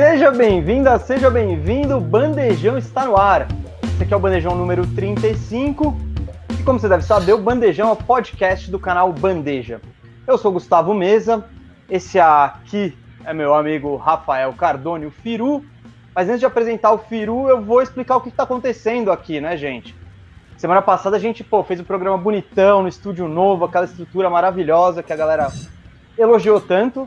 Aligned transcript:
Seja 0.00 0.30
bem-vinda, 0.30 0.98
seja 0.98 1.28
bem-vindo, 1.28 2.00
Bandejão 2.00 2.78
está 2.78 3.04
no 3.04 3.18
ar. 3.18 3.46
Esse 3.82 4.02
aqui 4.02 4.14
é 4.14 4.16
o 4.16 4.18
Bandejão 4.20 4.54
número 4.54 4.86
35 4.94 5.94
e 6.58 6.62
como 6.62 6.80
você 6.80 6.88
deve 6.88 7.04
saber, 7.04 7.34
o 7.34 7.42
Bandejão 7.42 7.90
é 7.90 7.92
o 7.92 7.96
podcast 7.96 8.70
do 8.70 8.78
canal 8.78 9.12
Bandeja. 9.12 9.78
Eu 10.26 10.38
sou 10.38 10.52
Gustavo 10.52 10.94
Mesa, 10.94 11.44
esse 11.86 12.18
aqui 12.18 12.96
é 13.26 13.34
meu 13.34 13.52
amigo 13.52 13.94
Rafael 13.96 14.54
Cardone, 14.54 15.04
o 15.04 15.10
Firu. 15.10 15.62
Mas 16.14 16.30
antes 16.30 16.40
de 16.40 16.46
apresentar 16.46 16.92
o 16.92 16.98
Firu, 16.98 17.46
eu 17.46 17.62
vou 17.62 17.82
explicar 17.82 18.16
o 18.16 18.22
que 18.22 18.30
está 18.30 18.44
acontecendo 18.44 19.12
aqui, 19.12 19.38
né, 19.38 19.54
gente? 19.58 19.94
Semana 20.56 20.80
passada 20.80 21.18
a 21.18 21.20
gente 21.20 21.44
pô, 21.44 21.62
fez 21.62 21.78
um 21.78 21.84
programa 21.84 22.16
bonitão, 22.16 22.80
no 22.80 22.88
estúdio 22.88 23.28
novo, 23.28 23.66
aquela 23.66 23.84
estrutura 23.84 24.30
maravilhosa 24.30 25.02
que 25.02 25.12
a 25.12 25.16
galera 25.16 25.52
elogiou 26.16 26.58
tanto. 26.58 27.04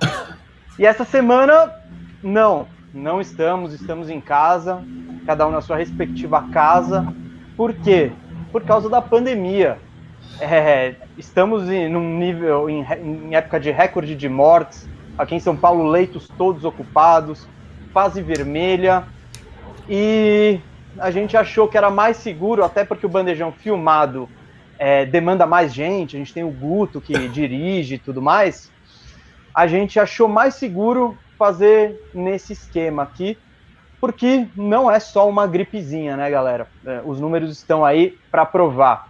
E 0.78 0.86
essa 0.86 1.04
semana, 1.04 1.74
não, 2.22 2.68
não 2.94 3.20
estamos, 3.20 3.74
estamos 3.74 4.10
em 4.10 4.22
casa, 4.22 4.84
cada 5.26 5.48
um 5.48 5.52
na 5.52 5.62
sua 5.62 5.78
respectiva 5.78 6.48
casa. 6.52 7.14
Por 7.58 7.74
quê? 7.74 8.12
Por 8.52 8.64
causa 8.64 8.90
da 8.90 9.02
pandemia. 9.02 9.80
É, 10.40 10.96
estamos 11.18 11.70
em 11.70 11.90
num 11.90 12.18
nível, 12.18 12.70
em, 12.70 12.86
em 13.04 13.36
época 13.36 13.60
de 13.60 13.72
recorde 13.72 14.16
de 14.16 14.30
mortes. 14.30 14.88
Aqui 15.18 15.36
em 15.36 15.40
São 15.40 15.56
Paulo, 15.56 15.90
leitos 15.90 16.28
todos 16.38 16.64
ocupados, 16.64 17.48
fase 17.94 18.22
vermelha. 18.22 19.04
E 19.90 20.60
a 21.00 21.10
gente 21.12 21.36
achou 21.36 21.68
que 21.68 21.78
era 21.78 21.90
mais 21.90 22.18
seguro, 22.18 22.64
até 22.64 22.86
porque 22.86 23.06
o 23.06 23.10
bandejão 23.10 23.52
filmado 23.52 24.30
é, 24.78 25.06
demanda 25.06 25.46
mais 25.46 25.74
gente, 25.74 26.16
a 26.16 26.20
gente 26.20 26.34
tem 26.34 26.44
o 26.44 26.52
Guto 26.52 27.02
que 27.02 27.28
dirige 27.28 27.96
e 27.96 28.00
tudo 28.00 28.22
mais 28.22 28.72
a 29.54 29.68
gente 29.68 30.00
achou 30.00 30.28
mais 30.28 30.56
seguro 30.56 31.18
fazer 31.38 32.10
nesse 32.14 32.54
esquema 32.54 33.04
aqui, 33.04 33.38
porque 34.00 34.48
não 34.56 34.92
é 34.92 35.00
só 35.00 35.30
uma 35.30 35.48
gripezinha, 35.48 36.18
né, 36.18 36.30
galera? 36.30 36.68
É, 36.86 37.02
os 37.06 37.20
números 37.20 37.52
estão 37.52 37.86
aí 37.86 38.18
para 38.30 38.46
provar. 38.46 39.10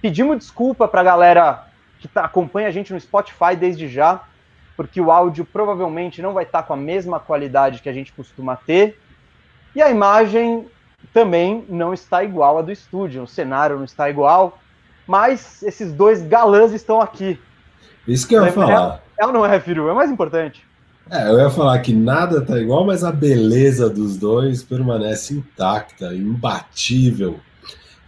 Pedimos 0.00 0.38
desculpa 0.38 0.86
para 0.86 1.00
a 1.00 1.04
galera 1.04 1.64
que 1.98 2.06
tá, 2.06 2.24
acompanha 2.24 2.68
a 2.68 2.70
gente 2.70 2.92
no 2.92 3.00
Spotify 3.00 3.56
desde 3.58 3.88
já, 3.88 4.22
porque 4.76 5.00
o 5.00 5.10
áudio 5.10 5.44
provavelmente 5.44 6.22
não 6.22 6.32
vai 6.32 6.44
estar 6.44 6.62
tá 6.62 6.68
com 6.68 6.74
a 6.74 6.76
mesma 6.76 7.18
qualidade 7.18 7.82
que 7.82 7.88
a 7.88 7.92
gente 7.92 8.12
costuma 8.12 8.54
ter, 8.54 9.00
e 9.74 9.82
a 9.82 9.90
imagem 9.90 10.68
também 11.12 11.64
não 11.68 11.92
está 11.92 12.22
igual 12.22 12.58
à 12.58 12.62
do 12.62 12.70
estúdio, 12.70 13.22
o 13.22 13.26
cenário 13.26 13.76
não 13.76 13.84
está 13.84 14.08
igual, 14.08 14.58
mas 15.06 15.62
esses 15.62 15.92
dois 15.92 16.22
galãs 16.22 16.72
estão 16.72 17.00
aqui. 17.00 17.40
Isso 18.06 18.28
que 18.28 18.34
eu 18.34 18.44
ia 18.44 18.52
falar. 18.52 19.02
É 19.18 19.26
ou 19.26 19.32
não 19.32 19.44
é, 19.44 19.58
Firu? 19.58 19.88
É 19.88 19.94
mais 19.94 20.10
importante. 20.10 20.67
É, 21.10 21.30
eu 21.30 21.38
ia 21.38 21.48
falar 21.48 21.78
que 21.78 21.92
nada 21.92 22.42
tá 22.42 22.58
igual, 22.58 22.84
mas 22.84 23.02
a 23.02 23.10
beleza 23.10 23.88
dos 23.88 24.16
dois 24.16 24.62
permanece 24.62 25.34
intacta, 25.34 26.14
imbatível. 26.14 27.40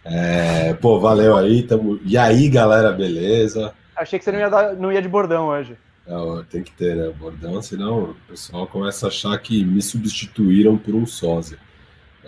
É, 0.05 0.75
pô, 0.75 1.01
valeu 1.01 1.37
aí. 1.37 1.63
Tamo... 1.63 1.99
E 2.05 2.19
aí, 2.19 2.49
galera, 2.49 2.93
beleza? 2.93 3.73
Achei 3.97 4.19
que 4.19 4.25
você 4.25 4.33
não 4.33 4.39
ia, 4.39 4.51
dar, 4.51 4.75
não 4.75 4.93
ia 4.93 5.01
de 5.01 5.09
bordão 5.09 5.49
hoje. 5.49 5.77
É, 6.07 6.15
tem 6.51 6.63
que 6.63 6.73
ter, 6.73 6.97
né? 6.97 7.13
Bordão, 7.19 7.63
senão 7.63 8.03
o 8.03 8.17
pessoal 8.29 8.67
começa 8.67 9.07
a 9.07 9.09
achar 9.09 9.39
que 9.39 9.65
me 9.65 9.81
substituíram 9.81 10.77
por 10.77 10.95
um 10.95 11.07
sósia. 11.07 11.59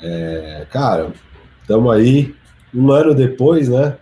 É, 0.01 0.67
cara, 0.71 1.13
estamos 1.61 1.93
aí 1.95 2.35
um 2.75 2.91
ano 2.91 3.15
depois, 3.15 3.69
né? 3.69 3.97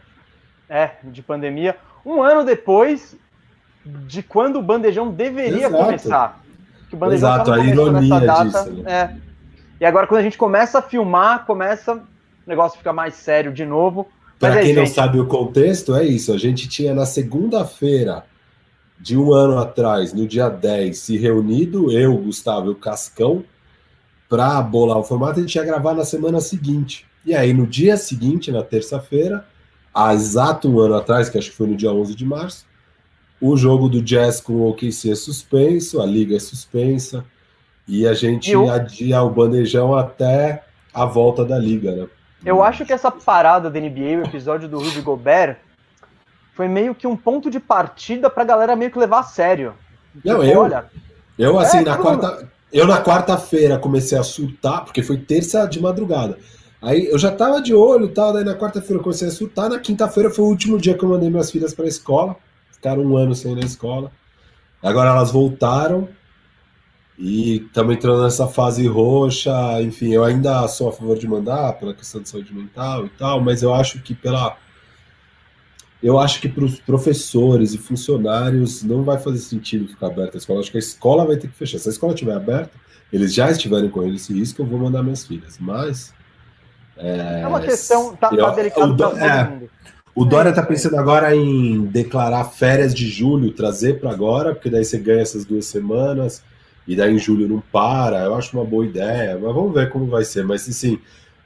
É, 0.68 0.92
de 1.04 1.22
pandemia. 1.22 1.76
Um 2.04 2.22
ano 2.22 2.44
depois, 2.44 3.16
de 3.84 4.22
quando 4.22 4.58
o 4.58 4.62
bandejão 4.62 5.10
deveria 5.10 5.66
Exato. 5.66 5.84
começar. 5.84 6.39
Que 6.90 6.96
o 6.96 7.12
Exato, 7.12 7.52
a 7.52 7.64
ironia 7.64 8.20
data, 8.20 8.44
disso. 8.44 8.82
Né? 8.82 8.92
É. 8.92 9.16
E 9.80 9.84
agora, 9.86 10.06
quando 10.06 10.20
a 10.20 10.24
gente 10.24 10.36
começa 10.36 10.80
a 10.80 10.82
filmar, 10.82 11.46
começa 11.46 12.02
o 12.46 12.50
negócio 12.50 12.78
fica 12.78 12.92
mais 12.92 13.14
sério 13.14 13.52
de 13.52 13.64
novo. 13.64 14.08
Para 14.38 14.56
quem 14.56 14.74
gente... 14.74 14.76
não 14.76 14.86
sabe 14.86 15.20
o 15.20 15.26
contexto, 15.26 15.94
é 15.94 16.04
isso. 16.04 16.32
A 16.32 16.38
gente 16.38 16.68
tinha 16.68 16.94
na 16.94 17.06
segunda-feira 17.06 18.24
de 18.98 19.16
um 19.16 19.32
ano 19.32 19.58
atrás, 19.58 20.12
no 20.12 20.26
dia 20.26 20.48
10, 20.48 20.98
se 20.98 21.16
reunido, 21.16 21.92
eu, 21.92 22.16
Gustavo 22.16 22.68
e 22.68 22.72
o 22.72 22.74
Cascão, 22.74 23.44
para 24.28 24.60
bolar 24.60 24.98
o 24.98 25.04
formato, 25.04 25.38
a 25.38 25.42
gente 25.42 25.54
ia 25.54 25.64
gravar 25.64 25.94
na 25.94 26.04
semana 26.04 26.40
seguinte. 26.40 27.06
E 27.24 27.34
aí, 27.34 27.52
no 27.52 27.66
dia 27.66 27.96
seguinte, 27.96 28.50
na 28.50 28.62
terça-feira, 28.62 29.46
há 29.94 30.12
exato 30.14 30.68
um 30.68 30.78
ano 30.80 30.94
atrás, 30.94 31.28
que 31.28 31.38
acho 31.38 31.50
que 31.50 31.56
foi 31.56 31.66
no 31.66 31.76
dia 31.76 31.92
11 31.92 32.14
de 32.14 32.24
março, 32.24 32.66
o 33.40 33.56
jogo 33.56 33.88
do 33.88 34.02
Jazz 34.02 34.40
com 34.40 34.52
o 34.52 34.68
OKC 34.68 35.12
é 35.12 35.14
suspenso, 35.14 36.00
a 36.00 36.06
liga 36.06 36.36
é 36.36 36.40
suspensa, 36.40 37.24
e 37.88 38.06
a 38.06 38.12
gente 38.12 38.52
eu... 38.52 38.70
adia 38.70 39.22
o 39.22 39.30
bandejão 39.30 39.94
até 39.94 40.64
a 40.92 41.04
volta 41.06 41.44
da 41.44 41.58
liga, 41.58 41.92
né? 41.92 42.06
Eu 42.44 42.62
acho 42.62 42.84
que 42.84 42.92
essa 42.92 43.10
parada 43.10 43.70
da 43.70 43.80
NBA, 43.80 44.18
o 44.18 44.26
episódio 44.26 44.68
do 44.68 44.78
Rudy 44.78 45.00
Gobert, 45.00 45.56
foi 46.54 46.68
meio 46.68 46.94
que 46.94 47.06
um 47.06 47.16
ponto 47.16 47.50
de 47.50 47.60
partida 47.60 48.30
pra 48.30 48.44
galera 48.44 48.76
meio 48.76 48.90
que 48.90 48.98
levar 48.98 49.20
a 49.20 49.24
sério. 49.24 49.74
Não, 50.24 50.40
tipo, 50.40 50.44
eu, 50.44 50.60
olha, 50.60 50.84
eu 51.38 51.58
assim, 51.58 51.78
é, 51.78 51.82
na 51.82 51.96
quarta, 51.96 52.48
eu 52.72 52.86
na 52.86 53.02
quarta-feira 53.02 53.78
comecei 53.78 54.18
a 54.18 54.22
surtar, 54.22 54.84
porque 54.84 55.02
foi 55.02 55.18
terça 55.18 55.66
de 55.66 55.80
madrugada. 55.80 56.38
Aí 56.82 57.06
eu 57.06 57.18
já 57.18 57.30
tava 57.30 57.60
de 57.60 57.74
olho 57.74 58.06
e 58.06 58.12
tal, 58.12 58.32
daí 58.32 58.44
na 58.44 58.54
quarta-feira 58.54 58.98
eu 59.00 59.02
comecei 59.02 59.28
a 59.28 59.30
surtar, 59.30 59.68
na 59.68 59.78
quinta-feira 59.78 60.30
foi 60.30 60.44
o 60.44 60.48
último 60.48 60.78
dia 60.78 60.96
que 60.96 61.04
eu 61.04 61.08
mandei 61.08 61.28
minhas 61.28 61.50
filhas 61.50 61.74
pra 61.74 61.86
escola 61.86 62.36
ficaram 62.80 63.02
um 63.02 63.14
ano 63.14 63.34
sem 63.34 63.52
ir 63.52 63.56
na 63.56 63.66
escola. 63.66 64.10
Agora 64.82 65.10
elas 65.10 65.30
voltaram 65.30 66.08
e 67.18 67.58
estamos 67.58 67.94
entrando 67.94 68.22
nessa 68.22 68.48
fase 68.48 68.86
roxa. 68.86 69.52
Enfim, 69.82 70.08
eu 70.14 70.24
ainda 70.24 70.66
sou 70.66 70.88
a 70.88 70.92
favor 70.92 71.18
de 71.18 71.28
mandar 71.28 71.74
pela 71.74 71.92
questão 71.92 72.22
de 72.22 72.30
saúde 72.30 72.54
mental 72.54 73.04
e 73.04 73.10
tal, 73.10 73.40
mas 73.42 73.62
eu 73.62 73.74
acho 73.74 74.00
que 74.00 74.14
pela. 74.14 74.56
Eu 76.02 76.18
acho 76.18 76.40
que 76.40 76.48
para 76.48 76.64
os 76.64 76.80
professores 76.80 77.74
e 77.74 77.78
funcionários 77.78 78.82
não 78.82 79.02
vai 79.02 79.18
fazer 79.18 79.36
sentido 79.36 79.86
ficar 79.86 80.06
aberta 80.06 80.38
a 80.38 80.40
escola. 80.40 80.56
Eu 80.56 80.62
acho 80.62 80.70
que 80.70 80.78
a 80.78 80.80
escola 80.80 81.26
vai 81.26 81.36
ter 81.36 81.48
que 81.48 81.54
fechar. 81.54 81.78
Se 81.78 81.90
a 81.90 81.92
escola 81.92 82.14
estiver 82.14 82.34
aberta, 82.34 82.72
eles 83.12 83.34
já 83.34 83.50
estiverem 83.50 83.90
com 83.90 84.02
esse 84.06 84.32
risco, 84.32 84.62
eu 84.62 84.66
vou 84.66 84.78
mandar 84.78 85.02
minhas 85.02 85.26
filhas. 85.26 85.58
Mas. 85.60 86.14
É, 86.96 87.42
é 87.42 87.46
uma 87.46 87.60
questão. 87.60 88.16
Tá, 88.16 88.30
tá 88.30 88.50
delicado 88.52 88.96
para 88.96 89.10
todo 89.10 89.18
é, 89.18 89.44
mundo. 89.44 89.70
O 90.14 90.24
Dória 90.24 90.50
está 90.50 90.62
pensando 90.62 90.96
agora 90.96 91.34
em 91.34 91.86
declarar 91.86 92.44
férias 92.44 92.94
de 92.94 93.06
julho, 93.08 93.52
trazer 93.52 94.00
para 94.00 94.10
agora, 94.10 94.54
porque 94.54 94.68
daí 94.68 94.84
você 94.84 94.98
ganha 94.98 95.22
essas 95.22 95.44
duas 95.44 95.66
semanas, 95.66 96.42
e 96.86 96.96
daí 96.96 97.14
em 97.14 97.18
julho 97.18 97.48
não 97.48 97.62
para. 97.72 98.24
Eu 98.24 98.34
acho 98.34 98.56
uma 98.56 98.64
boa 98.64 98.84
ideia, 98.84 99.38
mas 99.40 99.54
vamos 99.54 99.72
ver 99.72 99.88
como 99.90 100.06
vai 100.06 100.24
ser. 100.24 100.44
Mas 100.44 100.68
assim, 100.68 100.98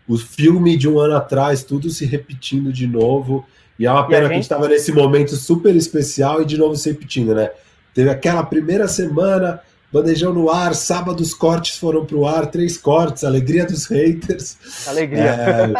o 0.08 0.16
filme 0.16 0.76
de 0.76 0.88
um 0.88 0.98
ano 0.98 1.14
atrás, 1.14 1.62
tudo 1.62 1.90
se 1.90 2.06
repetindo 2.06 2.72
de 2.72 2.86
novo, 2.86 3.44
e 3.78 3.86
é 3.86 3.90
uma 3.90 4.06
pena 4.06 4.20
a 4.20 4.22
gente... 4.22 4.28
que 4.28 4.32
a 4.32 4.36
gente 4.36 4.44
estava 4.44 4.68
nesse 4.68 4.92
momento 4.92 5.36
super 5.36 5.74
especial 5.76 6.40
e 6.40 6.46
de 6.46 6.56
novo 6.56 6.74
se 6.76 6.88
repetindo, 6.90 7.34
né? 7.34 7.50
Teve 7.92 8.08
aquela 8.08 8.42
primeira 8.42 8.88
semana, 8.88 9.60
Bandejão 9.94 10.34
no 10.34 10.50
ar, 10.50 10.74
sábado 10.74 11.20
os 11.20 11.32
cortes 11.32 11.76
foram 11.78 12.04
pro 12.04 12.26
ar, 12.26 12.50
três 12.50 12.76
cortes, 12.76 13.22
alegria 13.22 13.64
dos 13.64 13.86
haters. 13.86 14.56
Alegria. 14.88 15.22
É, 15.22 15.72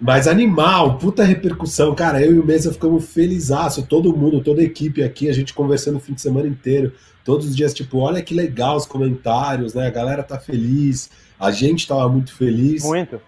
mas 0.00 0.28
animal, 0.28 0.96
puta 0.96 1.24
repercussão. 1.24 1.92
Cara, 1.92 2.22
eu 2.22 2.36
e 2.36 2.38
o 2.38 2.46
Mesa 2.46 2.72
ficamos 2.72 3.04
felizaço, 3.06 3.82
todo 3.82 4.16
mundo, 4.16 4.44
toda 4.44 4.60
a 4.60 4.64
equipe 4.64 5.02
aqui, 5.02 5.28
a 5.28 5.32
gente 5.32 5.52
conversando 5.52 5.96
o 5.96 6.00
fim 6.00 6.14
de 6.14 6.20
semana 6.20 6.46
inteiro, 6.46 6.92
todos 7.24 7.48
os 7.48 7.56
dias, 7.56 7.74
tipo, 7.74 7.98
olha 7.98 8.22
que 8.22 8.32
legal 8.32 8.76
os 8.76 8.86
comentários, 8.86 9.74
né? 9.74 9.88
A 9.88 9.90
galera 9.90 10.22
tá 10.22 10.38
feliz, 10.38 11.10
a 11.36 11.50
gente 11.50 11.84
tava 11.84 12.08
muito 12.08 12.32
feliz. 12.32 12.84
Muito. 12.84 13.20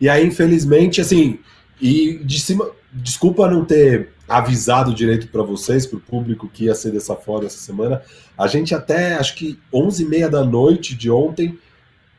E 0.00 0.08
aí, 0.08 0.26
infelizmente, 0.26 1.02
assim, 1.02 1.38
e 1.78 2.20
de 2.24 2.40
cima, 2.40 2.70
desculpa 2.94 3.50
não 3.50 3.64
ter 3.64 4.10
avisado 4.28 4.94
direito 4.94 5.28
para 5.28 5.42
vocês, 5.42 5.86
para 5.86 5.98
o 5.98 6.00
público 6.00 6.48
que 6.48 6.64
ia 6.64 6.74
ser 6.74 6.92
dessa 6.92 7.14
forma 7.14 7.46
essa 7.46 7.58
semana. 7.58 8.00
A 8.38 8.46
gente 8.46 8.74
até, 8.74 9.14
acho 9.14 9.34
que 9.34 9.58
11h30 9.72 10.28
da 10.28 10.44
noite 10.44 10.94
de 10.94 11.10
ontem, 11.10 11.58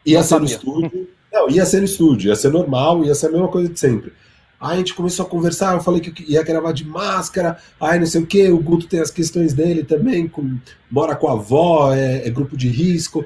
ia 0.05 0.17
Não 0.17 0.23
ser 0.23 0.29
sabia. 0.29 0.47
no 0.47 0.53
estúdio. 0.53 1.07
Não, 1.31 1.49
ia 1.49 1.65
ser 1.65 1.79
no 1.79 1.85
estúdio, 1.85 2.29
ia 2.29 2.35
ser 2.35 2.51
normal, 2.51 3.03
ia 3.03 3.15
ser 3.15 3.27
a 3.27 3.31
mesma 3.31 3.47
coisa 3.47 3.69
de 3.69 3.79
sempre. 3.79 4.13
Aí 4.59 4.75
a 4.75 4.77
gente 4.77 4.93
começou 4.93 5.25
a 5.25 5.29
conversar, 5.29 5.73
eu 5.73 5.81
falei 5.81 5.99
que 5.99 6.31
ia 6.31 6.41
gravar 6.43 6.71
de 6.71 6.85
máscara, 6.85 7.57
aí 7.79 7.99
não 7.99 8.05
sei 8.05 8.21
o 8.21 8.25
que, 8.25 8.49
o 8.49 8.57
Guto 8.57 8.87
tem 8.87 8.99
as 8.99 9.11
questões 9.11 9.53
dele 9.53 9.83
também, 9.83 10.27
com, 10.27 10.57
mora 10.89 11.15
com 11.15 11.27
a 11.27 11.33
avó, 11.33 11.93
é, 11.93 12.25
é 12.25 12.29
grupo 12.29 12.55
de 12.55 12.69
risco. 12.69 13.25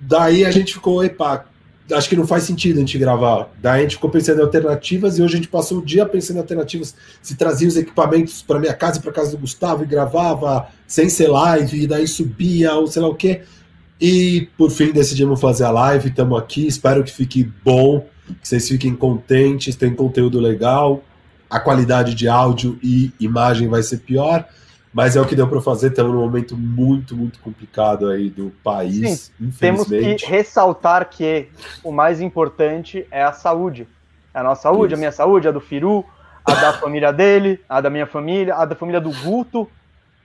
Daí 0.00 0.44
a 0.44 0.50
gente 0.50 0.74
ficou, 0.74 1.02
epa, 1.02 1.46
acho 1.92 2.08
que 2.08 2.16
não 2.16 2.26
faz 2.26 2.44
sentido 2.44 2.76
a 2.76 2.80
gente 2.80 2.98
gravar. 2.98 3.50
Daí 3.60 3.80
a 3.80 3.82
gente 3.82 3.96
ficou 3.96 4.10
pensando 4.10 4.38
em 4.38 4.42
alternativas 4.42 5.18
e 5.18 5.22
hoje 5.22 5.34
a 5.34 5.36
gente 5.36 5.48
passou 5.48 5.78
o 5.78 5.84
dia 5.84 6.06
pensando 6.06 6.36
em 6.36 6.40
alternativas. 6.40 6.94
Se 7.22 7.36
trazia 7.36 7.68
os 7.68 7.76
equipamentos 7.76 8.42
para 8.42 8.58
minha 8.58 8.74
casa 8.74 8.98
e 8.98 9.02
para 9.02 9.12
casa 9.12 9.32
do 9.32 9.38
Gustavo 9.38 9.82
e 9.82 9.86
gravava 9.86 10.68
sem 10.86 11.08
ser 11.08 11.28
live, 11.28 11.82
e 11.82 11.86
daí 11.86 12.06
subia 12.06 12.74
ou 12.74 12.86
sei 12.86 13.02
lá 13.02 13.08
o 13.08 13.14
quê. 13.14 13.42
E 14.00 14.48
por 14.56 14.70
fim 14.70 14.92
decidimos 14.92 15.40
fazer 15.40 15.64
a 15.64 15.70
live, 15.70 16.08
estamos 16.08 16.38
aqui. 16.38 16.66
Espero 16.66 17.04
que 17.04 17.12
fique 17.12 17.50
bom, 17.64 18.06
que 18.40 18.48
vocês 18.48 18.66
fiquem 18.66 18.94
contentes, 18.94 19.76
tem 19.76 19.94
conteúdo 19.94 20.40
legal. 20.40 21.04
A 21.48 21.60
qualidade 21.60 22.14
de 22.14 22.28
áudio 22.28 22.78
e 22.82 23.12
imagem 23.20 23.68
vai 23.68 23.82
ser 23.82 23.98
pior, 23.98 24.46
mas 24.92 25.16
é 25.16 25.20
o 25.20 25.26
que 25.26 25.36
deu 25.36 25.46
para 25.48 25.60
fazer. 25.60 25.88
Estamos 25.88 26.12
num 26.12 26.20
momento 26.20 26.56
muito, 26.56 27.16
muito 27.16 27.38
complicado 27.40 28.08
aí 28.08 28.28
do 28.28 28.50
país. 28.62 29.32
Sim, 29.38 29.50
temos 29.58 29.88
que 29.88 30.26
ressaltar 30.26 31.08
que 31.08 31.48
o 31.84 31.92
mais 31.92 32.20
importante 32.20 33.06
é 33.10 33.22
a 33.22 33.32
saúde. 33.32 33.86
É 34.34 34.40
a 34.40 34.42
nossa 34.42 34.62
saúde, 34.62 34.94
Isso. 34.94 34.94
a 34.94 34.98
minha 34.98 35.12
saúde, 35.12 35.48
a 35.48 35.52
do 35.52 35.60
Firu, 35.60 36.04
a 36.44 36.54
da 36.54 36.72
família 36.72 37.12
dele, 37.12 37.60
a 37.68 37.80
da 37.80 37.90
minha 37.90 38.06
família, 38.06 38.54
a 38.54 38.64
da 38.64 38.74
família 38.74 39.00
do 39.00 39.10
Guto, 39.22 39.68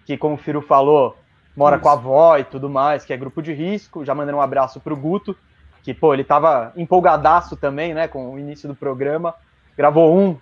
que, 0.06 0.18
como 0.18 0.36
o 0.36 0.38
Firu 0.38 0.62
falou, 0.62 1.16
mora 1.56 1.76
Isso. 1.76 1.84
com 1.84 1.90
a 1.90 1.94
avó 1.94 2.38
e 2.38 2.44
tudo 2.44 2.70
mais, 2.70 3.06
que 3.06 3.14
é 3.14 3.18
grupo 3.18 3.42
de 3.42 3.54
risco. 3.54 4.04
Já 4.04 4.16
mandando 4.16 4.38
um 4.38 4.42
abraço 4.42 4.80
pro 4.80 4.96
Guto, 4.96 5.36
que, 5.84 5.94
pô, 5.94 6.14
ele 6.14 6.24
tava 6.24 6.72
empolgadaço 6.76 7.56
também, 7.56 7.94
né, 7.94 8.08
com 8.08 8.34
o 8.34 8.40
início 8.40 8.68
do 8.68 8.76
programa. 8.76 9.36
Gravou 9.78 10.18
um, 10.18 10.38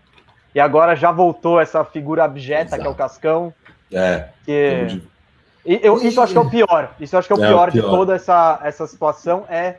e 0.55 0.59
agora 0.59 0.95
já 0.95 1.11
voltou 1.11 1.59
essa 1.59 1.83
figura 1.83 2.23
abjeta 2.23 2.75
Exato. 2.75 2.81
que 2.81 2.87
é 2.87 2.91
o 2.91 2.95
Cascão. 2.95 3.53
É. 3.93 4.29
Que... 4.45 5.01
E 5.65 5.79
eu, 5.81 5.95
isso 6.01 6.19
eu 6.19 6.23
acho 6.23 6.33
que 6.33 6.37
é 6.37 6.41
o 6.41 6.49
pior. 6.49 6.93
Isso 6.99 7.15
eu 7.15 7.19
acho 7.19 7.27
que 7.27 7.33
é 7.33 7.37
o, 7.37 7.43
é 7.43 7.47
pior, 7.47 7.69
o 7.69 7.71
pior, 7.71 7.83
de 7.83 7.89
toda 7.89 8.15
essa, 8.15 8.59
essa 8.63 8.85
situação 8.85 9.45
é 9.49 9.77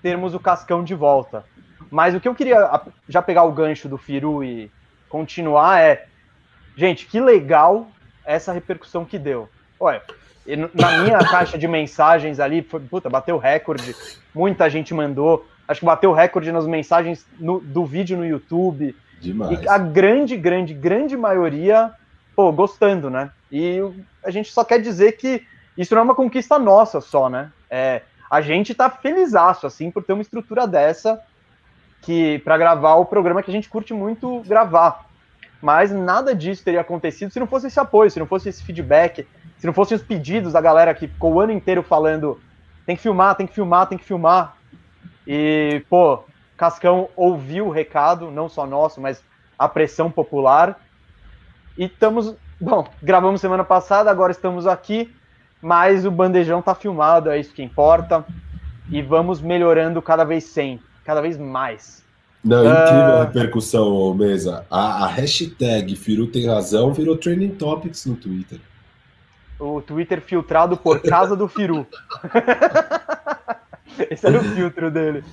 termos 0.00 0.34
o 0.34 0.40
Cascão 0.40 0.82
de 0.82 0.94
volta. 0.94 1.44
Mas 1.90 2.14
o 2.14 2.20
que 2.20 2.28
eu 2.28 2.34
queria 2.34 2.80
já 3.08 3.20
pegar 3.20 3.44
o 3.44 3.52
gancho 3.52 3.88
do 3.88 3.98
Firu 3.98 4.42
e 4.42 4.70
continuar 5.08 5.80
é, 5.80 6.06
gente, 6.76 7.06
que 7.06 7.20
legal 7.20 7.88
essa 8.24 8.52
repercussão 8.52 9.04
que 9.04 9.18
deu. 9.18 9.48
Olha, 9.78 10.02
na 10.74 10.98
minha 10.98 11.18
caixa 11.30 11.58
de 11.58 11.68
mensagens 11.68 12.40
ali, 12.40 12.62
foi, 12.62 12.80
puta, 12.80 13.08
bateu 13.08 13.38
recorde, 13.38 13.94
muita 14.34 14.68
gente 14.68 14.94
mandou. 14.94 15.46
Acho 15.66 15.80
que 15.80 15.86
bateu 15.86 16.12
recorde 16.12 16.52
nas 16.52 16.66
mensagens 16.66 17.26
no, 17.38 17.60
do 17.60 17.84
vídeo 17.84 18.16
no 18.16 18.24
YouTube. 18.24 18.94
Demais. 19.20 19.60
E 19.60 19.68
a 19.68 19.78
grande, 19.78 20.36
grande, 20.36 20.72
grande 20.72 21.16
maioria, 21.16 21.92
pô, 22.36 22.52
gostando, 22.52 23.08
né? 23.08 23.30
E 23.50 23.80
a 24.22 24.30
gente 24.30 24.52
só 24.52 24.62
quer 24.62 24.80
dizer 24.80 25.12
que 25.12 25.42
isso 25.76 25.94
não 25.94 26.02
é 26.02 26.04
uma 26.04 26.14
conquista 26.14 26.58
nossa 26.58 27.00
só, 27.00 27.30
né? 27.30 27.50
É, 27.70 28.02
a 28.30 28.40
gente 28.40 28.74
tá 28.74 28.90
felizaço, 28.90 29.66
assim, 29.66 29.90
por 29.90 30.04
ter 30.04 30.12
uma 30.12 30.22
estrutura 30.22 30.66
dessa 30.66 31.20
que 32.02 32.38
para 32.40 32.58
gravar 32.58 32.96
o 32.96 33.06
programa 33.06 33.42
que 33.42 33.50
a 33.50 33.54
gente 33.54 33.68
curte 33.68 33.94
muito 33.94 34.40
gravar. 34.46 35.06
Mas 35.60 35.90
nada 35.90 36.34
disso 36.34 36.62
teria 36.62 36.82
acontecido 36.82 37.32
se 37.32 37.40
não 37.40 37.46
fosse 37.46 37.68
esse 37.68 37.80
apoio, 37.80 38.10
se 38.10 38.18
não 38.18 38.26
fosse 38.26 38.50
esse 38.50 38.62
feedback, 38.62 39.26
se 39.58 39.66
não 39.66 39.72
fossem 39.72 39.96
os 39.96 40.02
pedidos 40.02 40.52
da 40.52 40.60
galera 40.60 40.94
que 40.94 41.08
ficou 41.08 41.32
o 41.32 41.40
ano 41.40 41.52
inteiro 41.52 41.82
falando 41.82 42.38
tem 42.86 42.94
que 42.94 43.02
filmar, 43.02 43.34
tem 43.34 43.46
que 43.46 43.54
filmar, 43.54 43.86
tem 43.88 43.98
que 43.98 44.04
filmar. 44.04 44.56
E, 45.26 45.82
pô, 45.90 46.22
Cascão 46.56 47.08
ouviu 47.16 47.66
o 47.66 47.70
recado, 47.70 48.30
não 48.30 48.48
só 48.48 48.64
nosso, 48.64 49.00
mas 49.00 49.24
a 49.58 49.68
pressão 49.68 50.08
popular. 50.08 50.80
E 51.76 51.84
estamos, 51.84 52.34
bom, 52.60 52.88
gravamos 53.02 53.40
semana 53.40 53.64
passada, 53.64 54.10
agora 54.10 54.32
estamos 54.32 54.66
aqui, 54.66 55.14
mas 55.60 56.06
o 56.06 56.10
bandejão 56.10 56.62
tá 56.62 56.74
filmado, 56.74 57.30
é 57.30 57.38
isso 57.38 57.52
que 57.52 57.62
importa. 57.62 58.24
E 58.90 59.02
vamos 59.02 59.40
melhorando 59.40 60.00
cada 60.00 60.24
vez 60.24 60.44
sem, 60.44 60.80
cada 61.04 61.20
vez 61.20 61.36
mais. 61.36 62.04
Não, 62.42 62.64
incrível 62.64 63.14
uh... 63.14 63.16
a 63.16 63.24
repercussão, 63.24 64.14
Mesa. 64.14 64.64
A, 64.70 65.04
a 65.04 65.06
hashtag 65.08 65.96
Firu 65.96 66.28
tem 66.28 66.46
razão 66.46 66.92
virou 66.92 67.16
trending 67.16 67.50
topics 67.50 68.06
no 68.06 68.14
Twitter. 68.14 68.60
O 69.58 69.80
Twitter 69.80 70.20
filtrado 70.20 70.76
por 70.76 71.00
casa 71.00 71.34
do 71.34 71.48
Firu. 71.48 71.86
Esse 74.10 74.26
era 74.26 74.38
o 74.38 74.44
filtro 74.44 74.90
dele. 74.90 75.24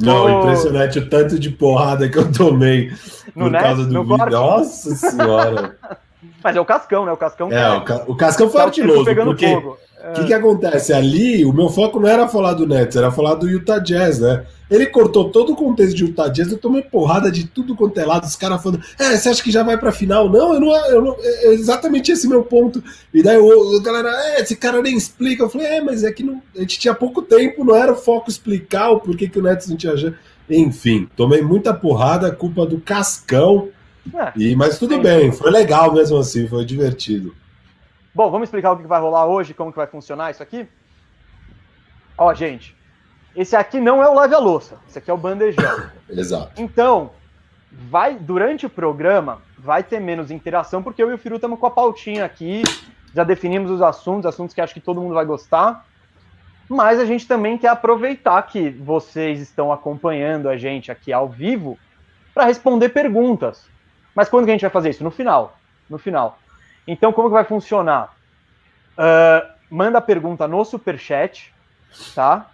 Não, 0.00 0.24
oh. 0.24 0.40
impressionante 0.40 0.98
o 0.98 1.08
tanto 1.08 1.38
de 1.38 1.50
porrada 1.50 2.08
que 2.08 2.18
eu 2.18 2.32
tomei 2.32 2.90
no 3.34 3.50
por 3.50 3.60
causa 3.60 3.84
do 3.84 4.02
vídeo. 4.02 4.30
Nossa 4.30 4.94
senhora! 4.94 5.76
Mas 6.42 6.56
é 6.56 6.60
o 6.60 6.64
Cascão, 6.64 7.04
né? 7.04 7.12
O 7.12 7.16
Cascão. 7.16 7.52
É, 7.52 7.76
o, 7.76 7.84
ca... 7.84 8.04
o 8.06 8.16
Cascão 8.16 8.50
foi 8.50 8.60
artiloso, 8.60 9.04
porque 9.04 9.62
o 10.02 10.10
é. 10.10 10.12
que, 10.14 10.24
que 10.24 10.34
acontece? 10.34 10.92
Ali, 10.92 11.44
o 11.44 11.52
meu 11.52 11.68
foco 11.68 12.00
não 12.00 12.08
era 12.08 12.26
falar 12.26 12.54
do 12.54 12.66
Nets, 12.66 12.96
era 12.96 13.12
falar 13.12 13.34
do 13.36 13.48
Utah 13.48 13.78
Jazz, 13.78 14.18
né? 14.18 14.44
Ele 14.68 14.86
cortou 14.86 15.30
todo 15.30 15.52
o 15.52 15.56
contexto 15.56 15.94
de 15.94 16.04
Utah 16.04 16.28
Jazz, 16.28 16.50
eu 16.50 16.58
tomei 16.58 16.82
porrada 16.82 17.30
de 17.30 17.46
tudo 17.46 17.76
quanto 17.76 18.00
é 18.00 18.04
lado, 18.04 18.24
os 18.24 18.34
caras 18.34 18.60
falando, 18.62 18.82
é, 18.98 19.16
você 19.16 19.28
acha 19.28 19.42
que 19.42 19.50
já 19.50 19.62
vai 19.62 19.78
pra 19.78 19.92
final? 19.92 20.28
Não, 20.28 20.54
eu 20.54 20.60
não, 20.60 20.86
eu 20.86 21.02
não 21.02 21.16
é, 21.20 21.46
é 21.46 21.52
exatamente 21.52 22.10
esse 22.10 22.26
meu 22.26 22.42
ponto. 22.42 22.82
E 23.14 23.22
daí 23.22 23.36
o, 23.38 23.80
galera, 23.80 24.08
é, 24.08 24.40
esse 24.40 24.56
cara 24.56 24.82
nem 24.82 24.96
explica. 24.96 25.44
Eu 25.44 25.50
falei, 25.50 25.66
é, 25.66 25.80
mas 25.80 26.02
é 26.02 26.10
que 26.10 26.22
não, 26.22 26.42
a 26.56 26.60
gente 26.60 26.78
tinha 26.78 26.94
pouco 26.94 27.22
tempo, 27.22 27.64
não 27.64 27.76
era 27.76 27.92
o 27.92 27.96
foco 27.96 28.28
explicar 28.28 28.90
o 28.90 29.00
porquê 29.00 29.28
que 29.28 29.38
o 29.38 29.42
Nets 29.42 29.68
não 29.68 29.76
tinha. 29.76 29.92
Enfim, 30.50 31.08
tomei 31.16 31.42
muita 31.42 31.72
porrada, 31.72 32.32
culpa 32.32 32.66
do 32.66 32.80
Cascão. 32.80 33.68
É, 34.12 34.32
e, 34.36 34.56
mas 34.56 34.78
tudo 34.78 34.98
bem, 34.98 35.30
foi 35.30 35.50
legal 35.50 35.94
mesmo 35.94 36.16
assim, 36.16 36.48
foi 36.48 36.64
divertido. 36.64 37.34
Bom, 38.14 38.30
vamos 38.30 38.46
explicar 38.46 38.72
o 38.72 38.76
que 38.76 38.86
vai 38.86 39.00
rolar 39.00 39.26
hoje, 39.26 39.54
como 39.54 39.70
que 39.70 39.78
vai 39.78 39.86
funcionar 39.86 40.30
isso 40.30 40.42
aqui? 40.42 40.68
Ó, 42.16 42.32
gente, 42.34 42.76
esse 43.34 43.56
aqui 43.56 43.80
não 43.80 44.02
é 44.02 44.08
o 44.08 44.14
Lave 44.14 44.34
a 44.34 44.38
Louça, 44.38 44.78
esse 44.88 44.98
aqui 44.98 45.10
é 45.10 45.14
o 45.14 45.18
bandejão. 45.18 45.90
Exato. 46.08 46.60
Então, 46.60 47.10
vai 47.70 48.14
durante 48.14 48.66
o 48.66 48.70
programa 48.70 49.40
vai 49.62 49.82
ter 49.82 50.00
menos 50.00 50.30
interação, 50.30 50.82
porque 50.82 51.02
eu 51.02 51.10
e 51.10 51.14
o 51.14 51.18
Firu 51.18 51.36
estamos 51.36 51.58
com 51.58 51.66
a 51.66 51.70
pautinha 51.70 52.24
aqui, 52.24 52.62
já 53.14 53.22
definimos 53.22 53.70
os 53.70 53.80
assuntos, 53.80 54.26
assuntos 54.26 54.54
que 54.54 54.60
acho 54.60 54.74
que 54.74 54.80
todo 54.80 55.00
mundo 55.00 55.14
vai 55.14 55.24
gostar. 55.24 55.86
Mas 56.68 56.98
a 56.98 57.04
gente 57.04 57.28
também 57.28 57.56
quer 57.56 57.68
aproveitar 57.68 58.42
que 58.42 58.70
vocês 58.70 59.40
estão 59.40 59.72
acompanhando 59.72 60.48
a 60.48 60.56
gente 60.56 60.90
aqui 60.90 61.12
ao 61.12 61.28
vivo 61.28 61.78
para 62.34 62.44
responder 62.44 62.88
perguntas. 62.88 63.68
Mas 64.14 64.28
quando 64.28 64.46
que 64.46 64.50
a 64.50 64.54
gente 64.54 64.62
vai 64.62 64.70
fazer 64.70 64.90
isso? 64.90 65.04
No 65.04 65.10
final. 65.10 65.56
No 65.88 65.98
final. 65.98 66.38
Então, 66.86 67.12
como 67.12 67.28
que 67.28 67.34
vai 67.34 67.44
funcionar? 67.44 68.14
Uh, 68.92 69.48
manda 69.70 69.98
a 69.98 70.02
pergunta 70.02 70.46
no 70.48 70.64
superchat, 70.64 71.52
tá? 72.14 72.50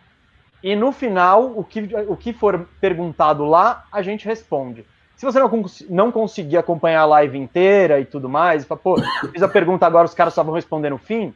E 0.63 0.75
no 0.75 0.93
final, 0.93 1.53
o 1.57 1.65
que, 1.65 1.89
o 2.09 2.17
que 2.17 2.33
for 2.33 2.69
perguntado 2.81 3.45
lá, 3.45 3.85
a 3.93 4.03
gente 4.03 4.27
responde. 4.27 4.85
Se 5.17 5.25
você 5.25 5.39
não, 5.39 5.51
não 5.89 6.13
conseguir 6.13 6.57
acompanhar 6.57 7.03
a 7.03 7.07
live 7.07 7.39
inteira 7.39 8.01
e 8.01 8.05
tudo 8.05 8.29
mais, 8.29 8.65
fala, 8.65 8.81
pô, 8.81 8.97
fiz 9.33 9.43
a 9.43 9.49
pergunta 9.49 9.87
agora, 9.87 10.07
os 10.07 10.15
caras 10.15 10.35
só 10.35 10.43
vão 10.43 10.55
responder 10.55 10.91
no 10.91 10.99
fim. 10.99 11.35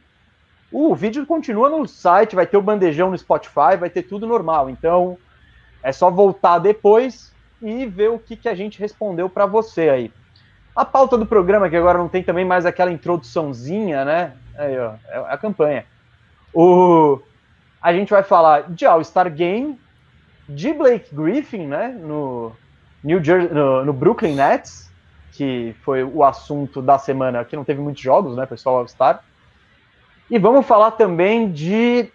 o 0.71 0.95
vídeo 0.95 1.25
continua 1.25 1.69
no 1.69 1.85
site, 1.87 2.35
vai 2.35 2.47
ter 2.47 2.57
o 2.57 2.61
bandejão 2.61 3.11
no 3.11 3.17
Spotify, 3.17 3.75
vai 3.77 3.89
ter 3.89 4.03
tudo 4.03 4.27
normal. 4.27 4.69
Então, 4.69 5.17
é 5.81 5.91
só 5.91 6.09
voltar 6.09 6.59
depois 6.59 7.33
e 7.61 7.85
ver 7.85 8.09
o 8.09 8.19
que, 8.19 8.35
que 8.35 8.49
a 8.49 8.55
gente 8.55 8.79
respondeu 8.79 9.29
para 9.29 9.45
você 9.45 9.89
aí. 9.89 10.11
A 10.75 10.83
pauta 10.83 11.17
do 11.17 11.25
programa, 11.25 11.69
que 11.69 11.75
agora 11.75 11.97
não 11.97 12.09
tem 12.09 12.23
também 12.23 12.43
mais 12.43 12.65
aquela 12.65 12.91
introduçãozinha, 12.91 14.03
né? 14.03 14.33
Aí, 14.57 14.77
ó, 14.79 14.93
é 15.07 15.33
a 15.33 15.37
campanha. 15.37 15.85
O, 16.53 17.19
a 17.81 17.91
gente 17.93 18.09
vai 18.09 18.23
falar 18.23 18.71
de 18.71 18.85
All-Star 18.85 19.31
Game, 19.31 19.79
de 20.47 20.73
Blake 20.73 21.13
Griffin, 21.13 21.67
né, 21.67 21.87
no, 21.99 22.51
New 23.03 23.23
Jersey, 23.23 23.53
no, 23.53 23.83
no, 23.83 23.93
Brooklyn 23.93 24.35
Nets, 24.35 24.89
que 25.31 25.75
foi 25.83 26.03
o 26.03 26.23
assunto 26.23 26.81
da 26.81 26.97
semana, 26.97 27.43
que 27.43 27.55
não 27.55 27.63
teve 27.63 27.81
muitos 27.81 28.01
jogos, 28.01 28.37
né, 28.37 28.45
pessoal 28.45 28.77
All-Star. 28.77 29.23
E 30.29 30.39
vamos 30.39 30.65
falar 30.65 30.91
também 30.91 31.51
de... 31.51 32.09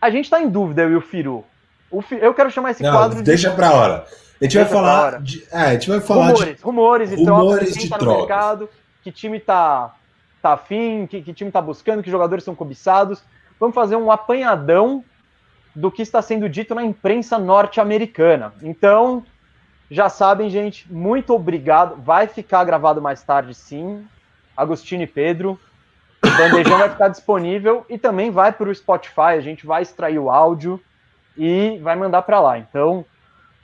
A 0.00 0.10
gente 0.10 0.24
está 0.24 0.40
em 0.40 0.48
dúvida, 0.48 0.82
eu 0.82 0.92
e 0.92 0.96
o 0.96 1.00
Firu. 1.00 1.44
O 1.90 2.00
Fi... 2.00 2.16
Eu 2.20 2.32
quero 2.32 2.50
chamar 2.50 2.70
esse 2.70 2.82
não, 2.82 2.92
quadro 2.92 3.22
deixa 3.22 3.50
de... 3.50 3.56
para 3.56 3.72
hora. 3.72 4.06
A 4.40 4.44
gente 4.44 4.56
vai 4.56 4.66
falar 4.66 5.22
de... 5.22 5.44
É, 5.50 5.60
a 5.60 5.72
gente 5.72 5.88
vai 5.88 6.00
falar 6.00 6.28
rumores, 6.28 6.56
de... 6.56 6.62
rumores 6.62 7.12
e 7.12 7.14
rumores 7.16 7.58
trocas, 7.58 7.82
de 7.82 7.88
tá 7.88 7.98
trocas. 7.98 8.18
mercado, 8.18 8.70
que 9.02 9.10
time 9.10 9.40
tá, 9.40 9.94
tá 10.42 10.52
afim, 10.52 11.06
que, 11.06 11.22
que 11.22 11.32
time 11.32 11.50
tá 11.50 11.60
buscando, 11.60 12.02
que 12.02 12.10
jogadores 12.10 12.44
são 12.44 12.54
cobiçados 12.54 13.22
vamos 13.58 13.74
fazer 13.74 13.96
um 13.96 14.10
apanhadão 14.10 15.04
do 15.74 15.90
que 15.90 16.02
está 16.02 16.22
sendo 16.22 16.48
dito 16.48 16.74
na 16.74 16.84
imprensa 16.84 17.38
norte-americana. 17.38 18.52
Então, 18.62 19.24
já 19.90 20.08
sabem, 20.08 20.48
gente, 20.48 20.90
muito 20.92 21.34
obrigado. 21.34 22.00
Vai 22.02 22.26
ficar 22.26 22.64
gravado 22.64 23.02
mais 23.02 23.22
tarde, 23.22 23.54
sim. 23.54 24.06
Agostinho 24.56 25.02
e 25.02 25.06
Pedro. 25.06 25.58
O 26.24 26.30
bandejão 26.30 26.78
vai 26.78 26.88
ficar 26.88 27.08
disponível 27.08 27.84
e 27.88 27.98
também 27.98 28.30
vai 28.30 28.52
para 28.52 28.68
o 28.68 28.74
Spotify. 28.74 29.36
A 29.36 29.40
gente 29.40 29.66
vai 29.66 29.82
extrair 29.82 30.18
o 30.18 30.30
áudio 30.30 30.80
e 31.36 31.78
vai 31.82 31.94
mandar 31.94 32.22
para 32.22 32.40
lá. 32.40 32.58
Então, 32.58 33.04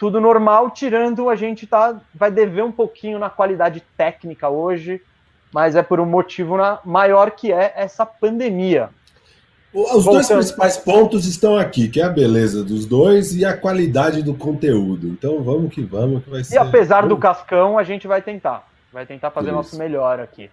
tudo 0.02 0.21
normal, 0.21 0.68
tirando 0.73 1.30
a 1.30 1.37
gente 1.37 1.64
tá, 1.64 1.97
vai 2.12 2.28
dever 2.28 2.64
um 2.64 2.73
pouquinho 2.73 3.21
na 3.21 3.30
qualidade 3.30 3.80
técnica 3.97 4.49
hoje, 4.49 5.00
mas 5.52 5.76
é 5.76 5.82
por 5.82 6.00
um 6.00 6.04
motivo 6.04 6.56
na, 6.56 6.80
maior 6.85 7.30
que 7.30 7.52
é 7.52 7.73
essa 7.76 8.04
pandemia. 8.04 8.90
Os 9.73 10.04
dois 10.04 10.26
principais 10.26 10.76
pontos 10.76 11.25
estão 11.25 11.56
aqui, 11.56 11.88
que 11.88 12.00
é 12.00 12.04
a 12.04 12.09
beleza 12.09 12.64
dos 12.64 12.85
dois 12.85 13.32
e 13.37 13.44
a 13.44 13.56
qualidade 13.56 14.25
do 14.25 14.35
conteúdo. 14.35 15.06
Então 15.06 15.40
vamos 15.40 15.73
que 15.73 15.82
vamos, 15.82 16.25
que 16.25 16.30
vai 16.30 16.42
ser. 16.42 16.56
E 16.56 16.59
apesar 16.59 17.06
do 17.06 17.16
cascão, 17.16 17.78
a 17.78 17.85
gente 17.85 18.09
vai 18.09 18.21
tentar. 18.21 18.66
Vai 18.92 19.06
tentar 19.06 19.30
fazer 19.30 19.50
o 19.50 19.54
nosso 19.54 19.78
melhor 19.78 20.18
aqui. 20.18 20.50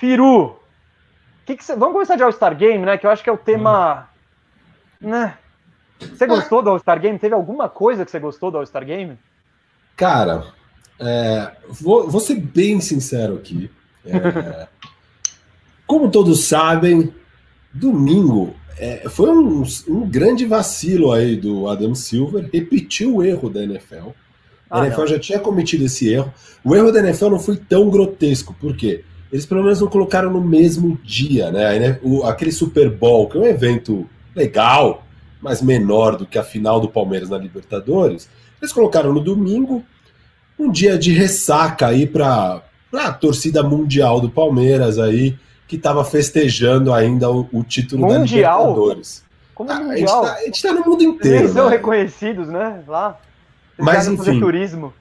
Firu, 0.00 0.58
que 1.46 1.54
que 1.56 1.64
cê... 1.64 1.76
vamos 1.76 1.92
começar 1.92 2.16
de 2.16 2.24
All-Star 2.24 2.56
Game, 2.56 2.84
né? 2.84 2.98
Que 2.98 3.06
eu 3.06 3.10
acho 3.12 3.22
que 3.22 3.30
é 3.30 3.32
o 3.32 3.38
tema. 3.38 4.08
Hum. 5.00 5.10
Né? 5.10 5.38
Você 6.06 6.26
gostou 6.26 6.62
do 6.62 6.70
All-Star 6.70 7.00
Game? 7.00 7.18
Teve 7.18 7.34
alguma 7.34 7.68
coisa 7.68 8.04
que 8.04 8.10
você 8.10 8.18
gostou 8.18 8.50
do 8.50 8.58
All-Star 8.58 8.84
Game? 8.84 9.18
Cara, 9.96 10.44
é... 10.98 11.52
vou, 11.68 12.08
vou, 12.08 12.20
ser 12.20 12.36
bem 12.36 12.80
sincero 12.80 13.34
aqui. 13.34 13.70
É... 14.04 14.66
Como 15.86 16.10
todos 16.10 16.44
sabem, 16.44 17.12
domingo 17.72 18.54
é, 18.78 19.08
foi 19.08 19.30
um, 19.30 19.62
um, 19.88 20.08
grande 20.08 20.44
vacilo 20.46 21.12
aí 21.12 21.36
do 21.36 21.68
Adam 21.68 21.94
Silver, 21.94 22.48
repetiu 22.52 23.16
o 23.16 23.24
erro 23.24 23.48
da 23.50 23.62
NFL. 23.62 24.08
A 24.70 24.80
ah, 24.80 24.86
NFL 24.86 25.00
não. 25.00 25.06
já 25.06 25.18
tinha 25.18 25.38
cometido 25.38 25.84
esse 25.84 26.08
erro. 26.08 26.32
O 26.64 26.74
erro 26.74 26.90
da 26.90 27.00
NFL 27.00 27.30
não 27.30 27.38
foi 27.38 27.56
tão 27.56 27.90
grotesco, 27.90 28.54
por 28.54 28.76
quê? 28.76 29.04
Eles 29.30 29.46
pelo 29.46 29.62
menos 29.62 29.80
não 29.80 29.88
colocaram 29.88 30.30
no 30.30 30.40
mesmo 30.40 30.98
dia, 31.04 31.50
né? 31.50 31.98
O, 32.02 32.24
aquele 32.24 32.52
Super 32.52 32.90
Bowl, 32.90 33.28
que 33.28 33.36
é 33.36 33.40
um 33.40 33.46
evento 33.46 34.08
legal, 34.34 35.06
mas 35.42 35.60
menor 35.60 36.16
do 36.16 36.24
que 36.24 36.38
a 36.38 36.44
final 36.44 36.80
do 36.80 36.88
Palmeiras 36.88 37.28
na 37.28 37.36
Libertadores, 37.36 38.28
eles 38.60 38.72
colocaram 38.72 39.12
no 39.12 39.20
domingo, 39.20 39.84
um 40.56 40.70
dia 40.70 40.96
de 40.96 41.12
ressaca 41.12 41.88
aí 41.88 42.06
para 42.06 42.62
a 42.94 43.12
torcida 43.12 43.62
mundial 43.62 44.20
do 44.20 44.30
Palmeiras 44.30 45.00
aí, 45.00 45.36
que 45.66 45.74
estava 45.74 46.04
festejando 46.04 46.92
ainda 46.92 47.28
o, 47.28 47.48
o 47.52 47.64
título 47.64 48.06
mundial? 48.06 48.22
da 48.22 48.68
Libertadores. 48.68 49.24
Como 49.52 49.70
ah, 49.70 49.80
mundial? 49.80 50.24
A 50.24 50.40
gente, 50.44 50.54
está 50.54 50.68
tá 50.68 50.74
no 50.74 50.86
mundo 50.86 51.02
inteiro. 51.02 51.38
Eles 51.38 51.52
são 51.52 51.68
né? 51.68 51.76
reconhecidos, 51.76 52.48
né? 52.48 52.82
Lá. 52.86 53.18
Eles 53.76 53.84
Mas 53.84 54.06
enfim. 54.06 54.38
turismo. 54.38 54.94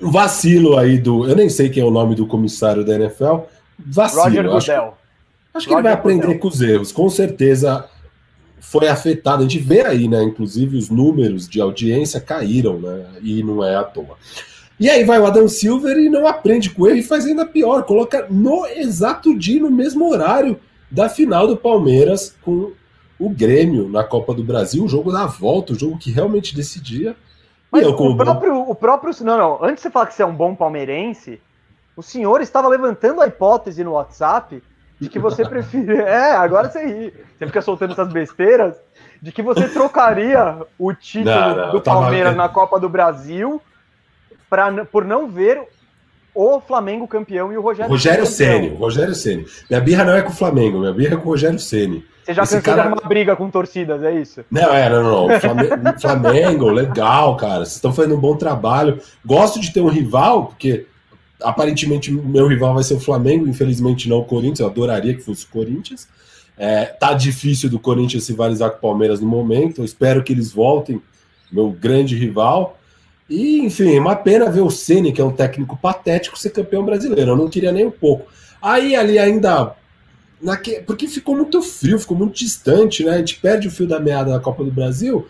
Um 0.00 0.10
vacilo 0.10 0.76
aí 0.78 0.98
do. 0.98 1.28
Eu 1.28 1.36
nem 1.36 1.48
sei 1.48 1.68
quem 1.68 1.82
é 1.82 1.86
o 1.86 1.90
nome 1.90 2.14
do 2.14 2.26
comissário 2.26 2.84
da 2.84 2.94
NFL. 2.94 3.40
Vacilo. 3.78 4.22
Roger 4.22 4.44
Goodell. 4.44 4.56
Acho, 4.56 4.94
acho 5.54 5.66
que 5.66 5.72
Roger 5.72 5.74
ele 5.74 5.82
vai 5.82 5.92
aprender 5.92 6.26
Goodell. 6.26 6.40
com 6.40 6.48
os 6.48 6.60
erros. 6.60 6.92
Com 6.92 7.08
certeza 7.08 7.88
foi 8.64 8.88
afetado. 8.88 9.42
A 9.42 9.48
gente 9.48 9.58
vê 9.58 9.82
aí, 9.82 10.08
né? 10.08 10.22
Inclusive, 10.22 10.76
os 10.76 10.90
números 10.90 11.48
de 11.48 11.60
audiência 11.60 12.20
caíram, 12.20 12.78
né? 12.78 13.06
E 13.22 13.42
não 13.42 13.62
é 13.62 13.76
à 13.76 13.84
toa. 13.84 14.16
E 14.78 14.90
aí 14.90 15.04
vai 15.04 15.20
o 15.20 15.26
Adam 15.26 15.46
Silver 15.46 15.96
e 15.96 16.08
não 16.08 16.26
aprende 16.26 16.70
com 16.70 16.86
ele 16.86 17.00
e 17.00 17.02
faz 17.02 17.24
ainda 17.24 17.46
pior, 17.46 17.84
coloca 17.84 18.26
no 18.28 18.66
exato 18.66 19.38
dia, 19.38 19.60
no 19.60 19.70
mesmo 19.70 20.10
horário 20.10 20.58
da 20.90 21.08
final 21.08 21.46
do 21.46 21.56
Palmeiras 21.56 22.34
com 22.42 22.72
o 23.18 23.28
Grêmio 23.30 23.88
na 23.88 24.02
Copa 24.02 24.34
do 24.34 24.42
Brasil, 24.42 24.82
o 24.82 24.88
jogo 24.88 25.12
da 25.12 25.26
volta, 25.26 25.72
o 25.72 25.78
jogo 25.78 25.98
que 25.98 26.10
realmente 26.10 26.56
decidia. 26.56 27.14
Mas 27.70 27.82
eu, 27.82 27.90
o, 27.90 28.16
próprio, 28.16 28.70
o 28.70 28.74
próprio. 28.74 29.14
Não, 29.20 29.38
não. 29.38 29.64
Antes 29.64 29.76
de 29.76 29.80
você 29.82 29.90
falar 29.90 30.06
que 30.06 30.14
você 30.14 30.22
é 30.22 30.26
um 30.26 30.34
bom 30.34 30.54
palmeirense, 30.54 31.40
o 31.96 32.02
senhor 32.02 32.40
estava 32.40 32.66
levantando 32.66 33.20
a 33.20 33.26
hipótese 33.26 33.84
no 33.84 33.92
WhatsApp 33.92 34.60
de 35.04 35.10
que 35.10 35.18
você 35.18 35.46
prefere. 35.48 35.94
É, 36.04 36.32
agora 36.32 36.68
você 36.68 36.84
ri. 36.86 37.14
Você 37.38 37.46
fica 37.46 37.62
soltando 37.62 37.92
essas 37.92 38.12
besteiras 38.12 38.76
de 39.22 39.32
que 39.32 39.42
você 39.42 39.68
trocaria 39.68 40.58
o 40.78 40.92
título 40.92 41.34
não, 41.34 41.56
não, 41.56 41.72
do 41.72 41.80
Palmeiras 41.80 42.36
na 42.36 42.48
Copa 42.48 42.78
do 42.78 42.88
Brasil 42.88 43.60
pra, 44.50 44.84
por 44.84 45.04
não 45.04 45.28
ver 45.28 45.62
o 46.34 46.60
Flamengo 46.60 47.06
campeão 47.06 47.52
e 47.52 47.56
o 47.56 47.62
Rogério 47.62 47.90
Rogério 47.90 48.26
Ceni, 48.26 48.68
Rogério 48.74 49.14
Ceni. 49.14 49.46
Minha 49.70 49.80
birra 49.80 50.04
não 50.04 50.14
é 50.14 50.22
com 50.22 50.30
o 50.30 50.34
Flamengo, 50.34 50.80
minha 50.80 50.92
birra 50.92 51.14
é 51.14 51.16
com 51.16 51.28
o 51.28 51.30
Rogério 51.30 51.58
Ceni. 51.58 52.04
Você 52.24 52.34
já 52.34 52.42
Esse 52.42 52.56
cansou 52.56 52.74
cara... 52.74 52.88
de 52.88 53.00
uma 53.00 53.08
briga 53.08 53.36
com 53.36 53.50
torcidas, 53.50 54.02
é 54.02 54.12
isso? 54.12 54.44
Não, 54.50 54.74
é, 54.74 54.88
não, 54.88 55.02
não. 55.02 55.28
não. 55.28 55.40
Flamengo, 55.40 55.74
Flamengo, 56.00 56.68
legal, 56.70 57.36
cara. 57.36 57.58
Vocês 57.58 57.74
estão 57.74 57.92
fazendo 57.92 58.16
um 58.16 58.20
bom 58.20 58.34
trabalho. 58.34 58.98
Gosto 59.24 59.60
de 59.60 59.72
ter 59.72 59.80
um 59.80 59.88
rival, 59.88 60.46
porque 60.46 60.86
aparentemente 61.44 62.10
meu 62.10 62.48
rival 62.48 62.74
vai 62.74 62.82
ser 62.82 62.94
o 62.94 63.00
Flamengo, 63.00 63.46
infelizmente 63.46 64.08
não 64.08 64.18
o 64.18 64.24
Corinthians. 64.24 64.60
Eu 64.60 64.66
adoraria 64.66 65.14
que 65.14 65.22
fosse 65.22 65.44
o 65.44 65.48
Corinthians. 65.48 66.08
É, 66.56 66.84
tá 66.86 67.12
difícil 67.12 67.68
do 67.68 67.78
Corinthians 67.78 68.24
se 68.24 68.32
rivalizar 68.32 68.70
com 68.70 68.78
o 68.78 68.80
Palmeiras 68.80 69.20
no 69.20 69.26
momento. 69.26 69.80
Eu 69.80 69.84
espero 69.84 70.22
que 70.22 70.32
eles 70.32 70.52
voltem, 70.52 71.00
meu 71.52 71.70
grande 71.70 72.16
rival. 72.16 72.78
E, 73.28 73.60
enfim, 73.60 73.98
uma 73.98 74.16
pena 74.16 74.50
ver 74.50 74.60
o 74.60 74.70
Ceni, 74.70 75.12
que 75.12 75.20
é 75.20 75.24
um 75.24 75.32
técnico 75.32 75.76
patético, 75.76 76.38
ser 76.38 76.50
campeão 76.50 76.84
brasileiro. 76.84 77.32
Eu 77.32 77.36
não 77.36 77.48
queria 77.48 77.72
nem 77.72 77.86
um 77.86 77.90
pouco. 77.90 78.30
Aí 78.60 78.94
ali 78.94 79.18
ainda. 79.18 79.74
Naque... 80.40 80.82
Porque 80.86 81.06
ficou 81.08 81.34
muito 81.34 81.62
frio, 81.62 81.98
ficou 81.98 82.16
muito 82.16 82.34
distante, 82.34 83.04
né? 83.04 83.12
A 83.12 83.18
gente 83.18 83.40
perde 83.40 83.68
o 83.68 83.70
fio 83.70 83.86
da 83.86 83.98
meada 83.98 84.30
da 84.30 84.40
Copa 84.40 84.62
do 84.62 84.70
Brasil. 84.70 85.26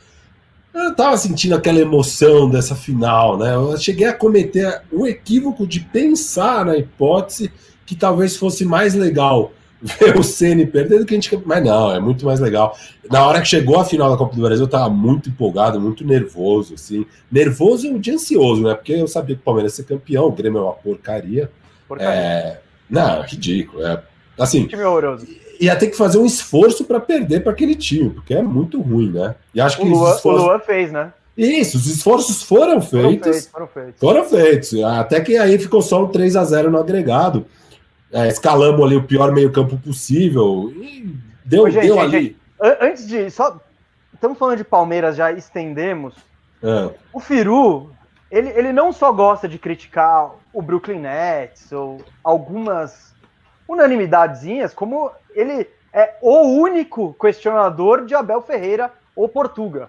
Eu 0.75 0.85
não 0.85 0.95
tava 0.95 1.16
sentindo 1.16 1.54
aquela 1.54 1.78
emoção 1.78 2.50
dessa 2.50 2.75
final, 2.75 3.38
né? 3.38 3.54
Eu 3.54 3.76
cheguei 3.78 4.09
a 4.09 4.12
cometer 4.12 4.83
o 4.90 5.07
equívoco 5.07 5.64
de 5.64 5.78
pensar 5.78 6.64
na 6.64 6.76
hipótese 6.76 7.52
que 7.87 7.95
talvez 7.95 8.37
fosse 8.37 8.64
mais 8.64 8.93
legal 8.93 9.52
ver 9.81 10.19
o 10.19 10.25
Ceni 10.25 10.66
perder 10.66 10.99
do 10.99 11.07
que 11.07 11.14
a 11.14 11.16
gente. 11.16 11.40
Mas 11.47 11.62
não, 11.64 11.95
é 11.95 12.00
muito 12.00 12.26
mais 12.26 12.40
legal. 12.40 12.76
Na 13.09 13.25
hora 13.25 13.40
que 13.40 13.47
chegou 13.47 13.78
a 13.78 13.85
final 13.85 14.11
da 14.11 14.16
Copa 14.16 14.35
do 14.35 14.43
Brasil, 14.43 14.64
eu 14.64 14.69
tava 14.69 14.90
muito 14.90 15.28
empolgado, 15.28 15.81
muito 15.81 16.04
nervoso, 16.04 16.75
assim. 16.75 17.07
Nervoso 17.31 17.87
e 17.87 18.11
ansioso, 18.11 18.62
né? 18.62 18.75
Porque 18.75 18.95
eu 18.95 19.07
sabia 19.07 19.37
que 19.37 19.43
o 19.43 19.45
Palmeiras 19.45 19.78
ia 19.78 19.85
ser 19.85 19.88
campeão, 19.88 20.26
o 20.26 20.33
Grêmio 20.33 20.59
é 20.59 20.62
uma 20.62 20.73
porcaria. 20.73 21.49
porcaria. 21.87 22.12
É... 22.12 22.61
Não, 22.90 23.23
é 23.23 23.26
ridículo. 23.26 23.87
É... 23.87 24.02
Assim. 24.37 24.66
time 24.66 24.83
horroroso. 24.83 25.25
Ia 25.61 25.76
ter 25.76 25.88
que 25.88 25.96
fazer 25.96 26.18
um 26.18 26.26
esforço 26.26 26.84
para 26.84 27.00
perder 27.00 27.42
para 27.42 27.52
aquele 27.52 27.75
time, 27.75 28.11
porque 28.11 28.34
é 28.34 28.42
muito 28.42 28.80
ruim, 28.80 29.11
né? 29.11 29.34
E 29.54 29.61
acho 29.61 29.76
que 29.76 29.84
o 29.84 29.88
Luan, 29.88 30.14
esforços... 30.14 30.42
o 30.42 30.46
Luan 30.46 30.58
fez, 30.58 30.92
né? 30.92 31.12
Isso, 31.37 31.76
os 31.76 31.87
esforços 31.87 32.42
foram 32.42 32.80
feitos. 32.80 33.00
Foram 33.00 33.23
feitos, 33.23 33.49
foram 33.50 33.66
feitos. 33.66 34.00
Foram 34.00 34.25
feitos. 34.25 34.84
Até 34.84 35.20
que 35.20 35.37
aí 35.37 35.58
ficou 35.58 35.82
só 35.82 36.04
um 36.04 36.08
3 36.08 36.37
a 36.37 36.44
0 36.44 36.70
no 36.70 36.78
agregado 36.78 37.44
é, 38.14 38.28
escalamos 38.28 38.80
ali 38.80 38.94
o 38.94 39.02
pior 39.02 39.32
meio-campo 39.32 39.76
possível. 39.76 40.73
E 40.76 41.16
deu, 41.44 41.64
Ô, 41.64 41.70
gente, 41.70 41.87
deu 41.87 41.96
gente, 41.96 42.04
ali. 42.04 42.23
Gente, 42.23 42.37
antes 42.80 43.08
de. 43.08 43.28
Só, 43.28 43.61
estamos 44.14 44.38
falando 44.38 44.58
de 44.58 44.64
Palmeiras, 44.64 45.16
já 45.16 45.32
estendemos. 45.32 46.14
É. 46.62 46.94
O 47.12 47.18
Firu, 47.18 47.90
ele, 48.30 48.50
ele 48.50 48.73
não 48.73 48.92
só 48.92 49.11
gosta 49.11 49.49
de 49.49 49.58
criticar 49.58 50.30
o 50.52 50.62
Brooklyn 50.62 51.00
Nets 51.00 51.73
ou 51.73 52.00
algumas 52.23 53.12
unanimidadezinhas, 53.68 54.73
como 54.73 55.11
ele 55.34 55.68
é 55.92 56.14
o 56.20 56.40
único 56.60 57.14
questionador 57.20 58.04
de 58.04 58.14
Abel 58.14 58.42
Ferreira 58.42 58.90
ou 59.14 59.28
Portuga. 59.28 59.88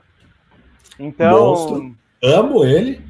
Então. 1.00 1.32
Monstro. 1.32 1.96
Amo 2.24 2.64
ele, 2.64 3.02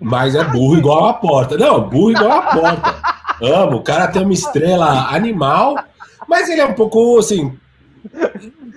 mas 0.00 0.34
é 0.34 0.44
burro 0.44 0.76
igual 0.76 1.06
a 1.06 1.14
porta. 1.14 1.56
Não, 1.56 1.88
burro 1.88 2.10
igual 2.10 2.32
a 2.32 2.42
porta. 2.42 2.94
Amo, 3.42 3.78
o 3.78 3.82
cara 3.82 4.08
tem 4.08 4.22
uma 4.22 4.32
estrela 4.32 5.08
animal, 5.08 5.76
mas 6.28 6.48
ele 6.48 6.60
é 6.60 6.66
um 6.66 6.74
pouco 6.74 7.18
assim. 7.18 7.58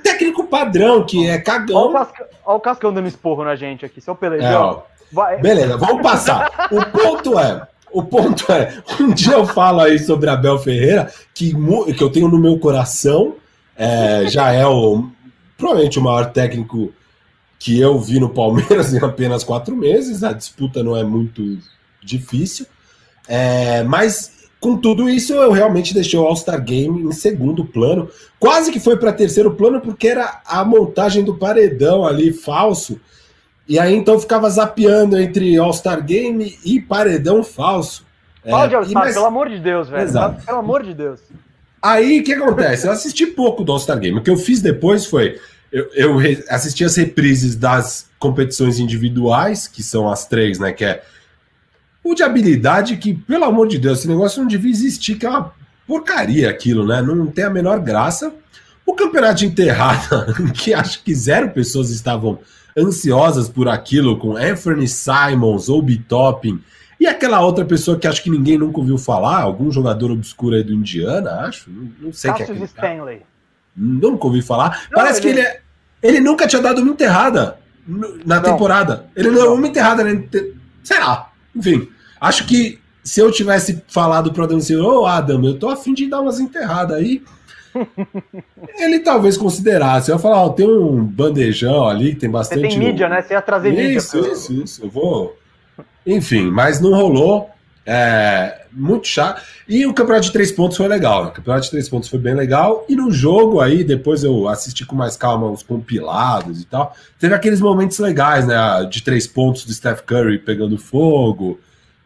Técnico 0.04 0.46
padrão, 0.46 1.06
que 1.06 1.28
é 1.28 1.38
cagão. 1.40 1.94
Olha 1.94 2.08
o, 2.46 2.60
Cascão, 2.60 2.94
dando 2.94 3.08
esporro 3.08 3.44
na 3.44 3.56
gente 3.56 3.86
aqui, 3.86 4.02
seu 4.02 4.16
pelejão. 4.16 4.84
É, 5.30 5.38
Beleza, 5.38 5.78
vamos 5.78 6.02
passar. 6.02 6.50
O 6.72 6.84
ponto 6.86 7.38
é. 7.38 7.68
O 7.92 8.04
ponto 8.04 8.52
é, 8.52 8.82
um 9.00 9.14
dia 9.14 9.34
eu 9.34 9.46
falo 9.46 9.82
aí 9.82 9.98
sobre 10.00 10.30
Abel 10.30 10.60
Ferreira, 10.60 11.12
que, 11.34 11.54
que 11.96 12.04
eu 12.04 12.10
tenho 12.10 12.28
no 12.28 12.38
meu 12.38 12.58
coração, 12.60 13.36
é, 13.76 14.28
já 14.28 14.52
é 14.52 14.66
o 14.66 15.10
provavelmente 15.58 16.00
o 16.00 16.02
maior 16.02 16.32
técnico 16.32 16.94
que 17.60 17.78
eu 17.78 18.00
vi 18.00 18.20
no 18.20 18.30
Palmeiras 18.30 18.94
em 18.96 19.04
apenas 19.04 19.44
quatro 19.44 19.76
meses. 19.76 20.24
A 20.24 20.32
disputa 20.32 20.82
não 20.82 20.96
é 20.96 21.04
muito 21.04 21.60
difícil. 22.02 22.66
É, 23.28 23.84
mas 23.84 24.40
com 24.60 24.76
tudo 24.76 25.10
isso, 25.10 25.34
eu 25.34 25.52
realmente 25.52 25.94
deixei 25.94 26.20
o 26.20 26.26
All-Star 26.26 26.62
Game 26.62 27.04
em 27.04 27.12
segundo 27.14 27.64
plano. 27.64 28.10
Quase 28.38 28.72
que 28.72 28.80
foi 28.80 28.98
para 28.98 29.14
terceiro 29.14 29.52
plano, 29.52 29.80
porque 29.80 30.08
era 30.08 30.42
a 30.46 30.66
montagem 30.66 31.24
do 31.24 31.36
paredão 31.36 32.06
ali 32.06 32.34
falso. 32.34 33.00
E 33.70 33.78
aí 33.78 33.94
então 33.94 34.20
ficava 34.20 34.50
zapeando 34.50 35.16
entre 35.16 35.56
All-Star 35.56 36.04
Game 36.04 36.58
e 36.66 36.82
paredão 36.82 37.44
falso. 37.44 38.04
É, 38.44 38.52
All-Star, 38.52 38.84
mas... 38.92 39.14
pelo 39.14 39.28
amor 39.28 39.48
de 39.48 39.60
Deus, 39.60 39.88
velho. 39.88 40.02
Exato. 40.02 40.44
Pelo 40.44 40.58
amor 40.58 40.82
de 40.84 40.96
Deus. 40.96 41.20
Aí 41.80 42.20
o 42.20 42.24
que 42.24 42.34
acontece? 42.34 42.88
Eu 42.88 42.92
assisti 42.92 43.28
pouco 43.28 43.64
do 43.64 43.72
All-Star 43.72 44.00
Game. 44.00 44.18
O 44.18 44.24
que 44.24 44.32
eu 44.32 44.38
fiz 44.38 44.60
depois 44.60 45.06
foi. 45.06 45.40
Eu, 45.72 45.88
eu 45.94 46.18
assisti 46.50 46.84
as 46.84 46.96
reprises 46.96 47.56
das 47.56 48.10
competições 48.18 48.80
individuais, 48.80 49.68
que 49.68 49.84
são 49.84 50.10
as 50.10 50.26
três, 50.26 50.58
né? 50.58 50.74
Que 50.74 50.86
é 50.86 51.04
o 52.04 52.16
de 52.16 52.24
habilidade 52.24 52.98
que, 52.98 53.14
pelo 53.14 53.46
amor 53.46 53.68
de 53.68 53.78
Deus, 53.78 54.00
esse 54.00 54.08
negócio 54.08 54.42
não 54.42 54.48
devia 54.48 54.72
existir, 54.72 55.14
que 55.14 55.28
é 55.28 55.30
uma 55.30 55.54
porcaria 55.86 56.50
aquilo, 56.50 56.88
né? 56.88 57.04
Não 57.04 57.28
tem 57.28 57.46
a 57.46 57.50
menor 57.52 57.80
graça. 57.80 58.34
O 58.84 58.96
campeonato 58.96 59.36
de 59.36 59.46
enterrada, 59.46 60.34
que 60.56 60.74
acho 60.74 61.04
que 61.04 61.14
zero 61.14 61.52
pessoas 61.52 61.92
estavam 61.92 62.40
ansiosas 62.80 63.50
por 63.50 63.68
aquilo, 63.68 64.18
com 64.18 64.36
Anthony 64.36 64.88
Simons 64.88 65.70
ou 65.70 65.86
Toppin, 66.08 66.62
e 67.00 67.08
aquela 67.08 67.42
outra 67.42 67.64
pessoa 67.64 67.98
que 67.98 68.08
acho 68.08 68.22
que 68.22 68.30
ninguém 68.30 68.58
nunca 68.58 68.80
ouviu 68.80 68.98
falar, 68.98 69.42
algum 69.42 69.72
jogador 69.72 70.12
obscuro 70.12 70.56
aí 70.56 70.64
do 70.64 70.74
Indiana, 70.74 71.42
acho, 71.42 71.70
não, 71.70 71.92
não 72.02 72.14
sei 72.14 72.34
quem 72.34 72.46
é 72.46 72.66
Stanley. 72.66 73.18
Cara. 73.18 73.30
Nunca 73.76 74.28
ouvi 74.28 74.42
falar. 74.42 74.84
Não, 74.92 75.02
Parece 75.02 75.20
ele... 75.20 75.34
que 75.34 75.40
ele, 75.40 75.48
é, 75.48 75.62
ele 76.04 76.20
nunca 76.20 76.46
tinha 76.46 76.62
dado 76.62 76.82
uma 76.82 76.92
enterrada 76.92 77.58
na 78.26 78.36
não. 78.36 78.44
temporada. 78.44 79.06
Ele 79.16 79.32
não, 79.32 79.54
uma 79.54 79.68
enterrada, 79.68 80.04
né? 80.04 80.24
Sei 80.84 81.00
lá, 81.00 81.32
enfim, 81.56 81.88
acho 82.20 82.46
que 82.46 82.80
se 83.02 83.22
eu 83.22 83.32
tivesse 83.32 83.82
falado 83.88 84.34
pro 84.34 84.44
Adam 84.44 84.60
Silva, 84.60 84.88
ô 84.88 85.02
oh, 85.02 85.06
Adam, 85.06 85.44
eu 85.46 85.58
tô 85.58 85.70
afim 85.70 85.94
de 85.94 86.08
dar 86.08 86.20
umas 86.20 86.40
enterradas 86.40 86.98
aí, 86.98 87.24
ele 88.78 89.00
talvez 89.00 89.38
considerasse. 89.38 90.10
Eu 90.10 90.16
ia 90.16 90.22
falar, 90.22 90.44
ó, 90.44 90.50
tem 90.50 90.68
um 90.68 91.04
bandejão 91.04 91.88
ali 91.88 92.14
que 92.14 92.22
tem 92.22 92.30
bastante. 92.30 92.62
Você 92.62 92.68
tem 92.68 92.80
mídia, 92.80 93.10
né? 93.10 93.22
Você 93.22 93.34
ia 93.34 93.42
trazer 93.42 93.74
isso, 93.74 94.18
mídia. 94.18 94.32
Isso, 94.32 94.54
isso, 94.54 94.64
isso. 94.64 94.86
Eu 94.86 94.90
vou. 94.90 95.38
Enfim, 96.06 96.50
mas 96.50 96.80
não 96.80 96.94
rolou. 96.94 97.50
É, 97.92 98.66
muito 98.72 99.08
chato. 99.08 99.42
E 99.68 99.86
o 99.88 99.94
campeonato 99.94 100.28
de 100.28 100.32
três 100.32 100.52
pontos 100.52 100.78
foi 100.78 100.88
legal. 100.88 101.24
Né? 101.24 101.30
O 101.30 101.34
campeonato 101.34 101.66
de 101.66 101.72
três 101.72 101.90
pontos 101.90 102.08
foi 102.08 102.20
bem 102.20 102.36
legal. 102.36 102.86
E 102.88 102.96
no 102.96 103.12
jogo 103.12 103.60
aí, 103.60 103.84
depois 103.84 104.24
eu 104.24 104.48
assisti 104.48 104.86
com 104.86 104.96
mais 104.96 105.18
calma 105.18 105.50
os 105.50 105.64
compilados 105.64 106.62
e 106.62 106.66
tal. 106.66 106.96
Teve 107.20 107.34
aqueles 107.34 107.60
momentos 107.60 107.98
legais, 107.98 108.46
né? 108.46 108.56
De 108.90 109.02
três 109.02 109.26
pontos 109.26 109.66
do 109.66 109.74
Steph 109.74 110.02
Curry 110.02 110.38
pegando 110.38 110.78
fogo. 110.78 111.60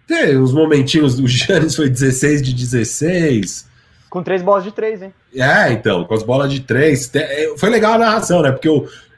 Teve 0.08 0.38
uns 0.38 0.54
momentinhos 0.54 1.16
do 1.16 1.28
Giannis 1.28 1.76
foi 1.76 1.90
16 1.90 2.42
de 2.42 2.54
16. 2.54 3.73
Com 4.14 4.22
três 4.22 4.44
bolas 4.44 4.64
de 4.64 4.72
três, 4.72 5.02
hein? 5.02 5.12
É, 5.36 5.72
então, 5.72 6.04
com 6.06 6.14
as 6.14 6.22
bolas 6.22 6.54
de 6.54 6.60
três. 6.60 7.10
É, 7.16 7.52
foi 7.58 7.68
legal 7.72 7.94
a 7.94 7.98
narração, 7.98 8.44
né? 8.44 8.52
Porque 8.52 8.70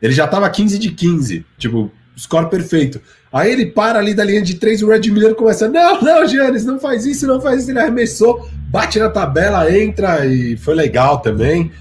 ele 0.01 0.13
já 0.13 0.25
tava 0.25 0.49
15 0.49 0.79
de 0.79 0.89
15. 0.89 1.45
Tipo, 1.57 1.91
score 2.17 2.49
perfeito. 2.49 3.01
Aí 3.29 3.51
ele 3.51 3.65
para 3.65 3.99
ali 3.99 4.13
da 4.13 4.23
linha 4.23 4.41
de 4.41 4.55
três, 4.55 4.81
o 4.81 4.87
Red 4.87 5.01
Miller 5.11 5.35
começa: 5.35 5.67
Não, 5.67 5.99
não, 6.01 6.25
Giannis, 6.25 6.63
não 6.63 6.79
faz 6.79 7.05
isso, 7.05 7.27
não 7.27 7.41
faz 7.41 7.63
isso. 7.63 7.71
Ele 7.71 7.79
arremessou, 7.79 8.49
bate 8.69 8.97
na 8.97 9.09
tabela, 9.09 9.69
entra 9.69 10.25
e 10.25 10.55
foi 10.55 10.73
legal 10.73 11.19
também. 11.19 11.73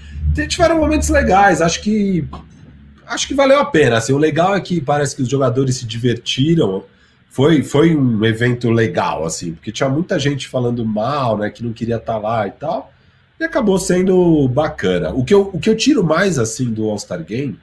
Tiveram 0.49 0.77
momentos 0.77 1.07
legais, 1.07 1.61
acho 1.61 1.81
que. 1.81 2.27
Acho 3.07 3.29
que 3.29 3.33
valeu 3.33 3.61
a 3.61 3.65
pena. 3.65 3.95
Assim, 3.95 4.11
o 4.11 4.17
legal 4.17 4.53
é 4.53 4.59
que 4.59 4.81
parece 4.81 5.15
que 5.15 5.21
os 5.21 5.29
jogadores 5.29 5.77
se 5.77 5.85
divertiram. 5.85 6.83
Foi, 7.29 7.63
foi 7.63 7.95
um 7.95 8.25
evento 8.25 8.69
legal, 8.69 9.23
assim, 9.23 9.53
porque 9.53 9.71
tinha 9.71 9.87
muita 9.87 10.19
gente 10.19 10.49
falando 10.49 10.83
mal, 10.83 11.37
né? 11.37 11.49
Que 11.49 11.63
não 11.63 11.71
queria 11.71 11.95
estar 11.95 12.15
tá 12.15 12.19
lá 12.19 12.45
e 12.45 12.51
tal. 12.51 12.91
E 13.39 13.43
acabou 13.43 13.77
sendo 13.77 14.47
bacana. 14.47 15.11
O 15.11 15.25
que 15.25 15.33
eu, 15.33 15.49
o 15.53 15.59
que 15.59 15.69
eu 15.69 15.75
tiro 15.75 16.03
mais 16.03 16.39
assim 16.39 16.71
do 16.71 16.89
All-Star 16.89 17.23
Game 17.23 17.59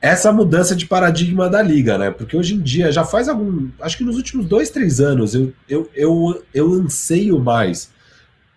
essa 0.00 0.32
mudança 0.32 0.76
de 0.76 0.86
paradigma 0.86 1.50
da 1.50 1.60
liga, 1.60 1.98
né? 1.98 2.10
Porque 2.10 2.36
hoje 2.36 2.54
em 2.54 2.60
dia, 2.60 2.92
já 2.92 3.04
faz 3.04 3.28
algum. 3.28 3.68
Acho 3.80 3.98
que 3.98 4.04
nos 4.04 4.16
últimos 4.16 4.46
dois, 4.46 4.70
três 4.70 5.00
anos, 5.00 5.34
eu, 5.34 5.52
eu, 5.68 5.90
eu, 5.94 6.44
eu 6.54 6.72
anseio 6.72 7.38
mais 7.40 7.90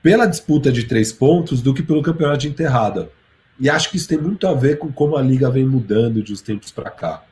pela 0.03 0.25
disputa 0.25 0.71
de 0.71 0.83
três 0.83 1.11
pontos 1.11 1.61
do 1.61 1.73
que 1.73 1.83
pelo 1.83 2.01
campeonato 2.01 2.39
de 2.39 2.49
enterrada. 2.49 3.09
E 3.59 3.69
acho 3.69 3.89
que 3.89 3.97
isso 3.97 4.07
tem 4.07 4.17
muito 4.17 4.47
a 4.47 4.53
ver 4.53 4.77
com 4.77 4.91
como 4.91 5.15
a 5.15 5.21
liga 5.21 5.49
vem 5.49 5.65
mudando 5.65 6.21
de 6.21 6.33
uns 6.33 6.41
tempos 6.41 6.71
para 6.71 6.89
cá. 6.89 7.23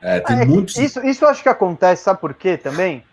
É, 0.00 0.20
tem 0.20 0.40
é, 0.40 0.44
muitos... 0.44 0.76
isso, 0.76 1.04
isso 1.04 1.24
eu 1.24 1.28
acho 1.28 1.42
que 1.42 1.48
acontece, 1.48 2.04
sabe 2.04 2.20
por 2.20 2.34
quê 2.34 2.56
também? 2.56 3.04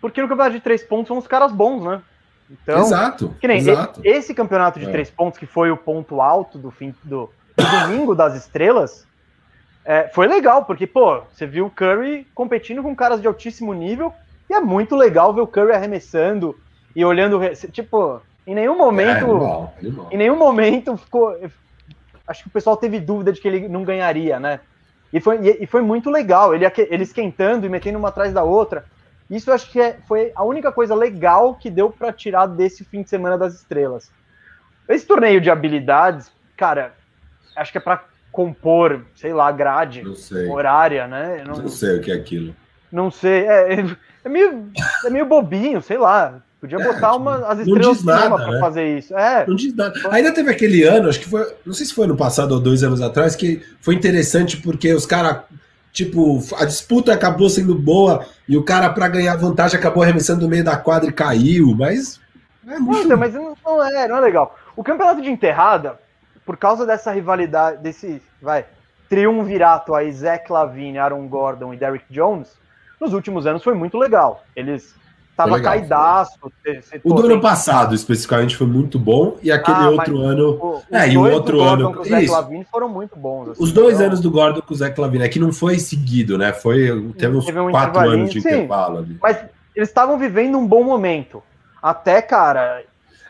Porque 0.00 0.20
no 0.20 0.28
campeonato 0.28 0.56
de 0.56 0.60
três 0.60 0.82
pontos 0.82 1.08
são 1.08 1.18
os 1.18 1.26
caras 1.26 1.52
bons, 1.52 1.84
né? 1.84 2.02
Então, 2.50 2.80
exato. 2.80 3.34
Nem 3.42 3.58
exato. 3.58 4.00
Esse 4.04 4.34
campeonato 4.34 4.78
de 4.78 4.86
é. 4.86 4.90
três 4.90 5.10
pontos, 5.10 5.38
que 5.38 5.46
foi 5.46 5.70
o 5.70 5.76
ponto 5.76 6.20
alto 6.20 6.58
do 6.58 6.70
fim 6.70 6.94
do, 7.02 7.30
do 7.56 7.80
domingo 7.80 8.14
das 8.14 8.34
estrelas, 8.34 9.06
é, 9.84 10.08
foi 10.08 10.26
legal, 10.26 10.64
porque, 10.64 10.86
pô, 10.86 11.22
você 11.32 11.46
viu 11.46 11.66
o 11.66 11.70
Curry 11.70 12.26
competindo 12.34 12.82
com 12.82 12.94
caras 12.94 13.20
de 13.20 13.26
altíssimo 13.26 13.72
nível, 13.74 14.12
e 14.48 14.54
é 14.54 14.60
muito 14.60 14.94
legal 14.96 15.32
ver 15.32 15.40
o 15.40 15.46
Curry 15.46 15.72
arremessando 15.72 16.58
e 16.94 17.04
olhando. 17.04 17.40
Tipo, 17.70 18.20
em 18.46 18.54
nenhum 18.54 18.76
momento. 18.76 19.26
É, 19.26 19.30
animal, 19.30 19.74
animal. 19.78 20.08
Em 20.10 20.16
nenhum 20.16 20.36
momento 20.36 20.96
ficou. 20.96 21.36
Acho 22.26 22.42
que 22.42 22.48
o 22.48 22.52
pessoal 22.52 22.76
teve 22.76 23.00
dúvida 23.00 23.32
de 23.32 23.40
que 23.40 23.48
ele 23.48 23.68
não 23.68 23.84
ganharia, 23.84 24.38
né? 24.40 24.60
E 25.12 25.20
foi, 25.20 25.38
e 25.60 25.66
foi 25.66 25.80
muito 25.80 26.10
legal, 26.10 26.54
ele, 26.54 26.64
ele 26.90 27.04
esquentando 27.04 27.64
e 27.64 27.68
metendo 27.68 27.98
uma 27.98 28.08
atrás 28.08 28.32
da 28.32 28.42
outra. 28.42 28.84
Isso 29.30 29.50
eu 29.50 29.54
acho 29.54 29.70
que 29.70 29.80
é, 29.80 29.98
foi 30.06 30.32
a 30.34 30.44
única 30.44 30.70
coisa 30.70 30.94
legal 30.94 31.54
que 31.54 31.70
deu 31.70 31.90
para 31.90 32.12
tirar 32.12 32.46
desse 32.46 32.84
fim 32.84 33.02
de 33.02 33.08
semana 33.08 33.38
das 33.38 33.54
estrelas. 33.54 34.10
Esse 34.88 35.06
torneio 35.06 35.40
de 35.40 35.50
habilidades, 35.50 36.30
cara, 36.56 36.94
acho 37.56 37.72
que 37.72 37.78
é 37.78 37.80
para 37.80 38.04
compor, 38.30 39.02
sei 39.14 39.32
lá, 39.32 39.50
grade 39.50 40.02
horária, 40.50 41.06
né? 41.06 41.42
Não, 41.46 41.54
não, 41.54 41.68
sei 41.68 41.98
o 41.98 42.00
que 42.00 42.10
é 42.10 42.14
aquilo. 42.14 42.54
Não 42.92 43.10
sei, 43.10 43.46
é, 43.46 43.84
é, 44.24 44.28
meio, 44.28 44.68
é 45.04 45.10
meio 45.10 45.24
bobinho, 45.24 45.80
sei 45.80 45.96
lá. 45.96 46.42
Podia 46.60 46.78
é, 46.78 46.84
botar 46.84 47.10
tipo, 47.10 47.16
uma, 47.16 47.46
as 47.46 47.58
estrelas 47.60 48.02
nada, 48.02 48.36
para 48.36 48.50
né? 48.52 48.60
fazer 48.60 48.98
isso. 48.98 49.16
É. 49.16 49.46
Não 49.46 49.54
diz 49.54 49.74
nada. 49.74 49.94
Ainda 50.10 50.32
teve 50.32 50.50
aquele 50.50 50.82
ano, 50.82 51.08
acho 51.08 51.20
que 51.20 51.28
foi, 51.28 51.46
não 51.64 51.74
sei 51.74 51.86
se 51.86 51.94
foi 51.94 52.06
ano 52.06 52.16
passado 52.16 52.52
ou 52.52 52.60
dois 52.60 52.82
anos 52.82 53.00
atrás, 53.00 53.36
que 53.36 53.62
foi 53.80 53.94
interessante 53.94 54.56
porque 54.56 54.92
os 54.92 55.06
caras, 55.06 55.42
tipo, 55.92 56.42
a 56.56 56.64
disputa 56.64 57.12
acabou 57.12 57.48
sendo 57.48 57.74
boa 57.74 58.26
e 58.48 58.56
o 58.56 58.62
cara, 58.62 58.90
para 58.90 59.08
ganhar 59.08 59.36
vantagem, 59.36 59.78
acabou 59.78 60.02
arremessando 60.02 60.42
no 60.42 60.48
meio 60.48 60.64
da 60.64 60.76
quadra 60.76 61.08
e 61.08 61.12
caiu, 61.12 61.74
mas. 61.74 62.20
É 62.66 62.78
muito... 62.78 63.08
Não, 63.08 63.16
mas 63.16 63.34
não, 63.34 63.56
não, 63.64 63.84
é, 63.84 64.08
não 64.08 64.16
é 64.16 64.20
legal. 64.20 64.56
O 64.76 64.82
campeonato 64.82 65.22
de 65.22 65.30
enterrada, 65.30 65.98
por 66.44 66.56
causa 66.56 66.86
dessa 66.86 67.10
rivalidade, 67.12 67.78
desse, 67.82 68.22
vai, 68.40 68.66
triunvirato 69.08 69.94
aí, 69.94 70.12
Zach 70.12 70.50
Lavine, 70.50 70.98
Aaron 70.98 71.26
Gordon 71.28 71.72
e 71.72 71.76
Derrick 71.76 72.06
Jones, 72.10 72.56
nos 73.00 73.12
últimos 73.12 73.46
anos 73.46 73.62
foi 73.62 73.74
muito 73.74 73.98
legal. 73.98 74.44
Eles 74.54 74.94
tava 75.36 75.56
legal, 75.56 75.72
caidaço. 75.72 76.38
o 77.02 77.14
do 77.14 77.26
ano 77.26 77.40
passado, 77.40 77.94
especificamente, 77.94 78.56
foi 78.56 78.66
muito 78.66 78.98
bom, 78.98 79.36
e 79.42 79.50
aquele 79.50 79.76
ah, 79.76 79.90
outro 79.90 80.18
ano. 80.18 80.50
O, 80.50 80.82
é, 80.90 81.08
e 81.08 81.16
o 81.16 81.30
outro 81.30 81.60
ano. 81.62 81.92
Com 81.92 82.00
o 82.00 82.04
Zach 82.04 82.26
Lavine 82.26 82.66
foram 82.70 82.88
muito 82.88 83.16
bons. 83.16 83.50
Assim, 83.50 83.62
os 83.62 83.72
dois 83.72 83.94
então... 83.96 84.06
anos 84.06 84.20
do 84.20 84.30
Gordon 84.30 84.60
com 84.60 84.74
o 84.74 84.76
Zach 84.76 84.98
Lavine, 85.00 85.24
é 85.24 85.28
que 85.28 85.38
não 85.38 85.52
foi 85.52 85.78
seguido, 85.78 86.38
né? 86.38 86.52
Foi, 86.52 87.12
teve 87.18 87.36
uns 87.36 87.44
teve 87.44 87.60
um 87.60 87.70
quatro 87.70 88.00
anos 88.00 88.30
de 88.30 88.38
intervalo 88.38 88.98
ali. 88.98 89.18
Mas 89.20 89.38
eles 89.74 89.88
estavam 89.88 90.18
vivendo 90.18 90.56
um 90.56 90.66
bom 90.66 90.84
momento. 90.84 91.42
Até, 91.82 92.22
cara, 92.22 92.82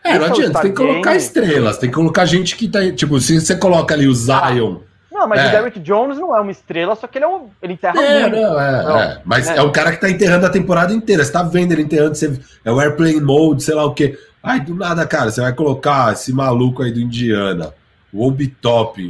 é, 0.05 0.19
não 0.19 0.27
adianta, 0.27 0.61
tem 0.61 0.71
que 0.71 0.77
colocar 0.77 1.17
estrelas, 1.17 1.79
tem 1.79 1.89
que 1.89 1.95
colocar 1.95 2.27
gente 2.27 2.55
que 2.57 2.69
tá. 2.69 2.93
Tipo, 2.93 3.19
se 3.19 3.41
você 3.41 3.57
coloca 3.57 3.95
ali 3.95 4.07
o 4.07 4.15
Zion. 4.15 4.79
Não, 5.15 5.29
mas 5.29 5.41
é. 5.41 5.47
o 5.47 5.51
Derrick 5.53 5.79
Jones 5.79 6.19
não 6.19 6.37
é 6.37 6.41
uma 6.41 6.51
estrela, 6.51 6.97
só 6.97 7.07
que 7.07 7.19
ele 7.19 7.25
é 7.25 7.29
um. 7.29 7.49
Ele 7.63 7.75
enterra 7.75 8.03
é, 8.03 8.23
muito. 8.23 8.37
Não, 8.37 8.61
é, 8.61 8.83
não, 8.83 8.99
é. 8.99 9.23
Mas 9.25 9.49
é. 9.49 9.59
é. 9.59 9.63
o 9.63 9.71
cara 9.71 9.93
que 9.93 10.01
tá 10.01 10.11
enterrando 10.11 10.45
a 10.45 10.51
temporada 10.51 10.93
inteira. 10.93 11.23
Você 11.23 11.31
tá 11.31 11.45
vendo 11.45 11.71
ele 11.71 11.83
enterrando, 11.83 12.17
você, 12.17 12.37
é 12.65 12.73
o 12.73 12.81
airplane 12.81 13.21
mode, 13.21 13.63
sei 13.63 13.77
lá 13.77 13.85
o 13.85 13.95
quê. 13.95 14.19
Ai, 14.43 14.59
do 14.59 14.75
nada, 14.75 15.07
cara, 15.07 15.31
você 15.31 15.41
vai 15.41 15.53
colocar 15.53 16.13
esse 16.13 16.33
maluco 16.33 16.83
aí 16.83 16.91
do 16.91 17.01
Indiana, 17.01 17.73
o 18.13 18.27
Obi 18.27 18.49
Top. 18.49 19.01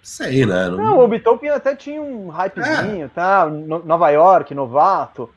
Sei, 0.00 0.46
né? 0.46 0.68
Não, 0.68 0.76
não 0.76 0.98
o 0.98 1.04
Obi 1.04 1.18
Top 1.18 1.46
até 1.48 1.74
tinha 1.74 2.00
um 2.00 2.28
hypezinho, 2.28 3.06
é. 3.06 3.08
tá? 3.08 3.44
Nova 3.46 4.08
York, 4.10 4.54
novato. 4.54 5.28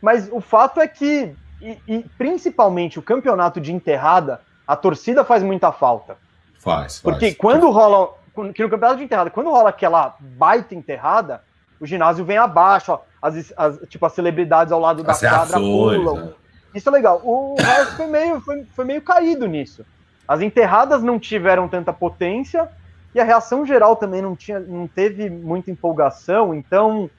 Mas 0.00 0.30
o 0.32 0.40
fato 0.40 0.80
é 0.80 0.88
que, 0.88 1.34
e, 1.60 1.78
e 1.86 2.04
principalmente 2.16 2.98
o 2.98 3.02
campeonato 3.02 3.60
de 3.60 3.70
enterrada, 3.70 4.40
a 4.66 4.74
torcida 4.74 5.24
faz 5.24 5.42
muita 5.42 5.70
falta. 5.72 6.16
Faz. 6.58 7.00
Porque 7.00 7.34
quando 7.34 7.70
rola. 7.70 8.16
Que 8.52 8.62
no 8.62 8.70
campeonato 8.70 8.98
de 8.98 9.04
enterrada, 9.04 9.30
quando 9.30 9.50
rola 9.50 9.70
aquela 9.70 10.16
baita 10.18 10.74
enterrada, 10.74 11.42
o 11.80 11.86
ginásio 11.86 12.24
vem 12.24 12.38
abaixo, 12.38 12.92
ó, 12.92 13.00
as, 13.20 13.52
as, 13.56 13.78
tipo, 13.88 14.04
as 14.06 14.12
celebridades 14.12 14.72
ao 14.72 14.80
lado 14.80 15.02
as 15.06 15.20
da 15.20 15.30
quadra 15.30 15.58
pulam. 15.58 16.16
Né? 16.16 16.32
Isso 16.74 16.88
é 16.88 16.92
legal. 16.92 17.20
O 17.24 17.56
resto 17.58 17.96
foi 17.96 18.06
meio, 18.06 18.40
foi, 18.40 18.64
foi 18.74 18.84
meio 18.84 19.02
caído 19.02 19.46
nisso. 19.46 19.84
As 20.26 20.40
enterradas 20.40 21.02
não 21.02 21.18
tiveram 21.18 21.68
tanta 21.68 21.92
potência 21.92 22.68
e 23.14 23.20
a 23.20 23.24
reação 23.24 23.64
geral 23.64 23.96
também 23.96 24.20
não, 24.20 24.36
tinha, 24.36 24.60
não 24.60 24.86
teve 24.86 25.30
muita 25.30 25.70
empolgação, 25.70 26.54
então 26.54 27.10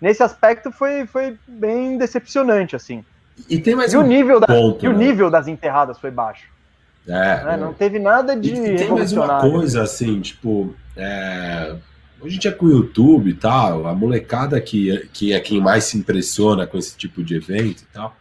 nesse 0.00 0.22
aspecto 0.22 0.70
foi, 0.70 1.06
foi 1.06 1.38
bem 1.48 1.96
decepcionante, 1.96 2.76
assim. 2.76 3.02
E 3.48 3.58
tem 3.58 3.74
mais 3.74 3.94
e 3.94 3.96
um 3.96 4.00
o 4.00 4.06
nível 4.06 4.40
ponto, 4.40 4.78
da, 4.78 4.86
E 4.86 4.88
o 4.88 4.92
né? 4.92 5.06
nível 5.06 5.30
das 5.30 5.48
enterradas 5.48 5.98
foi 5.98 6.10
baixo. 6.10 6.51
É, 7.06 7.44
né? 7.44 7.56
Não 7.56 7.72
teve 7.72 7.98
nada 7.98 8.36
de. 8.36 8.52
E 8.52 8.76
tem 8.76 8.90
mais 8.90 9.12
uma 9.12 9.40
coisa 9.40 9.82
assim, 9.82 10.20
tipo. 10.20 10.74
É... 10.96 11.74
Hoje 12.20 12.36
em 12.36 12.38
dia 12.38 12.52
com 12.52 12.66
o 12.66 12.70
YouTube 12.70 13.30
e 13.30 13.34
tal, 13.34 13.86
a 13.88 13.94
molecada 13.94 14.60
que, 14.60 15.08
que 15.12 15.32
é 15.32 15.40
quem 15.40 15.60
mais 15.60 15.84
se 15.84 15.98
impressiona 15.98 16.68
com 16.68 16.78
esse 16.78 16.96
tipo 16.96 17.24
de 17.24 17.34
evento 17.34 17.82
e 17.82 17.86
tal. 17.92 18.16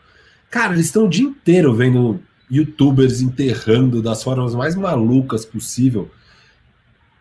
Cara, 0.49 0.73
eles 0.73 0.87
estão 0.87 1.05
o 1.05 1.09
dia 1.09 1.23
inteiro 1.23 1.73
vendo 1.75 2.19
youtubers 2.49 3.21
enterrando 3.21 4.01
das 4.01 4.23
formas 4.23 4.55
mais 4.55 4.75
malucas 4.75 5.45
possível. 5.45 6.09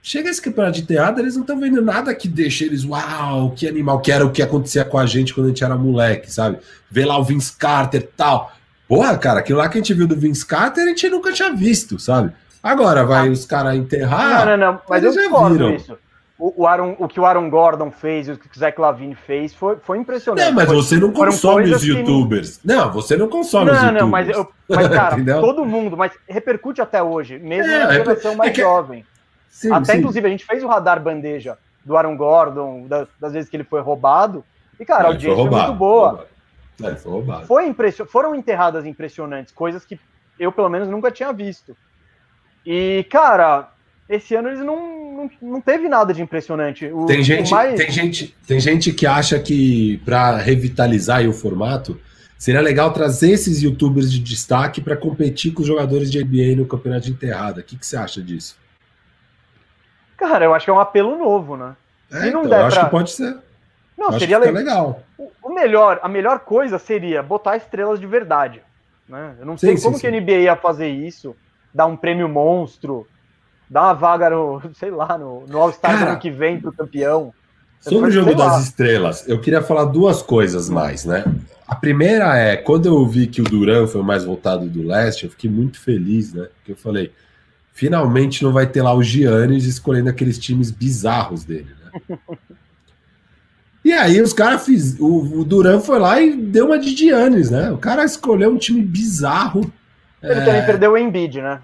Chega 0.02 0.30
esse 0.30 0.40
campeonato 0.40 0.80
de 0.80 0.86
teatro, 0.86 1.22
eles 1.22 1.34
não 1.34 1.42
estão 1.42 1.60
vendo 1.60 1.82
nada 1.82 2.14
que 2.14 2.26
deixe 2.26 2.64
eles, 2.64 2.84
uau, 2.84 3.50
que 3.50 3.68
animal, 3.68 4.00
que 4.00 4.10
era 4.10 4.24
o 4.24 4.32
que 4.32 4.42
acontecia 4.42 4.84
com 4.84 4.96
a 4.96 5.04
gente 5.04 5.34
quando 5.34 5.46
a 5.46 5.48
gente 5.50 5.62
era 5.62 5.76
moleque, 5.76 6.32
sabe? 6.32 6.58
Ver 6.90 7.04
lá 7.04 7.18
o 7.18 7.24
Vince 7.24 7.52
Carter 7.52 8.00
e 8.00 8.16
tal. 8.16 8.50
Porra, 8.90 9.16
cara, 9.16 9.38
aquilo 9.38 9.60
lá 9.60 9.68
que 9.68 9.78
a 9.78 9.80
gente 9.80 9.94
viu 9.94 10.08
do 10.08 10.16
Vince 10.16 10.44
Carter 10.44 10.82
a 10.82 10.88
gente 10.88 11.08
nunca 11.08 11.32
tinha 11.32 11.52
visto, 11.52 11.96
sabe? 11.96 12.32
Agora 12.60 13.04
vai 13.04 13.28
ah. 13.28 13.30
os 13.30 13.46
caras 13.46 13.76
enterrar. 13.76 14.44
Não, 14.44 14.56
não, 14.56 14.72
não, 14.72 14.80
mas 14.88 15.04
eu 15.04 15.12
discordo 15.12 15.70
isso. 15.70 15.96
O, 16.36 16.62
o, 16.62 16.66
Aaron, 16.66 16.96
o 16.98 17.06
que 17.06 17.20
o 17.20 17.24
Aaron 17.24 17.48
Gordon 17.48 17.92
fez, 17.92 18.28
o 18.28 18.36
que 18.36 18.48
o 18.48 18.58
Zach 18.58 18.80
Lavine 18.80 19.14
fez, 19.14 19.54
foi, 19.54 19.76
foi 19.76 19.96
impressionante. 19.98 20.44
Não, 20.44 20.52
mas 20.54 20.66
foi, 20.66 20.74
você 20.74 20.96
não 20.96 21.12
consome 21.12 21.72
os 21.72 21.84
youtubers. 21.84 22.56
Que... 22.56 22.66
Não, 22.66 22.90
você 22.90 23.16
não 23.16 23.28
consome 23.28 23.66
não, 23.66 23.74
os 23.74 23.80
youtubers. 23.80 24.02
Não, 24.02 24.08
mas, 24.08 24.28
eu, 24.28 24.52
mas 24.68 24.88
cara, 24.88 25.16
todo 25.40 25.64
mundo, 25.64 25.96
mas 25.96 26.10
repercute 26.28 26.82
até 26.82 27.00
hoje, 27.00 27.38
mesmo 27.38 27.70
é, 27.70 27.84
na 27.84 27.92
geração 27.92 28.32
é, 28.32 28.36
mais 28.36 28.50
é 28.50 28.54
que... 28.54 28.60
jovem. 28.60 29.06
Sim, 29.48 29.72
até, 29.72 29.92
sim. 29.92 29.98
inclusive, 30.00 30.26
a 30.26 30.30
gente 30.30 30.44
fez 30.44 30.64
o 30.64 30.66
radar 30.66 31.00
bandeja 31.00 31.56
do 31.84 31.96
Aaron 31.96 32.16
Gordon, 32.16 32.86
das, 32.88 33.06
das 33.20 33.32
vezes 33.34 33.48
que 33.48 33.56
ele 33.56 33.64
foi 33.64 33.80
roubado, 33.80 34.44
e, 34.80 34.84
cara, 34.84 35.04
a 35.04 35.06
audiência 35.08 35.36
foi, 35.36 35.48
foi 35.48 35.60
muito 35.60 35.74
boa. 35.74 36.26
É, 36.88 36.96
foi 36.96 37.12
roubado. 37.12 37.46
Foi 37.46 37.66
impression... 37.66 38.06
Foram 38.06 38.34
enterradas 38.34 38.86
impressionantes, 38.86 39.52
coisas 39.52 39.84
que 39.84 39.98
eu, 40.38 40.50
pelo 40.50 40.68
menos, 40.68 40.88
nunca 40.88 41.10
tinha 41.10 41.32
visto. 41.32 41.76
E, 42.64 43.06
cara, 43.10 43.70
esse 44.08 44.34
ano 44.34 44.48
eles 44.48 44.60
não, 44.60 45.12
não, 45.12 45.30
não 45.42 45.60
teve 45.60 45.88
nada 45.88 46.12
de 46.12 46.22
impressionante. 46.22 46.86
O, 46.86 47.06
tem, 47.06 47.22
gente, 47.22 47.50
mais... 47.50 47.74
tem, 47.74 47.90
gente, 47.90 48.36
tem 48.46 48.60
gente 48.60 48.92
que 48.92 49.06
acha 49.06 49.38
que 49.38 49.98
para 50.04 50.36
revitalizar 50.36 51.26
o 51.28 51.32
formato 51.32 52.00
Seria 52.40 52.62
legal 52.62 52.90
trazer 52.90 53.32
esses 53.32 53.60
youtubers 53.62 54.10
de 54.10 54.18
destaque 54.18 54.80
para 54.80 54.96
competir 54.96 55.52
com 55.52 55.60
os 55.60 55.68
jogadores 55.68 56.10
de 56.10 56.24
NBA 56.24 56.56
no 56.56 56.66
campeonato 56.66 57.04
de 57.04 57.12
enterrada. 57.12 57.60
O 57.60 57.62
que, 57.62 57.76
que 57.76 57.86
você 57.86 57.98
acha 57.98 58.22
disso? 58.22 58.56
Cara, 60.16 60.46
eu 60.46 60.54
acho 60.54 60.64
que 60.64 60.70
é 60.70 60.72
um 60.72 60.80
apelo 60.80 61.18
novo, 61.18 61.54
né? 61.54 61.76
É, 62.10 62.28
então, 62.28 62.42
eu 62.42 62.64
acho 62.64 62.76
pra... 62.76 62.86
que 62.86 62.90
pode 62.90 63.10
ser. 63.10 63.36
Não, 63.96 64.18
seria 64.18 64.38
legal. 64.38 65.02
O, 65.50 65.52
melhor, 65.52 65.98
a 66.00 66.08
melhor 66.08 66.38
coisa 66.38 66.78
seria 66.78 67.24
botar 67.24 67.56
estrelas 67.56 67.98
de 67.98 68.06
verdade. 68.06 68.62
Né? 69.08 69.34
Eu 69.40 69.44
não 69.44 69.58
sei 69.58 69.76
sim, 69.76 69.82
como 69.82 69.96
sim, 69.96 70.00
que 70.00 70.06
a 70.06 70.20
NBA 70.20 70.42
ia 70.42 70.54
fazer 70.54 70.88
isso, 70.88 71.34
dar 71.74 71.86
um 71.86 71.96
prêmio 71.96 72.28
monstro, 72.28 73.04
dar 73.68 73.82
uma 73.82 73.92
vaga 73.94 74.30
no, 74.30 74.62
sei 74.74 74.92
lá, 74.92 75.18
no, 75.18 75.44
no 75.48 75.58
All-Star 75.58 76.06
ano 76.06 76.20
que 76.20 76.30
vem 76.30 76.60
pro 76.60 76.72
campeão. 76.72 77.34
Sobre 77.80 78.10
o 78.10 78.12
jogo 78.12 78.32
das 78.32 78.62
estrelas, 78.62 79.28
eu 79.28 79.40
queria 79.40 79.60
falar 79.60 79.86
duas 79.86 80.22
coisas 80.22 80.70
mais, 80.70 81.04
né? 81.04 81.24
A 81.66 81.74
primeira 81.74 82.36
é, 82.36 82.56
quando 82.56 82.86
eu 82.86 83.04
vi 83.04 83.26
que 83.26 83.40
o 83.40 83.44
Duran 83.44 83.88
foi 83.88 84.02
o 84.02 84.04
mais 84.04 84.24
voltado 84.24 84.68
do 84.68 84.86
leste, 84.86 85.24
eu 85.24 85.30
fiquei 85.30 85.50
muito 85.50 85.80
feliz, 85.80 86.32
né? 86.32 86.48
Porque 86.54 86.72
eu 86.72 86.76
falei, 86.76 87.10
finalmente 87.72 88.44
não 88.44 88.52
vai 88.52 88.68
ter 88.68 88.82
lá 88.82 88.94
o 88.94 89.02
Giannis 89.02 89.64
escolhendo 89.64 90.10
aqueles 90.10 90.38
times 90.38 90.70
bizarros 90.70 91.42
dele, 91.42 91.74
né? 92.08 92.18
E 93.84 93.92
aí 93.92 94.20
os 94.20 94.32
caras 94.32 94.64
fiz, 94.64 94.98
o, 95.00 95.40
o 95.40 95.44
Duran 95.44 95.80
foi 95.80 95.98
lá 95.98 96.20
e 96.20 96.36
deu 96.36 96.66
uma 96.66 96.78
de 96.78 96.94
Giannis, 96.94 97.50
né? 97.50 97.70
O 97.70 97.78
cara 97.78 98.04
escolheu 98.04 98.50
um 98.50 98.58
time 98.58 98.82
bizarro. 98.82 99.72
Ele 100.22 100.40
é... 100.40 100.44
também 100.44 100.66
perdeu 100.66 100.92
o 100.92 100.98
Embiid, 100.98 101.40
né? 101.40 101.60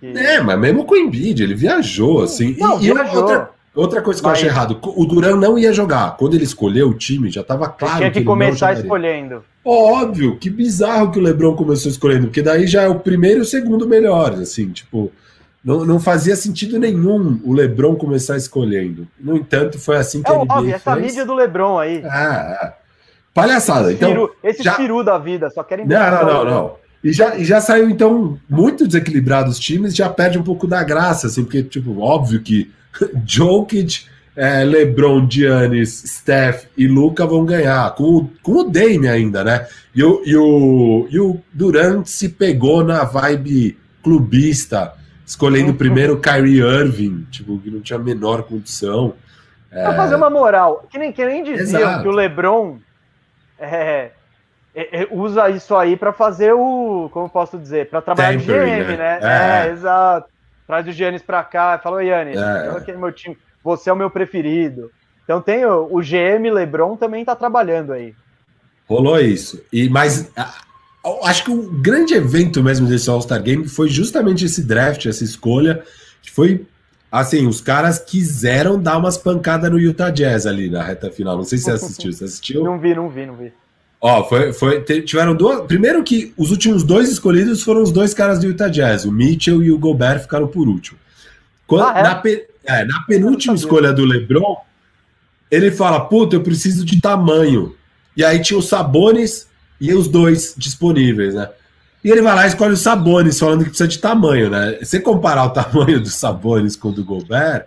E... 0.00 0.16
É, 0.16 0.40
mas 0.40 0.58
mesmo 0.58 0.84
com 0.84 0.94
o 0.94 0.98
Embiid, 0.98 1.42
ele 1.42 1.54
viajou, 1.54 2.22
assim. 2.22 2.56
Não, 2.58 2.78
e, 2.78 2.92
viajou. 2.92 3.22
outra, 3.22 3.50
outra 3.74 4.02
coisa 4.02 4.20
que 4.20 4.26
mas... 4.26 4.38
eu 4.38 4.48
achei 4.48 4.48
errado, 4.48 4.78
o 4.80 5.04
Duran 5.04 5.36
não 5.36 5.58
ia 5.58 5.72
jogar. 5.72 6.16
Quando 6.16 6.34
ele 6.34 6.44
escolheu 6.44 6.88
o 6.88 6.94
time, 6.94 7.30
já 7.30 7.40
estava 7.40 7.68
claro 7.68 7.98
tinha 7.98 8.10
que, 8.12 8.20
que 8.20 8.24
começar 8.24 8.72
escolhendo. 8.72 9.44
Óbvio, 9.64 10.36
que 10.38 10.48
bizarro 10.48 11.10
que 11.10 11.18
o 11.18 11.22
LeBron 11.22 11.56
começou 11.56 11.90
escolhendo, 11.90 12.28
porque 12.28 12.42
daí 12.42 12.68
já 12.68 12.82
é 12.82 12.88
o 12.88 13.00
primeiro 13.00 13.40
e 13.40 13.42
o 13.42 13.46
segundo 13.46 13.88
melhor, 13.88 14.34
assim, 14.34 14.68
tipo... 14.68 15.10
Não, 15.66 15.84
não 15.84 15.98
fazia 15.98 16.36
sentido 16.36 16.78
nenhum 16.78 17.40
o 17.42 17.52
LeBron 17.52 17.96
começar 17.96 18.36
escolhendo. 18.36 19.08
No 19.18 19.36
entanto, 19.36 19.80
foi 19.80 19.96
assim 19.96 20.22
que 20.22 20.30
é 20.30 20.32
a 20.32 20.38
NBA 20.38 20.54
óbvio, 20.54 20.74
essa 20.76 20.94
mídia 20.94 21.26
do 21.26 21.34
LeBron 21.34 21.76
aí. 21.80 22.04
Ah, 22.04 22.58
é. 22.62 22.72
Palhaçada. 23.34 23.88
Esse 23.88 23.96
então, 23.96 24.10
piru, 24.10 24.36
esse 24.44 24.62
já... 24.62 24.74
piru 24.74 25.02
da 25.02 25.18
vida, 25.18 25.50
só 25.50 25.64
querem... 25.64 25.84
Não, 25.84 26.10
não, 26.10 26.24
não, 26.24 26.44
não. 26.44 26.76
E 27.02 27.12
já, 27.12 27.36
e 27.36 27.44
já 27.44 27.60
saiu, 27.60 27.90
então, 27.90 28.38
muito 28.48 28.86
desequilibrado 28.86 29.50
os 29.50 29.58
times, 29.58 29.94
já 29.96 30.08
perde 30.08 30.38
um 30.38 30.42
pouco 30.44 30.68
da 30.68 30.84
graça, 30.84 31.26
assim, 31.26 31.42
porque, 31.42 31.64
tipo, 31.64 32.00
óbvio 32.00 32.40
que 32.40 32.70
Jokic, 33.26 34.06
é, 34.36 34.62
LeBron, 34.62 35.28
Giannis, 35.28 36.04
Steph 36.06 36.66
e 36.78 36.86
Luca 36.86 37.26
vão 37.26 37.44
ganhar, 37.44 37.92
com, 37.96 38.30
com 38.40 38.52
o 38.52 38.64
Dame 38.70 39.08
ainda, 39.08 39.42
né? 39.42 39.66
E 39.92 40.04
o, 40.04 40.22
e, 40.24 40.36
o, 40.36 41.08
e 41.10 41.18
o 41.18 41.40
Durant 41.52 42.06
se 42.06 42.28
pegou 42.28 42.84
na 42.84 43.02
vibe 43.02 43.76
clubista, 44.00 44.94
escolhendo 45.26 45.74
primeiro 45.74 46.14
o 46.14 46.20
Kyrie 46.20 46.60
Irving, 46.60 47.26
tipo, 47.30 47.58
que 47.58 47.70
não 47.70 47.80
tinha 47.80 47.98
a 47.98 48.02
menor 48.02 48.44
condição. 48.44 49.14
Pra 49.68 49.92
é... 49.92 49.96
fazer 49.96 50.14
uma 50.14 50.30
moral, 50.30 50.86
que 50.88 50.96
nem, 50.96 51.12
que 51.12 51.24
nem 51.24 51.42
diziam 51.42 51.80
Exato. 51.80 52.02
que 52.02 52.08
o 52.08 52.12
LeBron 52.12 52.78
é, 53.58 54.12
é, 54.74 55.02
é 55.02 55.08
usa 55.10 55.50
isso 55.50 55.74
aí 55.74 55.96
para 55.96 56.12
fazer 56.12 56.52
o, 56.52 57.10
como 57.12 57.28
posso 57.28 57.58
dizer, 57.58 57.90
para 57.90 58.00
trabalhar 58.00 58.36
de 58.36 58.46
GM, 58.46 58.96
né? 58.96 58.96
né? 58.96 59.18
É. 59.20 59.68
é. 59.68 59.72
exato. 59.72 60.28
Traz 60.66 60.86
o 60.86 60.92
Giannis 60.92 61.22
para 61.22 61.42
cá, 61.42 61.78
falou, 61.78 62.02
Giannis, 62.02 62.38
é. 62.38 62.68
eu 62.68 62.76
aqui 62.76 62.92
no 62.92 63.00
meu 63.00 63.12
time, 63.12 63.36
você 63.62 63.90
é 63.90 63.92
o 63.92 63.96
meu 63.96 64.10
preferido. 64.10 64.90
Então 65.24 65.40
tem 65.40 65.64
o, 65.64 65.88
o 65.90 66.00
GM 66.00 66.48
LeBron 66.52 66.96
também 66.96 67.24
tá 67.24 67.34
trabalhando 67.34 67.92
aí. 67.92 68.14
Rolou 68.88 69.18
isso. 69.18 69.64
E 69.72 69.88
mas 69.88 70.30
acho 71.22 71.44
que 71.44 71.50
o 71.50 71.62
grande 71.70 72.14
evento 72.14 72.62
mesmo 72.62 72.86
desse 72.86 73.08
All-Star 73.08 73.42
Game 73.42 73.68
foi 73.68 73.88
justamente 73.88 74.44
esse 74.44 74.62
draft, 74.62 75.06
essa 75.06 75.22
escolha, 75.22 75.82
que 76.22 76.30
foi 76.30 76.66
assim, 77.10 77.46
os 77.46 77.60
caras 77.60 77.98
quiseram 77.98 78.80
dar 78.80 78.98
umas 78.98 79.16
pancadas 79.16 79.70
no 79.70 79.78
Utah 79.78 80.10
Jazz 80.10 80.46
ali 80.46 80.68
na 80.68 80.82
reta 80.82 81.10
final. 81.10 81.36
Não 81.36 81.44
sei 81.44 81.58
se 81.58 81.64
você 81.64 81.70
assistiu. 81.70 82.12
Você 82.12 82.24
assistiu? 82.24 82.64
Não 82.64 82.78
vi, 82.78 82.94
não 82.94 83.08
vi, 83.08 83.26
não 83.26 83.36
vi. 83.36 83.52
Ó, 84.00 84.24
foi, 84.24 84.52
foi, 84.52 84.82
tiveram 85.02 85.34
duas. 85.34 85.66
Primeiro 85.66 86.02
que 86.02 86.32
os 86.36 86.50
últimos 86.50 86.82
dois 86.82 87.08
escolhidos 87.10 87.62
foram 87.62 87.82
os 87.82 87.90
dois 87.90 88.12
caras 88.12 88.38
do 88.38 88.46
Utah 88.46 88.68
Jazz, 88.68 89.04
o 89.04 89.12
Mitchell 89.12 89.62
e 89.62 89.70
o 89.70 89.78
Gobert 89.78 90.20
ficaram 90.20 90.46
por 90.46 90.68
último. 90.68 90.98
Quando, 91.66 91.88
ah, 91.88 91.98
é? 91.98 92.02
Na, 92.02 92.14
pe, 92.14 92.46
é, 92.64 92.84
na 92.84 93.00
penúltima 93.02 93.54
escolha 93.54 93.92
do 93.92 94.04
LeBron, 94.04 94.58
ele 95.50 95.70
fala: 95.70 96.00
Puta, 96.00 96.36
eu 96.36 96.42
preciso 96.42 96.84
de 96.84 97.00
tamanho. 97.00 97.74
E 98.16 98.24
aí 98.24 98.40
tinha 98.40 98.58
o 98.58 98.62
Sabonis 98.62 99.48
e 99.80 99.94
os 99.94 100.08
dois 100.08 100.54
disponíveis, 100.56 101.34
né? 101.34 101.48
E 102.02 102.10
ele 102.10 102.22
vai 102.22 102.34
lá 102.34 102.44
e 102.44 102.48
escolhe 102.48 102.74
o 102.74 102.76
Sabonis, 102.76 103.38
falando 103.38 103.64
que 103.64 103.70
precisa 103.70 103.88
de 103.88 103.98
tamanho, 103.98 104.48
né? 104.48 104.78
Se 104.82 105.00
comparar 105.00 105.44
o 105.44 105.50
tamanho 105.50 106.00
do 106.00 106.08
Sabonis 106.08 106.76
com 106.76 106.90
o 106.90 106.92
do 106.92 107.04
Gobert, 107.04 107.66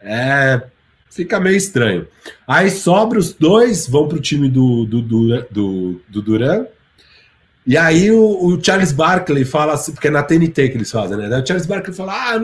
é, 0.00 0.60
fica 1.08 1.38
meio 1.38 1.56
estranho. 1.56 2.06
Aí 2.46 2.70
sobra 2.70 3.18
os 3.18 3.32
dois, 3.32 3.86
vão 3.86 4.08
para 4.08 4.18
o 4.18 4.20
time 4.20 4.48
do, 4.48 4.84
do, 4.84 5.00
do, 5.00 5.46
do, 5.50 6.00
do 6.08 6.22
Duran. 6.22 6.66
E 7.66 7.76
aí 7.76 8.10
o, 8.10 8.46
o, 8.46 8.62
Charles 8.62 8.92
Barkley 8.92 9.44
fala 9.44 9.74
assim, 9.74 9.92
porque 9.92 10.08
é 10.08 10.10
na 10.10 10.22
TNT 10.22 10.68
que 10.68 10.76
eles 10.76 10.90
fazem, 10.90 11.16
né? 11.16 11.28
O 11.28 11.46
Charles 11.46 11.66
Barkley 11.66 11.94
fala: 11.94 12.12
Ah, 12.12 12.40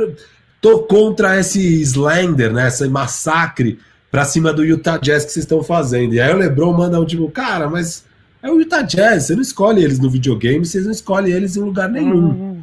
tô 0.61 0.81
contra 0.81 1.39
esse 1.39 1.81
slender, 1.83 2.53
né? 2.53 2.69
Esse 2.69 2.89
massacre 2.89 3.79
para 4.11 4.25
cima 4.25 4.53
do 4.53 4.65
Utah 4.65 4.99
Jazz 4.99 5.25
que 5.25 5.33
vocês 5.33 5.45
estão 5.45 5.63
fazendo. 5.63 6.15
E 6.15 6.21
aí 6.21 6.33
o 6.33 6.37
LeBron 6.37 6.73
manda 6.73 7.01
um 7.01 7.05
tipo, 7.07 7.31
cara, 7.31 7.69
mas 7.69 8.05
é 8.43 8.51
o 8.51 8.59
Utah 8.59 8.83
Jazz, 8.83 9.25
você 9.25 9.35
não 9.35 9.43
escolhe 9.43 9.85
eles 9.85 10.01
no 10.01 10.11
videogame, 10.11 10.67
vocês 10.67 10.85
não 10.85 10.93
escolhem 10.93 11.33
eles 11.33 11.57
em 11.57 11.61
lugar 11.61 11.89
nenhum. 11.89 12.29
Uhum. 12.29 12.63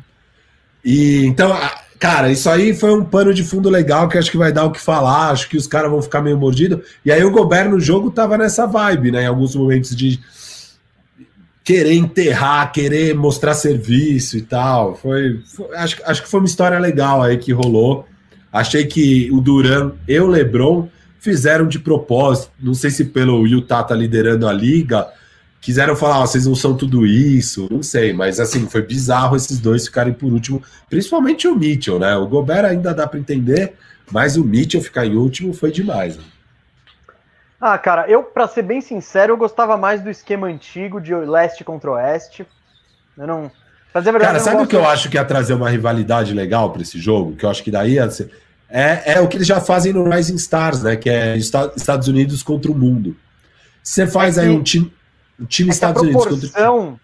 E 0.83 1.25
então, 1.25 1.57
cara, 1.97 2.29
isso 2.29 2.49
aí 2.49 2.73
foi 2.73 2.93
um 2.93 3.03
pano 3.03 3.33
de 3.33 3.43
fundo 3.43 3.69
legal 3.69 4.09
que 4.09 4.17
acho 4.17 4.29
que 4.29 4.37
vai 4.37 4.51
dar 4.51 4.65
o 4.65 4.71
que 4.71 4.79
falar, 4.79 5.29
acho 5.29 5.47
que 5.47 5.55
os 5.55 5.67
caras 5.67 5.89
vão 5.89 6.01
ficar 6.01 6.21
meio 6.21 6.37
mordidos. 6.37 6.79
E 7.05 7.11
aí 7.11 7.23
o 7.23 7.31
Gobert 7.31 7.69
no 7.69 7.79
jogo 7.79 8.11
tava 8.11 8.37
nessa 8.37 8.65
vibe, 8.65 9.11
né? 9.11 9.23
Em 9.23 9.27
alguns 9.27 9.55
momentos 9.55 9.95
de 9.95 10.19
querer 11.63 11.93
enterrar, 11.93 12.71
querer 12.73 13.15
mostrar 13.15 13.53
serviço 13.53 14.37
e 14.37 14.41
tal. 14.41 14.95
Foi, 14.95 15.39
foi 15.45 15.75
acho, 15.77 16.01
acho 16.03 16.23
que 16.23 16.29
foi 16.29 16.41
uma 16.41 16.47
história 16.47 16.77
legal 16.77 17.21
aí 17.21 17.37
que 17.37 17.53
rolou. 17.53 18.05
Achei 18.51 18.85
que 18.85 19.29
o 19.31 19.39
Duran 19.39 19.91
e 20.07 20.19
o 20.19 20.27
LeBron 20.27 20.89
fizeram 21.19 21.67
de 21.67 21.79
propósito. 21.79 22.51
Não 22.59 22.73
sei 22.73 22.89
se 22.89 23.05
pelo 23.05 23.45
Utah 23.45 23.83
tá 23.83 23.93
liderando 23.93 24.47
a 24.47 24.51
liga 24.51 25.07
quiseram 25.61 25.95
falar, 25.95 26.21
oh, 26.21 26.27
vocês 26.27 26.45
não 26.45 26.55
são 26.55 26.75
tudo 26.75 27.05
isso, 27.05 27.67
não 27.69 27.83
sei, 27.83 28.13
mas 28.13 28.39
assim, 28.39 28.67
foi 28.67 28.81
bizarro 28.81 29.35
esses 29.35 29.59
dois 29.59 29.85
ficarem 29.85 30.13
por 30.13 30.31
último, 30.31 30.61
principalmente 30.89 31.47
o 31.47 31.55
Mitchell, 31.55 31.99
né? 31.99 32.15
O 32.15 32.27
Gobert 32.27 32.65
ainda 32.65 32.93
dá 32.93 33.05
para 33.05 33.19
entender, 33.19 33.73
mas 34.11 34.37
o 34.37 34.43
Mitchell 34.43 34.81
ficar 34.81 35.05
em 35.05 35.15
último 35.15 35.53
foi 35.53 35.71
demais. 35.71 36.17
Né? 36.17 36.23
Ah, 37.59 37.77
cara, 37.77 38.09
eu, 38.09 38.23
para 38.23 38.47
ser 38.47 38.61
bem 38.61 38.79
sincero, 38.79 39.33
eu 39.33 39.37
gostava 39.37 39.75
mais 39.75 40.01
do 40.01 40.09
esquema 40.09 40.47
antigo 40.47 41.01
de 41.01 41.13
leste 41.13 41.63
contra 41.63 41.91
oeste. 41.91 42.47
Eu 43.17 43.27
não. 43.27 43.51
Fazer 43.91 44.11
verdade, 44.11 44.33
cara, 44.33 44.43
sabe 44.43 44.63
o 44.63 44.67
que 44.67 44.75
eu 44.75 44.87
acho 44.87 45.09
que 45.09 45.17
ia 45.17 45.25
trazer 45.25 45.53
uma 45.55 45.69
rivalidade 45.69 46.33
legal 46.33 46.71
para 46.71 46.83
esse 46.83 46.99
jogo? 46.99 47.35
Que 47.35 47.45
eu 47.45 47.49
acho 47.49 47.63
que 47.63 47.71
daí 47.71 47.93
ia 47.93 48.09
ser... 48.09 48.31
é, 48.69 49.13
é 49.13 49.19
o 49.19 49.27
que 49.27 49.35
eles 49.35 49.47
já 49.47 49.59
fazem 49.59 49.91
no 49.91 50.07
Rising 50.07 50.35
Stars, 50.35 50.83
né? 50.83 50.95
Que 50.95 51.09
é 51.09 51.35
Estados 51.35 52.07
Unidos 52.07 52.43
contra 52.43 52.71
o 52.71 52.75
mundo. 52.75 53.17
Você 53.83 54.05
faz 54.05 54.37
é 54.37 54.41
aí 54.41 54.49
um 54.49 54.61
time 54.61 54.93
o 55.39 55.45
time 55.45 55.69
é 55.69 55.73
Estados 55.73 56.01
a 56.01 56.05
proporção, 56.05 56.77
Unidos. 56.77 56.99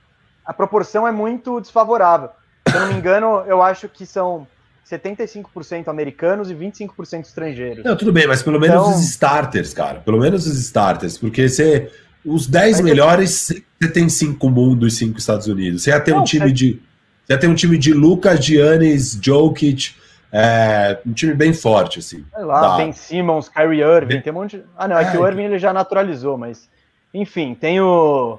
A 0.46 0.54
proporção 0.54 1.08
é 1.08 1.12
muito 1.12 1.60
desfavorável. 1.60 2.30
Se 2.68 2.76
eu 2.76 2.82
não 2.82 2.88
me 2.90 2.94
engano, 2.96 3.44
eu 3.48 3.62
acho 3.62 3.88
que 3.88 4.06
são 4.06 4.48
75% 4.90 5.88
americanos 5.88 6.52
e 6.52 6.56
25% 6.56 7.22
estrangeiros. 7.26 7.84
Não, 7.84 7.96
tudo 7.96 8.14
bem, 8.14 8.28
mas 8.28 8.44
pelo 8.44 8.60
menos 8.60 8.76
então... 8.76 8.96
os 8.96 9.04
starters, 9.10 9.74
cara. 9.74 10.00
Pelo 10.00 10.20
menos 10.20 10.46
os 10.46 10.58
starters. 10.60 11.18
Porque 11.18 11.50
você. 11.50 11.92
Os 12.24 12.48
10 12.48 12.82
melhores, 12.82 13.54
você 13.80 13.88
tem 13.92 14.10
5 14.10 14.50
mundo 14.50 14.88
e 14.88 14.92
5 14.92 15.18
Estados 15.20 15.46
Unidos. 15.46 15.84
Você 15.84 15.92
ia 15.92 16.00
ter 16.00 16.12
não, 16.12 16.22
um 16.22 16.24
time 16.24 16.50
é... 16.50 16.54
de. 16.54 16.82
Você 17.24 17.34
ia 17.34 17.40
ter 17.40 17.48
um 17.48 17.56
time 17.56 17.78
de 17.78 17.94
Lucas, 17.94 18.44
Giannis, 18.44 19.18
Jokic. 19.22 19.94
É, 20.32 21.00
um 21.06 21.14
time 21.14 21.34
bem 21.34 21.54
forte, 21.54 22.00
assim. 22.00 22.26
Sei 22.34 22.44
lá, 22.44 22.62
da... 22.62 22.78
tem 22.78 22.92
Simmons, 22.92 23.48
Kyrie 23.48 23.82
Irving, 23.82 24.20
tem 24.20 24.34
um 24.34 24.36
monte 24.36 24.58
de... 24.58 24.64
Ah, 24.76 24.86
não, 24.86 24.98
é, 24.98 25.04
é 25.04 25.12
que 25.12 25.18
o 25.18 25.26
Irving 25.26 25.44
ele 25.44 25.58
já 25.58 25.72
naturalizou, 25.72 26.38
mas 26.38 26.68
enfim, 27.16 27.56
tem 27.56 27.80
o. 27.80 28.38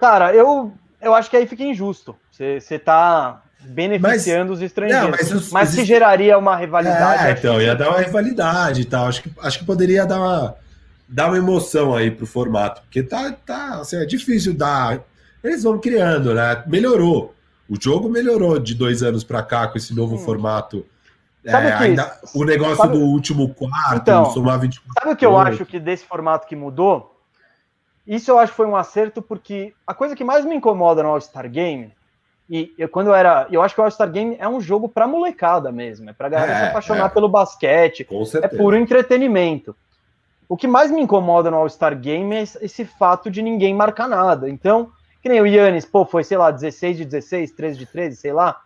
Cara, 0.00 0.34
eu, 0.34 0.72
eu 1.00 1.14
acho 1.14 1.30
que 1.30 1.36
aí 1.36 1.46
fica 1.46 1.62
injusto. 1.62 2.16
Você 2.30 2.78
tá 2.78 3.40
beneficiando 3.60 4.50
mas, 4.50 4.58
os 4.58 4.62
estrangeiros. 4.62 5.04
Não, 5.04 5.10
mas, 5.12 5.32
os, 5.32 5.52
mas 5.52 5.68
os... 5.68 5.74
se 5.76 5.84
geraria 5.84 6.36
uma 6.36 6.56
rivalidade. 6.56 7.24
É, 7.24 7.30
então, 7.30 7.60
ia 7.60 7.76
dar 7.76 7.90
uma 7.90 8.00
rivalidade 8.00 8.80
e 8.80 8.84
tal. 8.84 9.06
Acho 9.06 9.22
que, 9.22 9.30
acho 9.40 9.60
que 9.60 9.64
poderia 9.64 10.04
dar 10.04 10.18
uma, 10.18 10.56
dar 11.08 11.28
uma 11.28 11.38
emoção 11.38 11.94
aí 11.94 12.10
pro 12.10 12.26
formato. 12.26 12.82
Porque 12.82 13.00
tá, 13.00 13.30
tá 13.30 13.80
assim, 13.80 13.96
é 13.96 14.04
difícil 14.04 14.54
dar. 14.54 15.00
Eles 15.44 15.62
vão 15.62 15.78
criando, 15.78 16.34
né? 16.34 16.64
Melhorou. 16.66 17.32
O 17.68 17.76
jogo 17.80 18.08
melhorou 18.08 18.58
de 18.58 18.74
dois 18.74 19.04
anos 19.04 19.22
para 19.22 19.42
cá 19.42 19.68
com 19.68 19.78
esse 19.78 19.94
novo 19.94 20.16
hum. 20.16 20.18
formato. 20.18 20.84
É, 21.44 21.54
ainda, 21.54 22.20
o 22.34 22.44
negócio 22.44 22.76
sabe... 22.76 22.96
do 22.96 23.04
último 23.04 23.52
quarto, 23.52 23.96
então, 23.96 24.30
somar 24.30 24.60
24 24.60 24.94
Sabe 24.96 25.12
o 25.12 25.16
que 25.16 25.26
eu 25.26 25.36
acho 25.36 25.66
que 25.66 25.80
desse 25.80 26.04
formato 26.04 26.46
que 26.46 26.54
mudou? 26.54 27.11
Isso 28.14 28.30
eu 28.30 28.38
acho 28.38 28.52
que 28.52 28.56
foi 28.56 28.66
um 28.66 28.76
acerto, 28.76 29.22
porque 29.22 29.72
a 29.86 29.94
coisa 29.94 30.14
que 30.16 30.24
mais 30.24 30.44
me 30.44 30.54
incomoda 30.56 31.02
no 31.02 31.08
All-Star 31.10 31.48
Game, 31.50 31.92
e 32.50 32.72
eu, 32.76 32.88
quando 32.88 33.06
eu 33.08 33.14
era. 33.14 33.46
Eu 33.50 33.62
acho 33.62 33.74
que 33.74 33.80
o 33.80 33.84
All-Star 33.84 34.10
Game 34.10 34.36
é 34.38 34.48
um 34.48 34.60
jogo 34.60 34.88
pra 34.88 35.06
molecada 35.06 35.70
mesmo, 35.72 36.10
é 36.10 36.12
pra 36.12 36.28
galera 36.28 36.52
É, 36.52 36.58
se 36.58 36.64
apaixonar 36.66 37.06
é. 37.06 37.08
pelo 37.08 37.28
basquete, 37.28 38.06
é 38.42 38.48
puro 38.48 38.76
entretenimento. 38.76 39.74
O 40.48 40.56
que 40.56 40.66
mais 40.68 40.90
me 40.90 41.00
incomoda 41.00 41.50
no 41.50 41.56
All-Star 41.56 41.96
Game 41.98 42.34
é 42.34 42.42
esse 42.42 42.84
fato 42.84 43.30
de 43.30 43.40
ninguém 43.40 43.74
marcar 43.74 44.06
nada. 44.08 44.50
Então, 44.50 44.90
que 45.22 45.28
nem 45.28 45.40
o 45.40 45.46
Yannis, 45.46 45.86
pô, 45.86 46.04
foi, 46.04 46.24
sei 46.24 46.36
lá, 46.36 46.50
16 46.50 46.98
de 46.98 47.04
16, 47.06 47.52
13 47.52 47.78
de 47.78 47.86
13, 47.86 48.16
sei 48.16 48.32
lá. 48.32 48.60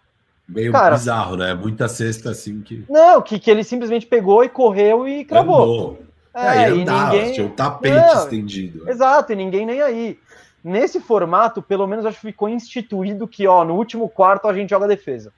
Meio 0.49 0.73
Cara- 0.73 0.95
bizarro, 0.97 1.37
né? 1.37 1.55
Muita 1.55 1.87
cesta 1.89 2.31
assim 2.31 2.63
que. 2.63 2.85
Não, 2.89 3.21
que, 3.23 3.39
que 3.39 3.51
ele 3.51 3.63
simplesmente 3.63 4.07
pegou 4.07 4.43
e 4.43 4.49
correu 4.49 5.07
e 5.07 5.25
cravou. 5.25 5.63
Andou. 5.63 5.99
É, 6.37 6.71
e 6.71 6.83
andava, 6.83 7.13
ninguém. 7.15 7.33
tinha 7.33 7.47
um 7.47 7.51
tapete 7.51 7.95
Não, 7.95 8.23
estendido. 8.23 8.85
né? 8.85 8.91
Exato, 8.91 9.33
e 9.33 9.37
ninguém 9.37 9.65
nem 9.65 9.81
aí. 9.81 10.19
Nesse 10.63 11.01
formato, 11.01 11.63
pelo 11.63 11.87
menos 11.87 12.05
acho 12.05 12.21
que 12.21 12.27
ficou 12.27 12.49
instituído 12.49 13.27
que, 13.27 13.47
ó, 13.47 13.65
no 13.65 13.75
último 13.75 14.09
quarto 14.09 14.47
a 14.49 14.53
gente 14.53 14.71
joga 14.71 14.87
defesa. 14.87 15.33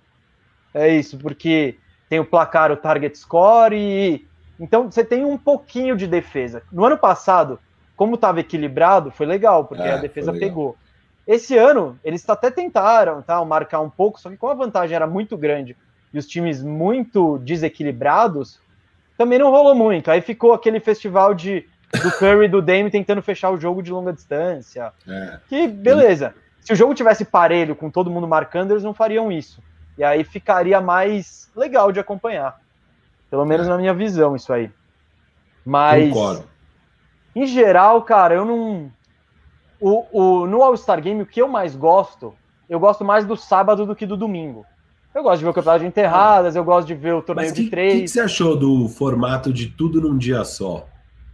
É 0.74 0.88
isso, 0.88 1.16
porque 1.18 1.76
tem 2.08 2.18
o 2.18 2.24
placar, 2.24 2.72
o 2.72 2.76
target 2.76 3.16
score 3.16 3.76
e. 3.76 4.26
Então 4.58 4.90
você 4.90 5.04
tem 5.04 5.24
um 5.24 5.38
pouquinho 5.38 5.96
de 5.96 6.06
defesa. 6.06 6.62
No 6.72 6.84
ano 6.84 6.98
passado, 6.98 7.60
como 7.96 8.16
estava 8.16 8.40
equilibrado, 8.40 9.10
foi 9.10 9.26
legal, 9.26 9.66
porque 9.66 9.82
É, 9.84 9.92
a 9.92 9.96
defesa 9.98 10.32
pegou. 10.32 10.76
Esse 11.26 11.56
ano, 11.56 11.98
eles 12.02 12.28
até 12.28 12.50
tentaram 12.50 13.20
tal, 13.22 13.44
marcar 13.44 13.80
um 13.80 13.90
pouco, 13.90 14.18
só 14.18 14.30
que 14.30 14.36
como 14.36 14.50
a 14.52 14.56
vantagem 14.56 14.96
era 14.96 15.06
muito 15.06 15.36
grande 15.36 15.76
e 16.12 16.18
os 16.18 16.26
times 16.26 16.62
muito 16.62 17.38
desequilibrados, 17.38 18.58
também 19.18 19.38
não 19.38 19.50
rolou 19.50 19.74
muito. 19.74 20.10
Aí 20.10 20.22
ficou 20.22 20.54
aquele 20.54 20.80
festival 20.80 21.34
de 21.34 21.66
do 22.02 22.10
Curry 22.12 22.44
e 22.44 22.48
do 22.48 22.62
Dame 22.62 22.90
tentando 22.90 23.20
fechar 23.22 23.50
o 23.50 23.58
jogo 23.60 23.82
de 23.82 23.90
longa 23.90 24.12
distância. 24.12 24.92
É. 25.06 25.38
Que 25.48 25.66
beleza. 25.66 26.34
Se 26.60 26.72
o 26.72 26.76
jogo 26.76 26.94
tivesse 26.94 27.24
parelho 27.24 27.74
com 27.74 27.90
todo 27.90 28.10
mundo 28.10 28.28
marcando, 28.28 28.70
eles 28.72 28.84
não 28.84 28.92
fariam 28.94 29.32
isso. 29.32 29.62
E 29.96 30.04
aí 30.04 30.22
ficaria 30.22 30.80
mais 30.80 31.50
legal 31.56 31.90
de 31.90 31.98
acompanhar. 31.98 32.60
Pelo 33.30 33.44
menos 33.44 33.66
É. 33.66 33.70
na 33.70 33.76
minha 33.78 33.92
visão, 33.94 34.36
isso 34.36 34.52
aí. 34.52 34.70
Mas, 35.64 36.08
Concordo. 36.12 36.44
em 37.34 37.46
geral, 37.46 38.02
cara, 38.02 38.34
eu 38.34 38.44
não. 38.44 38.90
O, 39.80 40.06
o, 40.12 40.46
no 40.46 40.62
All-Star 40.62 41.00
Game, 41.00 41.22
o 41.22 41.26
que 41.26 41.40
eu 41.40 41.48
mais 41.48 41.74
gosto, 41.76 42.34
eu 42.68 42.78
gosto 42.80 43.04
mais 43.04 43.24
do 43.24 43.36
sábado 43.36 43.86
do 43.86 43.94
que 43.96 44.06
do 44.06 44.16
domingo. 44.16 44.64
Eu 45.14 45.22
gosto 45.22 45.38
de 45.38 45.44
ver 45.44 45.50
o 45.50 45.54
campeonato 45.54 45.80
de 45.82 45.86
enterradas, 45.88 46.54
eu 46.54 46.62
gosto 46.64 46.86
de 46.86 46.94
ver 46.94 47.14
o 47.14 47.22
torneio 47.22 47.48
Mas 47.48 47.52
o 47.52 47.54
de 47.54 47.60
que, 47.62 47.64
que, 47.66 47.70
três. 47.70 48.00
que 48.02 48.08
você 48.08 48.20
achou 48.20 48.56
do 48.56 48.88
formato 48.88 49.52
de 49.52 49.66
tudo 49.66 50.00
num 50.00 50.16
dia 50.16 50.44
só? 50.44 50.86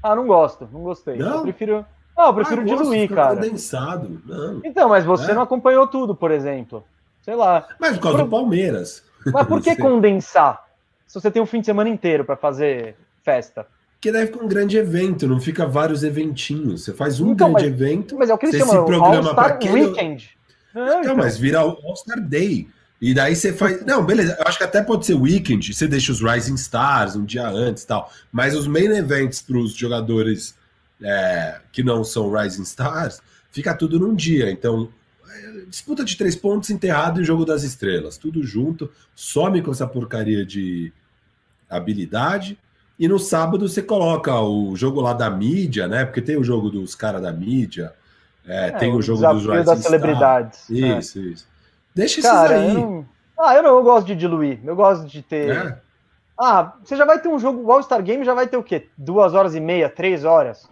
Ah, 0.02 0.14
não 0.14 0.26
gosto, 0.26 0.68
não 0.72 0.82
gostei. 0.82 1.16
Não? 1.16 1.37
Eu 1.37 1.42
prefiro. 1.42 1.84
Não, 2.16 2.26
eu 2.26 2.34
prefiro 2.34 2.60
Ah, 2.60 2.64
diluir, 2.64 3.08
cara. 3.12 3.34
condensado. 3.34 4.22
Não. 4.24 4.60
Então, 4.64 4.88
mas 4.88 5.04
você 5.04 5.32
É. 5.32 5.34
não 5.34 5.42
acompanhou 5.42 5.87
tudo, 5.87 6.14
por 6.14 6.30
exemplo. 6.30 6.84
Sei 7.22 7.34
lá. 7.34 7.66
Mas 7.80 7.96
por 7.96 8.02
causa 8.02 8.18
Por- 8.18 8.24
do 8.24 8.30
Palmeiras. 8.30 9.02
Mas 9.32 9.46
por 9.46 9.60
que 9.62 9.74
condensar? 9.76 10.64
Se 11.06 11.20
você 11.20 11.30
tem 11.30 11.42
um 11.42 11.46
fim 11.46 11.60
de 11.60 11.66
semana 11.66 11.88
inteiro 11.90 12.24
para 12.24 12.37
fazer 12.37 12.96
festa. 13.22 13.66
Porque 13.94 14.12
daí 14.12 14.26
fica 14.26 14.44
um 14.44 14.48
grande 14.48 14.76
evento, 14.76 15.26
não 15.26 15.40
fica 15.40 15.66
vários 15.66 16.04
eventinhos. 16.04 16.84
Você 16.84 16.92
faz 16.92 17.20
um 17.20 17.32
Então, 17.32 17.52
grande 17.52 17.68
evento, 17.68 18.16
Mas 18.18 18.28
é 18.30 18.34
o 18.34 18.38
que 18.38 18.46
eles 18.46 18.56
se 18.56 18.60
chamam 18.66 18.84
programa 18.84 19.16
All-Star 19.16 19.34
pra 19.34 19.46
aquele- 19.46 19.87
Weekend. 19.87 20.30
Não, 20.74 20.84
não, 20.87 21.00
então. 21.00 21.16
mas 21.16 21.38
vira 21.38 21.64
o 21.64 21.70
All-Star 21.87 22.20
Day. 22.20 22.68
E 23.04 23.12
daí 23.12 23.36
você 23.36 23.52
faz. 23.52 23.84
Não, 23.84 24.02
beleza. 24.02 24.34
Eu 24.40 24.46
acho 24.48 24.56
que 24.56 24.64
até 24.64 24.82
pode 24.82 25.04
ser 25.04 25.12
weekend. 25.12 25.74
Você 25.74 25.86
deixa 25.86 26.10
os 26.10 26.22
Rising 26.22 26.54
Stars 26.54 27.14
um 27.14 27.24
dia 27.26 27.46
antes 27.46 27.82
e 27.82 27.86
tal. 27.86 28.10
Mas 28.32 28.56
os 28.56 28.66
main 28.66 28.96
events 28.96 29.42
para 29.42 29.58
os 29.58 29.74
jogadores 29.74 30.54
é, 31.02 31.60
que 31.70 31.82
não 31.82 32.02
são 32.02 32.32
Rising 32.32 32.62
Stars, 32.62 33.20
fica 33.50 33.74
tudo 33.74 34.00
num 34.00 34.14
dia. 34.14 34.50
Então, 34.50 34.88
é, 35.28 35.66
disputa 35.68 36.02
de 36.02 36.16
três 36.16 36.34
pontos 36.34 36.70
enterrado 36.70 37.20
e 37.20 37.24
jogo 37.24 37.44
das 37.44 37.62
estrelas. 37.62 38.16
Tudo 38.16 38.42
junto. 38.42 38.90
Some 39.14 39.60
com 39.60 39.70
essa 39.70 39.86
porcaria 39.86 40.42
de 40.42 40.90
habilidade. 41.68 42.58
E 42.98 43.06
no 43.06 43.18
sábado 43.18 43.68
você 43.68 43.82
coloca 43.82 44.40
o 44.40 44.74
jogo 44.76 45.02
lá 45.02 45.12
da 45.12 45.28
mídia, 45.28 45.86
né? 45.86 46.06
Porque 46.06 46.22
tem 46.22 46.38
o 46.38 46.44
jogo 46.44 46.70
dos 46.70 46.94
caras 46.94 47.20
da 47.20 47.32
mídia. 47.34 47.92
é, 48.46 48.70
tem 48.70 48.94
o 48.94 49.02
jogo 49.02 49.20
dos 49.20 49.42
Rising 49.42 49.56
das 49.56 49.80
Stars. 49.80 49.82
celebridades. 49.82 50.70
é. 50.70 50.98
Isso, 50.98 51.20
isso. 51.20 51.53
Deixa 51.94 52.20
esses 52.20 52.30
Cara, 52.30 52.57
aí. 52.57 52.68
eu 52.68 52.74
não... 52.74 53.07
Ah, 53.38 53.54
eu 53.54 53.62
não 53.62 53.76
eu 53.76 53.83
gosto 53.83 54.07
de 54.07 54.14
diluir. 54.14 54.61
Eu 54.64 54.76
gosto 54.76 55.07
de 55.07 55.22
ter. 55.22 55.48
né? 55.54 55.78
Ah, 56.38 56.74
você 56.83 56.96
já 56.96 57.04
vai 57.04 57.20
ter 57.20 57.28
um 57.28 57.38
jogo, 57.38 57.62
o 57.62 57.72
All-Star 57.72 58.02
Game 58.02 58.24
já 58.24 58.35
vai 58.35 58.46
ter 58.46 58.57
o 58.57 58.62
quê? 58.62 58.88
Duas 58.96 59.35
horas 59.35 59.54
e 59.54 59.61
meia, 59.61 59.88
três 59.88 60.24
horas? 60.24 60.68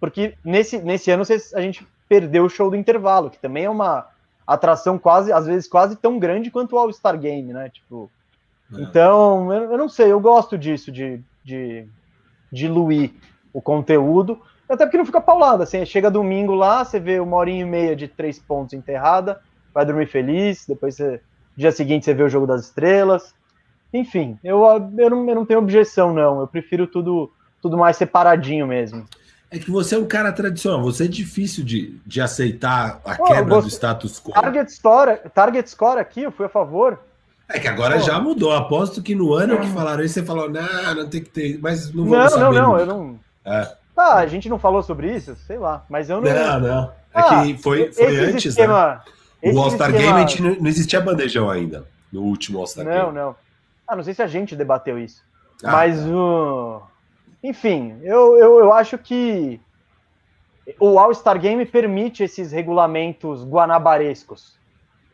Porque 0.00 0.34
nesse, 0.44 0.78
nesse 0.78 1.10
ano 1.10 1.22
a 1.54 1.60
gente 1.60 1.86
perdeu 2.08 2.44
o 2.44 2.48
show 2.50 2.70
do 2.70 2.76
intervalo, 2.76 3.30
que 3.30 3.38
também 3.38 3.64
é 3.64 3.70
uma 3.70 4.06
atração 4.46 4.98
quase, 4.98 5.32
às 5.32 5.46
vezes, 5.46 5.68
quase 5.68 5.96
tão 5.96 6.18
grande 6.18 6.50
quanto 6.50 6.74
o 6.76 6.78
All-Star 6.78 7.18
Game, 7.18 7.52
né? 7.52 7.70
Tipo, 7.70 8.10
É. 8.74 8.80
então, 8.82 9.52
eu, 9.52 9.72
eu 9.72 9.78
não 9.78 9.88
sei, 9.88 10.12
eu 10.12 10.20
gosto 10.20 10.56
disso, 10.58 10.92
de, 10.92 11.20
de 11.42 11.86
diluir 12.52 13.12
o 13.52 13.60
conteúdo, 13.62 14.40
até 14.68 14.84
porque 14.84 14.98
não 14.98 15.06
fica 15.06 15.20
paulado, 15.20 15.62
assim, 15.62 15.84
chega 15.86 16.10
domingo 16.10 16.54
lá, 16.54 16.84
você 16.84 16.98
vê 17.00 17.20
uma 17.20 17.36
horinha 17.36 17.62
e 17.62 17.68
meia 17.68 17.96
de 17.96 18.08
três 18.08 18.38
pontos 18.38 18.74
enterrada, 18.74 19.40
vai 19.74 19.84
dormir 19.84 20.06
feliz, 20.06 20.64
depois 20.66 20.94
você, 20.94 21.20
dia 21.56 21.72
seguinte 21.72 22.04
você 22.04 22.14
vê 22.14 22.22
o 22.22 22.28
Jogo 22.28 22.46
das 22.46 22.62
Estrelas, 22.66 23.34
enfim, 23.92 24.38
eu, 24.42 24.62
eu, 24.98 25.10
não, 25.10 25.28
eu 25.28 25.34
não 25.34 25.44
tenho 25.44 25.58
objeção, 25.60 26.12
não, 26.12 26.40
eu 26.40 26.46
prefiro 26.46 26.86
tudo, 26.86 27.30
tudo 27.60 27.76
mais 27.76 27.96
separadinho 27.96 28.66
mesmo. 28.66 29.04
É 29.50 29.58
que 29.58 29.70
você 29.70 29.94
é 29.94 29.98
um 29.98 30.06
cara 30.06 30.32
tradicional, 30.32 30.82
você 30.82 31.04
é 31.04 31.08
difícil 31.08 31.64
de, 31.64 31.96
de 32.04 32.20
aceitar 32.20 33.00
a 33.04 33.14
Pô, 33.14 33.24
quebra 33.24 33.54
você- 33.56 33.68
do 33.68 33.70
status 33.70 34.20
quo. 34.20 34.32
Target 34.32 34.72
Score, 34.72 35.18
target 35.32 35.70
score 35.70 36.00
aqui, 36.00 36.22
eu 36.22 36.32
fui 36.32 36.46
a 36.46 36.48
favor, 36.48 36.98
É 37.48 37.58
que 37.60 37.68
agora 37.68 37.96
Pô. 37.98 38.00
já 38.02 38.18
mudou. 38.18 38.52
Aposto 38.52 39.02
que 39.02 39.14
no 39.14 39.32
ano 39.34 39.60
que 39.60 39.66
falaram 39.68 40.02
isso, 40.02 40.14
você 40.14 40.22
falou, 40.24 40.48
não, 40.50 40.94
não 40.94 41.08
tem 41.08 41.22
que 41.22 41.28
ter. 41.30 41.58
Mas 41.60 41.92
não 41.94 42.04
não, 42.06 42.12
não, 42.18 42.28
saber. 42.30 42.54
não, 42.60 42.68
nunca. 42.70 42.80
eu 42.80 42.86
não... 42.86 43.18
É. 43.44 43.72
Ah, 43.96 44.14
a 44.16 44.26
gente 44.26 44.48
não 44.48 44.58
falou 44.58 44.82
sobre 44.82 45.14
isso? 45.14 45.36
Sei 45.46 45.58
lá, 45.58 45.84
mas 45.88 46.08
eu 46.10 46.20
não... 46.20 46.32
Não, 46.32 46.58
não. 46.60 46.84
É 47.14 47.20
Ah, 47.20 47.42
que 47.44 47.58
foi, 47.58 47.92
foi 47.92 48.16
antes, 48.16 48.56
né? 48.56 48.66
Esse 49.48 49.56
O 49.56 49.60
All-Star 49.62 49.90
esquema- 49.90 50.06
Game 50.12 50.24
a 50.24 50.26
gente 50.26 50.42
não, 50.42 50.54
não 50.56 50.66
existia 50.66 51.00
bandejão 51.00 51.50
ainda. 51.50 51.86
No 52.12 52.22
último 52.22 52.58
All-Star 52.58 52.84
Não, 52.84 52.92
Game. 53.06 53.12
não. 53.14 53.36
Ah, 53.86 53.96
não 53.96 54.02
sei 54.02 54.14
se 54.14 54.22
a 54.22 54.26
gente 54.26 54.54
debateu 54.56 54.98
isso. 54.98 55.22
Ah, 55.62 55.72
mas 55.72 56.00
tá. 56.00 56.08
o. 56.08 56.82
Enfim, 57.42 57.98
eu, 58.02 58.36
eu, 58.36 58.58
eu 58.60 58.72
acho 58.72 58.96
que 58.96 59.60
o 60.80 60.98
All-Star 60.98 61.38
Game 61.38 61.64
permite 61.66 62.22
esses 62.22 62.52
regulamentos 62.52 63.44
guanabarescos. 63.44 64.56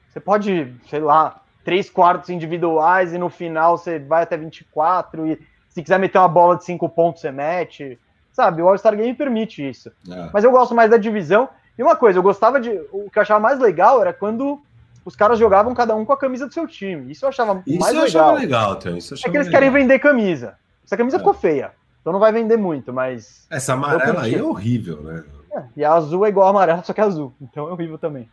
Você 0.09 0.21
pode, 0.21 0.73
sei 0.89 1.01
lá, 1.01 1.41
três 1.65 1.91
quartos 1.91 2.31
individuais 2.31 3.13
e 3.13 3.19
no 3.19 3.29
final 3.29 3.77
você 3.77 3.99
vai 3.99 4.23
até 4.23 4.37
24 4.37 5.27
e 5.27 5.41
se 5.69 5.83
quiser 5.83 5.99
meter 5.99 6.19
uma 6.19 6.29
bola 6.29 6.57
de 6.57 6.65
cinco 6.65 6.89
pontos 6.89 7.21
você 7.21 7.31
mete. 7.33 7.99
Sabe, 8.33 8.63
o 8.63 8.69
All-Star 8.69 8.97
Game 8.97 9.13
permite 9.15 9.69
isso. 9.69 9.91
É. 10.09 10.31
Mas 10.33 10.45
eu 10.45 10.51
gosto 10.53 10.75
mais 10.75 10.91
da 10.91 10.97
divisão. 10.97 11.49
E 11.81 11.83
uma 11.83 11.97
coisa, 11.97 12.19
eu 12.19 12.23
gostava 12.23 12.61
de. 12.61 12.69
O 12.93 13.09
que 13.11 13.19
eu 13.19 13.23
achava 13.23 13.41
mais 13.41 13.59
legal 13.59 14.03
era 14.03 14.13
quando 14.13 14.61
os 15.03 15.17
caras 15.17 15.39
jogavam 15.39 15.73
cada 15.73 15.97
um 15.97 16.05
com 16.05 16.13
a 16.13 16.17
camisa 16.19 16.47
do 16.47 16.53
seu 16.53 16.67
time. 16.67 17.11
Isso 17.11 17.25
eu 17.25 17.31
achava 17.31 17.63
Isso 17.67 17.81
mais 17.81 17.95
eu 17.95 18.03
legal. 18.03 18.23
achava 18.27 18.39
legal, 18.39 18.77
Tão. 18.77 18.99
Isso 18.99 19.15
eu 19.15 19.17
É 19.17 19.19
achava 19.19 19.31
que 19.33 19.37
eles 19.39 19.47
legal. 19.47 19.61
querem 19.63 19.73
vender 19.73 19.99
camisa. 19.99 20.59
Essa 20.85 20.95
camisa 20.95 21.17
É. 21.17 21.21
ficou 21.21 21.33
feia. 21.33 21.73
Então 22.03 22.13
não 22.13 22.21
vai 22.21 22.33
vender 22.33 22.59
muito, 22.59 22.93
mas. 22.93 23.47
Essa 23.49 23.73
amarela 23.73 24.21
aí 24.25 24.35
é 24.35 24.43
horrível, 24.43 25.01
né? 25.03 25.25
é, 25.57 25.63
e 25.75 25.83
a 25.83 25.95
azul 25.95 26.27
é 26.27 26.29
igual 26.29 26.49
a 26.49 26.51
amarela, 26.51 26.83
só 26.85 26.93
que 26.93 27.01
é 27.01 27.05
azul. 27.05 27.33
Então 27.41 27.67
é 27.67 27.73
horrível 27.73 27.97
também. 27.97 28.29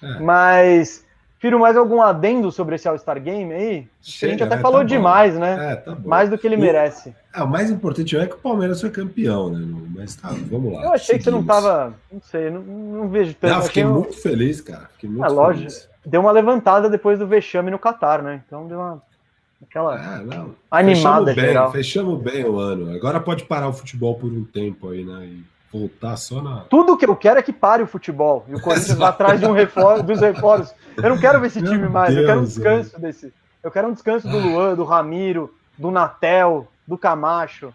É. 0.00 0.20
Mas. 0.20 1.03
Firo 1.44 1.60
mais 1.60 1.76
algum 1.76 2.00
adendo 2.00 2.50
sobre 2.50 2.76
esse 2.76 2.88
All-Star 2.88 3.20
Game 3.20 3.52
aí? 3.52 3.60
a 3.62 3.72
gente 3.74 3.86
Chega, 4.00 4.44
até 4.46 4.56
né? 4.56 4.62
falou 4.62 4.78
Tá 4.80 4.84
demais, 4.86 5.38
né? 5.38 5.72
É, 5.72 5.76
tá. 5.76 5.94
Mais 6.02 6.30
do 6.30 6.38
que 6.38 6.46
ele 6.46 6.56
merece. 6.56 7.14
Ah, 7.34 7.44
o 7.44 7.46
mais 7.46 7.70
importante 7.70 8.16
é 8.16 8.26
que 8.26 8.34
o 8.34 8.38
Palmeiras 8.38 8.80
foi 8.80 8.88
campeão, 8.88 9.50
né? 9.50 9.62
Mas 9.94 10.16
tá, 10.16 10.30
vamos 10.50 10.72
lá. 10.72 10.84
Eu 10.84 10.92
achei 10.94 11.18
que 11.18 11.24
você 11.24 11.30
não 11.30 11.40
seguimos. 11.42 11.62
tava. 11.62 11.94
Não 12.10 12.20
sei, 12.22 12.50
não, 12.50 12.62
não 12.62 13.08
vejo 13.10 13.34
tanto. 13.34 13.52
Não, 13.52 13.60
fiquei 13.60 13.84
um- 13.84 13.92
muito 13.92 14.16
feliz, 14.16 14.62
cara. 14.62 14.88
Fiquei 14.94 15.10
muito 15.10 15.22
Ah, 15.22 15.28
lógico. 15.28 15.70
feliz. 15.70 15.88
Deu 16.06 16.22
uma 16.22 16.32
levantada 16.32 16.88
depois 16.88 17.18
do 17.18 17.26
vexame 17.26 17.70
no 17.70 17.78
Qatar, 17.78 18.22
né? 18.22 18.42
Então 18.46 18.66
deu 18.66 18.78
uma. 18.78 19.02
Aquela. 19.68 19.96
Ah, 19.96 20.22
não. 20.24 20.54
Animada, 20.70 20.94
fechamos 20.94 21.24
bem, 21.34 21.44
geral. 21.44 21.72
fechamos 21.72 22.22
bem 22.22 22.44
o 22.46 22.58
ano. 22.58 22.94
Agora 22.96 23.20
pode 23.20 23.44
parar 23.44 23.68
o 23.68 23.72
futebol 23.74 24.14
por 24.14 24.32
um 24.32 24.44
tempo 24.44 24.88
aí, 24.88 25.04
né? 25.04 25.26
E 25.26 25.44
voltar 25.78 26.16
só 26.16 26.40
na. 26.40 26.60
Tudo 26.70 26.96
que 26.96 27.04
eu 27.06 27.16
quero 27.16 27.38
é 27.38 27.42
que 27.42 27.52
pare 27.52 27.82
o 27.82 27.86
futebol. 27.86 28.44
E 28.48 28.54
o 28.54 28.60
Corinthians 28.60 28.96
vá 28.96 29.08
atrás 29.08 29.40
de 29.40 29.46
um 29.46 29.52
refor 29.52 30.02
dos 30.02 30.20
reforços. 30.20 30.74
Eu 30.96 31.10
não 31.10 31.18
quero 31.18 31.40
ver 31.40 31.48
esse 31.48 31.60
Meu 31.60 31.72
time 31.72 31.88
mais. 31.88 32.14
eu 32.16 32.24
quero 32.24 32.38
um 32.38 32.42
Deus, 32.42 32.54
descanso 32.54 33.00
desse. 33.00 33.32
Eu 33.62 33.70
quero 33.70 33.88
um 33.88 33.92
descanso 33.92 34.28
do 34.28 34.38
Luan, 34.38 34.74
do 34.74 34.84
Ramiro, 34.84 35.52
do 35.78 35.90
Natel, 35.90 36.68
do 36.86 36.96
Camacho. 36.98 37.72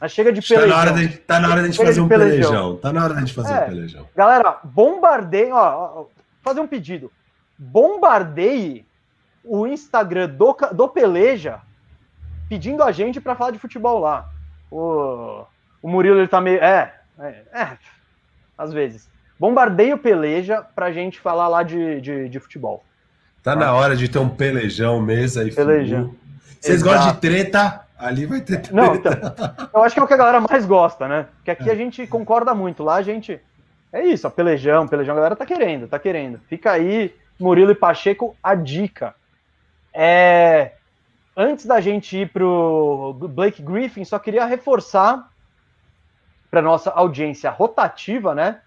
Mas 0.00 0.12
chega 0.12 0.32
de 0.32 0.40
Tá 0.46 0.54
na 0.54 0.60
pelejão. 0.60 0.78
hora 0.78 0.92
de, 0.92 1.08
tá 1.18 1.40
na 1.40 1.48
hora 1.48 1.56
de 1.56 1.60
a 1.60 1.70
gente 1.70 1.76
fazer 1.78 1.92
de 1.94 2.00
um 2.00 2.08
pelejão. 2.08 2.50
pelejão. 2.50 2.76
Tá 2.76 2.92
na 2.92 3.04
hora 3.04 3.12
de 3.14 3.18
a 3.18 3.20
gente 3.24 3.34
fazer 3.34 3.52
É. 3.54 3.60
um 3.64 3.66
pelejão. 3.68 4.06
Galera, 4.14 4.58
bombardeie. 4.64 5.50
Ó, 5.52 6.04
fazer 6.42 6.60
um 6.60 6.66
pedido. 6.66 7.10
Bombardeie 7.58 8.84
o 9.44 9.66
Instagram 9.66 10.28
do, 10.30 10.56
do 10.72 10.88
Peleja 10.88 11.60
pedindo 12.48 12.82
a 12.82 12.90
gente 12.92 13.20
pra 13.20 13.34
falar 13.36 13.52
de 13.52 13.58
futebol 13.58 13.98
lá. 14.00 14.28
O, 14.70 15.44
o 15.82 15.88
Murilo 15.88 16.18
ele 16.18 16.28
tá 16.28 16.40
meio. 16.40 16.58
É, 16.62 16.94
é, 17.18 17.42
é. 17.52 17.78
às 18.56 18.72
vezes. 18.72 19.08
Bombardeio 19.38 19.98
peleja 19.98 20.62
pra 20.74 20.92
gente 20.92 21.20
falar 21.20 21.48
lá 21.48 21.62
de, 21.62 22.00
de, 22.00 22.28
de 22.28 22.40
futebol. 22.40 22.82
Tá 23.42 23.54
na 23.54 23.72
hora 23.72 23.94
de 23.94 24.08
ter 24.08 24.18
um 24.18 24.28
pelejão, 24.28 25.00
mesa 25.00 25.44
e 25.44 25.54
Pelejão. 25.54 26.14
Vocês 26.60 26.82
gostam 26.82 27.12
de 27.12 27.20
treta? 27.20 27.86
Ali 27.98 28.26
vai 28.26 28.40
ter 28.40 28.60
treta. 28.60 28.74
Não, 28.74 28.94
então, 28.94 29.12
eu 29.72 29.82
acho 29.82 29.94
que 29.94 30.00
é 30.00 30.02
o 30.02 30.06
que 30.06 30.14
a 30.14 30.16
galera 30.16 30.40
mais 30.40 30.66
gosta, 30.66 31.06
né? 31.06 31.26
Porque 31.36 31.50
aqui 31.50 31.70
a 31.70 31.74
gente 31.74 32.06
concorda 32.06 32.54
muito. 32.54 32.82
Lá 32.82 32.96
a 32.96 33.02
gente. 33.02 33.40
É 33.92 34.04
isso, 34.04 34.26
a 34.26 34.30
pelejão, 34.30 34.88
pelejão, 34.88 35.14
a 35.14 35.16
galera 35.16 35.36
tá 35.36 35.46
querendo, 35.46 35.86
tá 35.86 35.98
querendo. 35.98 36.40
Fica 36.48 36.72
aí, 36.72 37.14
Murilo 37.38 37.70
e 37.70 37.74
Pacheco, 37.74 38.36
a 38.42 38.54
dica. 38.54 39.14
É, 39.94 40.72
antes 41.36 41.64
da 41.66 41.80
gente 41.80 42.18
ir 42.18 42.30
pro 42.30 43.14
Blake 43.30 43.62
Griffin, 43.62 44.04
só 44.04 44.18
queria 44.18 44.44
reforçar 44.44 45.30
para 46.56 46.62
nossa 46.62 46.90
audiência 46.90 47.50
rotativa, 47.50 48.34
né? 48.34 48.60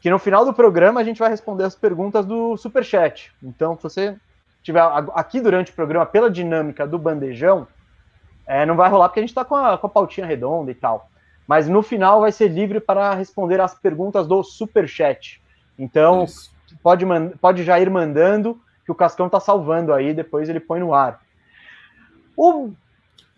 Que 0.00 0.08
no 0.08 0.16
final 0.16 0.44
do 0.44 0.54
programa 0.54 1.00
a 1.00 1.02
gente 1.02 1.18
vai 1.18 1.28
responder 1.28 1.64
as 1.64 1.74
perguntas 1.74 2.24
do 2.24 2.56
Superchat. 2.56 3.32
Então, 3.42 3.74
se 3.74 3.82
você 3.82 4.16
tiver 4.62 4.80
aqui 5.12 5.40
durante 5.40 5.72
o 5.72 5.74
programa, 5.74 6.06
pela 6.06 6.30
dinâmica 6.30 6.86
do 6.86 7.00
bandejão, 7.00 7.66
é, 8.46 8.64
não 8.64 8.76
vai 8.76 8.88
rolar 8.88 9.08
porque 9.08 9.18
a 9.18 9.24
gente 9.24 9.30
está 9.30 9.44
com 9.44 9.56
a, 9.56 9.76
com 9.76 9.88
a 9.88 9.90
pautinha 9.90 10.24
redonda 10.24 10.70
e 10.70 10.74
tal. 10.76 11.10
Mas 11.48 11.68
no 11.68 11.82
final 11.82 12.20
vai 12.20 12.30
ser 12.30 12.46
livre 12.46 12.78
para 12.78 13.12
responder 13.14 13.60
as 13.60 13.74
perguntas 13.74 14.24
do 14.28 14.44
Superchat. 14.44 15.42
Então, 15.76 16.26
pode, 16.80 17.04
pode 17.40 17.64
já 17.64 17.80
ir 17.80 17.90
mandando 17.90 18.56
que 18.84 18.92
o 18.92 18.94
Cascão 18.94 19.28
tá 19.28 19.40
salvando 19.40 19.92
aí, 19.92 20.14
depois 20.14 20.48
ele 20.48 20.60
põe 20.60 20.78
no 20.78 20.94
ar. 20.94 21.20
O 22.36 22.70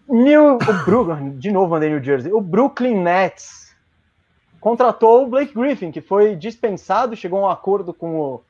New, 0.07 0.57
o 0.57 0.85
Brooklyn, 0.85 1.31
de 1.41 1.51
novo 1.51 1.75
andei 1.75 1.89
New 1.89 2.05
Jersey, 2.05 2.31
o 2.35 2.41
Brooklyn 2.43 3.01
Nets 3.01 3.68
contratou 4.61 5.25
o 5.25 5.29
Blake 5.29 5.55
Griffin, 5.55 5.91
que 5.91 6.01
foi 6.01 6.35
dispensado, 6.35 7.17
chegou 7.17 7.45
a 7.45 7.49
um 7.49 7.51
acordo 7.51 7.93
com 7.95 8.19
o, 8.19 8.41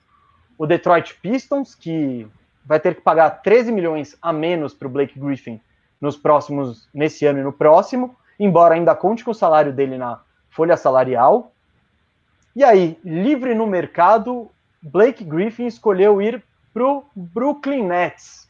o 0.57 0.67
Detroit 0.67 1.15
Pistons, 1.21 1.75
que 1.75 2.27
vai 2.65 2.79
ter 2.79 2.95
que 2.95 3.01
pagar 3.01 3.31
13 3.43 3.73
milhões 3.73 4.17
a 4.21 4.33
menos 4.33 4.75
para 4.75 4.89
o 4.89 4.91
Blake 4.91 5.19
Griffin 5.19 5.61
nos 6.01 6.17
próximos, 6.17 6.89
nesse 6.93 7.27
ano 7.27 7.41
e 7.41 7.43
no 7.43 7.53
próximo, 7.53 8.15
embora 8.39 8.75
ainda 8.75 8.95
conte 8.95 9.25
com 9.25 9.31
o 9.31 9.35
salário 9.35 9.73
dele 9.73 9.97
na 9.97 10.21
folha 10.51 10.77
salarial. 10.77 11.53
E 12.55 12.63
aí, 12.63 12.99
livre 13.05 13.55
no 13.55 13.67
mercado, 13.67 14.51
Blake 14.83 15.25
Griffin 15.25 15.67
escolheu 15.67 16.21
ir 16.23 16.43
pro 16.73 17.05
Brooklyn 17.15 17.85
Nets. 17.85 18.49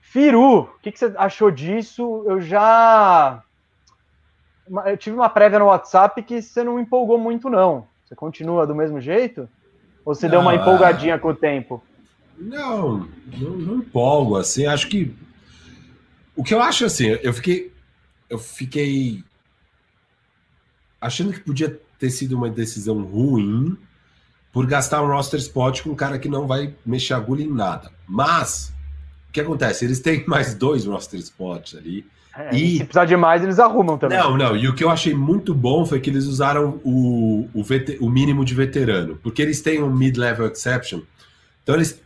Firu, 0.00 0.60
o 0.60 0.78
que, 0.82 0.92
que, 0.92 0.98
você 0.98 1.12
achou 1.16 1.50
disso? 1.50 2.24
Eu 2.26 2.40
já. 2.40 3.42
Eu 4.86 4.96
tive 4.96 5.16
uma 5.16 5.28
prévia 5.28 5.58
no 5.58 5.66
WhatsApp 5.66 6.22
que 6.22 6.40
você 6.40 6.62
não 6.62 6.78
empolgou 6.78 7.18
muito, 7.18 7.50
não. 7.50 7.86
Você 8.04 8.14
continua 8.14 8.66
do 8.66 8.74
mesmo 8.74 9.00
jeito? 9.00 9.48
Ou 10.04 10.14
você 10.14 10.26
não, 10.26 10.32
deu 10.32 10.40
uma 10.40 10.54
empolgadinha 10.54 11.14
é... 11.14 11.18
com 11.18 11.28
o 11.28 11.34
tempo? 11.34 11.82
Não, 12.38 13.08
não, 13.38 13.50
não 13.50 13.74
empolgo, 13.76 14.36
assim, 14.36 14.66
acho 14.66 14.88
que. 14.88 15.14
O 16.34 16.42
que 16.42 16.54
eu 16.54 16.62
acho 16.62 16.84
assim, 16.84 17.06
eu 17.22 17.32
fiquei. 17.32 17.72
Eu 18.28 18.38
fiquei. 18.38 19.22
Achando 21.00 21.32
que 21.32 21.40
podia 21.40 21.80
ter 21.98 22.10
sido 22.10 22.36
uma 22.36 22.48
decisão 22.48 23.02
ruim 23.02 23.76
por 24.52 24.66
gastar 24.66 25.02
um 25.02 25.06
roster 25.06 25.40
spot 25.40 25.82
com 25.82 25.90
um 25.90 25.94
cara 25.94 26.18
que 26.18 26.28
não 26.28 26.46
vai 26.46 26.74
mexer 26.84 27.14
agulha 27.14 27.42
em 27.42 27.52
nada. 27.52 27.90
Mas, 28.06 28.72
o 29.28 29.32
que 29.32 29.40
acontece? 29.40 29.84
Eles 29.84 30.00
têm 30.00 30.24
mais 30.28 30.54
dois 30.54 30.84
roster 30.84 31.18
spots 31.20 31.74
ali. 31.76 32.06
É, 32.36 32.54
e 32.56 32.78
se 32.78 32.84
precisar 32.84 33.04
de 33.04 33.16
mais, 33.16 33.42
eles 33.42 33.58
arrumam 33.58 33.98
também. 33.98 34.18
Não, 34.18 34.36
não. 34.36 34.56
E 34.56 34.68
o 34.68 34.74
que 34.74 34.82
eu 34.82 34.90
achei 34.90 35.14
muito 35.14 35.54
bom 35.54 35.84
foi 35.84 36.00
que 36.00 36.08
eles 36.08 36.24
usaram 36.24 36.80
o, 36.82 37.48
o, 37.54 37.64
o 38.00 38.10
mínimo 38.10 38.44
de 38.44 38.54
veterano. 38.54 39.18
Porque 39.22 39.42
eles 39.42 39.60
têm 39.60 39.82
um 39.82 39.92
mid-level 39.92 40.46
exception. 40.46 41.00
Então, 41.62 41.74
eles. 41.74 42.00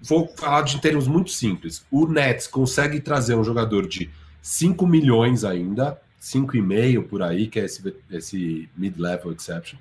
Vou 0.00 0.32
falar 0.36 0.62
de 0.62 0.80
termos 0.80 1.08
muito 1.08 1.30
simples. 1.30 1.84
O 1.90 2.06
Nets 2.06 2.46
consegue 2.46 3.00
trazer 3.00 3.34
um 3.34 3.42
jogador 3.42 3.86
de 3.86 4.08
5 4.40 4.86
milhões 4.86 5.44
ainda, 5.44 6.00
5,5 6.22 7.02
por 7.02 7.20
aí, 7.20 7.48
que 7.48 7.58
é 7.58 7.64
esse, 7.64 7.94
esse 8.08 8.68
mid-level 8.76 9.32
exception 9.32 9.76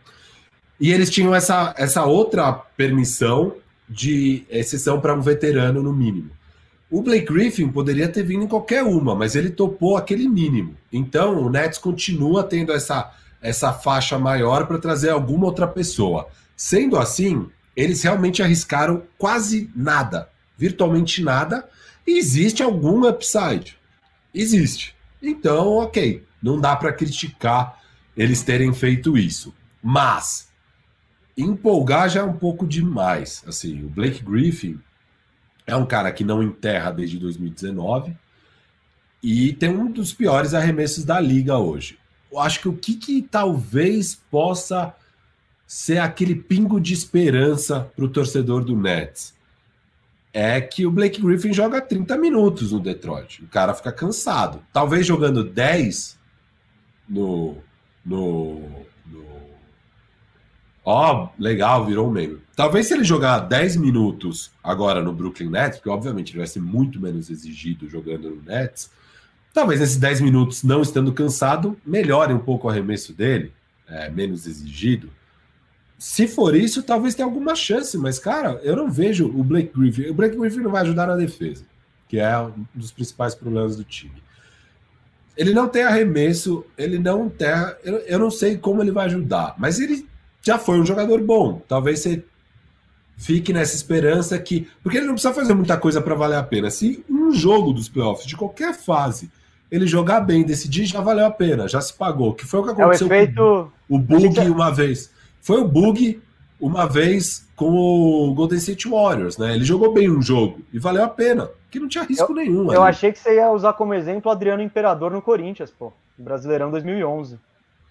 e 0.79 0.91
eles 0.91 1.09
tinham 1.09 1.33
essa, 1.33 1.73
essa 1.77 2.05
outra 2.05 2.53
permissão 2.53 3.55
de 3.89 4.43
exceção 4.49 4.99
para 4.99 5.13
um 5.13 5.21
veterano, 5.21 5.81
no 5.81 5.93
mínimo. 5.93 6.29
O 6.89 7.01
Blake 7.01 7.25
Griffin 7.25 7.67
poderia 7.67 8.07
ter 8.07 8.23
vindo 8.23 8.45
em 8.45 8.47
qualquer 8.47 8.81
uma, 8.83 9.13
mas 9.13 9.35
ele 9.35 9.49
topou 9.49 9.97
aquele 9.97 10.27
mínimo. 10.27 10.75
Então 10.91 11.41
o 11.41 11.49
Nets 11.49 11.77
continua 11.77 12.43
tendo 12.43 12.71
essa, 12.71 13.13
essa 13.41 13.73
faixa 13.73 14.17
maior 14.17 14.67
para 14.67 14.77
trazer 14.77 15.09
alguma 15.09 15.45
outra 15.45 15.67
pessoa. 15.67 16.29
Sendo 16.55 16.97
assim, 16.97 17.49
eles 17.75 18.01
realmente 18.01 18.41
arriscaram 18.41 19.03
quase 19.17 19.69
nada, 19.75 20.29
virtualmente 20.57 21.21
nada, 21.21 21.67
e 22.05 22.17
existe 22.17 22.63
algum 22.63 23.05
upside. 23.05 23.77
Existe. 24.33 24.95
Então, 25.21 25.73
ok, 25.77 26.23
não 26.41 26.59
dá 26.59 26.75
para 26.75 26.93
criticar 26.93 27.81
eles 28.15 28.41
terem 28.41 28.73
feito 28.73 29.17
isso. 29.17 29.53
Mas 29.83 30.47
empolgar 31.37 32.09
já 32.09 32.21
é 32.21 32.23
um 32.23 32.33
pouco 32.33 32.65
demais. 32.65 33.43
Assim, 33.45 33.83
o 33.83 33.89
Blake 33.89 34.23
Griffin 34.23 34.79
é 35.67 35.75
um 35.75 35.85
cara 35.85 36.11
que 36.13 36.23
não 36.23 36.41
enterra 36.41 36.91
desde 36.91 37.19
2019 37.19 38.15
e 39.21 39.51
tem 39.53 39.69
um 39.69 39.91
dos 39.91 40.13
piores 40.13 40.53
arremessos 40.53 41.03
da 41.03 41.19
liga 41.19 41.57
hoje. 41.57 41.99
Eu 42.31 42.39
acho 42.39 42.61
que 42.61 42.69
o 42.69 42.73
que, 42.73 42.95
que 42.95 43.21
talvez 43.21 44.15
possa 44.15 44.95
ser 45.65 45.97
aquele 45.97 46.35
pingo 46.35 46.79
de 46.79 46.93
esperança 46.93 47.91
para 47.93 48.05
o 48.05 48.09
torcedor 48.09 48.63
do 48.63 48.75
Nets 48.75 49.35
é 50.33 50.61
que 50.61 50.85
o 50.85 50.91
Blake 50.91 51.21
Griffin 51.21 51.51
joga 51.51 51.81
30 51.81 52.17
minutos 52.17 52.71
no 52.71 52.79
Detroit. 52.79 53.43
O 53.43 53.47
cara 53.47 53.73
fica 53.73 53.91
cansado. 53.91 54.61
Talvez 54.71 55.05
jogando 55.05 55.43
10 55.43 56.17
no, 57.09 57.57
no 58.05 58.61
Ó, 60.89 61.25
oh, 61.25 61.29
legal, 61.37 61.85
virou 61.85 62.07
um 62.07 62.11
meme. 62.11 62.37
Talvez 62.55 62.87
se 62.87 62.93
ele 62.93 63.03
jogar 63.03 63.39
10 63.39 63.75
minutos 63.75 64.51
agora 64.63 65.01
no 65.01 65.11
Brooklyn 65.11 65.49
Nets, 65.49 65.79
porque 65.79 65.89
obviamente 65.89 66.31
ele 66.31 66.37
vai 66.37 66.47
ser 66.47 66.61
muito 66.61 66.97
menos 66.97 67.29
exigido 67.29 67.89
jogando 67.89 68.29
no 68.29 68.41
Nets, 68.41 68.89
talvez 69.53 69.81
nesses 69.81 69.97
10 69.97 70.21
minutos, 70.21 70.63
não 70.63 70.81
estando 70.81 71.11
cansado, 71.11 71.77
melhore 71.85 72.33
um 72.33 72.39
pouco 72.39 72.67
o 72.67 72.69
arremesso 72.69 73.11
dele, 73.11 73.51
é, 73.85 74.09
menos 74.09 74.47
exigido. 74.47 75.09
Se 75.99 76.25
for 76.25 76.55
isso, 76.55 76.81
talvez 76.81 77.15
tenha 77.15 77.25
alguma 77.25 77.53
chance, 77.53 77.97
mas, 77.97 78.17
cara, 78.17 78.57
eu 78.63 78.73
não 78.73 78.89
vejo 78.89 79.27
o 79.27 79.43
Blake 79.43 79.77
Griffin. 79.77 80.09
O 80.09 80.13
Blake 80.13 80.37
Griffin 80.37 80.61
não 80.61 80.71
vai 80.71 80.83
ajudar 80.83 81.05
na 81.05 81.17
defesa, 81.17 81.65
que 82.07 82.17
é 82.17 82.39
um 82.39 82.65
dos 82.73 82.93
principais 82.93 83.35
problemas 83.35 83.75
do 83.75 83.83
time. 83.83 84.23
Ele 85.35 85.53
não 85.53 85.67
tem 85.67 85.83
arremesso, 85.83 86.65
ele 86.77 86.97
não 86.97 87.27
tem. 87.27 87.49
Eu, 87.83 87.97
eu 87.97 88.17
não 88.17 88.31
sei 88.31 88.57
como 88.57 88.81
ele 88.81 88.91
vai 88.91 89.07
ajudar, 89.07 89.53
mas 89.57 89.81
ele 89.81 90.07
já 90.47 90.57
foi 90.57 90.79
um 90.79 90.85
jogador 90.85 91.21
bom. 91.21 91.61
Talvez 91.67 91.99
você 91.99 92.23
fique 93.17 93.51
nessa 93.53 93.75
esperança 93.75 94.37
que. 94.39 94.67
Porque 94.81 94.97
ele 94.97 95.05
não 95.05 95.13
precisa 95.13 95.33
fazer 95.33 95.53
muita 95.53 95.77
coisa 95.77 96.01
para 96.01 96.15
valer 96.15 96.37
a 96.37 96.43
pena. 96.43 96.69
Se 96.69 97.03
um 97.09 97.31
jogo 97.31 97.73
dos 97.73 97.89
playoffs, 97.89 98.25
de 98.25 98.35
qualquer 98.35 98.73
fase, 98.73 99.29
ele 99.71 99.85
jogar 99.85 100.21
bem, 100.21 100.43
decidir, 100.43 100.85
já 100.85 101.01
valeu 101.01 101.25
a 101.25 101.31
pena, 101.31 101.67
já 101.67 101.81
se 101.81 101.93
pagou. 101.93 102.33
Que 102.33 102.45
foi 102.45 102.61
o 102.61 102.63
que 102.63 102.71
aconteceu 102.71 103.07
é 103.07 103.09
o 103.09 103.13
efeito... 103.13 103.71
com 103.87 103.95
o 103.95 103.99
Bug 103.99 104.39
uma 104.49 104.71
vez. 104.71 105.11
Foi 105.41 105.59
o 105.59 105.67
Bug 105.67 106.21
uma 106.59 106.87
vez 106.87 107.47
com 107.55 107.69
o 107.69 108.33
Golden 108.33 108.57
State 108.57 108.87
Warriors, 108.87 109.37
né? 109.37 109.55
Ele 109.55 109.65
jogou 109.65 109.93
bem 109.93 110.09
um 110.09 110.21
jogo 110.21 110.61
e 110.71 110.79
valeu 110.79 111.03
a 111.03 111.09
pena, 111.09 111.49
que 111.69 111.79
não 111.79 111.87
tinha 111.87 112.03
risco 112.03 112.31
eu, 112.31 112.35
nenhum. 112.35 112.71
Eu 112.71 112.81
ali. 112.81 112.89
achei 112.89 113.11
que 113.11 113.19
você 113.19 113.35
ia 113.35 113.51
usar 113.51 113.73
como 113.73 113.93
exemplo 113.93 114.29
o 114.29 114.33
Adriano 114.33 114.61
Imperador 114.61 115.11
no 115.11 115.21
Corinthians, 115.21 115.71
pô, 115.71 115.91
Brasileirão 116.17 116.71
2011. 116.71 117.37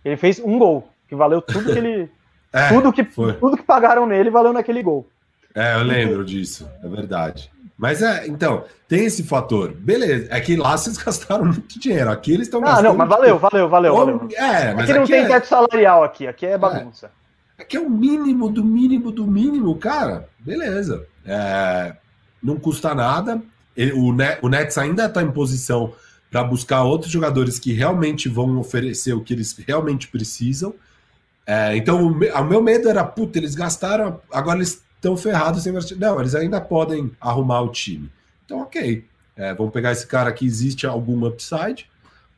Ele 0.04 0.16
fez 0.16 0.40
um 0.40 0.58
gol, 0.58 0.88
que 1.08 1.14
valeu 1.14 1.42
tudo 1.42 1.72
que 1.72 1.78
ele 1.78 2.10
é, 2.56 2.68
tudo, 2.68 2.92
que, 2.92 3.04
tudo 3.04 3.56
que 3.56 3.62
pagaram 3.62 4.06
nele 4.06 4.30
valeu 4.30 4.52
naquele 4.52 4.82
gol. 4.82 5.06
É, 5.54 5.74
eu 5.74 5.82
lembro 5.82 6.24
disso, 6.24 6.68
é 6.82 6.88
verdade. 6.88 7.50
Mas 7.76 8.00
é, 8.00 8.26
então, 8.26 8.64
tem 8.88 9.04
esse 9.04 9.22
fator. 9.22 9.72
Beleza, 9.74 10.28
é 10.30 10.40
que 10.40 10.56
lá 10.56 10.76
vocês 10.76 10.96
gastaram 10.98 11.44
muito 11.44 11.78
dinheiro. 11.78 12.10
Aqui 12.10 12.32
eles 12.32 12.46
estão 12.46 12.60
gastando. 12.60 12.78
Ah, 12.78 12.88
não, 12.88 12.96
mas 12.96 13.08
valeu, 13.08 13.38
valeu, 13.38 13.68
valeu, 13.68 13.94
valeu. 13.94 14.28
É, 14.34 14.72
mas 14.72 14.84
aqui 14.84 14.92
não 14.94 15.02
aqui 15.02 15.12
tem 15.12 15.24
é... 15.24 15.28
teto 15.28 15.46
salarial 15.46 16.02
aqui, 16.02 16.26
aqui 16.26 16.46
é 16.46 16.56
bagunça. 16.56 17.10
É, 17.58 17.62
aqui 17.62 17.76
é 17.76 17.80
o 17.80 17.90
mínimo 17.90 18.48
do 18.48 18.64
mínimo 18.64 19.10
do 19.10 19.26
mínimo, 19.26 19.76
cara. 19.76 20.28
Beleza. 20.38 21.06
É, 21.26 21.94
não 22.42 22.56
custa 22.56 22.94
nada. 22.94 23.42
Ele, 23.76 23.92
o, 23.92 24.12
Net, 24.12 24.38
o 24.40 24.48
Nets 24.48 24.78
ainda 24.78 25.04
está 25.04 25.22
em 25.22 25.30
posição 25.30 25.92
para 26.30 26.42
buscar 26.42 26.82
outros 26.82 27.12
jogadores 27.12 27.58
que 27.58 27.72
realmente 27.72 28.28
vão 28.28 28.58
oferecer 28.58 29.12
o 29.12 29.22
que 29.22 29.34
eles 29.34 29.54
realmente 29.66 30.08
precisam. 30.08 30.74
É, 31.46 31.76
então, 31.76 32.04
o, 32.04 32.44
meu 32.44 32.60
medo 32.60 32.88
era, 32.88 33.04
puta, 33.04 33.38
eles 33.38 33.54
gastaram, 33.54 34.20
agora 34.32 34.58
eles 34.58 34.84
estão 34.96 35.16
ferrados 35.16 35.62
sem 35.62 35.72
Não, 35.96 36.18
eles 36.18 36.34
ainda 36.34 36.60
podem 36.60 37.12
arrumar 37.20 37.60
o 37.60 37.68
time. 37.68 38.10
Então, 38.44 38.60
ok. 38.60 39.06
É, 39.36 39.54
vamos 39.54 39.72
pegar 39.72 39.92
esse 39.92 40.06
cara 40.06 40.32
que 40.32 40.46
existe 40.46 40.86
algum 40.86 41.24
upside, 41.26 41.88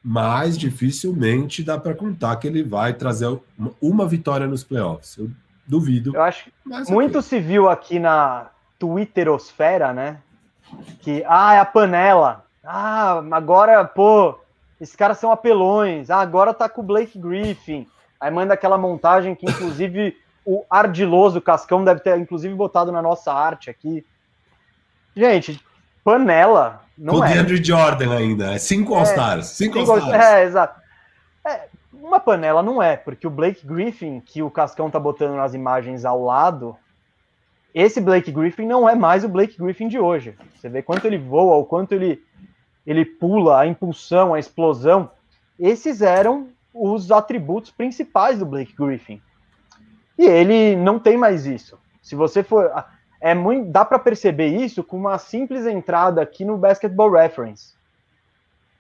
mas 0.03 0.59
dificilmente 0.59 1.63
dá 1.63 1.79
para 1.79 1.95
contar 1.95 2.37
que 2.37 2.47
ele 2.47 2.63
vai 2.63 2.93
trazer 2.93 3.39
uma, 3.81 4.07
vitória 4.07 4.47
nos 4.47 4.65
playoffs. 4.65 5.17
Eu 5.17 5.31
duvido. 5.67 6.15
Eu 6.15 6.23
acho 6.23 6.47
que 6.47 6.53
muito 6.93 7.19
okay. 7.19 7.23
se 7.23 7.41
viu 7.41 7.69
aqui 7.69 7.99
na 7.99 8.49
Twitterosfera, 8.79 9.93
né? 9.93 10.19
Que, 11.01 11.25
ah, 11.27 11.55
é 11.55 11.61
a 11.61 11.65
panela. 11.65 12.45
Ah, 12.65 13.23
agora, 13.31 13.85
pô, 13.85 14.39
esses 14.81 14.97
caras 14.97 15.19
são 15.19 15.31
apelões. 15.31 16.11
Ah, 16.11 16.21
agora 16.21 16.53
tá 16.53 16.69
com 16.69 16.81
o 16.81 16.85
Blake 16.85 17.19
Griffin. 17.19 17.87
Aí 18.21 18.31
manda 18.31 18.55
aquela 18.55 18.77
montagem 18.77 19.35
que, 19.35 19.47
inclusive, 19.47 20.17
o 20.45 20.65
ardiloso 20.69 21.41
Cascão 21.41 21.85
deve 21.85 22.01
ter, 22.01 22.19
inclusive, 22.19 22.55
botado 22.55 22.91
na 22.91 23.03
nossa 23.03 23.33
arte 23.33 23.71
aqui. 23.71 24.05
Gente, 25.15 25.63
panela 26.03 26.83
não 26.97 27.15
Com 27.15 27.25
é. 27.25 27.31
o 27.31 27.33
DeAndre 27.33 27.63
Jordan 27.63 28.17
ainda, 28.17 28.55
é 28.55 28.59
cinco 28.59 28.95
é, 28.95 28.99
All-Stars. 28.99 29.47
Cinco, 29.47 29.79
cinco 29.79 29.93
All-Stars. 29.93 30.25
É, 30.25 30.45
exato. 30.45 30.81
É, 31.47 31.69
uma 31.93 32.19
panela 32.19 32.63
não 32.63 32.83
é, 32.83 32.97
porque 32.97 33.27
o 33.27 33.31
Blake 33.31 33.67
Griffin, 33.67 34.21
que 34.21 34.43
o 34.43 34.51
Cascão 34.51 34.91
tá 34.91 34.99
botando 34.99 35.37
nas 35.37 35.55
imagens 35.55 36.05
ao 36.05 36.23
lado, 36.25 36.77
esse 37.75 38.01
Blake 38.01 38.33
Griffin 38.33 38.67
não 38.67 38.89
é 38.89 38.95
mais 38.95 39.23
o 39.25 39.29
Blake 39.29 39.57
Griffin 39.57 39.87
de 39.87 39.99
hoje. 39.99 40.35
Você 40.57 40.69
vê 40.69 40.83
quanto 40.83 41.07
ele 41.07 41.19
voa, 41.19 41.57
o 41.57 41.65
quanto 41.65 41.93
ele, 41.93 42.23
ele 42.87 43.05
pula, 43.05 43.61
a 43.61 43.67
impulsão, 43.67 44.35
a 44.35 44.39
explosão. 44.39 45.11
Esses 45.59 46.03
eram 46.03 46.49
os 46.81 47.11
atributos 47.11 47.71
principais 47.71 48.39
do 48.39 48.47
Blake 48.47 48.75
Griffin. 48.75 49.21
E 50.19 50.25
ele 50.25 50.77
não 50.77 50.99
tem 50.99 51.17
mais 51.17 51.47
isso. 51.47 51.79
Se 52.03 52.15
você 52.15 52.43
for 52.43 52.73
é 53.21 53.35
muito, 53.35 53.71
dá 53.71 53.85
para 53.85 53.99
perceber 53.99 54.47
isso 54.47 54.85
com 54.85 54.97
uma 54.97 55.19
simples 55.19 55.67
entrada 55.67 56.23
aqui 56.23 56.45
no 56.45 56.57
Basketball 56.57 57.11
Reference. 57.11 57.75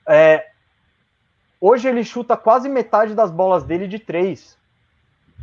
É, 0.06 0.46
hoje 1.60 1.88
ele 1.88 2.04
chuta 2.04 2.36
quase 2.36 2.68
metade 2.68 3.14
das 3.14 3.30
bolas 3.30 3.64
dele 3.64 3.88
de 3.88 3.98
três. 3.98 4.56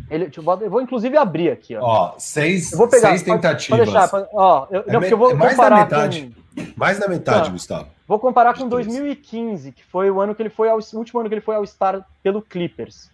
Ele, 0.10 0.32
eu 0.36 0.70
vou 0.70 0.82
inclusive 0.82 1.18
abrir 1.18 1.51
aqui. 1.51 1.76
Ó, 1.76 1.82
ó 1.82 2.16
seis, 2.18 2.72
eu 2.72 2.78
vou 2.78 2.88
pegar, 2.88 3.10
seis 3.10 3.24
tentativas. 3.24 3.80
Pode, 3.80 3.91
deixar, 3.91 4.08
pode, 4.08 4.28
ó, 4.34 4.68
eu, 4.70 4.84
é, 4.88 4.93
não, 4.93 5.03
eu 5.03 5.18
vou 5.18 5.32
é 5.32 5.34
mais 5.34 5.58
da 5.58 5.70
metade. 5.70 6.36
Com, 6.56 6.64
mais 6.76 6.99
da 6.99 7.08
metade, 7.08 7.51
Gustavo. 7.51 7.89
Vou 8.08 8.20
comparar 8.20 8.56
com 8.56 8.68
2015, 8.68 9.72
que 9.72 9.84
foi 9.84 10.12
o 10.12 10.22
ano 10.22 10.36
que 10.36 10.41
ele 10.41 10.49
foi 10.49 10.70
ao, 10.70 10.78
o 10.78 10.97
último 10.97 11.20
ano 11.20 11.30
que 11.30 11.36
ele 11.36 11.41
foi 11.41 11.56
ao 11.56 11.66
Star 11.66 12.08
pelo 12.22 12.41
Clippers. 12.41 13.10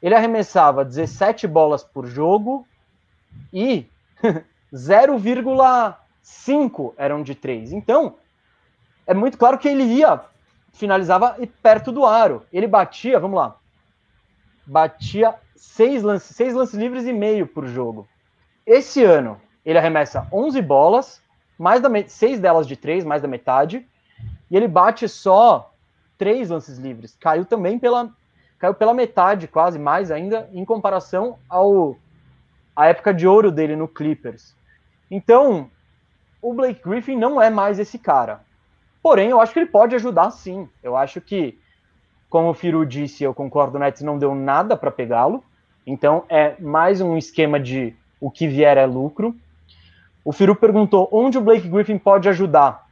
Ele 0.00 0.14
arremessava 0.14 0.84
17 0.84 1.46
bolas 1.46 1.84
por 1.84 2.06
jogo 2.06 2.66
e 3.52 3.86
0,5 4.72 6.94
eram 6.96 7.22
de 7.22 7.34
3. 7.34 7.72
Então, 7.72 8.14
é 9.06 9.12
muito 9.12 9.36
claro 9.36 9.58
que 9.58 9.68
ele 9.68 9.84
ia, 9.84 10.18
finalizava 10.72 11.36
perto 11.62 11.92
do 11.92 12.06
aro. 12.06 12.42
Ele 12.52 12.66
batia, 12.66 13.20
vamos 13.20 13.36
lá, 13.36 13.56
batia 14.66 15.34
seis 15.54 16.02
lances, 16.02 16.34
seis 16.34 16.54
lances 16.54 16.74
livres 16.74 17.06
e 17.06 17.12
meio 17.12 17.46
por 17.46 17.66
jogo. 17.66 18.08
Esse 18.66 19.04
ano, 19.04 19.38
ele 19.64 19.78
arremessa 19.78 20.26
11 20.32 20.60
bolas, 20.62 21.22
mais 21.58 21.80
da 21.80 21.88
seis 22.08 22.40
delas 22.40 22.66
de 22.66 22.76
três, 22.76 23.04
mais 23.04 23.22
da 23.22 23.28
metade, 23.28 23.86
e 24.50 24.56
ele 24.56 24.68
bate 24.68 25.08
só 25.08 25.72
três 26.18 26.50
lances 26.50 26.78
livres. 26.78 27.16
Caiu 27.20 27.44
também 27.44 27.78
pela 27.78 28.10
caiu 28.58 28.74
pela 28.74 28.94
metade, 28.94 29.46
quase 29.46 29.78
mais 29.78 30.10
ainda, 30.10 30.48
em 30.52 30.64
comparação 30.64 31.38
ao 31.48 31.96
a 32.74 32.86
época 32.86 33.12
de 33.12 33.26
ouro 33.26 33.50
dele 33.50 33.74
no 33.76 33.88
Clippers. 33.88 34.54
Então, 35.10 35.70
o 36.42 36.52
Blake 36.52 36.80
Griffin 36.82 37.16
não 37.16 37.40
é 37.40 37.48
mais 37.48 37.78
esse 37.78 37.98
cara. 37.98 38.40
Porém, 39.02 39.30
eu 39.30 39.40
acho 39.40 39.52
que 39.52 39.58
ele 39.58 39.70
pode 39.70 39.94
ajudar 39.94 40.30
sim. 40.30 40.68
Eu 40.82 40.96
acho 40.96 41.20
que, 41.20 41.58
como 42.28 42.50
o 42.50 42.54
Firu 42.54 42.84
disse, 42.84 43.24
eu 43.24 43.32
concordo, 43.32 43.76
o 43.76 43.80
Nets 43.80 44.02
não 44.02 44.18
deu 44.18 44.34
nada 44.34 44.76
para 44.76 44.90
pegá-lo. 44.90 45.42
Então, 45.86 46.24
é 46.28 46.60
mais 46.60 47.00
um 47.00 47.16
esquema 47.16 47.58
de 47.58 47.94
o 48.20 48.30
que 48.30 48.46
vier 48.46 48.76
é 48.76 48.84
lucro. 48.84 49.34
O 50.24 50.32
Firu 50.32 50.54
perguntou 50.54 51.08
onde 51.12 51.38
o 51.38 51.40
Blake 51.40 51.68
Griffin 51.68 51.98
pode 51.98 52.28
ajudar. 52.28 52.85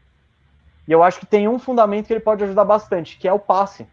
E 0.86 0.92
eu 0.92 1.02
acho 1.02 1.20
que 1.20 1.26
tem 1.26 1.48
um 1.48 1.58
fundamento 1.58 2.06
que 2.06 2.12
ele 2.12 2.20
pode 2.20 2.44
ajudar 2.44 2.64
bastante, 2.64 3.16
que 3.16 3.26
é 3.26 3.32
o 3.32 3.38
passe. 3.38 3.86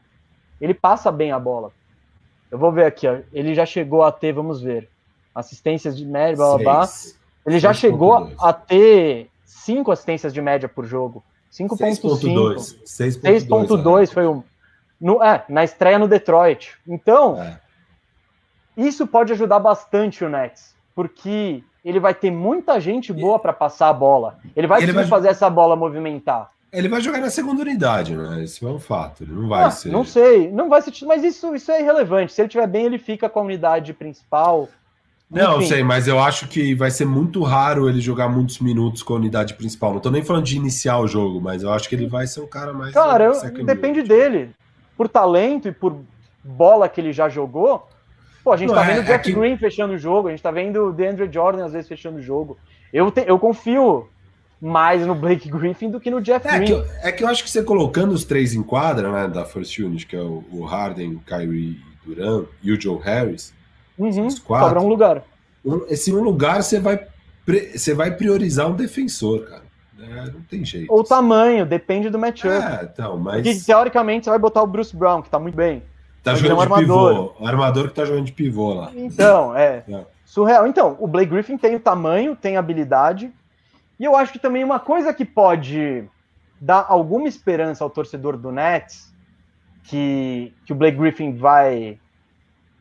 Ele 0.59 0.73
passa 0.73 1.11
bem 1.11 1.31
a 1.31 1.39
bola. 1.39 1.71
Eu 2.49 2.57
vou 2.57 2.71
ver 2.71 2.85
aqui, 2.85 3.07
ó. 3.07 3.19
ele 3.31 3.55
já 3.55 3.65
chegou 3.65 4.03
a 4.03 4.11
ter, 4.11 4.33
vamos 4.33 4.61
ver, 4.61 4.89
assistências 5.33 5.97
de 5.97 6.05
média, 6.05 6.35
blá, 6.35 6.57
blá, 6.57 6.63
blá. 6.63 6.89
Ele 7.45 7.59
já 7.59 7.73
chegou 7.73 8.25
2. 8.25 8.35
a 8.39 8.53
ter 8.53 9.29
cinco 9.45 9.91
assistências 9.91 10.33
de 10.33 10.41
média 10.41 10.67
por 10.67 10.85
jogo. 10.85 11.23
5.5. 11.51 12.83
6.2 12.85 14.13
foi 14.13 14.27
um. 14.27 14.43
No, 14.99 15.23
é, 15.23 15.43
na 15.49 15.63
estreia 15.63 15.97
no 15.97 16.07
Detroit. 16.07 16.77
Então, 16.87 17.41
é. 17.41 17.59
isso 18.77 19.07
pode 19.07 19.33
ajudar 19.33 19.59
bastante 19.59 20.23
o 20.23 20.29
Nets, 20.29 20.75
porque 20.93 21.63
ele 21.83 21.99
vai 21.99 22.13
ter 22.13 22.29
muita 22.29 22.79
gente 22.79 23.11
boa 23.11 23.39
para 23.39 23.51
passar 23.51 23.89
a 23.89 23.93
bola. 23.93 24.37
Ele 24.55 24.67
vai 24.67 24.83
ele 24.83 24.91
vai... 24.91 25.07
fazer 25.07 25.29
essa 25.29 25.49
bola 25.49 25.75
movimentar. 25.75 26.51
Ele 26.71 26.87
vai 26.87 27.01
jogar 27.01 27.19
na 27.19 27.29
segunda 27.29 27.61
unidade, 27.61 28.15
né? 28.15 28.43
Esse 28.43 28.63
é 28.63 28.67
um 28.67 28.79
fato. 28.79 29.23
Ele 29.23 29.33
não 29.33 29.49
vai 29.49 29.65
ah, 29.65 29.71
ser. 29.71 29.89
Não 29.89 30.05
sei, 30.05 30.49
não 30.49 30.69
vai 30.69 30.81
ser. 30.81 30.93
Mas 31.05 31.23
isso, 31.23 31.53
isso 31.53 31.71
é 31.71 31.81
irrelevante. 31.81 32.31
Se 32.31 32.41
ele 32.41 32.47
estiver 32.47 32.67
bem, 32.67 32.85
ele 32.85 32.97
fica 32.97 33.27
com 33.27 33.39
a 33.39 33.43
unidade 33.43 33.93
principal. 33.93 34.69
Não, 35.29 35.59
Enfim. 35.59 35.67
sei, 35.67 35.83
mas 35.83 36.07
eu 36.07 36.19
acho 36.19 36.47
que 36.47 36.75
vai 36.75 36.91
ser 36.91 37.05
muito 37.05 37.41
raro 37.41 37.89
ele 37.89 38.01
jogar 38.01 38.27
muitos 38.27 38.59
minutos 38.59 39.01
com 39.01 39.13
a 39.13 39.15
unidade 39.17 39.53
principal. 39.53 39.93
Não 39.93 40.01
tô 40.01 40.11
nem 40.11 40.23
falando 40.23 40.45
de 40.45 40.57
iniciar 40.57 40.99
o 40.99 41.07
jogo, 41.07 41.39
mas 41.39 41.63
eu 41.63 41.71
acho 41.71 41.87
que 41.87 41.95
ele 41.95 42.07
vai 42.07 42.27
ser 42.27 42.41
um 42.41 42.47
cara 42.47 42.73
mais. 42.73 42.93
Cara, 42.93 43.25
eu, 43.25 43.65
depende 43.65 44.01
dele. 44.01 44.51
Por 44.97 45.07
talento 45.07 45.67
e 45.67 45.71
por 45.71 45.97
bola 46.43 46.89
que 46.89 46.99
ele 46.99 47.13
já 47.13 47.29
jogou. 47.29 47.87
Pô, 48.43 48.51
a 48.51 48.57
gente 48.57 48.69
Não, 48.69 48.75
tá 48.75 48.83
vendo 48.83 48.97
o 48.97 49.01
é, 49.01 49.05
Jeff 49.05 49.13
é 49.13 49.19
que... 49.19 49.33
Green 49.33 49.57
fechando 49.57 49.93
o 49.93 49.97
jogo, 49.97 50.27
a 50.27 50.31
gente 50.31 50.41
tá 50.41 50.51
vendo 50.51 50.87
o 50.87 50.91
DeAndre 50.91 51.31
Jordan 51.31 51.65
às 51.65 51.73
vezes 51.73 51.87
fechando 51.87 52.17
o 52.17 52.21
jogo. 52.21 52.57
Eu, 52.91 53.11
te, 53.11 53.23
eu 53.25 53.37
confio 53.37 54.09
mais 54.61 55.05
no 55.05 55.15
Blake 55.15 55.49
Griffin 55.49 55.89
do 55.89 55.99
que 55.99 56.11
no 56.11 56.21
Jeff 56.21 56.47
é 56.47 56.51
Green. 56.57 56.65
Que 56.67 56.73
eu, 56.73 56.85
é 57.01 57.11
que 57.11 57.23
eu 57.23 57.27
acho 57.27 57.43
que 57.43 57.49
você 57.49 57.63
colocando 57.63 58.11
os 58.11 58.23
três 58.23 58.53
em 58.53 58.61
quadra, 58.61 59.11
né, 59.11 59.27
da 59.27 59.43
First 59.43 59.79
Unit, 59.79 60.05
que 60.05 60.15
é 60.15 60.21
o, 60.21 60.43
o 60.51 60.63
Harden, 60.63 61.15
o 61.15 61.19
Kyrie 61.19 61.79
e 62.05 62.07
Duran 62.07 62.45
e 62.61 62.71
o 62.71 62.79
Joe 62.79 62.99
Harris, 63.01 63.53
Uhum, 63.97 64.27
quatro, 64.45 64.67
sobra 64.67 64.81
um 64.81 64.87
lugar. 64.87 65.23
esse 65.87 66.11
um 66.11 66.21
lugar 66.21 66.63
você 66.63 66.79
vai, 66.79 67.05
você 67.75 67.93
vai 67.93 68.15
priorizar 68.15 68.67
um 68.67 68.75
defensor, 68.75 69.45
cara. 69.47 69.61
É, 69.99 70.31
não 70.31 70.41
tem 70.41 70.65
jeito. 70.65 70.91
Ou 70.91 71.03
tamanho, 71.03 71.63
depende 71.63 72.09
do 72.09 72.17
matchup. 72.17 72.55
É, 72.55 72.89
então, 72.91 73.17
mas... 73.17 73.43
Porque, 73.43 73.59
teoricamente, 73.63 74.23
você 74.23 74.31
vai 74.31 74.39
botar 74.39 74.63
o 74.63 74.67
Bruce 74.67 74.95
Brown, 74.95 75.21
que 75.21 75.29
tá 75.29 75.37
muito 75.37 75.55
bem. 75.55 75.83
Tá 76.23 76.33
jogando 76.33 76.53
um 76.53 76.57
de 76.57 76.63
armador. 76.63 77.09
pivô. 77.13 77.33
O 77.39 77.47
armador 77.47 77.87
que 77.89 77.93
tá 77.93 78.05
jogando 78.05 78.25
de 78.25 78.31
pivô 78.31 78.73
lá. 78.73 78.91
Então, 78.95 79.55
é. 79.55 79.83
é. 79.87 80.05
Surreal. 80.25 80.65
Então, 80.65 80.97
o 80.99 81.07
Blake 81.07 81.31
Griffin 81.31 81.57
tem 81.57 81.75
o 81.75 81.79
tamanho, 81.79 82.35
tem 82.35 82.57
habilidade. 82.57 83.31
E 84.01 84.03
eu 84.03 84.15
acho 84.15 84.33
que 84.33 84.39
também 84.39 84.63
uma 84.63 84.79
coisa 84.79 85.13
que 85.13 85.23
pode 85.23 86.09
dar 86.59 86.87
alguma 86.89 87.27
esperança 87.27 87.83
ao 87.83 87.89
torcedor 87.89 88.35
do 88.35 88.51
Nets, 88.51 89.13
que, 89.83 90.51
que 90.65 90.73
o 90.73 90.75
Blake 90.75 90.97
Griffin 90.97 91.35
vai 91.35 91.99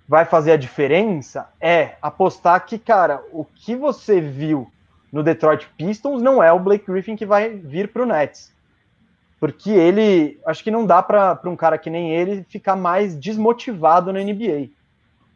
vai 0.09 0.25
fazer 0.25 0.53
a 0.53 0.57
diferença 0.57 1.51
é 1.61 1.97
apostar 2.01 2.65
que, 2.65 2.79
cara, 2.79 3.23
o 3.33 3.45
que 3.45 3.77
você 3.77 4.19
viu 4.19 4.73
no 5.13 5.23
Detroit 5.23 5.69
Pistons 5.77 6.23
não 6.23 6.43
é 6.43 6.51
o 6.51 6.59
Blake 6.59 6.91
Griffin 6.91 7.17
que 7.17 7.27
vai 7.27 7.51
vir 7.51 7.93
para 7.93 8.03
o 8.03 8.07
Nets. 8.07 8.51
Porque 9.39 9.71
ele, 9.71 10.41
acho 10.47 10.65
que 10.65 10.71
não 10.71 10.87
dá 10.87 11.03
para 11.03 11.39
um 11.45 11.55
cara 11.55 11.77
que 11.77 11.91
nem 11.91 12.13
ele 12.15 12.47
ficar 12.49 12.77
mais 12.77 13.15
desmotivado 13.15 14.11
na 14.11 14.21
NBA. 14.21 14.71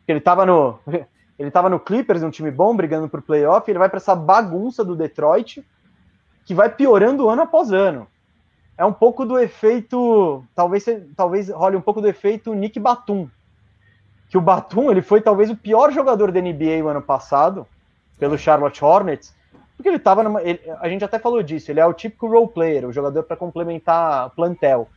Ele 0.08 0.18
estava 0.18 0.46
no, 0.46 0.78
ele 1.38 1.50
tava 1.50 1.68
no 1.68 1.78
Clippers, 1.78 2.22
um 2.22 2.30
time 2.30 2.50
bom, 2.50 2.74
brigando 2.74 3.06
por 3.06 3.20
playoff, 3.20 3.70
ele 3.70 3.78
vai 3.78 3.90
para 3.90 3.98
essa 3.98 4.16
bagunça 4.16 4.82
do 4.82 4.96
Detroit, 4.96 5.62
que 6.44 6.54
vai 6.54 6.68
piorando 6.68 7.28
ano 7.28 7.42
após 7.42 7.72
ano. 7.72 8.06
É 8.76 8.84
um 8.84 8.92
pouco 8.92 9.24
do 9.24 9.38
efeito, 9.38 10.44
talvez, 10.54 10.84
talvez 11.16 11.48
role 11.48 11.76
um 11.76 11.80
pouco 11.80 12.00
do 12.00 12.08
efeito 12.08 12.54
Nick 12.54 12.78
Batum, 12.80 13.28
que 14.28 14.36
o 14.36 14.40
Batum 14.40 14.90
ele 14.90 15.00
foi 15.00 15.20
talvez 15.20 15.48
o 15.48 15.56
pior 15.56 15.92
jogador 15.92 16.32
da 16.32 16.40
NBA 16.40 16.82
o 16.82 16.88
ano 16.88 17.00
passado, 17.00 17.66
pelo 18.18 18.36
Charlotte 18.36 18.84
Hornets, 18.84 19.32
porque 19.76 19.88
ele 19.88 19.96
estava 19.96 20.22
a 20.80 20.88
gente 20.88 21.04
até 21.04 21.18
falou 21.18 21.42
disso, 21.42 21.70
ele 21.70 21.80
é 21.80 21.86
o 21.86 21.92
típico 21.92 22.26
role 22.26 22.48
player, 22.48 22.86
o 22.86 22.92
jogador 22.92 23.22
para 23.22 23.36
complementar 23.36 24.30
plantel. 24.30 24.88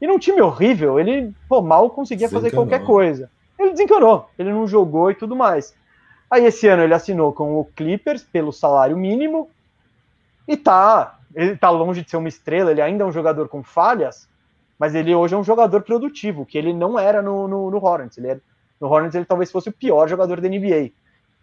E 0.00 0.06
num 0.06 0.18
time 0.18 0.40
horrível, 0.40 0.98
ele 0.98 1.32
pô, 1.48 1.62
mal 1.62 1.88
conseguia 1.90 2.28
fazer 2.28 2.50
qualquer 2.50 2.84
coisa. 2.84 3.30
Ele 3.56 3.70
desencanou, 3.70 4.28
ele 4.36 4.50
não 4.50 4.66
jogou 4.66 5.10
e 5.10 5.14
tudo 5.14 5.36
mais. 5.36 5.74
Aí 6.28 6.44
esse 6.44 6.66
ano 6.66 6.82
ele 6.82 6.94
assinou 6.94 7.32
com 7.32 7.56
o 7.60 7.64
Clippers 7.64 8.24
pelo 8.24 8.52
salário 8.52 8.96
mínimo 8.96 9.48
e 10.46 10.56
tá, 10.56 11.18
ele 11.34 11.56
tá 11.56 11.70
longe 11.70 12.02
de 12.02 12.10
ser 12.10 12.16
uma 12.16 12.28
estrela, 12.28 12.70
ele 12.70 12.82
ainda 12.82 13.04
é 13.04 13.06
um 13.06 13.12
jogador 13.12 13.48
com 13.48 13.62
falhas, 13.62 14.28
mas 14.78 14.94
ele 14.94 15.14
hoje 15.14 15.34
é 15.34 15.38
um 15.38 15.44
jogador 15.44 15.82
produtivo, 15.82 16.44
que 16.44 16.58
ele 16.58 16.72
não 16.72 16.98
era 16.98 17.22
no, 17.22 17.46
no, 17.46 17.70
no 17.70 17.84
Hornets, 17.84 18.18
ele 18.18 18.28
era, 18.28 18.40
no 18.80 18.88
Hornets 18.88 19.14
ele 19.14 19.24
talvez 19.24 19.50
fosse 19.50 19.68
o 19.68 19.72
pior 19.72 20.08
jogador 20.08 20.40
da 20.40 20.48
NBA. 20.48 20.90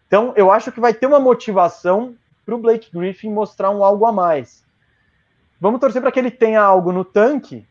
Então 0.07 0.33
eu 0.35 0.51
acho 0.51 0.71
que 0.71 0.79
vai 0.79 0.93
ter 0.93 1.05
uma 1.05 1.19
motivação 1.19 2.15
para 2.45 2.55
o 2.55 2.57
Blake 2.57 2.89
Griffin 2.91 3.31
mostrar 3.31 3.69
um 3.69 3.83
algo 3.83 4.05
a 4.05 4.11
mais. 4.11 4.63
Vamos 5.61 5.79
torcer 5.79 6.01
para 6.01 6.11
que 6.11 6.19
ele 6.19 6.31
tenha 6.31 6.61
algo 6.61 6.91
no 6.91 7.05
tanque 7.05 7.67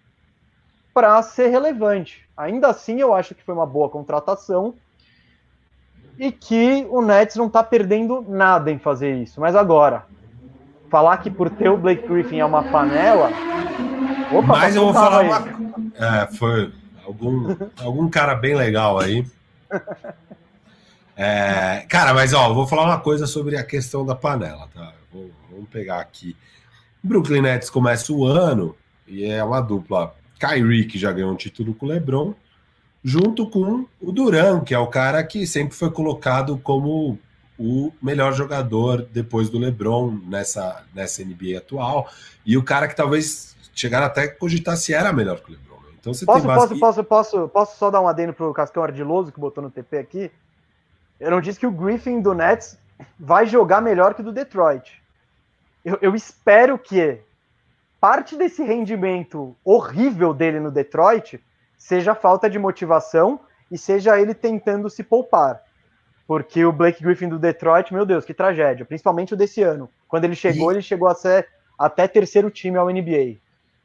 para 0.93 1.21
ser 1.23 1.49
relevante. 1.49 2.29
Ainda 2.37 2.69
assim, 2.69 3.01
eu 3.01 3.15
acho 3.15 3.35
que 3.35 3.43
foi 3.43 3.55
uma 3.55 3.67
boa 3.67 3.89
contratação 3.89 4.75
e 6.19 6.33
que 6.33 6.87
o 6.91 7.01
Nets 7.01 7.37
não 7.37 7.47
está 7.47 7.63
perdendo 7.63 8.25
nada 8.29 8.71
em 8.71 8.79
fazer 8.79 9.15
isso. 9.17 9.41
Mas 9.41 9.55
agora, 9.55 10.07
falar 10.91 11.19
que 11.19 11.31
por 11.31 11.51
ter 11.51 11.69
o 11.69 11.77
Blake 11.77 12.07
Griffin 12.07 12.41
é 12.41 12.45
uma 12.45 12.63
panela. 12.63 13.31
Opa, 14.33 14.47
Mas 14.47 14.77
eu 14.77 14.85
vou 14.85 14.93
falar 14.95 15.21
aí. 15.21 15.29
uma. 15.29 16.23
É, 16.23 16.27
foi 16.27 16.73
algum, 17.05 17.57
algum 17.81 18.09
cara 18.09 18.35
bem 18.35 18.55
legal 18.55 18.99
aí. 18.99 19.25
É, 21.17 21.85
cara, 21.89 22.15
mas 22.15 22.33
ó, 22.33 22.53
vou 22.55 22.67
falar 22.67 22.85
uma 22.85 23.01
coisa 23.01 23.27
sobre 23.27 23.57
a 23.57 23.65
questão 23.65 24.07
da 24.07 24.15
panela, 24.15 24.69
tá? 24.73 24.93
Vou, 25.13 25.31
vamos 25.51 25.69
pegar 25.69 26.01
aqui. 26.01 26.37
O 27.03 27.09
Brooklyn 27.09 27.43
Nets 27.43 27.71
começa 27.71 28.13
o 28.13 28.25
ano 28.25 28.77
e 29.07 29.25
é 29.25 29.43
uma 29.43 29.61
dupla. 29.61 30.15
Kyrie, 30.39 30.85
que 30.85 30.97
já 30.99 31.11
ganhou 31.11 31.33
um 31.33 31.37
título 31.37 31.75
com 31.75 31.87
o 31.87 31.89
LeBron, 31.89 32.35
junto 33.03 33.51
com 33.51 33.87
o 34.01 34.13
Duran, 34.13 34.61
que 34.61 34.73
é 34.73 34.79
o 34.79 34.87
cara 34.87 35.25
que 35.25 35.45
sempre 35.47 35.75
foi 35.75 35.91
colocado 35.91 36.57
como 36.59 37.19
o 37.59 37.93
melhor 38.01 38.33
jogador 38.33 39.03
depois 39.03 39.51
do 39.51 39.59
LeBron 39.59 40.19
nessa, 40.27 40.85
nessa 40.95 41.25
NBA 41.25 41.59
atual, 41.59 42.09
e 42.47 42.57
o 42.57 42.63
cara 42.63 42.87
que 42.87 42.95
talvez 42.95 43.57
chegar 43.75 44.03
até 44.03 44.29
cogitar 44.29 44.77
se 44.77 44.95
era 44.95 45.13
melhor 45.13 45.41
que 45.41 45.51
o 45.51 45.53
LeBron. 45.53 45.77
Né? 45.77 45.91
Então 45.99 46.15
você 46.15 46.25
posso, 46.25 46.47
tem 46.47 46.55
posso, 46.55 46.79
posso, 46.79 47.05
posso, 47.05 47.49
posso 47.49 47.79
só 47.79 47.91
dar 47.91 48.01
um 48.01 48.09
adendo 48.09 48.33
pro 48.33 48.55
Cascão 48.55 48.83
Ardiloso 48.83 49.33
que 49.33 49.41
botou 49.41 49.63
no 49.63 49.71
TP 49.71 49.99
aqui? 49.99 50.31
Eu 51.19 51.31
não 51.31 51.41
disse 51.41 51.59
que 51.59 51.67
o 51.67 51.73
Griffin 51.73 52.21
do 52.21 52.33
Nets 52.33 52.79
vai 53.19 53.47
jogar 53.47 53.81
melhor 53.81 54.15
que 54.15 54.21
o 54.21 54.25
do 54.25 54.33
Detroit. 54.33 55.03
Eu, 55.85 55.99
eu 56.01 56.15
espero 56.15 56.79
que 56.79 57.21
parte 58.01 58.37
desse 58.37 58.63
rendimento 58.63 59.57
horrível 59.65 60.33
dele 60.33 60.61
no 60.61 60.71
Detroit 60.71 61.41
seja 61.77 62.15
falta 62.15 62.49
de 62.49 62.59
motivação 62.59 63.41
e 63.71 63.77
seja 63.77 64.21
ele 64.21 64.35
tentando 64.35 64.89
se 64.89 65.03
poupar. 65.03 65.63
Porque 66.29 66.63
o 66.63 66.71
Blake 66.71 67.03
Griffin 67.03 67.27
do 67.27 67.39
Detroit, 67.39 67.93
meu 67.93 68.05
Deus, 68.05 68.23
que 68.23 68.35
tragédia. 68.35 68.85
Principalmente 68.85 69.33
o 69.33 69.37
desse 69.37 69.63
ano. 69.63 69.89
Quando 70.07 70.25
ele 70.25 70.35
chegou, 70.35 70.71
e... 70.71 70.75
ele 70.75 70.83
chegou 70.83 71.09
a 71.09 71.15
ser 71.15 71.49
até 71.79 72.07
terceiro 72.07 72.51
time 72.51 72.77
ao 72.77 72.91
NBA. 72.91 73.37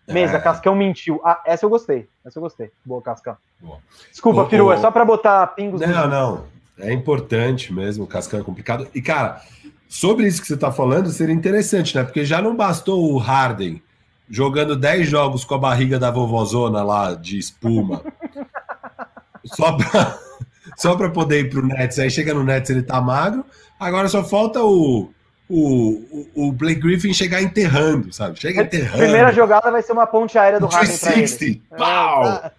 Mesa, 0.05 0.35
é. 0.35 0.41
Cascão 0.41 0.75
mentiu. 0.75 1.21
Ah, 1.23 1.41
essa 1.45 1.65
eu 1.65 1.69
gostei. 1.69 2.09
Essa 2.25 2.39
eu 2.39 2.43
gostei. 2.43 2.69
Boa, 2.83 3.01
Cascão. 3.01 3.37
Boa. 3.61 3.79
Desculpa, 4.11 4.45
Firu, 4.49 4.73
é 4.73 4.77
só 4.77 4.91
para 4.91 5.05
botar 5.05 5.47
pingos. 5.47 5.79
Não, 5.79 6.07
não. 6.09 6.45
É 6.77 6.91
importante 6.91 7.71
mesmo, 7.71 8.03
o 8.03 8.07
Cascão 8.07 8.41
é 8.41 8.43
complicado. 8.43 8.89
E, 8.93 9.01
cara, 9.01 9.41
sobre 9.87 10.27
isso 10.27 10.41
que 10.41 10.47
você 10.47 10.55
está 10.55 10.69
falando, 10.69 11.09
seria 11.11 11.33
interessante, 11.33 11.95
né? 11.95 12.03
Porque 12.03 12.25
já 12.25 12.41
não 12.41 12.57
bastou 12.57 13.09
o 13.09 13.17
Harden 13.17 13.81
jogando 14.29 14.75
10 14.75 15.07
jogos 15.07 15.45
com 15.45 15.55
a 15.55 15.59
barriga 15.59 15.97
da 15.97 16.11
vovozona 16.11 16.83
lá 16.83 17.13
de 17.13 17.37
espuma. 17.37 18.01
só 19.45 19.71
para 19.77 20.17
só 20.77 20.95
para 20.95 21.09
poder 21.09 21.41
ir 21.41 21.49
pro 21.49 21.65
Nets. 21.65 21.99
Aí 21.99 22.09
chega 22.09 22.33
no 22.33 22.43
Nets, 22.43 22.69
ele 22.69 22.83
tá 22.83 23.01
magro. 23.01 23.45
Agora 23.79 24.07
só 24.07 24.23
falta 24.23 24.61
o 24.61 25.09
o, 25.49 26.25
o 26.33 26.51
Blake 26.51 26.81
Griffin 26.81 27.13
chegar 27.13 27.41
enterrando, 27.41 28.11
sabe? 28.11 28.39
Chega 28.39 28.63
enterrando. 28.63 28.97
Primeira 28.97 29.31
jogada 29.31 29.69
vai 29.71 29.83
ser 29.83 29.91
uma 29.91 30.07
ponte 30.07 30.37
aérea 30.37 30.59
do 30.59 30.65
Harden 30.65 30.97
360, 30.97 31.61
pau! 31.77 32.25
É, 32.25 32.37
tá. 32.39 32.51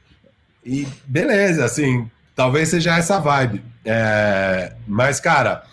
E 0.64 0.86
beleza, 1.04 1.64
assim, 1.64 2.08
talvez 2.36 2.68
seja 2.68 2.96
essa 2.96 3.18
vibe. 3.18 3.62
É, 3.84 4.72
mas, 4.86 5.18
cara, 5.20 5.64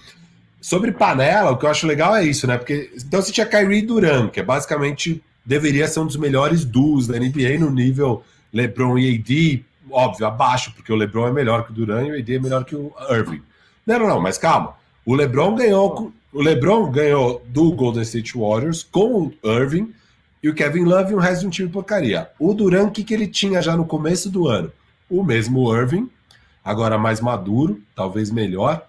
sobre 0.60 0.92
panela, 0.92 1.52
o 1.52 1.58
que 1.58 1.66
eu 1.66 1.70
acho 1.70 1.88
legal 1.88 2.16
é 2.16 2.24
isso, 2.24 2.48
né? 2.48 2.58
Porque 2.58 2.92
então 2.98 3.22
você 3.22 3.32
tinha 3.32 3.46
Kyrie 3.46 3.82
Durant, 3.82 4.32
que 4.32 4.40
é 4.40 4.44
basicamente 4.44 5.24
deveria 5.46 5.88
ser 5.88 6.00
um 6.00 6.06
dos 6.06 6.18
melhores 6.18 6.66
duos 6.66 7.08
da 7.08 7.18
NBA 7.18 7.58
no 7.60 7.72
nível 7.72 8.24
LeBron 8.54 8.98
e 8.98 9.16
AD, 9.16 9.66
óbvio, 9.90 10.26
abaixo, 10.26 10.74
porque 10.76 10.92
o 10.92 10.96
LeBron 10.96 11.28
é 11.28 11.32
melhor 11.32 11.66
que 11.66 11.72
o 11.72 11.74
Durant 11.74 12.08
e 12.08 12.12
o 12.12 12.20
AD 12.20 12.36
é 12.36 12.40
melhor 12.40 12.64
que 12.66 12.76
o 12.76 12.94
Irving. 13.10 13.42
Não, 13.86 14.00
não, 14.00 14.20
mas 14.20 14.38
calma. 14.38 14.76
O 15.06 15.16
LeBron 15.16 15.56
ganhou, 15.56 16.14
o 16.32 16.42
LeBron 16.42 16.92
ganhou 16.92 17.42
do 17.48 17.72
Golden 17.72 18.04
State 18.04 18.38
Warriors 18.38 18.84
com 18.84 19.28
o 19.28 19.34
Irving 19.44 19.94
e 20.44 20.50
o 20.50 20.54
Kevin 20.54 20.84
Love 20.84 21.12
e 21.12 21.16
o 21.16 21.20
resto 21.20 21.42
de 21.42 21.48
um 21.48 21.50
time 21.50 21.70
porcaria. 21.70 22.30
O 22.40 22.54
Durant, 22.54 22.90
o 22.90 22.92
que, 22.92 23.04
que 23.04 23.14
ele 23.14 23.28
tinha 23.28 23.62
já 23.62 23.76
no 23.76 23.86
começo 23.86 24.30
do 24.30 24.48
ano? 24.48 24.72
O 25.10 25.24
mesmo 25.24 25.76
Irving, 25.76 26.10
agora 26.64 26.98
mais 26.98 27.22
maduro, 27.22 27.82
talvez 27.96 28.32
melhor, 28.32 28.86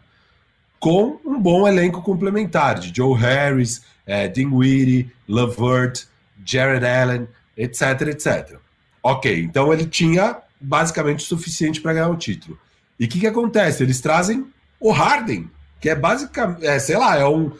com 0.79 1.19
um 1.25 1.41
bom 1.41 1.67
elenco 1.69 2.03
complementar 2.03 2.79
de 2.79 2.93
Joe 2.95 3.19
Harris, 3.19 3.85
é, 4.07 4.29
Dinwiddie, 4.29 5.11
Lavert, 5.29 6.07
Jared 6.45 6.85
Allen, 6.85 7.29
etc, 7.57 8.09
etc. 8.09 8.57
Ok, 9.03 9.43
então 9.43 9.73
ele 9.73 9.87
tinha 9.87 10.42
basicamente 10.63 11.21
o 11.21 11.27
suficiente 11.27 11.81
para 11.81 11.95
ganhar 11.95 12.09
o 12.09 12.17
título. 12.17 12.59
E 12.99 13.07
o 13.07 13.09
que, 13.09 13.21
que 13.21 13.27
acontece? 13.27 13.83
Eles 13.83 14.01
trazem 14.01 14.47
o 14.79 14.91
Harden, 14.91 15.51
que 15.81 15.89
é 15.89 15.95
basicamente, 15.95 16.65
é, 16.65 16.79
sei 16.79 16.97
lá, 16.97 17.17
é 17.17 17.27
um, 17.27 17.53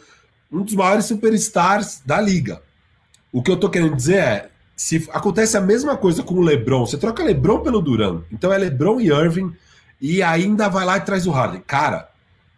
um 0.51 0.63
dos 0.63 0.73
maiores 0.73 1.05
superstars 1.05 2.01
da 2.05 2.19
liga. 2.21 2.61
O 3.31 3.41
que 3.41 3.51
eu 3.51 3.57
tô 3.57 3.69
querendo 3.69 3.95
dizer 3.95 4.17
é, 4.17 4.49
se 4.75 5.07
acontece 5.11 5.57
a 5.57 5.61
mesma 5.61 5.97
coisa 5.97 6.23
com 6.23 6.35
o 6.35 6.41
LeBron, 6.41 6.85
você 6.85 6.97
troca 6.97 7.23
LeBron 7.23 7.61
pelo 7.61 7.81
Duran, 7.81 8.21
então 8.31 8.51
é 8.51 8.57
LeBron 8.57 8.99
e 8.99 9.07
Irving, 9.07 9.53
e 9.99 10.21
ainda 10.21 10.67
vai 10.67 10.85
lá 10.85 10.97
e 10.97 11.01
traz 11.01 11.25
o 11.25 11.31
Harden. 11.31 11.61
Cara, 11.65 12.09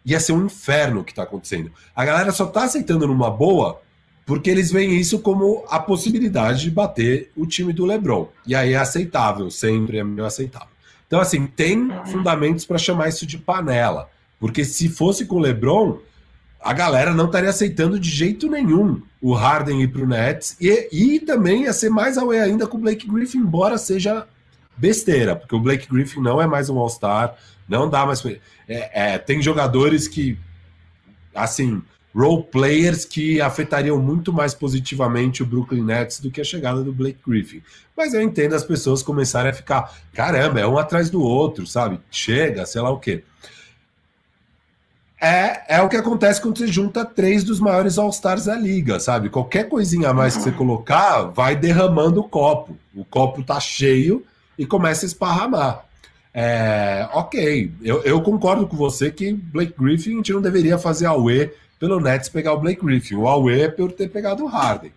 ia 0.04 0.20
ser 0.20 0.32
um 0.32 0.46
inferno 0.46 1.00
o 1.00 1.04
que 1.04 1.14
tá 1.14 1.22
acontecendo. 1.22 1.72
A 1.94 2.04
galera 2.04 2.32
só 2.32 2.46
tá 2.46 2.64
aceitando 2.64 3.06
numa 3.06 3.30
boa 3.30 3.80
porque 4.26 4.50
eles 4.50 4.72
veem 4.72 4.98
isso 4.98 5.20
como 5.20 5.64
a 5.70 5.78
possibilidade 5.78 6.62
de 6.62 6.70
bater 6.70 7.30
o 7.36 7.46
time 7.46 7.72
do 7.72 7.86
LeBron. 7.86 8.28
E 8.44 8.56
aí 8.56 8.72
é 8.72 8.76
aceitável, 8.76 9.48
sempre 9.52 9.98
é 9.98 10.04
meio 10.04 10.26
aceitável. 10.26 10.68
Então, 11.06 11.20
assim, 11.20 11.46
tem 11.46 11.88
fundamentos 12.06 12.64
para 12.66 12.76
chamar 12.76 13.08
isso 13.08 13.24
de 13.24 13.38
panela. 13.38 14.10
Porque 14.40 14.64
se 14.64 14.88
fosse 14.88 15.26
com 15.26 15.36
o 15.36 15.38
LeBron, 15.38 16.00
a 16.60 16.72
galera 16.72 17.14
não 17.14 17.26
estaria 17.26 17.48
aceitando 17.48 18.00
de 18.00 18.10
jeito 18.10 18.50
nenhum 18.50 19.00
o 19.22 19.32
Harden 19.32 19.80
ir 19.80 19.88
para 19.88 20.02
o 20.02 20.08
Nets. 20.08 20.56
E, 20.60 20.88
e 20.90 21.20
também 21.20 21.62
ia 21.62 21.72
ser 21.72 21.90
mais 21.90 22.18
away 22.18 22.40
ainda 22.40 22.66
com 22.66 22.76
o 22.78 22.80
Blake 22.80 23.06
Griffin, 23.06 23.38
embora 23.38 23.78
seja 23.78 24.26
besteira, 24.76 25.36
porque 25.36 25.54
o 25.54 25.60
Blake 25.60 25.88
Griffin 25.88 26.20
não 26.20 26.42
é 26.42 26.46
mais 26.48 26.68
um 26.68 26.76
All-Star, 26.78 27.36
não 27.68 27.88
dá 27.88 28.04
mais. 28.04 28.24
É, 28.26 28.40
é, 29.14 29.18
tem 29.18 29.40
jogadores 29.40 30.08
que, 30.08 30.36
assim, 31.32 31.80
role 32.16 32.44
players 32.44 33.04
que 33.04 33.42
afetariam 33.42 33.98
muito 33.98 34.32
mais 34.32 34.54
positivamente 34.54 35.42
o 35.42 35.46
Brooklyn 35.46 35.84
Nets 35.84 36.18
do 36.18 36.30
que 36.30 36.40
a 36.40 36.44
chegada 36.44 36.82
do 36.82 36.90
Blake 36.90 37.18
Griffin. 37.26 37.62
Mas 37.94 38.14
eu 38.14 38.22
entendo 38.22 38.54
as 38.54 38.64
pessoas 38.64 39.02
começarem 39.02 39.50
a 39.50 39.54
ficar, 39.54 39.94
caramba, 40.14 40.58
é 40.58 40.66
um 40.66 40.78
atrás 40.78 41.10
do 41.10 41.22
outro, 41.22 41.66
sabe? 41.66 42.00
Chega, 42.10 42.64
sei 42.64 42.80
lá 42.80 42.90
o 42.90 42.98
quê. 42.98 43.22
É, 45.20 45.76
é 45.76 45.82
o 45.82 45.88
que 45.88 45.96
acontece 45.96 46.40
quando 46.40 46.58
você 46.58 46.66
junta 46.66 47.04
três 47.04 47.44
dos 47.44 47.60
maiores 47.60 47.98
All-Stars 47.98 48.46
da 48.46 48.54
liga, 48.54 48.98
sabe? 48.98 49.28
Qualquer 49.28 49.68
coisinha 49.68 50.10
a 50.10 50.14
mais 50.14 50.36
que 50.36 50.42
você 50.42 50.52
colocar 50.52 51.24
vai 51.24 51.54
derramando 51.54 52.20
o 52.20 52.28
copo. 52.28 52.76
O 52.94 53.04
copo 53.04 53.42
tá 53.42 53.60
cheio 53.60 54.24
e 54.58 54.64
começa 54.64 55.04
a 55.04 55.08
esparramar. 55.08 55.84
É, 56.32 57.08
ok, 57.14 57.72
eu, 57.82 58.02
eu 58.02 58.20
concordo 58.20 58.66
com 58.66 58.76
você 58.76 59.10
que 59.10 59.32
Blake 59.32 59.74
Griffin 59.78 60.12
a 60.12 60.16
gente 60.16 60.32
não 60.34 60.42
deveria 60.42 60.78
fazer 60.78 61.06
a 61.06 61.16
UE 61.16 61.50
pelo 61.78 62.00
Nets 62.00 62.28
pegar 62.28 62.52
o 62.52 62.60
Blake 62.60 62.84
Griffin. 62.84 63.16
O 63.16 63.26
Aue 63.26 63.60
é 63.60 63.68
por 63.68 63.92
ter 63.92 64.08
pegado 64.08 64.44
o 64.44 64.46
Harden. 64.46 64.92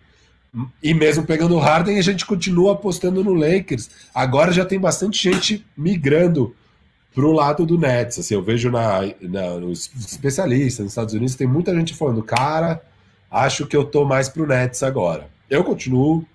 E 0.82 0.92
mesmo 0.92 1.24
pegando 1.24 1.54
o 1.54 1.58
Harden, 1.58 1.98
a 1.98 2.02
gente 2.02 2.26
continua 2.26 2.72
apostando 2.72 3.22
no 3.22 3.32
Lakers. 3.32 3.88
Agora 4.12 4.52
já 4.52 4.64
tem 4.64 4.80
bastante 4.80 5.22
gente 5.22 5.64
migrando 5.76 6.54
para 7.14 7.24
o 7.24 7.32
lado 7.32 7.64
do 7.64 7.78
Nets. 7.78 8.18
Assim, 8.18 8.34
eu 8.34 8.42
vejo 8.42 8.70
na, 8.70 9.00
na, 9.20 9.58
nos 9.58 9.90
especialistas 9.94 10.84
nos 10.84 10.92
Estados 10.92 11.14
Unidos, 11.14 11.34
tem 11.34 11.46
muita 11.46 11.74
gente 11.74 11.94
falando, 11.94 12.22
cara, 12.22 12.82
acho 13.30 13.66
que 13.66 13.76
eu 13.76 13.84
tô 13.84 14.04
mais 14.04 14.28
pro 14.28 14.46
Nets 14.46 14.82
agora. 14.82 15.28
Eu 15.48 15.62
continuo 15.62 16.26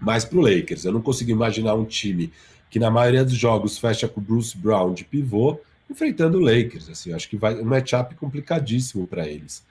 mais 0.00 0.24
pro 0.24 0.40
Lakers. 0.40 0.84
Eu 0.84 0.92
não 0.92 1.02
consigo 1.02 1.30
imaginar 1.30 1.74
um 1.74 1.84
time 1.84 2.32
que 2.68 2.78
na 2.78 2.90
maioria 2.90 3.24
dos 3.24 3.34
jogos 3.34 3.78
fecha 3.78 4.08
com 4.08 4.20
o 4.20 4.22
Bruce 4.22 4.56
Brown 4.56 4.94
de 4.94 5.04
pivô 5.04 5.58
enfrentando 5.90 6.38
o 6.38 6.40
Lakers. 6.40 6.88
Assim, 6.88 7.12
acho 7.12 7.28
que 7.28 7.36
vai 7.36 7.60
um 7.60 7.64
matchup 7.64 8.14
complicadíssimo 8.14 9.06
para 9.06 9.26
eles. 9.26 9.62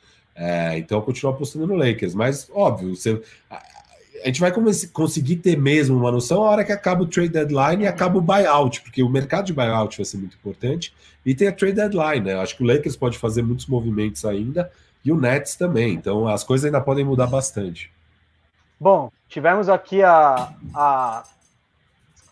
É, 0.42 0.78
então 0.78 1.00
eu 1.00 1.02
continuo 1.02 1.34
apostando 1.34 1.68
no 1.68 1.76
Lakers, 1.76 2.16
mas 2.16 2.50
óbvio, 2.54 2.96
você, 2.96 3.22
a 3.52 4.28
gente 4.28 4.40
vai 4.40 4.54
conseguir 4.94 5.36
ter 5.36 5.58
mesmo 5.58 5.98
uma 5.98 6.10
noção 6.10 6.46
a 6.46 6.50
hora 6.50 6.64
que 6.64 6.72
acaba 6.72 7.04
o 7.04 7.06
trade 7.06 7.28
deadline 7.28 7.84
e 7.84 7.88
acaba 7.88 8.18
o 8.18 8.22
buyout, 8.22 8.82
porque 8.82 9.04
o 9.04 9.10
mercado 9.10 9.48
de 9.48 9.54
buyout 9.54 9.98
vai 9.98 10.06
ser 10.06 10.16
muito 10.16 10.38
importante 10.38 10.94
e 11.26 11.36
tem 11.36 11.50
a 11.50 11.52
trade 11.52 11.76
deadline, 11.76 12.22
né? 12.22 12.40
Acho 12.40 12.56
que 12.56 12.64
o 12.64 12.66
Lakers 12.66 12.96
pode 12.96 13.18
fazer 13.18 13.42
muitos 13.42 13.66
movimentos 13.66 14.24
ainda 14.24 14.72
e 15.04 15.12
o 15.12 15.20
Nets 15.20 15.58
também, 15.58 15.96
então 15.96 16.26
as 16.26 16.42
coisas 16.42 16.64
ainda 16.64 16.80
podem 16.80 17.04
mudar 17.04 17.28
bastante. 17.28 17.92
Bom, 18.80 19.12
tivemos 19.28 19.68
aqui 19.68 20.02
a, 20.02 20.54
a, 20.74 21.24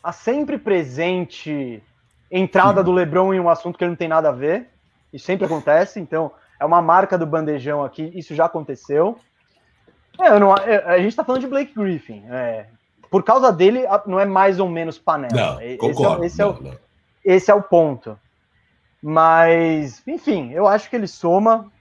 a 0.01 0.11
sempre 0.13 0.57
presente 0.57 1.83
entrada 2.31 2.81
do 2.81 2.93
LeBron 2.93 3.33
em 3.33 3.39
um 3.41 3.49
assunto 3.49 3.77
que 3.77 3.85
não 3.85 3.97
tem 3.97 4.07
nada 4.07 4.29
a 4.29 4.33
ver, 4.33 4.69
e 5.11 5.19
sempre 5.19 5.45
acontece, 5.45 5.99
então 5.99 6.31
é 6.59 6.65
uma 6.65 6.81
marca 6.81 7.17
do 7.17 7.25
bandejão 7.25 7.83
aqui, 7.83 8.11
isso 8.15 8.33
já 8.35 8.45
aconteceu. 8.45 9.17
É, 10.19 10.39
não, 10.39 10.55
é, 10.55 10.83
a 10.85 10.97
gente 10.97 11.09
está 11.09 11.23
falando 11.23 11.41
de 11.41 11.47
Blake 11.47 11.73
Griffin. 11.75 12.23
É, 12.29 12.65
por 13.09 13.23
causa 13.23 13.51
dele, 13.51 13.83
não 14.05 14.19
é 14.19 14.25
mais 14.25 14.59
ou 14.59 14.67
menos 14.67 14.97
panela. 14.97 15.33
Não, 15.33 15.61
esse 15.61 15.77
concordo. 15.77 16.23
É, 16.23 16.27
esse, 16.27 16.39
não, 16.39 16.47
é 16.47 16.51
o, 16.51 16.79
esse 17.23 17.51
é 17.51 17.53
o 17.53 17.61
ponto. 17.61 18.19
Mas, 19.01 20.01
enfim, 20.07 20.51
eu 20.51 20.67
acho 20.67 20.89
que 20.89 20.95
ele 20.95 21.07
soma. 21.07 21.71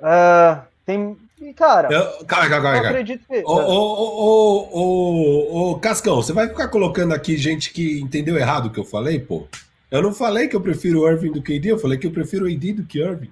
Uh, 0.00 0.62
tem. 0.84 1.16
Cara. 1.54 1.92
Eu, 1.92 2.24
calma, 2.24 2.48
calma. 2.48 2.76
Eu 2.76 2.86
acredito 2.86 3.26
que. 3.26 3.42
Ô, 3.44 3.52
ô, 3.52 4.68
ô, 4.72 5.70
ô, 5.72 5.78
Cascão, 5.78 6.16
você 6.16 6.32
vai 6.32 6.48
ficar 6.48 6.68
colocando 6.68 7.12
aqui 7.12 7.36
gente 7.36 7.72
que 7.72 8.00
entendeu 8.00 8.36
errado 8.38 8.66
o 8.66 8.70
que 8.70 8.80
eu 8.80 8.84
falei, 8.84 9.20
pô? 9.20 9.46
Eu 9.90 10.02
não 10.02 10.12
falei 10.12 10.48
que 10.48 10.56
eu 10.56 10.60
prefiro 10.60 11.02
o 11.02 11.08
Irving 11.08 11.32
do 11.32 11.42
que 11.42 11.52
o 11.52 11.56
AD, 11.56 11.68
eu 11.68 11.78
falei 11.78 11.98
que 11.98 12.06
eu 12.06 12.10
prefiro 12.10 12.46
o 12.46 12.48
AD 12.48 12.72
do 12.72 12.84
que 12.84 13.00
o 13.00 13.06
Irving. 13.06 13.30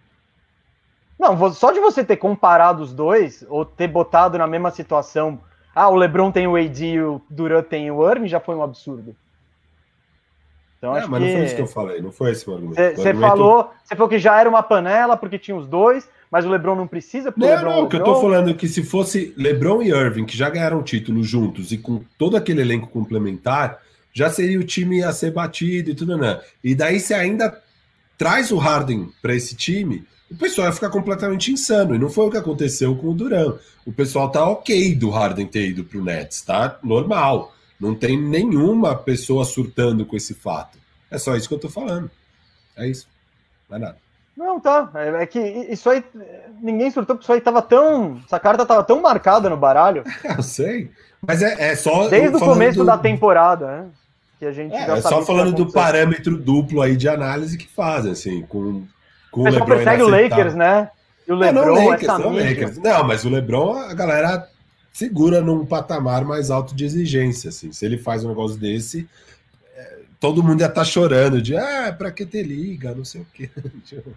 Não, 1.25 1.53
só 1.53 1.73
de 1.73 1.81
você 1.81 2.05
ter 2.05 2.19
comparado 2.19 2.83
os 2.83 2.93
dois, 2.93 3.47
ou 3.49 3.65
ter 3.65 3.89
botado 3.89 4.37
na 4.37 4.47
mesma 4.47 4.71
situação, 4.71 5.41
ah, 5.75 5.89
o 5.89 5.95
LeBron 5.95 6.31
tem 6.31 6.47
o 6.47 6.55
AD 6.55 6.85
e 6.85 7.03
o 7.03 7.21
Durant 7.31 7.67
tem 7.67 7.91
o 7.91 8.11
Irving, 8.11 8.29
já 8.29 8.41
foi 8.41 8.55
um 8.55 8.63
absurdo. 8.63 9.17
Então, 10.77 10.95
é, 10.95 11.07
mas 11.07 11.23
que... 11.23 11.29
não 11.29 11.37
foi 11.37 11.45
isso 11.47 11.57
que 11.57 11.63
eu 11.63 11.67
falei, 11.67 12.03
não 12.03 12.13
foi 12.13 12.31
esse 12.33 12.49
o 12.49 12.53
argumento. 12.53 12.97
Você 12.97 13.15
falou, 13.15 13.71
você 13.83 13.97
falou 13.97 14.09
que 14.09 14.19
já 14.19 14.39
era 14.39 14.49
uma 14.49 14.63
panela 14.63 15.17
porque 15.17 15.39
tinha 15.39 15.57
os 15.57 15.67
dois, 15.67 16.07
mas 16.31 16.45
o 16.45 16.51
LeBron 16.51 16.75
não 16.75 16.87
precisa. 16.87 17.33
Não, 17.35 17.49
LeBron, 17.49 17.71
não, 17.71 17.85
o 17.85 17.89
que 17.89 17.97
eu 17.97 18.05
tô 18.05 18.21
falando 18.21 18.51
é 18.51 18.55
que 18.55 18.69
se 18.69 18.83
fosse 18.83 19.33
LeBron 19.35 19.83
e 19.83 19.89
Irving, 19.89 20.27
que 20.27 20.37
já 20.37 20.51
ganharam 20.51 20.83
título 20.83 21.23
juntos 21.23 21.73
e 21.73 21.79
com 21.79 22.03
todo 22.19 22.37
aquele 22.37 22.61
elenco 22.61 22.87
complementar, 22.89 23.79
já 24.13 24.29
seria 24.29 24.61
o 24.61 24.65
time 24.65 25.03
a 25.03 25.11
ser 25.11 25.33
batido 25.33 25.91
e 25.91 25.95
tudo, 25.95 26.19
né? 26.19 26.39
E 26.63 26.75
daí 26.75 27.01
você 27.01 27.15
ainda 27.15 27.59
traz 28.19 28.53
o 28.53 28.59
Harden 28.59 29.09
para 29.23 29.35
esse 29.35 29.57
time, 29.57 30.05
o 30.31 30.37
pessoal 30.37 30.67
vai 30.67 30.75
ficar 30.75 30.91
completamente 30.91 31.53
insano. 31.53 31.95
E 31.95 31.99
não 31.99 32.09
foi 32.09 32.27
o 32.27 32.31
que 32.31 32.37
aconteceu 32.37 32.97
com 32.97 33.09
o 33.09 33.15
Duran. 33.15 33.57
O 33.87 33.93
pessoal 33.93 34.31
tá 34.31 34.47
ok 34.47 34.95
do 34.95 35.11
Harden 35.11 35.47
ter 35.47 35.69
ido 35.69 35.85
pro 35.85 36.03
Nets, 36.03 36.43
tá 36.43 36.79
normal. 36.83 37.53
Não 37.79 37.95
tem 37.95 38.21
nenhuma 38.21 38.95
pessoa 38.97 39.45
surtando 39.45 40.07
com 40.07 40.17
esse 40.17 40.35
fato. 40.35 40.79
É 41.11 41.19
só 41.19 41.37
isso 41.37 41.49
que 41.49 41.55
eu 41.55 41.59
tô 41.59 41.69
falando. 41.69 42.11
É 42.77 42.89
isso. 42.89 43.07
Não 43.69 43.77
é 43.77 43.81
nada. 43.81 43.97
Não, 44.37 44.59
tá. 44.59 44.91
É, 44.95 45.23
é 45.23 45.27
que 45.27 45.39
isso 45.39 45.89
aí. 45.89 46.03
Ninguém 46.61 46.91
surtou 46.91 47.15
porque 47.15 47.25
isso 47.25 47.33
aí 47.33 47.41
tava 47.41 47.63
tão. 47.63 48.21
Essa 48.25 48.41
carta 48.41 48.67
tava 48.67 48.83
tão 48.83 49.01
marcada 49.01 49.49
no 49.49 49.57
baralho. 49.57 50.03
eu 50.37 50.43
sei. 50.43 50.91
Mas 51.27 51.41
é, 51.43 51.71
é 51.71 51.77
só. 51.77 52.09
Desde 52.09 52.37
o 52.37 52.41
começo 52.41 52.79
do... 52.79 52.85
da 52.85 52.99
temporada, 52.99 53.67
né? 53.67 53.87
Que 54.39 54.47
a 54.47 54.53
gente 54.53 54.75
é, 54.75 54.91
é 54.91 55.01
só 55.01 55.25
falando 55.25 55.53
do 55.53 55.73
parâmetro 55.73 56.37
duplo 56.37 56.83
aí 56.83 56.97
de 56.97 57.09
análise 57.09 57.57
que 57.57 57.69
fazem, 57.69 58.11
assim, 58.11 58.43
com, 58.43 58.85
com 59.35 59.43
o, 59.43 59.67
persegue 59.67 60.03
o 60.03 60.09
Lakers, 60.09 60.55
né? 60.55 60.89
E 61.27 61.33
o 61.33 61.35
LeBron, 61.35 61.67
não, 61.67 61.75
não, 61.75 61.89
Lakers, 61.89 62.19
não, 62.19 62.33
Lakers. 62.33 62.79
não, 62.79 63.05
mas 63.05 63.25
o 63.25 63.29
LeBron, 63.29 63.79
a 63.79 63.95
galera 63.95 64.49
segura 64.93 65.41
num 65.41 65.67
patamar 65.67 66.25
mais 66.25 66.51
alto 66.51 66.75
de 66.75 66.85
exigência, 66.85 67.49
assim. 67.49 67.73
Se 67.73 67.85
ele 67.85 67.99
faz 67.99 68.25
um 68.25 68.29
negócio 68.29 68.57
desse, 68.57 69.09
é, 69.77 69.99
todo 70.21 70.43
mundo 70.43 70.61
ia 70.61 70.67
estar 70.67 70.83
tá 70.83 70.85
chorando 70.85 71.43
de, 71.43 71.57
ah, 71.57 71.93
pra 71.97 72.13
que 72.13 72.25
ter 72.25 72.45
liga, 72.45 72.95
não 72.95 73.05
sei 73.05 73.23
o 73.23 73.27
quê. 73.35 73.51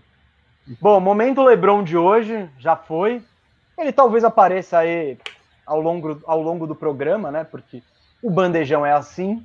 Bom, 0.79 0.99
momento 0.99 1.43
LeBron 1.43 1.83
de 1.83 1.97
hoje 1.97 2.47
já 2.59 2.75
foi. 2.75 3.23
Ele 3.77 3.91
talvez 3.91 4.23
apareça 4.23 4.79
aí 4.79 5.17
ao 5.65 5.81
longo, 5.81 6.21
ao 6.25 6.41
longo 6.41 6.67
do 6.67 6.75
programa, 6.75 7.31
né? 7.31 7.43
Porque 7.43 7.81
o 8.21 8.29
bandejão 8.29 8.85
é 8.85 8.91
assim. 8.91 9.43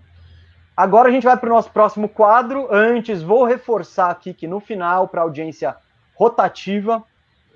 Agora 0.77 1.09
a 1.09 1.13
gente 1.13 1.25
vai 1.25 1.37
para 1.37 1.51
o 1.51 1.53
nosso 1.53 1.71
próximo 1.71 2.09
quadro. 2.09 2.69
Antes, 2.71 3.23
vou 3.23 3.45
reforçar 3.45 4.11
aqui 4.11 4.33
que 4.33 4.47
no 4.47 4.59
final, 4.59 5.07
para 5.07 5.23
audiência 5.23 5.77
rotativa, 6.15 7.05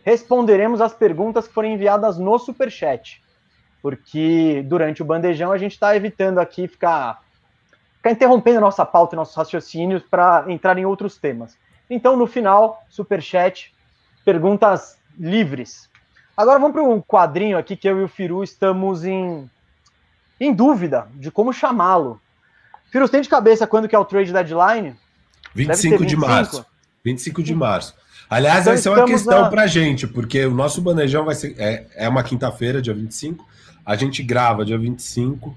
responderemos 0.04 0.80
as 0.80 0.92
perguntas 0.92 1.48
que 1.48 1.54
forem 1.54 1.74
enviadas 1.74 2.18
no 2.18 2.38
Superchat. 2.38 3.22
Porque 3.80 4.62
durante 4.66 5.02
o 5.02 5.04
bandejão 5.04 5.50
a 5.50 5.58
gente 5.58 5.72
está 5.72 5.96
evitando 5.96 6.38
aqui 6.38 6.68
ficar, 6.68 7.22
ficar 7.96 8.10
interrompendo 8.10 8.60
nossa 8.60 8.84
pauta 8.84 9.14
e 9.14 9.16
nossos 9.16 9.34
raciocínios 9.34 10.02
para 10.02 10.44
entrar 10.48 10.76
em 10.76 10.84
outros 10.84 11.16
temas. 11.16 11.56
Então, 11.88 12.16
no 12.16 12.26
final, 12.26 12.82
Superchat, 12.88 13.74
perguntas 14.24 14.98
livres. 15.18 15.88
Agora 16.36 16.58
vamos 16.58 16.74
para 16.74 16.82
um 16.82 17.00
quadrinho 17.00 17.56
aqui 17.56 17.76
que 17.76 17.88
eu 17.88 18.00
e 18.00 18.04
o 18.04 18.08
Firu 18.08 18.44
estamos 18.44 19.04
em, 19.04 19.50
em 20.38 20.52
dúvida 20.52 21.08
de 21.14 21.30
como 21.30 21.50
chamá-lo. 21.52 22.20
Firu, 22.96 23.08
tem 23.10 23.20
de 23.20 23.28
cabeça 23.28 23.66
quando 23.66 23.86
que 23.86 23.94
é 23.94 23.98
o 23.98 24.06
trade 24.06 24.32
deadline? 24.32 24.96
25, 25.54 25.98
25? 25.98 26.06
de 26.06 26.16
março. 26.16 26.66
25 27.04 27.42
de 27.42 27.54
março. 27.54 27.94
Aliás, 28.28 28.62
então, 28.62 28.72
essa 28.72 28.88
é 28.88 28.92
uma 28.92 29.04
questão 29.04 29.42
na... 29.42 29.50
para 29.50 29.62
a 29.64 29.66
gente, 29.66 30.06
porque 30.06 30.46
o 30.46 30.54
nosso 30.54 30.80
banejão 30.80 31.22
vai 31.22 31.34
ser. 31.34 31.54
É, 31.58 31.86
é 31.94 32.08
uma 32.08 32.22
quinta-feira, 32.22 32.80
dia 32.80 32.94
25. 32.94 33.46
A 33.84 33.96
gente 33.96 34.22
grava 34.22 34.64
dia 34.64 34.78
25, 34.78 35.54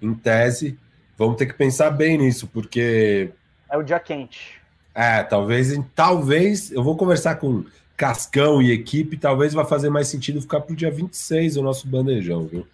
em 0.00 0.14
tese. 0.14 0.78
Vamos 1.18 1.36
ter 1.36 1.46
que 1.46 1.54
pensar 1.54 1.90
bem 1.90 2.18
nisso, 2.18 2.46
porque. 2.46 3.30
É 3.68 3.76
o 3.76 3.82
dia 3.82 3.98
quente. 3.98 4.60
É, 4.94 5.24
talvez. 5.24 5.76
Talvez. 5.92 6.70
Eu 6.70 6.84
vou 6.84 6.96
conversar 6.96 7.34
com 7.34 7.64
Cascão 7.96 8.62
e 8.62 8.70
equipe. 8.70 9.16
Talvez 9.16 9.52
vá 9.52 9.64
fazer 9.64 9.90
mais 9.90 10.06
sentido 10.06 10.40
ficar 10.40 10.60
para 10.60 10.72
o 10.72 10.76
dia 10.76 10.92
26 10.92 11.56
o 11.56 11.62
nosso 11.62 11.88
bandejão, 11.88 12.46
viu? 12.46 12.64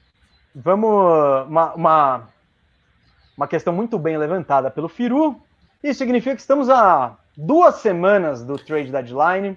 Vamos. 0.54 1.48
Uma, 1.48 1.72
uma 1.72 2.31
uma 3.36 3.46
questão 3.48 3.72
muito 3.72 3.98
bem 3.98 4.16
levantada 4.16 4.70
pelo 4.70 4.88
Firu. 4.88 5.40
Isso 5.82 5.98
significa 5.98 6.34
que 6.34 6.40
estamos 6.40 6.68
a 6.68 7.16
duas 7.36 7.76
semanas 7.76 8.44
do 8.44 8.58
trade 8.58 8.90
deadline 8.90 9.56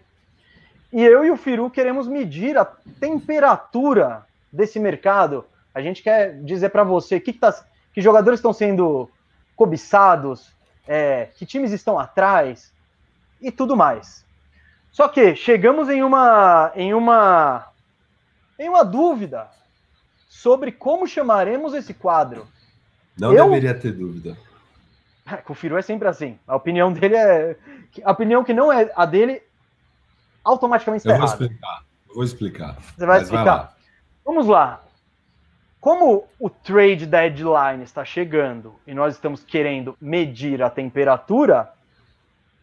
e 0.96 1.04
eu 1.04 1.26
e 1.26 1.30
o 1.30 1.36
Firu 1.36 1.70
queremos 1.70 2.08
medir 2.08 2.58
a 2.58 2.64
temperatura 3.00 4.26
desse 4.52 4.80
mercado. 4.80 5.46
A 5.74 5.82
gente 5.82 6.02
quer 6.02 6.42
dizer 6.42 6.70
para 6.70 6.86
você 6.86 7.20
que, 7.20 7.34
que, 7.34 7.40
tá, 7.40 7.54
que, 7.94 8.02
jogadores 8.02 8.40
estão 8.40 8.54
sendo 8.54 9.10
cobiçados, 9.58 10.54
é, 10.88 11.28
que 11.36 11.46
times 11.46 11.74
estão 11.74 12.00
atrás 12.00 12.72
e 13.42 13.52
tudo 13.52 13.76
mais. 13.76 14.24
Só 14.90 15.10
que 15.10 15.36
chegamos 15.36 15.90
em 15.90 16.02
uma 16.02 16.72
em 16.76 16.94
uma 16.94 17.68
em 18.58 18.70
uma 18.70 18.86
dúvida 18.86 19.50
sobre 20.30 20.72
como 20.72 21.06
chamaremos 21.06 21.74
esse 21.74 21.94
quadro. 21.94 22.48
Não 23.18 23.34
eu... 23.34 23.46
deveria 23.46 23.74
ter 23.74 23.92
dúvida. 23.92 24.38
Com 25.44 25.54
o 25.54 25.56
Firu 25.56 25.78
é 25.78 25.82
sempre 25.82 26.08
assim. 26.08 26.38
A 26.48 26.56
opinião 26.56 26.94
dele 26.94 27.16
é. 27.16 27.56
A 28.04 28.12
opinião 28.12 28.44
que 28.44 28.54
não 28.54 28.72
é 28.72 28.92
a 28.96 29.06
dele, 29.06 29.42
automaticamente 30.44 31.08
está 31.08 31.16
errada. 31.16 31.38
Vou 31.38 31.46
explicar. 31.46 31.84
vou 32.14 32.24
explicar. 32.24 32.78
Você 32.96 33.06
vai 33.06 33.22
explicar. 33.22 33.44
Vai 33.44 33.56
lá. 33.56 33.76
Vamos 34.24 34.48
lá. 34.48 34.82
Como 35.80 36.28
o 36.40 36.50
trade 36.50 37.06
deadline 37.06 37.84
está 37.84 38.04
chegando 38.04 38.76
e 38.88 38.94
nós 38.94 39.14
estamos 39.16 39.44
querendo 39.44 39.96
medir 40.02 40.64
a 40.64 40.70
temperatura, 40.70 41.72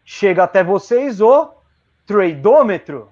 chega 0.04 0.42
até 0.42 0.64
vocês 0.64 1.20
o 1.20 1.54
tradômetro 2.04 3.08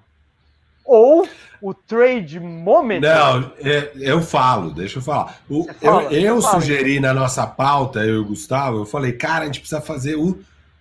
ou 0.85 1.27
o 1.61 1.73
trade 1.73 2.39
moment. 2.39 3.01
Não, 3.01 3.51
é, 3.59 3.91
eu 3.95 4.21
falo, 4.21 4.71
deixa 4.71 4.99
eu 4.99 5.03
falar. 5.03 5.39
O, 5.49 5.65
fala, 5.79 6.03
eu, 6.13 6.35
eu 6.35 6.41
sugeri 6.41 6.99
na 6.99 7.13
nossa 7.13 7.45
pauta, 7.45 7.99
eu 7.99 8.15
e 8.15 8.17
o 8.17 8.25
Gustavo, 8.25 8.79
eu 8.79 8.85
falei, 8.85 9.13
cara, 9.13 9.43
a 9.43 9.45
gente 9.45 9.59
precisa 9.59 9.81
fazer 9.81 10.15
o 10.15 10.39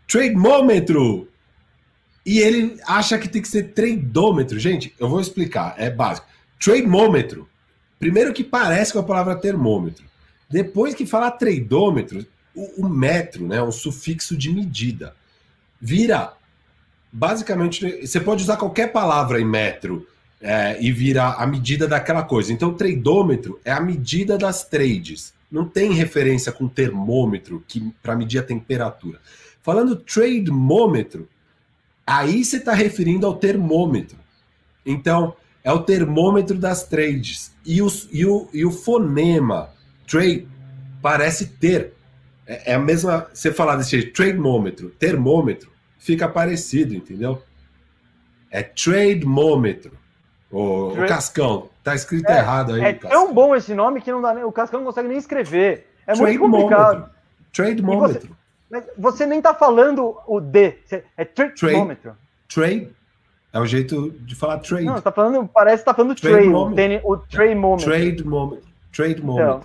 trademômetro. 0.08 1.28
E 2.24 2.38
ele 2.38 2.78
acha 2.86 3.18
que 3.18 3.28
tem 3.28 3.42
que 3.42 3.48
ser 3.48 3.72
tradômetro. 3.72 4.58
Gente, 4.58 4.94
eu 4.98 5.08
vou 5.08 5.20
explicar, 5.20 5.74
é 5.78 5.90
básico. 5.90 6.26
Trademômetro. 6.58 7.48
Primeiro 7.98 8.32
que 8.32 8.42
parece 8.42 8.92
com 8.92 8.98
a 8.98 9.04
palavra 9.04 9.36
termômetro. 9.36 10.04
Depois 10.48 10.94
que 10.94 11.06
falar 11.06 11.32
tradômetro, 11.32 12.26
o, 12.54 12.86
o 12.86 12.88
metro, 12.88 13.46
né, 13.46 13.62
um 13.62 13.70
sufixo 13.70 14.36
de 14.36 14.50
medida, 14.52 15.14
vira 15.80 16.32
basicamente, 17.12 18.06
você 18.06 18.20
pode 18.20 18.42
usar 18.42 18.56
qualquer 18.56 18.92
palavra 18.92 19.40
em 19.40 19.44
metro 19.44 20.06
é, 20.40 20.80
e 20.80 20.90
virar 20.92 21.34
a 21.34 21.46
medida 21.46 21.86
daquela 21.86 22.22
coisa. 22.22 22.52
Então, 22.52 22.74
tradômetro 22.74 23.60
é 23.64 23.72
a 23.72 23.80
medida 23.80 24.38
das 24.38 24.64
trades. 24.64 25.32
Não 25.50 25.64
tem 25.64 25.92
referência 25.92 26.52
com 26.52 26.68
termômetro 26.68 27.62
que 27.66 27.92
para 28.02 28.16
medir 28.16 28.38
a 28.38 28.42
temperatura. 28.42 29.18
Falando 29.62 29.96
trademômetro, 29.96 31.28
aí 32.06 32.44
você 32.44 32.56
está 32.56 32.72
referindo 32.72 33.26
ao 33.26 33.34
termômetro. 33.34 34.16
Então, 34.86 35.34
é 35.62 35.72
o 35.72 35.80
termômetro 35.80 36.56
das 36.56 36.84
trades. 36.84 37.52
E, 37.66 37.82
os, 37.82 38.08
e, 38.10 38.24
o, 38.24 38.48
e 38.52 38.64
o 38.64 38.70
fonema 38.70 39.70
trade 40.06 40.48
parece 41.02 41.46
ter. 41.46 41.92
É, 42.46 42.72
é 42.72 42.74
a 42.74 42.78
mesma. 42.78 43.26
Você 43.32 43.52
falar 43.52 43.76
desse 43.76 43.90
jeito, 43.90 44.12
trademômetro, 44.12 44.90
termômetro, 44.90 45.69
fica 46.00 46.28
parecido, 46.28 46.94
entendeu? 46.94 47.40
É 48.50 48.62
trademômetro. 48.62 49.92
O, 50.50 50.90
Tra 50.92 51.04
o 51.04 51.08
Cascão, 51.08 51.68
tá 51.84 51.94
escrito 51.94 52.28
é, 52.28 52.38
errado 52.38 52.74
aí. 52.74 52.82
É 52.82 52.92
tão 52.94 53.32
bom 53.32 53.54
esse 53.54 53.72
nome 53.72 54.00
que 54.00 54.10
não 54.10 54.20
dá 54.20 54.34
nem, 54.34 54.42
o 54.42 54.50
Cascão 54.50 54.80
não 54.80 54.86
consegue 54.86 55.06
nem 55.06 55.18
escrever. 55.18 55.86
É 56.04 56.14
Trade 56.14 56.38
muito 56.38 56.40
complicado. 56.40 57.08
Trademômetro. 57.52 58.36
Você, 58.68 58.92
você, 58.98 59.26
nem 59.26 59.40
tá 59.40 59.54
falando 59.54 60.16
o 60.26 60.40
D, 60.40 60.78
é 61.16 61.24
trademômetro. 61.24 62.16
Trade, 62.52 62.90
é 63.52 63.60
o 63.60 63.66
jeito 63.66 64.10
de 64.10 64.34
falar 64.34 64.58
trade. 64.58 64.84
Não, 64.84 65.00
tá 65.00 65.12
falando, 65.12 65.46
parece 65.46 65.78
que 65.78 65.84
tá 65.84 65.94
falando 65.94 66.16
trade, 66.16 66.50
trade 66.50 67.00
o 67.04 67.16
trade 67.16 67.54
moment. 67.54 67.84
Trade 67.84 68.24
moment. 68.24 68.60
Trade 68.92 69.22
moment. 69.22 69.42
Então. 69.44 69.64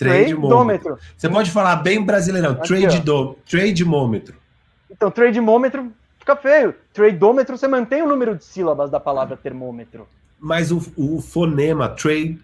Tradeômetro. 0.00 0.98
Você 1.14 1.28
pode 1.28 1.50
falar 1.50 1.76
bem 1.76 2.02
brasileirão. 2.02 2.54
Trade 2.54 3.00
do, 3.00 3.34
trademômetro. 3.48 4.34
Então, 4.90 5.10
trademômetro 5.10 5.92
fica 6.18 6.34
feio. 6.36 6.74
Tradeômetro, 6.92 7.58
você 7.58 7.68
mantém 7.68 8.02
o 8.02 8.08
número 8.08 8.34
de 8.34 8.44
sílabas 8.44 8.90
da 8.90 8.98
palavra 8.98 9.36
termômetro. 9.36 10.08
Mas 10.38 10.72
o, 10.72 10.82
o 10.96 11.20
fonema, 11.20 11.90
trade. 11.90 12.38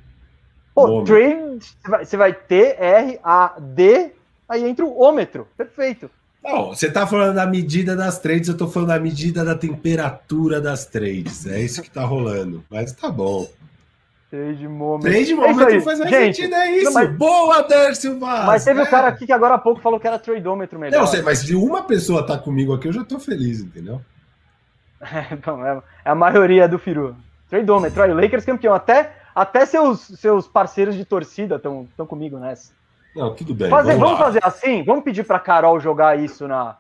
Pô, 0.75 1.03
trade, 1.03 1.75
você 2.05 2.17
vai 2.19 2.35
ter 2.35 2.77
R, 2.79 3.19
A, 3.25 3.55
D, 3.59 4.13
aí 4.47 4.69
entra 4.69 4.85
o 4.85 5.01
ômetro. 5.01 5.49
Perfeito. 5.57 6.11
Não, 6.45 6.69
você 6.69 6.91
tá 6.91 7.07
falando 7.07 7.35
da 7.35 7.47
medida 7.47 7.97
das 7.97 8.19
trades, 8.19 8.51
eu 8.51 8.57
tô 8.57 8.69
falando 8.69 8.91
da 8.91 9.01
medida 9.01 9.43
da 9.43 9.55
temperatura 9.55 10.61
das 10.61 10.85
trades. 10.85 11.47
É 11.47 11.59
isso 11.59 11.81
que 11.81 11.91
tá 11.91 12.05
rolando. 12.05 12.63
Mas 12.71 12.93
tá 12.93 13.11
bom. 13.11 13.49
Trade 14.37 14.69
moment. 14.69 15.01
Trade 15.01 15.35
moment 15.35 15.63
é 15.63 15.81
faz 15.81 15.99
mais 15.99 16.11
Gente, 16.11 16.37
sentido, 16.37 16.55
é 16.55 16.71
isso. 16.73 16.93
Mas... 16.93 17.11
Boa, 17.17 17.63
Dércio 17.63 18.19
Vaz. 18.19 18.45
Mas 18.45 18.65
teve 18.65 18.81
o 18.81 18.83
é. 18.83 18.87
um 18.87 18.91
cara 18.91 19.09
aqui 19.09 19.25
que 19.25 19.33
agora 19.33 19.55
há 19.55 19.59
pouco 19.59 19.81
falou 19.81 19.99
que 19.99 20.07
era 20.07 20.19
tradeômetro 20.19 20.79
melhor. 20.79 21.01
Não 21.01 21.07
sei, 21.07 21.23
mas 21.23 21.39
se 21.39 21.55
uma 21.55 21.83
pessoa 21.85 22.27
tá 22.27 22.37
comigo 22.37 22.75
aqui, 22.75 22.87
eu 22.87 22.93
já 22.93 23.03
tô 23.03 23.19
feliz, 23.19 23.61
entendeu? 23.61 24.01
É, 24.99 25.37
bom, 25.37 25.65
é, 25.65 25.83
a 26.05 26.15
maioria 26.15 26.67
do 26.67 26.79
Firu. 26.79 27.15
Tradeômetro, 27.51 28.03
olha, 28.03 28.15
o 28.15 28.21
Lakers 28.21 28.47
campeão. 28.47 28.75
Até, 28.75 29.13
até 29.35 29.67
seus, 29.67 30.01
seus 30.01 30.49
parceiros 30.49 30.95
de 30.95 31.05
torcida 31.05 31.57
estão 31.57 32.07
comigo 32.07 32.39
nessa. 32.39 32.73
Não, 33.15 33.35
tudo 33.35 33.55
bem. 33.55 33.69
Fazer, 33.69 33.93
vamos, 33.93 34.05
vamos 34.05 34.19
fazer 34.19 34.41
assim? 34.43 34.83
Vamos 34.85 35.05
pedir 35.05 35.25
pra 35.25 35.39
Carol 35.39 35.79
jogar 35.79 36.19
isso 36.19 36.49
na, 36.49 36.79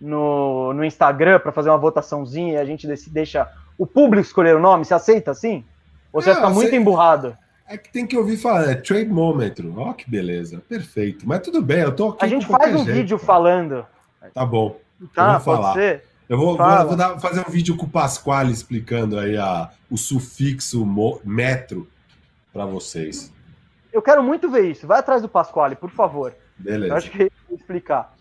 no, 0.00 0.72
no 0.72 0.84
Instagram 0.84 1.38
para 1.38 1.52
fazer 1.52 1.70
uma 1.70 1.78
votaçãozinha 1.78 2.54
e 2.54 2.56
a 2.56 2.64
gente 2.64 2.86
deixa 3.08 3.48
o 3.78 3.86
público 3.86 4.26
escolher 4.26 4.56
o 4.56 4.60
nome. 4.60 4.84
Você 4.84 4.92
aceita 4.92 5.30
assim? 5.30 5.64
Você 6.12 6.34
fica 6.34 6.50
muito 6.50 6.74
emburrado? 6.74 7.36
É 7.68 7.76
que 7.76 7.90
tem 7.90 8.06
que 8.06 8.16
ouvir 8.16 8.36
falar, 8.36 8.70
é 8.70 8.74
trademômetro. 8.74 9.74
Ó, 9.76 9.90
oh, 9.90 9.94
que 9.94 10.08
beleza. 10.08 10.62
Perfeito. 10.68 11.26
Mas 11.26 11.40
tudo 11.40 11.60
bem, 11.60 11.80
eu 11.80 11.94
tô 11.94 12.10
aqui. 12.10 12.24
A 12.24 12.28
gente 12.28 12.46
faz 12.46 12.74
um 12.74 12.84
jeito. 12.84 12.96
vídeo 12.96 13.18
falando. 13.18 13.84
Tá 14.32 14.46
bom. 14.46 14.78
Tá, 15.14 15.26
eu 15.26 15.32
vou 15.32 15.40
falar. 15.40 15.74
Ser? 15.74 16.04
Eu 16.28 16.38
vou, 16.38 16.56
vou, 16.56 16.86
vou 16.86 16.96
dar, 16.96 17.18
fazer 17.20 17.40
um 17.40 17.50
vídeo 17.50 17.76
com 17.76 17.86
o 17.86 17.88
Pasquale 17.88 18.52
explicando 18.52 19.18
aí 19.18 19.36
a, 19.36 19.70
o 19.90 19.96
sufixo 19.96 20.84
mo, 20.84 21.20
metro 21.24 21.88
para 22.52 22.64
vocês. 22.64 23.32
Eu 23.92 24.02
quero 24.02 24.22
muito 24.22 24.50
ver 24.50 24.70
isso. 24.70 24.86
Vai 24.86 24.98
atrás 24.98 25.22
do 25.22 25.28
Pasquale, 25.28 25.76
por 25.76 25.90
favor. 25.90 26.34
Beleza. 26.58 26.92
Eu 26.92 26.96
acho 26.96 27.10
que 27.10 27.30
vou 27.48 27.56
explicar. 27.56 28.14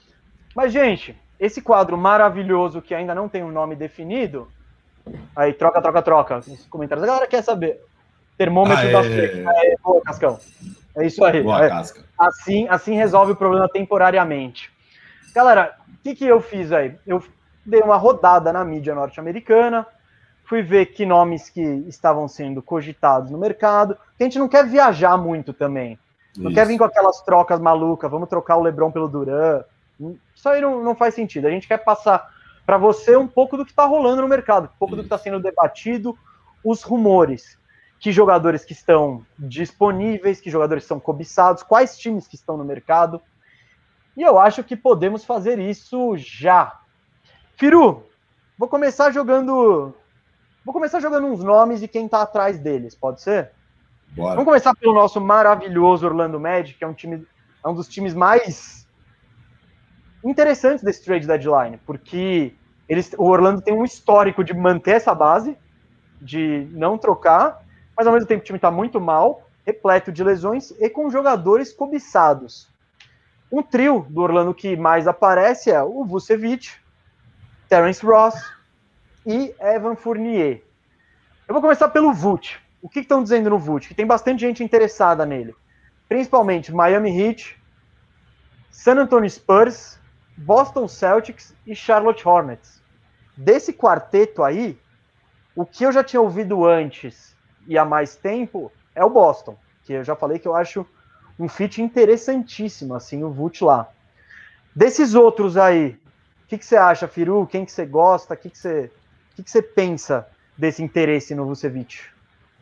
Mas, 0.56 0.72
gente, 0.72 1.16
esse 1.40 1.62
quadro 1.62 1.98
maravilhoso 1.98 2.82
que 2.82 2.94
ainda 2.94 3.14
não 3.14 3.28
tem 3.28 3.44
um 3.44 3.52
nome 3.52 3.76
definido, 3.76 4.48
Aí, 5.36 5.54
troca, 5.54 5.82
troca, 5.82 6.02
troca. 6.02 6.36
Nos 6.48 6.66
comentários. 6.68 7.04
A 7.04 7.08
galera 7.08 7.28
quer 7.28 7.44
saber. 7.44 7.82
Termômetro 8.38 8.88
ah, 8.88 9.02
da 9.02 9.08
é... 9.08 9.72
é... 9.72 9.76
boa, 9.84 10.02
Cascão. 10.02 10.40
É 10.96 11.06
isso 11.06 11.24
aí. 11.24 11.42
Boa, 11.42 11.66
é. 11.66 11.70
Casca. 11.70 12.04
Assim, 12.18 12.68
assim 12.70 12.96
resolve 12.96 13.34
o 13.34 13.36
problema 13.36 13.68
temporariamente. 13.70 14.72
Galera, 15.34 15.76
o 15.88 16.04
que, 16.04 16.16
que 16.16 16.26
eu 16.26 16.42
fiz 16.42 16.72
aí? 16.72 16.96
Eu 17.06 17.24
dei 17.66 17.82
uma 17.82 17.98
rodada 17.98 18.54
na 18.54 18.64
mídia 18.64 18.96
norte-americana, 18.96 19.86
fui 20.46 20.62
ver 20.62 20.88
que 20.88 21.06
nomes 21.06 21.50
que 21.50 21.62
estavam 21.88 22.28
sendo 22.28 22.62
cogitados 22.62 23.32
no 23.32 23.38
mercado. 23.38 23.98
A 24.20 24.24
gente 24.24 24.40
não 24.40 24.48
quer 24.48 24.66
viajar 24.66 25.18
muito 25.18 25.52
também. 25.52 26.00
Não 26.38 26.50
Isso. 26.50 26.56
quer 26.56 26.68
vir 26.68 26.78
com 26.78 26.84
aquelas 26.84 27.22
trocas 27.22 27.60
malucas, 27.60 28.12
vamos 28.12 28.30
trocar 28.30 28.58
o 28.58 28.62
Lebron 28.62 28.92
pelo 28.92 29.08
Duran. 29.08 29.64
Isso 30.36 30.48
aí 30.48 30.62
não, 30.62 30.84
não 30.84 30.96
faz 30.96 31.14
sentido. 31.14 31.48
A 31.48 31.52
gente 31.52 31.68
quer 31.68 31.78
passar 31.78 32.30
para 32.66 32.78
você 32.78 33.16
um 33.16 33.28
pouco 33.28 33.56
do 33.56 33.66
que 33.66 33.72
está 33.72 33.86
rolando 33.86 34.22
no 34.22 34.28
mercado, 34.28 34.66
um 34.66 34.78
pouco 34.80 34.96
do 34.96 35.02
que 35.02 35.06
está 35.06 35.18
sendo 35.18 35.40
debatido, 35.40 36.18
os 36.64 36.82
rumores, 36.82 37.58
que 38.00 38.12
jogadores 38.12 38.66
que 38.66 38.74
estão 38.74 39.26
disponíveis, 39.38 40.42
que 40.42 40.50
jogadores 40.50 40.84
são 40.86 41.00
cobiçados, 41.00 41.64
quais 41.64 41.98
times 41.98 42.28
que 42.28 42.36
estão 42.36 42.58
no 42.58 42.66
mercado. 42.66 43.22
E 44.18 44.22
eu 44.22 44.40
acho 44.40 44.64
que 44.64 44.76
podemos 44.76 45.24
fazer 45.24 45.60
isso 45.60 46.18
já. 46.18 46.80
Firu, 47.56 48.04
vou 48.58 48.68
começar 48.68 49.12
jogando. 49.12 49.94
Vou 50.64 50.74
começar 50.74 51.00
jogando 51.00 51.28
uns 51.28 51.44
nomes 51.44 51.84
e 51.84 51.88
quem 51.88 52.06
está 52.06 52.24
atrás 52.24 52.58
deles, 52.58 52.96
pode 52.96 53.22
ser? 53.22 53.52
Bora. 54.08 54.32
Vamos 54.32 54.46
começar 54.46 54.74
pelo 54.76 54.94
nosso 54.94 55.22
maravilhoso 55.22 56.08
Orlando 56.08 56.40
Magic, 56.40 56.80
que 56.80 56.84
é 56.84 56.88
um 56.88 56.94
time, 56.94 57.28
é 57.64 57.68
um 57.68 57.74
dos 57.74 57.88
times 57.88 58.16
mais 58.16 58.85
interessantes 60.26 60.84
desse 60.84 61.06
trade 61.06 61.28
deadline, 61.28 61.80
porque 61.86 62.54
eles, 62.90 63.14
o 63.18 63.26
Orlando 63.26 63.62
tem 63.62 63.74
um 63.74 63.86
histórico 63.86 64.44
de 64.44 64.54
manter 64.54 64.96
essa 64.96 65.14
base, 65.14 65.56
de 66.20 66.68
não 66.72 66.98
trocar, 66.98 67.64
mas 67.96 68.08
ao 68.08 68.14
mesmo 68.14 68.28
tempo 68.28 68.42
o 68.42 68.46
time 68.46 68.58
está 68.58 68.72
muito 68.72 69.00
mal, 69.00 69.48
repleto 69.66 70.12
de 70.12 70.24
lesões 70.24 70.72
e 70.80 70.90
com 70.90 71.10
jogadores 71.10 71.72
cobiçados. 71.72 72.68
Um 73.52 73.62
trio 73.62 74.06
do 74.10 74.22
Orlando 74.22 74.54
que 74.54 74.76
mais 74.76 75.08
aparece 75.08 75.72
é 75.72 75.82
o 75.82 76.04
Vucevic, 76.04 76.72
Terence 77.70 78.06
Ross 78.06 78.36
e 79.26 79.54
Evan 79.60 79.96
Fournier. 79.96 80.64
Eu 81.48 81.54
vou 81.54 81.62
começar 81.62 81.90
pelo 81.90 82.12
Vult. 82.12 82.60
O 82.82 82.90
que 82.90 83.00
estão 83.00 83.24
dizendo 83.24 83.50
no 83.50 83.60
Vult? 83.60 83.88
Que 83.88 83.94
tem 83.94 84.06
bastante 84.06 84.42
gente 84.42 84.64
interessada 84.64 85.26
nele. 85.26 85.56
Principalmente 86.10 86.74
Miami 86.74 87.20
Heat, 87.20 87.60
San 88.72 89.00
Antonio 89.00 89.30
Spurs, 89.30 90.00
Boston 90.38 90.88
Celtics 90.88 91.54
e 91.66 91.76
Charlotte 91.76 92.28
Hornets. 92.28 92.82
Desse 93.38 93.74
quarteto 93.74 94.44
aí, 94.44 94.78
o 95.56 95.66
que 95.66 95.86
eu 95.86 95.92
já 95.92 96.04
tinha 96.04 96.22
ouvido 96.22 96.66
antes 96.66 97.36
e 97.68 97.78
há 97.78 97.86
mais 97.86 98.16
tempo 98.16 98.72
é 98.94 99.04
o 99.04 99.10
Boston, 99.10 99.58
que 99.84 99.94
eu 99.94 100.04
já 100.04 100.16
falei 100.16 100.40
que 100.40 100.48
eu 100.48 100.56
acho 100.56 100.86
um 101.40 101.48
fit 101.48 101.82
interessantíssimo, 101.82 102.94
assim, 102.94 103.24
o 103.24 103.32
Vult 103.32 103.62
lá. 103.64 103.90
Desses 104.74 105.14
outros 105.14 105.58
aí, 105.58 105.98
o 106.44 106.48
que, 106.48 106.58
que, 106.58 106.66
você 106.66 106.76
acha, 106.76 107.08
Firu? 107.08 107.48
Quem 107.48 107.66
que 107.66 107.72
você 107.72 107.86
gosta? 107.86 108.34
O 108.34 108.38
que, 108.38 108.50
que, 108.50 108.58
você, 108.58 108.92
que, 109.36 109.44
que 109.44 109.50
você 109.50 109.62
pensa 109.62 110.28
desse 110.58 110.84
interesse 110.84 111.34
no 111.34 111.46
Vucevic? 111.46 112.02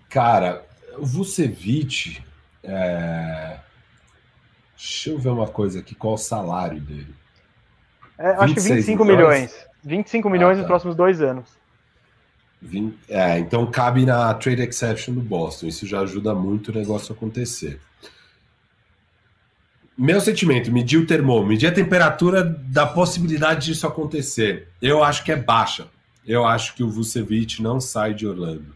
Cara, 0.10 0.64
o 0.98 1.06
Vucevic, 1.06 2.24
é... 2.64 3.60
deixa 4.76 5.10
eu 5.10 5.20
ver 5.20 5.30
uma 5.30 5.48
coisa 5.48 5.80
aqui, 5.80 5.94
qual 5.94 6.14
o 6.14 6.18
salário 6.18 6.80
dele? 6.80 7.14
É, 8.24 8.30
acho 8.38 8.54
que 8.54 8.62
25 8.62 9.04
milhões. 9.04 9.20
milhões. 9.20 9.68
25 9.84 10.30
milhões 10.30 10.52
ah, 10.52 10.56
tá. 10.56 10.60
nos 10.60 10.68
próximos 10.68 10.96
dois 10.96 11.22
anos. 11.22 11.46
20, 12.62 12.98
é, 13.10 13.38
então 13.38 13.70
cabe 13.70 14.06
na 14.06 14.34
trade 14.34 14.62
exception 14.62 15.14
do 15.14 15.20
Boston. 15.20 15.68
Isso 15.68 15.86
já 15.86 16.00
ajuda 16.00 16.34
muito 16.34 16.70
o 16.70 16.74
negócio 16.74 17.12
a 17.12 17.16
acontecer. 17.18 17.82
Meu 19.98 20.22
sentimento, 20.22 20.72
medir 20.72 20.98
o 20.98 21.06
termômetro, 21.06 21.50
medir 21.50 21.68
a 21.68 21.72
temperatura 21.74 22.44
da 22.46 22.88
possibilidade 22.88 23.66
disso 23.66 23.86
acontecer. 23.86 24.70
Eu 24.82 25.04
acho 25.04 25.26
que 25.26 25.32
é 25.32 25.36
baixa. 25.36 25.88
Eu 26.26 26.46
acho 26.46 26.76
que 26.76 26.84
o 26.84 26.90
Vucevic 26.90 27.62
não 27.62 27.82
sai 27.82 28.14
de 28.14 28.26
Orlando. 28.26 28.74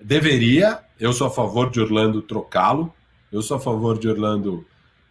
Deveria, 0.00 0.78
eu 1.00 1.12
sou 1.12 1.26
a 1.26 1.30
favor 1.30 1.70
de 1.70 1.80
Orlando 1.80 2.22
trocá-lo. 2.22 2.94
Eu 3.32 3.42
sou 3.42 3.56
a 3.56 3.60
favor 3.60 3.98
de 3.98 4.08
Orlando. 4.08 4.64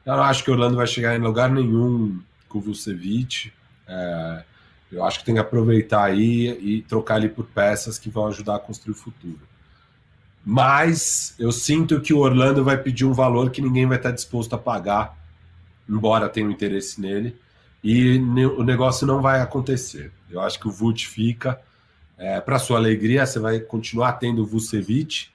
Eu 0.05 0.15
não 0.15 0.23
acho 0.23 0.45
que 0.45 0.49
Orlando 0.49 0.77
vai 0.77 0.87
chegar 0.87 1.13
em 1.13 1.19
lugar 1.21 1.49
nenhum 1.49 2.21
com 2.47 2.59
o 2.59 2.61
Vucevic. 2.61 3.51
É, 3.87 4.43
eu 4.91 5.03
acho 5.03 5.19
que 5.19 5.25
tem 5.25 5.35
que 5.35 5.41
aproveitar 5.41 6.03
aí 6.03 6.47
e 6.61 6.81
trocar 6.83 7.17
ele 7.17 7.29
por 7.29 7.45
peças 7.45 7.99
que 7.99 8.09
vão 8.09 8.27
ajudar 8.27 8.55
a 8.55 8.59
construir 8.59 8.93
o 8.93 8.97
futuro. 8.97 9.41
Mas 10.45 11.33
eu 11.39 11.51
sinto 11.51 11.99
que 11.99 12.13
o 12.13 12.19
Orlando 12.19 12.63
vai 12.63 12.77
pedir 12.77 13.03
um 13.03 13.13
valor 13.13 13.49
que 13.49 13.61
ninguém 13.61 13.87
vai 13.87 13.97
estar 13.97 14.11
disposto 14.11 14.53
a 14.53 14.59
pagar, 14.59 15.17
embora 15.89 16.29
tenha 16.29 16.45
um 16.45 16.51
interesse 16.51 17.01
nele, 17.01 17.35
e 17.83 18.17
o 18.19 18.63
negócio 18.63 19.05
não 19.05 19.21
vai 19.21 19.41
acontecer. 19.41 20.11
Eu 20.29 20.39
acho 20.41 20.59
que 20.59 20.67
o 20.67 20.71
Vult 20.71 21.07
fica. 21.07 21.59
É, 22.17 22.39
Para 22.39 22.59
sua 22.59 22.77
alegria, 22.77 23.25
você 23.25 23.39
vai 23.39 23.59
continuar 23.59 24.13
tendo 24.13 24.43
o 24.43 24.45
Vucevic. 24.45 25.27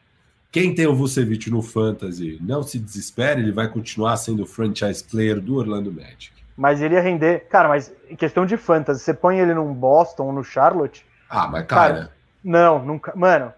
Quem 0.51 0.75
tem 0.75 0.87
o 0.87 0.95
Vucevic 0.95 1.51
no 1.51 1.63
Fantasy, 1.63 2.39
não 2.41 2.63
se 2.63 2.79
desespere, 2.79 3.41
ele 3.41 3.53
vai 3.53 3.69
continuar 3.69 4.17
sendo 4.17 4.43
o 4.43 4.47
franchise 4.47 5.05
player 5.05 5.41
do 5.41 5.57
Orlando 5.57 5.93
Magic. 5.93 6.33
Mas 6.61 6.83
ele 6.83 6.95
ia 6.95 7.01
render. 7.01 7.47
Cara, 7.49 7.71
mas 7.71 7.91
em 8.11 8.15
questão 8.15 8.45
de 8.45 8.59
fantasy, 8.59 9.01
você 9.01 9.15
põe 9.15 9.39
ele 9.39 9.55
num 9.55 9.73
Boston 9.73 10.25
ou 10.25 10.33
no 10.33 10.45
Charlotte. 10.45 11.07
Ah, 11.27 11.49
mas 11.49 11.65
cara. 11.65 11.95
cara 11.95 12.11
não, 12.45 12.85
nunca. 12.85 13.15
Mano, 13.17 13.51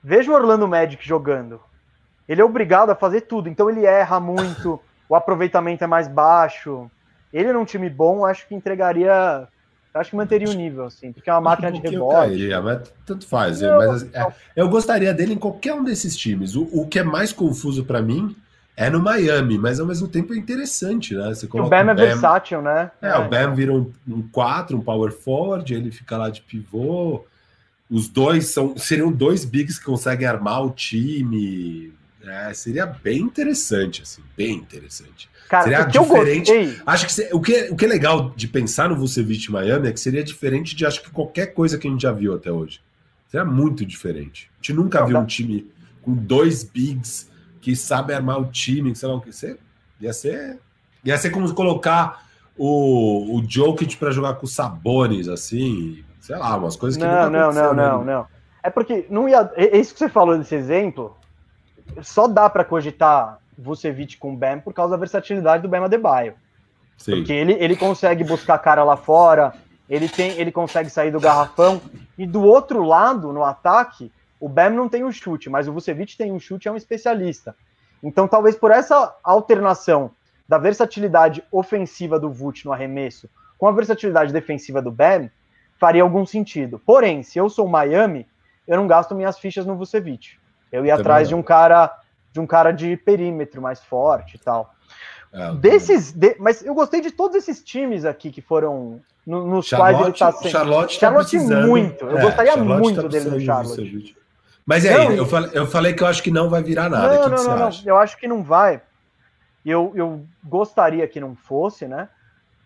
veja 0.00 0.30
o 0.30 0.34
Orlando 0.34 0.68
Magic 0.68 1.04
jogando. 1.04 1.60
Ele 2.28 2.40
é 2.40 2.44
obrigado 2.44 2.90
a 2.90 2.94
fazer 2.94 3.22
tudo, 3.22 3.48
então 3.48 3.68
ele 3.68 3.84
erra 3.84 4.20
muito, 4.20 4.80
o 5.08 5.16
aproveitamento 5.16 5.82
é 5.82 5.88
mais 5.88 6.06
baixo. 6.06 6.88
Ele 7.32 7.52
num 7.52 7.64
time 7.64 7.90
bom, 7.90 8.24
acho 8.24 8.46
que 8.46 8.54
entregaria. 8.54 9.48
Acho 9.92 10.10
que 10.10 10.16
manteria 10.16 10.48
o 10.48 10.52
nível, 10.52 10.84
assim, 10.84 11.10
porque 11.10 11.28
é 11.28 11.32
uma 11.32 11.40
máquina 11.40 11.72
de 11.72 11.80
rebote. 11.80 12.14
Cairia, 12.14 12.62
mas 12.62 12.92
tanto 13.04 13.26
faz. 13.26 13.60
Não, 13.60 13.78
mas, 13.78 14.02
é, 14.14 14.32
eu 14.54 14.68
gostaria 14.68 15.12
dele 15.12 15.34
em 15.34 15.38
qualquer 15.38 15.74
um 15.74 15.82
desses 15.82 16.16
times. 16.16 16.54
O, 16.54 16.62
o 16.70 16.86
que 16.86 17.00
é 17.00 17.02
mais 17.02 17.32
confuso 17.32 17.84
para 17.84 18.00
mim 18.00 18.36
é 18.76 18.90
no 18.90 19.00
Miami, 19.00 19.56
mas 19.56 19.80
ao 19.80 19.86
mesmo 19.86 20.06
tempo 20.06 20.34
é 20.34 20.36
interessante, 20.36 21.14
né? 21.14 21.28
Você 21.28 21.46
coloca 21.46 21.68
o 21.68 21.70
Bam, 21.70 21.90
é 21.90 21.94
versátil, 21.94 22.60
né? 22.60 22.90
É, 23.00 23.08
é, 23.08 23.16
o 23.16 23.26
Bam 23.26 23.54
vira 23.54 23.72
um, 23.72 23.90
um 24.06 24.22
4, 24.28 24.76
um 24.76 24.82
power 24.82 25.10
forward, 25.10 25.72
ele 25.72 25.90
fica 25.90 26.18
lá 26.18 26.28
de 26.28 26.42
pivô. 26.42 27.24
Os 27.90 28.08
dois 28.08 28.48
são 28.48 28.76
seriam 28.76 29.10
dois 29.10 29.46
bigs 29.46 29.78
que 29.78 29.84
conseguem 29.86 30.26
armar 30.26 30.62
o 30.62 30.70
time. 30.70 31.90
É, 32.22 32.52
seria 32.52 32.84
bem 32.84 33.20
interessante, 33.20 34.02
assim, 34.02 34.20
bem 34.36 34.56
interessante. 34.56 35.30
Cara, 35.48 35.62
seria 35.62 35.82
o 35.84 36.04
diferente. 36.04 36.52
Gostei... 36.52 36.82
Acho 36.84 37.06
que 37.06 37.12
se, 37.12 37.28
o, 37.32 37.40
que 37.40 37.68
o 37.70 37.76
que 37.76 37.84
é 37.84 37.88
legal 37.88 38.34
de 38.36 38.46
pensar 38.46 38.90
no 38.90 38.96
Vucevic 38.96 39.50
Miami 39.50 39.88
é 39.88 39.92
que 39.92 40.00
seria 40.00 40.22
diferente 40.22 40.76
de 40.76 40.84
acho 40.84 41.02
que 41.02 41.10
qualquer 41.10 41.54
coisa 41.54 41.78
que 41.78 41.88
a 41.88 41.90
gente 41.90 42.02
já 42.02 42.12
viu 42.12 42.34
até 42.34 42.52
hoje. 42.52 42.80
Seria 43.28 43.46
muito 43.46 43.86
diferente. 43.86 44.50
A 44.52 44.56
gente 44.56 44.74
nunca 44.74 45.00
Não, 45.00 45.06
viu 45.06 45.18
um 45.18 45.24
time 45.24 45.70
com 46.02 46.12
dois 46.12 46.62
bigs 46.62 47.30
que 47.66 47.74
sabe 47.74 48.14
armar 48.14 48.40
o 48.40 48.44
time, 48.44 48.94
sei 48.94 49.08
lá 49.08 49.16
o 49.16 49.20
que. 49.20 49.30
Ia 50.00 50.12
ser. 50.12 50.60
Ia 51.04 51.18
ser 51.18 51.30
como 51.30 51.52
colocar 51.52 52.24
o, 52.56 53.36
o 53.36 53.44
Jokic 53.44 53.96
para 53.96 54.12
jogar 54.12 54.34
com 54.34 54.46
Sabones, 54.46 55.26
assim, 55.26 56.04
sei 56.20 56.36
lá, 56.36 56.56
umas 56.56 56.76
coisas 56.76 56.96
que 56.96 57.04
não, 57.04 57.28
não, 57.28 57.52
não, 57.52 57.74
não, 57.74 58.04
não. 58.04 58.26
É 58.62 58.70
porque 58.70 59.04
não 59.10 59.28
ia. 59.28 59.50
É, 59.56 59.76
é 59.76 59.78
isso 59.78 59.92
que 59.92 59.98
você 59.98 60.08
falou 60.08 60.38
desse 60.38 60.54
exemplo. 60.54 61.16
Só 62.02 62.28
dá 62.28 62.48
para 62.48 62.64
cogitar 62.64 63.40
Vucevic 63.58 64.16
com 64.16 64.32
o 64.32 64.36
Bam 64.36 64.60
por 64.60 64.72
causa 64.72 64.92
da 64.92 64.96
versatilidade 64.96 65.64
do 65.64 65.68
Bam 65.68 65.86
Adebayo. 65.86 66.34
Sim. 66.96 67.16
Porque 67.16 67.32
ele, 67.32 67.54
ele 67.54 67.74
consegue 67.74 68.22
buscar 68.22 68.58
cara 68.58 68.84
lá 68.84 68.96
fora, 68.96 69.52
ele 69.90 70.08
tem, 70.08 70.38
ele 70.38 70.52
consegue 70.52 70.88
sair 70.88 71.10
do 71.10 71.18
garrafão. 71.18 71.82
E 72.16 72.28
do 72.28 72.44
outro 72.44 72.84
lado, 72.84 73.32
no 73.32 73.42
ataque, 73.42 74.12
o 74.40 74.48
Bam 74.48 74.70
não 74.70 74.88
tem 74.88 75.04
um 75.04 75.12
chute, 75.12 75.48
mas 75.48 75.66
o 75.66 75.72
Vucevic 75.72 76.16
tem 76.16 76.32
um 76.32 76.38
chute, 76.38 76.68
é 76.68 76.72
um 76.72 76.76
especialista. 76.76 77.56
Então, 78.02 78.28
talvez 78.28 78.56
por 78.56 78.70
essa 78.70 79.16
alternação 79.22 80.10
da 80.48 80.58
versatilidade 80.58 81.42
ofensiva 81.50 82.20
do 82.20 82.30
Vult 82.30 82.64
no 82.64 82.72
arremesso 82.72 83.28
com 83.58 83.66
a 83.66 83.72
versatilidade 83.72 84.32
defensiva 84.32 84.82
do 84.82 84.90
Bam, 84.90 85.30
faria 85.78 86.02
algum 86.02 86.26
sentido. 86.26 86.80
Porém, 86.84 87.22
se 87.22 87.38
eu 87.38 87.48
sou 87.48 87.66
Miami, 87.66 88.26
eu 88.66 88.76
não 88.76 88.86
gasto 88.86 89.14
minhas 89.14 89.38
fichas 89.38 89.64
no 89.64 89.76
Vucevic. 89.76 90.38
Eu 90.70 90.84
ia 90.84 90.94
atrás 90.94 91.28
de 91.28 91.34
um 91.34 91.42
cara 91.42 92.00
de 92.32 92.40
um 92.40 92.46
cara 92.46 92.70
de 92.70 92.98
perímetro 92.98 93.62
mais 93.62 93.82
forte 93.82 94.36
e 94.36 94.38
tal. 94.38 94.74
É, 95.32 95.54
Desses, 95.54 96.12
de, 96.12 96.36
mas 96.38 96.62
eu 96.62 96.74
gostei 96.74 97.00
de 97.00 97.10
todos 97.10 97.34
esses 97.34 97.64
times 97.64 98.04
aqui 98.04 98.30
que 98.30 98.42
foram 98.42 99.00
no, 99.26 99.46
nos 99.46 99.66
Charlotte, 99.66 99.94
quais 99.94 100.04
ele 100.04 100.12
está 100.12 100.32
sendo. 100.32 100.50
Charlotte, 100.50 100.94
tá 100.94 101.06
Charlotte 101.06 101.38
muito. 101.38 102.04
Eu 102.04 102.18
é, 102.18 102.22
gostaria 102.22 102.52
Charlotte 102.52 102.82
muito 102.82 103.02
tá 103.02 103.08
dele 103.08 103.30
no 103.30 103.40
Charlotte. 103.40 104.16
Mas 104.66 104.84
é, 104.84 104.98
não, 104.98 105.12
eu, 105.12 105.24
falei, 105.24 105.50
eu 105.54 105.66
falei 105.66 105.94
que 105.94 106.02
eu 106.02 106.08
acho 106.08 106.22
que 106.22 106.30
não 106.30 106.50
vai 106.50 106.60
virar 106.60 106.90
nada. 106.90 107.28
Não, 107.28 107.36
não, 107.36 107.44
não, 107.44 107.58
não, 107.58 107.70
Eu 107.84 107.96
acho 107.96 108.18
que 108.18 108.26
não 108.26 108.42
vai. 108.42 108.82
Eu, 109.64 109.92
eu 109.94 110.26
gostaria 110.42 111.06
que 111.06 111.20
não 111.20 111.36
fosse, 111.36 111.86
né? 111.86 112.08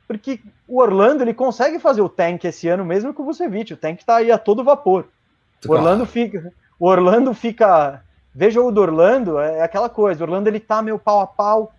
Porque 0.08 0.40
o 0.66 0.80
Orlando 0.80 1.22
ele 1.22 1.34
consegue 1.34 1.78
fazer 1.78 2.00
o 2.00 2.08
tank 2.08 2.44
esse 2.44 2.68
ano 2.68 2.84
mesmo 2.84 3.12
com 3.12 3.22
o 3.22 3.26
Vucevic. 3.26 3.74
O 3.74 3.76
tank 3.76 4.02
tá 4.02 4.16
aí 4.16 4.32
a 4.32 4.38
todo 4.38 4.64
vapor. 4.64 5.06
O 5.66 5.72
Orlando 5.72 6.06
fica, 6.06 6.52
o 6.78 6.86
Orlando 6.86 7.34
fica. 7.34 8.02
Veja 8.34 8.60
o 8.60 8.72
do 8.72 8.80
Orlando, 8.80 9.38
é 9.38 9.62
aquela 9.62 9.88
coisa. 9.88 10.24
O 10.24 10.26
Orlando 10.26 10.48
ele 10.48 10.58
tá 10.58 10.80
meio 10.80 10.98
pau 10.98 11.20
a 11.20 11.26
pau, 11.26 11.72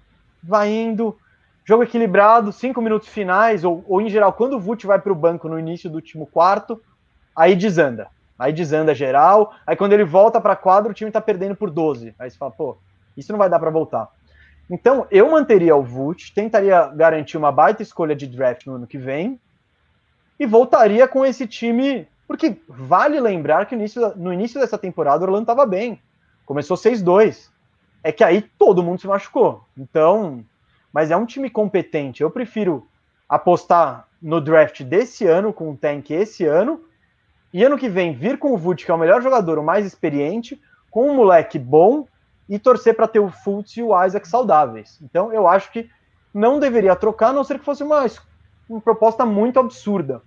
vai 0.43 0.69
indo, 0.69 1.17
jogo 1.65 1.84
equilibrado, 1.84 2.51
cinco 2.51 2.82
minutos 2.82 3.07
finais, 3.07 3.63
ou, 3.63 3.84
ou 3.88 4.01
em 4.01 4.09
geral, 4.09 4.34
quando 4.34 4.53
o 4.53 4.59
Vult 4.59 4.86
vai 4.86 4.99
para 4.99 5.11
o 5.11 5.15
banco 5.15 5.49
no 5.49 5.57
início 5.57 5.89
do 5.89 5.95
último 5.95 6.28
quarto, 6.28 6.82
aí 7.36 7.55
desanda. 7.55 8.07
Aí 8.41 8.51
desanda 8.51 8.95
geral. 8.95 9.53
Aí 9.67 9.75
quando 9.75 9.93
ele 9.93 10.03
volta 10.03 10.41
para 10.41 10.55
quadro, 10.55 10.89
o 10.89 10.93
time 10.95 11.11
tá 11.11 11.21
perdendo 11.21 11.55
por 11.55 11.69
12. 11.69 12.15
Aí 12.17 12.27
você 12.27 12.35
fala, 12.35 12.49
pô, 12.49 12.75
isso 13.15 13.31
não 13.31 13.37
vai 13.37 13.47
dar 13.47 13.59
para 13.59 13.69
voltar. 13.69 14.09
Então, 14.67 15.05
eu 15.11 15.29
manteria 15.29 15.75
o 15.75 15.83
Vult, 15.83 16.33
tentaria 16.33 16.87
garantir 16.87 17.37
uma 17.37 17.51
baita 17.51 17.83
escolha 17.83 18.15
de 18.15 18.25
draft 18.25 18.65
no 18.65 18.73
ano 18.73 18.87
que 18.87 18.97
vem 18.97 19.39
e 20.39 20.47
voltaria 20.47 21.07
com 21.07 21.23
esse 21.23 21.45
time, 21.45 22.07
porque 22.27 22.57
vale 22.67 23.19
lembrar 23.19 23.67
que 23.67 23.75
no 23.75 23.81
início, 23.81 24.13
no 24.15 24.33
início 24.33 24.59
dessa 24.59 24.77
temporada 24.77 25.23
o 25.23 25.27
Orlando 25.27 25.43
estava 25.43 25.63
bem. 25.67 26.01
Começou 26.43 26.75
6-2. 26.75 27.51
É 28.03 28.11
que 28.11 28.23
aí 28.23 28.41
todo 28.41 28.81
mundo 28.81 28.99
se 28.99 29.05
machucou. 29.05 29.63
Então, 29.77 30.43
mas 30.91 31.11
é 31.11 31.15
um 31.15 31.27
time 31.27 31.47
competente. 31.47 32.23
Eu 32.23 32.31
prefiro 32.31 32.87
apostar 33.29 34.07
no 34.19 34.41
draft 34.41 34.81
desse 34.81 35.27
ano, 35.27 35.53
com 35.53 35.69
o 35.69 35.77
tank 35.77 36.09
esse 36.09 36.43
ano, 36.43 36.81
e 37.54 37.64
ano 37.64 37.78
que 37.78 37.89
vem 37.89 38.14
vir 38.14 38.38
com 38.38 38.54
o 38.54 38.58
Vult, 38.58 38.86
que 38.86 38.91
é 38.91 38.93
o 38.93 38.97
melhor 38.97 39.22
jogador, 39.22 39.60
o 39.60 39.64
mais 39.64 39.86
experiente, 39.86 40.60
com 40.89 41.10
um 41.10 41.16
moleque 41.16 41.60
bom 41.60 42.08
e 42.49 42.60
torcer 42.60 42.95
para 42.95 43.08
ter 43.08 43.20
o 43.20 43.30
Fultz 43.30 43.78
e 43.78 43.84
o 43.84 44.06
Isaac 44.06 44.28
saudáveis. 44.28 44.99
Então 45.02 45.32
eu 45.34 45.47
acho 45.47 45.72
que 45.72 45.89
não 46.34 46.60
deveria 46.60 46.95
trocar, 46.95 47.30
a 47.30 47.34
não 47.34 47.43
ser 47.43 47.60
que 47.60 47.66
fosse 47.66 47.84
uma, 47.84 48.06
uma 48.70 48.82
proposta 48.82 49.26
muito 49.26 49.60
absurda. 49.60 50.22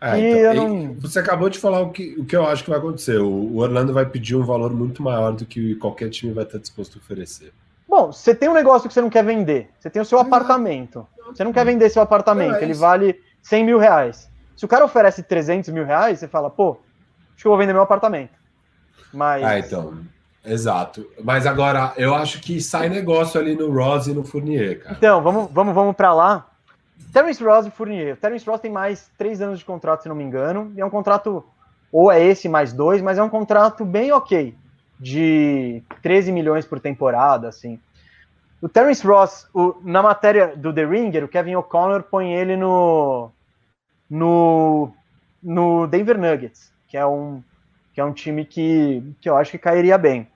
É, 0.00 0.18
então, 0.18 0.68
não... 0.68 0.94
Você 0.94 1.18
acabou 1.18 1.48
de 1.48 1.58
falar 1.58 1.80
o 1.80 1.90
que, 1.90 2.16
o 2.18 2.24
que 2.24 2.36
eu 2.36 2.46
acho 2.46 2.62
que 2.62 2.70
vai 2.70 2.78
acontecer. 2.78 3.18
O, 3.18 3.56
Orlando 3.56 3.92
vai 3.92 4.04
pedir 4.04 4.36
um 4.36 4.44
valor 4.44 4.72
muito 4.72 5.02
maior 5.02 5.32
do 5.32 5.46
que 5.46 5.74
qualquer 5.76 6.10
time 6.10 6.32
vai 6.32 6.44
estar 6.44 6.58
disposto 6.58 6.98
a 6.98 6.98
oferecer. 6.98 7.52
Bom, 7.88 8.12
você 8.12 8.34
tem 8.34 8.48
um 8.48 8.54
negócio 8.54 8.88
que 8.88 8.94
você 8.94 9.00
não 9.00 9.08
quer 9.08 9.24
vender. 9.24 9.70
Você 9.78 9.88
tem 9.88 10.02
o 10.02 10.04
seu 10.04 10.18
apartamento. 10.18 11.06
Você 11.28 11.42
não 11.42 11.52
quer 11.52 11.64
vender 11.64 11.88
seu 11.88 12.02
apartamento. 12.02 12.56
É 12.56 12.62
ele 12.62 12.74
vale 12.74 13.20
100 13.42 13.64
mil 13.64 13.78
reais. 13.78 14.28
Se 14.56 14.64
o 14.64 14.68
cara 14.68 14.84
oferece 14.84 15.22
300 15.22 15.70
mil 15.70 15.84
reais, 15.84 16.18
você 16.18 16.26
fala, 16.26 16.48
pô, 16.48 16.78
acho 17.34 17.42
que 17.42 17.46
eu 17.46 17.50
vou 17.50 17.58
vender 17.58 17.74
meu 17.74 17.82
apartamento. 17.82 18.32
Mas. 19.12 19.44
Ah, 19.44 19.58
então. 19.58 19.98
Exato. 20.44 21.06
Mas 21.22 21.44
agora, 21.44 21.92
eu 21.96 22.14
acho 22.14 22.40
que 22.40 22.60
sai 22.60 22.88
negócio 22.88 23.38
ali 23.38 23.54
no 23.56 23.70
Ross 23.70 24.06
e 24.06 24.14
no 24.14 24.24
Fournier, 24.24 24.80
cara. 24.80 24.94
Então, 24.96 25.20
vamos, 25.20 25.50
vamos, 25.50 25.74
vamos 25.74 25.96
para 25.96 26.14
lá. 26.14 26.46
Terence 27.12 27.42
Ross 27.42 27.66
e 27.66 27.70
Fournier. 27.70 28.16
Terence 28.16 28.48
Ross 28.48 28.60
tem 28.60 28.70
mais 28.70 29.10
três 29.18 29.42
anos 29.42 29.58
de 29.58 29.64
contrato, 29.64 30.02
se 30.02 30.08
não 30.08 30.14
me 30.14 30.22
engano. 30.22 30.72
E 30.76 30.80
é 30.80 30.86
um 30.86 30.90
contrato, 30.90 31.44
ou 31.90 32.12
é 32.12 32.22
esse 32.22 32.48
mais 32.48 32.72
dois, 32.72 33.02
mas 33.02 33.18
é 33.18 33.22
um 33.22 33.28
contrato 33.28 33.84
bem 33.84 34.12
ok. 34.12 34.54
De 34.98 35.82
13 36.00 36.32
milhões 36.32 36.64
por 36.64 36.78
temporada, 36.80 37.48
assim. 37.48 37.78
O 38.62 38.68
Terence 38.68 39.06
Ross, 39.06 39.46
o, 39.52 39.76
na 39.82 40.00
matéria 40.00 40.56
do 40.56 40.72
The 40.72 40.86
Ringer, 40.86 41.24
o 41.24 41.28
Kevin 41.28 41.56
O'Connor 41.56 42.04
põe 42.04 42.32
ele 42.32 42.56
no, 42.56 43.30
no, 44.08 44.92
no 45.42 45.86
Denver 45.86 46.18
Nuggets, 46.18 46.72
que 46.88 46.96
é 46.96 47.06
um, 47.06 47.42
que 47.92 48.00
é 48.00 48.04
um 48.04 48.12
time 48.12 48.44
que, 48.44 49.02
que 49.20 49.28
eu 49.28 49.36
acho 49.36 49.50
que 49.50 49.58
cairia 49.58 49.98
bem. 49.98 50.28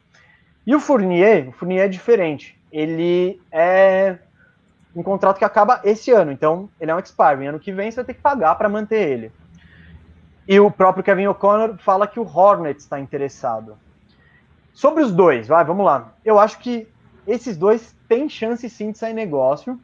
E 0.67 0.75
o 0.75 0.81
Fournier, 0.81 1.49
o 1.49 1.53
Fournier 1.53 1.85
é 1.85 1.89
diferente. 1.89 2.59
Ele 2.71 3.41
é 3.51 4.19
um 4.95 5.03
contrato 5.03 5.39
que 5.39 5.45
acaba 5.45 5.81
esse 5.85 6.11
ano, 6.11 6.33
então 6.33 6.69
ele 6.81 6.91
é 6.91 6.95
um 6.95 6.99
expiring. 6.99 7.47
Ano 7.47 7.61
que 7.61 7.73
vem 7.73 7.91
você 7.91 7.97
vai 7.97 8.05
ter 8.05 8.15
que 8.15 8.21
pagar 8.21 8.55
para 8.57 8.69
manter 8.69 9.09
ele. 9.09 9.33
E 10.47 10.59
o 10.59 10.71
próprio 10.71 11.05
Kevin 11.05 11.29
O'Connor 11.29 11.79
fala 11.79 12.07
que 12.07 12.19
o 12.19 12.27
Hornets 12.27 12.85
está 12.85 12.99
interessado. 12.99 13.77
Sobre 14.73 15.03
os 15.03 15.13
dois, 15.13 15.47
vai, 15.47 15.65
vamos 15.65 15.85
lá. 15.85 16.13
Eu 16.25 16.39
acho 16.39 16.59
que 16.59 16.89
esses 17.27 17.57
dois 17.57 17.95
têm 18.09 18.29
chance 18.29 18.69
sim 18.69 18.91
de 18.91 18.99
sair 18.99 19.13
negócio, 19.13 19.79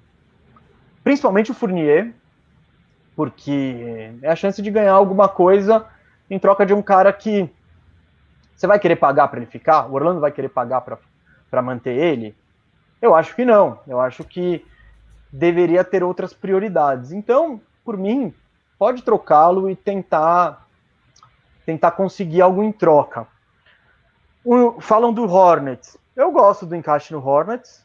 principalmente 1.04 1.50
o 1.50 1.54
Fournier, 1.54 2.12
porque 3.16 4.12
é 4.22 4.30
a 4.30 4.36
chance 4.36 4.60
de 4.60 4.70
ganhar 4.70 4.92
alguma 4.92 5.28
coisa 5.28 5.86
em 6.30 6.38
troca 6.38 6.66
de 6.66 6.74
um 6.74 6.82
cara 6.82 7.10
que 7.12 7.50
você 8.54 8.66
vai 8.66 8.78
querer 8.78 8.96
pagar 8.96 9.28
para 9.28 9.38
ele 9.38 9.46
ficar? 9.46 9.86
O 9.86 9.94
Orlando 9.94 10.20
vai 10.20 10.30
querer 10.30 10.50
pagar 10.50 10.82
para 10.82 11.62
manter 11.62 11.96
ele? 11.96 12.36
Eu 13.00 13.14
acho 13.14 13.34
que 13.34 13.44
não. 13.44 13.80
Eu 13.86 14.00
acho 14.00 14.22
que 14.22 14.64
deveria 15.32 15.82
ter 15.82 16.02
outras 16.02 16.32
prioridades. 16.32 17.12
Então, 17.12 17.60
por 17.84 17.96
mim, 17.96 18.34
pode 18.78 19.02
trocá-lo 19.02 19.68
e 19.70 19.74
tentar 19.74 20.66
tentar 21.64 21.90
conseguir 21.90 22.40
algo 22.40 22.62
em 22.62 22.70
troca. 22.70 23.26
O, 24.44 24.80
falam 24.80 25.12
do 25.12 25.24
Hornets. 25.24 25.98
Eu 26.14 26.30
gosto 26.30 26.64
do 26.64 26.76
encaixe 26.76 27.12
no 27.12 27.26
Hornets. 27.26 27.84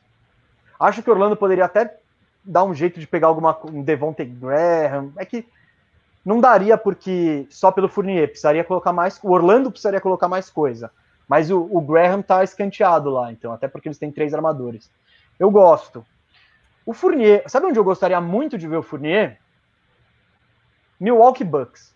Acho 0.79 1.01
que 1.01 1.09
o 1.09 1.13
Orlando 1.13 1.36
poderia 1.36 1.65
até 1.65 2.01
dar 2.44 2.64
um 2.64 2.74
jeito 2.74 3.00
de 3.00 3.08
pegar 3.08 3.28
alguma 3.28 3.58
um 3.66 3.84
Devontae 3.84 4.26
Graham. 4.26 5.12
É 5.18 5.26
que 5.26 5.46
não 6.26 6.39
daria 6.39 6.78
porque 6.78 7.48
só 7.50 7.72
pelo 7.72 7.89
Fournier 7.89 8.28
precisaria 8.28 8.64
colocar 8.64 8.94
mais. 8.94 9.20
O 9.24 9.32
Orlando 9.32 9.72
precisaria 9.72 10.02
colocar 10.02 10.28
mais 10.28 10.50
coisa. 10.50 10.92
Mas 11.28 11.50
o, 11.50 11.62
o 11.72 11.80
Graham 11.82 12.22
tá 12.22 12.44
escanteado 12.44 13.10
lá, 13.10 13.32
então, 13.32 13.54
até 13.54 13.68
porque 13.68 13.88
eles 13.88 13.98
têm 13.98 14.12
três 14.12 14.34
armadores. 14.34 14.92
Eu 15.39 15.50
gosto. 15.50 16.06
O 16.86 16.94
Fournier, 16.94 17.44
sabe 17.48 17.68
onde 17.68 17.80
eu 17.80 17.84
gostaria 17.84 18.20
muito 18.20 18.58
de 18.58 18.68
ver 18.68 18.78
o 18.78 18.84
Fournier? 18.84 19.39
Milwaukee 21.00 21.44
Bucks. 21.44 21.96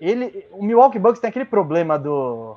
Ele, 0.00 0.46
o 0.50 0.62
Milwaukee 0.62 0.98
Bucks 0.98 1.20
tem 1.20 1.28
aquele 1.28 1.44
problema 1.44 1.98
do 1.98 2.56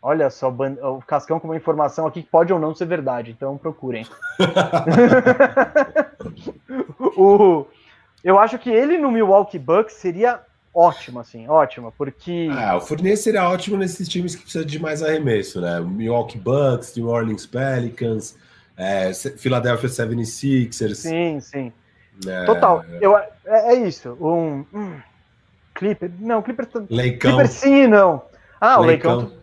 Olha 0.00 0.30
só, 0.30 0.48
o 0.48 1.02
Cascão 1.02 1.40
com 1.40 1.48
uma 1.48 1.56
informação 1.56 2.06
aqui 2.06 2.22
que 2.22 2.28
pode 2.28 2.52
ou 2.52 2.58
não 2.58 2.74
ser 2.74 2.86
verdade, 2.86 3.32
então 3.32 3.58
procurem. 3.58 4.06
o, 7.16 7.66
eu 8.22 8.38
acho 8.38 8.58
que 8.58 8.70
ele 8.70 8.96
no 8.96 9.10
Milwaukee 9.10 9.58
Bucks 9.58 9.94
seria 9.94 10.40
ótimo, 10.72 11.18
assim, 11.18 11.48
ótimo, 11.48 11.92
porque. 11.98 12.48
Ah, 12.52 12.76
o 12.76 12.80
Fournier 12.80 13.16
seria 13.16 13.48
ótimo 13.48 13.76
nesses 13.76 14.08
times 14.08 14.36
que 14.36 14.42
precisam 14.42 14.64
de 14.64 14.78
mais 14.78 15.02
arremesso, 15.02 15.60
né? 15.60 15.80
Milwaukee 15.80 16.38
Bucks, 16.38 16.96
New 16.96 17.08
Orleans 17.08 17.44
Pelicans, 17.44 18.36
é, 18.76 19.12
Philadelphia 19.12 19.88
76ers. 19.88 20.94
Sim, 20.94 21.40
sim. 21.40 21.72
É... 22.24 22.44
Total. 22.44 22.84
Eu, 23.00 23.16
é, 23.16 23.28
é 23.46 23.74
isso. 23.74 24.16
Um, 24.20 24.64
um, 24.72 25.00
Clipper. 25.74 26.08
Não, 26.20 26.40
Clipper. 26.40 26.68
Leicão. 26.88 27.32
Clipper 27.32 27.48
sim, 27.48 27.88
não. 27.88 28.22
Ah, 28.60 28.78
o 28.78 28.84
Leicão. 28.84 29.18
Leicão 29.18 29.37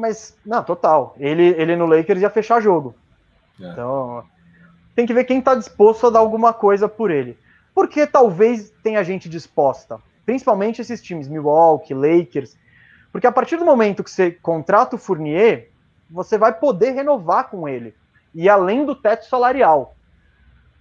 mas, 0.00 0.36
não, 0.44 0.64
total. 0.64 1.14
Ele, 1.18 1.54
ele 1.56 1.76
no 1.76 1.86
Lakers 1.86 2.22
ia 2.22 2.30
fechar 2.30 2.60
jogo. 2.60 2.94
É. 3.60 3.70
Então, 3.70 4.24
tem 4.94 5.06
que 5.06 5.14
ver 5.14 5.24
quem 5.24 5.38
está 5.38 5.54
disposto 5.54 6.06
a 6.06 6.10
dar 6.10 6.18
alguma 6.18 6.52
coisa 6.52 6.88
por 6.88 7.10
ele. 7.10 7.38
Porque 7.74 8.06
talvez 8.06 8.70
tenha 8.82 9.04
gente 9.04 9.28
disposta. 9.28 10.00
Principalmente 10.24 10.80
esses 10.80 11.00
times, 11.02 11.28
Milwaukee, 11.28 11.94
Lakers. 11.94 12.56
Porque 13.12 13.26
a 13.26 13.32
partir 13.32 13.56
do 13.56 13.64
momento 13.64 14.02
que 14.02 14.10
você 14.10 14.30
contrata 14.30 14.96
o 14.96 14.98
Fournier, 14.98 15.70
você 16.10 16.38
vai 16.38 16.52
poder 16.52 16.92
renovar 16.92 17.48
com 17.50 17.68
ele. 17.68 17.94
E 18.34 18.48
além 18.48 18.84
do 18.84 18.94
teto 18.94 19.26
salarial. 19.26 19.94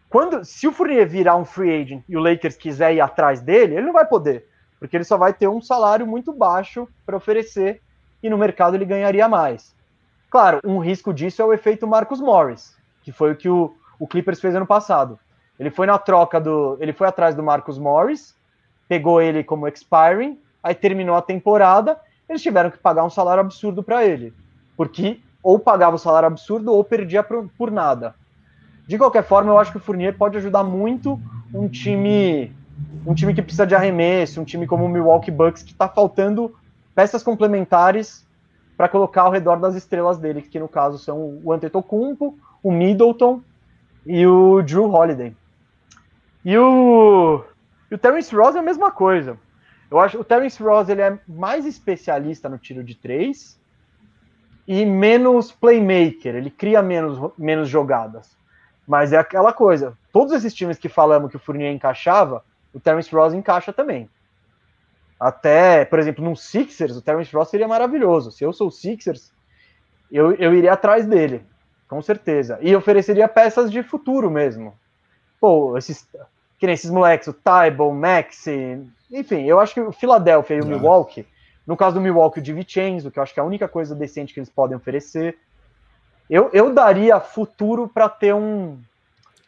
Quando, 0.09 0.43
se 0.43 0.67
o 0.67 0.71
Fournier 0.71 1.07
virar 1.07 1.35
um 1.35 1.45
free 1.45 1.81
agent 1.81 2.03
e 2.07 2.17
o 2.17 2.19
Lakers 2.19 2.55
quiser 2.55 2.95
ir 2.95 3.01
atrás 3.01 3.41
dele, 3.41 3.75
ele 3.75 3.85
não 3.85 3.93
vai 3.93 4.05
poder. 4.05 4.47
Porque 4.79 4.95
ele 4.97 5.03
só 5.03 5.17
vai 5.17 5.33
ter 5.33 5.47
um 5.47 5.61
salário 5.61 6.07
muito 6.07 6.33
baixo 6.33 6.87
para 7.05 7.17
oferecer 7.17 7.81
e 8.21 8.29
no 8.29 8.37
mercado 8.37 8.75
ele 8.75 8.85
ganharia 8.85 9.27
mais. 9.27 9.75
Claro, 10.29 10.59
um 10.63 10.79
risco 10.79 11.13
disso 11.13 11.41
é 11.41 11.45
o 11.45 11.53
efeito 11.53 11.87
Marcus 11.87 12.19
Morris, 12.19 12.75
que 13.01 13.11
foi 13.11 13.31
o 13.31 13.35
que 13.35 13.49
o, 13.49 13.73
o 13.99 14.07
Clippers 14.07 14.39
fez 14.39 14.53
ano 14.53 14.67
passado. 14.67 15.19
Ele 15.59 15.69
foi 15.69 15.87
na 15.87 15.97
troca 15.97 16.39
do. 16.39 16.77
Ele 16.79 16.93
foi 16.93 17.07
atrás 17.07 17.35
do 17.35 17.43
Marcus 17.43 17.77
Morris, 17.77 18.35
pegou 18.87 19.21
ele 19.21 19.43
como 19.43 19.67
expiring, 19.67 20.39
aí 20.63 20.73
terminou 20.73 21.15
a 21.15 21.21
temporada, 21.21 21.99
eles 22.27 22.41
tiveram 22.41 22.71
que 22.71 22.77
pagar 22.77 23.03
um 23.03 23.09
salário 23.09 23.41
absurdo 23.41 23.83
para 23.83 24.05
ele. 24.05 24.33
Porque 24.77 25.19
ou 25.41 25.57
pagava 25.57 25.95
o 25.95 25.99
salário 25.99 26.27
absurdo 26.27 26.71
ou 26.71 26.83
perdia 26.83 27.23
por, 27.23 27.49
por 27.57 27.71
nada. 27.71 28.15
De 28.87 28.97
qualquer 28.97 29.23
forma, 29.23 29.51
eu 29.51 29.59
acho 29.59 29.71
que 29.71 29.77
o 29.77 29.81
Fournier 29.81 30.17
pode 30.17 30.37
ajudar 30.37 30.63
muito 30.63 31.19
um 31.53 31.67
time 31.67 32.53
um 33.05 33.13
time 33.13 33.33
que 33.33 33.41
precisa 33.41 33.67
de 33.67 33.75
arremesso, 33.75 34.39
um 34.39 34.45
time 34.45 34.65
como 34.65 34.85
o 34.85 34.89
Milwaukee 34.89 35.31
Bucks 35.31 35.63
que 35.63 35.71
está 35.71 35.87
faltando 35.87 36.55
peças 36.95 37.23
complementares 37.23 38.27
para 38.77 38.87
colocar 38.87 39.23
ao 39.23 39.31
redor 39.31 39.57
das 39.57 39.75
estrelas 39.75 40.17
dele, 40.17 40.41
que 40.41 40.59
no 40.59 40.67
caso 40.67 40.97
são 40.97 41.39
o 41.43 41.51
Antetokounmpo, 41.51 42.37
o 42.63 42.71
Middleton 42.71 43.41
e 44.05 44.25
o 44.25 44.61
Drew 44.61 44.89
Holiday. 44.89 45.35
E 46.45 46.57
o, 46.57 47.43
e 47.91 47.95
o 47.95 47.97
Terence 47.97 48.33
Ross 48.33 48.55
é 48.55 48.59
a 48.59 48.63
mesma 48.63 48.91
coisa. 48.91 49.37
Eu 49.91 49.99
acho 49.99 50.19
o 50.19 50.23
Terence 50.23 50.61
Ross 50.61 50.87
ele 50.87 51.01
é 51.01 51.19
mais 51.27 51.65
especialista 51.65 52.47
no 52.47 52.57
tiro 52.57 52.83
de 52.83 52.95
três 52.95 53.59
e 54.67 54.85
menos 54.85 55.51
playmaker, 55.51 56.35
ele 56.35 56.51
cria 56.51 56.81
menos, 56.81 57.31
menos 57.37 57.67
jogadas. 57.67 58.37
Mas 58.87 59.11
é 59.11 59.17
aquela 59.17 59.51
coisa, 59.51 59.97
todos 60.11 60.31
esses 60.31 60.53
times 60.53 60.77
que 60.77 60.87
falamos 60.87 61.31
que 61.31 61.37
o 61.37 61.39
Fournier 61.39 61.73
encaixava, 61.73 62.45
o 62.73 62.79
Terence 62.79 63.13
Ross 63.13 63.33
encaixa 63.33 63.73
também. 63.73 64.07
Até, 65.19 65.83
por 65.83 65.99
exemplo, 65.99 66.23
no 66.23 66.35
Sixers, 66.35 66.95
o 66.95 67.01
Terence 67.01 67.35
Ross 67.35 67.49
seria 67.49 67.67
maravilhoso. 67.67 68.31
Se 68.31 68.43
eu 68.43 68.53
sou 68.53 68.67
o 68.67 68.71
Sixers, 68.71 69.33
eu, 70.09 70.31
eu 70.33 70.53
iria 70.53 70.73
atrás 70.73 71.05
dele, 71.05 71.43
com 71.87 72.01
certeza. 72.01 72.57
E 72.61 72.73
ofereceria 72.75 73.27
peças 73.27 73.69
de 73.69 73.83
futuro 73.83 74.31
mesmo. 74.31 74.73
Pô, 75.39 75.77
esses, 75.77 76.07
que 76.57 76.65
nem 76.65 76.73
esses 76.73 76.89
moleques, 76.89 77.27
o 77.27 77.33
Tybo, 77.33 77.89
o 77.89 77.93
Maxi, 77.93 78.81
enfim, 79.11 79.43
eu 79.43 79.59
acho 79.59 79.73
que 79.73 79.81
o 79.81 79.91
Philadelphia 79.91 80.55
e 80.55 80.61
o 80.61 80.65
Milwaukee, 80.65 81.27
no 81.67 81.75
caso 81.75 81.95
do 81.95 82.01
Milwaukee, 82.01 82.39
o 82.39 82.41
Di 82.41 82.53
Vincenzo, 82.53 83.11
que 83.11 83.19
eu 83.19 83.23
acho 83.23 83.33
que 83.33 83.39
é 83.39 83.43
a 83.43 83.45
única 83.45 83.67
coisa 83.67 83.93
decente 83.93 84.33
que 84.33 84.39
eles 84.39 84.49
podem 84.49 84.77
oferecer. 84.77 85.37
Eu, 86.29 86.49
eu 86.53 86.73
daria 86.73 87.19
futuro 87.19 87.87
para 87.87 88.07
ter 88.07 88.33
um 88.33 88.79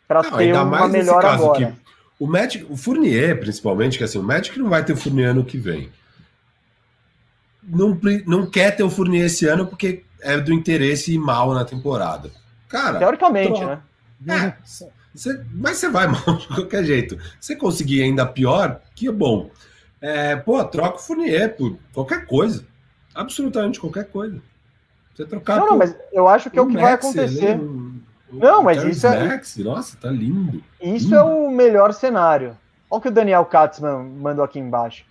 para 0.08 0.24
ter 0.24 0.54
uma 0.54 0.88
melhor 0.88 1.26
agora. 1.26 1.72
Que 1.72 1.82
o 2.22 2.28
Magic, 2.28 2.64
o 2.70 2.78
Fournier, 2.78 3.40
principalmente, 3.40 3.98
que 3.98 4.04
assim, 4.04 4.20
o 4.20 4.24
Magic 4.24 4.58
não 4.60 4.70
vai 4.70 4.86
ter 4.86 4.94
o 4.94 4.96
Fournier 4.96 5.32
ano 5.32 5.44
que 5.44 5.58
vem. 5.58 5.90
Não, 7.64 8.00
não 8.28 8.46
quer 8.48 8.76
ter 8.76 8.84
o 8.84 8.92
Fournier 8.92 9.26
esse 9.26 9.48
ano 9.48 9.66
porque 9.66 10.04
é 10.22 10.38
do 10.38 10.54
interesse 10.54 11.16
ir 11.16 11.18
mal 11.18 11.52
na 11.52 11.66
temporada. 11.66 12.30
Cara. 12.70 13.00
Teoricamente, 13.00 13.60
troca. 13.60 13.84
né? 14.22 14.56
É, 14.56 14.64
você, 15.12 15.44
mas 15.52 15.78
você 15.78 15.90
vai 15.90 16.06
mal 16.14 16.38
de 16.38 16.48
qualquer 16.48 16.84
jeito. 16.84 17.18
Se 17.40 17.48
você 17.48 17.56
conseguir 17.56 18.04
ainda 18.04 18.24
pior, 18.24 18.80
que 18.94 19.08
é 19.08 19.12
bom. 19.12 19.50
É, 20.00 20.36
pô, 20.36 20.64
troca 20.64 20.98
o 20.98 21.02
Fournier 21.02 21.56
por 21.56 21.76
qualquer 21.92 22.28
coisa. 22.28 22.64
Absolutamente 23.16 23.80
qualquer 23.80 24.06
coisa. 24.06 24.40
Você 25.16 25.26
trocar 25.26 25.56
não, 25.56 25.64
por, 25.64 25.72
não, 25.72 25.78
mas 25.80 25.96
eu 26.14 26.28
acho 26.28 26.52
que 26.52 26.60
é 26.60 26.62
o 26.62 26.68
que 26.68 26.74
Max, 26.74 26.84
vai 26.84 26.94
acontecer. 26.94 27.60
Um, 27.60 27.91
não, 28.32 28.64
mas 28.64 28.84
isso 28.84 29.08
é. 29.08 29.28
Max, 29.28 29.58
nossa, 29.58 29.98
tá 29.98 30.10
lindo. 30.10 30.64
Isso 30.82 31.06
lindo. 31.06 31.16
é 31.16 31.24
o 31.24 31.50
melhor 31.50 31.94
cenário. 31.94 32.58
Olha 32.90 32.98
o 32.98 33.02
que 33.02 33.08
o 33.08 33.12
Daniel 33.12 33.46
Katzman 33.46 34.04
mandou 34.04 34.44
aqui 34.44 34.60
embaixo. 34.60 35.06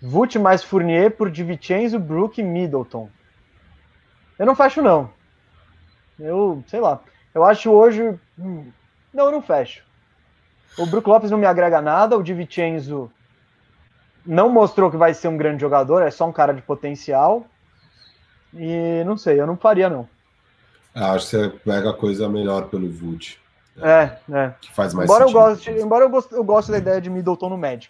Vult 0.00 0.38
mais 0.38 0.62
Fournier 0.64 1.10
por 1.10 1.30
DiVincenzo, 1.30 1.98
Brook 1.98 2.40
e 2.40 2.44
Middleton. 2.44 3.08
Eu 4.38 4.46
não 4.46 4.56
fecho, 4.56 4.82
não. 4.82 5.10
Eu, 6.18 6.62
sei 6.66 6.80
lá. 6.80 7.00
Eu 7.34 7.44
acho 7.44 7.70
hoje. 7.70 8.18
Hum, 8.38 8.66
não, 9.12 9.26
eu 9.26 9.32
não 9.32 9.42
fecho. 9.42 9.84
O 10.76 10.86
Brook 10.86 11.08
Lopes 11.08 11.30
não 11.30 11.38
me 11.38 11.46
agrega 11.46 11.80
nada. 11.80 12.16
O 12.16 12.22
DiVincenzo 12.22 13.10
não 14.24 14.48
mostrou 14.48 14.90
que 14.90 14.96
vai 14.96 15.14
ser 15.14 15.28
um 15.28 15.36
grande 15.36 15.60
jogador. 15.60 16.02
É 16.02 16.10
só 16.10 16.26
um 16.26 16.32
cara 16.32 16.52
de 16.52 16.62
potencial. 16.62 17.46
E 18.54 19.02
não 19.04 19.16
sei, 19.16 19.40
eu 19.40 19.46
não 19.46 19.56
faria, 19.56 19.88
não. 19.88 20.08
Ah, 20.94 21.12
acho 21.12 21.30
que 21.30 21.36
você 21.36 21.48
pega 21.64 21.90
a 21.90 21.94
coisa 21.94 22.28
melhor 22.28 22.68
pelo 22.68 22.90
Vult. 22.90 23.38
É, 23.80 24.16
é. 24.30 24.52
Que 24.60 24.74
faz 24.74 24.92
mais 24.92 25.08
embora 25.08 25.24
sentido. 25.24 25.38
Eu 25.38 25.48
goste, 25.48 25.70
embora 25.70 26.04
eu 26.04 26.10
goste, 26.10 26.34
eu 26.34 26.44
goste 26.44 26.70
da 26.70 26.78
ideia 26.78 27.00
de 27.00 27.08
Middleton 27.08 27.48
no 27.48 27.56
Magic. 27.56 27.88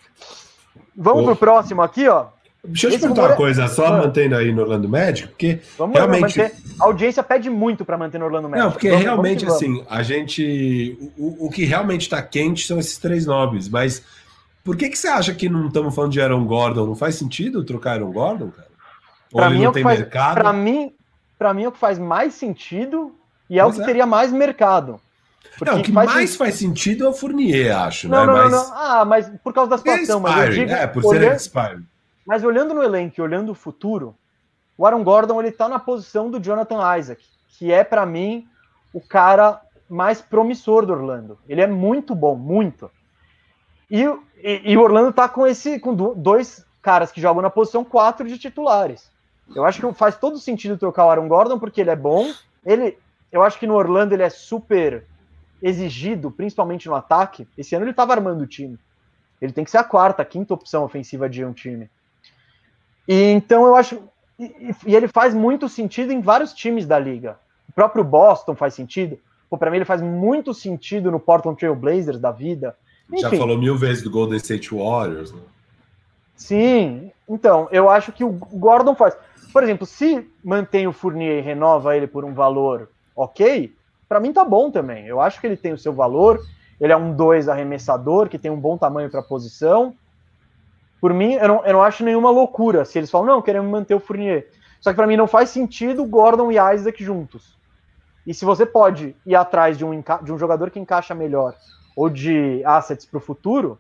Vamos 0.97 1.23
oh. 1.23 1.27
pro 1.27 1.37
próximo 1.37 1.83
aqui, 1.83 2.09
ó. 2.09 2.27
Deixa 2.65 2.87
eu 2.87 2.91
te 2.93 3.01
perguntar 3.01 3.23
uma 3.23 3.37
coisa, 3.37 3.67
só 3.67 3.87
ah. 3.87 3.99
mantendo 3.99 4.37
aí 4.37 4.53
no 4.53 4.63
Orlando 4.63 4.89
Magic, 4.89 5.27
porque 5.27 5.59
vamos 5.77 5.97
realmente... 5.97 6.39
Manter, 6.39 6.55
a 6.79 6.85
audiência 6.85 7.21
pede 7.21 7.51
muito 7.51 7.85
para 7.85 7.99
manter 7.99 8.19
no 8.19 8.25
Orlando 8.25 8.49
Magic. 8.49 8.65
Não, 8.65 8.71
porque 8.71 8.89
vamos, 8.89 9.05
realmente, 9.05 9.45
vamos 9.45 9.61
assim, 9.61 9.85
a 9.91 10.03
gente... 10.05 10.97
O, 11.19 11.47
o 11.47 11.51
que 11.51 11.65
realmente 11.65 12.03
está 12.03 12.23
quente 12.23 12.65
são 12.65 12.79
esses 12.79 12.99
três 12.99 13.27
nomes, 13.27 13.69
mas 13.69 14.05
por 14.63 14.77
que, 14.77 14.89
que 14.89 14.97
você 14.97 15.09
acha 15.09 15.35
que 15.35 15.49
não 15.49 15.67
estamos 15.67 15.93
falando 15.93 16.13
de 16.13 16.21
Aaron 16.21 16.47
Gordon? 16.47 16.87
Não 16.87 16.95
faz 16.95 17.17
sentido 17.17 17.65
trocar 17.65 17.95
Aaron 17.95 18.13
Gordon, 18.13 18.51
cara? 18.53 18.69
Ou 19.33 19.41
pra 19.41 19.47
ele 19.47 19.57
mim, 19.57 19.65
não 19.65 19.71
é 19.71 19.75
tem 19.75 19.83
faz, 19.83 19.99
mercado? 19.99 20.35
Para 20.35 20.53
mim, 20.53 20.95
para 21.43 21.53
mim, 21.53 21.65
é 21.65 21.69
o 21.69 21.73
que 21.73 21.79
faz 21.79 21.99
mais 21.99 22.35
sentido 22.35 23.13
e 23.51 23.59
é 23.59 23.65
pois 23.65 23.75
o 23.75 23.79
que 23.79 23.83
é. 23.83 23.87
teria 23.87 24.07
mais 24.07 24.31
mercado. 24.31 25.01
Não, 25.61 25.81
o 25.81 25.83
que 25.83 25.91
faz 25.91 26.15
mais 26.15 26.37
faz 26.37 26.55
sentido 26.55 27.05
é 27.05 27.09
o 27.09 27.13
Fournier, 27.13 27.77
acho, 27.77 28.09
não, 28.09 28.21
né? 28.21 28.27
Não, 28.27 28.33
mas... 28.33 28.53
não, 28.53 28.75
Ah, 28.77 29.05
mas 29.05 29.29
por 29.43 29.53
causa 29.53 29.71
da 29.71 29.79
situação. 29.79 30.21
É 30.21 30.23
mas 30.23 30.55
digo, 30.55 30.71
é, 30.71 30.87
por 30.87 31.05
olhando, 31.05 31.39
ser 31.41 31.83
Mas 32.25 32.45
olhando 32.45 32.73
no 32.73 32.83
elenco 32.83 33.17
e 33.19 33.23
olhando 33.23 33.51
o 33.51 33.57
futuro, 33.57 34.15
o 34.79 34.87
Aaron 34.87 35.03
Gordon 35.03 35.41
ele 35.41 35.51
tá 35.51 35.69
na 35.69 35.81
posição 35.81 36.31
do 36.31 36.41
Jonathan 36.41 36.97
Isaac, 36.97 37.25
que 37.49 37.73
é 37.73 37.83
para 37.83 38.07
mim 38.07 38.47
o 38.93 39.01
cara 39.01 39.61
mais 39.91 40.23
promissor 40.23 40.87
do 40.87 40.93
Orlando. 40.93 41.37
Ele 41.49 41.61
é 41.61 41.67
muito 41.67 42.15
bom, 42.15 42.37
muito. 42.37 42.89
E, 43.91 44.05
e, 44.37 44.63
e 44.73 44.77
o 44.77 44.81
Orlando 44.81 45.13
tá 45.13 45.29
com 45.29 45.45
esse 45.45 45.81
com 45.81 45.93
dois 45.93 46.65
caras 46.81 47.11
que 47.11 47.21
jogam 47.21 47.43
na 47.43 47.51
posição 47.51 47.85
4 47.85 48.29
de 48.29 48.39
titulares. 48.39 49.11
Eu 49.55 49.65
acho 49.65 49.81
que 49.81 49.95
faz 49.95 50.17
todo 50.17 50.39
sentido 50.39 50.79
trocar 50.79 51.07
o 51.07 51.11
Aaron 51.11 51.29
Gordon, 51.29 51.59
porque 51.59 51.81
ele 51.81 51.91
é 51.91 51.97
bom. 51.97 52.33
Ele, 52.65 52.97
eu 53.31 53.43
acho 53.43 53.59
que 53.59 53.67
no 53.67 53.75
Orlando 53.75 54.15
ele 54.15 54.23
é 54.23 54.31
super 54.31 55.05
exigido, 55.63 56.31
principalmente 56.31 56.89
no 56.89 56.95
ataque. 56.95 57.47
Esse 57.57 57.75
ano 57.75 57.85
ele 57.85 57.91
estava 57.91 58.13
armando 58.13 58.43
o 58.43 58.47
time. 58.47 58.79
Ele 59.41 59.53
tem 59.53 59.65
que 59.65 59.71
ser 59.71 59.79
a 59.79 59.85
quarta, 59.85 60.23
a 60.23 60.25
quinta 60.25 60.55
opção 60.55 60.85
ofensiva 60.85 61.29
de 61.29 61.45
um 61.45 61.53
time. 61.53 61.91
E 63.07 63.33
então 63.33 63.67
eu 63.67 63.75
acho. 63.75 64.03
E, 64.39 64.75
e 64.87 64.97
ele 64.97 65.09
faz 65.09 65.35
muito 65.35 65.69
sentido 65.69 66.13
em 66.13 66.21
vários 66.21 66.53
times 66.53 66.87
da 66.87 66.99
liga. 66.99 67.39
O 67.69 67.73
próprio 67.73 68.05
Boston 68.05 68.55
faz 68.55 68.75
sentido. 68.75 69.19
Para 69.59 69.71
mim, 69.71 69.77
ele 69.77 69.85
faz 69.85 70.01
muito 70.01 70.55
sentido 70.55 71.11
no 71.11 71.21
Portland 71.21 71.59
Trail 71.59 71.75
Blazers 71.75 72.19
da 72.19 72.31
vida. 72.31 72.75
Enfim. 73.11 73.21
Já 73.21 73.31
falou 73.31 73.59
mil 73.59 73.77
vezes 73.77 74.03
do 74.03 74.11
Golden 74.11 74.39
State 74.39 74.75
Warriors, 74.75 75.31
né? 75.31 75.41
Sim, 76.35 77.13
então, 77.29 77.69
eu 77.71 77.89
acho 77.89 78.11
que 78.13 78.25
o 78.25 78.33
Gordon 78.33 78.95
faz. 78.95 79.15
Por 79.53 79.63
exemplo, 79.63 79.87
se 79.87 80.27
mantém 80.43 80.87
o 80.87 80.93
Fournier 80.93 81.39
e 81.39 81.41
renova 81.41 81.97
ele 81.97 82.07
por 82.07 82.25
um 82.25 82.33
valor 82.33 82.89
ok, 83.15 83.75
para 84.09 84.19
mim 84.19 84.33
tá 84.33 84.45
bom 84.45 84.71
também. 84.71 85.07
Eu 85.07 85.21
acho 85.21 85.41
que 85.41 85.47
ele 85.47 85.57
tem 85.57 85.73
o 85.73 85.79
seu 85.79 85.93
valor. 85.93 86.41
Ele 86.81 86.93
é 86.93 86.97
um 86.97 87.15
2 87.15 87.49
arremessador 87.49 88.29
que 88.29 88.39
tem 88.39 88.51
um 88.51 88.59
bom 88.59 88.79
tamanho 88.79 89.11
para 89.11 89.23
posição. 89.23 89.95
Por 91.01 91.13
mim, 91.13 91.35
eu 91.35 91.49
não, 91.49 91.67
eu 91.67 91.73
não 91.75 91.83
acho 91.83 92.05
nenhuma 92.05 92.31
loucura 92.31 92.85
se 92.85 92.99
eles 92.99 93.11
falam, 93.11 93.27
não, 93.27 93.43
queremos 93.43 93.71
manter 93.71 93.95
o 93.95 94.01
Fournier. 94.01 94.49
Só 94.81 94.91
que 94.91 94.97
para 94.97 95.07
mim 95.07 95.17
não 95.17 95.27
faz 95.27 95.51
sentido 95.51 96.05
Gordon 96.05 96.51
e 96.51 96.57
Isaac 96.75 97.05
juntos. 97.05 97.57
E 98.27 98.33
se 98.33 98.45
você 98.45 98.65
pode 98.65 99.15
ir 99.27 99.35
atrás 99.35 99.77
de 99.77 99.85
um, 99.85 100.03
de 100.23 100.33
um 100.33 100.39
jogador 100.39 100.71
que 100.71 100.79
encaixa 100.79 101.15
melhor 101.15 101.55
ou 101.97 102.09
de 102.09 102.63
assets 102.65 103.05
para 103.05 103.19
o 103.19 103.21
futuro, 103.21 103.79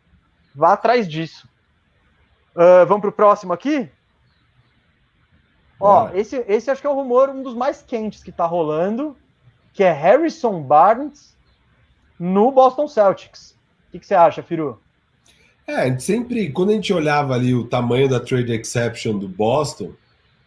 vá 0.54 0.72
atrás 0.72 1.08
disso. 1.08 1.48
Uh, 2.54 2.84
vamos 2.86 3.00
para 3.00 3.10
o 3.10 3.12
próximo 3.12 3.52
aqui? 3.52 3.90
Ó, 5.82 6.10
esse, 6.14 6.44
esse 6.46 6.70
acho 6.70 6.80
que 6.80 6.86
é 6.86 6.90
o 6.90 6.94
rumor, 6.94 7.28
um 7.28 7.42
dos 7.42 7.54
mais 7.54 7.82
quentes 7.82 8.22
que 8.22 8.30
tá 8.30 8.46
rolando, 8.46 9.16
que 9.72 9.82
é 9.82 9.90
Harrison 9.90 10.62
Barnes 10.62 11.36
no 12.18 12.52
Boston 12.52 12.86
Celtics. 12.86 13.56
O 13.88 13.92
que, 13.92 13.98
que 13.98 14.06
você 14.06 14.14
acha, 14.14 14.44
Firu? 14.44 14.80
É, 15.66 15.98
sempre, 15.98 16.52
quando 16.52 16.70
a 16.70 16.74
gente 16.74 16.92
olhava 16.92 17.34
ali 17.34 17.52
o 17.52 17.66
tamanho 17.66 18.08
da 18.08 18.20
trade 18.20 18.52
exception 18.52 19.18
do 19.18 19.28
Boston, 19.28 19.92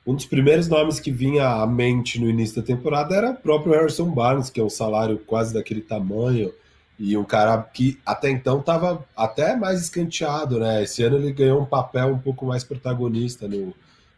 um 0.08 0.16
dos 0.16 0.26
primeiros 0.26 0.70
nomes 0.70 1.02
que 1.02 1.12
vinha 1.12 1.48
à 1.48 1.68
mente 1.68 2.18
no 2.20 2.30
início 2.30 2.62
da 2.62 2.66
temporada 2.66 3.14
era 3.14 3.32
o 3.32 3.36
próprio 3.36 3.74
Harrison 3.74 4.10
Barnes, 4.10 4.50
que 4.50 4.62
é 4.62 4.64
um 4.64 4.70
salário 4.70 5.18
quase 5.20 5.54
daquele 5.54 5.82
tamanho, 5.82 6.54
e 6.98 7.18
um 7.18 7.26
cara 7.26 7.58
que 7.62 8.00
até 8.06 8.30
então 8.30 8.60
estava 8.60 9.06
até 9.18 9.54
mais 9.56 9.82
escanteado, 9.82 10.60
né? 10.60 10.84
Esse 10.84 11.04
ano 11.04 11.18
ele 11.18 11.34
ganhou 11.34 11.62
um 11.62 11.66
papel 11.66 12.08
um 12.08 12.20
pouco 12.20 12.46
mais 12.46 12.64
protagonista 12.64 13.50
no, 13.50 13.74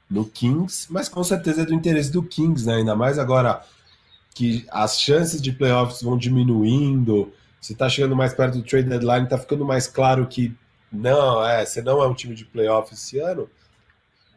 no 0.09 0.25
Kings, 0.25 0.87
mas 0.89 1.09
com 1.09 1.23
certeza 1.23 1.63
é 1.63 1.65
do 1.65 1.73
interesse 1.73 2.11
do 2.11 2.23
Kings, 2.23 2.65
né? 2.65 2.75
Ainda 2.75 2.95
mais 2.95 3.19
agora 3.19 3.61
que 4.33 4.65
as 4.71 4.99
chances 4.99 5.41
de 5.41 5.51
playoffs 5.51 6.01
vão 6.01 6.17
diminuindo, 6.17 7.33
você 7.59 7.73
está 7.73 7.89
chegando 7.89 8.15
mais 8.15 8.33
perto 8.33 8.57
do 8.57 8.63
trade 8.63 8.87
deadline, 8.87 9.23
está 9.23 9.37
ficando 9.37 9.65
mais 9.65 9.87
claro 9.87 10.27
que 10.27 10.55
não, 10.91 11.45
é, 11.45 11.65
você 11.65 11.81
não 11.81 12.01
é 12.01 12.07
um 12.07 12.13
time 12.13 12.33
de 12.33 12.45
playoff 12.45 12.93
esse 12.93 13.19
ano. 13.19 13.49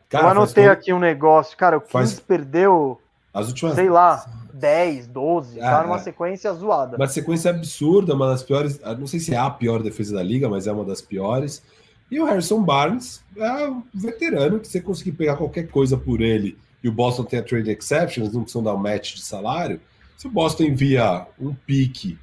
Cara, 0.08 0.24
eu 0.24 0.30
anotei 0.30 0.68
aqui 0.68 0.92
um 0.92 0.98
negócio, 0.98 1.56
cara, 1.56 1.76
o 1.76 1.80
Kings 1.80 1.92
faz... 1.92 2.20
perdeu 2.20 3.00
as 3.32 3.46
últimas, 3.46 3.74
sei 3.76 3.88
lá, 3.88 4.26
10, 4.52 5.06
12, 5.06 5.58
é, 5.58 5.62
tá 5.62 5.82
numa 5.82 5.96
é. 5.96 6.00
sequência 6.00 6.52
zoada. 6.52 6.96
Uma 6.96 7.06
sequência 7.06 7.50
absurda, 7.50 8.14
uma 8.14 8.26
das 8.26 8.42
piores, 8.42 8.80
não 8.98 9.06
sei 9.06 9.20
se 9.20 9.34
é 9.34 9.38
a 9.38 9.48
pior 9.48 9.82
defesa 9.82 10.16
da 10.16 10.22
liga, 10.22 10.48
mas 10.48 10.66
é 10.66 10.72
uma 10.72 10.84
das 10.84 11.00
piores. 11.00 11.62
E 12.10 12.18
o 12.18 12.24
Harrison 12.24 12.62
Barnes 12.62 13.22
é 13.36 13.68
um 13.68 13.82
veterano 13.94 14.58
que 14.58 14.66
você 14.66 14.80
conseguir 14.80 15.12
pegar 15.12 15.36
qualquer 15.36 15.68
coisa 15.68 15.96
por 15.96 16.20
ele 16.20 16.58
e 16.82 16.88
o 16.88 16.92
Boston 16.92 17.24
tem 17.24 17.38
a 17.38 17.42
trade 17.42 17.70
exception, 17.70 18.22
eles 18.22 18.34
não 18.34 18.42
precisam 18.42 18.62
dar 18.62 18.74
um 18.74 18.78
match 18.78 19.14
de 19.14 19.22
salário. 19.22 19.80
Se 20.16 20.26
o 20.26 20.30
Boston 20.30 20.64
envia 20.64 21.26
um 21.38 21.54
pique, 21.54 22.18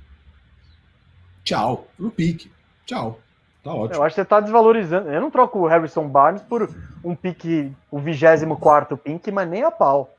tchau, 1.44 1.88
um 2.00 2.10
pique, 2.10 2.52
tchau. 2.86 3.20
Tá 3.64 3.74
ótimo. 3.74 4.00
Eu 4.00 4.04
acho 4.04 4.16
que 4.16 4.22
você 4.22 4.26
tá 4.26 4.40
desvalorizando. 4.40 5.10
Eu 5.10 5.22
não 5.22 5.30
troco 5.30 5.60
o 5.60 5.68
Harrison 5.68 6.08
Barnes 6.08 6.42
por 6.42 6.70
um 7.04 7.16
pique, 7.16 7.72
o 7.92 8.00
24 8.00 8.98
pique, 8.98 9.32
mas 9.32 9.50
nem 9.50 9.64
a 9.64 9.72
pau. 9.72 10.14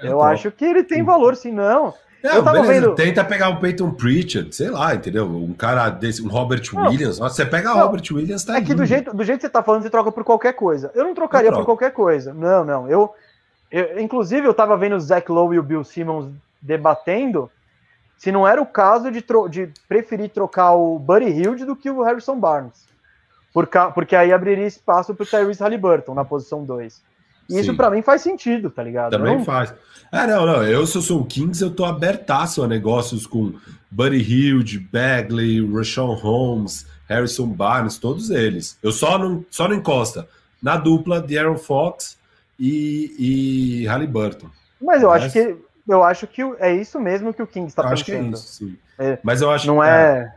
Eu, 0.00 0.12
eu 0.12 0.22
acho 0.22 0.50
que 0.50 0.64
ele 0.64 0.84
tem 0.84 1.02
valor, 1.02 1.34
sim, 1.34 1.50
não. 1.50 1.94
Eu 2.34 2.44
tava 2.44 2.60
beleza, 2.60 2.80
vendo... 2.80 2.94
Tenta 2.94 3.24
pegar 3.24 3.48
um 3.50 3.56
Peyton 3.56 3.90
Pritchard, 3.90 4.54
sei 4.54 4.70
lá, 4.70 4.94
entendeu? 4.94 5.26
Um 5.26 5.52
cara 5.52 5.88
desse, 5.90 6.22
um 6.22 6.28
Robert 6.28 6.62
não, 6.72 6.88
Williams. 6.88 7.18
Você 7.18 7.44
pega 7.44 7.74
o 7.74 7.78
Robert 7.78 8.02
Williams, 8.10 8.44
tá 8.44 8.56
É 8.56 8.60
que 8.60 8.74
do 8.74 8.84
jeito, 8.84 9.14
do 9.14 9.24
jeito 9.24 9.40
que 9.40 9.46
você 9.46 9.52
tá 9.52 9.62
falando, 9.62 9.82
você 9.82 9.90
troca 9.90 10.10
por 10.10 10.24
qualquer 10.24 10.52
coisa. 10.54 10.90
Eu 10.94 11.04
não 11.04 11.14
trocaria 11.14 11.52
por 11.52 11.64
qualquer 11.64 11.92
coisa. 11.92 12.32
Não, 12.32 12.64
não. 12.64 12.88
Eu, 12.88 13.12
eu, 13.70 14.00
inclusive, 14.00 14.46
eu 14.46 14.54
tava 14.54 14.76
vendo 14.76 14.96
o 14.96 15.00
Zach 15.00 15.30
Lowe 15.30 15.56
e 15.56 15.58
o 15.58 15.62
Bill 15.62 15.84
Simmons 15.84 16.30
debatendo 16.60 17.50
se 18.16 18.32
não 18.32 18.46
era 18.48 18.60
o 18.60 18.66
caso 18.66 19.10
de, 19.10 19.24
de 19.50 19.72
preferir 19.88 20.30
trocar 20.30 20.72
o 20.72 20.98
Buddy 20.98 21.30
Hilde 21.30 21.64
do 21.64 21.76
que 21.76 21.90
o 21.90 22.02
Harrison 22.02 22.38
Barnes. 22.38 22.86
Por 23.52 23.68
porque 23.94 24.14
aí 24.14 24.32
abriria 24.32 24.66
espaço 24.66 25.14
para 25.14 25.24
o 25.24 25.26
Tyrese 25.26 25.62
Halliburton 25.62 26.14
na 26.14 26.24
posição 26.24 26.64
2. 26.64 27.02
E 27.48 27.58
isso 27.58 27.74
para 27.76 27.90
mim 27.90 28.02
faz 28.02 28.22
sentido, 28.22 28.70
tá 28.70 28.82
ligado? 28.82 29.10
Também 29.10 29.36
não... 29.36 29.44
faz. 29.44 29.72
Ah, 30.10 30.26
não, 30.26 30.46
não. 30.46 30.62
Eu, 30.64 30.86
se 30.86 30.96
eu 30.96 31.02
sou 31.02 31.20
o 31.20 31.24
Kings, 31.24 31.62
eu 31.62 31.70
tô 31.70 31.84
abertaço 31.84 32.62
a 32.62 32.68
negócios 32.68 33.26
com 33.26 33.54
Buddy 33.90 34.18
Hilde, 34.18 34.78
Bagley, 34.78 35.64
Rashawn 35.72 36.14
Holmes, 36.14 36.86
Harrison 37.08 37.46
Barnes, 37.46 37.98
todos 37.98 38.30
eles. 38.30 38.78
Eu 38.82 38.92
só 38.92 39.18
não, 39.18 39.44
só 39.50 39.68
não 39.68 39.76
encosta 39.76 40.28
na 40.62 40.76
dupla 40.76 41.20
de 41.20 41.38
Aaron 41.38 41.58
Fox 41.58 42.18
e, 42.58 43.82
e 43.82 43.86
Halliburton. 43.86 44.48
Mas 44.80 45.02
eu 45.02 45.08
Mas... 45.08 45.24
acho 45.24 45.32
que 45.32 45.56
eu 45.88 46.02
acho 46.02 46.26
que 46.26 46.42
é 46.58 46.74
isso 46.74 46.98
mesmo 46.98 47.32
que 47.32 47.42
o 47.42 47.46
Kings 47.46 47.68
está 47.68 47.82
pensando. 47.82 47.94
Acho 47.94 48.04
que 48.04 48.12
é 48.12 48.22
isso, 48.22 48.48
sim. 48.48 48.76
É, 48.98 49.18
mas 49.22 49.40
eu 49.40 49.50
acho 49.50 49.66
não 49.68 49.78
que, 49.78 49.86
é, 49.86 49.88
é, 49.88 50.32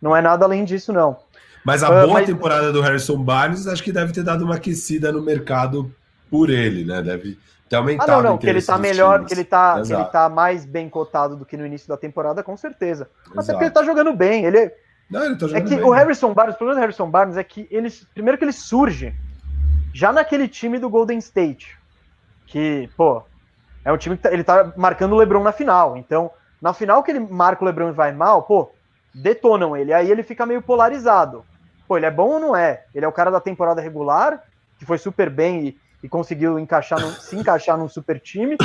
não 0.00 0.16
é 0.16 0.22
nada 0.22 0.44
além 0.44 0.64
disso, 0.64 0.92
não. 0.92 1.18
Mas 1.62 1.82
a 1.82 1.90
uh, 1.90 2.06
boa 2.06 2.14
mas... 2.14 2.26
temporada 2.26 2.72
do 2.72 2.80
Harrison 2.80 3.22
Barnes 3.22 3.66
acho 3.66 3.82
que 3.82 3.92
deve 3.92 4.12
ter 4.12 4.22
dado 4.22 4.44
uma 4.44 4.54
aquecida 4.54 5.12
no 5.12 5.20
mercado 5.20 5.94
por 6.30 6.48
ele, 6.50 6.84
né? 6.84 7.02
Deve 7.02 7.38
ter 7.68 7.76
aumentado. 7.76 8.10
Ah, 8.10 8.16
não, 8.16 8.22
não, 8.22 8.38
que 8.38 8.48
ele 8.48 8.62
tá 8.62 8.78
melhor, 8.78 9.18
times. 9.18 9.28
que 9.28 9.34
ele 9.34 9.44
tá, 9.44 9.82
que 9.82 9.92
ele 9.92 10.04
tá 10.04 10.28
mais 10.28 10.64
bem 10.64 10.88
cotado 10.88 11.36
do 11.36 11.44
que 11.44 11.56
no 11.56 11.66
início 11.66 11.88
da 11.88 11.96
temporada, 11.96 12.42
com 12.42 12.56
certeza. 12.56 13.08
Mas 13.34 13.48
é 13.48 13.52
porque 13.52 13.64
ele 13.64 13.74
tá 13.74 13.82
jogando 13.82 14.12
bem. 14.12 14.44
Ele, 14.44 14.72
não, 15.10 15.24
ele 15.24 15.34
tá 15.34 15.46
jogando 15.46 15.56
é 15.56 15.68
que 15.68 15.76
bem. 15.76 15.84
o 15.84 15.90
Harrison 15.90 16.32
Barnes, 16.32 16.54
o 16.54 16.58
problema 16.58 16.80
do 16.80 16.82
Harrison 16.82 17.10
Barnes 17.10 17.36
é 17.36 17.44
que 17.44 17.66
ele, 17.70 17.88
primeiro 18.14 18.38
que 18.38 18.44
ele 18.44 18.52
surge 18.52 19.14
já 19.92 20.12
naquele 20.12 20.48
time 20.48 20.78
do 20.78 20.88
Golden 20.88 21.18
State, 21.18 21.76
que, 22.46 22.88
pô, 22.96 23.22
é 23.84 23.92
um 23.92 23.96
time 23.96 24.16
que 24.16 24.22
tá, 24.22 24.32
ele 24.32 24.44
tá 24.44 24.72
marcando 24.76 25.12
o 25.12 25.16
LeBron 25.16 25.42
na 25.42 25.52
final. 25.52 25.96
Então, 25.96 26.30
na 26.60 26.72
final 26.72 27.02
que 27.02 27.10
ele 27.10 27.20
marca 27.20 27.62
o 27.62 27.66
LeBron 27.66 27.88
e 27.88 27.92
vai 27.92 28.12
mal, 28.12 28.42
pô, 28.42 28.70
detonam 29.14 29.76
ele. 29.76 29.92
Aí 29.92 30.10
ele 30.10 30.22
fica 30.22 30.46
meio 30.46 30.62
polarizado. 30.62 31.44
Pô, 31.88 31.96
ele 31.96 32.06
é 32.06 32.10
bom 32.10 32.28
ou 32.28 32.40
não 32.40 32.56
é? 32.56 32.84
Ele 32.94 33.04
é 33.04 33.08
o 33.08 33.12
cara 33.12 33.30
da 33.30 33.40
temporada 33.40 33.80
regular, 33.80 34.42
que 34.78 34.84
foi 34.84 34.98
super 34.98 35.28
bem 35.30 35.66
e, 35.66 35.79
e 36.02 36.08
conseguiu 36.08 36.58
encaixar 36.58 37.00
no, 37.00 37.10
se 37.12 37.36
encaixar 37.36 37.76
num 37.76 37.88
super 37.88 38.18
time, 38.18 38.56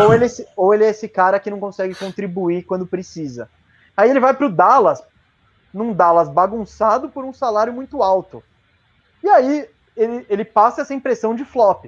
ou 0.00 0.14
ele, 0.14 0.26
é 0.26 0.28
ou 0.56 0.72
ele 0.72 0.84
é 0.84 0.88
esse 0.88 1.08
cara 1.08 1.38
que 1.38 1.50
não 1.50 1.60
consegue 1.60 1.94
contribuir 1.94 2.62
quando 2.64 2.86
precisa. 2.86 3.48
Aí 3.96 4.10
ele 4.10 4.20
vai 4.20 4.32
pro 4.32 4.50
Dallas, 4.50 5.02
num 5.72 5.92
Dallas 5.92 6.28
bagunçado 6.28 7.08
por 7.08 7.24
um 7.24 7.32
salário 7.32 7.72
muito 7.72 8.02
alto. 8.02 8.42
E 9.22 9.28
aí 9.28 9.68
ele, 9.96 10.24
ele 10.28 10.44
passa 10.44 10.82
essa 10.82 10.94
impressão 10.94 11.34
de 11.34 11.44
flop. 11.44 11.86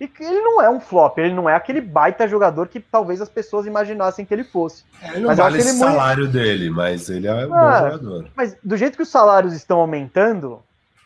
E 0.00 0.10
ele 0.20 0.40
não 0.42 0.62
é 0.62 0.70
um 0.70 0.78
flop, 0.78 1.18
ele 1.18 1.34
não 1.34 1.48
é 1.48 1.56
aquele 1.56 1.80
baita 1.80 2.28
jogador 2.28 2.68
que 2.68 2.78
talvez 2.78 3.20
as 3.20 3.28
pessoas 3.28 3.66
imaginassem 3.66 4.24
que 4.24 4.32
ele 4.32 4.44
fosse. 4.44 4.84
É, 5.02 5.10
ele 5.10 5.20
não 5.20 5.28
mas 5.28 5.38
vale 5.38 5.58
ele 5.58 5.64
salário 5.64 6.24
muito... 6.24 6.32
dele, 6.34 6.70
mas 6.70 7.08
ele 7.08 7.26
é 7.26 7.46
um 7.46 7.54
ah, 7.54 7.80
bom 7.80 7.90
jogador. 7.90 8.30
Mas 8.36 8.56
do 8.62 8.76
jeito 8.76 8.96
que 8.96 9.02
os 9.02 9.08
salários 9.08 9.54
estão 9.54 9.80
aumentando, 9.80 10.62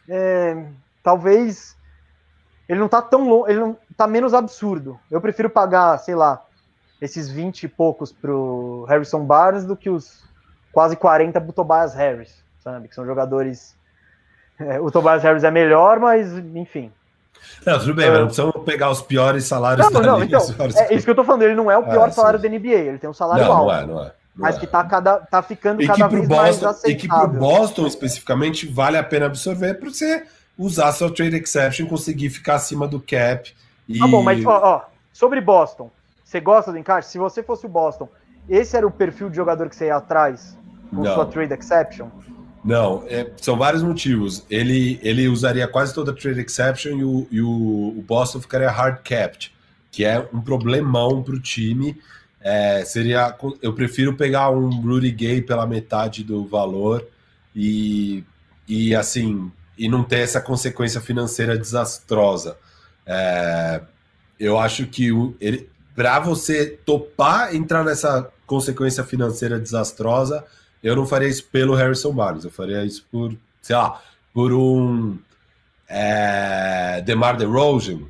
é, 0.07 0.67
talvez 1.03 1.75
ele 2.69 2.81
não 2.81 2.89
tá 2.89 3.03
tão 3.03 3.29
longe, 3.29 3.53
ele 3.53 3.61
não 3.61 3.77
tá 3.97 4.07
menos 4.07 4.35
absurdo. 4.35 4.99
Eu 5.11 5.21
prefiro 5.21 5.51
pagar, 5.51 5.99
sei 5.99 6.15
lá, 6.15 6.43
esses 7.01 7.31
20 7.31 7.65
e 7.65 7.69
poucos 7.69 8.13
pro 8.13 8.87
Harrison 8.89 9.25
Barnes 9.25 9.65
do 9.65 9.77
que 9.77 9.91
os 9.91 10.23
quase 10.73 10.97
40 10.97 11.41
pro 11.41 11.53
Tobias 11.53 11.95
Harris, 11.95 12.43
sabe? 12.63 12.89
Que 12.89 12.95
são 12.95 13.05
jogadores. 13.05 13.77
É, 14.59 14.81
o 14.81 14.91
Tobias 14.91 15.23
Harris 15.23 15.45
é 15.45 15.51
melhor, 15.51 15.99
mas 15.99 16.33
enfim, 16.37 16.93
não, 17.65 17.79
tudo 17.79 17.95
bem, 17.95 18.09
mas 18.09 18.19
não 18.19 18.27
precisamos 18.27 18.65
pegar 18.65 18.91
os 18.91 19.03
piores 19.03 19.45
salários 19.45 19.89
não, 19.91 20.01
não, 20.01 20.19
liga, 20.19 20.39
então, 20.39 20.67
É 20.89 20.95
isso 20.95 21.05
que 21.05 21.11
eu 21.11 21.15
tô 21.15 21.25
falando, 21.25 21.43
ele 21.43 21.55
não 21.55 21.71
é 21.71 21.77
o 21.77 21.85
pior 21.85 22.09
é, 22.09 22.11
salário 22.11 22.41
sim. 22.41 22.49
da 22.49 22.59
NBA, 22.59 22.69
ele 22.69 22.99
tem 22.99 23.09
um 23.09 23.15
salário 23.15 23.45
não, 23.45 23.53
alto. 23.53 23.67
Não 23.67 23.75
é, 23.75 23.87
não 23.87 24.03
é. 24.03 24.05
Não 24.05 24.13
mas 24.35 24.57
é. 24.57 24.61
que 24.61 24.67
tá, 24.67 24.83
cada, 24.85 25.19
tá 25.19 25.43
ficando 25.43 25.83
e 25.83 25.87
cada 25.87 26.09
vez 26.09 26.27
Boston, 26.27 26.43
mais 26.43 26.65
aceitável. 26.65 26.91
E 26.91 26.97
que 26.97 27.09
pro 27.09 27.29
Boston, 27.29 27.87
especificamente, 27.87 28.67
vale 28.67 28.97
a 28.97 29.05
pena 29.05 29.27
absorver 29.27 29.75
para 29.75 29.91
você 29.91 30.25
usar 30.57 30.93
seu 30.93 31.11
trade 31.11 31.37
exception, 31.37 31.87
conseguir 31.87 32.31
ficar 32.31 32.57
acima 32.57 32.87
do 32.87 33.01
cap. 33.01 33.53
E... 33.89 33.99
Tá 33.99 34.07
bom, 34.07 34.23
mas 34.23 34.45
ó, 34.45 34.61
ó, 34.63 34.83
sobre 35.13 35.41
Boston, 35.41 35.91
você 36.25 36.41
gosta 36.41 36.73
do 36.73 36.79
encaixe? 36.79 37.09
Se 37.09 37.19
você 37.19 37.43
fosse 37.43 37.67
o 37.67 37.69
Boston, 37.69 38.09
esse 38.49 38.77
era 38.77 38.87
o 38.87 38.91
perfil 38.91 39.29
de 39.29 39.37
jogador 39.37 39.69
que 39.69 39.77
você 39.77 39.87
ia 39.87 39.97
atrás 39.97 40.57
com 40.91 41.03
não. 41.03 41.15
sua 41.15 41.27
trade 41.27 41.55
exception? 41.55 42.09
Não, 42.65 43.05
é, 43.09 43.31
são 43.37 43.57
vários 43.57 43.83
motivos. 43.83 44.45
Ele, 44.49 45.01
ele 45.03 45.27
usaria 45.27 45.67
quase 45.67 45.93
toda 45.93 46.13
a 46.13 46.15
trade 46.15 46.41
exception 46.41 46.97
e 46.99 47.05
o, 47.05 47.27
e 47.31 47.41
o, 47.41 47.49
o 47.99 48.05
Boston 48.07 48.41
ficaria 48.41 48.71
hard 48.71 48.99
capped, 49.03 49.53
que 49.91 50.05
é 50.05 50.27
um 50.33 50.41
problemão 50.41 51.23
para 51.23 51.35
o 51.35 51.41
time. 51.41 52.01
É, 52.41 52.85
seria, 52.85 53.37
eu 53.61 53.73
prefiro 53.73 54.15
pegar 54.17 54.51
um 54.51 54.71
Rudy 54.81 55.11
Gay 55.11 55.43
pela 55.43 55.67
metade 55.67 56.25
do 56.25 56.47
valor 56.47 57.07
e, 57.55 58.25
e 58.67 58.95
assim 58.95 59.51
e 59.83 59.89
não 59.89 60.05
ter 60.05 60.21
essa 60.21 60.41
consequência 60.41 61.01
financeira 61.01 61.59
desastrosa. 61.59 62.57
É, 63.05 63.81
eu 64.39 64.57
acho 64.57 64.87
que 64.87 65.11
para 65.93 66.21
você 66.21 66.79
topar 66.87 67.53
entrar 67.53 67.83
nessa 67.83 68.31
consequência 68.47 69.03
financeira 69.03 69.59
desastrosa, 69.59 70.47
eu 70.85 70.95
não 70.95 71.05
faria 71.05 71.27
isso 71.27 71.45
pelo 71.47 71.75
Harrison 71.75 72.13
Barnes, 72.13 72.45
eu 72.45 72.51
faria 72.53 72.85
isso 72.85 73.05
por, 73.11 73.37
sei 73.61 73.75
lá, 73.75 74.01
por 74.33 74.53
um 74.53 75.19
é, 75.89 77.03
Demar 77.05 77.37
DeRozan. 77.37 78.03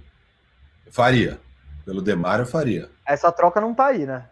Eu 0.85 0.93
faria. 0.93 1.40
Pelo 1.86 2.03
Demar 2.03 2.40
eu 2.40 2.47
faria. 2.47 2.90
Essa 3.07 3.32
troca 3.32 3.62
não 3.62 3.74
tá 3.74 3.86
aí, 3.86 4.05
né? 4.05 4.27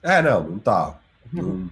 É, 0.00 0.22
não, 0.22 0.44
não 0.44 0.58
tá. 0.60 0.96
Não... 1.32 1.68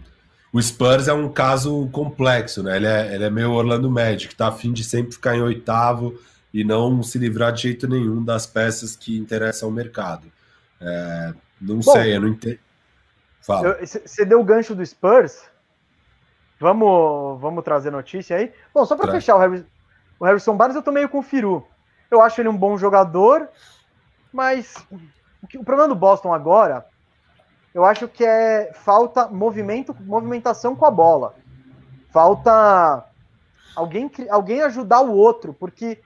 O 0.53 0.61
Spurs 0.61 1.09
é 1.09 1.13
um 1.13 1.31
caso 1.31 1.89
complexo, 1.91 2.63
né? 2.63 2.77
Ele 2.77 2.87
é, 2.87 3.15
ele 3.15 3.25
é 3.25 3.31
meio 3.31 3.53
Orlando 3.53 3.91
Magic, 3.91 4.35
tá 4.35 4.49
afim 4.49 4.73
de 4.73 4.85
sempre 4.85 5.13
ficar 5.13 5.35
em 5.35 5.41
oitavo 5.41 6.19
e 6.53 6.63
não 6.63 7.03
se 7.03 7.19
livrar 7.19 7.53
de 7.53 7.63
jeito 7.63 7.89
nenhum 7.89 8.23
das 8.23 8.47
peças 8.47 8.95
que 8.95 9.17
interessam 9.17 9.69
ao 9.69 9.75
mercado. 9.75 10.27
É, 10.81 11.33
não 11.61 11.77
Bom, 11.77 11.93
sei, 11.93 12.17
eu 12.17 12.21
não 12.21 12.29
entendo. 12.29 12.59
Você 13.81 14.25
deu 14.25 14.41
o 14.41 14.45
gancho 14.45 14.75
do 14.75 14.85
Spurs, 14.85 15.43
Vamos, 16.63 17.41
vamos 17.41 17.65
trazer 17.65 17.91
notícia 17.91 18.37
aí. 18.37 18.53
Bom, 18.73 18.87
só 18.87 18.95
para 18.95 19.11
fechar 19.11 19.35
o, 19.35 19.65
o 20.21 20.25
Harrison 20.25 20.57
Barnes, 20.57 20.77
eu 20.77 20.83
tô 20.83 20.93
meio 20.93 21.09
com 21.09 21.19
o 21.19 21.23
Firu. 21.23 21.67
Eu 22.09 22.23
acho 22.23 22.41
ele 22.41 22.49
um 22.49 22.57
bom 22.57 22.79
jogador, 22.79 23.49
mas 24.33 24.77
o, 25.43 25.49
que, 25.49 25.59
o 25.59 25.65
problema 25.65 25.89
do 25.89 25.99
Boston 25.99 26.33
agora, 26.33 26.87
eu 27.75 27.85
acho 27.85 28.07
que 28.09 28.25
é 28.25 28.73
falta 28.73 29.29
movimento, 29.29 29.97
movimentação 30.01 30.77
com 30.77 30.85
a 30.85 30.91
bola. 30.91 31.35
Falta 32.11 33.05
alguém, 33.75 34.11
alguém 34.29 34.63
ajudar 34.63 35.01
o 35.01 35.13
outro, 35.13 35.55
porque 35.55 35.99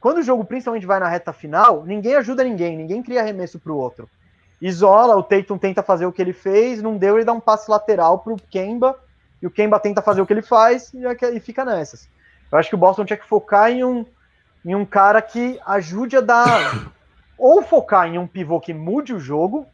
quando 0.00 0.18
o 0.18 0.22
jogo 0.22 0.44
principalmente 0.44 0.86
vai 0.86 1.00
na 1.00 1.08
reta 1.08 1.32
final, 1.32 1.84
ninguém 1.84 2.14
ajuda 2.14 2.44
ninguém, 2.44 2.76
ninguém 2.76 3.02
cria 3.02 3.20
arremesso 3.20 3.58
para 3.58 3.72
o 3.72 3.76
outro. 3.76 4.08
Isola, 4.60 5.16
o 5.16 5.22
Tatum 5.22 5.58
tenta 5.58 5.82
fazer 5.82 6.06
o 6.06 6.12
que 6.12 6.22
ele 6.22 6.32
fez, 6.32 6.82
não 6.82 6.96
deu, 6.96 7.16
ele 7.16 7.24
dá 7.24 7.32
um 7.32 7.40
passe 7.40 7.70
lateral 7.70 8.18
para 8.18 8.32
o 8.32 8.40
Kemba, 8.50 8.96
e 9.42 9.46
o 9.46 9.50
Kemba 9.50 9.80
tenta 9.80 10.02
fazer 10.02 10.20
o 10.20 10.26
que 10.26 10.32
ele 10.32 10.42
faz 10.42 10.92
e, 10.94 11.00
e 11.34 11.40
fica 11.40 11.64
nessas. 11.64 12.08
Eu 12.52 12.58
acho 12.58 12.68
que 12.68 12.74
o 12.74 12.78
Boston 12.78 13.04
tinha 13.04 13.16
que 13.16 13.26
focar 13.26 13.70
em 13.70 13.84
um, 13.84 14.04
em 14.64 14.74
um 14.74 14.84
cara 14.84 15.22
que 15.22 15.58
ajude 15.66 16.16
a 16.16 16.20
dar. 16.20 16.92
ou 17.38 17.62
focar 17.62 18.06
em 18.06 18.18
um 18.18 18.26
pivô 18.26 18.60
que 18.60 18.74
mude 18.74 19.14
o 19.14 19.18
jogo, 19.18 19.66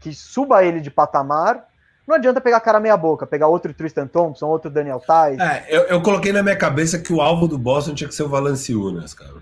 que 0.00 0.14
suba 0.14 0.64
ele 0.64 0.80
de 0.80 0.90
patamar. 0.90 1.68
Não 2.06 2.16
adianta 2.16 2.40
pegar 2.40 2.60
cara 2.60 2.80
meia 2.80 2.96
boca, 2.96 3.26
pegar 3.26 3.46
outro 3.46 3.72
Tristan 3.72 4.06
Thompson, 4.06 4.46
outro 4.46 4.70
Daniel 4.70 4.98
Tais. 4.98 5.38
É, 5.38 5.66
eu, 5.68 5.82
eu, 5.82 6.02
coloquei 6.02 6.32
na 6.32 6.42
minha 6.42 6.56
cabeça 6.56 6.98
que 6.98 7.12
o 7.12 7.20
alvo 7.20 7.46
do 7.46 7.56
Boston 7.56 7.94
tinha 7.94 8.08
que 8.08 8.14
ser 8.14 8.24
o 8.24 8.28
Valanciunas, 8.28 9.14
cara. 9.14 9.34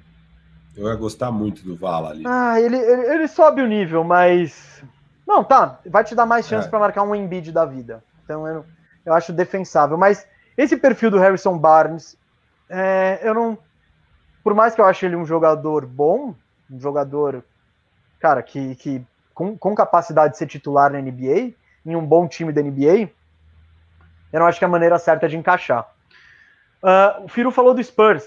Eu 0.77 0.87
ia 0.87 0.95
gostar 0.95 1.31
muito 1.31 1.65
do 1.65 1.75
Vala 1.75 2.11
ali. 2.11 2.25
Ah, 2.27 2.61
ele, 2.61 2.77
ele, 2.77 3.03
ele 3.15 3.29
sobe 3.29 3.63
o 3.63 3.67
nível, 3.67 4.05
mas. 4.05 4.83
Não, 5.27 5.43
tá. 5.43 5.81
Vai 5.87 6.05
te 6.05 6.15
dar 6.15 6.27
mais 6.27 6.47
chance 6.47 6.67
é. 6.67 6.71
para 6.71 6.79
marcar 6.79 7.03
um 7.03 7.15
Embiid 7.15 7.51
da 7.51 7.65
vida. 7.65 8.03
Então 8.23 8.47
eu, 8.47 8.65
eu 9.05 9.15
acho 9.15 9.33
defensável. 9.33 9.97
Mas 9.97 10.27
esse 10.57 10.77
perfil 10.77 11.11
do 11.11 11.19
Harrison 11.19 11.57
Barnes, 11.59 12.17
é, 12.69 13.19
eu 13.23 13.35
não. 13.35 13.59
Por 14.45 14.55
mais 14.55 14.75
que 14.75 14.81
eu 14.81 14.85
ache 14.85 15.07
ele 15.07 15.17
um 15.17 15.27
jogador 15.27 15.85
bom, 15.85 16.35
um 16.71 16.79
jogador, 16.79 17.43
cara, 18.21 18.43
que, 18.43 18.75
que 18.77 19.05
com, 19.39 19.57
com 19.57 19.73
capacidade 19.73 20.33
de 20.33 20.39
ser 20.39 20.49
titular 20.49 20.91
na 20.91 21.01
NBA, 21.01 21.53
em 21.87 21.95
um 21.95 22.05
bom 22.05 22.27
time 22.27 22.53
da 22.53 22.61
NBA, 22.61 23.09
eu 24.33 24.41
não 24.41 24.47
acho 24.47 24.59
que 24.59 24.65
é 24.65 24.67
a 24.67 24.71
maneira 24.71 24.99
certa 24.99 25.29
de 25.29 25.37
encaixar. 25.37 25.89
Uh, 26.83 27.25
o 27.25 27.29
Firu 27.29 27.53
falou 27.53 27.73
do 27.73 27.83
Spurs. 27.83 28.25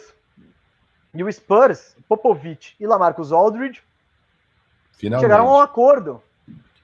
E 1.13 1.21
o 1.21 1.29
Spurs, 1.29 1.97
Popovich 2.07 2.77
e 2.79 2.87
Lamarcus 2.87 3.33
Aldridge 3.33 3.83
Finalmente. 4.93 5.25
chegaram 5.25 5.49
a 5.49 5.57
um 5.57 5.59
acordo. 5.59 6.23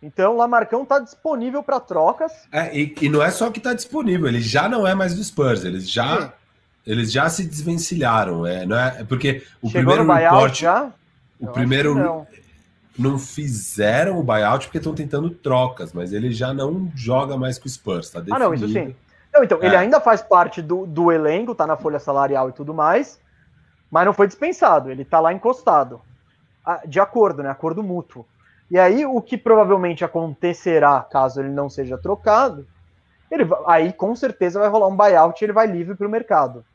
Então, 0.04 0.34
o 0.34 0.38
Lamarcão 0.38 0.84
está 0.84 1.00
disponível 1.00 1.64
para 1.64 1.80
trocas. 1.80 2.34
É, 2.52 2.78
e, 2.78 2.94
e, 3.02 3.08
não 3.08 3.24
é 3.24 3.32
só 3.32 3.50
que 3.50 3.60
está 3.60 3.74
disponível, 3.74 4.28
ele 4.28 4.42
já 4.42 4.68
não 4.68 4.86
é 4.86 4.94
mais 4.94 5.16
do 5.16 5.24
Spurs, 5.24 5.64
eles 5.64 5.90
já, 5.90 6.22
Sim. 6.22 6.32
eles 6.86 7.14
já 7.14 7.30
se 7.30 7.46
desvencilharam. 7.46 8.46
É, 8.46 8.66
não 8.66 8.78
é, 8.78 9.06
porque 9.06 9.42
o 9.62 9.70
Chegou 9.70 9.94
primeiro 9.94 10.14
report, 10.14 10.54
já? 10.54 10.92
O 11.40 11.46
Eu 11.46 11.52
primeiro 11.54 12.28
não. 12.98 13.20
fizeram 13.20 14.20
o 14.20 14.24
buyout 14.24 14.66
porque 14.66 14.78
estão 14.78 14.94
tentando 14.94 15.30
trocas, 15.30 15.94
mas 15.94 16.14
ele 16.14 16.32
já 16.32 16.54
não 16.54 16.92
joga 16.96 17.38
mais 17.38 17.58
com 17.58 17.66
o 17.66 17.70
Spurs, 17.70 18.10
tá 18.10 18.20
definido. 18.20 18.44
Ah, 18.44 18.48
não, 18.48 18.54
isso 18.54 18.68
sim. 18.70 18.96
Não, 19.34 19.44
então, 19.44 19.60
é. 19.62 19.66
ele 19.66 19.76
ainda 19.76 20.00
faz 20.00 20.22
parte 20.22 20.62
do, 20.62 20.86
do 20.86 21.12
elenco, 21.12 21.54
tá 21.54 21.68
na 21.68 21.78
folha 21.78 22.00
salarial 22.00 22.50
e 22.50 22.54
tudo 22.54 22.74
mais, 22.74 23.20
mas 23.92 24.06
não 24.06 24.14
foi 24.14 24.28
dispensado, 24.28 24.90
ele 24.90 25.06
tá 25.06 25.20
lá 25.20 25.32
encostado. 25.32 26.02
Ah, 26.66 26.82
de 26.86 27.00
acordo, 27.00 27.44
né? 27.44 27.50
Acordo 27.50 27.84
mútuo. 27.84 28.26
E 28.70 28.78
aí, 28.78 29.06
o 29.06 29.22
que 29.22 29.38
provavelmente 29.38 30.04
acontecerá 30.04 31.02
caso 31.10 31.40
ele 31.40 31.50
não 31.50 31.70
seja 31.70 31.98
trocado, 31.98 32.68
ele, 33.32 33.48
aí 33.66 33.94
com 33.94 34.16
certeza 34.16 34.60
vai 34.60 34.70
rolar 34.70 34.88
um 34.88 34.96
buyout 34.96 35.42
e 35.42 35.46
ele 35.46 35.54
vai 35.54 35.68
livre 35.68 35.96
para 35.96 36.08
o 36.08 36.10
mercado. 36.10 36.66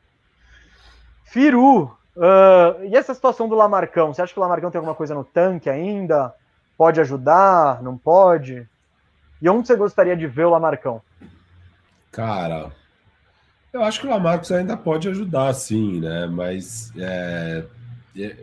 Firu, 1.23 1.95
Uh, 2.15 2.85
e 2.85 2.95
essa 2.95 3.13
situação 3.13 3.49
do 3.49 3.55
Lamarcão? 3.55 4.13
Você 4.13 4.21
acha 4.21 4.33
que 4.33 4.39
o 4.39 4.41
Lamarcão 4.41 4.69
tem 4.69 4.77
alguma 4.77 4.95
coisa 4.95 5.15
no 5.15 5.23
tanque 5.23 5.69
ainda? 5.69 6.33
Pode 6.77 7.01
ajudar? 7.01 7.81
Não 7.81 7.97
pode? 7.97 8.67
E 9.41 9.49
onde 9.49 9.67
você 9.67 9.75
gostaria 9.75 10.15
de 10.15 10.27
ver 10.27 10.45
o 10.45 10.51
Lamarcão? 10.51 11.01
Cara, 12.11 12.71
eu 13.73 13.83
acho 13.83 13.99
que 13.99 14.07
o 14.07 14.09
Lamarcos 14.09 14.51
ainda 14.51 14.77
pode 14.77 15.09
ajudar, 15.09 15.53
sim, 15.53 15.99
né? 15.99 16.27
Mas 16.27 16.93
é, 16.95 17.65
é, 18.15 18.37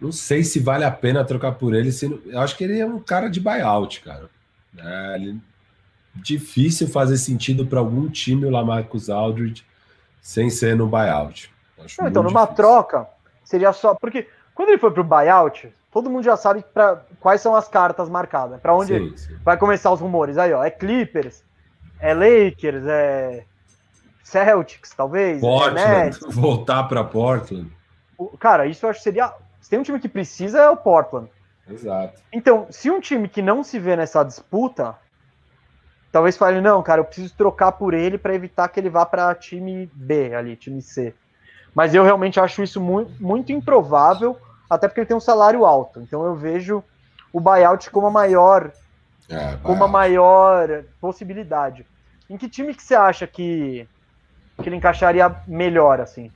não 0.00 0.10
sei 0.10 0.42
se 0.42 0.58
vale 0.58 0.84
a 0.84 0.90
pena 0.90 1.24
trocar 1.24 1.52
por 1.52 1.74
ele. 1.74 1.90
Eu 2.26 2.40
acho 2.40 2.56
que 2.56 2.64
ele 2.64 2.78
é 2.78 2.86
um 2.86 2.98
cara 2.98 3.28
de 3.28 3.40
buyout, 3.40 4.00
cara. 4.00 4.30
É, 4.76 5.14
ele, 5.16 5.40
difícil 6.14 6.88
fazer 6.88 7.16
sentido 7.16 7.66
para 7.66 7.78
algum 7.78 8.08
time 8.08 8.46
o 8.46 8.50
Lamarcus 8.50 9.10
Aldridge 9.10 9.64
sem 10.20 10.50
ser 10.50 10.74
no 10.74 10.86
buyout. 10.86 11.50
Não, 11.98 12.08
então, 12.08 12.22
numa 12.22 12.42
difícil. 12.42 12.56
troca, 12.56 13.08
seria 13.44 13.72
só. 13.72 13.94
Porque 13.94 14.28
quando 14.54 14.70
ele 14.70 14.78
foi 14.78 14.90
pro 14.90 15.04
buyout, 15.04 15.72
todo 15.92 16.10
mundo 16.10 16.24
já 16.24 16.36
sabe 16.36 16.64
pra, 16.74 17.02
quais 17.20 17.40
são 17.40 17.54
as 17.54 17.68
cartas 17.68 18.08
marcadas. 18.08 18.60
Para 18.60 18.74
onde 18.74 18.98
sim, 18.98 19.16
sim. 19.16 19.36
vai 19.44 19.56
começar 19.56 19.90
os 19.92 20.00
rumores. 20.00 20.38
Aí, 20.38 20.52
ó, 20.52 20.62
é 20.62 20.70
Clippers, 20.70 21.44
é 22.00 22.14
Lakers, 22.14 22.84
é 22.86 23.44
Celtics, 24.22 24.90
talvez. 24.94 25.38
É 25.38 25.40
Portland, 25.40 25.84
é 25.84 26.10
voltar 26.30 26.84
para 26.84 27.04
Portland. 27.04 27.70
Cara, 28.38 28.66
isso 28.66 28.84
eu 28.84 28.90
acho 28.90 28.98
que 28.98 29.04
seria. 29.04 29.32
Se 29.60 29.70
tem 29.70 29.78
um 29.78 29.82
time 29.82 30.00
que 30.00 30.08
precisa, 30.08 30.60
é 30.60 30.68
o 30.68 30.76
Portland. 30.76 31.28
Exato. 31.68 32.20
Então, 32.32 32.66
se 32.70 32.90
um 32.90 33.00
time 33.00 33.28
que 33.28 33.42
não 33.42 33.62
se 33.62 33.78
vê 33.78 33.94
nessa 33.94 34.22
disputa, 34.24 34.96
talvez 36.10 36.36
fale, 36.36 36.60
não, 36.60 36.82
cara, 36.82 37.00
eu 37.00 37.04
preciso 37.04 37.34
trocar 37.36 37.72
por 37.72 37.92
ele 37.94 38.16
para 38.16 38.34
evitar 38.34 38.68
que 38.68 38.80
ele 38.80 38.88
vá 38.88 39.04
para 39.04 39.34
time 39.34 39.90
B 39.94 40.34
ali, 40.34 40.56
time 40.56 40.80
C. 40.80 41.14
Mas 41.74 41.94
eu 41.94 42.02
realmente 42.02 42.40
acho 42.40 42.62
isso 42.62 42.80
muito, 42.80 43.12
muito 43.22 43.52
improvável, 43.52 44.36
até 44.68 44.88
porque 44.88 45.00
ele 45.00 45.06
tem 45.06 45.16
um 45.16 45.20
salário 45.20 45.64
alto. 45.64 46.00
Então 46.00 46.24
eu 46.24 46.34
vejo 46.34 46.82
o 47.32 47.40
buyout 47.40 47.90
como 47.90 48.06
a 48.06 48.10
maior, 48.10 48.72
é, 49.28 49.56
como 49.62 49.84
a 49.84 49.88
maior 49.88 50.84
possibilidade. 51.00 51.86
Em 52.28 52.36
que 52.36 52.48
time 52.48 52.74
que 52.74 52.82
você 52.82 52.94
acha 52.94 53.26
que, 53.26 53.88
que 54.62 54.68
ele 54.68 54.76
encaixaria 54.76 55.34
melhor, 55.46 56.00
assim? 56.00 56.30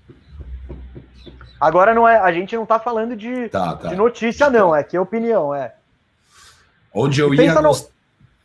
Agora 1.60 1.94
não 1.94 2.09
é, 2.09 2.18
a 2.18 2.32
gente 2.32 2.56
não 2.56 2.66
tá 2.66 2.78
falando 2.78 3.14
de, 3.14 3.48
tá, 3.48 3.76
tá. 3.76 3.88
de 3.88 3.96
notícia, 3.96 4.50
não, 4.50 4.74
é 4.74 4.82
que 4.82 4.96
é 4.96 5.00
opinião, 5.00 5.54
é. 5.54 5.74
Onde 6.92 7.20
eu 7.20 7.32
ia. 7.32 7.60
No, 7.60 7.72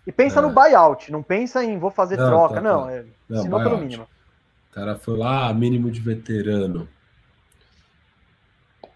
e 0.06 0.12
pensa 0.12 0.40
é. 0.40 0.42
no 0.42 0.50
buyout, 0.50 1.12
não 1.12 1.24
pensa 1.24 1.64
em 1.64 1.78
vou 1.78 1.90
fazer 1.90 2.18
não, 2.18 2.28
troca, 2.28 2.56
tá, 2.56 2.62
não, 2.62 2.86
tá. 2.86 2.94
é, 2.94 3.06
não, 3.30 3.64
pelo 3.64 3.78
mínimo 3.78 4.08
cara 4.78 4.96
foi 4.96 5.18
lá, 5.18 5.52
mínimo 5.56 5.90
de 5.90 6.00
veterano. 6.00 6.88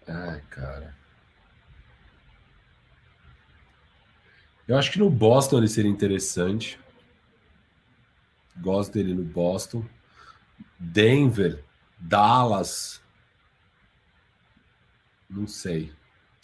Ai, 0.06 0.40
cara. 0.48 0.94
Eu 4.68 4.78
acho 4.78 4.92
que 4.92 4.98
no 5.00 5.10
Boston 5.10 5.58
ele 5.58 5.66
seria 5.66 5.90
interessante. 5.90 6.78
Gosto 8.58 8.92
dele 8.92 9.12
no 9.12 9.24
Boston. 9.24 9.84
Denver, 10.78 11.64
Dallas. 11.98 13.02
Não 15.28 15.48
sei. 15.48 15.92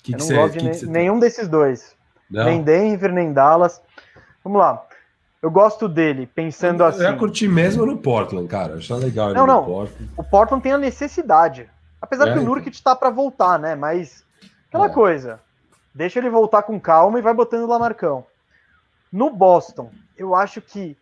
Que 0.03 0.15
eu 0.15 0.19
não 0.19 0.27
que 0.27 0.35
gosto 0.35 0.59
de 0.59 0.81
que 0.81 0.87
nenhum 0.87 1.21
desses 1.21 1.47
dois. 1.47 1.97
Não? 2.29 2.45
Nem 2.45 2.61
Denver, 2.61 3.13
nem 3.13 3.33
Dallas. 3.33 3.81
Vamos 4.43 4.59
lá. 4.59 4.88
Eu 5.41 5.51
gosto 5.51 5.89
dele, 5.89 6.27
pensando 6.27 6.83
eu, 6.83 6.87
assim. 6.87 7.03
Eu 7.03 7.13
ia 7.13 7.17
curtir 7.17 7.49
mesmo 7.49 7.87
no 7.87 7.97
Portland, 7.99 8.49
cara. 8.49 8.75
Acho 8.75 8.95
legal. 8.97 9.33
Não, 9.33 9.47
não. 9.47 9.65
Portland. 9.65 10.11
O 10.17 10.25
Portland 10.25 10.63
tem 10.63 10.73
a 10.73 10.79
necessidade. 10.79 11.71
Apesar 12.01 12.29
é, 12.29 12.33
que 12.33 12.39
o 12.39 12.43
Nurkic 12.43 12.75
está 12.75 12.95
para 12.95 13.11
voltar, 13.11 13.59
né? 13.59 13.75
Mas 13.75 14.25
aquela 14.69 14.87
é. 14.87 14.91
coisa. 14.91 15.41
Deixa 15.95 16.19
ele 16.19 16.31
voltar 16.31 16.63
com 16.63 16.79
calma 16.81 17.19
e 17.19 17.23
vai 17.23 17.35
botando 17.35 17.69
lá 17.69 17.79
Marcão. 17.79 18.25
No 19.13 19.31
Boston, 19.31 19.91
eu 20.17 20.35
acho 20.35 20.61
que 20.61 20.97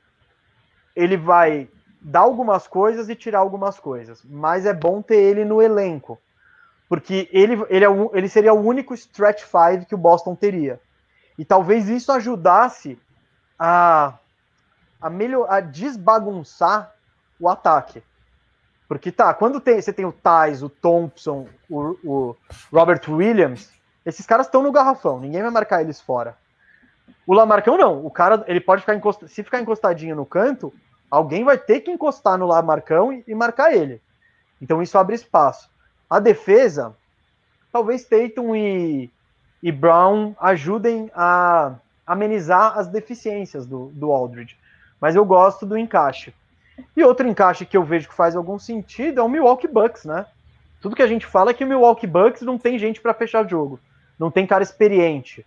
ele 0.95 1.17
vai 1.17 1.69
dar 2.01 2.21
algumas 2.21 2.69
coisas 2.69 3.09
e 3.09 3.15
tirar 3.15 3.41
algumas 3.41 3.79
coisas. 3.79 4.23
Mas 4.25 4.65
é 4.67 4.73
bom 4.73 5.03
ter 5.03 5.17
ele 5.17 5.45
no 5.45 5.61
elenco. 5.61 6.19
Porque 6.89 7.29
ele, 7.33 7.63
ele, 7.69 7.85
é 7.85 7.89
o, 7.89 8.11
ele 8.15 8.29
seria 8.29 8.55
o 8.55 8.61
único 8.61 8.95
stretch 8.95 9.43
five 9.43 9.87
que 9.87 9.95
o 9.95 9.99
Boston 9.99 10.35
teria. 10.35 10.81
E 11.39 11.45
talvez 11.45 11.89
isso 11.89 12.13
ajudasse 12.13 12.99
a 13.59 14.15
a, 15.01 15.11
melhor, 15.11 15.47
a 15.51 15.61
desbagunçar 15.61 16.93
o 17.39 17.49
ataque. 17.49 18.03
Porque 18.89 19.11
tá, 19.11 19.35
quando 19.35 19.61
tem, 19.61 19.81
você 19.81 19.93
tem 19.93 20.05
o 20.05 20.13
Thais, 20.13 20.63
o 20.63 20.69
Thompson, 20.69 21.49
o, 21.69 21.97
o 22.05 22.37
Robert 22.73 23.01
Williams, 23.09 23.71
esses 24.05 24.25
caras 24.25 24.47
estão 24.47 24.63
no 24.63 24.71
garrafão, 24.71 25.19
ninguém 25.19 25.43
vai 25.43 25.51
marcar 25.51 25.81
eles 25.81 26.01
fora. 26.01 26.37
O 27.27 27.35
Lamarcão 27.35 27.77
não, 27.77 28.05
o 28.07 28.11
cara, 28.11 28.45
ele 28.47 28.61
pode 28.61 28.83
ficar 28.83 28.95
encostado, 28.95 29.29
se 29.29 29.43
ficar 29.43 29.61
encostadinho 29.61 30.15
no 30.15 30.25
canto, 30.25 30.73
alguém 31.11 31.45
vai 31.45 31.59
ter 31.59 31.81
que 31.81 31.91
encostar 31.91 32.39
no 32.39 32.47
Lamarcão 32.47 33.13
e, 33.13 33.25
e 33.27 33.35
marcar 33.35 33.75
ele. 33.75 34.01
Então 34.63 34.81
isso 34.81 34.97
abre 34.97 35.17
espaço. 35.17 35.69
A 36.09 36.21
defesa, 36.21 36.95
talvez 37.73 38.05
Tatum 38.05 38.55
e, 38.55 39.11
e 39.61 39.73
Brown 39.73 40.35
ajudem 40.41 41.11
a 41.13 41.75
amenizar 42.07 42.79
as 42.79 42.87
deficiências 42.87 43.67
do, 43.67 43.87
do 43.87 44.13
Aldridge 44.13 44.57
mas 45.01 45.17
eu 45.17 45.25
gosto 45.25 45.67
do 45.67 45.77
encaixe. 45.77 46.35
E 46.97 47.03
outro 47.03 47.27
encaixe 47.27 47.65
que 47.65 47.77
eu 47.77 47.85
vejo 47.85 48.09
que 48.09 48.15
faz 48.15 48.37
algum 48.37 48.59
sentido 48.59 49.21
é 49.21 49.23
o 49.23 49.29
Milwaukee 49.29 49.69
Bucks, 49.69 50.05
né? 50.05 50.27
Tudo 50.81 50.97
que 50.97 51.03
a 51.03 51.07
gente 51.07 51.27
fala 51.27 51.51
é 51.51 51.55
que 51.55 51.65
o 51.65 51.67
Milwaukee 51.67 52.07
Bucks 52.07 52.43
não 52.43 52.59
tem 52.59 52.79
gente 52.79 53.01
para 53.01 53.15
fechar 53.15 53.49
jogo, 53.49 53.81
não 54.19 54.31
tem 54.31 54.47
cara 54.47 54.63
experiente. 54.63 55.45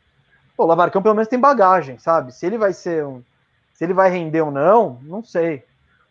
Pô, 0.58 0.64
o 0.64 0.68
Lamarcão 0.68 1.02
pelo 1.02 1.16
menos 1.16 1.30
tem 1.30 1.40
bagagem, 1.40 1.98
sabe? 2.00 2.34
Se 2.34 2.46
ele 2.46 2.58
vai 2.58 2.74
ser 2.74 3.06
um, 3.06 3.24
se 3.74 3.84
ele 3.84 3.94
vai 3.94 4.10
render 4.10 4.42
ou 4.42 4.52
não, 4.52 5.00
não 5.04 5.24
sei. 5.24 5.64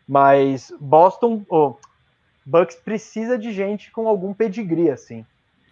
Mas 0.09 0.73
Boston, 0.81 1.45
oh, 1.51 1.75
Bucks 2.47 2.77
precisa 2.77 3.37
de 3.37 3.53
gente 3.53 3.91
com 3.91 4.09
algum 4.09 4.33
pedigree, 4.33 4.91
assim. 4.91 5.27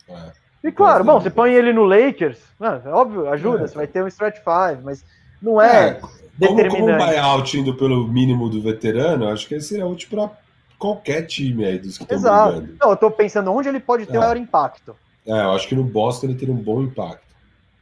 É. 0.08 0.32
E 0.62 0.72
claro, 0.72 1.04
bom, 1.04 1.20
você 1.20 1.30
põe 1.30 1.54
ele 1.54 1.72
no 1.72 1.84
Lakers, 1.84 2.38
é 2.60 2.88
óbvio, 2.88 3.30
ajuda, 3.30 3.64
é. 3.64 3.66
você 3.68 3.74
vai 3.74 3.86
ter 3.86 4.02
um 4.02 4.08
stretch 4.08 4.38
five, 4.38 4.82
mas 4.82 5.04
não 5.40 5.62
é, 5.62 6.00
é. 6.40 6.46
Como, 6.46 6.68
como 6.68 6.86
buyout 6.86 7.58
indo 7.58 7.74
pelo 7.74 8.06
mínimo 8.06 8.48
do 8.48 8.60
veterano, 8.60 9.28
acho 9.28 9.46
que 9.46 9.54
ele 9.54 9.62
seria 9.62 9.86
útil 9.86 10.08
para 10.10 10.30
qualquer 10.78 11.22
time 11.26 11.64
aí 11.64 11.78
dos 11.78 11.98
que 11.98 12.04
estão 12.04 12.20
brigando. 12.20 12.76
Não, 12.80 12.90
eu 12.90 12.96
tô 12.96 13.10
pensando 13.10 13.52
onde 13.52 13.68
ele 13.68 13.80
pode 13.80 14.06
ter 14.06 14.16
é. 14.16 14.18
maior 14.18 14.36
impacto. 14.36 14.96
É, 15.26 15.32
eu 15.32 15.52
acho 15.52 15.66
que 15.66 15.74
no 15.74 15.82
Boston 15.82 16.26
ele 16.26 16.36
teria 16.36 16.54
um 16.54 16.58
bom 16.58 16.82
impacto. 16.82 17.26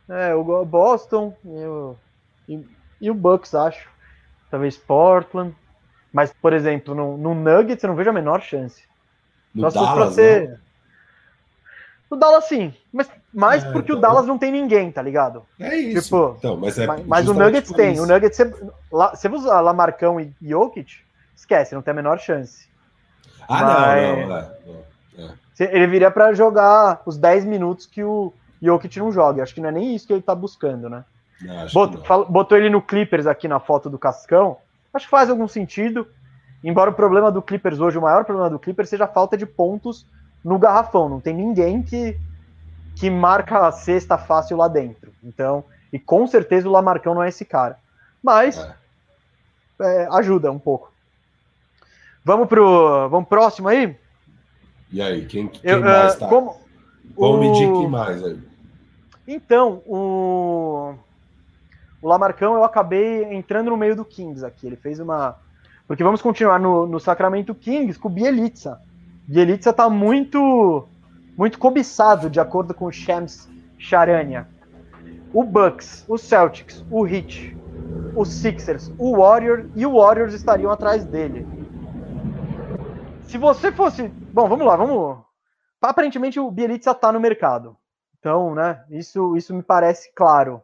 É, 0.09 0.35
o 0.35 0.65
Boston 0.65 1.35
e 1.45 1.65
o, 1.65 1.97
e, 2.49 2.65
e 3.01 3.11
o 3.11 3.15
Bucks, 3.15 3.55
acho. 3.55 3.89
Talvez 4.51 4.77
Portland. 4.77 5.55
Mas, 6.13 6.33
por 6.33 6.53
exemplo, 6.53 6.95
no, 6.95 7.17
no 7.17 7.35
Nuggets 7.35 7.83
eu 7.83 7.89
não 7.89 7.97
vejo 7.97 8.11
a 8.11 8.13
menor 8.13 8.41
chance. 8.41 8.83
No 9.55 9.71
Dallas, 9.71 10.15
ser... 10.15 10.49
Não. 10.49 10.59
No 12.13 12.17
Dallas, 12.17 12.45
sim. 12.47 12.73
Mas 12.93 13.11
mais 13.35 13.65
é, 13.65 13.73
porque 13.73 13.93
então... 13.93 13.99
o 13.99 14.01
Dallas 14.01 14.27
não 14.27 14.39
tem 14.39 14.53
ninguém, 14.53 14.93
tá 14.93 15.03
ligado? 15.03 15.43
É 15.59 15.77
isso. 15.77 16.05
Tipo, 16.05 16.37
então, 16.39 16.57
mas 16.57 16.79
é 16.79 16.87
mas, 16.87 17.07
mas 17.07 17.29
o 17.29 17.35
Nuggets 17.35 17.73
tem. 17.73 17.95
Isso. 17.95 18.03
O 18.03 18.07
Nuggets, 18.07 18.37
você, 18.37 18.53
você 18.91 19.29
usa 19.29 19.61
Lamarcão 19.61 20.21
e 20.21 20.33
Jokic, 20.41 20.99
esquece, 21.37 21.75
não 21.75 21.83
tem 21.83 21.93
a 21.93 21.95
menor 21.97 22.19
chance. 22.19 22.69
Ah, 23.49 23.63
mas... 23.63 24.19
não, 24.19 24.29
não, 24.29 24.37
é, 24.37 24.51
não, 25.19 25.29
é. 25.29 25.35
Ele 25.59 25.87
viria 25.87 26.11
para 26.11 26.33
jogar 26.33 27.03
os 27.07 27.17
10 27.17 27.45
minutos 27.45 27.87
que 27.87 28.03
o 28.03 28.33
Jokic 28.61 28.99
não 28.99 29.13
joga. 29.13 29.43
Acho 29.43 29.55
que 29.55 29.61
não 29.61 29.69
é 29.69 29.73
nem 29.73 29.95
isso 29.95 30.07
que 30.07 30.13
ele 30.13 30.23
tá 30.23 30.35
buscando, 30.35 30.89
né? 30.89 31.05
Não, 31.41 31.67
botou, 31.73 32.25
botou 32.27 32.59
ele 32.59 32.71
no 32.71 32.81
Clippers 32.81 33.27
aqui 33.27 33.47
na 33.47 33.61
foto 33.61 33.91
do 33.91 33.99
Cascão. 33.99 34.57
Acho 34.93 35.07
que 35.07 35.11
faz 35.11 35.29
algum 35.29 35.47
sentido. 35.47 36.07
Embora 36.63 36.91
o 36.91 36.95
problema 36.95 37.31
do 37.31 37.43
Clippers 37.43 37.79
hoje, 37.79 37.99
o 37.99 38.03
maior 38.03 38.25
problema 38.25 38.49
do 38.49 38.59
Clippers 38.59 38.89
seja 38.89 39.05
a 39.05 39.09
falta 39.09 39.37
de 39.37 39.45
pontos 39.45 40.07
no 40.43 40.59
garrafão. 40.59 41.09
Não 41.09 41.21
tem 41.21 41.35
ninguém 41.35 41.83
que, 41.83 42.19
que 42.97 43.11
marca 43.11 43.67
a 43.67 43.73
cesta 43.73 44.17
fácil 44.17 44.57
lá 44.57 44.69
dentro. 44.69 45.13
Então, 45.23 45.65
e 45.93 45.99
com 45.99 46.27
certeza 46.27 46.69
o 46.69 46.73
Lamarcão 46.73 47.15
não 47.15 47.23
é 47.23 47.29
esse 47.29 47.45
cara. 47.45 47.79
Mas 48.23 48.59
é. 48.59 50.05
É, 50.05 50.09
ajuda 50.13 50.51
um 50.51 50.59
pouco. 50.59 50.93
Vamos 52.25 52.49
pro 52.49 53.09
vamos 53.09 53.29
próximo 53.29 53.69
aí? 53.69 53.97
E 54.91 55.03
aí, 55.03 55.27
quem, 55.27 55.49
quem 55.49 55.71
Eu, 55.71 55.81
mais 55.81 56.17
tá? 56.17 56.29
Como, 56.29 56.57
Vamos 57.17 57.37
o... 57.37 57.41
medir 57.41 57.73
quem 57.73 57.89
mais 57.89 58.25
aí. 58.25 58.39
Então, 59.27 59.83
o 59.87 60.95
o 62.05 62.09
Lamarcão 62.09 62.53
eu 62.53 62.63
acabei 62.63 63.25
entrando 63.33 63.71
no 63.71 63.79
meio 63.79 63.97
do 63.97 64.05
Kings 64.05 64.45
aqui. 64.45 64.67
Ele 64.67 64.77
fez 64.77 65.01
uma. 65.01 65.37
Porque 65.89 66.05
vamos 66.05 66.21
continuar 66.21 66.61
no, 66.61 66.87
no 66.87 67.01
Sacramento 67.01 67.55
Kings 67.55 67.99
com 67.99 68.09
o 68.09 68.11
Bielitsa. 68.11 68.79
Bielitsa 69.27 69.73
tá 69.73 69.89
muito 69.89 70.87
muito 71.37 71.59
cobiçado, 71.59 72.31
de 72.31 72.41
acordo 72.41 72.75
com 72.75 72.87
o 72.87 72.93
Shams 72.93 73.49
Charania. 73.79 74.49
O 75.33 75.43
Bucks, 75.43 76.05
o 76.09 76.17
Celtics, 76.17 76.85
o 76.91 77.07
Heat, 77.07 77.57
o 78.15 78.25
Sixers, 78.25 78.93
o 78.99 79.19
Warrior 79.19 79.69
e 79.75 79.85
o 79.85 79.95
Warriors 79.95 80.33
estariam 80.33 80.71
atrás 80.71 81.05
dele. 81.05 81.47
Se 83.23 83.37
você 83.37 83.73
fosse. 83.73 84.09
Bom, 84.09 84.49
vamos 84.49 84.67
lá, 84.67 84.77
vamos. 84.77 85.19
Aparentemente 85.83 86.39
o 86.39 86.51
Bielitsa 86.51 86.95
tá 86.95 87.11
no 87.11 87.21
mercado. 87.21 87.77
Então, 88.19 88.55
né, 88.55 88.85
isso, 88.91 89.37
isso 89.37 89.53
me 89.55 89.63
parece 89.63 90.13
claro. 90.15 90.63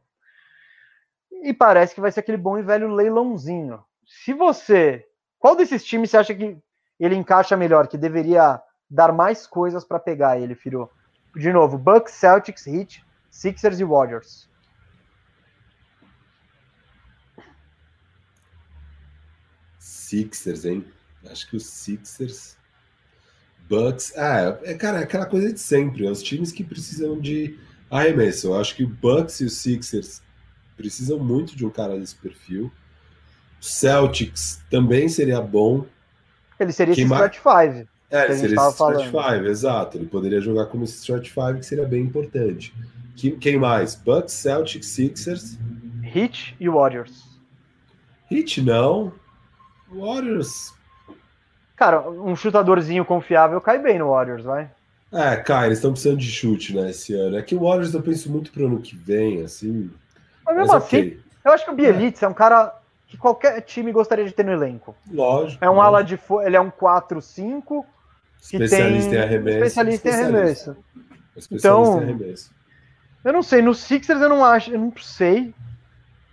E 1.43 1.53
parece 1.53 1.95
que 1.95 2.01
vai 2.01 2.13
ser 2.13 2.21
aquele 2.21 2.39
bom 2.39 2.57
e 2.59 2.63
velho 2.63 2.95
leilãozinho. 2.95 3.83
Se 4.07 4.33
você. 4.33 5.05
Qual 5.39 5.57
desses 5.57 5.85
times 5.85 6.11
você 6.11 6.19
acha 6.19 6.35
que 6.35 6.57
ele 6.99 7.17
encaixa 7.17 7.57
melhor, 7.57 7.89
que 7.89 7.99
deveria 7.99 8.63
dar 8.91 9.13
mais 9.13 9.47
coisas 9.47 9.85
para 9.85 9.99
pegar 9.99 10.39
ele, 10.41 10.55
Firo? 10.55 10.91
De 11.37 11.53
novo, 11.53 11.79
Bucks, 11.79 12.15
Celtics, 12.15 12.67
Heat, 12.67 13.05
Sixers 13.31 13.79
e 13.79 13.85
Warriors. 13.85 14.49
Sixers, 19.79 20.65
hein? 20.65 20.85
Acho 21.31 21.49
que 21.49 21.57
os 21.57 21.67
Sixers. 21.67 22.57
Bucks. 23.69 24.13
Ah, 24.17 24.59
é, 24.65 24.75
cara, 24.75 24.99
é 24.99 25.05
aquela 25.05 25.27
coisa 25.27 25.53
de 25.53 25.61
sempre. 25.61 26.05
É 26.05 26.11
os 26.11 26.23
times 26.23 26.51
que 26.51 26.65
precisam 26.65 27.21
de 27.21 27.57
arremesso. 27.89 28.49
Eu 28.49 28.61
acho 28.61 28.75
que 28.75 28.83
o 28.83 28.89
Bucks 28.89 29.41
e 29.41 29.45
os 29.45 29.57
Sixers 29.59 30.21
precisam 30.77 31.19
muito 31.21 31.55
de 31.55 31.65
um 31.65 31.71
cara 31.71 31.97
desse 31.97 32.17
perfil. 32.17 32.73
Celtics 33.61 34.61
também 34.69 35.09
seria 35.09 35.41
bom. 35.41 35.87
Ele 36.59 36.73
seria 36.73 36.93
esse 36.93 37.03
Strat 37.03 37.37
5. 37.37 37.89
É, 38.11 38.25
ele 38.25 38.35
seria 38.35 38.57
esse 38.57 38.71
Strat 38.71 39.05
5, 39.05 39.47
exato. 39.47 39.97
Ele 39.97 40.07
poderia 40.07 40.41
jogar 40.41 40.67
como 40.67 40.85
esse 40.85 40.99
Strat 40.99 41.29
5, 41.29 41.61
que 41.61 41.67
seria 41.67 41.87
bem 41.87 42.03
importante. 42.03 42.75
Quem 43.41 43.59
mais? 43.59 43.95
Bucks, 43.95 44.33
Celtics, 44.35 44.89
Sixers. 44.89 45.59
Heat 46.03 46.57
e 46.59 46.69
Warriors. 46.69 47.25
Heat 48.31 48.63
não. 48.63 49.13
Warriors. 49.93 50.75
Cara, 51.77 52.09
um 52.09 52.35
chutadorzinho 52.35 53.05
confiável 53.05 53.61
cai 53.61 53.79
bem 53.79 53.99
no 53.99 54.11
Warriors, 54.11 54.45
vai. 54.45 54.71
É, 55.13 55.37
cai, 55.37 55.67
eles 55.67 55.79
estão 55.79 55.93
precisando 55.93 56.19
de 56.19 56.31
chute, 56.31 56.75
né, 56.75 56.91
esse 56.91 57.15
ano. 57.15 57.37
É 57.37 57.43
que 57.43 57.55
o 57.55 57.61
Warriors 57.61 57.93
eu 57.95 58.03
penso 58.03 58.31
muito 58.31 58.53
pro 58.53 58.67
ano 58.67 58.81
que 58.81 58.95
vem, 58.97 59.43
assim. 59.43 59.91
Mas 60.45 60.57
mesmo 60.57 60.73
Mas, 60.73 60.85
assim, 60.85 60.99
okay. 60.99 61.21
eu 61.45 61.53
acho 61.53 61.65
que 61.65 61.71
o 61.71 61.75
Bielitz 61.75 62.23
é. 62.23 62.27
é. 62.27 62.29
um 62.29 62.35
cara 62.35 62.75
que 63.09 63.17
qualquer 63.17 63.61
time 63.63 63.91
gostaria 63.91 64.25
de 64.25 64.33
ter 64.33 64.45
no 64.45 64.53
elenco. 64.53 64.95
Lógico. 65.11 65.65
É 65.65 65.69
um 65.69 65.75
lógico. 65.75 65.87
ala 65.87 66.05
de 66.05 66.47
ele 66.47 66.57
é 66.57 66.61
um 66.61 66.71
4-5 66.71 67.85
especialista 68.41 69.15
em 69.15 69.19
arremesso. 69.19 69.59
Especialista, 69.59 70.09
em 70.09 70.13
arremesso. 70.13 70.77
Então, 71.51 71.99
em 71.99 72.03
arremesso. 72.03 72.51
Eu 73.25 73.33
não 73.33 73.43
sei, 73.43 73.61
no 73.61 73.75
Sixers 73.75 74.21
eu 74.21 74.29
não 74.29 74.45
acho, 74.45 74.73
eu 74.73 74.79
não 74.79 74.93
sei. 74.97 75.55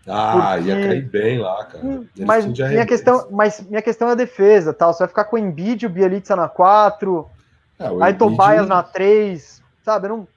Ah, 0.07 0.53
porque... 0.55 0.69
ia 0.69 0.87
cair 0.87 1.09
bem 1.09 1.37
lá, 1.37 1.65
cara. 1.65 1.85
Hum, 1.85 2.07
mas 2.19 2.45
minha 2.45 2.85
questão, 2.85 3.27
mas 3.29 3.61
minha 3.61 3.81
questão 3.81 4.07
é 4.07 4.13
a 4.13 4.15
defesa, 4.15 4.73
tal. 4.73 4.93
Você 4.93 4.99
vai 4.99 5.07
ficar 5.09 5.25
com 5.25 5.35
o 5.35 5.39
Embiid, 5.39 5.85
o 5.85 5.89
Bielitsa 5.89 6.35
na 6.35 6.47
4, 6.47 7.29
é, 7.77 7.85
aí 7.85 7.91
Embiid... 7.93 8.17
Tobias 8.17 8.67
na 8.67 8.81
3, 8.81 9.61
sabe? 9.83 10.07
Eu 10.07 10.09
não, 10.09 10.27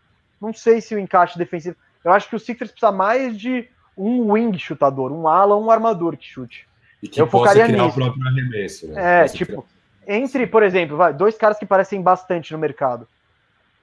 não 0.41 0.53
sei 0.53 0.81
se 0.81 0.95
o 0.95 0.99
encaixe 0.99 1.39
defensivo. 1.39 1.77
Eu 2.05 2.13
acho 2.13 2.29
que 2.29 2.35
o 2.35 2.41
Sixers 2.41 2.73
precisa 2.73 2.91
mais 2.91 3.39
de 3.39 3.69
um 3.97 4.33
wing 4.33 4.59
chutador, 4.59 5.13
um 5.13 5.29
ala, 5.29 5.57
um 5.57 5.71
armador 5.71 6.17
que 6.17 6.27
chute. 6.27 6.67
E 7.03 7.09
que 7.09 7.21
eu 7.21 7.27
focaria 7.27 7.65
criar 7.65 7.85
nisso. 7.85 8.01
o 8.01 8.03
próprio 8.03 8.27
arremesso, 8.27 8.89
né? 8.89 9.25
É, 9.25 9.29
tipo, 9.29 9.63
criar... 9.63 9.65
entre, 10.11 10.45
por 10.45 10.65
exemplo, 10.65 10.97
vai, 10.97 11.13
dois 11.15 11.37
caras 11.37 11.57
que 11.57 11.65
parecem 11.65 12.03
bastante 12.03 12.53
no 12.53 12.59
mercado. 12.59 13.07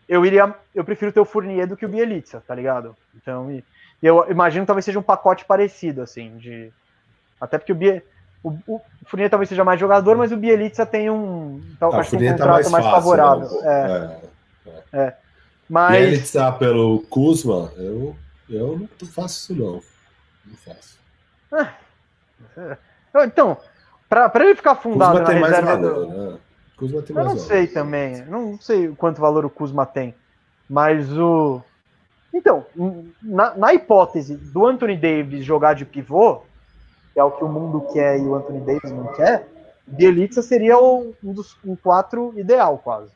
Eu 0.09 0.25
iria, 0.25 0.53
eu 0.75 0.83
prefiro 0.83 1.11
ter 1.11 1.21
o 1.21 1.25
Fournier 1.25 1.65
do 1.65 1.77
que 1.77 1.85
o 1.85 1.89
Bielitsa, 1.89 2.43
tá 2.45 2.53
ligado? 2.53 2.95
Então, 3.15 3.49
e, 3.49 3.63
eu 4.03 4.29
imagino 4.29 4.63
que 4.63 4.67
talvez 4.67 4.83
seja 4.83 4.99
um 4.99 5.03
pacote 5.03 5.45
parecido, 5.45 6.01
assim, 6.01 6.37
de 6.37 6.71
até 7.39 7.57
porque 7.57 7.71
o 7.71 7.75
Bie, 7.75 8.03
o, 8.43 8.49
o 8.67 8.81
Fournier 9.05 9.29
talvez 9.29 9.47
seja 9.47 9.63
mais 9.63 9.79
jogador, 9.79 10.17
mas 10.17 10.33
o 10.33 10.37
Bielitsa 10.37 10.85
tem 10.85 11.09
um, 11.09 11.61
então, 11.71 11.91
ah, 11.93 11.99
acho 11.99 12.15
um 12.15 12.19
tá 12.19 12.31
contrato 12.31 12.47
tá 12.47 12.51
mais, 12.51 12.71
mais 12.71 12.85
fácil, 12.85 13.01
favorável. 13.01 13.61
Né? 13.61 14.19
É, 14.93 14.97
é. 14.97 14.99
é. 14.99 15.17
Mas... 15.69 15.97
Bielitsa 15.97 16.51
pelo 16.51 16.99
Kuzma, 17.03 17.71
eu, 17.77 18.15
eu 18.49 18.89
não 19.01 19.07
faço 19.07 19.53
isso 19.53 19.61
não. 19.61 19.81
Não 20.45 20.57
faço. 20.57 20.99
É. 22.57 22.77
Então, 23.23 23.57
para 24.09 24.45
ele 24.45 24.55
ficar 24.55 24.75
fundado 24.75 25.19
na 25.19 25.29
reserva 25.29 25.77
valor, 25.77 25.93
do... 25.93 26.07
né? 26.07 26.37
Kuzma 26.77 27.01
tem 27.01 27.15
eu 27.15 27.23
não 27.23 27.37
sei 27.37 27.67
também, 27.67 28.25
não 28.25 28.59
sei 28.61 28.89
quanto 28.89 29.19
valor 29.19 29.45
o 29.45 29.49
Kuzma 29.49 29.85
tem, 29.85 30.13
mas 30.69 31.11
o 31.17 31.61
então, 32.33 32.65
na, 33.21 33.55
na, 33.55 33.73
hipótese 33.73 34.35
do 34.35 34.67
Anthony 34.67 34.95
Davis 34.95 35.43
jogar 35.43 35.73
de 35.73 35.85
pivô, 35.85 36.41
que 37.13 37.19
é 37.19 37.23
o 37.23 37.31
que 37.31 37.43
o 37.43 37.47
mundo 37.47 37.87
quer 37.91 38.19
e 38.19 38.21
o 38.21 38.35
Anthony 38.35 38.59
Davis 38.59 38.91
não 38.91 39.07
quer, 39.13 39.47
Bielitsa 39.87 40.41
seria 40.41 40.77
o, 40.77 41.15
um 41.23 41.33
dos 41.33 41.57
um 41.65 41.75
quatro 41.75 42.33
ideal, 42.37 42.77
quase. 42.77 43.11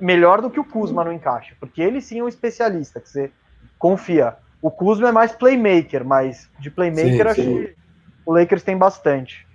Melhor 0.00 0.42
do 0.42 0.50
que 0.50 0.60
o 0.60 0.64
Kuzma 0.64 1.02
no 1.02 1.12
encaixe, 1.12 1.54
porque 1.58 1.80
ele 1.80 2.00
sim 2.00 2.20
é 2.20 2.22
um 2.22 2.28
especialista, 2.28 3.00
que 3.00 3.08
você 3.08 3.32
confia. 3.78 4.36
O 4.60 4.70
Kuzma 4.70 5.08
é 5.08 5.12
mais 5.12 5.32
playmaker, 5.32 6.04
mas 6.04 6.50
de 6.58 6.70
playmaker 6.70 7.12
sim, 7.14 7.22
acho 7.22 7.42
sim. 7.42 7.64
que 7.64 7.76
o 8.26 8.34
Lakers 8.34 8.62
tem 8.62 8.76
bastante. 8.76 9.48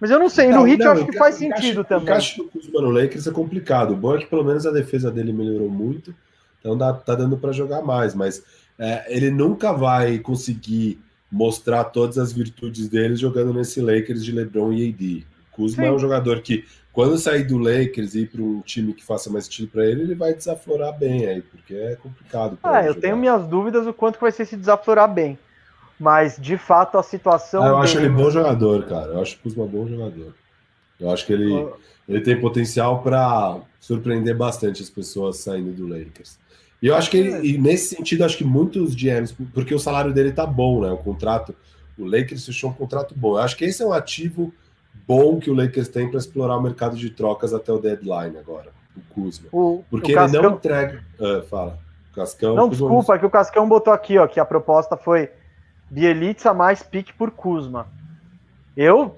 Mas 0.00 0.10
eu 0.10 0.18
não 0.18 0.28
sei, 0.28 0.48
no 0.48 0.66
Heat 0.66 0.80
eu 0.80 0.92
acho 0.92 1.06
que 1.06 1.18
faz 1.18 1.34
sentido 1.36 1.84
também. 1.84 2.04
O 2.04 2.10
encaixe 2.10 2.36
do 2.36 2.44
Kuzma 2.44 2.80
no 2.80 2.90
Lakers 2.90 3.26
é 3.26 3.32
complicado. 3.32 3.92
O 3.92 3.96
bom 3.96 4.14
é 4.14 4.18
que 4.18 4.26
pelo 4.26 4.44
menos 4.44 4.64
a 4.64 4.70
defesa 4.70 5.10
dele 5.10 5.32
melhorou 5.32 5.68
muito, 5.68 6.14
então 6.60 6.76
dá, 6.76 6.92
tá 6.92 7.14
dando 7.14 7.36
para 7.36 7.52
jogar 7.52 7.82
mais, 7.82 8.14
mas 8.14 8.42
é, 8.78 9.04
ele 9.14 9.30
nunca 9.30 9.72
vai 9.72 10.18
conseguir 10.18 11.00
mostrar 11.30 11.84
todas 11.84 12.16
as 12.16 12.32
virtudes 12.32 12.88
dele 12.88 13.16
jogando 13.16 13.52
nesse 13.52 13.80
Lakers 13.80 14.24
de 14.24 14.32
LeBron 14.32 14.72
e 14.72 14.88
AD. 14.88 15.26
Kuzma 15.50 15.82
Sim. 15.82 15.88
é 15.88 15.92
um 15.92 15.98
jogador 15.98 16.40
que, 16.40 16.64
quando 16.92 17.18
sair 17.18 17.44
do 17.44 17.58
Lakers 17.58 18.14
e 18.14 18.20
ir 18.20 18.28
para 18.28 18.40
um 18.40 18.60
time 18.60 18.92
que 18.92 19.04
faça 19.04 19.28
mais 19.28 19.44
estilo 19.44 19.68
para 19.68 19.84
ele, 19.84 20.02
ele 20.02 20.14
vai 20.14 20.32
desaflorar 20.32 20.96
bem 20.96 21.26
aí, 21.26 21.42
porque 21.42 21.74
é 21.74 21.96
complicado. 21.96 22.56
Ah, 22.62 22.82
eu 22.82 22.94
jogar. 22.94 23.00
tenho 23.00 23.16
minhas 23.16 23.46
dúvidas 23.46 23.86
o 23.86 23.92
quanto 23.92 24.20
vai 24.20 24.30
ser 24.30 24.44
se 24.46 24.56
desaflorar 24.56 25.12
bem. 25.12 25.36
Mas, 25.98 26.36
de 26.38 26.56
fato, 26.56 26.96
a 26.96 27.02
situação. 27.02 27.62
Ah, 27.62 27.66
eu 27.66 27.72
dele... 27.72 27.84
acho 27.84 27.98
ele 27.98 28.08
bom 28.08 28.30
jogador, 28.30 28.86
cara. 28.86 29.12
Eu 29.12 29.22
acho 29.22 29.36
o 29.36 29.38
Kuzma 29.40 29.66
bom 29.66 29.86
jogador. 29.86 30.34
Eu 31.00 31.10
acho 31.10 31.26
que 31.26 31.32
ele, 31.32 31.68
ele 32.08 32.20
tem 32.20 32.40
potencial 32.40 33.02
para 33.02 33.58
surpreender 33.80 34.36
bastante 34.36 34.82
as 34.82 34.90
pessoas 34.90 35.38
saindo 35.38 35.72
do 35.72 35.86
Lakers. 35.86 36.38
E 36.80 36.86
eu 36.86 36.94
acho 36.94 37.10
que 37.10 37.16
ele, 37.16 37.48
e 37.48 37.58
nesse 37.58 37.96
sentido, 37.96 38.24
acho 38.24 38.36
que 38.36 38.44
muitos 38.44 38.94
GMs, 38.94 39.34
porque 39.52 39.74
o 39.74 39.78
salário 39.78 40.12
dele 40.12 40.32
tá 40.32 40.46
bom, 40.46 40.80
né? 40.80 40.90
O 40.90 40.98
contrato, 40.98 41.54
o 41.98 42.04
Lakers 42.04 42.46
fechou 42.46 42.70
um 42.70 42.74
contrato 42.74 43.14
bom. 43.16 43.32
Eu 43.32 43.38
acho 43.38 43.56
que 43.56 43.64
esse 43.64 43.82
é 43.82 43.86
um 43.86 43.92
ativo 43.92 44.52
bom 45.06 45.40
que 45.40 45.50
o 45.50 45.54
Lakers 45.54 45.88
tem 45.88 46.08
para 46.08 46.18
explorar 46.18 46.56
o 46.56 46.62
mercado 46.62 46.96
de 46.96 47.10
trocas 47.10 47.52
até 47.52 47.72
o 47.72 47.78
deadline 47.78 48.36
agora, 48.38 48.70
o 48.96 49.14
Kuzma. 49.14 49.48
O, 49.50 49.82
porque 49.90 50.12
o 50.12 50.14
ele 50.14 50.20
Cascão... 50.20 50.42
não 50.42 50.52
entrega. 50.52 51.04
Uh, 51.18 51.42
fala. 51.48 51.78
Cascão. 52.14 52.54
Não, 52.54 52.68
desculpa, 52.68 53.14
é 53.14 53.18
que 53.18 53.26
o 53.26 53.30
Cascão 53.30 53.68
botou 53.68 53.92
aqui, 53.92 54.18
ó, 54.18 54.26
que 54.26 54.40
a 54.40 54.44
proposta 54.44 54.96
foi 54.96 55.30
Bielitsa 55.90 56.52
mais 56.52 56.82
pique 56.82 57.12
por 57.12 57.30
Kuzma. 57.30 57.86
Eu, 58.76 59.16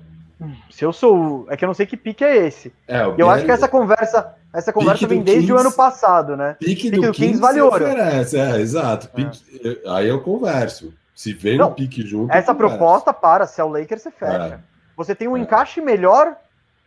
se 0.70 0.84
eu 0.84 0.92
sou. 0.92 1.46
É 1.50 1.56
que 1.56 1.64
eu 1.64 1.66
não 1.66 1.74
sei 1.74 1.86
que 1.86 1.96
pique 1.96 2.24
é 2.24 2.46
esse. 2.46 2.72
É, 2.86 3.02
eu 3.02 3.14
Biel... 3.14 3.30
acho 3.30 3.44
que 3.44 3.50
essa 3.50 3.68
conversa. 3.68 4.34
Essa 4.52 4.72
conversa 4.72 5.06
vem 5.06 5.22
desde 5.22 5.46
Kings, 5.46 5.52
o 5.52 5.58
ano 5.58 5.72
passado, 5.72 6.36
né? 6.36 6.56
Pique, 6.58 6.74
pique 6.74 6.90
do, 6.90 7.02
do 7.02 7.12
Kings, 7.12 7.28
Kings 7.28 7.40
vale 7.40 7.60
ouro. 7.60 7.84
Oferece, 7.84 8.36
é, 8.36 8.60
exato. 8.60 9.08
Pique, 9.10 9.40
é. 9.64 9.90
Aí 9.90 10.08
eu 10.08 10.20
converso. 10.22 10.92
Se 11.14 11.34
vem 11.34 11.58
não, 11.58 11.68
um 11.68 11.74
pique 11.74 12.02
junto. 12.02 12.32
Essa 12.32 12.54
proposta 12.54 13.12
para, 13.12 13.46
se 13.46 13.60
é 13.60 13.64
o 13.64 13.68
Lakers, 13.68 14.02
você 14.02 14.10
fecha. 14.10 14.54
É. 14.54 14.58
Você 14.96 15.14
tem 15.14 15.28
um 15.28 15.36
é. 15.36 15.40
encaixe 15.40 15.80
melhor, 15.80 16.34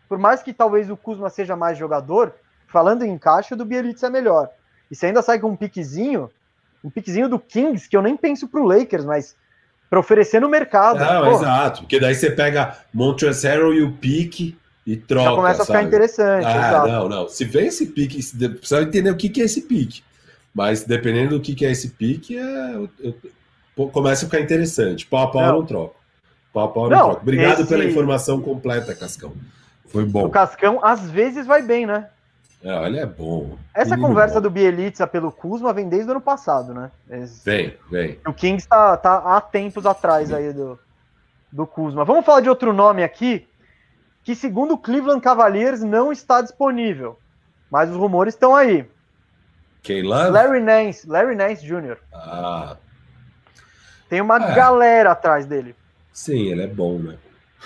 por 0.10 0.18
mais 0.18 0.41
que 0.41 0.51
talvez 0.51 0.89
o 0.89 0.97
Kuzma 0.97 1.30
seja 1.30 1.55
mais 1.55 1.77
jogador, 1.77 2.34
falando 2.68 3.03
em 3.03 3.11
encaixe, 3.11 3.53
o 3.53 3.57
do 3.57 3.64
Bielitsa 3.64 4.07
é 4.07 4.10
melhor. 4.10 4.49
E 4.89 4.95
você 4.95 5.05
ainda 5.05 5.22
sai 5.22 5.39
com 5.39 5.49
um 5.49 5.55
piquezinho, 5.55 6.30
um 6.84 6.89
piquezinho 6.89 7.30
do 7.30 7.38
Kings, 7.38 7.88
que 7.88 7.95
eu 7.95 8.01
nem 8.01 8.18
penso 8.18 8.47
pro 8.47 8.65
Lakers, 8.65 9.05
mas 9.05 9.35
para 9.94 9.99
oferecer 9.99 10.41
no 10.41 10.49
mercado. 10.49 10.98
Não, 10.98 11.32
exato, 11.34 11.82
porque 11.82 11.99
daí 11.99 12.15
você 12.15 12.32
pega 12.32 12.76
Montrezl 12.91 13.74
e 13.74 13.84
o 13.84 13.91
pique 13.91 14.57
e 14.88 14.98
troca. 14.98 15.30
Já 15.30 15.36
começa 15.36 15.61
a 15.61 15.65
ficar 15.68 15.84
interessante. 15.84 16.48
Ah, 16.48 16.84
não, 16.88 17.07
não. 17.07 17.30
Se 17.30 17.45
vem 17.45 17.68
esse 17.68 17.86
pique, 17.86 18.20
precisa 18.57 18.82
entender 18.82 19.11
o 19.11 19.15
que, 19.15 19.30
que 19.30 19.40
é 19.40 19.45
esse 19.45 19.61
pique. 19.61 20.03
Mas 20.52 20.84
dependendo 20.84 21.38
do 21.38 21.41
que, 21.41 21.53
que 21.53 21.64
é 21.64 21.70
esse 21.70 21.90
pique, 21.90 22.36
é, 22.36 22.74
eu, 22.74 22.90
eu, 23.03 23.88
começa 23.90 24.26
a 24.26 24.30
ficar 24.30 24.41
interessante. 24.41 25.06
Pau 25.06 25.26
a 25.26 25.32
pau 25.32 25.41
não, 25.44 25.60
não 25.60 25.65
troco. 25.65 25.95
Pau 26.52 26.64
a 26.64 26.68
pau 26.70 26.90
não, 26.90 26.98
não 26.98 27.06
troco. 27.10 27.22
Obrigado 27.22 27.60
esse... 27.60 27.70
pela 27.70 27.86
informação 27.86 28.41
completa, 28.41 28.95
Cascão. 28.95 29.34
Foi 29.90 30.06
bom. 30.06 30.26
O 30.26 30.30
Cascão 30.32 30.84
às 30.84 31.07
vezes 31.11 31.45
vai 31.45 31.61
bem, 31.61 31.86
né? 31.86 32.07
É, 32.64 32.85
ele 32.85 32.98
é 32.98 33.06
bom. 33.06 33.57
Essa 33.73 33.98
conversa 33.98 34.35
bom. 34.35 34.41
do 34.41 34.49
Bielitsa 34.49 35.06
pelo 35.06 35.31
Kuzma 35.31 35.73
vem 35.73 35.90
desde 35.90 36.07
o 36.07 36.11
ano 36.11 36.22
passado, 36.22 36.73
né? 36.73 36.91
Esse... 37.10 37.44
Vem, 37.44 37.77
vem. 37.91 38.19
O 38.26 38.31
Kings 38.31 38.65
tá, 38.68 38.95
tá 38.95 39.18
há 39.18 39.41
tempos 39.41 39.85
atrás 39.85 40.31
aí 40.31 40.53
do, 40.53 40.80
do 41.52 41.68
Kuzma. 41.68 42.06
Vamos 42.06 42.26
falar 42.26 42.40
de 42.40 42.49
outro 42.49 42.72
nome 42.72 43.03
aqui, 43.03 43.45
que 44.23 44.34
segundo 44.34 44.76
o 44.76 44.77
Cleveland 44.77 45.19
Cavaliers 45.19 45.84
não 45.84 46.11
está 46.11 46.41
disponível. 46.41 47.19
Mas 47.69 47.90
os 47.90 47.98
rumores 47.98 48.34
estão 48.34 48.56
aí. 48.56 48.90
Quem 49.81 50.02
lá? 50.02 50.27
Larry 50.27 50.61
Nance, 50.61 51.06
Larry 51.06 51.35
Nance 51.35 51.65
Jr. 51.65 51.98
Ah. 52.14 52.77
Tem 54.07 54.22
uma 54.22 54.38
é. 54.38 54.56
galera 54.56 55.11
atrás 55.11 55.45
dele. 55.45 55.76
Sim, 56.14 56.48
ele 56.48 56.61
é 56.61 56.68
bom, 56.68 56.98
né? 56.99 57.18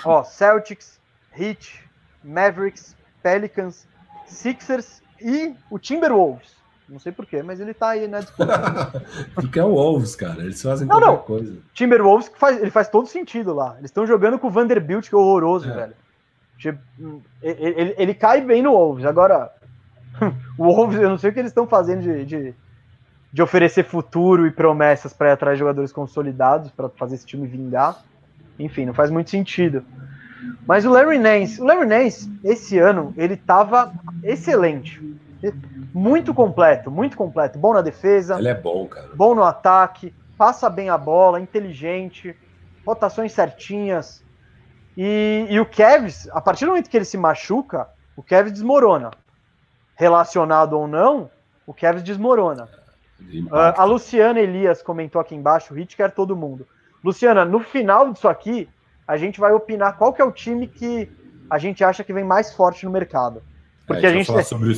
Ó, 0.03 0.23
Celtics, 0.23 0.99
Heat, 1.37 1.83
Mavericks, 2.23 2.95
Pelicans, 3.21 3.85
Sixers 4.27 5.01
e 5.21 5.55
o 5.69 5.79
Timberwolves. 5.79 6.57
Não 6.89 6.99
sei 6.99 7.11
porquê, 7.11 7.43
mas 7.43 7.59
ele 7.59 7.73
tá 7.73 7.89
aí 7.89 8.07
na 8.07 8.21
disputa. 8.21 9.03
Porque 9.35 9.59
é 9.59 9.63
o 9.63 9.73
Wolves, 9.73 10.15
cara. 10.15 10.41
Eles 10.41 10.61
fazem 10.61 10.87
não, 10.87 10.99
qualquer 10.99 11.17
não. 11.17 11.23
coisa. 11.23 11.57
Timberwolves 11.73 12.31
faz, 12.35 12.61
ele 12.61 12.71
faz 12.71 12.87
todo 12.87 13.07
sentido 13.07 13.53
lá. 13.53 13.75
Eles 13.77 13.89
estão 13.89 14.07
jogando 14.07 14.39
com 14.39 14.47
o 14.47 14.51
Vanderbilt, 14.51 15.09
que 15.09 15.15
é 15.15 15.17
horroroso, 15.17 15.69
é. 15.69 15.73
velho. 15.73 15.93
Ele, 16.63 16.77
ele, 17.41 17.95
ele, 17.97 18.13
cai 18.13 18.41
bem 18.41 18.63
no 18.63 18.71
Wolves. 18.71 19.05
Agora, 19.05 19.51
o 20.57 20.73
Wolves, 20.73 20.99
eu 20.99 21.09
não 21.09 21.17
sei 21.17 21.29
o 21.29 21.33
que 21.33 21.39
eles 21.39 21.51
estão 21.51 21.67
fazendo 21.67 22.01
de, 22.01 22.25
de, 22.25 22.55
de, 23.31 23.41
oferecer 23.41 23.83
futuro 23.83 24.47
e 24.47 24.51
promessas 24.51 25.13
para 25.13 25.29
ir 25.29 25.33
atrás 25.33 25.57
de 25.57 25.59
jogadores 25.59 25.91
consolidados 25.91 26.71
para 26.71 26.89
fazer 26.89 27.15
esse 27.15 27.25
time 27.25 27.45
vingar. 27.45 28.01
Enfim, 28.57 28.85
não 28.85 28.93
faz 28.93 29.11
muito 29.11 29.29
sentido. 29.29 29.83
Mas 30.65 30.85
o 30.85 30.89
Larry 30.89 31.17
Nance, 31.17 31.61
o 31.61 31.65
Larry 31.65 31.85
Nance, 31.85 32.31
esse 32.43 32.77
ano, 32.77 33.13
ele 33.17 33.35
estava 33.35 33.93
excelente. 34.23 35.01
Muito 35.93 36.33
completo, 36.33 36.91
muito 36.91 37.15
completo. 37.15 37.57
Bom 37.57 37.73
na 37.73 37.81
defesa. 37.81 38.37
Ele 38.37 38.49
é 38.49 38.53
bom, 38.53 38.85
cara. 38.87 39.09
Bom 39.15 39.33
no 39.33 39.43
ataque, 39.43 40.13
passa 40.37 40.69
bem 40.69 40.89
a 40.89 40.97
bola, 40.97 41.39
inteligente, 41.39 42.35
rotações 42.85 43.31
certinhas. 43.31 44.23
E, 44.95 45.45
e 45.49 45.59
o 45.59 45.65
Kevs, 45.65 46.27
a 46.31 46.41
partir 46.41 46.65
do 46.65 46.69
momento 46.69 46.89
que 46.89 46.97
ele 46.97 47.05
se 47.05 47.17
machuca, 47.17 47.87
o 48.15 48.23
Kevs 48.23 48.51
desmorona. 48.51 49.11
Relacionado 49.95 50.73
ou 50.73 50.87
não, 50.87 51.29
o 51.65 51.73
Kevs 51.73 52.03
desmorona. 52.03 52.67
Uh, 53.19 53.73
a 53.75 53.83
Luciana 53.83 54.39
Elias 54.39 54.81
comentou 54.81 55.19
aqui 55.19 55.35
embaixo, 55.35 55.73
o 55.73 55.77
Hit 55.77 55.95
quer 55.95 56.11
todo 56.11 56.35
mundo. 56.35 56.67
Luciana, 57.03 57.43
no 57.43 57.59
final 57.59 58.11
disso 58.11 58.27
aqui, 58.27 58.69
a 59.07 59.17
gente 59.17 59.39
vai 59.39 59.53
opinar 59.53 59.97
qual 59.97 60.11
que 60.11 60.21
é 60.21 60.25
o 60.25 60.31
time 60.31 60.67
que 60.67 61.09
a 61.49 61.57
gente 61.57 61.83
acha 61.83 62.03
que 62.03 62.11
vem 62.11 62.23
mais 62.23 62.53
forte 62.53 62.85
no 62.85 62.91
mercado. 62.91 63.41
Porque 63.85 64.05
é, 64.05 64.09
a 64.09 64.11
gente 64.11 64.29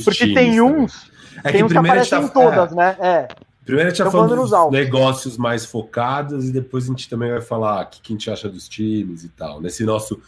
porque 0.04 0.32
tem 0.32 0.60
uns, 0.60 1.10
é 1.42 1.50
tem 1.50 1.64
uns 1.64 1.72
que 1.72 1.78
aparecem 1.78 2.20
tá, 2.20 2.24
em 2.24 2.28
todas, 2.28 2.72
é, 2.72 2.74
né? 2.76 2.96
É. 3.00 3.28
Primeiro 3.64 3.88
a 3.88 3.90
gente 3.90 4.02
vai 4.02 4.12
falando 4.12 4.36
dos 4.36 4.70
negócios 4.70 5.36
mais 5.36 5.66
focados 5.66 6.48
e 6.48 6.52
depois 6.52 6.84
a 6.84 6.88
gente 6.88 7.08
também 7.08 7.30
vai 7.30 7.40
falar 7.40 7.82
o 7.82 7.86
que, 7.88 8.00
que 8.00 8.12
a 8.12 8.16
gente 8.16 8.30
acha 8.30 8.48
dos 8.48 8.68
times 8.68 9.24
e 9.24 9.28
tal. 9.28 9.60
Nesse 9.60 9.84
nosso 9.84 10.22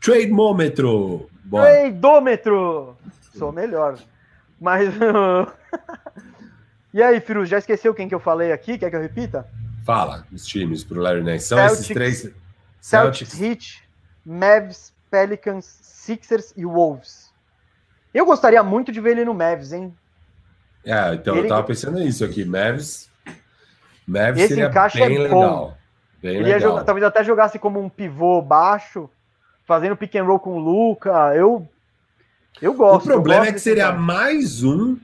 Trademômetro. 0.00 1.28
Tradômetro! 1.50 2.96
Sou 3.36 3.50
melhor. 3.50 3.98
Mas. 4.60 4.92
e 6.92 7.02
aí, 7.02 7.20
Firu, 7.20 7.46
já 7.46 7.58
esqueceu 7.58 7.94
quem 7.94 8.08
que 8.08 8.14
eu 8.14 8.20
falei 8.20 8.52
aqui? 8.52 8.78
Quer 8.78 8.90
que 8.90 8.96
eu 8.96 9.00
repita? 9.00 9.46
Fala, 9.84 10.26
os 10.32 10.46
times 10.46 10.84
pro 10.84 11.00
Larry 11.00 11.22
Nance. 11.22 11.46
São 11.46 11.58
Celtics, 11.58 11.80
esses 11.80 11.94
três. 11.94 12.34
Celtics, 12.80 13.32
Celtics, 13.32 13.40
Heat, 13.40 13.88
Mavs, 14.24 14.92
Pelicans, 15.10 15.78
Sixers 15.82 16.52
e 16.56 16.64
Wolves. 16.64 17.32
Eu 18.12 18.24
gostaria 18.24 18.62
muito 18.62 18.90
de 18.90 19.00
ver 19.00 19.12
ele 19.12 19.24
no 19.24 19.34
Mavs, 19.34 19.72
hein? 19.72 19.94
É, 20.84 21.14
então 21.14 21.36
ele... 21.36 21.46
eu 21.46 21.48
tava 21.48 21.64
pensando 21.64 21.98
nisso 21.98 22.24
aqui. 22.24 22.44
Mavs, 22.44 23.10
Mavs 24.06 24.40
Esse 24.40 24.48
seria 24.48 24.66
encaixe 24.68 24.98
bem 24.98 25.16
é 25.16 25.18
legal. 25.20 25.76
Bem 26.22 26.36
ele 26.36 26.44
legal. 26.44 26.60
Jogar, 26.60 26.84
talvez 26.84 27.04
até 27.04 27.22
jogasse 27.22 27.58
como 27.58 27.80
um 27.80 27.88
pivô 27.88 28.40
baixo, 28.40 29.10
fazendo 29.64 29.96
pick 29.96 30.14
and 30.16 30.24
roll 30.24 30.38
com 30.38 30.56
o 30.56 30.58
Luca. 30.58 31.34
Eu, 31.34 31.68
eu 32.60 32.72
gosto. 32.72 33.04
O 33.04 33.12
problema 33.12 33.40
gosto 33.40 33.50
é 33.50 33.52
que 33.52 33.60
seria 33.60 33.86
cara. 33.86 33.98
mais 33.98 34.62
um 34.62 34.98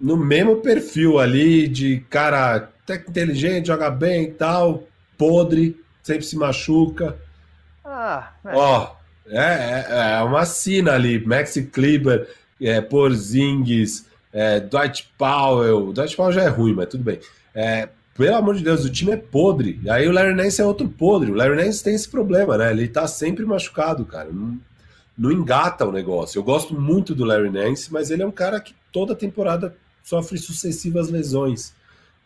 no 0.00 0.16
mesmo 0.16 0.56
perfil 0.56 1.18
ali 1.18 1.68
de 1.68 2.00
cara 2.10 2.56
até 2.56 2.96
inteligente, 2.96 3.68
joga 3.68 3.88
bem 3.88 4.24
e 4.24 4.32
tal, 4.32 4.82
podre, 5.16 5.80
sempre 6.02 6.24
se 6.24 6.36
machuca. 6.36 7.16
Ah, 7.84 8.32
é. 8.44 8.54
Ó, 8.54 8.94
é, 9.26 9.38
é, 9.38 10.18
é 10.18 10.22
uma 10.22 10.44
sina 10.44 10.92
ali. 10.92 11.24
Maxi 11.24 11.64
Kleber, 11.64 12.28
é, 12.60 12.80
Porzingis, 12.80 14.06
é, 14.32 14.60
Dwight 14.60 15.10
Powell. 15.16 15.92
Dwight 15.92 16.16
Powell 16.16 16.32
já 16.32 16.42
é 16.42 16.48
ruim, 16.48 16.74
mas 16.74 16.88
tudo 16.88 17.04
bem. 17.04 17.20
É, 17.54 17.88
pelo 18.14 18.36
amor 18.36 18.54
de 18.54 18.64
Deus, 18.64 18.84
o 18.84 18.90
time 18.90 19.12
é 19.12 19.16
podre. 19.16 19.80
E 19.82 19.90
aí 19.90 20.06
o 20.06 20.12
Larry 20.12 20.34
Nance 20.34 20.60
é 20.60 20.64
outro 20.64 20.88
podre. 20.88 21.30
O 21.30 21.34
Larry 21.34 21.56
Nance 21.56 21.82
tem 21.82 21.94
esse 21.94 22.08
problema, 22.08 22.58
né? 22.58 22.70
Ele 22.70 22.88
tá 22.88 23.06
sempre 23.06 23.44
machucado, 23.44 24.04
cara. 24.04 24.30
Não, 24.30 24.58
não 25.16 25.32
engata 25.32 25.86
o 25.86 25.92
negócio. 25.92 26.38
Eu 26.38 26.42
gosto 26.42 26.78
muito 26.78 27.14
do 27.14 27.24
Larry 27.24 27.50
Nance, 27.50 27.92
mas 27.92 28.10
ele 28.10 28.22
é 28.22 28.26
um 28.26 28.32
cara 28.32 28.60
que 28.60 28.74
toda 28.90 29.14
temporada 29.14 29.74
sofre 30.02 30.36
sucessivas 30.36 31.08
lesões. 31.08 31.72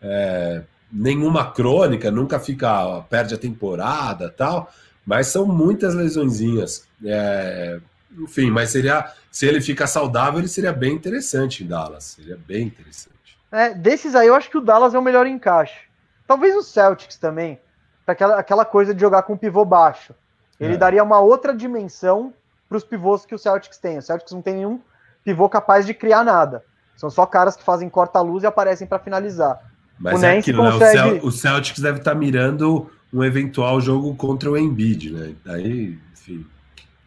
É, 0.01 0.62
nenhuma 0.91 1.51
crônica, 1.51 2.11
nunca 2.11 2.39
fica, 2.39 3.03
perde 3.11 3.35
a 3.35 3.39
temporada 3.39 4.31
tal, 4.31 4.71
mas 5.05 5.29
são 5.29 5.47
muitas 5.47 5.95
lesõezinhas. 5.95 6.87
É, 7.05 7.79
enfim, 8.19 8.51
mas 8.51 8.71
seria, 8.71 9.13
se 9.31 9.47
ele 9.47 9.61
fica 9.61 9.87
saudável, 9.87 10.41
ele 10.41 10.49
seria 10.49 10.73
bem 10.73 10.95
interessante 10.95 11.65
em 11.65 11.67
Dallas, 11.67 12.05
seria 12.05 12.37
bem 12.37 12.67
interessante. 12.67 13.17
É, 13.51 13.75
desses 13.75 14.15
aí, 14.15 14.29
eu 14.29 14.35
acho 14.35 14.51
que 14.51 14.59
o 14.59 14.61
Dallas 14.61 14.95
é 14.95 14.99
o 14.99 15.03
melhor 15.03 15.27
encaixe. 15.27 15.87
Talvez 16.27 16.55
o 16.57 16.63
Celtics 16.63 17.17
também, 17.17 17.61
aquela, 18.07 18.39
aquela 18.39 18.65
coisa 18.65 18.95
de 18.95 19.01
jogar 19.01 19.23
com 19.23 19.35
o 19.35 19.39
pivô 19.39 19.65
baixo. 19.65 20.15
Ele 20.59 20.75
é. 20.75 20.77
daria 20.77 21.05
uma 21.05 21.21
outra 21.21 21.55
dimensão 21.55 22.33
para 22.69 22.79
os 22.79 22.85
pivôs 22.85 23.25
que 23.25 23.35
o 23.35 23.39
Celtics 23.39 23.79
tem. 23.79 23.99
O 23.99 24.03
Celtics 24.03 24.33
não 24.33 24.43
tem 24.43 24.55
nenhum 24.55 24.81
pivô 25.23 25.49
capaz 25.49 25.87
de 25.87 25.95
criar 25.95 26.25
nada. 26.25 26.65
São 26.97 27.11
só 27.11 27.27
caras 27.27 27.57
que 27.57 27.63
fazem 27.63 27.89
corta-luz 27.89 28.43
e 28.43 28.47
aparecem 28.47 28.87
para 28.87 28.99
finalizar. 28.99 29.61
Mas 29.98 30.23
o 30.23 30.27
é 30.27 30.39
aquilo, 30.39 30.70
consegue... 30.70 31.12
né? 31.14 31.20
O, 31.23 31.31
Celtics 31.31 31.81
deve 31.81 31.98
estar 31.98 32.12
tá 32.12 32.16
mirando 32.16 32.90
um 33.12 33.24
eventual 33.24 33.81
jogo 33.81 34.14
contra 34.14 34.51
o 34.51 34.56
Embiid, 34.56 35.10
né? 35.10 35.35
Daí, 35.44 35.98
enfim. 36.12 36.47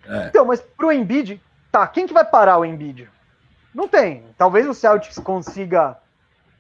É. 0.08 0.28
Então, 0.28 0.46
mas 0.46 0.60
pro 0.60 0.92
Embiid, 0.92 1.40
tá, 1.72 1.86
quem 1.88 2.08
que 2.08 2.14
vai 2.14 2.26
parar 2.26 2.58
o 2.58 2.66
Embiid? 2.66 3.08
Não 3.74 3.88
tem. 3.88 4.24
Talvez 4.38 4.68
o 4.68 4.74
Celtics 4.74 5.20
consiga 5.20 5.98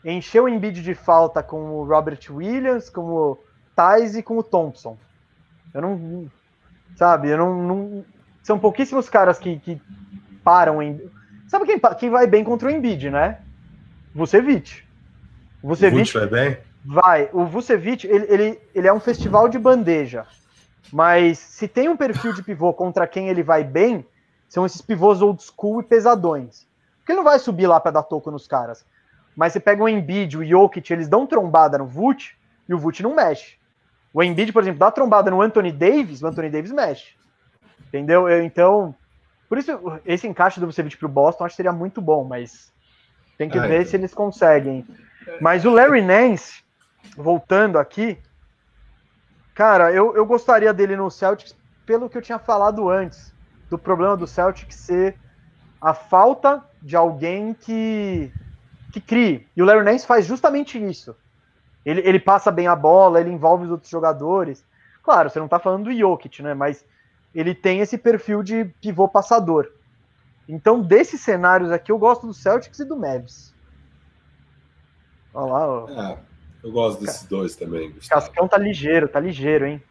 encher 0.05 0.41
o 0.41 0.47
Embiid 0.47 0.81
de 0.81 0.93
falta 0.93 1.41
com 1.41 1.71
o 1.71 1.83
Robert 1.83 2.19
Williams, 2.29 2.89
com 2.89 3.01
o 3.01 3.39
Thais 3.75 4.15
e 4.15 4.21
com 4.21 4.37
o 4.37 4.43
Thompson. 4.43 4.97
Eu 5.73 5.81
não. 5.81 6.27
Sabe, 6.95 7.29
eu 7.29 7.37
não, 7.37 7.63
não, 7.63 8.05
são 8.43 8.59
pouquíssimos 8.59 9.09
caras 9.09 9.39
que, 9.39 9.57
que 9.59 9.81
param 10.43 10.81
em. 10.81 10.99
Sabe 11.47 11.65
quem, 11.65 11.79
quem 11.97 12.09
vai 12.09 12.27
bem 12.27 12.43
contra 12.43 12.67
o 12.67 12.71
Embiid, 12.71 13.09
né? 13.09 13.39
Vucevic. 14.13 14.83
Vucevic 15.61 16.13
vai 16.13 16.27
bem? 16.27 16.57
Vai. 16.85 17.29
O 17.33 17.45
Vucevic, 17.45 18.07
ele, 18.07 18.25
ele, 18.29 18.61
ele 18.73 18.87
é 18.87 18.93
um 18.93 18.99
festival 18.99 19.49
de 19.49 19.59
bandeja. 19.59 20.25
Mas 20.91 21.37
se 21.37 21.67
tem 21.67 21.89
um 21.89 21.97
perfil 21.97 22.33
de 22.33 22.41
pivô 22.41 22.73
contra 22.73 23.07
quem 23.07 23.29
ele 23.29 23.43
vai 23.43 23.63
bem, 23.63 24.05
são 24.47 24.65
esses 24.65 24.81
pivôs 24.81 25.21
old 25.21 25.41
school 25.43 25.81
e 25.81 25.83
pesadões. 25.83 26.65
Porque 26.99 27.11
ele 27.11 27.17
não 27.17 27.23
vai 27.23 27.37
subir 27.39 27.67
lá 27.67 27.79
para 27.79 27.91
dar 27.91 28.03
toco 28.03 28.31
nos 28.31 28.47
caras. 28.47 28.85
Mas 29.35 29.53
você 29.53 29.59
pega 29.59 29.83
o 29.83 29.89
Embiid, 29.89 30.37
o 30.37 30.45
Jokic, 30.45 30.91
eles 30.91 31.07
dão 31.07 31.27
trombada 31.27 31.77
no 31.77 31.85
Vult 31.85 32.35
e 32.67 32.73
o 32.73 32.77
Vult 32.77 33.01
não 33.01 33.15
mexe. 33.15 33.55
O 34.13 34.23
Embiid, 34.23 34.51
por 34.51 34.63
exemplo, 34.63 34.79
dá 34.79 34.89
trombada 34.89 35.29
no 35.29 35.41
Anthony 35.41 35.71
Davis, 35.71 36.21
o 36.21 36.27
Anthony 36.27 36.49
Davis 36.49 36.71
mexe. 36.71 37.13
Entendeu? 37.87 38.29
Então, 38.43 38.95
por 39.47 39.57
isso, 39.57 39.71
esse 40.05 40.27
encaixe 40.27 40.59
do 40.59 40.67
Vucevic 40.67 40.97
pro 40.97 41.07
Boston 41.07 41.45
acho 41.45 41.53
que 41.53 41.57
seria 41.57 41.71
muito 41.71 42.01
bom, 42.01 42.23
mas 42.23 42.71
tem 43.37 43.49
que 43.49 43.57
ah, 43.57 43.65
ver 43.65 43.81
então. 43.81 43.89
se 43.89 43.95
eles 43.95 44.13
conseguem. 44.13 44.85
Mas 45.41 45.65
o 45.65 45.69
Larry 45.69 46.01
Nance, 46.01 46.63
voltando 47.15 47.77
aqui, 47.77 48.17
cara, 49.53 49.91
eu, 49.91 50.15
eu 50.15 50.25
gostaria 50.25 50.73
dele 50.73 50.95
no 50.95 51.09
Celtics 51.09 51.55
pelo 51.85 52.09
que 52.09 52.17
eu 52.17 52.21
tinha 52.21 52.39
falado 52.39 52.89
antes, 52.89 53.33
do 53.69 53.77
problema 53.77 54.15
do 54.15 54.27
Celtics 54.27 54.75
ser 54.75 55.15
a 55.81 55.93
falta 55.93 56.63
de 56.81 56.95
alguém 56.95 57.53
que, 57.53 58.31
que 58.91 59.01
crie. 59.01 59.47
E 59.55 59.61
o 59.61 59.65
Larry 59.65 59.83
Nance 59.83 60.05
faz 60.05 60.25
justamente 60.25 60.77
isso. 60.83 61.15
Ele, 61.85 62.01
ele 62.01 62.19
passa 62.19 62.51
bem 62.51 62.67
a 62.67 62.75
bola, 62.75 63.19
ele 63.19 63.31
envolve 63.31 63.65
os 63.65 63.71
outros 63.71 63.89
jogadores. 63.89 64.65
Claro, 65.01 65.29
você 65.29 65.39
não 65.39 65.45
está 65.45 65.59
falando 65.59 65.85
do 65.85 65.97
Jokic, 65.97 66.43
né? 66.43 66.53
Mas 66.53 66.85
ele 67.33 67.55
tem 67.55 67.79
esse 67.79 67.97
perfil 67.97 68.43
de 68.43 68.65
pivô 68.81 69.07
passador. 69.07 69.67
Então, 70.47 70.81
desses 70.81 71.21
cenários 71.21 71.71
aqui, 71.71 71.91
eu 71.91 71.97
gosto 71.97 72.27
do 72.27 72.33
Celtics 72.33 72.79
e 72.79 72.85
do 72.85 72.97
Mavs. 72.97 73.53
Olha 75.39 75.51
lá, 75.51 75.67
ó. 75.67 75.89
É, 75.89 76.17
eu 76.63 76.71
gosto 76.71 77.03
desses 77.03 77.23
dois 77.23 77.55
também. 77.55 77.91
Gustavo. 77.91 78.21
Cascão 78.21 78.47
tá 78.47 78.57
ligeiro, 78.57 79.07
tá 79.07 79.19
ligeiro, 79.19 79.65
hein? 79.65 79.81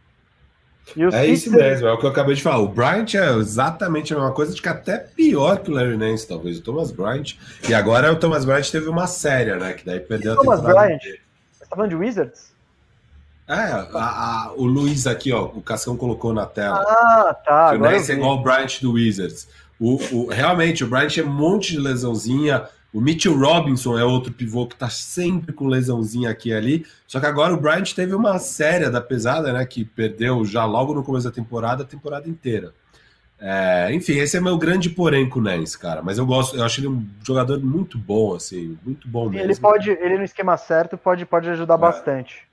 é 1.13 1.27
isso 1.27 1.51
mesmo, 1.51 1.87
é 1.87 1.93
o 1.93 1.99
que 1.99 2.07
eu 2.07 2.11
acabei 2.11 2.35
de 2.35 2.43
falar. 2.43 2.59
O 2.59 2.69
Bryant 2.69 3.15
é 3.15 3.35
exatamente 3.37 4.13
a 4.13 4.17
mesma 4.17 4.33
coisa, 4.33 4.53
acho 4.53 4.63
que 4.63 4.69
até 4.69 4.99
pior 4.99 5.59
que 5.59 5.71
o 5.71 5.75
Larry 5.75 5.97
Nance, 5.97 6.27
talvez. 6.27 6.59
O 6.59 6.63
Thomas 6.63 6.91
Bryant. 6.91 7.35
E 7.69 7.75
agora 7.75 8.11
o 8.13 8.17
Thomas 8.17 8.45
Bryant 8.45 8.71
teve 8.71 8.89
uma 8.89 9.07
séria, 9.07 9.57
né? 9.57 9.75
Que 9.75 9.85
daí 9.85 10.01
perdeu 10.01 10.33
e 10.33 10.35
a 10.35 10.37
Thomas 10.37 10.61
Bryant? 10.61 10.99
Dele. 11.01 11.21
Você 11.53 11.67
tá 11.67 11.77
falando 11.77 11.91
de 11.91 11.97
Wizards? 11.97 12.53
É, 13.47 13.55
a, 13.55 13.89
a, 13.95 14.53
o 14.57 14.65
Luiz 14.65 15.07
aqui, 15.07 15.33
ó, 15.33 15.45
o 15.45 15.63
Cascão 15.63 15.97
colocou 15.97 16.35
na 16.35 16.45
tela. 16.45 16.85
Ah, 16.87 17.35
tá. 17.35 17.73
o 17.73 17.79
Nance 17.79 18.13
é 18.13 18.15
igual 18.15 18.37
o 18.37 18.43
Bryant 18.43 18.81
do 18.81 18.93
Wizards. 18.93 19.49
O, 19.81 19.99
o, 20.13 20.27
realmente, 20.29 20.85
o 20.85 20.87
Bryant 20.89 21.17
é 21.19 21.23
um 21.23 21.33
monte 21.33 21.73
de 21.73 21.79
lesãozinha. 21.79 22.65
O 22.93 23.01
Mitchell 23.01 23.39
Robinson 23.39 23.99
é 23.99 24.05
outro 24.05 24.33
pivô 24.33 24.67
que 24.67 24.77
tá 24.77 24.89
sempre 24.89 25.53
com 25.53 25.67
lesãozinha 25.67 26.31
aqui 26.31 26.49
e 26.49 26.55
ali. 26.55 26.87
Só 27.07 27.21
que 27.21 27.27
agora 27.27 27.53
o 27.53 27.61
Bryant 27.61 27.93
teve 27.93 28.15
uma 28.15 28.39
séria 28.39 28.91
da 28.91 29.01
pesada, 29.01 29.53
né? 29.53 29.65
Que 29.67 29.85
perdeu 29.85 30.45
já 30.45 30.65
logo 30.65 30.95
no 30.95 31.05
começo 31.05 31.29
da 31.29 31.35
temporada, 31.35 31.83
a 31.83 31.87
temporada 31.87 32.29
inteira. 32.29 32.73
É, 33.41 33.93
enfim, 33.93 34.15
esse 34.15 34.37
é 34.37 34.41
meu 34.41 34.59
grande 34.59 34.91
porém 34.91 35.29
com 35.29 35.39
o 35.39 35.43
Nance, 35.43 35.79
cara. 35.79 36.03
Mas 36.03 36.19
eu 36.19 36.27
gosto, 36.27 36.57
eu 36.57 36.65
acho 36.65 36.81
ele 36.81 36.89
um 36.89 37.07
jogador 37.25 37.61
muito 37.61 37.97
bom, 37.97 38.35
assim, 38.35 38.77
muito 38.83 39.07
bom 39.07 39.29
mesmo. 39.29 39.45
Ele 39.45 39.57
pode, 39.57 39.91
ele 39.91 40.19
no 40.19 40.25
esquema 40.25 40.57
certo, 40.57 40.97
pode, 40.97 41.25
pode 41.25 41.49
ajudar 41.51 41.75
é. 41.75 41.79
bastante. 41.79 42.49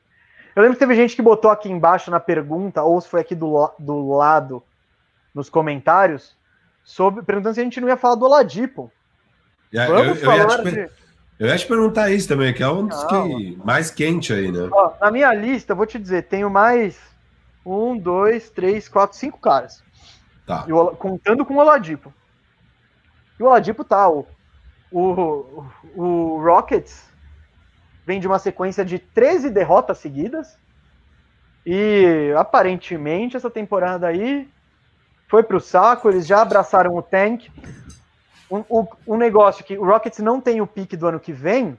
Eu 0.55 0.61
lembro 0.61 0.77
que 0.77 0.79
teve 0.79 0.95
gente 0.95 1.15
que 1.15 1.21
botou 1.21 1.49
aqui 1.49 1.69
embaixo 1.69 2.11
na 2.11 2.19
pergunta, 2.19 2.83
ou 2.83 2.99
se 3.01 3.09
foi 3.09 3.21
aqui 3.21 3.33
do, 3.33 3.69
do 3.79 4.15
lado, 4.15 4.61
nos 5.33 5.49
comentários, 5.49 6.37
sobre 6.83 7.23
perguntando 7.23 7.55
se 7.55 7.61
a 7.61 7.63
gente 7.63 7.81
não 7.81 7.87
ia 7.87 7.97
falar 7.97 8.15
do 8.15 8.25
Oladipo. 8.25 8.91
É, 9.75 9.87
Vamos 9.87 10.21
eu, 10.21 10.31
eu, 10.31 10.37
ia 10.37 10.47
te, 10.47 10.91
eu 11.39 11.47
ia 11.47 11.57
te 11.57 11.67
perguntar 11.67 12.09
isso 12.09 12.27
também, 12.27 12.53
que 12.53 12.63
é 12.63 12.69
um 12.69 12.87
dos 12.87 13.03
que 13.03 13.57
mais 13.63 13.91
quente 13.91 14.31
aí, 14.31 14.51
né? 14.51 14.69
Ó, 14.71 14.93
na 15.01 15.11
minha 15.11 15.33
lista, 15.33 15.75
vou 15.75 15.85
te 15.85 15.99
dizer, 15.99 16.23
tenho 16.23 16.49
mais 16.49 16.97
um, 17.65 17.97
dois, 17.97 18.49
três, 18.49 18.87
quatro, 18.87 19.17
cinco 19.17 19.39
caras. 19.39 19.83
Tá. 20.45 20.65
O, 20.69 20.95
contando 20.95 21.45
com 21.45 21.55
o 21.55 21.57
Oladipo. 21.57 22.13
E 23.39 23.43
o 23.43 23.47
Oladipo 23.47 23.83
tá, 23.83 24.07
o, 24.09 24.25
o, 24.91 25.65
o 25.95 26.41
Rockets 26.41 27.09
vem 28.05 28.19
de 28.19 28.27
uma 28.27 28.39
sequência 28.39 28.85
de 28.85 28.99
13 28.99 29.49
derrotas 29.49 29.97
seguidas. 29.97 30.57
E 31.65 32.31
aparentemente 32.37 33.35
essa 33.35 33.49
temporada 33.49 34.07
aí 34.07 34.47
foi 35.27 35.41
para 35.41 35.57
o 35.57 35.59
saco, 35.59 36.07
eles 36.07 36.27
já 36.27 36.41
abraçaram 36.41 36.95
o 36.95 37.01
tank. 37.01 37.49
Um, 38.49 38.63
um, 38.69 38.87
um, 39.07 39.17
negócio 39.17 39.63
que 39.63 39.77
o 39.77 39.85
Rockets 39.85 40.19
não 40.19 40.39
tem 40.39 40.61
o 40.61 40.67
pique 40.67 40.95
do 40.95 41.07
ano 41.07 41.19
que 41.19 41.33
vem, 41.33 41.77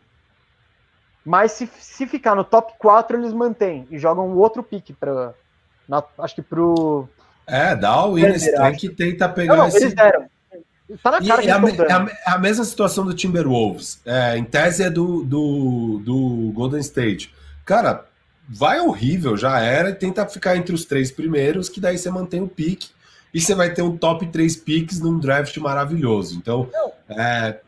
mas 1.24 1.52
se, 1.52 1.68
se 1.78 2.06
ficar 2.06 2.34
no 2.34 2.44
top 2.44 2.74
4, 2.78 3.16
eles 3.16 3.32
mantêm 3.32 3.86
e 3.90 3.98
jogam 3.98 4.36
outro 4.36 4.62
pique 4.62 4.92
para. 4.92 5.34
Acho 6.18 6.34
que 6.34 6.42
pro. 6.42 7.08
É, 7.46 7.76
dá 7.76 8.04
o 8.04 8.18
Ines 8.18 8.50
Tank 8.52 8.80
tenta 8.96 9.28
pegar 9.28 9.54
não, 9.54 9.62
não, 9.62 9.68
esse. 9.68 9.84
Eles 9.84 9.94
deram. 9.94 10.26
Tá 11.02 11.10
na 11.10 11.26
cara 11.26 11.42
e 11.42 11.44
que 11.44 11.50
é 11.50 11.52
a, 11.52 11.56
é, 11.56 11.92
a, 11.92 12.06
é 12.06 12.30
a, 12.34 12.38
mesma 12.38 12.64
situação 12.64 13.04
do 13.04 13.12
Timberwolves. 13.12 14.00
É, 14.04 14.36
em 14.36 14.44
tese 14.44 14.84
é 14.84 14.90
do, 14.90 15.24
do, 15.24 16.00
do 16.04 16.52
Golden 16.54 16.80
State. 16.80 17.34
Cara, 17.64 18.04
vai 18.48 18.80
horrível, 18.80 19.36
já 19.36 19.58
era, 19.58 19.90
e 19.90 19.94
tenta 19.94 20.26
ficar 20.26 20.56
entre 20.56 20.72
os 20.74 20.84
três 20.84 21.10
primeiros, 21.10 21.68
que 21.68 21.80
daí 21.80 21.98
você 21.98 22.08
mantém 22.08 22.40
o 22.40 22.48
pique 22.48 22.90
e 23.32 23.40
você 23.40 23.54
vai 23.54 23.72
ter 23.72 23.82
um 23.82 23.96
top 23.96 24.26
3 24.26 24.56
picks 24.56 25.00
num 25.00 25.18
draft 25.18 25.56
maravilhoso. 25.58 26.36
Então, 26.36 26.68
é, 27.08 27.60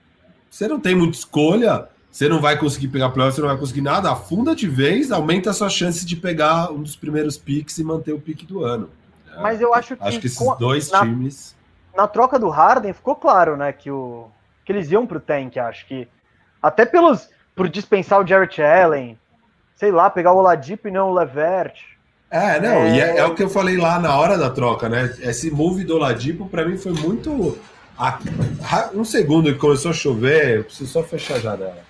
você 0.50 0.66
não 0.66 0.80
tem 0.80 0.94
muita 0.94 1.18
escolha, 1.18 1.88
você 2.10 2.28
não 2.28 2.40
vai 2.40 2.58
conseguir 2.58 2.88
pegar 2.88 3.10
playoff, 3.10 3.34
você 3.34 3.40
não 3.40 3.48
vai 3.48 3.58
conseguir 3.58 3.82
nada, 3.82 4.10
afunda 4.10 4.54
de 4.54 4.68
vez, 4.68 5.12
aumenta 5.12 5.50
a 5.50 5.52
sua 5.52 5.68
chance 5.68 6.04
de 6.04 6.16
pegar 6.16 6.70
um 6.72 6.82
dos 6.82 6.96
primeiros 6.96 7.36
picks 7.36 7.78
e 7.78 7.84
manter 7.84 8.12
o 8.12 8.20
pique 8.20 8.46
do 8.46 8.64
ano. 8.64 8.90
É, 9.34 9.40
Mas 9.40 9.60
eu 9.60 9.74
acho 9.74 9.96
que. 9.96 10.02
Acho 10.02 10.20
que 10.20 10.26
esses 10.26 10.58
dois 10.58 10.90
na... 10.90 11.00
times 11.00 11.58
na 11.98 12.06
troca 12.06 12.38
do 12.38 12.48
Harden 12.48 12.92
ficou 12.92 13.16
claro, 13.16 13.56
né, 13.56 13.72
que, 13.72 13.90
o, 13.90 14.28
que 14.64 14.70
eles 14.70 14.88
iam 14.88 15.04
pro 15.04 15.18
tank, 15.18 15.56
acho 15.58 15.84
que 15.84 16.06
até 16.62 16.86
pelos 16.86 17.28
por 17.56 17.68
dispensar 17.68 18.20
o 18.20 18.26
Jarrett 18.26 18.62
Allen, 18.62 19.18
sei 19.74 19.90
lá, 19.90 20.08
pegar 20.08 20.32
o 20.32 20.36
Oladipo 20.36 20.86
e 20.86 20.92
não 20.92 21.10
o 21.10 21.14
Levert. 21.14 21.97
É, 22.30 22.60
não, 22.60 22.82
é... 22.82 22.94
e 22.94 23.00
é, 23.00 23.18
é, 23.18 23.24
o 23.24 23.34
que 23.34 23.42
eu 23.42 23.48
falei 23.48 23.76
lá 23.76 23.98
na 23.98 24.16
hora 24.16 24.36
da 24.36 24.50
troca, 24.50 24.88
né? 24.88 25.14
Esse 25.20 25.50
move 25.50 25.84
do 25.84 25.96
Oladipo 25.96 26.46
para 26.46 26.66
mim 26.66 26.76
foi 26.76 26.92
muito 26.92 27.58
um 28.94 29.04
segundo 29.04 29.52
que 29.52 29.58
começou 29.58 29.90
a 29.90 29.94
chover, 29.94 30.58
eu 30.58 30.64
preciso 30.64 30.92
só 30.92 31.02
fechar 31.02 31.36
a 31.36 31.40
janela. 31.40 31.88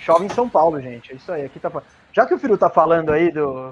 Chove 0.00 0.26
em 0.26 0.28
São 0.28 0.48
Paulo, 0.48 0.80
gente. 0.80 1.12
É 1.12 1.14
isso 1.14 1.30
aí. 1.30 1.44
Aqui 1.44 1.60
tá 1.60 1.70
já 2.12 2.26
que 2.26 2.34
o 2.34 2.38
Firu 2.38 2.58
tá 2.58 2.68
falando 2.68 3.12
aí 3.12 3.30
do. 3.30 3.70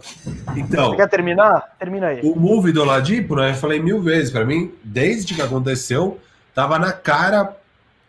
Então. 0.57 0.91
Você 0.91 0.97
quer 0.97 1.09
terminar? 1.09 1.75
Termina 1.79 2.09
aí. 2.09 2.21
O 2.23 2.37
move 2.37 2.71
do 2.71 2.83
Oladipo, 2.83 3.35
né? 3.35 3.51
Eu 3.51 3.55
falei 3.55 3.81
mil 3.81 4.01
vezes. 4.01 4.31
Para 4.31 4.45
mim, 4.45 4.73
desde 4.85 5.35
que 5.35 5.43
aconteceu, 5.43 6.21
tava 6.55 6.79
na 6.79 6.93
cara 6.93 7.57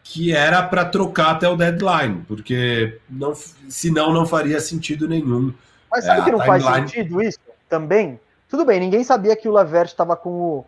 que 0.03 0.31
era 0.31 0.61
para 0.61 0.85
trocar 0.85 1.31
até 1.31 1.49
o 1.49 1.57
deadline, 1.57 2.23
porque 2.27 2.99
não, 3.09 3.33
senão 3.67 4.13
não 4.13 4.25
faria 4.25 4.59
sentido 4.59 5.07
nenhum. 5.07 5.53
Mas 5.89 6.05
sabe 6.05 6.21
é, 6.21 6.23
que 6.25 6.31
não 6.31 6.45
faz 6.45 6.63
sentido 6.63 7.21
isso 7.21 7.39
também? 7.67 8.19
Tudo 8.49 8.65
bem, 8.65 8.79
ninguém 8.79 9.03
sabia 9.03 9.35
que 9.35 9.47
o 9.47 9.51
Lavert 9.51 9.87
estava 9.87 10.15
com 10.15 10.29
o, 10.29 10.65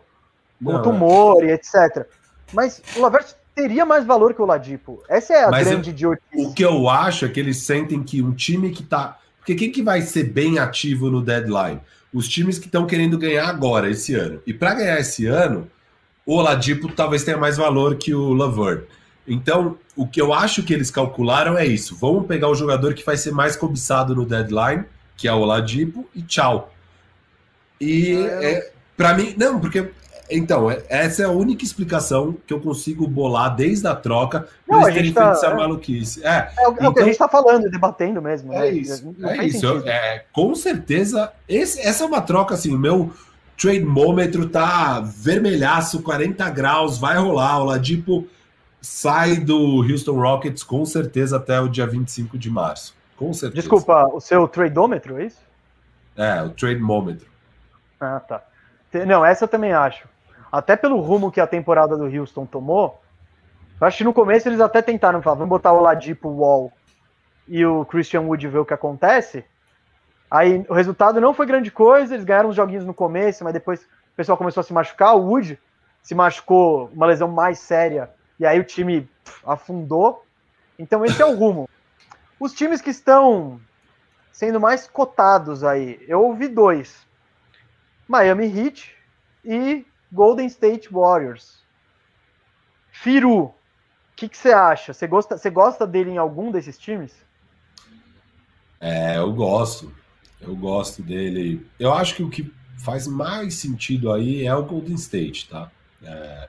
com 0.62 0.72
não, 0.72 0.82
tumor 0.82 1.44
e 1.44 1.52
etc. 1.52 2.06
Mas 2.52 2.82
o 2.96 3.00
Lavert 3.00 3.34
teria 3.54 3.84
mais 3.84 4.04
valor 4.04 4.34
que 4.34 4.42
o 4.42 4.46
Ladipo. 4.46 5.02
Essa 5.08 5.34
é 5.34 5.44
a 5.44 5.50
Mas 5.50 5.66
grande 5.66 5.90
idiotice. 5.90 6.26
O 6.34 6.52
que 6.52 6.64
eu 6.64 6.88
acho 6.88 7.24
é 7.24 7.28
que 7.28 7.40
eles 7.40 7.58
sentem 7.58 8.02
que 8.02 8.22
um 8.22 8.32
time 8.32 8.70
que 8.70 8.82
tá 8.82 9.18
porque 9.40 9.54
quem 9.54 9.72
que 9.72 9.82
vai 9.82 10.02
ser 10.02 10.24
bem 10.24 10.58
ativo 10.58 11.10
no 11.10 11.22
deadline? 11.22 11.80
Os 12.12 12.28
times 12.28 12.58
que 12.58 12.66
estão 12.66 12.86
querendo 12.86 13.18
ganhar 13.18 13.48
agora, 13.48 13.90
esse 13.90 14.14
ano. 14.14 14.40
E 14.46 14.52
para 14.52 14.74
ganhar 14.74 15.00
esse 15.00 15.26
ano, 15.26 15.68
o 16.26 16.36
Oladipo 16.36 16.92
talvez 16.92 17.24
tenha 17.24 17.38
mais 17.38 17.56
valor 17.56 17.96
que 17.96 18.14
o 18.14 18.32
Laverne. 18.34 18.82
Então, 19.26 19.78
o 19.96 20.06
que 20.06 20.20
eu 20.20 20.32
acho 20.34 20.62
que 20.62 20.74
eles 20.74 20.90
calcularam 20.90 21.56
é 21.56 21.66
isso. 21.66 21.96
Vamos 21.96 22.26
pegar 22.26 22.48
o 22.48 22.54
jogador 22.54 22.94
que 22.94 23.04
vai 23.04 23.16
ser 23.16 23.32
mais 23.32 23.56
cobiçado 23.56 24.14
no 24.14 24.26
deadline, 24.26 24.84
que 25.16 25.26
é 25.26 25.32
o 25.32 25.38
Oladipo, 25.38 26.08
e 26.14 26.22
tchau. 26.22 26.72
E 27.80 28.14
é, 28.14 28.52
é 28.52 28.72
para 28.96 29.14
mim, 29.14 29.34
não, 29.36 29.58
porque 29.58 29.90
então, 30.30 30.70
é, 30.70 30.82
essa 30.88 31.22
é 31.22 31.24
a 31.24 31.30
única 31.30 31.64
explicação 31.64 32.36
que 32.46 32.54
eu 32.54 32.60
consigo 32.60 33.06
bolar 33.06 33.54
desde 33.54 33.86
a 33.88 33.96
troca 33.96 34.46
para 34.66 34.82
eles 34.82 34.94
terem 34.94 35.12
tá, 35.12 35.22
feito 35.22 35.36
essa 35.36 35.46
é, 35.46 35.54
maluquice. 35.54 36.24
É, 36.24 36.28
é, 36.28 36.38
o, 36.38 36.44
então, 36.46 36.64
é 36.64 36.68
o 36.68 36.74
que 36.74 36.82
a 36.82 36.88
então 36.90 37.04
gente 37.04 37.12
está 37.12 37.28
falando, 37.28 37.68
debatendo 37.68 38.22
mesmo. 38.22 38.52
É 38.52 38.58
né? 38.60 38.70
isso. 38.70 39.14
é 39.24 39.46
isso. 39.46 39.66
Eu, 39.66 39.88
é, 39.88 40.24
com 40.32 40.54
certeza, 40.54 41.32
esse, 41.48 41.80
essa 41.80 42.04
é 42.04 42.06
uma 42.06 42.20
troca 42.20 42.54
assim. 42.54 42.72
O 42.72 42.78
meu 42.78 43.10
trade 43.60 43.84
mômetro 43.84 44.48
tá 44.48 45.00
vermelhaço, 45.00 46.02
40 46.02 46.48
graus, 46.50 46.96
vai 46.96 47.18
rolar. 47.18 47.60
O 47.60 47.64
Ladipo 47.64 48.26
sai 48.80 49.36
do 49.36 49.82
Houston 49.82 50.20
Rockets 50.20 50.62
com 50.62 50.84
certeza 50.86 51.36
até 51.36 51.60
o 51.60 51.68
dia 51.68 51.86
25 51.86 52.38
de 52.38 52.48
março. 52.48 52.94
Com 53.16 53.32
certeza. 53.32 53.62
Desculpa, 53.62 54.06
o 54.14 54.20
seu 54.20 54.46
tradeômetro, 54.46 55.18
é 55.20 55.26
isso? 55.26 55.40
É, 56.16 56.42
o 56.42 56.50
trade 56.50 56.80
mômetro. 56.80 57.29
Ah, 58.00 58.20
tá. 58.20 58.42
Não, 59.06 59.24
essa 59.24 59.44
eu 59.44 59.48
também 59.48 59.72
acho. 59.72 60.08
até 60.50 60.74
pelo 60.74 61.00
rumo 61.00 61.30
que 61.30 61.40
a 61.40 61.46
temporada 61.46 61.96
do 61.96 62.06
Houston 62.06 62.46
tomou, 62.46 63.00
eu 63.80 63.86
acho 63.86 63.98
que 63.98 64.04
no 64.04 64.12
começo 64.12 64.48
eles 64.48 64.60
até 64.60 64.82
tentaram 64.82 65.22
falar, 65.22 65.36
vamos 65.36 65.50
botar 65.50 65.72
o 65.72 65.80
Ladipo, 65.80 66.28
o 66.28 66.38
Wall 66.38 66.72
e 67.46 67.64
o 67.64 67.84
Christian 67.84 68.22
Wood 68.22 68.48
ver 68.48 68.58
o 68.58 68.64
que 68.64 68.74
acontece. 68.74 69.44
Aí 70.30 70.64
o 70.68 70.74
resultado 70.74 71.20
não 71.20 71.34
foi 71.34 71.46
grande 71.46 71.70
coisa, 71.70 72.14
eles 72.14 72.24
ganharam 72.24 72.50
uns 72.50 72.56
joguinhos 72.56 72.84
no 72.84 72.94
começo, 72.94 73.42
mas 73.42 73.52
depois 73.52 73.82
o 73.82 74.16
pessoal 74.16 74.38
começou 74.38 74.60
a 74.60 74.64
se 74.64 74.72
machucar. 74.72 75.16
O 75.16 75.26
Wood 75.28 75.58
se 76.02 76.14
machucou, 76.14 76.90
uma 76.94 77.06
lesão 77.06 77.28
mais 77.28 77.58
séria, 77.58 78.10
e 78.38 78.46
aí 78.46 78.58
o 78.58 78.64
time 78.64 79.08
pff, 79.24 79.40
afundou. 79.44 80.24
Então 80.78 81.04
esse 81.04 81.20
é 81.20 81.26
o 81.26 81.36
rumo. 81.36 81.68
Os 82.38 82.52
times 82.52 82.80
que 82.80 82.90
estão 82.90 83.60
sendo 84.32 84.60
mais 84.60 84.86
cotados 84.86 85.64
aí, 85.64 86.02
eu 86.06 86.22
ouvi 86.22 86.48
dois: 86.48 87.06
Miami 88.10 88.46
Heat 88.46 88.90
e 89.44 89.86
Golden 90.12 90.48
State 90.48 90.88
Warriors. 90.92 91.60
Firu, 92.90 93.42
o 93.44 93.54
que, 94.16 94.28
você 94.32 94.50
acha? 94.50 94.92
Você 94.92 95.06
gosta, 95.06 95.38
gosta 95.48 95.86
dele 95.86 96.10
em 96.10 96.18
algum 96.18 96.50
desses 96.50 96.76
times? 96.76 97.14
É, 98.80 99.16
eu 99.16 99.32
gosto. 99.32 99.94
Eu 100.40 100.56
gosto 100.56 101.02
dele. 101.02 101.64
Eu 101.78 101.94
acho 101.94 102.16
que 102.16 102.22
o 102.24 102.28
que 102.28 102.52
faz 102.78 103.06
mais 103.06 103.54
sentido 103.54 104.12
aí 104.12 104.44
é 104.44 104.54
o 104.56 104.64
Golden 104.64 104.96
State, 104.96 105.48
tá? 105.48 105.70
É... 106.02 106.48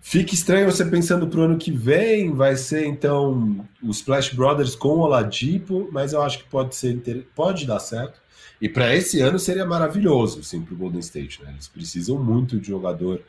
Fica 0.00 0.32
estranho 0.32 0.72
você 0.72 0.86
pensando 0.86 1.26
pro 1.26 1.42
ano 1.42 1.58
que 1.58 1.70
vem, 1.70 2.32
vai 2.32 2.56
ser 2.56 2.86
então 2.86 3.66
os 3.82 3.98
Splash 3.98 4.32
Brothers 4.32 4.74
com 4.74 4.88
o 4.88 5.00
Oladipo, 5.00 5.90
mas 5.92 6.14
eu 6.14 6.22
acho 6.22 6.38
que 6.38 6.44
pode 6.44 6.74
ser 6.74 7.28
pode 7.34 7.66
dar 7.66 7.78
certo. 7.78 8.18
E 8.60 8.68
para 8.68 8.94
esse 8.94 9.20
ano 9.20 9.38
seria 9.38 9.64
maravilhoso, 9.64 10.42
sim, 10.42 10.60
para 10.60 10.74
o 10.74 10.76
Golden 10.76 11.00
State. 11.00 11.42
Né? 11.42 11.50
Eles 11.52 11.68
precisam 11.68 12.18
muito 12.22 12.58
de 12.58 12.68
jogador 12.68 13.20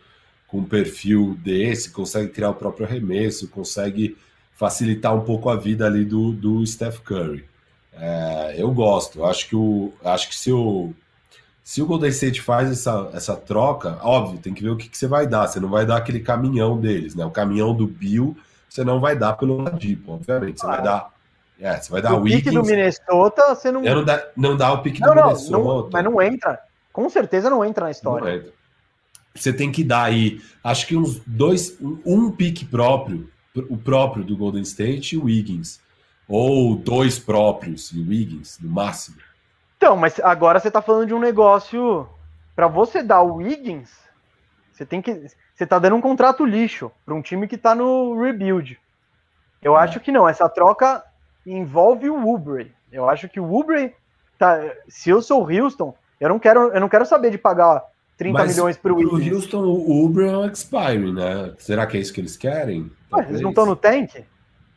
com 0.47 0.59
um 0.59 0.65
perfil 0.65 1.37
desse, 1.41 1.91
consegue 1.91 2.29
criar 2.29 2.49
o 2.49 2.55
próprio 2.55 2.85
arremesso, 2.85 3.47
consegue 3.47 4.17
facilitar 4.53 5.15
um 5.15 5.21
pouco 5.21 5.49
a 5.49 5.55
vida 5.55 5.85
ali 5.85 6.03
do, 6.03 6.33
do 6.33 6.65
Steph 6.65 6.99
Curry. 6.99 7.45
É, 7.93 8.55
eu 8.57 8.71
gosto. 8.71 9.23
Acho 9.23 9.47
que 9.47 9.55
o, 9.55 9.93
acho 10.03 10.29
que 10.29 10.35
se 10.35 10.51
o 10.51 10.93
se 11.63 11.81
o 11.81 11.85
Golden 11.85 12.09
State 12.09 12.41
faz 12.41 12.69
essa, 12.69 13.09
essa 13.13 13.35
troca, 13.35 13.97
óbvio, 14.01 14.39
tem 14.39 14.53
que 14.53 14.63
ver 14.63 14.71
o 14.71 14.75
que, 14.75 14.89
que 14.89 14.97
você 14.97 15.07
vai 15.07 15.27
dar. 15.27 15.47
Você 15.47 15.59
não 15.59 15.69
vai 15.69 15.85
dar 15.85 15.97
aquele 15.97 16.19
caminhão 16.19 16.77
deles, 16.77 17.15
né? 17.15 17.23
O 17.23 17.31
caminhão 17.31 17.73
do 17.73 17.87
Bill 17.87 18.35
você 18.71 18.85
não 18.85 19.01
vai 19.01 19.17
dar 19.17 19.33
pelo 19.33 19.57
Ladipo, 19.57 20.13
obviamente. 20.13 20.61
Você 20.61 20.65
vai 20.65 20.81
dar. 20.81 21.11
É, 21.61 21.77
você 21.77 21.91
vai 21.91 22.01
dar 22.01 22.15
o 22.15 22.23
pique 22.23 22.49
do 22.49 22.63
Minnesota, 22.63 23.53
você 23.53 23.71
não. 23.71 23.83
Eu 23.83 23.97
não 23.97 24.03
dá, 24.03 24.27
não 24.35 24.57
dá 24.57 24.73
o 24.73 24.81
pique 24.81 24.99
não, 24.99 25.09
do 25.09 25.15
não, 25.15 25.27
Minnesota. 25.27 25.83
Não, 25.83 25.89
mas 25.93 26.03
não 26.03 26.19
entra. 26.19 26.59
Com 26.91 27.07
certeza 27.07 27.51
não 27.51 27.63
entra 27.63 27.85
na 27.85 27.91
história. 27.91 28.37
Entra. 28.37 28.51
Você 29.35 29.53
tem 29.53 29.71
que 29.71 29.83
dar 29.83 30.05
aí, 30.05 30.41
acho 30.63 30.87
que 30.87 30.97
uns 30.97 31.21
dois, 31.25 31.77
um 31.79 32.31
pique 32.31 32.65
próprio, 32.65 33.29
o 33.69 33.77
próprio 33.77 34.23
do 34.23 34.35
Golden 34.35 34.63
State 34.63 35.15
e 35.15 35.17
o 35.19 35.25
Wiggins. 35.25 35.79
Ou 36.27 36.75
dois 36.75 37.19
próprios 37.19 37.91
e 37.91 37.99
o 37.99 38.09
Wiggins, 38.09 38.57
no 38.59 38.69
máximo. 38.69 39.17
Então, 39.77 39.95
mas 39.95 40.19
agora 40.19 40.59
você 40.59 40.67
está 40.67 40.81
falando 40.81 41.07
de 41.07 41.13
um 41.13 41.19
negócio. 41.19 42.09
Para 42.55 42.67
você 42.67 43.03
dar 43.03 43.21
o 43.21 43.35
Wiggins, 43.35 43.89
você 44.73 44.85
tem 44.85 44.99
que. 44.99 45.27
Você 45.53 45.65
tá 45.67 45.77
dando 45.77 45.95
um 45.95 46.01
contrato 46.01 46.43
lixo 46.43 46.91
para 47.05 47.13
um 47.13 47.21
time 47.21 47.47
que 47.47 47.55
está 47.55 47.75
no 47.75 48.19
rebuild. 48.19 48.79
Eu 49.61 49.77
é. 49.77 49.81
acho 49.81 49.99
que 49.99 50.11
não. 50.11 50.27
Essa 50.27 50.49
troca 50.49 51.03
envolve 51.45 52.09
o 52.09 52.15
Woodbury. 52.15 52.73
Eu 52.91 53.09
acho 53.09 53.29
que 53.29 53.39
o 53.39 53.45
Woodbury 53.45 53.93
tá. 54.37 54.59
Se 54.87 55.09
eu 55.09 55.21
sou 55.21 55.43
o 55.43 55.51
Houston, 55.51 55.95
eu 56.19 56.29
não 56.29 56.39
quero, 56.39 56.71
eu 56.73 56.79
não 56.79 56.89
quero 56.89 57.05
saber 57.05 57.31
de 57.31 57.37
pagar 57.37 57.83
30 58.17 58.37
Mas 58.37 58.51
milhões 58.51 58.77
para 58.77 58.93
o. 58.93 58.97
O 58.97 59.33
Houston, 59.33 59.63
o 59.63 60.01
Woodbury 60.01 60.27
é 60.27 60.37
um 60.37 60.45
expire, 60.45 61.11
né? 61.11 61.53
Será 61.57 61.87
que 61.87 61.97
é 61.97 61.99
isso 61.99 62.13
que 62.13 62.21
eles 62.21 62.37
querem? 62.37 62.91
Ué, 63.11 63.25
eles 63.27 63.41
não 63.41 63.49
estão 63.49 63.65
no 63.65 63.75
tank? 63.75 64.23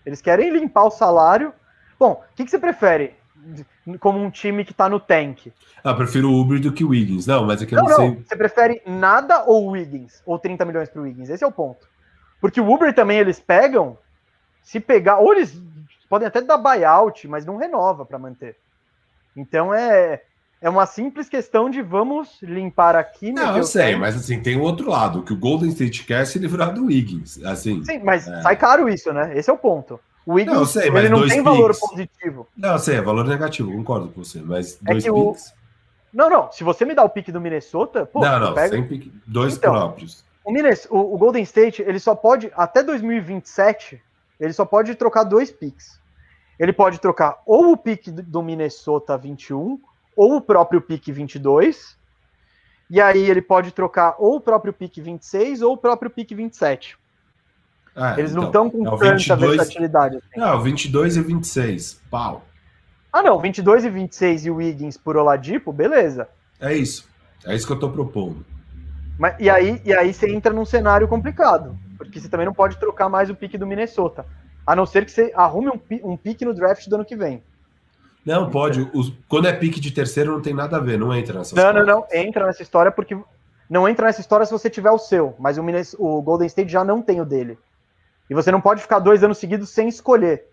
Eles 0.07 0.21
querem 0.21 0.51
limpar 0.51 0.85
o 0.85 0.91
salário. 0.91 1.53
Bom, 1.99 2.25
o 2.31 2.37
que, 2.37 2.45
que 2.45 2.51
você 2.51 2.59
prefere? 2.59 3.15
Como 4.01 4.19
um 4.19 4.31
time 4.31 4.65
que 4.65 4.73
está 4.73 4.89
no 4.89 4.99
tank. 4.99 5.53
Ah, 5.83 5.93
prefiro 5.93 6.31
o 6.31 6.41
Uber 6.41 6.61
do 6.61 6.73
que 6.73 6.83
o 6.83 6.89
Wiggins. 6.89 7.27
Não, 7.27 7.45
mas 7.45 7.61
é 7.61 7.67
que 7.67 7.75
eu 7.75 7.83
não, 7.83 7.89
não, 7.89 7.97
sei. 7.97 8.25
Você 8.27 8.37
prefere 8.37 8.81
nada 8.87 9.45
ou 9.45 9.67
o 9.67 9.71
Wiggins? 9.73 10.23
Ou 10.25 10.39
30 10.39 10.65
milhões 10.65 10.89
para 10.89 11.01
o 11.01 11.05
Wiggins? 11.05 11.29
Esse 11.29 11.45
é 11.45 11.47
o 11.47 11.53
ponto. 11.53 11.87
Porque 12.41 12.61
o 12.61 12.73
Uber 12.73 12.95
também 12.95 13.19
eles 13.19 13.39
pegam. 13.39 13.99
Se 14.63 14.81
pegar. 14.81 15.19
Ou 15.19 15.35
eles 15.35 15.61
podem 16.09 16.29
até 16.29 16.41
dar 16.41 16.59
buyout, 16.59 17.27
mas 17.29 17.45
não 17.45 17.57
renova 17.57 18.05
para 18.05 18.19
manter. 18.19 18.57
Então 19.37 19.73
é. 19.73 20.23
É 20.61 20.71
uma 20.71 20.87
simples 20.87 21.29
questão 21.29 21.69
de 21.69 21.83
vamos 21.83 22.41
limpar 22.41 22.97
aqui. 22.97 23.31
Não, 23.31 23.55
eu 23.55 23.65
sei, 23.65 23.97
mas 23.97 24.17
assim, 24.17 24.41
tem 24.41 24.57
o 24.57 24.63
outro 24.63 24.89
lado, 24.89 25.23
que 25.23 25.35
o 25.35 25.37
Golden 25.37 25.69
State 25.69 26.05
quer 26.05 26.27
se 26.27 26.39
livrar 26.39 26.73
do 26.73 26.87
Wiggins. 26.87 27.39
Assim, 27.45 27.85
Sim, 27.85 27.99
mas 27.99 28.27
é... 28.27 28.41
sai 28.41 28.57
caro 28.57 28.89
isso, 28.89 29.13
né? 29.13 29.37
Esse 29.37 29.51
é 29.51 29.53
o 29.53 29.59
ponto. 29.59 30.01
O 30.25 30.35
Wiggins 30.35 30.57
não, 30.57 30.65
sei, 30.65 30.89
ele 30.89 31.11
não 31.11 31.21
tem 31.21 31.29
picks... 31.29 31.45
valor 31.45 31.79
positivo. 31.79 32.49
Não, 32.57 32.79
sei, 32.79 32.97
é 32.97 33.03
valor 33.03 33.27
negativo, 33.27 33.73
concordo 33.73 34.09
com 34.09 34.25
você, 34.25 34.41
mas 34.41 34.79
é 34.87 34.93
dois 34.93 35.05
picks. 35.05 35.51
O... 35.51 35.65
Não, 36.15 36.31
não, 36.31 36.51
se 36.51 36.65
você 36.65 36.87
me 36.87 36.95
dá 36.95 37.05
o 37.05 37.11
pique 37.11 37.31
do 37.31 37.43
Minnesota, 37.43 38.07
pô, 38.07 38.21
não, 38.21 38.41
não, 38.41 38.55
pega... 38.55 38.69
sem 38.69 38.87
pique, 38.87 39.13
dois 39.27 39.57
então, 39.57 39.71
próprios. 39.71 40.25
O, 40.43 40.51
Minnesota, 40.51 40.95
o, 40.95 41.15
o 41.15 41.19
Golden 41.19 41.43
State, 41.43 41.83
ele 41.83 41.99
só 41.99 42.15
pode, 42.15 42.51
até 42.57 42.83
2027, 42.83 44.01
ele 44.39 44.53
só 44.53 44.65
pode 44.65 44.95
trocar 44.95 45.25
dois 45.25 45.51
picks. 45.51 46.01
Ele 46.59 46.73
pode 46.73 47.01
trocar 47.01 47.43
ou 47.47 47.73
o 47.73 47.77
pique 47.77 48.11
do 48.11 48.43
Minnesota 48.43 49.17
21 49.17 49.81
ou 50.17 50.37
o 50.37 50.41
próprio 50.41 50.81
pique 50.81 51.13
22. 51.13 51.97
E 52.91 53.01
aí 53.01 53.29
ele 53.29 53.43
pode 53.43 53.73
trocar 53.73 54.15
ou 54.19 54.37
o 54.37 54.41
próprio 54.41 54.73
pique 54.73 55.01
26 55.01 55.63
ou 55.63 55.73
o 55.73 55.77
próprio 55.77 56.11
pique 56.11 56.35
27. 56.35 56.97
Ah, 57.97 58.15
Eles 58.19 58.33
então, 58.33 58.43
não 58.43 58.49
estão 58.49 58.71
com 58.71 58.87
é 58.87 58.91
tanta 58.91 59.17
22, 59.17 59.57
versatilidade. 59.57 60.17
Assim. 60.17 60.41
Não, 60.41 60.61
22 60.61 61.17
e 61.17 61.23
26. 61.23 62.03
Pau. 62.11 62.45
Ah, 63.13 63.23
não. 63.23 63.39
22 63.39 63.85
e 63.85 63.91
26 63.91 64.47
e 64.47 64.51
o 64.51 64.57
Wiggins 64.57 64.97
por 64.97 65.17
Oladipo, 65.17 65.73
beleza. 65.73 66.29
É 66.61 66.75
isso. 66.75 67.09
É 67.47 67.55
isso 67.55 67.67
que 67.67 67.73
eu 67.73 67.77
estou 67.77 67.91
propondo. 67.91 68.45
Mas, 69.19 69.37
e, 69.39 69.49
aí, 69.49 69.81
e 69.85 69.95
aí 69.95 70.13
você 70.13 70.29
entra 70.33 70.53
num 70.53 70.65
cenário 70.65 71.07
complicado. 71.07 71.79
Porque 71.97 72.21
você 72.21 72.29
também 72.29 72.47
não 72.47 72.55
pode 72.55 72.79
trocar 72.79 73.09
mais 73.09 73.31
o 73.31 73.35
pique 73.35 73.59
do 73.59 73.67
Minnesota. 73.67 74.27
A 74.67 74.75
não 74.75 74.87
ser 74.87 75.05
que 75.05 75.11
você 75.11 75.33
arrume 75.35 75.69
um, 75.69 76.13
um 76.13 76.17
pique 76.17 76.45
no 76.45 76.55
draft 76.55 76.89
do 76.89 76.95
ano 76.95 77.05
que 77.05 77.17
vem. 77.17 77.43
Não, 78.25 78.51
pode. 78.51 78.89
Os, 78.95 79.13
quando 79.29 79.47
é 79.47 79.53
pique 79.53 79.79
de 79.79 79.91
terceiro, 79.91 80.33
não 80.33 80.41
tem 80.41 80.55
nada 80.55 80.79
a 80.79 80.81
ver, 80.81 80.99
não 80.99 81.15
entra 81.15 81.39
nessa 81.39 81.55
Não, 81.55 81.73
não, 81.73 81.87
não. 81.87 82.07
Entra 82.11 82.47
nessa 82.47 82.63
história 82.63 82.91
porque. 82.91 83.17
Não 83.69 83.89
entra 83.89 84.07
nessa 84.07 84.21
história 84.21 84.45
se 84.45 84.53
você 84.53 84.69
tiver 84.69 84.91
o 84.91 84.99
seu, 84.99 85.35
mas 85.39 85.57
o, 85.57 85.63
o 85.99 86.23
Golden 86.23 86.47
State 86.47 86.71
já 86.71 86.85
não 86.85 87.01
tem 87.01 87.21
o 87.21 87.25
dele. 87.25 87.59
E 88.29 88.35
você 88.35 88.51
não 88.53 88.61
pode 88.61 88.83
ficar 88.83 88.99
dois 88.99 89.25
anos 89.25 89.39
seguidos 89.39 89.71
sem 89.71 89.89
escolher. 89.89 90.47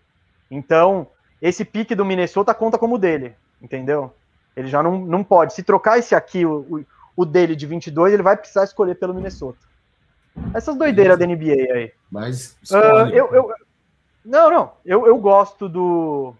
Então, 0.50 1.06
esse 1.40 1.64
pique 1.64 1.94
do 1.94 2.06
Minnesota 2.06 2.54
conta 2.54 2.78
como 2.78 2.98
dele, 2.98 3.34
entendeu? 3.60 4.12
Ele 4.56 4.68
já 4.68 4.82
não, 4.82 4.98
não 4.98 5.22
pode. 5.22 5.52
Se 5.52 5.62
trocar 5.62 5.98
esse 5.98 6.14
aqui, 6.14 6.44
o, 6.44 6.84
o 7.16 7.24
dele 7.24 7.54
de 7.54 7.66
22, 7.66 8.14
ele 8.14 8.22
vai 8.22 8.36
precisar 8.36 8.64
escolher 8.64 8.94
pelo 8.96 9.14
Minnesota. 9.14 9.58
Essas 10.54 10.76
doideiras 10.76 11.18
da 11.18 11.26
NBA 11.26 11.72
aí. 11.74 11.92
Mas. 12.10 12.56
Uh, 12.70 13.08
eu, 13.12 13.34
eu, 13.34 13.54
não, 14.24 14.50
não. 14.50 14.72
Eu, 14.84 15.06
eu 15.06 15.16
gosto 15.18 15.68
do. 15.68 16.34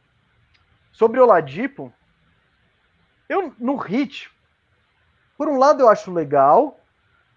Sobre 0.93 1.19
o 1.21 1.27
Ladipo, 1.27 1.93
eu 3.29 3.53
no 3.59 3.77
hit, 3.77 4.31
por 5.39 5.49
um 5.49 5.59
lado 5.59 5.83
eu 5.83 5.89
acho 5.89 6.13
legal, 6.13 6.79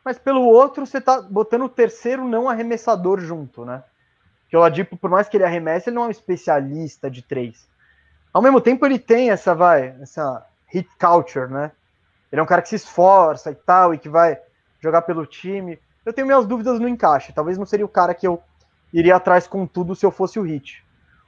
mas 0.04 0.20
pelo 0.20 0.42
outro 0.42 0.86
você 0.86 1.00
tá 1.00 1.22
botando 1.22 1.64
o 1.64 1.70
terceiro 1.70 2.28
não 2.28 2.50
arremessador 2.50 3.20
junto, 3.20 3.64
né? 3.64 3.84
Que 4.50 4.58
o 4.58 4.60
Ladipo, 4.60 4.98
por 4.98 5.10
mais 5.10 5.28
que 5.28 5.38
ele 5.38 5.46
arremesse, 5.46 5.90
ele 5.90 5.96
não 5.96 6.04
é 6.04 6.08
um 6.08 6.12
especialista 6.12 7.10
de 7.10 7.22
três. 7.22 7.68
Ao 8.32 8.42
mesmo 8.42 8.60
tempo, 8.60 8.86
ele 8.86 9.00
tem 9.00 9.32
essa, 9.32 9.56
vai, 9.56 9.96
essa 10.02 10.46
hit 10.68 10.90
culture, 11.00 11.48
né? 11.48 11.72
Ele 12.32 12.42
é 12.42 12.44
um 12.44 12.46
cara 12.46 12.62
que 12.62 12.70
se 12.70 12.76
esforça 12.76 13.50
e 13.50 13.56
tal, 13.56 13.94
e 13.94 13.98
que 13.98 14.10
vai 14.10 14.38
jogar 14.82 15.04
pelo 15.04 15.26
time. 15.26 15.80
Eu 16.06 16.14
tenho 16.14 16.28
minhas 16.28 16.46
dúvidas 16.46 16.80
no 16.80 16.88
encaixe. 16.88 17.34
Talvez 17.34 17.58
não 17.58 17.66
seria 17.66 17.86
o 17.86 17.90
cara 17.90 18.14
que 18.14 18.28
eu 18.28 18.42
iria 18.94 19.16
atrás 19.16 19.48
com 19.48 19.66
tudo 19.66 19.96
se 19.96 20.06
eu 20.06 20.12
fosse 20.12 20.40
o 20.40 20.44
Hit. 20.44 20.84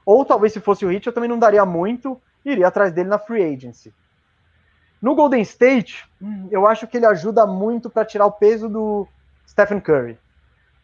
Ou 0.06 0.24
talvez 0.24 0.52
se 0.52 0.60
fosse 0.60 0.86
o 0.86 0.88
Hit, 0.88 1.06
eu 1.06 1.12
também 1.12 1.28
não 1.28 1.38
daria 1.38 1.66
muito 1.66 2.20
e 2.44 2.52
iria 2.52 2.68
atrás 2.68 2.92
dele 2.92 3.08
na 3.08 3.18
free 3.18 3.42
agency. 3.42 3.92
No 5.00 5.14
Golden 5.14 5.42
State, 5.42 6.08
eu 6.50 6.66
acho 6.66 6.86
que 6.86 6.96
ele 6.96 7.06
ajuda 7.06 7.46
muito 7.46 7.90
para 7.90 8.04
tirar 8.04 8.26
o 8.26 8.32
peso 8.32 8.68
do 8.68 9.06
Stephen 9.46 9.80
Curry. 9.80 10.18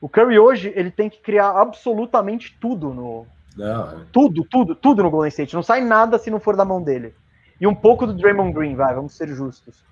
O 0.00 0.08
Curry 0.08 0.38
hoje 0.38 0.72
ele 0.76 0.90
tem 0.90 1.08
que 1.08 1.20
criar 1.20 1.50
absolutamente 1.50 2.56
tudo 2.60 2.92
no 2.92 3.26
não, 3.56 3.90
é. 3.90 4.04
tudo, 4.12 4.44
tudo, 4.44 4.74
tudo 4.74 5.02
no 5.02 5.10
Golden 5.10 5.28
State. 5.28 5.54
Não 5.54 5.62
sai 5.62 5.80
nada 5.80 6.18
se 6.18 6.30
não 6.30 6.40
for 6.40 6.56
da 6.56 6.64
mão 6.64 6.82
dele. 6.82 7.14
E 7.60 7.66
um 7.66 7.74
pouco 7.74 8.06
do 8.06 8.12
Draymond 8.12 8.52
Green, 8.52 8.74
vai, 8.74 8.94
vamos 8.94 9.16
ser 9.16 9.28
justos. 9.28 9.84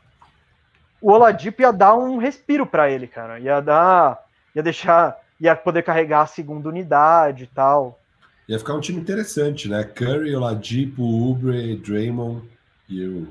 O 1.03 1.11
Oladipo 1.11 1.61
ia 1.61 1.73
dar 1.73 1.97
um 1.97 2.16
respiro 2.16 2.65
para 2.65 2.89
ele, 2.89 3.09
cara. 3.09 3.41
Ia 3.41 3.61
dar, 3.61 4.24
ia 4.55 4.62
deixar, 4.62 5.19
ia 5.41 5.57
poder 5.57 5.83
carregar 5.83 6.23
a 6.23 6.27
segunda 6.27 6.69
unidade 6.69 7.45
e 7.45 7.47
tal. 7.49 7.99
Ia 8.49 8.59
ficar 8.59 8.74
um 8.74 8.81
time 8.81 9.01
interessante, 9.01 9.69
né? 9.69 9.83
Curry, 9.83 10.35
Oladipo, 10.35 11.03
Ubre, 11.03 11.77
Draymond 11.77 12.49
e 12.89 13.05
o 13.05 13.29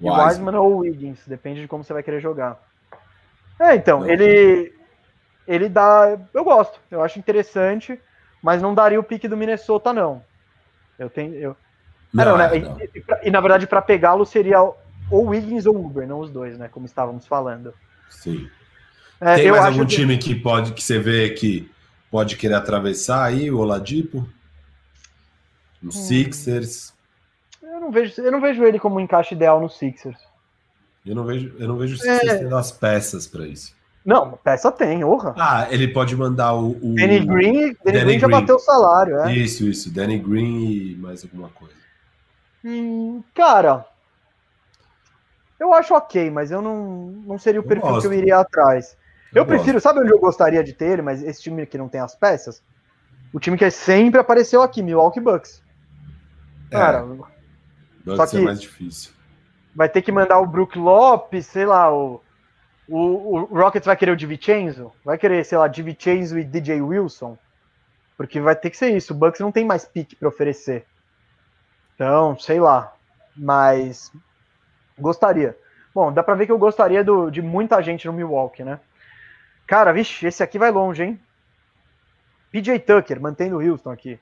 E 0.00 0.10
Wiseman 0.10 0.56
ou 0.56 0.76
Wiggins, 0.78 1.18
depende 1.26 1.60
de 1.60 1.68
como 1.68 1.82
você 1.82 1.92
vai 1.92 2.02
querer 2.02 2.20
jogar. 2.20 2.56
É, 3.58 3.74
então, 3.74 4.00
não, 4.00 4.08
ele 4.08 4.72
ele 5.46 5.68
dá, 5.68 6.18
eu 6.34 6.44
gosto, 6.44 6.78
eu 6.90 7.02
acho 7.02 7.18
interessante, 7.18 7.98
mas 8.42 8.60
não 8.60 8.74
daria 8.74 9.00
o 9.00 9.02
pique 9.02 9.26
do 9.26 9.36
Minnesota 9.36 9.92
não. 9.92 10.22
Eu 10.98 11.08
tenho 11.08 11.34
eu 11.34 11.56
não, 12.12 12.24
não, 12.24 12.36
né? 12.36 12.58
Não. 12.58 12.78
E, 12.80 12.84
e, 12.84 13.28
e, 13.28 13.30
na 13.30 13.40
verdade 13.40 13.66
para 13.66 13.82
pegá-lo 13.82 14.24
seria 14.24 14.58
ou 15.10 15.26
Wiggins 15.26 15.66
ou 15.66 15.76
Uber, 15.76 16.06
não 16.06 16.20
os 16.20 16.30
dois, 16.30 16.58
né, 16.58 16.68
como 16.68 16.86
estávamos 16.86 17.26
falando. 17.26 17.72
Sim. 18.10 18.48
É, 19.20 19.36
Tem 19.36 19.50
mais 19.50 19.64
algum 19.64 19.84
que... 19.84 19.96
time 19.96 20.16
que 20.16 20.34
pode 20.34 20.72
que 20.72 20.82
você 20.82 20.98
vê 20.98 21.30
que 21.30 21.70
pode 22.10 22.36
querer 22.36 22.54
atravessar 22.54 23.24
aí 23.24 23.50
o 23.50 23.58
Oladipo? 23.58 24.28
No 25.82 25.88
hum. 25.88 25.92
Sixers? 25.92 26.92
Eu 27.62 27.80
não 27.80 27.90
vejo, 27.90 28.20
eu 28.20 28.32
não 28.32 28.40
vejo 28.40 28.64
ele 28.64 28.78
como 28.78 28.96
um 28.96 29.00
encaixe 29.00 29.34
ideal 29.34 29.60
no 29.60 29.68
Sixers. 29.68 30.18
Eu 31.04 31.14
não 31.14 31.24
vejo, 31.24 31.54
eu 31.58 31.68
não 31.68 31.76
vejo 31.76 31.94
o 31.94 31.98
Sixers 31.98 32.32
é... 32.32 32.38
tendo 32.38 32.56
as 32.56 32.72
peças 32.72 33.26
para 33.26 33.46
isso. 33.46 33.76
Não, 34.04 34.38
peça 34.42 34.72
tem, 34.72 35.04
honra. 35.04 35.34
Ah, 35.36 35.66
ele 35.70 35.88
pode 35.88 36.16
mandar 36.16 36.54
o. 36.54 36.70
o 36.70 36.94
Danny 36.94 37.20
Green, 37.20 37.52
Danny, 37.52 37.76
Danny 37.84 38.04
Green 38.04 38.18
já 38.18 38.28
bateu 38.28 38.56
o 38.56 38.58
salário, 38.58 39.18
é. 39.20 39.34
Isso, 39.34 39.64
isso. 39.64 39.92
Danny 39.92 40.18
Green 40.18 40.70
e 40.70 40.96
mais 40.96 41.22
alguma 41.24 41.50
coisa. 41.50 41.74
Hum, 42.64 43.22
cara, 43.34 43.84
eu 45.58 45.72
acho 45.72 45.94
ok, 45.94 46.30
mas 46.30 46.50
eu 46.50 46.62
não, 46.62 47.06
não 47.26 47.38
seria 47.38 47.60
o 47.60 47.64
eu 47.64 47.68
perfil 47.68 47.88
gosto. 47.88 48.08
que 48.08 48.14
eu 48.14 48.18
iria 48.18 48.38
atrás. 48.38 48.96
Eu, 49.34 49.42
eu 49.42 49.46
prefiro, 49.46 49.74
gosto. 49.74 49.84
sabe 49.84 50.00
onde 50.00 50.12
eu 50.12 50.18
gostaria 50.18 50.62
de 50.62 50.72
ter 50.72 50.92
ele, 50.92 51.02
mas 51.02 51.22
esse 51.22 51.42
time 51.42 51.66
que 51.66 51.76
não 51.76 51.88
tem 51.88 52.00
as 52.00 52.14
peças? 52.14 52.62
O 53.32 53.40
time 53.40 53.58
que 53.58 53.70
sempre 53.70 54.20
apareceu 54.20 54.62
aqui, 54.62 54.82
Milwaukee 54.82 55.20
Bucks. 55.20 55.62
É, 56.70 56.76
cara, 56.76 57.06
é, 58.06 58.16
só 58.16 58.26
que 58.26 58.38
é 58.38 58.40
mais 58.40 58.60
difícil. 58.60 59.12
Vai 59.74 59.88
ter 59.88 60.02
que 60.02 60.12
mandar 60.12 60.40
o 60.40 60.46
Brook 60.46 60.78
Lopes, 60.78 61.46
sei 61.46 61.66
lá, 61.66 61.92
o, 61.92 62.22
o, 62.88 63.36
o 63.36 63.44
Rockets 63.44 63.86
vai 63.86 63.96
querer 63.96 64.12
o 64.12 64.16
DiVincenzo? 64.16 64.92
Vai 65.04 65.18
querer, 65.18 65.44
sei 65.44 65.58
lá, 65.58 65.68
DiVincenzo 65.68 66.38
e 66.38 66.44
DJ 66.44 66.80
Wilson? 66.80 67.36
Porque 68.16 68.40
vai 68.40 68.56
ter 68.56 68.70
que 68.70 68.76
ser 68.76 68.96
isso. 68.96 69.12
O 69.12 69.16
Bucks 69.16 69.40
não 69.40 69.52
tem 69.52 69.64
mais 69.64 69.84
pique 69.84 70.16
para 70.16 70.28
oferecer. 70.28 70.86
Então, 71.94 72.36
sei 72.38 72.58
lá. 72.58 72.92
Mas 73.36 74.10
Gostaria. 74.98 75.56
Bom, 75.94 76.12
dá 76.12 76.22
pra 76.22 76.34
ver 76.34 76.46
que 76.46 76.52
eu 76.52 76.58
gostaria 76.58 77.02
do, 77.02 77.30
de 77.30 77.42
muita 77.42 77.82
gente 77.82 78.06
no 78.06 78.12
Milwaukee, 78.12 78.62
né? 78.62 78.80
Cara, 79.66 79.92
vixe, 79.92 80.26
esse 80.26 80.42
aqui 80.42 80.58
vai 80.58 80.70
longe, 80.70 81.02
hein? 81.02 81.20
PJ 82.50 82.78
Tucker, 82.80 83.20
mantendo 83.20 83.56
o 83.56 83.60
Houston 83.60 83.90
aqui. 83.90 84.18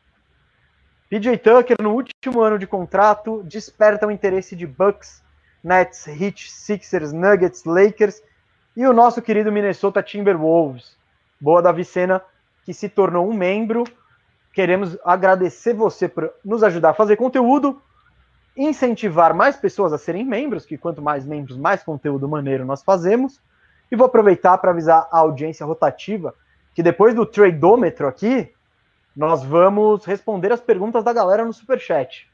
PJ 1.09 1.39
Tucker, 1.39 1.77
no 1.81 1.93
último 1.93 2.41
ano 2.41 2.59
de 2.59 2.67
contrato, 2.67 3.43
desperta 3.45 4.07
o 4.07 4.11
interesse 4.11 4.57
de 4.57 4.67
Bucks, 4.67 5.23
Nets, 5.63 6.07
Heat, 6.09 6.51
Sixers, 6.51 7.13
Nuggets, 7.13 7.65
Lakers 7.65 8.21
e 8.77 8.87
o 8.87 8.93
nosso 8.93 9.23
querido 9.23 9.53
Minnesota 9.53 10.03
Timberwolves. 10.03 10.97
Boa 11.41 11.63
da 11.63 11.71
Vicena, 11.71 12.21
que 12.65 12.75
se 12.75 12.89
tornou 12.89 13.29
um 13.29 13.35
membro. 13.35 13.85
Queremos 14.53 14.99
agradecer 15.05 15.75
você 15.75 16.09
por 16.09 16.33
nos 16.45 16.65
ajudar 16.65 16.91
a 16.91 16.95
fazer 16.95 17.17
conteúdo 17.17 17.81
incentivar 18.57 19.35
mais 19.35 19.57
pessoas 19.57 19.93
a 19.93 19.99
serem 19.99 20.25
membros, 20.25 20.65
que 20.65 20.79
quanto 20.79 21.03
mais 21.03 21.27
membros, 21.27 21.57
mais 21.57 21.83
conteúdo 21.83 22.29
maneiro 22.29 22.65
nós 22.65 22.83
fazemos. 22.83 23.41
E 23.91 23.97
vou 23.97 24.07
aproveitar 24.07 24.57
para 24.59 24.71
avisar 24.71 25.09
a 25.13 25.19
audiência 25.19 25.67
rotativa 25.67 26.35
que 26.75 26.83
depois 26.83 27.15
do 27.15 27.25
tradômetro 27.25 28.07
aqui, 28.07 28.53
nós 29.17 29.43
vamos 29.43 30.05
responder 30.05 30.53
as 30.53 30.61
perguntas 30.61 31.03
da 31.03 31.13
galera 31.13 31.43
no 31.43 31.53
Superchat. 31.53 32.29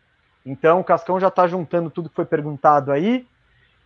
Então 0.45 0.81
o 0.81 0.85
Cascão 0.85 1.21
já 1.21 1.29
está 1.29 1.47
juntando 1.47 1.91
tudo 1.91 2.09
que 2.09 2.17
foi 2.17 2.25
perguntado 2.25 2.91
aí 2.91 3.25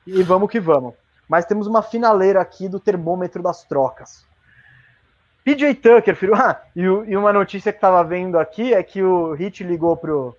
e 0.07 0.23
vamos 0.23 0.51
que 0.51 0.59
vamos. 0.59 0.95
Mas 1.29 1.45
temos 1.45 1.67
uma 1.67 1.83
finaleira 1.83 2.41
aqui 2.41 2.69
do 2.69 2.81
termômetro 2.81 3.43
das 3.43 3.65
trocas. 3.65 4.25
PJ 5.45 5.75
Tucker, 5.75 6.17
filho. 6.17 6.33
Ah, 6.41 6.63
e, 6.75 6.81
e 6.81 7.17
uma 7.17 7.33
notícia 7.33 7.71
que 7.71 7.79
estava 7.79 8.03
vendo 8.03 8.39
aqui 8.39 8.73
é 8.73 8.83
que 8.83 9.03
o 9.03 9.33
Hit 9.33 9.63
ligou 9.63 9.95
pro, 9.97 10.35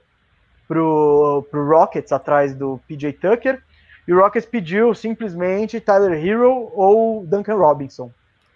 pro, 0.68 1.46
pro 1.50 1.68
Rockets 1.68 2.12
atrás 2.12 2.54
do 2.54 2.80
PJ 2.88 3.14
Tucker. 3.14 3.64
E 4.08 4.14
o 4.14 4.20
Rockets 4.22 4.48
pediu 4.48 4.94
simplesmente 4.94 5.82
Tyler 5.82 6.14
Hero 6.14 6.72
ou 6.74 7.26
Duncan 7.26 7.56
Robinson. 7.56 8.12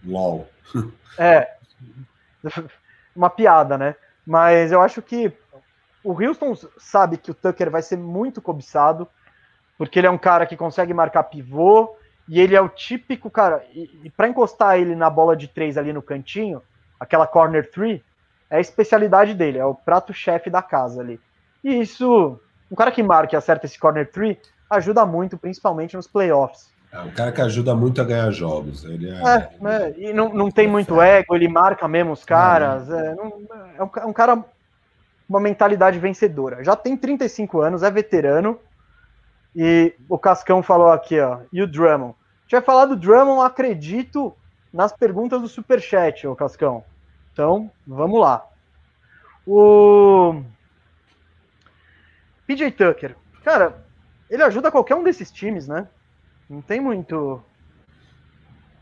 Uau! 0.08 0.48
É. 1.20 1.56
Uma 3.14 3.30
piada, 3.30 3.78
né? 3.78 3.98
Mas 4.26 4.72
eu 4.72 4.82
acho 4.82 5.02
que 5.02 5.34
o 6.02 6.14
Houston 6.14 6.56
sabe 6.78 7.18
que 7.18 7.32
o 7.32 7.34
Tucker 7.34 7.70
vai 7.70 7.82
ser 7.82 7.98
muito 7.98 8.42
cobiçado, 8.42 9.06
porque 9.78 10.00
ele 10.00 10.08
é 10.08 10.10
um 10.10 10.18
cara 10.18 10.46
que 10.46 10.56
consegue 10.56 10.94
marcar 10.94 11.24
pivô, 11.24 11.98
e 12.28 12.40
ele 12.40 12.56
é 12.56 12.62
o 12.62 12.70
típico 12.70 13.30
cara. 13.30 13.64
E, 13.74 13.90
e 14.06 14.10
para 14.10 14.30
encostar 14.30 14.80
ele 14.80 14.96
na 14.96 15.10
bola 15.10 15.36
de 15.36 15.50
três 15.50 15.78
ali 15.78 15.92
no 15.92 16.02
cantinho, 16.02 16.62
aquela 16.98 17.28
corner 17.28 17.70
three, 17.70 18.02
é 18.50 18.58
a 18.58 18.62
especialidade 18.62 19.34
dele, 19.34 19.58
é 19.58 19.66
o 19.66 19.76
prato-chefe 19.76 20.50
da 20.50 20.62
casa 20.62 21.02
ali. 21.02 21.20
E 21.64 21.80
isso, 21.80 22.40
um 22.72 22.76
cara 22.76 22.92
que 22.92 23.04
marca 23.04 23.36
e 23.36 23.38
acerta 23.38 23.66
esse 23.66 23.80
corner 23.80 24.10
three 24.12 24.40
ajuda 24.70 25.06
muito, 25.06 25.38
principalmente 25.38 25.96
nos 25.96 26.08
playoffs. 26.08 26.72
É 26.92 27.00
um 27.00 27.12
cara 27.12 27.32
que 27.32 27.42
ajuda 27.42 27.74
muito 27.74 28.02
a 28.02 28.04
ganhar 28.04 28.30
jogos. 28.32 28.84
Ele 28.84 29.10
é, 29.10 29.14
é, 29.14 29.50
é 29.66 29.94
e 29.98 30.14
não, 30.14 30.34
não 30.34 30.52
tem 30.52 30.68
muito 30.68 31.02
ego, 31.02 31.36
ele 31.36 31.48
marca 31.48 31.88
mesmo 31.88 32.12
os 32.12 32.26
caras. 32.26 32.90
É, 32.90 33.16
não, 33.16 33.42
é, 33.78 33.84
um, 33.84 33.90
é 33.98 34.06
um 34.06 34.14
cara, 34.14 34.44
uma 35.28 35.40
mentalidade 35.40 36.00
vencedora. 36.00 36.64
Já 36.64 36.76
tem 36.76 36.98
35 36.98 37.62
anos, 37.62 37.84
é 37.84 37.92
veterano. 37.92 38.60
E 39.56 39.94
o 40.08 40.18
Cascão 40.18 40.62
falou 40.64 40.90
aqui, 40.90 41.20
ó, 41.20 41.40
e 41.52 41.62
o 41.62 41.68
Drummond. 41.68 42.14
A 42.14 42.44
gente 42.44 42.52
vai 42.52 42.62
falar 42.62 42.86
do 42.86 42.96
Drummond, 42.96 43.46
acredito, 43.46 44.34
nas 44.74 44.92
perguntas 44.94 45.42
do 45.42 45.48
Superchat, 45.48 46.28
ô 46.28 46.36
Cascão. 46.36 46.84
Então, 47.32 47.72
vamos 47.88 48.20
lá. 48.20 48.46
O 49.46 50.42
PJ 52.52 52.72
Tucker, 52.72 53.16
cara, 53.44 53.86
ele 54.30 54.44
ajuda 54.44 54.72
qualquer 54.72 54.96
um 54.96 55.04
desses 55.04 55.32
times, 55.32 55.68
né? 55.68 55.88
Não 56.50 56.62
tem 56.62 56.82
muito. 56.82 57.42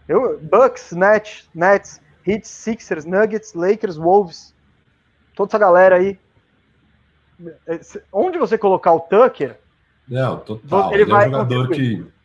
Eu, 0.07 0.39
Bucks, 0.39 0.91
Nets, 0.91 1.47
Nets, 1.53 2.01
Heat, 2.25 2.47
Sixers, 2.47 3.05
Nuggets, 3.05 3.53
Lakers, 3.53 3.95
Wolves, 3.95 4.55
toda 5.35 5.49
essa 5.51 5.59
galera 5.59 5.97
aí. 5.97 6.19
É, 7.67 7.79
onde 8.11 8.37
você 8.37 8.57
colocar 8.57 8.91
o 8.91 8.99
Tucker? 9.01 9.57
Não, 10.07 10.39
total. 10.39 10.91
Ele, 10.91 11.03
ele 11.03 11.11
vai 11.11 11.25
é 11.25 11.27
um 11.27 11.31
jogador 11.31 11.67
contribuir. 11.67 12.05
que. 12.05 12.19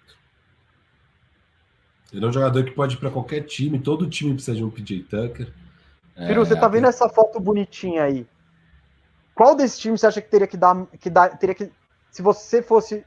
Ele 2.17 2.25
é 2.25 2.29
um 2.29 2.33
jogador 2.33 2.65
que 2.65 2.71
pode 2.71 2.95
ir 2.95 2.99
para 2.99 3.11
qualquer 3.11 3.43
time, 3.43 3.79
todo 3.79 4.09
time 4.09 4.35
precisa 4.35 4.57
de 4.57 4.65
um 4.65 4.71
PJ 4.71 5.03
Tucker. 5.03 5.53
Firu, 6.17 6.43
é, 6.43 6.45
você 6.45 6.59
tá 6.59 6.69
vendo 6.69 6.87
essa 6.87 7.09
foto 7.09 7.39
bonitinha 7.41 8.05
aí? 8.05 8.27
Qual 9.35 9.57
desses 9.57 9.79
times 9.79 10.01
você 10.01 10.07
acha 10.07 10.23
que 10.23 10.29
teria 10.29 10.47
que 10.47 10.57
dar, 10.57 10.87
que 11.01 11.11
dar, 11.11 11.37
teria 11.39 11.55
que, 11.55 11.71
se 12.11 12.23
você 12.23 12.63
fosse 12.63 13.05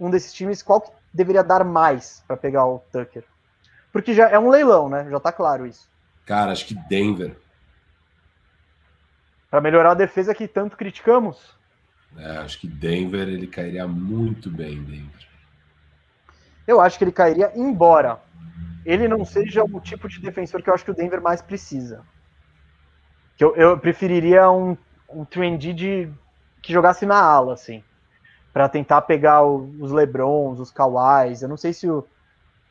um 0.00 0.10
desses 0.10 0.32
times, 0.32 0.62
qual 0.62 0.80
que 0.80 0.90
deveria 1.12 1.42
dar 1.42 1.64
mais 1.64 2.22
para 2.26 2.36
pegar 2.36 2.66
o 2.66 2.78
Tucker? 2.90 3.24
Porque 3.92 4.14
já 4.14 4.28
é 4.28 4.38
um 4.38 4.48
leilão, 4.48 4.88
né? 4.88 5.08
Já 5.10 5.20
tá 5.20 5.32
claro 5.32 5.66
isso. 5.66 5.88
Cara, 6.24 6.52
acho 6.52 6.66
que 6.66 6.74
Denver. 6.74 7.36
Para 9.50 9.60
melhorar 9.60 9.92
a 9.92 9.94
defesa 9.94 10.34
que 10.34 10.46
tanto 10.46 10.76
criticamos. 10.76 11.56
É, 12.16 12.38
acho 12.38 12.60
que 12.60 12.66
Denver 12.66 13.28
ele 13.28 13.46
cairia 13.46 13.86
muito 13.86 14.50
bem, 14.50 14.82
Denver. 14.82 15.28
Eu 16.66 16.80
acho 16.80 16.98
que 16.98 17.04
ele 17.04 17.12
cairia 17.12 17.52
embora 17.54 18.20
ele 18.88 19.06
não 19.06 19.22
seja 19.22 19.62
o 19.62 19.80
tipo 19.80 20.08
de 20.08 20.18
defensor 20.18 20.62
que 20.62 20.70
eu 20.70 20.74
acho 20.74 20.82
que 20.82 20.90
o 20.90 20.94
Denver 20.94 21.20
mais 21.20 21.42
precisa. 21.42 22.02
Que 23.36 23.44
eu, 23.44 23.54
eu 23.54 23.78
preferiria 23.78 24.50
um 24.50 24.76
um 25.08 25.24
trendy 25.24 25.72
de 25.72 26.10
que 26.62 26.72
jogasse 26.72 27.06
na 27.06 27.20
ala, 27.20 27.54
assim, 27.54 27.82
para 28.52 28.68
tentar 28.68 29.02
pegar 29.02 29.42
o, 29.42 29.70
os 29.80 29.92
Lebrons, 29.92 30.58
os 30.60 30.70
Kawais. 30.70 31.42
Eu 31.42 31.48
não 31.48 31.56
sei 31.56 31.72
se 31.72 31.88
o 31.88 32.06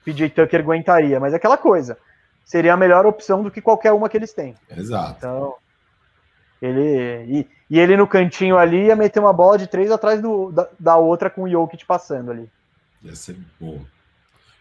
PJ 0.04 0.30
Tucker 0.30 0.62
aguentaria, 0.62 1.20
mas 1.20 1.34
é 1.34 1.38
aquela 1.38 1.58
coisa. 1.58 1.98
Seria 2.46 2.74
a 2.74 2.78
melhor 2.78 3.06
opção 3.06 3.44
do 3.44 3.52
que 3.52 3.62
qualquer 3.62 3.92
uma 3.92 4.08
que 4.08 4.18
eles 4.18 4.34
têm. 4.34 4.56
Exato. 4.70 5.18
Então, 5.18 5.56
ele 6.62 7.26
e, 7.28 7.48
e 7.70 7.80
ele 7.80 7.98
no 7.98 8.08
cantinho 8.08 8.58
ali 8.58 8.86
ia 8.86 8.96
meter 8.96 9.20
uma 9.20 9.34
bola 9.34 9.58
de 9.58 9.68
três 9.68 9.92
atrás 9.92 10.22
do, 10.22 10.52
da, 10.52 10.68
da 10.80 10.98
outra 10.98 11.30
com 11.30 11.44
o 11.44 11.50
Jokic 11.50 11.86
passando 11.86 12.32
ali. 12.32 12.50
Ia 13.04 13.16
ser 13.16 13.38
bom. 13.60 13.82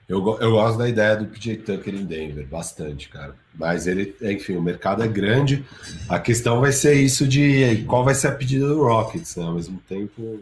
Eu, 0.09 0.39
eu 0.41 0.53
gosto 0.53 0.78
da 0.78 0.89
ideia 0.89 1.16
do 1.16 1.27
PJ 1.27 1.57
Tucker 1.59 1.93
em 1.93 2.05
Denver, 2.05 2.47
bastante, 2.47 3.09
cara. 3.09 3.35
Mas 3.53 3.89
ele, 3.89 4.16
enfim, 4.23 4.57
o 4.57 4.62
mercado 4.62 5.03
é 5.03 5.09
grande. 5.09 5.65
A 6.09 6.20
questão 6.20 6.61
vai 6.61 6.70
ser 6.70 6.95
isso 6.95 7.27
de 7.27 7.85
qual 7.89 8.05
vai 8.05 8.15
ser 8.15 8.28
a 8.28 8.33
pedida 8.33 8.69
do 8.69 8.85
Rockets, 8.85 9.35
né? 9.35 9.45
Ao 9.45 9.55
mesmo 9.55 9.81
tempo. 9.89 10.41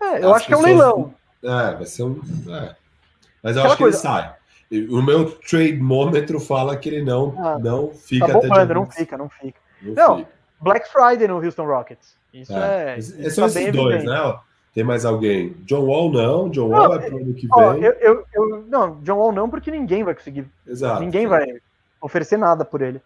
É, 0.00 0.22
eu 0.22 0.34
acho 0.34 0.46
que 0.46 0.52
é 0.52 0.56
um 0.56 0.62
leilão. 0.62 1.14
É, 1.42 1.74
vai 1.74 1.86
ser 1.86 2.02
um. 2.02 2.20
É. 2.48 2.76
Mas 3.42 3.56
eu 3.56 3.62
Aquela 3.62 3.66
acho 3.66 3.76
que 3.76 3.82
coisa... 3.82 3.96
ele 3.96 4.02
sai. 4.02 4.34
O 4.90 5.00
meu 5.00 5.30
trade 5.30 5.78
mômetro 5.78 6.38
fala 6.38 6.76
que 6.76 6.90
ele 6.90 7.02
não, 7.02 7.34
ah, 7.38 7.58
não 7.58 7.94
fica 7.94 8.26
tá 8.26 8.34
bombando, 8.34 8.54
até 8.54 8.74
não 8.74 8.90
fica, 8.90 9.16
não 9.16 9.28
fica. 9.30 9.58
Não, 9.80 9.94
não 9.94 10.16
fica. 10.18 10.30
Black 10.60 10.88
Friday 10.92 11.26
no 11.26 11.42
Houston 11.42 11.64
Rockets. 11.64 12.18
Isso 12.34 12.52
é. 12.52 12.94
é 12.94 12.98
esses 12.98 13.34
são 13.34 13.46
esses 13.46 13.72
dois, 13.72 14.04
né? 14.04 14.38
Tem 14.74 14.84
mais 14.84 15.04
alguém? 15.04 15.54
John 15.64 15.84
Wall 15.86 16.12
não, 16.12 16.48
John 16.50 16.68
Wall 16.68 16.88
não, 16.88 16.94
é 16.94 16.98
pro 16.98 17.16
ano 17.16 17.34
que 17.34 17.48
ó, 17.50 17.72
vem. 17.72 17.82
Eu, 17.82 17.92
eu, 17.92 18.24
eu, 18.32 18.64
não, 18.68 19.00
John 19.02 19.16
Wall 19.16 19.32
não, 19.32 19.50
porque 19.50 19.70
ninguém 19.70 20.04
vai 20.04 20.14
conseguir. 20.14 20.46
Exato. 20.66 21.00
Ninguém 21.00 21.26
vai 21.26 21.46
oferecer 22.00 22.36
nada 22.36 22.64
por 22.64 22.80
ele. 22.80 23.00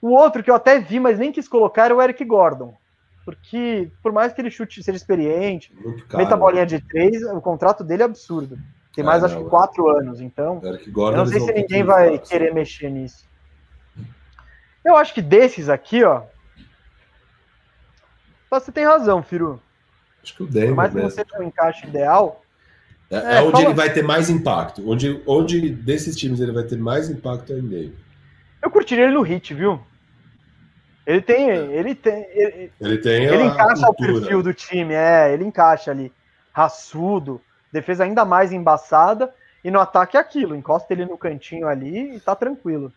O 0.00 0.10
outro 0.10 0.42
que 0.42 0.50
eu 0.50 0.54
até 0.54 0.78
vi, 0.78 1.00
mas 1.00 1.18
nem 1.18 1.32
quis 1.32 1.48
colocar, 1.48 1.86
era 1.86 1.96
o 1.96 2.00
Eric 2.00 2.24
Gordon. 2.24 2.74
Porque, 3.24 3.90
por 4.02 4.12
mais 4.12 4.32
que 4.32 4.40
ele 4.40 4.50
chute, 4.50 4.82
seja 4.82 4.96
experiente, 4.96 5.72
caro, 6.08 6.24
meta 6.24 6.36
bolinha 6.36 6.64
de 6.64 6.80
três, 6.80 7.22
o 7.24 7.40
contrato 7.40 7.84
dele 7.84 8.02
é 8.02 8.06
absurdo. 8.06 8.58
Tem 8.94 9.04
mais, 9.04 9.22
é, 9.22 9.26
acho 9.26 9.36
que, 9.36 9.50
quatro 9.50 9.88
anos. 9.88 10.20
Então, 10.20 10.60
Eric 10.64 10.90
Gordon, 10.90 11.18
eu 11.18 11.24
não 11.24 11.26
sei 11.26 11.40
se 11.40 11.52
ninguém 11.52 11.84
vai 11.84 12.18
querer 12.18 12.54
mexer 12.54 12.90
nisso. 12.90 13.26
Eu 14.84 14.96
acho 14.96 15.12
que 15.12 15.20
desses 15.20 15.68
aqui, 15.68 16.02
ó. 16.04 16.22
Você 18.50 18.72
tem 18.72 18.84
razão, 18.84 19.22
Firu. 19.22 19.60
Acho 20.28 20.36
que 20.36 20.42
o 20.42 20.46
Denver. 20.46 20.68
Por 20.68 20.76
mais 20.76 20.92
que 20.92 21.00
você 21.00 21.24
tenha 21.24 21.42
um 21.42 21.46
encaixe 21.46 21.86
ideal. 21.86 22.42
É, 23.10 23.16
é, 23.16 23.34
é 23.36 23.42
onde 23.42 23.52
fala... 23.52 23.64
ele 23.64 23.74
vai 23.74 23.92
ter 23.92 24.02
mais 24.02 24.28
impacto. 24.28 24.88
Onde, 24.88 25.22
onde 25.26 25.70
desses 25.70 26.16
times 26.16 26.40
ele 26.40 26.52
vai 26.52 26.64
ter 26.64 26.76
mais 26.76 27.08
impacto 27.08 27.52
é 27.52 27.58
em 27.58 27.66
Denver. 27.66 27.98
Eu 28.62 28.70
curtiria 28.70 29.04
ele 29.04 29.14
no 29.14 29.22
hit, 29.22 29.54
viu? 29.54 29.80
Ele 31.06 31.22
tem. 31.22 31.48
Ele 31.48 31.94
tem. 31.94 32.26
Ele, 32.32 32.72
ele 32.80 32.98
tem. 32.98 33.24
Ele 33.24 33.44
encaixa 33.44 33.88
o 33.88 33.94
perfil 33.94 34.42
do 34.42 34.52
time, 34.52 34.92
é, 34.92 35.32
ele 35.32 35.44
encaixa 35.44 35.90
ali. 35.90 36.12
Raçudo, 36.52 37.40
defesa 37.72 38.04
ainda 38.04 38.24
mais 38.24 38.52
embaçada, 38.52 39.32
e 39.64 39.70
no 39.70 39.80
ataque 39.80 40.16
é 40.16 40.20
aquilo, 40.20 40.56
encosta 40.56 40.92
ele 40.92 41.06
no 41.06 41.16
cantinho 41.16 41.68
ali 41.68 42.16
e 42.16 42.20
tá 42.20 42.34
tranquilo. 42.34 42.92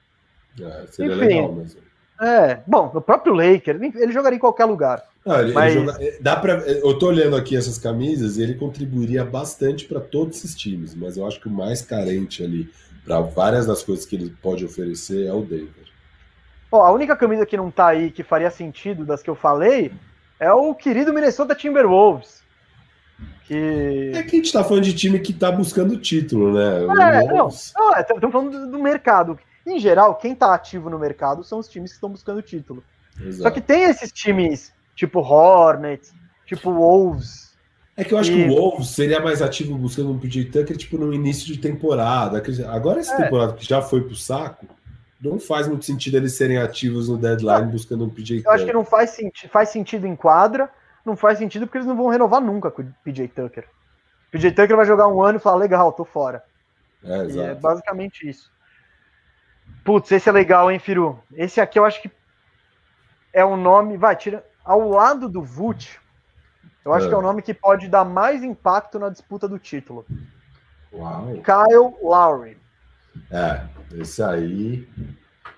É, 0.59 0.87
seria 0.87 1.15
Enfim, 1.15 1.25
legal 1.25 1.53
mesmo. 1.53 1.81
É, 2.19 2.59
bom, 2.67 2.91
o 2.93 3.01
próprio 3.01 3.33
Laker, 3.33 3.79
ele 3.81 4.11
jogaria 4.11 4.35
em 4.35 4.39
qualquer 4.39 4.65
lugar. 4.65 5.03
Não, 5.26 5.39
ele, 5.39 5.53
mas... 5.53 5.76
ele 5.76 5.85
joga, 5.85 5.99
dá 6.19 6.35
pra, 6.35 6.53
eu 6.53 6.98
tô 6.98 7.07
olhando 7.07 7.35
aqui 7.35 7.56
essas 7.56 7.77
camisas 7.77 8.38
e 8.38 8.43
ele 8.43 8.56
contribuiria 8.56 9.23
bastante 9.23 9.85
para 9.85 9.99
todos 9.99 10.38
esses 10.38 10.56
times, 10.56 10.95
mas 10.95 11.15
eu 11.15 11.27
acho 11.27 11.39
que 11.39 11.48
o 11.48 11.52
mais 11.52 11.81
carente 11.81 12.43
ali 12.43 12.69
para 13.06 13.22
várias 13.22 13.65
das 13.65 13.84
coisas 13.84 14.06
que 14.06 14.15
ele 14.15 14.35
pode 14.41 14.65
oferecer 14.65 15.27
é 15.27 15.34
o 15.34 15.41
Denver. 15.41 15.91
A 16.72 16.91
única 16.91 17.15
camisa 17.15 17.45
que 17.45 17.57
não 17.57 17.69
tá 17.69 17.88
aí 17.88 18.11
que 18.11 18.23
faria 18.23 18.49
sentido 18.49 19.06
das 19.06 19.22
que 19.22 19.30
eu 19.30 19.35
falei 19.35 19.91
é 20.39 20.52
o 20.52 20.73
querido 20.73 21.14
Minnesota 21.14 21.53
Timberwolves. 21.53 22.41
Que... 23.45 24.11
É 24.15 24.23
que 24.23 24.35
a 24.35 24.39
gente 24.39 24.53
tá 24.53 24.64
falando 24.64 24.85
de 24.85 24.93
time 24.93 25.19
que 25.19 25.34
tá 25.34 25.52
buscando 25.52 25.98
título, 25.98 26.53
né? 26.53 26.84
É, 26.84 27.26
não, 27.26 27.49
não, 27.76 27.95
é, 27.95 28.02
estamos 28.02 28.31
falando 28.31 28.52
do, 28.52 28.72
do 28.72 28.80
mercado. 28.80 29.38
Em 29.68 29.77
geral, 29.77 30.15
quem 30.15 30.31
está 30.31 30.53
ativo 30.53 30.89
no 30.89 30.98
mercado 30.98 31.43
são 31.43 31.60
os 31.60 31.68
times 31.68 31.91
que 31.91 31.98
estão 31.98 32.10
buscando 32.10 32.41
título. 32.41 32.84
Exato. 33.19 33.43
Só 33.43 33.52
que 33.52 33.61
tem 33.61 33.84
esses 33.84 34.11
times, 34.11 34.72
tipo 35.02 35.19
Hornets, 35.19 36.14
tipo 36.45 36.72
Wolves. 36.72 37.57
É 37.98 38.03
que 38.03 38.14
eu 38.14 38.19
acho 38.19 38.32
e... 38.32 38.36
que 38.36 38.49
o 38.49 38.56
Wolves 38.56 38.90
seria 38.90 39.19
mais 39.19 39.41
ativo 39.41 39.76
buscando 39.76 40.11
um 40.11 40.19
PJ 40.19 40.45
Tucker, 40.45 40.78
tipo, 40.78 40.95
no 40.98 41.11
início 41.11 41.48
de 41.48 41.57
temporada. 41.57 42.41
Agora, 42.69 42.99
essa 42.99 43.15
é. 43.15 43.23
temporada 43.23 43.53
que 43.53 43.68
já 43.68 43.82
foi 43.82 44.02
pro 44.02 44.15
saco, 44.15 44.68
não 45.19 45.40
faz 45.40 45.68
muito 45.68 45.86
sentido 45.86 46.18
eles 46.18 46.34
serem 46.34 46.60
ativos 46.60 47.10
no 47.10 47.18
deadline 47.18 47.72
buscando 47.72 48.06
um 48.06 48.10
PJ 48.10 48.38
Tucker. 48.38 48.52
Eu 48.52 48.56
acho 48.56 48.65
que 48.65 48.73
não 48.73 48.86
faz, 48.86 49.10
senti 49.10 49.48
faz 49.48 49.69
sentido 49.69 50.06
em 50.06 50.15
quadra, 50.15 50.69
não 51.03 51.15
faz 51.15 51.40
sentido 51.40 51.65
porque 51.65 51.80
eles 51.80 51.88
não 51.88 51.98
vão 51.98 52.10
renovar 52.10 52.40
nunca 52.40 52.69
com 52.69 52.84
o 52.84 52.94
PJ 53.03 53.28
Tucker. 53.30 53.64
O 54.28 54.32
PJ 54.32 54.52
Tucker 54.52 54.78
vai 54.78 54.86
jogar 54.86 55.07
um 55.07 55.23
ano 55.23 55.40
e 55.40 55.41
falar, 55.41 55.57
legal, 55.57 55.91
tô 55.91 56.06
fora. 56.06 56.44
É, 57.03 57.49
é 57.49 57.56
basicamente 57.56 58.30
isso. 58.30 58.52
Putz, 59.84 60.11
esse 60.11 60.30
é 60.30 60.32
legal, 60.32 60.72
hein, 60.72 60.78
Firu? 60.78 61.19
Esse 61.34 61.60
aqui 61.60 61.80
eu 61.80 61.86
acho 61.86 62.03
que 62.03 62.11
é 63.34 63.44
um 63.44 63.57
nome. 63.57 63.98
Vai, 63.98 64.15
tira. 64.15 64.45
Ao 64.63 64.89
lado 64.89 65.27
do 65.27 65.41
Vult, 65.41 65.99
eu 66.85 66.93
acho 66.93 67.05
é. 67.05 67.09
que 67.09 67.15
é 67.15 67.17
o 67.17 67.21
nome 67.21 67.41
que 67.41 67.53
pode 67.53 67.88
dar 67.88 68.05
mais 68.05 68.43
impacto 68.43 68.99
na 68.99 69.09
disputa 69.09 69.47
do 69.47 69.59
título. 69.59 70.05
Uau. 70.93 71.27
Kyle 71.43 71.95
Lowry. 72.01 72.57
É, 73.29 73.61
esse 73.95 74.21
aí. 74.21 74.88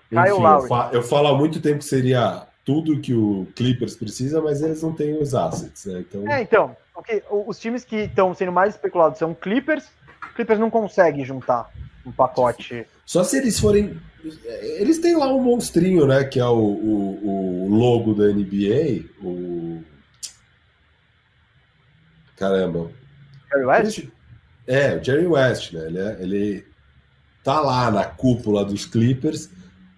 Kyle 0.08 0.20
Enfim, 0.20 0.42
Lowry. 0.42 0.62
Eu, 0.62 0.68
falo, 0.68 0.94
eu 0.94 1.02
falo 1.02 1.28
há 1.28 1.36
muito 1.36 1.60
tempo 1.60 1.78
que 1.78 1.84
seria 1.84 2.46
tudo 2.64 3.00
que 3.00 3.12
o 3.12 3.46
Clippers 3.54 3.96
precisa, 3.96 4.40
mas 4.40 4.62
eles 4.62 4.82
não 4.82 4.92
têm 4.92 5.20
os 5.20 5.34
assets, 5.34 5.86
né? 5.86 6.00
Então... 6.00 6.28
É, 6.28 6.42
então, 6.42 6.76
okay, 6.94 7.22
os 7.28 7.58
times 7.58 7.84
que 7.84 7.96
estão 7.96 8.34
sendo 8.34 8.52
mais 8.52 8.74
especulados 8.74 9.18
são 9.18 9.34
Clippers. 9.34 9.86
Clippers 10.34 10.58
não 10.58 10.70
consegue 10.70 11.24
juntar 11.24 11.70
um 12.06 12.12
pacote. 12.12 12.86
Só 13.04 13.22
se 13.22 13.36
eles 13.36 13.58
forem. 13.58 14.00
Eles 14.78 14.98
têm 14.98 15.16
lá 15.16 15.32
um 15.32 15.42
monstrinho, 15.42 16.06
né? 16.06 16.24
Que 16.24 16.40
é 16.40 16.46
o, 16.46 16.56
o, 16.56 17.66
o 17.66 17.68
logo 17.68 18.14
da 18.14 18.26
NBA. 18.26 19.04
O. 19.22 19.82
Caramba. 22.36 22.90
Jerry 23.52 23.64
West? 23.64 24.08
É, 24.66 24.96
o 24.96 25.04
Jerry 25.04 25.26
West, 25.26 25.72
né? 25.72 25.86
Ele, 25.86 25.98
é, 25.98 26.16
ele 26.20 26.64
tá 27.42 27.60
lá 27.60 27.90
na 27.90 28.04
cúpula 28.04 28.64
dos 28.64 28.86
Clippers 28.86 29.50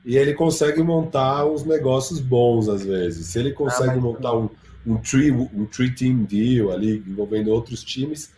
e 0.05 0.17
ele 0.17 0.35
consegue 0.35 0.83
montar 0.83 1.47
uns 1.47 1.65
negócios 1.65 2.21
bons 2.21 2.69
às 2.69 2.85
vezes. 2.85 3.27
Se 3.27 3.39
ele 3.39 3.53
consegue 3.53 3.99
ah, 3.99 4.01
montar 4.01 4.37
um, 4.37 4.51
um, 4.85 4.97
tree, 4.97 5.31
um 5.31 5.67
tree 5.67 5.95
team 5.95 6.25
deal 6.25 6.73
ali 6.73 7.03
envolvendo 7.07 7.51
outros 7.51 7.83
times, 7.85 8.31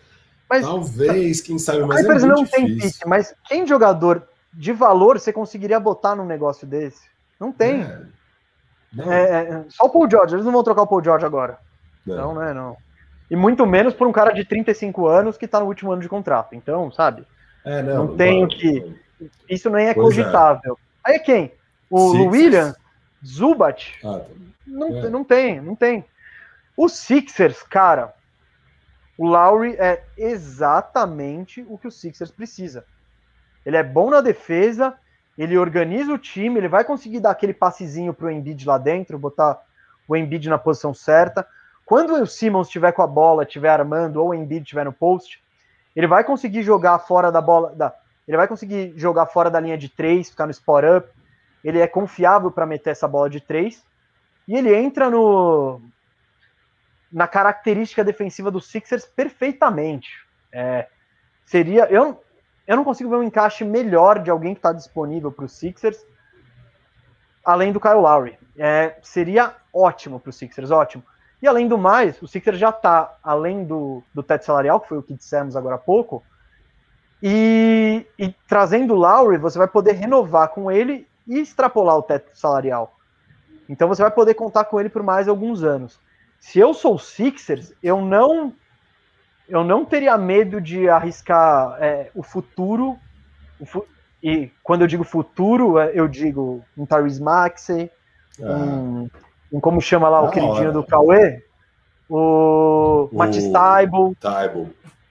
mas, 0.48 0.62
Talvez, 0.64 1.42
quem 1.42 1.58
sabe, 1.58 1.84
mas 1.84 2.06
é 2.06 2.26
não 2.26 2.42
difícil. 2.42 2.66
tem 2.66 2.78
pique, 2.78 3.06
mas 3.06 3.34
quem 3.46 3.66
jogador 3.66 4.26
de 4.58 4.72
valor 4.72 5.20
você 5.20 5.32
conseguiria 5.32 5.78
botar 5.78 6.16
num 6.16 6.26
negócio 6.26 6.66
desse? 6.66 7.08
Não 7.38 7.52
tem. 7.52 7.82
É. 7.82 8.00
Não. 8.92 9.12
É, 9.12 9.42
é 9.42 9.64
só 9.68 9.84
o 9.84 9.90
Paul 9.90 10.10
George, 10.10 10.34
eles 10.34 10.44
não 10.44 10.50
vão 10.50 10.64
trocar 10.64 10.82
o 10.82 10.86
Paul 10.86 11.04
George 11.04 11.24
agora. 11.24 11.58
Não. 12.04 12.14
Então, 12.14 12.34
né, 12.34 12.52
não. 12.52 12.76
E 13.30 13.36
muito 13.36 13.64
menos 13.64 13.94
por 13.94 14.08
um 14.08 14.12
cara 14.12 14.32
de 14.32 14.44
35 14.44 15.06
anos 15.06 15.38
que 15.38 15.46
tá 15.46 15.60
no 15.60 15.66
último 15.66 15.92
ano 15.92 16.02
de 16.02 16.08
contrato. 16.08 16.56
Então, 16.56 16.90
sabe? 16.90 17.24
É, 17.64 17.82
não, 17.82 18.06
não 18.06 18.16
tem 18.16 18.42
o 18.42 18.48
que. 18.48 19.00
Isso 19.48 19.70
nem 19.70 19.86
é 19.86 19.94
pois 19.94 20.18
é. 20.18 20.22
cogitável. 20.22 20.78
Aí 21.04 21.14
é 21.14 21.18
quem? 21.20 21.52
O 21.88 22.10
Sixers. 22.10 22.32
Williams, 22.32 22.76
Zubat? 23.24 23.94
Ah, 24.04 24.18
tá. 24.18 24.26
não, 24.66 24.88
é. 24.88 25.08
não 25.08 25.22
tem, 25.22 25.60
não 25.60 25.76
tem. 25.76 26.04
O 26.76 26.88
Sixers, 26.88 27.62
cara, 27.62 28.12
o 29.16 29.24
Lowry 29.24 29.76
é 29.78 30.02
exatamente 30.16 31.64
o 31.68 31.78
que 31.78 31.86
o 31.86 31.92
Sixers 31.92 32.32
precisa. 32.32 32.84
Ele 33.68 33.76
é 33.76 33.82
bom 33.82 34.08
na 34.08 34.22
defesa, 34.22 34.94
ele 35.36 35.58
organiza 35.58 36.10
o 36.10 36.16
time, 36.16 36.58
ele 36.58 36.68
vai 36.68 36.84
conseguir 36.84 37.20
dar 37.20 37.32
aquele 37.32 37.52
passezinho 37.52 38.14
pro 38.14 38.30
Embiid 38.30 38.66
lá 38.66 38.78
dentro, 38.78 39.18
botar 39.18 39.60
o 40.08 40.16
Embiid 40.16 40.48
na 40.48 40.56
posição 40.56 40.94
certa. 40.94 41.46
Quando 41.84 42.14
o 42.14 42.26
Simmons 42.26 42.68
estiver 42.68 42.92
com 42.92 43.02
a 43.02 43.06
bola, 43.06 43.42
estiver 43.42 43.68
armando, 43.68 44.22
ou 44.22 44.30
o 44.30 44.34
Embiid 44.34 44.62
estiver 44.62 44.86
no 44.86 44.92
post, 44.92 45.38
ele 45.94 46.06
vai 46.06 46.24
conseguir 46.24 46.62
jogar 46.62 46.98
fora 47.00 47.30
da 47.30 47.42
bola, 47.42 47.74
da, 47.74 47.94
ele 48.26 48.38
vai 48.38 48.48
conseguir 48.48 48.94
jogar 48.96 49.26
fora 49.26 49.50
da 49.50 49.60
linha 49.60 49.76
de 49.76 49.90
três, 49.90 50.30
ficar 50.30 50.46
no 50.46 50.50
spot 50.50 50.84
up. 50.96 51.08
Ele 51.62 51.78
é 51.78 51.86
confiável 51.86 52.50
para 52.50 52.64
meter 52.64 52.88
essa 52.88 53.06
bola 53.06 53.28
de 53.28 53.38
três. 53.38 53.84
E 54.48 54.56
ele 54.56 54.74
entra 54.74 55.10
no, 55.10 55.78
na 57.12 57.28
característica 57.28 58.02
defensiva 58.02 58.50
do 58.50 58.62
Sixers 58.62 59.04
perfeitamente. 59.04 60.08
É, 60.50 60.86
seria. 61.44 61.84
Eu, 61.90 62.24
eu 62.68 62.76
não 62.76 62.84
consigo 62.84 63.10
ver 63.10 63.16
um 63.16 63.22
encaixe 63.24 63.64
melhor 63.64 64.20
de 64.20 64.30
alguém 64.30 64.54
que 64.54 64.60
está 64.60 64.72
disponível 64.72 65.32
para 65.32 65.46
os 65.46 65.52
Sixers, 65.52 65.98
além 67.44 67.72
do 67.72 67.80
Kyle 67.80 67.94
Lowry. 67.94 68.38
É, 68.56 68.96
seria 69.02 69.56
ótimo 69.74 70.20
para 70.20 70.30
os 70.30 70.36
Sixers, 70.36 70.70
ótimo. 70.70 71.02
E 71.42 71.48
além 71.48 71.66
do 71.66 71.76
mais, 71.76 72.20
o 72.22 72.28
Sixers 72.28 72.58
já 72.58 72.68
está, 72.68 73.16
além 73.22 73.64
do, 73.64 74.04
do 74.14 74.22
teto 74.22 74.44
salarial, 74.44 74.78
que 74.80 74.88
foi 74.88 74.98
o 74.98 75.02
que 75.02 75.14
dissemos 75.14 75.56
agora 75.56 75.74
há 75.74 75.78
pouco, 75.78 76.22
e, 77.20 78.06
e 78.16 78.32
trazendo 78.46 78.94
o 78.94 78.98
Lowry, 78.98 79.38
você 79.38 79.58
vai 79.58 79.66
poder 79.66 79.92
renovar 79.94 80.48
com 80.50 80.70
ele 80.70 81.08
e 81.26 81.40
extrapolar 81.40 81.96
o 81.96 82.02
teto 82.02 82.30
salarial. 82.34 82.94
Então 83.68 83.88
você 83.88 84.02
vai 84.02 84.10
poder 84.12 84.34
contar 84.34 84.64
com 84.66 84.78
ele 84.78 84.88
por 84.88 85.02
mais 85.02 85.26
alguns 85.26 85.64
anos 85.64 85.98
se 86.40 86.58
eu 86.58 86.72
sou 86.72 86.94
o 86.94 86.98
Sixers, 86.98 87.72
eu 87.82 88.00
não 88.00 88.52
eu 89.48 89.64
não 89.64 89.84
teria 89.84 90.16
medo 90.18 90.60
de 90.60 90.88
arriscar 90.88 91.76
é, 91.80 92.10
o 92.14 92.22
futuro. 92.22 92.98
O 93.58 93.66
fu 93.66 93.86
e 94.22 94.50
quando 94.62 94.82
eu 94.82 94.86
digo 94.86 95.04
futuro, 95.04 95.78
é, 95.78 95.92
eu 95.94 96.08
digo 96.08 96.64
um 96.76 96.84
Tyrese 96.84 97.22
Maxey, 97.22 97.90
ah. 98.42 98.52
um, 98.52 99.08
um, 99.52 99.60
como 99.60 99.80
chama 99.80 100.08
lá 100.08 100.20
o 100.20 100.30
queridinho 100.30 100.72
do 100.72 100.84
Cauê? 100.84 101.42
O, 102.08 103.08
o 103.12 103.16
Matisse 103.16 103.52
Taibo. 103.52 104.16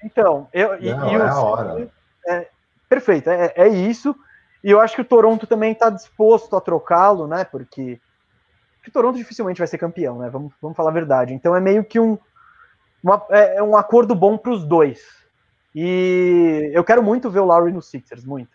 Então, 0.03 0.47
eu, 0.53 0.69
não, 0.69 0.79
e 0.79 1.85
é. 2.27 2.37
É, 2.39 2.49
perfeito, 2.89 3.29
é, 3.29 3.53
é 3.55 3.67
isso. 3.67 4.15
E 4.63 4.71
eu 4.71 4.81
acho 4.81 4.95
que 4.95 5.01
o 5.01 5.05
Toronto 5.05 5.47
também 5.47 5.71
está 5.71 5.89
disposto 5.89 6.55
a 6.55 6.61
trocá-lo, 6.61 7.27
né? 7.27 7.43
Porque 7.45 7.99
que 8.83 8.91
Toronto 8.91 9.17
dificilmente 9.17 9.59
vai 9.59 9.67
ser 9.67 9.77
campeão, 9.77 10.17
né? 10.19 10.29
Vamos, 10.29 10.53
vamos 10.61 10.75
falar 10.75 10.91
a 10.91 10.93
verdade. 10.93 11.33
Então 11.33 11.55
é 11.55 11.59
meio 11.59 11.83
que 11.83 11.99
um, 11.99 12.17
uma, 13.03 13.25
é, 13.29 13.57
é 13.57 13.63
um 13.63 13.75
acordo 13.75 14.15
bom 14.15 14.37
para 14.37 14.51
os 14.51 14.63
dois. 14.63 14.99
E 15.73 16.71
eu 16.73 16.83
quero 16.83 17.03
muito 17.03 17.29
ver 17.29 17.39
o 17.39 17.45
Lowry 17.45 17.71
no 17.71 17.81
Sixers, 17.81 18.25
muito. 18.25 18.49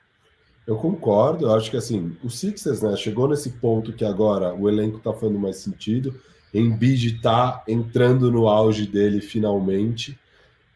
Eu 0.66 0.77
concordo, 0.77 1.47
eu 1.47 1.55
acho 1.55 1.70
que 1.70 1.77
assim, 1.77 2.16
o 2.23 2.31
Sixers, 2.31 2.82
né, 2.82 2.97
chegou 2.97 3.28
nesse 3.28 3.51
ponto 3.51 3.93
que 3.93 4.05
agora 4.05 4.55
o 4.55 4.69
elenco 4.69 4.98
tá 5.01 5.12
fazendo 5.12 5.39
mais 5.39 5.56
sentido, 5.56 6.14
Embiid 6.55 7.20
tá 7.20 7.62
entrando 7.66 8.31
no 8.31 8.47
auge 8.48 8.86
dele 8.86 9.20
finalmente. 9.20 10.19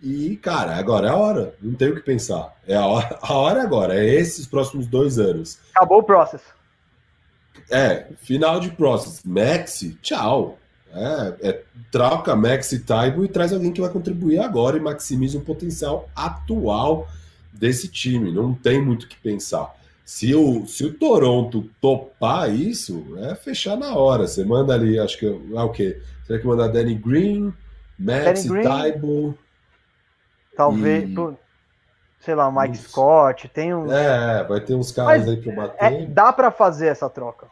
E, 0.03 0.37
cara, 0.37 0.77
agora 0.77 1.09
é 1.09 1.11
a 1.11 1.17
hora. 1.17 1.55
Não 1.61 1.75
tem 1.75 1.89
o 1.89 1.95
que 1.95 2.01
pensar. 2.01 2.55
É 2.67 2.77
a 2.77 2.87
hora, 2.87 3.19
a 3.23 3.35
hora 3.35 3.61
é 3.61 3.63
agora. 3.63 3.95
É 3.95 4.05
esses 4.05 4.47
próximos 4.47 4.87
dois 4.87 5.19
anos. 5.19 5.59
Acabou 5.75 5.99
o 5.99 6.03
processo. 6.03 6.55
É, 7.71 8.07
final 8.19 8.61
de 8.61 8.71
process. 8.71 9.23
Maxi, 9.25 9.95
tchau. 10.01 10.59
É, 10.97 11.49
é, 11.49 11.63
troca 11.93 12.35
Maxi 12.35 12.81
Taibo 12.81 13.25
e 13.25 13.29
traz 13.29 13.53
alguém 13.53 13.73
que 13.73 13.81
vai 13.81 13.91
contribuir 13.91 14.39
agora 14.39 14.77
e 14.77 14.81
maximiza 14.81 15.37
o 15.37 15.43
potencial 15.43 16.09
atual 16.17 17.07
desse 17.53 17.89
time. 17.89 18.33
Não 18.33 18.55
tem 18.55 18.83
muito 18.83 19.05
o 19.05 19.09
que 19.09 19.17
pensar. 19.17 19.75
Se 20.05 20.35
o, 20.35 20.67
se 20.67 20.85
o 20.85 20.95
Toronto 20.95 21.69
topar 21.81 22.49
isso, 22.55 23.19
é 23.19 23.35
fechar 23.35 23.77
na 23.77 23.95
hora. 23.95 24.27
Você 24.27 24.45
manda 24.45 24.73
ali, 24.73 24.99
acho 24.99 25.19
que 25.19 25.27
é 25.27 25.61
o 25.61 25.69
quê? 25.71 26.01
Tem 26.27 26.39
que 26.41 26.47
mandar 26.47 26.69
Danny 26.69 26.95
Green, 26.95 27.53
Maxi 27.99 28.49
Taibo. 28.63 29.37
Talvez, 30.57 31.11
e... 31.11 31.37
sei 32.21 32.35
lá, 32.35 32.49
o 32.49 32.59
Mike 32.59 32.79
Scott, 32.79 33.49
tem 33.49 33.75
um. 33.75 33.93
É, 33.93 34.45
vai 34.45 34.61
ter 34.61 34.75
uns 34.75 34.93
caras 34.93 35.27
Mas 35.27 35.29
aí 35.29 35.43
para 35.43 35.55
bater. 35.55 35.93
É, 35.93 36.07
dá 36.07 36.33
para 36.33 36.51
fazer 36.51 36.87
essa 36.87 37.11
troca. 37.11 37.49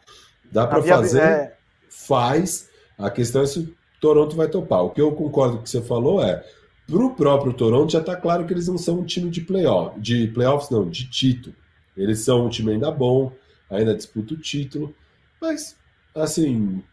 Dá 0.51 0.65
para 0.65 0.81
fazer, 0.81 1.21
é... 1.21 1.55
faz. 1.89 2.69
A 2.97 3.09
questão 3.09 3.41
é 3.41 3.45
se 3.45 3.73
Toronto 3.99 4.35
vai 4.35 4.47
topar. 4.47 4.83
O 4.83 4.89
que 4.89 5.01
eu 5.01 5.11
concordo 5.11 5.55
com 5.55 5.61
o 5.61 5.63
que 5.63 5.69
você 5.69 5.81
falou 5.81 6.23
é, 6.23 6.43
para 6.87 7.03
o 7.03 7.15
próprio 7.15 7.53
Toronto 7.53 7.91
já 7.91 7.99
está 7.99 8.15
claro 8.15 8.45
que 8.45 8.53
eles 8.53 8.67
não 8.67 8.77
são 8.77 8.99
um 8.99 9.05
time 9.05 9.29
de 9.29 9.41
playoff, 9.41 9.99
de 9.99 10.27
playoffs 10.27 10.69
não, 10.69 10.89
de 10.89 11.09
título. 11.09 11.55
Eles 11.95 12.19
são 12.19 12.45
um 12.45 12.49
time 12.49 12.73
ainda 12.73 12.91
bom, 12.91 13.31
ainda 13.69 13.95
disputa 13.95 14.33
o 14.33 14.37
título, 14.37 14.93
mas 15.41 15.77
assim, 16.13 16.83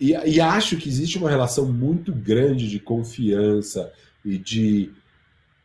e, 0.00 0.10
e 0.10 0.40
acho 0.40 0.76
que 0.76 0.88
existe 0.88 1.18
uma 1.18 1.30
relação 1.30 1.66
muito 1.66 2.12
grande 2.12 2.68
de 2.68 2.78
confiança 2.78 3.92
e 4.24 4.38
de, 4.38 4.92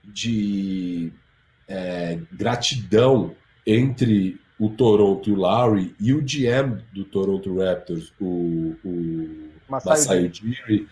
de 0.04 1.12
é, 1.68 2.20
gratidão 2.32 3.36
entre 3.66 4.40
o 4.62 4.70
Toronto 4.70 5.28
e 5.28 5.34
o 5.34 5.38
Lowry 5.38 5.96
e 6.00 6.14
o 6.14 6.22
GM 6.22 6.84
do 6.94 7.04
Toronto 7.04 7.58
Raptors, 7.58 8.14
o, 8.22 8.76
o 8.86 9.50
Masai 9.68 10.28
Ujiri, 10.28 10.88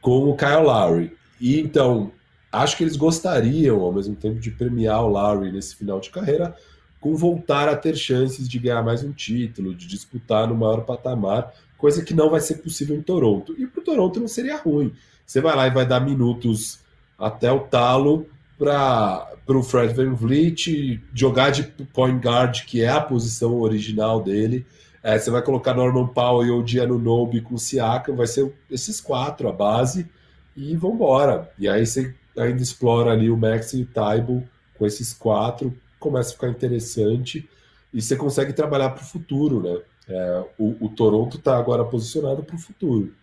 com 0.00 0.30
o 0.30 0.34
Kyle 0.34 0.62
Lowry. 0.62 1.14
E 1.38 1.60
então, 1.60 2.10
acho 2.50 2.78
que 2.78 2.82
eles 2.82 2.96
gostariam, 2.96 3.78
ao 3.82 3.92
mesmo 3.92 4.16
tempo, 4.16 4.40
de 4.40 4.50
premiar 4.50 5.04
o 5.04 5.08
Lowry 5.08 5.52
nesse 5.52 5.76
final 5.76 6.00
de 6.00 6.08
carreira, 6.08 6.56
com 6.98 7.14
voltar 7.14 7.68
a 7.68 7.76
ter 7.76 7.94
chances 7.94 8.48
de 8.48 8.58
ganhar 8.58 8.82
mais 8.82 9.04
um 9.04 9.12
título, 9.12 9.74
de 9.74 9.86
disputar 9.86 10.48
no 10.48 10.54
maior 10.54 10.86
patamar, 10.86 11.52
coisa 11.76 12.02
que 12.02 12.14
não 12.14 12.30
vai 12.30 12.40
ser 12.40 12.54
possível 12.62 12.96
em 12.96 13.02
Toronto. 13.02 13.54
E 13.58 13.66
para 13.66 13.82
o 13.82 13.84
Toronto 13.84 14.18
não 14.18 14.28
seria 14.28 14.56
ruim. 14.56 14.94
Você 15.26 15.42
vai 15.42 15.54
lá 15.54 15.66
e 15.66 15.70
vai 15.70 15.84
dar 15.84 16.00
minutos 16.00 16.78
até 17.18 17.52
o 17.52 17.60
talo 17.60 18.26
para 18.60 19.56
o 19.56 19.62
Fred 19.62 19.94
Van 19.94 20.12
Vliet 20.12 21.02
jogar 21.14 21.48
de 21.48 21.62
point 21.62 22.22
guard, 22.22 22.66
que 22.66 22.82
é 22.82 22.90
a 22.90 23.00
posição 23.00 23.58
original 23.58 24.22
dele. 24.22 24.66
É, 25.02 25.18
você 25.18 25.30
vai 25.30 25.40
colocar 25.40 25.72
Norman 25.72 26.08
Powell 26.08 26.56
ou 26.56 26.62
Diano 26.62 26.98
Nobe 26.98 27.40
com 27.40 27.54
o 27.54 27.58
Siakam, 27.58 28.14
vai 28.14 28.26
ser 28.26 28.52
esses 28.70 29.00
quatro 29.00 29.48
a 29.48 29.52
base 29.52 30.06
e 30.54 30.76
vambora. 30.76 31.50
E 31.58 31.66
aí 31.66 31.86
você 31.86 32.14
ainda 32.36 32.62
explora 32.62 33.12
ali 33.12 33.30
o 33.30 33.36
Max 33.36 33.72
e 33.72 33.80
o 33.80 33.86
Taibo 33.86 34.44
com 34.78 34.84
esses 34.84 35.14
quatro, 35.14 35.74
começa 35.98 36.30
a 36.30 36.32
ficar 36.34 36.48
interessante 36.48 37.48
e 37.94 38.02
você 38.02 38.14
consegue 38.14 38.52
trabalhar 38.52 38.90
para 38.90 39.02
o 39.02 39.06
futuro, 39.06 39.62
né? 39.62 39.82
É, 40.06 40.44
o, 40.58 40.84
o, 40.84 40.88
Toronto 40.88 41.38
está 41.38 41.56
agora 41.56 41.84
posicionado 41.84 42.42
para 42.42 42.56
o 42.56 42.58
futuro. 42.58 43.14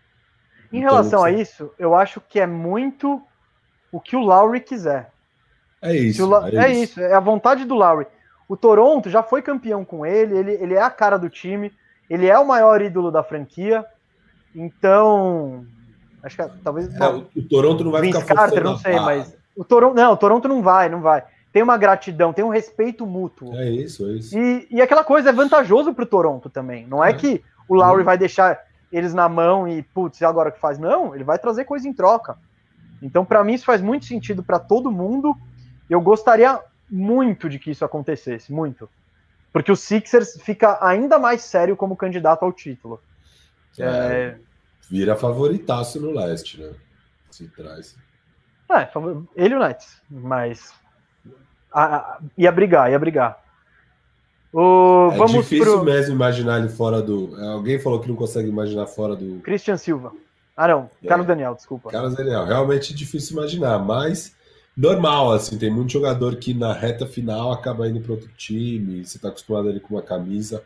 Em 0.71 0.79
então, 0.79 0.89
relação 0.89 1.21
você... 1.21 1.27
a 1.27 1.31
isso, 1.31 1.71
eu 1.77 1.93
acho 1.93 2.21
que 2.21 2.39
é 2.39 2.47
muito 2.47 3.21
o 3.91 3.99
que 3.99 4.15
o 4.15 4.19
Lowry 4.19 4.61
quiser. 4.61 5.11
É 5.81 5.95
isso. 5.95 6.27
La... 6.27 6.49
É, 6.49 6.55
é 6.55 6.71
isso. 6.71 6.83
isso. 6.83 7.01
é 7.01 7.13
a 7.13 7.19
vontade 7.19 7.65
do 7.65 7.75
Lowry. 7.75 8.07
O 8.47 8.55
Toronto 8.55 9.09
já 9.09 9.21
foi 9.21 9.41
campeão 9.41 9.83
com 9.83 10.05
ele, 10.05 10.37
ele, 10.37 10.51
ele 10.53 10.73
é 10.73 10.81
a 10.81 10.89
cara 10.89 11.17
do 11.17 11.29
time, 11.29 11.71
ele 12.09 12.27
é 12.27 12.37
o 12.39 12.47
maior 12.47 12.81
ídolo 12.81 13.11
da 13.11 13.23
franquia. 13.23 13.85
Então, 14.55 15.65
acho 16.23 16.37
que 16.37 16.43
talvez. 16.63 16.93
É, 16.95 17.09
o, 17.09 17.27
o, 17.35 17.43
Toronto 17.43 17.83
não 17.83 17.91
vai 17.91 18.01
Vince 18.01 18.21
ficar 18.21 18.35
Carter, 18.35 18.63
não 18.63 18.77
sei, 18.77 18.95
mas. 18.99 19.37
O 19.55 19.65
Toronto, 19.65 19.95
não, 19.95 20.13
o 20.13 20.17
Toronto 20.17 20.47
não 20.47 20.61
vai, 20.61 20.87
não 20.87 21.01
vai. 21.01 21.23
Tem 21.51 21.63
uma 21.63 21.77
gratidão, 21.77 22.31
tem 22.31 22.45
um 22.45 22.49
respeito 22.49 23.05
mútuo. 23.05 23.55
É 23.55 23.69
isso, 23.69 24.07
é 24.07 24.11
isso. 24.13 24.37
E, 24.37 24.67
e 24.69 24.81
aquela 24.81 25.03
coisa 25.03 25.29
é 25.29 25.33
vantajoso 25.33 25.93
para 25.93 26.03
o 26.03 26.07
Toronto 26.07 26.49
também. 26.49 26.85
Não 26.85 27.03
é, 27.03 27.09
é. 27.09 27.13
que 27.13 27.43
o 27.67 27.75
Lowry 27.75 28.03
vai 28.03 28.17
deixar 28.17 28.59
eles 28.91 29.13
na 29.13 29.27
mão 29.27 29.67
e, 29.67 29.81
putz, 29.81 30.21
agora 30.21 30.51
que 30.51 30.59
faz? 30.59 30.77
Não, 30.77 31.13
ele 31.15 31.23
vai 31.23 31.39
trazer 31.39 31.65
coisa 31.65 31.87
em 31.87 31.93
troca. 31.93 32.37
Então, 33.01 33.25
para 33.25 33.43
mim, 33.43 33.53
isso 33.53 33.65
faz 33.65 33.81
muito 33.81 34.05
sentido 34.05 34.43
para 34.43 34.59
todo 34.59 34.91
mundo. 34.91 35.35
Eu 35.89 36.01
gostaria 36.01 36.59
muito 36.89 37.49
de 37.49 37.59
que 37.59 37.71
isso 37.71 37.83
acontecesse, 37.83 38.51
muito. 38.51 38.89
Porque 39.51 39.71
o 39.71 39.75
Sixers 39.75 40.39
fica 40.41 40.77
ainda 40.85 41.17
mais 41.17 41.41
sério 41.41 41.75
como 41.75 41.95
candidato 41.95 42.43
ao 42.43 42.53
título. 42.53 43.01
É, 43.77 43.83
é... 43.83 44.37
Vira 44.89 45.15
favoritaço 45.15 45.99
no 45.99 46.11
leste, 46.11 46.61
né? 46.61 46.73
Se 47.31 47.47
traz. 47.49 47.95
É, 48.69 48.89
ele 49.35 49.53
e 49.53 49.57
o 49.57 49.59
Nets, 49.59 50.01
mas 50.09 50.73
a, 51.73 52.19
ia 52.37 52.51
brigar, 52.51 52.91
ia 52.91 52.99
brigar. 52.99 53.41
O, 54.51 55.09
é 55.13 55.17
vamos 55.17 55.31
difícil 55.31 55.77
pro... 55.77 55.83
mesmo 55.83 56.15
imaginar 56.15 56.59
ele 56.59 56.69
fora 56.69 57.01
do. 57.01 57.35
Alguém 57.51 57.79
falou 57.79 57.99
que 57.99 58.07
não 58.07 58.15
consegue 58.15 58.49
imaginar 58.49 58.87
fora 58.87 59.15
do. 59.15 59.39
Christian 59.41 59.77
Silva. 59.77 60.11
Ah, 60.55 60.67
não. 60.67 60.89
É. 61.03 61.07
Carlos 61.07 61.27
Daniel, 61.27 61.53
desculpa. 61.53 61.91
Carlos 61.91 62.15
Daniel. 62.15 62.45
Realmente 62.45 62.93
difícil 62.93 63.37
imaginar, 63.37 63.79
mas 63.79 64.35
normal, 64.77 65.33
assim. 65.33 65.57
Tem 65.57 65.71
muito 65.71 65.91
jogador 65.91 66.35
que 66.35 66.53
na 66.53 66.71
reta 66.71 67.07
final 67.07 67.51
acaba 67.51 67.87
indo 67.87 67.99
para 67.99 68.13
outro 68.13 68.29
time. 68.37 69.03
Você 69.03 69.17
está 69.17 69.29
acostumado 69.29 69.67
ali 69.69 69.79
com 69.79 69.95
uma 69.95 70.01
camisa. 70.01 70.63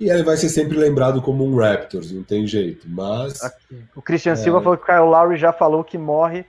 E 0.00 0.10
ele 0.10 0.24
vai 0.24 0.36
ser 0.36 0.48
sempre 0.48 0.76
lembrado 0.76 1.22
como 1.22 1.46
um 1.46 1.56
Raptors, 1.56 2.10
não 2.10 2.24
tem 2.24 2.46
jeito. 2.46 2.88
Mas. 2.88 3.40
Aqui. 3.42 3.84
O 3.94 4.02
Christian 4.02 4.32
é... 4.32 4.36
Silva 4.36 4.60
falou 4.60 4.76
que 4.76 4.82
o 4.82 4.86
Kyle 4.86 5.08
Lowry 5.08 5.36
já 5.36 5.52
falou 5.52 5.84
que 5.84 5.96
morre 5.96 6.44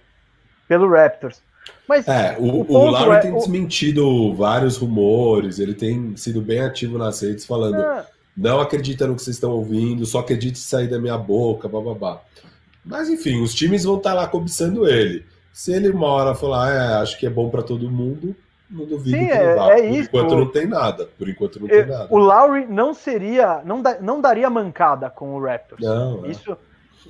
pelo 0.68 0.90
Raptors. 0.90 1.40
Mas 1.88 2.08
é, 2.08 2.36
o, 2.40 2.46
o, 2.46 2.72
o 2.72 2.90
Lowry 2.90 3.18
é, 3.18 3.20
tem 3.20 3.36
desmentido 3.36 4.34
vários 4.34 4.78
rumores, 4.78 5.60
ele 5.60 5.74
tem 5.74 6.16
sido 6.16 6.42
bem 6.42 6.60
ativo 6.60 6.98
nas 6.98 7.22
redes 7.22 7.46
falando 7.46 7.78
é. 7.78 8.06
não 8.36 8.60
acredita 8.60 9.06
no 9.06 9.16
que 9.16 9.22
vocês 9.22 9.36
estão 9.36 9.52
ouvindo, 9.52 10.06
só 10.06 10.20
acredite 10.20 10.60
sair 10.60 10.88
da 10.88 11.00
minha 11.00 11.18
boca, 11.18 11.68
bababá. 11.70 12.22
Mas 12.84 13.10
enfim, 13.10 13.42
os 13.42 13.54
times 13.54 13.84
vão 13.84 13.98
estar 13.98 14.14
lá 14.14 14.28
cobiçando 14.28 14.88
ele. 14.88 15.26
Se 15.54 15.72
ele 15.72 15.90
uma 15.90 16.08
hora 16.08 16.34
falar, 16.34 16.74
é, 16.74 16.96
acho 16.96 17.18
que 17.18 17.28
é 17.28 17.30
bom 17.30 17.50
para 17.50 17.62
todo 17.62 17.90
mundo, 17.90 18.36
não 18.70 18.86
duvido 18.86 19.18
Sim, 19.18 19.28
que 19.28 19.36
não 19.36 19.56
vá. 19.56 19.74
É, 19.74 19.80
é 19.80 19.82
Por 19.84 19.92
isso. 19.92 20.10
enquanto 20.10 20.36
não 20.36 20.48
tem 20.48 20.68
nada. 20.68 21.10
Por 21.18 21.30
enquanto 21.30 21.60
não 21.60 21.68
tem 21.68 21.86
nada. 21.86 22.08
O 22.10 22.18
Lowry 22.18 22.66
não 22.66 22.94
seria, 22.94 23.62
não, 23.64 23.82
da, 23.82 24.00
não 24.02 24.20
daria 24.20 24.50
mancada 24.50 25.10
com 25.10 25.36
o 25.36 25.44
Raptors. 25.44 25.82
Não, 25.82 26.26
é. 26.26 26.30
isso. 26.30 26.58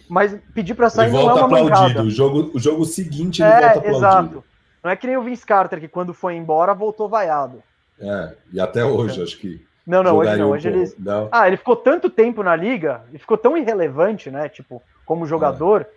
Mas 0.10 0.38
pedir 0.54 0.74
para 0.74 0.90
sair 0.90 1.08
ele 1.08 1.14
volta 1.14 1.30
não 1.30 1.38
é 1.38 1.40
uma 1.40 1.46
aplaudido. 1.46 1.80
Mancada. 1.80 2.04
O 2.04 2.10
jogo, 2.10 2.52
o 2.54 2.60
jogo 2.60 2.86
seguinte 2.86 3.42
ele 3.42 3.50
é, 3.50 3.54
volta 3.54 3.68
aplaudido. 3.80 3.98
Exato. 3.98 4.44
Não 4.84 4.92
é 4.92 4.96
que 4.98 5.08
nem 5.08 5.16
o 5.16 5.24
Vince 5.24 5.46
Carter, 5.46 5.80
que 5.80 5.88
quando 5.88 6.14
foi 6.14 6.36
embora 6.36 6.74
voltou 6.74 7.08
vaiado. 7.08 7.64
É, 7.98 8.34
e 8.52 8.60
até 8.60 8.84
hoje, 8.84 9.24
acho 9.24 9.38
que. 9.40 9.66
Não, 9.88 10.04
não, 10.04 10.18
hoje 10.18 10.36
não. 10.36 10.50
Hoje 10.50 10.70
um 10.70 10.72
eles... 10.72 10.96
não. 10.98 11.30
Ah, 11.32 11.48
ele 11.48 11.58
ficou 11.58 11.76
tanto 11.76 12.10
tempo 12.10 12.44
na 12.44 12.56
liga, 12.56 13.02
e 13.14 13.18
ficou 13.18 13.38
tão 13.38 13.58
irrelevante, 13.58 14.30
né? 14.30 14.50
Tipo, 14.50 14.82
como 15.06 15.26
jogador, 15.26 15.82
é. 15.82 15.88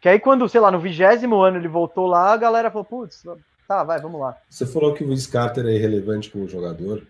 Que 0.00 0.08
aí 0.08 0.18
quando, 0.20 0.48
sei 0.48 0.60
lá, 0.60 0.70
no 0.70 0.78
vigésimo 0.78 1.40
ano 1.40 1.56
ele 1.58 1.68
voltou 1.68 2.06
lá, 2.06 2.32
a 2.32 2.36
galera 2.36 2.70
falou, 2.70 2.84
putz, 2.84 3.22
tá, 3.66 3.82
vai, 3.82 4.00
vamos 4.00 4.20
lá. 4.20 4.36
Você 4.48 4.66
falou 4.66 4.94
que 4.94 5.04
o 5.04 5.08
Vince 5.08 5.28
Carter 5.28 5.64
é 5.66 5.74
irrelevante 5.74 6.30
como 6.30 6.48
jogador? 6.48 7.02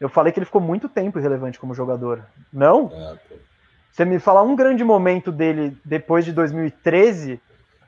Eu 0.00 0.08
falei 0.08 0.32
que 0.32 0.38
ele 0.38 0.46
ficou 0.46 0.60
muito 0.60 0.88
tempo 0.88 1.18
irrelevante 1.18 1.58
como 1.60 1.74
jogador. 1.74 2.24
Não? 2.52 2.90
É, 2.92 3.16
Você 3.92 4.04
me 4.04 4.18
falar 4.18 4.42
um 4.42 4.56
grande 4.56 4.82
momento 4.82 5.30
dele 5.30 5.76
depois 5.84 6.24
de 6.24 6.32
2013, 6.32 7.38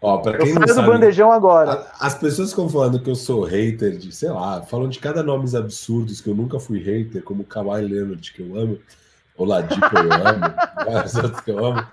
Ó, 0.00 0.18
pra 0.18 0.36
quem 0.36 0.48
eu 0.48 0.60
não 0.60 0.66
sabe, 0.66 0.80
do 0.82 0.92
bandejão 0.92 1.32
agora. 1.32 1.86
as 1.98 2.14
pessoas 2.14 2.50
ficam 2.50 2.68
falando 2.68 3.00
que 3.00 3.08
eu 3.08 3.14
sou 3.14 3.44
hater 3.44 3.96
de, 3.96 4.12
sei 4.12 4.30
lá, 4.30 4.60
falam 4.62 4.88
de 4.88 4.98
cada 4.98 5.22
nomes 5.22 5.54
absurdos 5.54 6.20
que 6.20 6.28
eu 6.28 6.34
nunca 6.34 6.58
fui 6.58 6.80
hater, 6.80 7.22
como 7.22 7.44
Kawhi 7.44 7.82
Leonard, 7.82 8.32
que 8.32 8.42
eu 8.42 8.56
amo, 8.58 8.78
o 9.36 9.44
Ladipo 9.44 9.86
eu 9.96 10.12
amo, 10.12 10.54
vários 10.92 11.14
outros 11.14 11.40
que 11.40 11.50
eu 11.50 11.64
amo. 11.64 11.86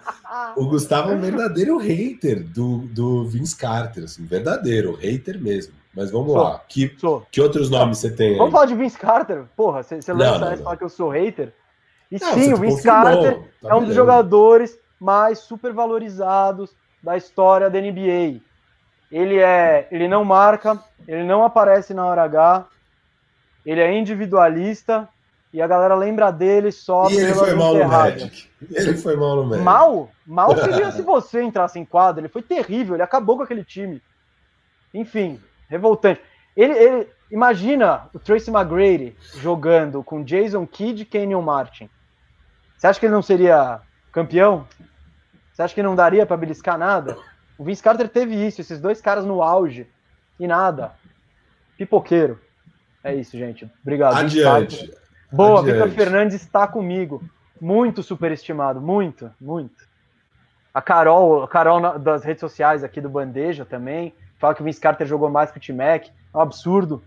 O 0.55 0.65
Gustavo 0.65 1.11
é 1.11 1.15
um 1.15 1.21
verdadeiro 1.21 1.77
hater 1.77 2.43
do, 2.43 2.79
do 2.79 3.25
Vince 3.25 3.55
Carter, 3.55 4.03
assim, 4.03 4.25
verdadeiro, 4.25 4.95
hater 4.95 5.39
mesmo. 5.41 5.73
Mas 5.93 6.11
vamos 6.11 6.33
sou, 6.33 6.43
lá. 6.43 6.61
Que, 6.67 6.95
que 7.31 7.41
outros 7.41 7.69
nomes 7.69 7.97
você 7.97 8.11
tem 8.11 8.31
aí? 8.31 8.37
Vamos 8.37 8.51
falar 8.51 8.65
de 8.65 8.75
Vince 8.75 8.97
Carter? 8.97 9.45
Porra, 9.55 9.81
você, 9.83 10.01
você 10.01 10.13
lança 10.13 10.45
essa 10.45 10.61
e 10.61 10.63
fala 10.63 10.77
que 10.77 10.83
eu 10.83 10.89
sou 10.89 11.09
hater? 11.09 11.53
E 12.11 12.19
não, 12.19 12.33
sim, 12.33 12.53
o 12.53 12.57
Vince 12.57 12.83
Carter 12.83 13.39
tá 13.61 13.69
é 13.69 13.75
um 13.75 13.83
dos 13.83 13.95
jogadores 13.95 14.77
mais 14.99 15.39
supervalorizados 15.39 16.75
da 17.01 17.15
história 17.15 17.69
da 17.69 17.79
NBA. 17.79 18.41
Ele 19.11 19.39
é, 19.39 19.87
ele 19.91 20.07
não 20.07 20.23
marca, 20.23 20.79
ele 21.07 21.23
não 21.23 21.43
aparece 21.43 21.93
na 21.93 22.05
hora 22.05 22.23
H, 22.23 22.67
ele 23.65 23.81
é 23.81 23.97
individualista 23.97 25.07
e 25.51 25.61
a 25.61 25.67
galera 25.67 25.95
lembra 25.95 26.31
dele 26.31 26.71
só 26.71 27.09
e 27.09 27.17
ele 27.17 27.33
foi 27.33 27.55
mal 27.55 27.73
no 27.73 27.87
Magic. 27.87 28.49
Ele 28.71 28.97
foi 28.97 29.15
mal 29.15 29.35
no 29.35 29.45
Magic. 29.45 29.63
Mal? 29.63 30.11
Mal 30.25 30.55
seria 30.61 30.91
se 30.91 31.01
você 31.01 31.41
entrasse 31.41 31.79
em 31.79 31.85
quadro. 31.85 32.21
Ele 32.21 32.29
foi 32.29 32.43
terrível, 32.43 32.95
ele 32.95 33.03
acabou 33.03 33.37
com 33.37 33.43
aquele 33.43 33.63
time. 33.63 34.01
Enfim. 34.93 35.39
revoltante. 35.67 36.21
Ele, 36.55 36.73
ele, 36.73 37.07
imagina 37.31 38.09
o 38.13 38.19
Tracy 38.19 38.51
McGrady 38.51 39.15
jogando 39.37 40.03
com 40.03 40.23
Jason 40.23 40.67
Kidd 40.67 41.01
e 41.01 41.05
Kenyon 41.05 41.41
Martin. 41.41 41.89
Você 42.77 42.87
acha 42.87 42.99
que 42.99 43.05
ele 43.05 43.13
não 43.13 43.21
seria 43.21 43.81
campeão? 44.11 44.67
Você 45.51 45.63
acha 45.63 45.73
que 45.73 45.83
não 45.83 45.95
daria 45.95 46.25
para 46.25 46.37
beliscar 46.37 46.77
nada? 46.77 47.17
O 47.57 47.63
Vince 47.63 47.83
Carter 47.83 48.07
teve 48.07 48.35
isso, 48.35 48.61
esses 48.61 48.79
dois 48.79 49.01
caras 49.01 49.25
no 49.25 49.43
auge 49.43 49.87
e 50.39 50.47
nada. 50.47 50.93
Pipoqueiro. 51.77 52.39
É 53.03 53.13
isso, 53.13 53.37
gente. 53.37 53.69
Obrigado. 53.81 54.15
Adiante. 54.15 54.91
Boa, 55.31 55.59
Adiante. 55.59 55.83
Victor 55.83 55.89
Fernandes 55.91 56.35
está 56.35 56.67
comigo. 56.67 57.23
Muito 57.61 58.01
superestimado, 58.01 58.79
muito, 58.79 59.29
muito. 59.39 59.87
A 60.73 60.81
Carol, 60.81 61.43
a 61.43 61.47
Carol 61.47 61.99
das 61.99 62.23
redes 62.23 62.39
sociais 62.39 62.83
aqui 62.83 63.01
do 63.01 63.09
Bandeja 63.09 63.65
também, 63.65 64.13
fala 64.37 64.55
que 64.55 64.61
o 64.61 64.63
Vince 64.63 64.79
Carter 64.79 65.05
jogou 65.05 65.29
mais 65.29 65.51
que 65.51 65.57
o 65.57 65.61
T-Mac. 65.61 66.07
É 66.07 66.37
um 66.37 66.41
absurdo. 66.41 67.03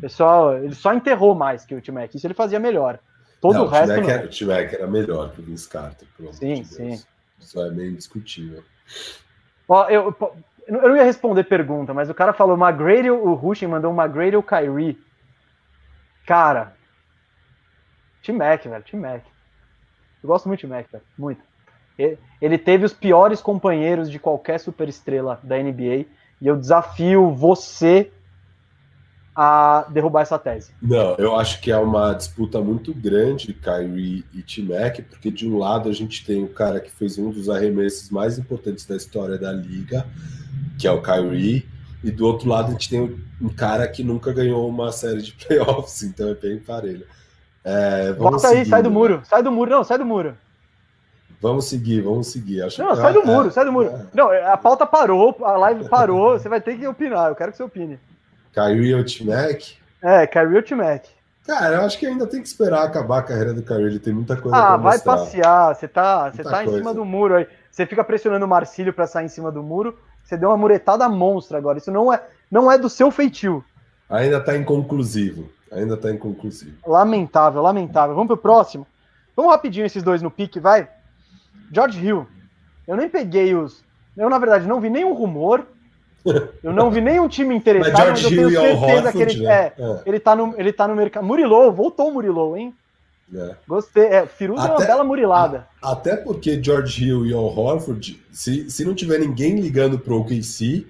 pessoal, 0.00 0.56
ele 0.56 0.74
só 0.74 0.94
enterrou 0.94 1.34
mais 1.34 1.64
que 1.64 1.74
o 1.74 1.82
T-Mac. 1.82 2.14
Isso 2.14 2.26
ele 2.26 2.34
fazia 2.34 2.60
melhor. 2.60 2.98
Todo 3.40 3.54
não, 3.54 3.64
o 3.64 3.68
resto. 3.68 3.88
Não. 3.88 4.08
Era, 4.08 4.24
o 4.24 4.28
T-Mac 4.28 4.72
era 4.72 4.86
melhor 4.86 5.32
que 5.32 5.40
o 5.40 5.44
Vince 5.44 5.68
Carter, 5.68 6.06
pelo 6.16 6.32
Sim, 6.32 6.62
de 6.62 6.68
sim. 6.68 7.02
Isso 7.40 7.60
é 7.60 7.70
meio 7.70 7.92
discutível. 7.96 8.62
Ó, 9.68 9.88
eu, 9.88 10.14
eu 10.68 10.88
não 10.88 10.96
ia 10.96 11.02
responder 11.02 11.42
pergunta, 11.44 11.92
mas 11.92 12.08
o 12.08 12.14
cara 12.14 12.32
falou 12.32 12.56
McGrady, 12.56 13.10
o 13.10 13.34
Rushing 13.34 13.66
mandou 13.66 13.92
o 13.92 14.00
McGrady 14.00 14.36
ou 14.36 14.42
Kyrie. 14.42 14.96
Cara, 16.24 16.74
T-Mac, 18.22 18.64
velho, 18.64 18.84
T-Mac. 18.84 19.22
Eu 20.22 20.28
gosto 20.28 20.46
muito 20.46 20.60
de 20.60 20.66
T-Mac, 20.66 20.86
velho, 20.90 21.04
muito. 21.18 21.40
Ele 22.40 22.58
teve 22.58 22.84
os 22.84 22.92
piores 22.92 23.40
companheiros 23.40 24.10
de 24.10 24.18
qualquer 24.18 24.58
superestrela 24.58 25.38
da 25.42 25.56
NBA 25.58 26.06
e 26.40 26.46
eu 26.46 26.56
desafio 26.56 27.30
você 27.30 28.10
a 29.34 29.86
derrubar 29.88 30.22
essa 30.22 30.38
tese. 30.38 30.72
Não, 30.80 31.14
eu 31.16 31.34
acho 31.36 31.60
que 31.60 31.70
é 31.70 31.78
uma 31.78 32.12
disputa 32.12 32.60
muito 32.60 32.92
grande, 32.92 33.54
Kyrie 33.54 34.24
e 34.32 34.42
T-Mac, 34.42 35.00
porque 35.08 35.30
de 35.30 35.48
um 35.48 35.56
lado 35.56 35.88
a 35.88 35.92
gente 35.92 36.24
tem 36.24 36.42
o 36.44 36.48
cara 36.48 36.80
que 36.80 36.90
fez 36.90 37.18
um 37.18 37.30
dos 37.30 37.48
arremessos 37.48 38.10
mais 38.10 38.38
importantes 38.38 38.84
da 38.84 38.96
história 38.96 39.38
da 39.38 39.52
liga, 39.52 40.06
que 40.78 40.86
é 40.86 40.90
o 40.90 41.00
Kyrie, 41.00 41.66
e 42.04 42.10
do 42.10 42.26
outro 42.26 42.48
lado 42.48 42.68
a 42.68 42.72
gente 42.72 42.90
tem 42.90 43.24
um 43.40 43.48
cara 43.48 43.88
que 43.88 44.04
nunca 44.04 44.32
ganhou 44.32 44.68
uma 44.68 44.92
série 44.92 45.22
de 45.22 45.32
playoffs, 45.46 46.02
então 46.02 46.28
é 46.28 46.34
bem 46.34 46.58
parelho. 46.58 47.06
É, 47.64 48.12
Bota 48.14 48.48
aí, 48.48 48.64
sai 48.64 48.82
do 48.82 48.90
muro, 48.90 49.22
sai 49.24 49.42
do 49.42 49.52
muro, 49.52 49.70
não, 49.70 49.84
sai 49.84 49.98
do 49.98 50.04
muro. 50.04 50.36
Vamos 51.40 51.66
seguir, 51.66 52.00
vamos 52.02 52.28
seguir. 52.28 52.62
Acho 52.62 52.82
não, 52.82 52.90
que... 52.90 52.96
sai 52.96 53.12
do 53.12 53.26
muro, 53.26 53.48
é, 53.48 53.50
sai 53.50 53.64
do 53.64 53.72
muro. 53.72 53.88
É. 53.88 54.06
Não, 54.14 54.30
a 54.30 54.56
pauta 54.56 54.86
parou, 54.86 55.36
a 55.42 55.56
live 55.56 55.88
parou, 55.88 56.38
você 56.38 56.48
vai 56.48 56.60
ter 56.60 56.78
que 56.78 56.86
opinar, 56.86 57.28
eu 57.28 57.34
quero 57.34 57.50
que 57.50 57.56
você 57.56 57.62
opine. 57.62 57.98
Kyrie 58.52 58.94
ou 58.94 59.04
T-Mac? 59.04 59.62
É, 60.02 60.26
Kyrie 60.26 60.56
ou 60.56 60.62
T-Mac. 60.62 61.04
Cara, 61.46 61.76
eu 61.76 61.80
acho 61.82 61.98
que 61.98 62.06
ainda 62.06 62.26
tem 62.26 62.40
que 62.40 62.46
esperar 62.46 62.84
acabar 62.84 63.18
a 63.18 63.22
carreira 63.22 63.52
do 63.52 63.62
Kyrie, 63.62 63.86
ele 63.86 63.98
tem 63.98 64.12
muita 64.12 64.36
coisa 64.36 64.56
ah, 64.56 64.76
vai 64.76 64.94
mostrar. 64.94 65.16
passear, 65.16 65.74
você 65.74 65.88
tá, 65.88 66.30
você 66.30 66.44
tá 66.44 66.64
em 66.64 66.68
cima 66.68 66.94
do 66.94 67.04
muro 67.04 67.34
aí. 67.34 67.48
Você 67.70 67.86
fica 67.86 68.04
pressionando 68.04 68.44
o 68.44 68.48
Marcílio 68.48 68.92
para 68.92 69.06
sair 69.06 69.24
em 69.24 69.28
cima 69.28 69.50
do 69.50 69.62
muro, 69.62 69.98
você 70.22 70.36
deu 70.36 70.50
uma 70.50 70.56
muretada 70.56 71.08
monstra 71.08 71.58
agora. 71.58 71.78
Isso 71.78 71.90
não 71.90 72.12
é, 72.12 72.22
não 72.50 72.70
é 72.70 72.78
do 72.78 72.88
seu 72.88 73.10
feitio. 73.10 73.64
Ainda 74.08 74.40
tá 74.40 74.56
inconclusivo. 74.56 75.48
Ainda 75.72 75.96
tá 75.96 76.10
inconclusivo. 76.10 76.76
Lamentável, 76.86 77.62
lamentável. 77.62 78.14
Vamos 78.14 78.28
pro 78.28 78.36
próximo. 78.36 78.86
Vamos 79.34 79.52
rapidinho 79.52 79.86
esses 79.86 80.02
dois 80.02 80.20
no 80.20 80.30
pique, 80.30 80.60
vai. 80.60 80.88
George 81.72 82.04
Hill. 82.04 82.26
Eu 82.86 82.96
nem 82.96 83.08
peguei 83.08 83.54
os. 83.54 83.82
Eu, 84.16 84.28
na 84.28 84.38
verdade, 84.38 84.66
não 84.66 84.80
vi 84.80 84.90
nenhum 84.90 85.14
rumor. 85.14 85.66
Eu 86.62 86.72
não 86.72 86.88
vi 86.88 87.00
nenhum 87.00 87.26
time 87.26 87.52
interessado, 87.52 88.10
mas, 88.10 88.22
mas 88.22 88.32
eu 88.32 88.48
tenho 88.48 88.50
certeza 88.50 89.10
que 89.10 89.22
ele, 89.22 89.42
né? 89.42 89.52
é, 89.52 89.74
é. 89.76 90.02
ele 90.06 90.20
tá 90.20 90.36
no, 90.36 90.54
ele 90.56 90.72
tá 90.72 90.86
no 90.86 90.94
mercado. 90.94 91.26
Murilou, 91.26 91.72
voltou 91.72 92.10
o 92.10 92.14
Murilou, 92.14 92.56
hein? 92.56 92.72
É. 93.34 93.56
Gostei. 93.66 94.04
É, 94.04 94.24
Firuza 94.24 94.68
é 94.68 94.70
uma 94.70 94.78
bela 94.78 95.02
murilada. 95.02 95.66
Até 95.82 96.14
porque 96.14 96.62
George 96.62 97.04
Hill 97.04 97.26
e 97.26 97.32
Al 97.32 97.46
Horford, 97.46 98.22
se, 98.30 98.70
se 98.70 98.84
não 98.84 98.94
tiver 98.94 99.18
ninguém 99.18 99.58
ligando 99.58 99.98
pro 99.98 100.20
OKC, 100.20 100.86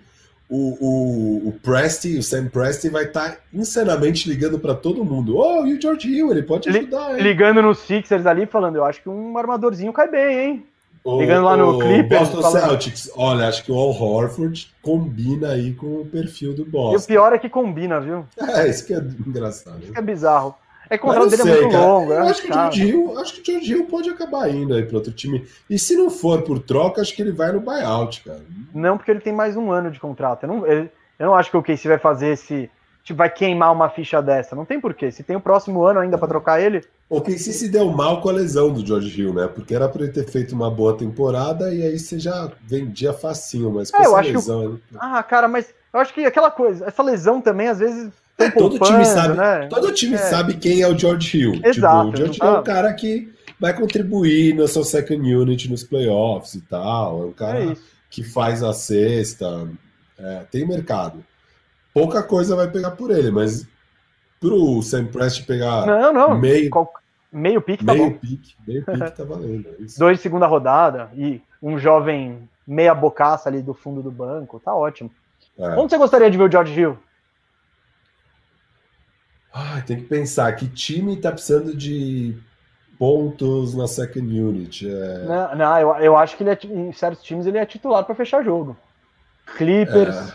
o, 0.54 0.76
o, 0.80 1.48
o 1.48 1.52
Presti, 1.62 2.18
o 2.18 2.22
Sam 2.22 2.46
Presti 2.48 2.90
vai 2.90 3.04
estar 3.04 3.30
tá 3.30 3.36
insanamente 3.54 4.28
ligando 4.28 4.58
para 4.58 4.74
todo 4.74 5.02
mundo. 5.02 5.38
Oh, 5.38 5.66
e 5.66 5.72
o 5.72 5.80
George 5.80 6.06
Hill, 6.06 6.30
ele 6.30 6.42
pode 6.42 6.68
ajudar, 6.68 7.16
hein? 7.16 7.22
Ligando 7.22 7.62
nos 7.62 7.78
Sixers 7.78 8.26
ali, 8.26 8.44
falando, 8.44 8.76
eu 8.76 8.84
acho 8.84 9.02
que 9.02 9.08
um 9.08 9.38
armadorzinho 9.38 9.94
cai 9.94 10.10
bem, 10.10 10.38
hein? 10.38 10.66
O, 11.02 11.18
Ligando 11.18 11.44
lá 11.46 11.56
no 11.56 11.78
Clippers. 11.78 12.28
Boston 12.28 12.42
falando... 12.42 12.60
Celtics, 12.60 13.10
olha, 13.16 13.48
acho 13.48 13.64
que 13.64 13.72
o 13.72 13.78
Al 13.78 13.90
Horford 13.90 14.70
combina 14.82 15.52
aí 15.52 15.72
com 15.72 16.02
o 16.02 16.04
perfil 16.04 16.54
do 16.54 16.66
Boston. 16.66 16.92
E 16.92 16.96
o 16.96 17.06
pior 17.06 17.32
é 17.32 17.38
que 17.38 17.48
combina, 17.48 17.98
viu? 17.98 18.26
É, 18.38 18.68
isso 18.68 18.86
que 18.86 18.92
é 18.92 18.98
engraçado. 19.26 19.82
Isso 19.82 19.92
que 19.92 19.98
é 19.98 20.02
bizarro. 20.02 20.54
É 20.92 20.98
que 20.98 21.04
o 21.04 21.08
contrato 21.08 21.30
dele 21.30 21.40
é 21.40 21.44
muito 21.46 21.70
cara. 21.70 21.86
longo. 21.86 22.12
Eu 22.12 22.22
é 22.22 22.30
acho, 22.30 22.42
que 22.42 22.50
o 22.50 22.52
George 22.52 22.86
Hill, 22.86 23.18
acho 23.18 23.32
que 23.32 23.40
o 23.40 23.44
George 23.46 23.72
Hill 23.72 23.86
pode 23.86 24.10
acabar 24.10 24.50
indo 24.50 24.74
aí 24.74 24.84
para 24.84 24.98
outro 24.98 25.10
time. 25.10 25.46
E 25.70 25.78
se 25.78 25.96
não 25.96 26.10
for 26.10 26.42
por 26.42 26.58
troca, 26.58 27.00
acho 27.00 27.16
que 27.16 27.22
ele 27.22 27.32
vai 27.32 27.50
no 27.50 27.60
buyout, 27.60 28.22
cara. 28.22 28.42
Não, 28.74 28.98
porque 28.98 29.10
ele 29.10 29.20
tem 29.20 29.32
mais 29.32 29.56
um 29.56 29.72
ano 29.72 29.90
de 29.90 29.98
contrato. 29.98 30.42
Eu 30.42 30.48
não, 30.48 30.66
ele, 30.66 30.90
eu 31.18 31.28
não 31.28 31.34
acho 31.34 31.50
que 31.50 31.56
o 31.56 31.62
Casey 31.62 31.88
vai 31.88 31.98
fazer 31.98 32.34
esse 32.34 32.68
tipo, 33.02 33.16
vai 33.16 33.30
queimar 33.30 33.72
uma 33.72 33.88
ficha 33.88 34.20
dessa. 34.20 34.54
Não 34.54 34.66
tem 34.66 34.78
porquê. 34.78 35.10
Se 35.10 35.22
tem 35.22 35.34
o 35.34 35.40
próximo 35.40 35.82
ano 35.82 36.00
ainda 36.00 36.18
para 36.18 36.28
trocar 36.28 36.60
ele. 36.60 36.84
O 37.08 37.22
que 37.22 37.38
se 37.38 37.54
se 37.54 37.70
deu 37.70 37.90
mal 37.90 38.20
com 38.20 38.28
a 38.28 38.32
lesão 38.32 38.70
do 38.70 38.84
George 38.84 39.18
Hill, 39.18 39.32
né? 39.32 39.48
Porque 39.48 39.74
era 39.74 39.88
para 39.88 40.02
ele 40.02 40.12
ter 40.12 40.28
feito 40.28 40.54
uma 40.54 40.70
boa 40.70 40.94
temporada 40.94 41.72
e 41.72 41.82
aí 41.82 41.98
você 41.98 42.18
já 42.18 42.52
vendia 42.62 43.14
facinho, 43.14 43.70
mas 43.70 43.90
com 43.90 43.96
é, 43.96 44.02
essa 44.02 44.20
lesão. 44.20 44.76
Que... 44.76 44.96
Ah, 44.98 45.22
cara, 45.22 45.48
mas 45.48 45.72
eu 45.90 46.00
acho 46.00 46.12
que 46.12 46.24
aquela 46.26 46.50
coisa, 46.50 46.86
essa 46.86 47.02
lesão 47.02 47.40
também, 47.40 47.68
às 47.68 47.78
vezes. 47.78 48.12
Todo 48.50 48.78
time 48.78 49.04
sabe, 49.04 49.36
né? 49.36 49.66
todo 49.68 49.92
time 49.92 50.14
é. 50.14 50.18
sabe 50.18 50.54
quem 50.54 50.82
é 50.82 50.88
o 50.88 50.98
George 50.98 51.38
Hill. 51.38 51.60
Exato. 51.64 52.10
Tipo, 52.10 52.14
o 52.14 52.16
George 52.16 52.38
Hill 52.42 52.48
é 52.48 52.58
um 52.58 52.62
cara 52.62 52.92
que 52.92 53.32
vai 53.58 53.74
contribuir 53.74 54.54
na 54.54 54.66
sua 54.66 54.84
second 54.84 55.34
unit 55.34 55.70
nos 55.70 55.84
playoffs 55.84 56.54
e 56.54 56.60
tal. 56.62 57.22
É 57.22 57.26
um 57.26 57.32
cara 57.32 57.64
é 57.64 57.76
que 58.10 58.22
faz 58.22 58.62
a 58.62 58.72
cesta. 58.72 59.68
É, 60.18 60.44
tem 60.50 60.66
mercado 60.66 61.24
pouca 61.92 62.22
coisa 62.22 62.56
vai 62.56 62.68
pegar 62.68 62.92
por 62.92 63.10
ele, 63.10 63.30
mas 63.30 63.66
pro 64.40 64.82
Sam 64.82 65.06
Prest 65.06 65.46
pegar 65.46 65.86
não, 65.86 66.12
não, 66.12 66.38
meio, 66.38 66.70
qual, 66.70 66.92
meio 67.32 67.60
pique 67.60 67.84
tá 67.84 67.94
meio 67.94 68.10
bom. 68.10 68.18
Pique, 68.18 68.56
meio 68.66 68.84
pique 68.84 69.10
tá 69.10 69.24
valendo. 69.24 69.68
É 69.68 69.84
Dois 69.98 70.16
de 70.16 70.22
segunda 70.22 70.46
rodada 70.46 71.10
e 71.14 71.40
um 71.62 71.78
jovem 71.78 72.48
meia 72.66 72.94
bocaça 72.94 73.48
ali 73.48 73.62
do 73.62 73.74
fundo 73.74 74.02
do 74.02 74.10
banco, 74.10 74.60
tá 74.60 74.74
ótimo. 74.74 75.10
É. 75.58 75.68
Onde 75.76 75.90
você 75.90 75.98
gostaria 75.98 76.30
de 76.30 76.38
ver 76.38 76.44
o 76.44 76.50
George 76.50 76.78
Hill? 76.78 76.98
Ah, 79.52 79.82
tem 79.86 79.98
que 79.98 80.04
pensar 80.04 80.52
que 80.56 80.66
time 80.66 81.16
tá 81.16 81.30
precisando 81.30 81.76
de 81.76 82.36
pontos 82.98 83.74
na 83.74 83.86
second 83.86 84.40
unit. 84.40 84.88
É... 84.88 85.24
Não, 85.24 85.56
não 85.56 85.78
eu, 85.78 85.96
eu 85.96 86.16
acho 86.16 86.36
que 86.36 86.42
ele 86.42 86.50
é, 86.50 86.58
em 86.64 86.92
certos 86.92 87.22
times 87.22 87.46
ele 87.46 87.58
é 87.58 87.66
titular 87.66 88.04
para 88.04 88.14
fechar 88.14 88.42
jogo. 88.42 88.76
Clippers. 89.56 90.16
É. 90.16 90.34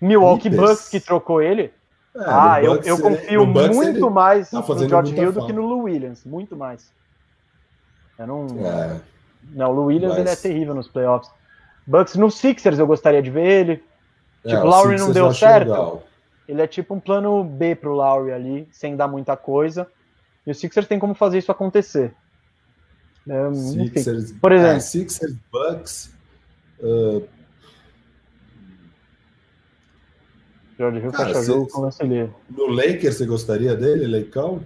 Milwaukee 0.00 0.48
Clippers. 0.48 0.70
Bucks 0.70 0.88
que 0.88 0.98
trocou 0.98 1.40
ele. 1.40 1.72
É, 2.14 2.24
ah, 2.26 2.62
eu, 2.62 2.82
eu 2.82 3.00
confio 3.00 3.46
muito 3.46 4.10
mais 4.10 4.50
tá 4.50 4.60
no 4.60 4.88
George 4.88 5.14
Hill 5.14 5.32
do 5.32 5.46
que 5.46 5.52
no 5.52 5.62
Lou 5.62 5.84
Williams, 5.84 6.24
muito 6.24 6.56
mais. 6.56 6.92
Eu 8.18 8.26
não. 8.26 8.46
É, 8.58 9.00
não, 9.52 9.70
o 9.70 9.74
Lou 9.74 9.84
Williams 9.86 10.14
mas... 10.14 10.20
ele 10.20 10.30
é 10.30 10.36
terrível 10.36 10.74
nos 10.74 10.88
playoffs. 10.88 11.30
Bucks 11.86 12.14
no 12.16 12.30
Sixers 12.30 12.78
eu 12.78 12.86
gostaria 12.86 13.22
de 13.22 13.30
ver 13.30 13.46
ele. 13.46 13.84
É, 14.44 14.48
tipo, 14.48 14.62
o 14.62 14.66
Lowry 14.66 14.98
não 14.98 15.12
deu 15.12 15.32
certo. 15.32 15.68
Legal. 15.68 16.02
Ele 16.52 16.60
é 16.60 16.66
tipo 16.66 16.92
um 16.94 17.00
plano 17.00 17.42
B 17.42 17.74
pro 17.74 17.94
Lowry 17.94 18.30
ali, 18.30 18.68
sem 18.70 18.94
dar 18.94 19.08
muita 19.08 19.38
coisa. 19.38 19.88
E 20.46 20.50
o 20.50 20.54
Sixers 20.54 20.86
tem 20.86 20.98
como 20.98 21.14
fazer 21.14 21.38
isso 21.38 21.50
acontecer. 21.50 22.14
É, 23.26 23.54
Sixers, 23.54 24.32
por 24.32 24.52
exemplo, 24.52 24.76
é, 24.76 24.80
Sixers, 24.80 25.34
Bucks, 25.50 26.12
uh, 26.80 27.26
George 30.76 30.98
Hill 30.98 31.12
Cara, 31.12 31.28
fecha 31.28 31.42
jogo 31.42 31.68
com 31.68 31.88
o 31.88 32.30
No 32.50 32.66
Lakers 32.66 33.16
você 33.16 33.24
gostaria 33.24 33.74
dele, 33.74 34.06
Leicão? 34.06 34.62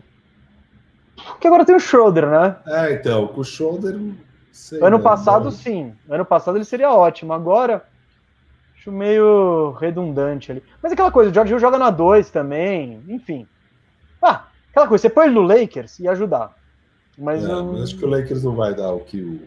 Porque 1.15 1.47
agora 1.47 1.65
tem 1.65 1.77
o 1.77 1.81
Schroeder, 1.81 2.29
né? 2.29 2.57
É, 2.67 2.95
então, 2.95 3.29
com 3.29 3.43
o 3.43 3.45
Schroeder. 3.45 3.97
Sei, 4.51 4.83
ano 4.83 4.99
passado, 4.99 5.45
não. 5.45 5.51
sim. 5.53 5.95
Ano 6.09 6.25
passado 6.25 6.59
ele 6.59 6.65
seria 6.65 6.91
ótimo. 6.91 7.33
Agora, 7.33 7.85
acho 8.87 8.93
meio 8.93 9.73
redundante 9.73 10.53
ali. 10.53 10.63
Mas 10.83 10.93
aquela 10.93 11.11
coisa, 11.11 11.31
o 11.31 11.35
George 11.35 11.53
Hill 11.53 11.59
joga 11.59 11.79
na 11.79 11.91
2 11.91 12.31
também, 12.31 13.03
enfim. 13.09 13.47
Ah, 14.23 14.45
aquela 14.71 14.87
coisa, 14.87 15.03
você 15.03 15.11
põe 15.11 15.27
ele 15.27 15.35
no 15.35 15.43
Lakers 15.43 15.99
e 15.99 16.09
ajudar. 16.09 16.55
Mas, 17.19 17.45
é, 17.45 17.49
mas 17.49 17.83
acho 17.83 17.99
que 17.99 18.05
o 18.05 18.09
Lakers 18.09 18.45
não 18.45 18.55
vai 18.55 18.75
dar 18.75 18.93
o 18.93 19.01
que 19.01 19.21
o 19.21 19.41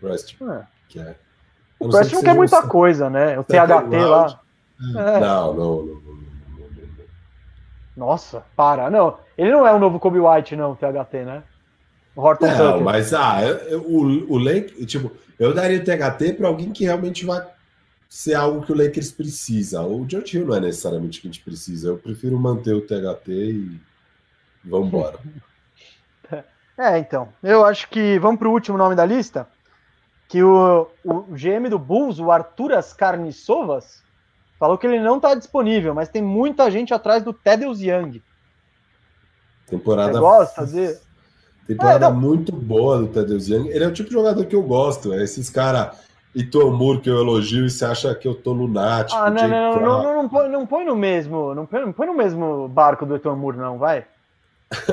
Preston 0.00 0.52
é. 0.52 0.66
quer. 0.88 1.18
O 1.78 1.88
Preston 1.90 2.16
não 2.16 2.22
quer 2.22 2.34
muita 2.34 2.62
coisa, 2.62 3.10
né? 3.10 3.38
O 3.38 3.44
THT 3.44 3.96
lá. 4.08 4.40
É. 4.80 5.20
Não, 5.20 5.54
não, 5.54 5.84
não, 5.84 6.02
Nossa, 7.96 8.44
para. 8.56 8.88
Não, 8.90 9.18
ele 9.36 9.50
não 9.50 9.66
é 9.66 9.72
o 9.72 9.78
novo 9.78 9.98
Kobe 9.98 10.20
White, 10.20 10.56
não, 10.56 10.72
o 10.72 10.76
THT, 10.76 11.24
né? 11.24 11.42
O 12.14 12.22
Horton 12.22 12.46
Não, 12.46 12.56
Tucker. 12.56 12.82
mas 12.82 13.12
ah, 13.12 13.42
eu, 13.42 13.82
o, 13.82 14.32
o 14.32 14.38
Lake, 14.38 14.86
tipo, 14.86 15.12
eu 15.38 15.52
daria 15.52 15.78
o 15.78 15.84
THT 15.84 16.34
para 16.34 16.48
alguém 16.48 16.72
que 16.72 16.84
realmente 16.84 17.26
vai 17.26 17.46
ser 18.08 18.34
algo 18.34 18.64
que 18.64 18.72
o 18.72 18.76
Lakers 18.76 19.10
precisa. 19.10 19.82
O 19.82 20.08
George 20.08 20.36
Hill 20.36 20.46
não 20.46 20.56
é 20.56 20.60
necessariamente 20.60 21.18
o 21.18 21.22
que 21.22 21.28
a 21.28 21.30
gente 21.30 21.44
precisa. 21.44 21.88
Eu 21.88 21.98
prefiro 21.98 22.38
manter 22.38 22.74
o 22.74 22.80
THT 22.80 23.28
e 23.28 23.80
vamos 24.64 24.88
embora. 24.88 25.18
É, 26.78 26.98
então. 26.98 27.30
Eu 27.42 27.64
acho 27.64 27.88
que 27.88 28.18
vamos 28.18 28.38
para 28.38 28.48
o 28.48 28.52
último 28.52 28.76
nome 28.76 28.94
da 28.94 29.06
lista, 29.06 29.48
que 30.28 30.42
o, 30.42 30.86
o 31.02 31.22
GM 31.30 31.70
do 31.70 31.78
Bulls, 31.78 32.18
o 32.18 32.30
Arturas 32.30 32.92
Carniçovas, 32.92 34.02
falou 34.58 34.76
que 34.76 34.86
ele 34.86 35.00
não 35.00 35.16
está 35.16 35.34
disponível, 35.34 35.94
mas 35.94 36.10
tem 36.10 36.20
muita 36.20 36.70
gente 36.70 36.92
atrás 36.92 37.22
do 37.22 37.32
Tedros 37.32 37.80
Young. 37.80 38.22
Temporada. 39.66 40.12
Você 40.12 40.18
gosta 40.18 40.66
de... 40.66 40.98
Temporada 41.66 42.06
é, 42.08 42.12
muito 42.12 42.52
boa 42.52 42.98
do 42.98 43.08
Tedros 43.08 43.48
Young. 43.48 43.70
Ele 43.70 43.82
é 43.82 43.88
o 43.88 43.92
tipo 43.94 44.10
de 44.10 44.14
jogador 44.14 44.44
que 44.44 44.54
eu 44.54 44.62
gosto. 44.62 45.14
É 45.14 45.24
esses 45.24 45.48
caras 45.48 45.96
Itomur 46.36 47.00
que 47.00 47.08
eu 47.08 47.18
elogio 47.18 47.64
e 47.64 47.70
você 47.70 47.84
acha 47.84 48.14
que 48.14 48.28
eu 48.28 48.34
tô 48.34 48.52
lunático. 48.52 49.18
Ah, 49.18 49.30
não, 49.30 49.48
não, 49.48 49.80
não, 49.80 50.02
não, 50.02 50.22
não, 50.22 50.28
põe, 50.28 50.48
não 50.48 50.66
põe 50.66 50.84
no 50.84 50.94
mesmo. 50.94 51.54
Não 51.54 51.64
põe, 51.64 51.80
não 51.80 51.92
põe 51.92 52.06
no 52.06 52.14
mesmo 52.14 52.68
barco 52.68 53.06
do 53.06 53.16
Itomur, 53.16 53.56
não, 53.56 53.78
vai. 53.78 54.04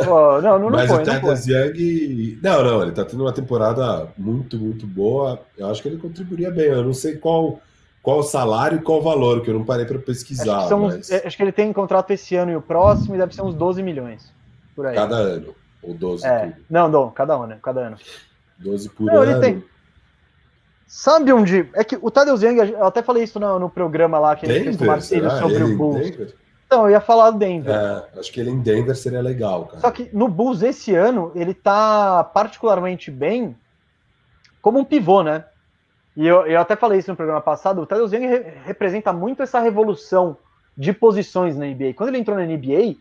Pô, 0.05 0.41
não, 0.41 0.57
não, 0.57 0.69
Mas 0.69 0.89
põe, 0.89 1.01
o 1.01 1.05
Tedros 1.05 1.45
Young. 1.45 2.39
Não, 2.41 2.63
não, 2.63 2.81
ele 2.83 2.91
tá 2.91 3.03
tendo 3.03 3.23
uma 3.23 3.33
temporada 3.33 4.07
muito, 4.17 4.57
muito 4.57 4.87
boa. 4.87 5.39
Eu 5.57 5.69
acho 5.69 5.81
que 5.81 5.89
ele 5.89 5.97
contribuiria 5.97 6.49
bem. 6.49 6.67
Eu 6.67 6.83
não 6.83 6.93
sei 6.93 7.17
qual 7.17 7.59
qual 8.03 8.19
o 8.19 8.23
salário 8.23 8.79
e 8.79 8.81
qual 8.81 8.99
o 8.99 9.01
valor, 9.01 9.41
que 9.41 9.49
eu 9.49 9.53
não 9.53 9.63
parei 9.63 9.85
para 9.85 9.97
pesquisar. 9.97 10.57
Acho 10.57 10.67
que, 10.67 10.75
mas... 10.75 11.09
É, 11.09 11.25
acho 11.25 11.37
que, 11.37 11.43
ele 11.43 11.53
tem 11.53 11.71
contrato 11.71 12.11
esse 12.11 12.35
ano 12.35 12.51
e 12.51 12.55
o 12.55 12.61
próximo, 12.61 13.15
e 13.15 13.17
deve 13.17 13.33
ser 13.33 13.41
uns 13.41 13.55
12 13.55 13.81
milhões. 13.81 14.29
Por 14.75 14.85
aí. 14.85 14.93
Cada 14.93 15.15
ano. 15.15 15.55
Ou 15.81 15.93
12 15.93 16.25
é. 16.25 16.47
Por... 16.47 16.55
Não, 16.69 16.89
não, 16.89 17.09
cada 17.11 17.33
ano, 17.33 17.55
cada 17.61 17.79
ano. 17.87 17.97
12 18.59 18.89
por 18.89 19.05
não, 19.05 19.21
ano. 19.21 19.31
Ele 19.31 19.39
tem. 19.39 19.63
Sabe 20.95 21.33
onde. 21.33 21.67
É 21.73 21.83
que 21.83 21.97
o 21.99 22.11
Tadeu 22.11 22.35
Young, 22.35 22.69
eu 22.69 22.85
até 22.85 23.01
falei 23.01 23.23
isso 23.23 23.39
no, 23.39 23.57
no 23.57 23.67
programa 23.67 24.19
lá 24.19 24.35
que 24.35 24.45
gente 24.45 24.63
fez 24.63 24.77
com 24.77 24.83
o 24.83 24.87
Marcelo 24.87 25.27
sobre 25.31 25.55
ele 25.55 25.73
o 25.73 25.75
Bulls. 25.75 26.35
Então, 26.67 26.83
eu 26.83 26.91
ia 26.91 27.01
falar 27.01 27.31
do 27.31 27.39
Denver. 27.39 27.73
É, 27.73 28.19
acho 28.19 28.31
que 28.31 28.39
ele 28.39 28.51
em 28.51 28.59
Denver 28.59 28.95
seria 28.95 29.19
legal, 29.19 29.65
cara. 29.65 29.79
Só 29.79 29.89
que 29.89 30.07
no 30.13 30.27
Bulls 30.27 30.61
esse 30.61 30.93
ano, 30.93 31.31
ele 31.33 31.55
tá 31.55 32.23
particularmente 32.23 33.09
bem 33.09 33.57
como 34.61 34.77
um 34.77 34.85
pivô, 34.85 35.23
né? 35.23 35.45
E 36.15 36.27
eu, 36.27 36.45
eu 36.45 36.61
até 36.61 36.75
falei 36.75 36.99
isso 36.99 37.09
no 37.09 37.17
programa 37.17 37.41
passado, 37.41 37.81
o 37.81 37.87
Tadeu 37.87 38.05
Young 38.05 38.27
re 38.27 38.53
representa 38.63 39.11
muito 39.11 39.41
essa 39.41 39.59
revolução 39.59 40.37
de 40.77 40.93
posições 40.93 41.57
na 41.57 41.65
NBA. 41.65 41.95
Quando 41.95 42.09
ele 42.09 42.19
entrou 42.19 42.37
na 42.37 42.45
NBA, 42.45 42.97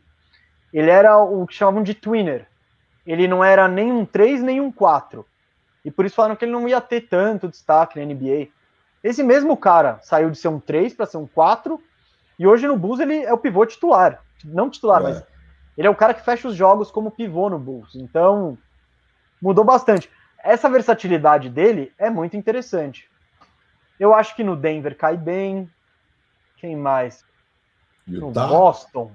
ele 0.73 0.90
era 0.90 1.19
o 1.19 1.47
que 1.47 1.55
chamavam 1.55 1.82
de 1.82 1.93
twinner. 1.93 2.47
Ele 3.06 3.28
não 3.28 3.44
era 3.44 3.69
nem 3.69 3.93
um 3.93 4.06
3, 4.06 4.43
nem 4.43 4.62
um 4.62 4.73
4. 4.73 5.27
E 5.85 5.91
por 5.91 6.05
isso 6.05 6.15
falaram 6.15 6.37
que 6.37 6.45
ele 6.45 6.53
não 6.53 6.69
ia 6.69 6.81
ter 6.81 7.03
tanto 7.03 7.49
destaque 7.49 7.99
na 7.99 8.07
NBA. 8.07 8.49
Esse 9.03 9.23
mesmo 9.23 9.57
cara 9.57 9.99
saiu 10.03 10.31
de 10.31 10.39
ser 10.39 10.49
um 10.49 10.61
3 10.61 10.95
para 10.95 11.07
ser 11.07 11.17
um 11.17 11.27
4, 11.27 11.83
e 12.39 12.47
hoje 12.47 12.67
no 12.67 12.77
Bulls 12.77 13.01
ele 13.01 13.23
é 13.23 13.33
o 13.33 13.39
pivô 13.39 13.67
titular. 13.67 14.23
Não 14.45 14.71
titular, 14.71 15.01
é. 15.01 15.05
mas 15.05 15.25
ele 15.77 15.87
é 15.87 15.91
o 15.91 15.97
cara 15.97 16.15
que 16.15 16.25
fecha 16.25 16.49
os 16.49 16.55
jogos 16.55 16.91
como 16.91 17.11
pivô 17.11 17.49
no 17.49 17.59
Bulls. 17.59 17.95
Então, 17.95 18.57
mudou 19.41 19.65
bastante. 19.65 20.11
Essa 20.39 20.69
versatilidade 20.69 21.49
dele 21.49 21.93
é 21.99 22.11
muito 22.11 22.37
interessante. 22.37 23.09
Eu 23.99 24.15
acho 24.15 24.35
que 24.35 24.45
no 24.45 24.57
Denver 24.57 24.97
cai 24.97 25.17
bem. 25.17 25.71
Quem 26.57 26.77
mais? 26.77 27.25
Utah? 28.07 28.47
No 28.47 28.49
Boston. 28.49 29.13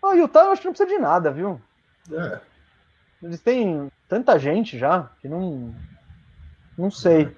O 0.00 0.08
oh, 0.08 0.12
Utah 0.14 0.44
eu 0.44 0.52
acho 0.52 0.62
que 0.62 0.68
não 0.68 0.72
precisa 0.72 0.96
de 0.96 1.00
nada, 1.00 1.30
viu? 1.30 1.60
É. 2.10 2.40
Eles 3.22 3.40
têm 3.40 3.90
tanta 4.12 4.38
gente 4.38 4.78
já 4.78 5.08
que 5.22 5.26
não. 5.26 5.74
Não 6.76 6.90
sei. 6.90 7.34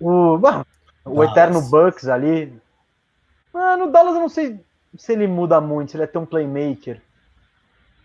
O, 0.00 0.38
bom, 0.38 0.64
o 1.04 1.24
Eterno 1.24 1.60
Bucks 1.60 2.06
ali. 2.06 2.56
Ah, 3.52 3.76
no 3.76 3.90
Dallas 3.90 4.14
eu 4.14 4.20
não 4.20 4.28
sei 4.28 4.64
se 4.96 5.12
ele 5.12 5.26
muda 5.26 5.60
muito, 5.60 5.90
se 5.90 5.96
ele 5.96 6.04
é 6.04 6.06
tão 6.06 6.24
playmaker. 6.24 7.02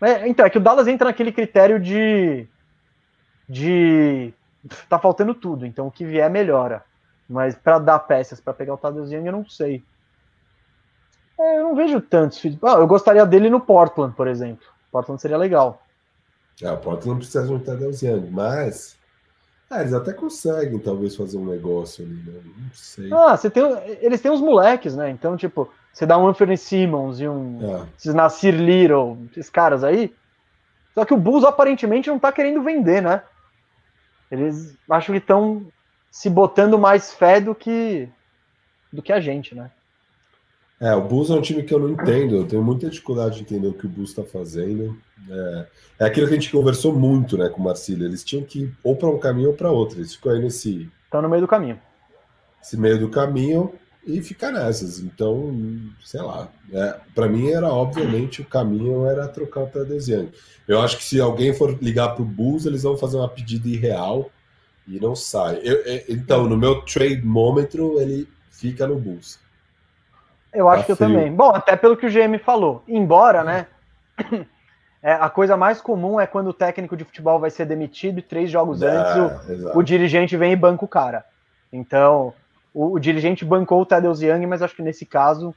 É, 0.00 0.26
então, 0.26 0.44
é 0.44 0.50
que 0.50 0.58
o 0.58 0.60
Dallas 0.60 0.88
entra 0.88 1.06
naquele 1.06 1.30
critério 1.30 1.78
de. 1.78 2.48
de. 3.48 4.34
tá 4.88 4.98
faltando 4.98 5.32
tudo, 5.32 5.64
então 5.64 5.86
o 5.86 5.90
que 5.92 6.04
vier 6.04 6.28
melhora. 6.28 6.84
Mas 7.28 7.54
para 7.54 7.78
dar 7.78 8.00
peças 8.00 8.40
para 8.40 8.54
pegar 8.54 8.74
o 8.74 8.78
Tadeusz 8.78 9.12
Young, 9.12 9.26
eu 9.26 9.32
não 9.32 9.48
sei. 9.48 9.84
É, 11.38 11.58
eu 11.60 11.62
não 11.62 11.76
vejo 11.76 12.00
tantos. 12.00 12.42
Ah, 12.64 12.78
eu 12.78 12.88
gostaria 12.88 13.24
dele 13.24 13.48
no 13.48 13.60
Portland, 13.60 14.16
por 14.16 14.26
exemplo. 14.26 14.66
Portland 14.90 15.22
seria 15.22 15.36
legal. 15.36 15.80
É, 16.62 16.70
o 16.70 16.76
Portland 16.76 17.08
não 17.08 17.16
precisa 17.18 17.46
de 17.46 17.52
um 17.52 18.10
Young, 18.10 18.30
mas. 18.30 18.96
É, 19.70 19.80
eles 19.80 19.92
até 19.92 20.12
conseguem, 20.12 20.78
talvez, 20.78 21.14
fazer 21.14 21.36
um 21.36 21.44
negócio 21.44 22.04
ali, 22.04 22.14
né? 22.14 22.40
Não 22.44 22.70
sei. 22.72 23.12
Ah, 23.12 23.36
você 23.36 23.50
tem, 23.50 23.62
eles 24.00 24.20
têm 24.20 24.30
uns 24.30 24.40
moleques, 24.40 24.96
né? 24.96 25.10
Então, 25.10 25.36
tipo, 25.36 25.70
você 25.92 26.06
dá 26.06 26.16
um 26.16 26.26
Anthony 26.26 26.56
Simmons 26.56 27.20
e 27.20 27.28
um. 27.28 27.58
É. 27.62 27.86
Esses 27.98 28.14
Nasir 28.14 28.54
Little, 28.54 29.18
esses 29.30 29.50
caras 29.50 29.84
aí. 29.84 30.14
Só 30.94 31.04
que 31.04 31.14
o 31.14 31.18
Bulls 31.18 31.44
aparentemente 31.44 32.08
não 32.08 32.18
tá 32.18 32.32
querendo 32.32 32.62
vender, 32.62 33.02
né? 33.02 33.22
Eles 34.30 34.76
acham 34.90 35.12
que 35.12 35.20
estão 35.20 35.66
se 36.10 36.28
botando 36.28 36.78
mais 36.78 37.12
fé 37.12 37.40
do 37.40 37.54
que 37.54 38.08
do 38.92 39.02
que 39.02 39.12
a 39.12 39.20
gente, 39.20 39.54
né? 39.54 39.70
É, 40.80 40.94
o 40.94 41.02
Bulls 41.02 41.30
é 41.30 41.34
um 41.34 41.40
time 41.40 41.62
que 41.62 41.74
eu 41.74 41.78
não 41.80 41.90
entendo, 41.90 42.36
eu 42.36 42.46
tenho 42.46 42.62
muita 42.62 42.88
dificuldade 42.88 43.36
de 43.36 43.42
entender 43.42 43.66
o 43.66 43.74
que 43.74 43.86
o 43.86 43.88
Bulls 43.88 44.10
está 44.10 44.22
fazendo. 44.22 44.96
É, 45.28 45.66
é, 45.98 46.04
aquilo 46.04 46.28
que 46.28 46.34
a 46.34 46.36
gente 46.36 46.52
conversou 46.52 46.94
muito 46.94 47.36
né, 47.36 47.48
com 47.48 47.60
o 47.60 47.64
Marcílio, 47.64 48.06
eles 48.06 48.22
tinham 48.22 48.44
que 48.44 48.60
ir 48.60 48.74
ou 48.82 48.94
para 48.94 49.08
um 49.08 49.18
caminho 49.18 49.48
ou 49.48 49.54
para 49.54 49.70
outro, 49.70 49.98
eles 49.98 50.14
ficam 50.14 50.32
aí 50.32 50.40
nesse... 50.40 50.88
Estão 51.04 51.22
no 51.22 51.28
meio 51.28 51.42
do 51.42 51.48
caminho. 51.48 51.80
Esse 52.62 52.76
meio 52.76 52.98
do 52.98 53.08
caminho 53.08 53.72
e 54.06 54.22
ficar 54.22 54.52
nessas, 54.52 55.00
então, 55.00 55.52
sei 56.04 56.22
lá. 56.22 56.48
É, 56.72 56.96
para 57.14 57.28
mim 57.28 57.50
era, 57.50 57.68
obviamente, 57.68 58.40
o 58.40 58.44
caminho 58.44 59.04
era 59.06 59.28
trocar 59.28 59.64
o 59.64 59.66
Tadeusz 59.66 60.08
Eu 60.66 60.80
acho 60.80 60.96
que 60.96 61.04
se 61.04 61.20
alguém 61.20 61.52
for 61.52 61.76
ligar 61.82 62.14
para 62.14 62.22
o 62.22 62.26
Bulls, 62.26 62.64
eles 62.64 62.84
vão 62.84 62.96
fazer 62.96 63.16
uma 63.16 63.28
pedida 63.28 63.68
irreal 63.68 64.30
e 64.86 64.98
não 64.98 65.14
sai. 65.14 65.60
Eu, 65.62 65.76
eu, 65.82 66.04
então, 66.08 66.48
no 66.48 66.56
meu 66.56 66.82
trade 66.82 67.22
ele 68.00 68.28
fica 68.50 68.86
no 68.86 68.96
Bulls. 68.96 69.38
Eu 70.52 70.68
acho 70.68 70.82
tá 70.82 70.86
que 70.86 70.94
frio. 70.94 71.08
eu 71.08 71.14
também. 71.14 71.32
Bom, 71.32 71.50
até 71.54 71.76
pelo 71.76 71.96
que 71.96 72.06
o 72.06 72.10
GM 72.10 72.38
falou. 72.38 72.82
Embora, 72.86 73.44
né? 73.44 73.66
É, 75.00 75.12
a 75.12 75.30
coisa 75.30 75.56
mais 75.56 75.80
comum 75.80 76.18
é 76.18 76.26
quando 76.26 76.48
o 76.48 76.52
técnico 76.52 76.96
de 76.96 77.04
futebol 77.04 77.38
vai 77.38 77.50
ser 77.50 77.64
demitido 77.64 78.18
e 78.18 78.22
três 78.22 78.50
jogos 78.50 78.82
é, 78.82 78.88
antes 78.88 79.64
o, 79.64 79.78
o, 79.78 79.82
dirigente 79.82 80.36
vem 80.36 80.52
e 80.52 80.56
banca 80.56 80.84
o 80.84 80.88
cara. 80.88 81.24
Então, 81.72 82.34
o, 82.74 82.94
o 82.94 82.98
dirigente 82.98 83.44
bancou 83.44 83.80
o 83.80 83.86
Tadeusz 83.86 84.20
Young, 84.20 84.44
mas 84.46 84.60
acho 84.60 84.74
que 84.74 84.82
nesse 84.82 85.06
caso 85.06 85.54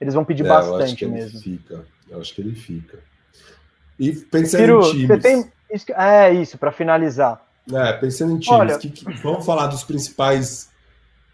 eles 0.00 0.14
vão 0.14 0.24
pedir 0.24 0.44
é, 0.46 0.48
bastante 0.48 1.04
eu 1.04 1.10
mesmo. 1.10 1.40
fica. 1.40 1.84
Eu 2.08 2.20
acho 2.20 2.32
que 2.32 2.40
ele 2.40 2.54
fica. 2.54 2.98
E 3.98 4.12
pensando 4.12 4.62
em 4.62 4.90
times. 4.92 5.22
Tem, 5.22 5.50
é 5.96 6.32
isso, 6.32 6.56
para 6.56 6.70
finalizar. 6.70 7.44
É, 7.72 7.92
pensando 7.94 8.32
em 8.32 8.38
times, 8.38 8.60
Olha, 8.60 8.78
que, 8.78 8.88
que, 8.88 9.12
vamos 9.20 9.44
falar 9.44 9.66
dos 9.66 9.82
principais 9.82 10.70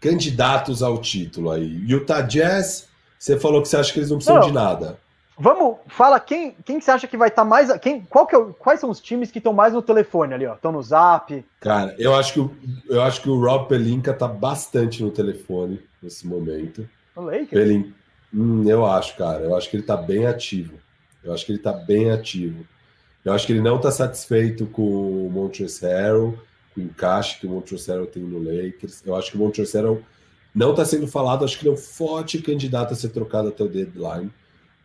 candidatos 0.01 0.81
ao 0.81 0.97
título 0.97 1.51
aí. 1.51 1.83
Utah 1.85 2.21
Jazz, 2.21 2.87
você 3.23 3.39
falou 3.39 3.61
que 3.61 3.69
você 3.69 3.77
acha 3.77 3.93
que 3.93 3.99
eles 3.99 4.09
não 4.09 4.17
precisam 4.17 4.41
não, 4.41 4.47
de 4.47 4.53
nada. 4.53 4.99
Vamos, 5.39 5.77
fala 5.87 6.19
quem, 6.19 6.57
quem 6.65 6.81
você 6.81 6.91
acha 6.91 7.07
que 7.07 7.15
vai 7.15 7.29
estar 7.29 7.43
tá 7.43 7.47
mais. 7.47 7.71
Quem, 7.77 8.01
qual 8.01 8.27
que 8.27 8.35
é, 8.35 8.45
quais 8.59 8.81
são 8.81 8.89
os 8.89 8.99
times 8.99 9.31
que 9.31 9.37
estão 9.37 9.53
mais 9.53 9.71
no 9.71 9.81
telefone 9.81 10.33
ali, 10.33 10.45
ó? 10.45 10.55
Estão 10.55 10.73
no 10.73 10.83
zap? 10.83 11.43
Cara, 11.61 11.95
eu 11.97 12.13
acho 12.13 12.33
que, 12.33 12.39
o, 12.41 12.53
eu 12.89 13.01
acho 13.01 13.21
que 13.21 13.29
o 13.29 13.39
Rob 13.39 13.69
Pelinka 13.69 14.13
tá 14.13 14.27
bastante 14.27 15.01
no 15.01 15.09
telefone 15.09 15.79
nesse 16.01 16.27
momento. 16.27 16.87
O 17.15 17.21
Lakers? 17.21 17.49
Pelin, 17.49 17.93
hum, 18.33 18.67
eu 18.67 18.85
acho, 18.85 19.15
cara. 19.15 19.41
Eu 19.41 19.55
acho 19.55 19.69
que 19.69 19.77
ele 19.77 19.83
tá 19.83 19.95
bem 19.95 20.27
ativo. 20.27 20.73
Eu 21.23 21.33
acho 21.33 21.45
que 21.45 21.53
ele 21.53 21.59
tá 21.59 21.71
bem 21.71 22.11
ativo. 22.11 22.65
Eu 23.23 23.31
acho 23.31 23.47
que 23.47 23.53
ele 23.53 23.61
não 23.61 23.77
está 23.77 23.89
satisfeito 23.89 24.65
com 24.65 24.81
o 24.81 25.31
Montrezl 25.31 25.85
Harrell, 25.85 26.37
com 26.75 26.81
o 26.81 26.83
encaixe 26.83 27.39
que 27.39 27.47
o 27.47 27.51
Montrezl 27.51 27.89
Harrell 27.89 28.07
tem 28.07 28.21
no 28.21 28.37
Lakers. 28.37 29.01
Eu 29.05 29.15
acho 29.15 29.31
que 29.31 29.37
o 29.37 29.39
Montrezl 29.39 29.77
Harrell 29.77 30.03
não 30.53 30.71
está 30.71 30.85
sendo 30.85 31.07
falado, 31.07 31.43
acho 31.43 31.57
que 31.57 31.65
ele 31.65 31.71
é 31.71 31.77
um 31.77 31.81
forte 31.81 32.41
candidato 32.41 32.93
a 32.93 32.95
ser 32.95 33.09
trocado 33.09 33.49
até 33.49 33.63
o 33.63 33.67
deadline. 33.67 34.31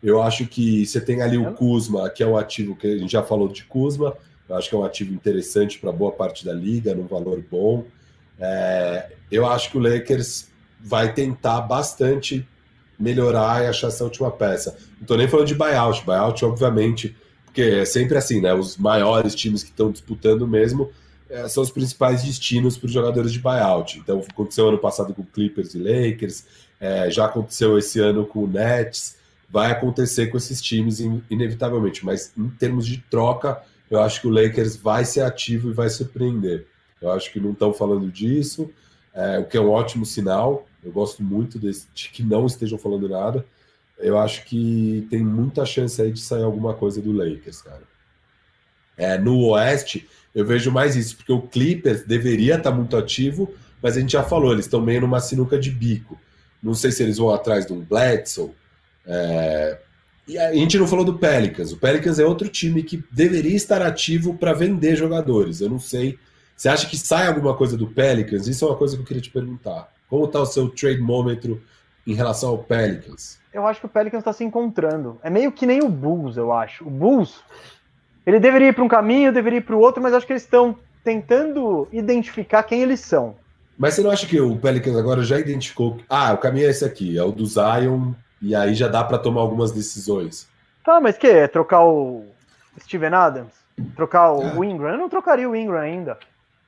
Eu 0.01 0.21
acho 0.21 0.47
que 0.47 0.85
você 0.85 0.99
tem 0.99 1.21
ali 1.21 1.37
o 1.37 1.53
Kuzma, 1.53 2.09
que 2.09 2.23
é 2.23 2.27
um 2.27 2.37
ativo 2.37 2.75
que 2.75 2.87
a 2.87 2.97
gente 2.97 3.11
já 3.11 3.21
falou 3.21 3.47
de 3.47 3.65
Kuzma, 3.65 4.15
eu 4.47 4.55
acho 4.55 4.67
que 4.67 4.75
é 4.75 4.77
um 4.77 4.83
ativo 4.83 5.13
interessante 5.13 5.77
para 5.77 5.91
boa 5.91 6.11
parte 6.11 6.43
da 6.43 6.53
liga, 6.53 6.95
num 6.95 7.05
valor 7.05 7.43
bom. 7.51 7.85
É, 8.39 9.11
eu 9.31 9.45
acho 9.45 9.69
que 9.69 9.77
o 9.77 9.81
Lakers 9.81 10.47
vai 10.79 11.13
tentar 11.13 11.61
bastante 11.61 12.47
melhorar 12.97 13.63
e 13.63 13.67
achar 13.67 13.87
essa 13.87 14.03
última 14.03 14.31
peça. 14.31 14.75
Não 14.95 15.01
estou 15.01 15.17
nem 15.17 15.27
falando 15.27 15.47
de 15.47 15.55
buyout. 15.55 16.03
Buyout, 16.03 16.43
obviamente, 16.45 17.15
porque 17.45 17.61
é 17.61 17.85
sempre 17.85 18.17
assim, 18.17 18.41
né? 18.41 18.53
Os 18.53 18.75
maiores 18.75 19.35
times 19.35 19.63
que 19.63 19.69
estão 19.69 19.91
disputando 19.91 20.47
mesmo 20.47 20.89
são 21.47 21.61
os 21.61 21.69
principais 21.69 22.23
destinos 22.23 22.77
para 22.77 22.87
os 22.87 22.91
jogadores 22.91 23.31
de 23.31 23.39
buyout. 23.39 23.99
Então, 23.99 24.23
aconteceu 24.27 24.69
ano 24.69 24.77
passado 24.77 25.13
com 25.13 25.23
Clippers 25.23 25.75
e 25.75 25.79
Lakers, 25.79 26.45
é, 26.79 27.09
já 27.11 27.25
aconteceu 27.25 27.77
esse 27.77 27.99
ano 27.99 28.25
com 28.25 28.43
o 28.43 28.47
Nets, 28.47 29.17
vai 29.49 29.71
acontecer 29.71 30.27
com 30.27 30.37
esses 30.37 30.61
times 30.61 30.99
inevitavelmente. 31.29 32.05
Mas 32.05 32.31
em 32.37 32.49
termos 32.49 32.85
de 32.85 32.97
troca, 33.09 33.61
eu 33.89 34.01
acho 34.01 34.21
que 34.21 34.27
o 34.27 34.31
Lakers 34.31 34.75
vai 34.75 35.03
ser 35.05 35.21
ativo 35.21 35.69
e 35.69 35.73
vai 35.73 35.89
surpreender. 35.89 36.67
Eu 37.01 37.11
acho 37.11 37.31
que 37.31 37.39
não 37.39 37.51
estão 37.51 37.73
falando 37.73 38.11
disso, 38.11 38.69
é, 39.13 39.39
o 39.39 39.45
que 39.45 39.57
é 39.57 39.61
um 39.61 39.69
ótimo 39.69 40.05
sinal. 40.05 40.67
Eu 40.83 40.91
gosto 40.91 41.23
muito 41.23 41.57
desse, 41.57 41.87
de 41.93 42.09
que 42.09 42.23
não 42.23 42.45
estejam 42.45 42.77
falando 42.77 43.09
nada. 43.09 43.45
Eu 43.97 44.17
acho 44.17 44.45
que 44.45 45.05
tem 45.09 45.23
muita 45.23 45.65
chance 45.65 46.01
aí 46.01 46.11
de 46.11 46.21
sair 46.21 46.43
alguma 46.43 46.73
coisa 46.73 47.01
do 47.01 47.11
Lakers, 47.11 47.61
cara. 47.61 47.83
É, 48.95 49.17
no 49.17 49.39
Oeste, 49.49 50.07
eu 50.33 50.45
vejo 50.45 50.71
mais 50.71 50.95
isso, 50.95 51.17
porque 51.17 51.31
o 51.31 51.41
Clippers 51.41 52.03
deveria 52.03 52.55
estar 52.55 52.71
muito 52.71 52.95
ativo, 52.95 53.53
mas 53.81 53.97
a 53.97 53.99
gente 53.99 54.13
já 54.13 54.23
falou, 54.23 54.51
eles 54.51 54.65
estão 54.65 54.81
meio 54.81 55.01
numa 55.01 55.19
sinuca 55.19 55.57
de 55.57 55.71
bico. 55.71 56.19
Não 56.61 56.73
sei 56.73 56.91
se 56.91 57.01
eles 57.01 57.17
vão 57.17 57.29
atrás 57.33 57.65
de 57.65 57.73
um 57.73 57.79
Bledsoe. 57.79 58.51
É... 59.05 59.79
E 60.27 60.37
a 60.37 60.53
gente 60.53 60.77
não 60.77 60.87
falou 60.87 61.03
do 61.03 61.17
Pelicans. 61.17 61.71
O 61.71 61.77
Pelicans 61.77 62.19
é 62.19 62.25
outro 62.25 62.47
time 62.47 62.83
que 62.83 63.03
deveria 63.11 63.55
estar 63.55 63.81
ativo 63.81 64.37
para 64.37 64.53
vender 64.53 64.95
jogadores. 64.95 65.59
Eu 65.59 65.69
não 65.69 65.79
sei. 65.79 66.19
Você 66.55 66.69
acha 66.69 66.87
que 66.87 66.97
sai 66.97 67.25
alguma 67.25 67.55
coisa 67.55 67.75
do 67.75 67.87
Pelicans? 67.87 68.47
Isso 68.47 68.63
é 68.63 68.67
uma 68.67 68.77
coisa 68.77 68.95
que 68.95 69.01
eu 69.01 69.05
queria 69.07 69.23
te 69.23 69.31
perguntar. 69.31 69.91
Como 70.07 70.25
está 70.25 70.39
o 70.39 70.45
seu 70.45 70.69
trade 70.69 71.01
mômetro 71.01 71.59
em 72.05 72.13
relação 72.13 72.49
ao 72.49 72.59
Pelicans? 72.59 73.39
Eu 73.51 73.65
acho 73.65 73.79
que 73.79 73.87
o 73.87 73.89
Pelicans 73.89 74.21
está 74.21 74.31
se 74.31 74.43
encontrando. 74.43 75.17
É 75.23 75.29
meio 75.31 75.51
que 75.51 75.65
nem 75.65 75.81
o 75.81 75.89
Bulls, 75.89 76.37
eu 76.37 76.53
acho. 76.53 76.85
O 76.85 76.91
Bulls, 76.91 77.41
ele 78.29 78.39
deveria 78.39 78.67
ir 78.69 78.73
para 78.73 78.83
um 78.83 78.87
caminho, 78.87 79.33
deveria 79.33 79.57
ir 79.57 79.63
para 79.63 79.75
o 79.75 79.79
outro, 79.79 80.01
mas 80.01 80.13
acho 80.13 80.25
que 80.25 80.33
eles 80.33 80.43
estão 80.43 80.75
tentando 81.03 81.87
identificar 81.91 82.61
quem 82.61 82.81
eles 82.83 82.99
são. 82.99 83.35
Mas 83.75 83.95
você 83.95 84.03
não 84.03 84.11
acha 84.11 84.27
que 84.27 84.39
o 84.39 84.55
Pelicans 84.55 84.95
agora 84.95 85.23
já 85.23 85.39
identificou? 85.39 85.97
Ah, 86.07 86.33
o 86.33 86.37
caminho 86.37 86.67
é 86.67 86.69
esse 86.69 86.85
aqui, 86.85 87.17
é 87.17 87.23
o 87.23 87.31
do 87.31 87.45
Zion, 87.45 88.11
e 88.39 88.53
aí 88.53 88.75
já 88.75 88.87
dá 88.87 89.03
para 89.03 89.17
tomar 89.17 89.41
algumas 89.41 89.71
decisões. 89.71 90.47
Tá, 90.83 90.99
mas 90.99 91.17
que 91.17 91.25
é 91.25 91.47
trocar 91.47 91.83
o 91.83 92.25
Steven 92.79 93.13
Adams? 93.13 93.53
Trocar 93.95 94.31
o 94.33 94.63
é. 94.63 94.67
Ingram? 94.67 94.91
Eu 94.91 94.97
não 94.97 95.09
trocaria 95.09 95.49
o 95.49 95.55
Ingram 95.55 95.79
ainda. 95.79 96.19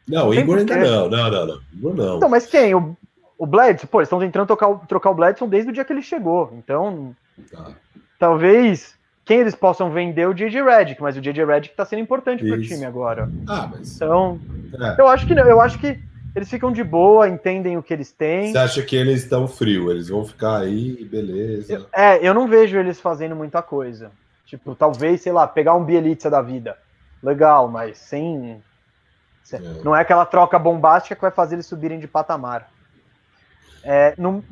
Não, 0.08 0.30
o 0.30 0.34
Ingram 0.34 0.60
ainda 0.60 0.78
não, 0.78 1.10
não, 1.10 1.30
não, 1.30 1.46
não. 1.46 1.62
Ingram 1.74 1.94
não. 1.94 2.18
Então, 2.18 2.30
mas 2.30 2.48
quem? 2.48 2.74
O, 2.74 2.98
o 3.38 3.46
Bledson? 3.46 3.86
Pô, 3.86 4.00
eles 4.00 4.08
estão 4.08 4.20
tentando 4.20 4.48
trocar, 4.48 4.74
trocar 4.88 5.12
o 5.12 5.16
Bledson 5.16 5.48
desde 5.48 5.70
o 5.70 5.74
dia 5.74 5.86
que 5.86 5.94
ele 5.94 6.02
chegou. 6.02 6.52
Então, 6.58 7.16
tá. 7.52 7.72
talvez 8.18 8.96
quem 9.24 9.40
eles 9.40 9.56
possam 9.56 9.92
vender 9.92 10.22
é 10.22 10.28
o 10.28 10.34
JJ 10.34 10.64
Redick, 10.64 11.02
mas 11.02 11.16
o 11.16 11.22
JJ 11.22 11.46
Redick 11.46 11.76
tá 11.76 11.86
sendo 11.86 12.02
importante 12.02 12.44
Isso. 12.44 12.54
pro 12.54 12.62
time 12.62 12.86
agora. 12.86 13.30
Ah, 13.48 13.70
mas. 13.72 13.96
Então, 13.96 14.40
é. 14.74 15.02
eu 15.02 15.08
acho 15.08 15.28
que 15.28 15.36
não, 15.36 15.44
eu 15.44 15.62
acho 15.62 15.78
que 15.80 16.00
eles 16.36 16.50
ficam 16.50 16.72
de 16.72 16.84
boa, 16.84 17.28
entendem 17.28 17.78
o 17.78 17.84
que 17.84 17.94
eles 17.94 18.12
têm. 18.12 18.52
Você 18.52 18.58
acha 18.58 18.82
que 18.82 18.96
eles 18.96 19.24
estão 19.24 19.48
frio? 19.48 19.92
Eles 19.92 20.10
vão 20.10 20.26
ficar 20.26 20.60
aí, 20.60 21.04
beleza. 21.06 21.74
Eu, 21.74 21.86
é, 21.94 22.28
eu 22.28 22.34
não 22.34 22.48
vejo 22.48 22.78
eles 22.78 23.00
fazendo 23.00 23.36
muita 23.36 23.62
coisa. 23.62 24.12
Tipo, 24.46 24.74
talvez, 24.76 25.22
sei 25.22 25.32
lá, 25.32 25.48
pegar 25.48 25.76
um 25.76 25.84
Bielitsa 25.84 26.30
da 26.30 26.42
vida. 26.42 26.78
Legal, 27.22 27.68
mas 27.68 27.98
sem. 27.98 28.62
É. 29.52 29.60
Não 29.84 29.96
é 29.96 30.02
aquela 30.02 30.26
troca 30.26 30.58
bombástica 30.58 31.16
que 31.16 31.22
vai 31.22 31.32
fazer 31.32 31.56
eles 31.56 31.66
subirem 31.66 32.00
de 32.00 32.08
patamar. 32.08 32.72
É, 33.84 34.14
não, 34.18 34.44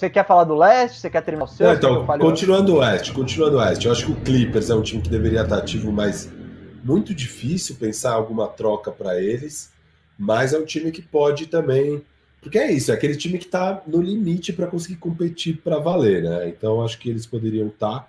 você 0.00 0.10
quer 0.10 0.26
falar 0.26 0.44
do 0.44 0.54
leste? 0.54 1.00
Você 1.00 1.10
quer 1.10 1.22
terminar 1.22 1.44
o 1.44 1.48
seu? 1.48 1.72
então, 1.72 2.06
continuando 2.18 2.74
o 2.74 2.78
oeste, 2.78 3.12
continuando 3.12 3.56
o 3.56 3.60
oeste. 3.60 3.86
Eu 3.86 3.92
acho 3.92 4.06
que 4.06 4.12
o 4.12 4.16
Clippers 4.16 4.70
é 4.70 4.74
um 4.74 4.82
time 4.82 5.02
que 5.02 5.08
deveria 5.08 5.42
estar 5.42 5.58
ativo, 5.58 5.92
mas 5.92 6.28
muito 6.82 7.14
difícil 7.14 7.76
pensar 7.76 8.12
alguma 8.12 8.48
troca 8.48 8.90
para 8.90 9.20
eles 9.20 9.70
mas 10.20 10.52
é 10.52 10.58
um 10.58 10.66
time 10.66 10.92
que 10.92 11.00
pode 11.00 11.46
também. 11.46 12.02
Porque 12.42 12.58
é 12.58 12.70
isso, 12.70 12.90
é 12.90 12.94
aquele 12.94 13.16
time 13.16 13.38
que 13.38 13.46
está 13.46 13.82
no 13.86 14.02
limite 14.02 14.52
para 14.52 14.66
conseguir 14.66 14.96
competir 14.96 15.58
para 15.64 15.78
valer, 15.78 16.22
né? 16.22 16.48
Então 16.48 16.84
acho 16.84 16.98
que 16.98 17.08
eles 17.08 17.24
poderiam 17.24 17.68
estar. 17.68 18.00
Tá. 18.00 18.08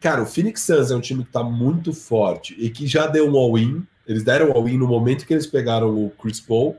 Cara, 0.00 0.22
o 0.22 0.26
Phoenix 0.26 0.62
Suns 0.62 0.90
é 0.90 0.96
um 0.96 1.00
time 1.00 1.22
que 1.22 1.28
está 1.28 1.42
muito 1.42 1.92
forte 1.92 2.56
e 2.58 2.70
que 2.70 2.86
já 2.86 3.06
deu 3.06 3.30
um 3.30 3.36
all-in. 3.36 3.86
Eles 4.06 4.24
deram 4.24 4.52
all-in 4.52 4.78
no 4.78 4.88
momento 4.88 5.26
que 5.26 5.34
eles 5.34 5.46
pegaram 5.46 5.90
o 5.90 6.10
Chris 6.10 6.40
Paul. 6.40 6.76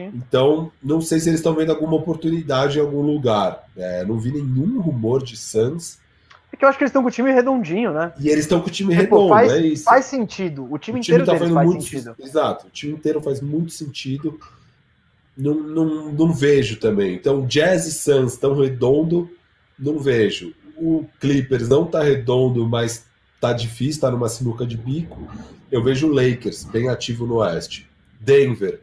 Sim. 0.00 0.12
Então, 0.14 0.72
não 0.82 1.00
sei 1.00 1.20
se 1.20 1.28
eles 1.28 1.40
estão 1.40 1.54
vendo 1.54 1.70
alguma 1.70 1.96
oportunidade 1.96 2.78
em 2.78 2.80
algum 2.80 3.02
lugar. 3.02 3.64
É, 3.76 4.04
não 4.04 4.18
vi 4.18 4.32
nenhum 4.32 4.80
rumor 4.80 5.22
de 5.22 5.36
Suns 5.36 5.98
é 6.52 6.56
que 6.56 6.64
eu 6.64 6.68
acho 6.68 6.78
que 6.78 6.84
eles 6.84 6.90
estão 6.90 7.02
com 7.02 7.08
o 7.08 7.12
time 7.12 7.30
redondinho, 7.30 7.92
né? 7.92 8.12
E 8.18 8.28
eles 8.28 8.44
estão 8.44 8.60
com 8.60 8.68
o 8.68 8.70
time 8.70 8.94
tipo, 8.94 9.02
redondo, 9.02 9.28
faz, 9.28 9.52
é 9.52 9.60
isso. 9.60 9.84
Faz 9.84 10.04
sentido. 10.06 10.66
O 10.70 10.78
time, 10.78 10.98
o 10.98 11.02
time 11.02 11.18
inteiro 11.18 11.24
tá 11.24 11.38
faz 11.38 11.50
muito, 11.50 11.84
sentido. 11.84 12.14
Exato. 12.18 12.66
O 12.66 12.70
time 12.70 12.92
inteiro 12.94 13.20
faz 13.20 13.40
muito 13.40 13.72
sentido. 13.72 14.38
Não, 15.36 15.54
não, 15.54 16.12
não 16.12 16.32
vejo 16.32 16.76
também. 16.76 17.14
Então, 17.14 17.46
Jazz 17.46 17.86
e 17.86 17.92
Suns 17.92 18.36
tão 18.36 18.54
redondo, 18.54 19.30
não 19.78 19.98
vejo. 19.98 20.52
O 20.76 21.06
Clippers 21.20 21.68
não 21.68 21.86
tá 21.86 22.02
redondo, 22.02 22.66
mas 22.66 23.04
tá 23.40 23.52
difícil, 23.52 24.00
tá 24.00 24.10
numa 24.10 24.28
sinuca 24.28 24.66
de 24.66 24.76
bico. 24.76 25.28
Eu 25.70 25.84
vejo 25.84 26.08
o 26.08 26.12
Lakers 26.12 26.64
bem 26.64 26.88
ativo 26.88 27.26
no 27.26 27.36
Oeste. 27.36 27.88
Denver. 28.18 28.80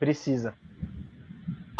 Precisa 0.00 0.54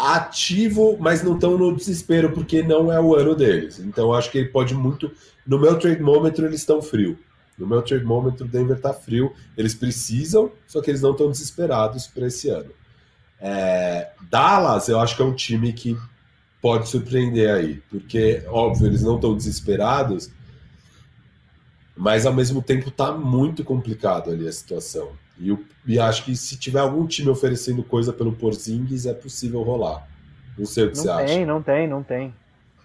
ativo, 0.00 0.96
mas 0.98 1.22
não 1.22 1.34
estão 1.34 1.58
no 1.58 1.76
desespero, 1.76 2.32
porque 2.32 2.62
não 2.62 2.90
é 2.90 2.98
o 2.98 3.14
ano 3.14 3.34
deles. 3.34 3.78
Então 3.78 4.14
acho 4.14 4.30
que 4.30 4.38
ele 4.38 4.48
pode 4.48 4.74
muito. 4.74 5.12
No 5.46 5.58
meu 5.58 5.78
momento, 6.00 6.44
eles 6.44 6.60
estão 6.60 6.80
frio. 6.80 7.18
No 7.58 7.66
meu 7.66 7.82
trade 7.82 8.04
momento, 8.04 8.44
o 8.44 8.48
Denver 8.48 8.76
está 8.76 8.94
frio. 8.94 9.32
Eles 9.56 9.74
precisam, 9.74 10.50
só 10.66 10.80
que 10.80 10.90
eles 10.90 11.02
não 11.02 11.12
estão 11.12 11.30
desesperados 11.30 12.06
para 12.06 12.26
esse 12.26 12.48
ano. 12.48 12.70
É, 13.38 14.10
Dallas, 14.30 14.88
eu 14.88 14.98
acho 14.98 15.14
que 15.14 15.22
é 15.22 15.24
um 15.24 15.34
time 15.34 15.72
que 15.72 15.96
pode 16.60 16.88
surpreender 16.88 17.50
aí, 17.50 17.82
porque, 17.90 18.42
óbvio, 18.48 18.86
eles 18.86 19.02
não 19.02 19.16
estão 19.16 19.34
desesperados, 19.34 20.30
mas 21.96 22.26
ao 22.26 22.34
mesmo 22.34 22.62
tempo 22.62 22.88
está 22.88 23.12
muito 23.12 23.64
complicado 23.64 24.30
ali 24.30 24.46
a 24.46 24.52
situação. 24.52 25.12
E, 25.40 25.48
eu, 25.48 25.64
e 25.86 25.98
acho 25.98 26.24
que 26.24 26.36
se 26.36 26.58
tiver 26.58 26.80
algum 26.80 27.06
time 27.06 27.30
oferecendo 27.30 27.82
coisa 27.82 28.12
pelo 28.12 28.32
Porzingis, 28.32 29.06
é 29.06 29.14
possível 29.14 29.62
rolar. 29.62 30.06
Não 30.56 30.66
sei 30.66 30.84
o 30.84 30.90
que 30.90 30.96
não 30.98 31.02
você 31.02 31.08
tem, 31.08 31.24
acha. 31.24 31.24
Não 31.24 31.34
tem, 31.34 31.46
não 31.46 31.62
tem, 31.62 31.88
não 31.88 32.02
tem. 32.02 32.34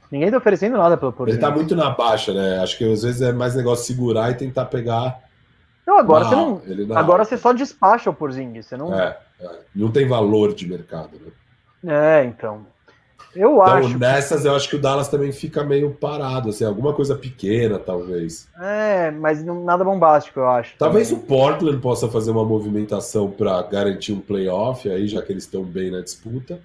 Ninguém 0.09 0.31
tá 0.31 0.37
oferecendo 0.37 0.77
nada 0.77 0.95
pelo 0.95 1.11
Porzingis. 1.11 1.43
Ele 1.43 1.51
tá 1.51 1.55
muito 1.55 1.75
na 1.75 1.89
baixa, 1.89 2.33
né? 2.33 2.59
Acho 2.59 2.77
que 2.77 2.91
às 2.91 3.03
vezes 3.03 3.21
é 3.21 3.33
mais 3.33 3.55
negócio 3.55 3.85
segurar 3.85 4.31
e 4.31 4.35
tentar 4.35 4.65
pegar. 4.65 5.19
Não, 5.85 5.99
agora 5.99 6.25
você 6.25 6.35
não. 6.35 6.61
agora 6.97 7.25
você 7.25 7.37
só 7.37 7.51
despacha 7.51 8.09
o 8.09 8.13
Porzingis. 8.13 8.65
Você 8.65 8.77
não... 8.77 8.97
É, 8.97 9.19
é, 9.39 9.49
não 9.75 9.91
tem 9.91 10.07
valor 10.07 10.53
de 10.53 10.67
mercado, 10.67 11.19
né? 11.83 12.21
É, 12.21 12.23
então. 12.23 12.65
Eu 13.35 13.53
então, 13.53 13.63
acho. 13.63 13.99
Nessas, 13.99 14.45
eu 14.45 14.55
acho 14.55 14.69
que 14.69 14.77
o 14.77 14.79
Dallas 14.81 15.09
também 15.09 15.31
fica 15.31 15.63
meio 15.63 15.91
parado, 15.91 16.49
assim, 16.49 16.63
alguma 16.63 16.93
coisa 16.93 17.15
pequena, 17.15 17.77
talvez. 17.77 18.47
É, 18.57 19.11
mas 19.11 19.43
não, 19.43 19.63
nada 19.63 19.83
bombástico, 19.83 20.39
eu 20.39 20.49
acho. 20.49 20.75
Talvez 20.77 21.09
também. 21.09 21.23
o 21.23 21.27
Portland 21.27 21.77
possa 21.79 22.07
fazer 22.07 22.31
uma 22.31 22.45
movimentação 22.45 23.29
para 23.29 23.61
garantir 23.63 24.13
um 24.13 24.21
playoff 24.21 24.89
aí, 24.89 25.07
já 25.07 25.21
que 25.21 25.33
eles 25.33 25.43
estão 25.43 25.63
bem 25.63 25.91
na 25.91 26.01
disputa. 26.01 26.61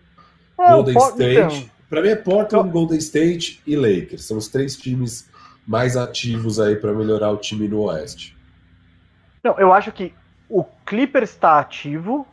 É, 0.59 0.73
Golden 0.73 0.97
State. 0.97 1.57
Então... 1.57 1.81
Para 1.89 2.03
mim 2.03 2.09
é 2.09 2.17
Portland. 2.17 2.71
Golden 2.71 2.99
State 2.99 3.61
e 3.67 3.75
Lakers. 3.75 4.25
São 4.25 4.37
os 4.37 4.47
três 4.47 4.77
times 4.77 5.29
mais 5.67 5.97
ativos 5.97 6.61
aí 6.61 6.77
para 6.77 6.93
melhorar 6.93 7.31
o 7.31 7.37
time 7.37 7.67
no 7.67 7.83
Oeste. 7.83 8.37
Não, 9.43 9.59
eu 9.59 9.73
acho 9.73 9.91
que 9.91 10.15
o 10.49 10.65
Clippers 10.87 11.31
está 11.31 11.59
ativo, 11.59 12.27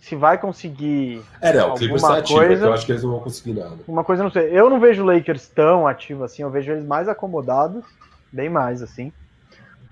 se 0.00 0.16
vai 0.16 0.38
conseguir. 0.38 1.22
É, 1.40 1.52
não, 1.52 1.72
o 1.72 1.74
Clippers 1.74 2.02
ativo, 2.02 2.38
coisa, 2.38 2.66
eu 2.66 2.72
acho 2.72 2.86
que 2.86 2.92
eles 2.92 3.02
não 3.02 3.10
vão 3.10 3.20
conseguir 3.20 3.52
nada. 3.52 3.76
Uma 3.86 4.02
coisa 4.02 4.22
eu 4.22 4.24
não 4.24 4.32
sei. 4.32 4.48
Eu 4.50 4.70
não 4.70 4.80
vejo 4.80 5.02
o 5.02 5.06
Lakers 5.06 5.48
tão 5.48 5.86
ativo 5.86 6.24
assim, 6.24 6.42
eu 6.42 6.50
vejo 6.50 6.72
eles 6.72 6.84
mais 6.84 7.08
acomodados, 7.08 7.84
bem 8.32 8.48
mais 8.48 8.82
assim. 8.82 9.12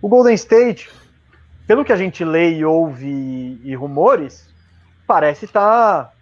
O 0.01 0.09
Golden 0.09 0.35
State, 0.35 0.91
pelo 1.67 1.85
que 1.85 1.93
a 1.93 1.97
gente 1.97 2.25
lê 2.25 2.55
e 2.55 2.65
ouve 2.65 3.61
e 3.63 3.75
rumores, 3.75 4.49
parece 5.07 5.45
estar 5.45 6.05
tá, 6.05 6.13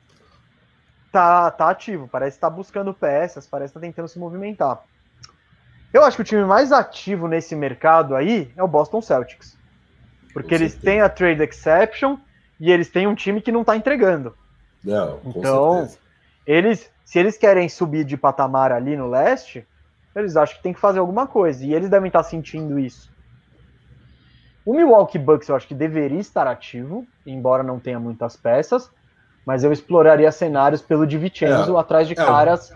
tá, 1.12 1.50
tá 1.52 1.70
ativo, 1.70 2.08
parece 2.08 2.36
estar 2.36 2.50
tá 2.50 2.56
buscando 2.56 2.92
peças, 2.92 3.46
parece 3.46 3.70
estar 3.70 3.80
tá 3.80 3.86
tentando 3.86 4.08
se 4.08 4.18
movimentar. 4.18 4.82
Eu 5.92 6.04
acho 6.04 6.16
que 6.16 6.22
o 6.22 6.24
time 6.26 6.44
mais 6.44 6.72
ativo 6.72 7.28
nesse 7.28 7.54
mercado 7.54 8.16
aí 8.16 8.52
é 8.56 8.62
o 8.62 8.68
Boston 8.68 9.00
Celtics. 9.00 9.56
Porque 10.32 10.54
eles 10.54 10.74
têm 10.74 11.00
a 11.00 11.08
trade 11.08 11.42
exception 11.42 12.18
e 12.58 12.70
eles 12.70 12.88
têm 12.88 13.06
um 13.06 13.14
time 13.14 13.40
que 13.40 13.52
não 13.52 13.60
está 13.60 13.76
entregando. 13.76 14.34
Não, 14.82 15.20
então, 15.24 15.74
certeza. 15.80 15.98
eles, 16.46 16.90
se 17.04 17.18
eles 17.18 17.36
querem 17.36 17.68
subir 17.68 18.04
de 18.04 18.16
patamar 18.16 18.72
ali 18.72 18.96
no 18.96 19.08
leste, 19.08 19.66
eles 20.14 20.36
acham 20.36 20.56
que 20.56 20.62
tem 20.62 20.72
que 20.72 20.80
fazer 20.80 20.98
alguma 20.98 21.26
coisa. 21.26 21.64
E 21.64 21.74
eles 21.74 21.90
devem 21.90 22.08
estar 22.08 22.22
sentindo 22.22 22.78
isso. 22.78 23.10
O 24.64 24.74
Milwaukee 24.74 25.18
Bucks 25.18 25.48
eu 25.48 25.54
acho 25.54 25.68
que 25.68 25.74
deveria 25.74 26.18
estar 26.18 26.46
ativo, 26.46 27.06
embora 27.24 27.62
não 27.62 27.78
tenha 27.78 28.00
muitas 28.00 28.36
peças, 28.36 28.90
mas 29.44 29.62
eu 29.62 29.72
exploraria 29.72 30.30
cenários 30.32 30.82
pelo 30.82 31.06
DiVincenzo 31.06 31.76
é, 31.76 31.80
atrás 31.80 32.08
de 32.08 32.14
é, 32.14 32.16
caras. 32.16 32.72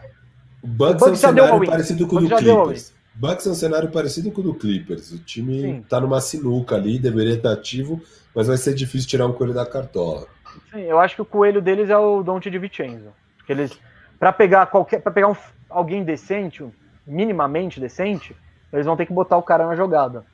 O 0.62 0.68
Bucks, 0.68 1.02
o 1.02 1.06
Bucks 1.06 1.06
é 1.06 1.10
um 1.10 1.16
cenário 1.16 1.66
parecido 1.66 2.06
com 2.06 2.16
o 2.16 2.20
do 2.20 2.36
Clippers. 2.36 2.92
Bucks 3.14 3.46
é 3.46 3.50
um 3.50 3.54
cenário 3.54 3.90
parecido 3.90 4.30
com 4.30 4.40
o 4.40 4.44
do 4.44 4.54
Clippers. 4.54 5.10
O 5.12 5.18
time 5.18 5.60
Sim. 5.60 5.84
tá 5.88 6.00
numa 6.00 6.20
sinuca 6.20 6.76
ali, 6.76 6.98
deveria 6.98 7.34
estar 7.34 7.52
ativo, 7.52 8.00
mas 8.34 8.46
vai 8.46 8.56
ser 8.56 8.74
difícil 8.74 9.08
tirar 9.08 9.26
um 9.26 9.32
coelho 9.32 9.52
da 9.54 9.66
cartola. 9.66 10.26
Sim, 10.72 10.80
eu 10.82 10.98
acho 10.98 11.16
que 11.16 11.22
o 11.22 11.26
coelho 11.26 11.60
deles 11.60 11.90
é 11.90 11.96
o 11.98 12.22
Dante 12.22 12.50
de 12.50 12.58
Vincenzo. 12.58 13.08
Eles, 13.48 13.72
para 14.18 14.32
pegar 14.32 14.66
qualquer, 14.66 15.00
para 15.02 15.12
pegar 15.12 15.28
um, 15.28 15.36
alguém 15.68 16.04
decente, 16.04 16.64
minimamente 17.06 17.80
decente, 17.80 18.34
eles 18.72 18.86
vão 18.86 18.96
ter 18.96 19.06
que 19.06 19.12
botar 19.12 19.36
o 19.36 19.42
cara 19.42 19.66
na 19.66 19.74
jogada, 19.74 20.24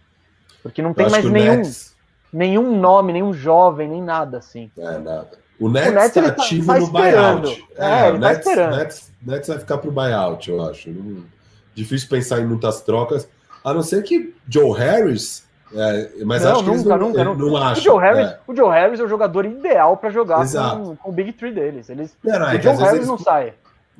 porque 0.62 0.82
não 0.82 0.92
tem 0.92 1.08
mais 1.08 1.24
nenhum, 1.24 1.62
nenhum 2.32 2.78
nome, 2.78 3.12
nenhum 3.14 3.32
jovem, 3.32 3.88
nem 3.88 4.02
nada 4.02 4.38
assim. 4.38 4.70
É 4.76 4.98
nada. 4.98 5.30
O 5.58 5.70
Nets, 5.70 5.90
O 5.90 5.94
Nets, 5.94 6.12
tá 6.12 6.20
ele 6.20 6.32
tá- 6.32 6.42
ativo 6.42 6.66
tá 6.66 6.78
no 6.78 6.84
esperando. 6.84 7.40
buyout. 7.42 7.64
É, 7.76 8.02
o 8.04 8.08
ele 8.08 8.18
tá 8.20 8.28
Nets, 8.28 8.46
esperando. 8.46 8.76
Nets, 8.76 9.12
Nets 9.22 9.48
vai 9.48 9.58
ficar 9.58 9.78
pro 9.78 9.90
buyout, 9.90 10.50
eu 10.50 10.62
acho. 10.68 10.90
Não- 10.90 11.24
difícil 11.76 12.08
pensar 12.08 12.40
em 12.40 12.46
muitas 12.46 12.80
trocas, 12.80 13.28
a 13.62 13.72
não 13.72 13.82
ser 13.82 14.02
que 14.02 14.34
Joe 14.48 14.76
Harris. 14.76 15.44
é, 15.72 16.24
mas 16.24 16.42
Não, 16.42 16.52
acho 16.52 16.64
que 16.64 16.70
eles 16.70 16.82
nunca, 16.84 16.96
não, 16.98 17.08
nunca, 17.08 17.24
nunca. 17.24 17.38
não 17.44 17.52
O 17.52 17.56
acham. 17.56 17.84
Joe, 17.84 18.00
Harris, 18.00 18.26
é. 18.26 18.38
o 18.46 18.56
Joe 18.56 18.70
Harris 18.70 18.98
é 19.00 19.04
o 19.04 19.08
jogador 19.08 19.44
ideal 19.44 19.96
para 19.96 20.10
jogar 20.10 20.42
Exato. 20.42 20.80
com, 20.80 20.96
com 20.96 21.10
o 21.10 21.12
Big 21.12 21.32
Three 21.34 21.52
deles. 21.52 21.88
Eles, 21.88 22.16
Não, 22.24 22.38
não, 22.38 22.48
é 22.48 22.54
o 22.54 22.58
que 22.58 22.64
Joe 22.64 22.76
Harris 22.76 22.94
eles 22.94 23.08
não 23.08 23.18
sai. 23.18 23.52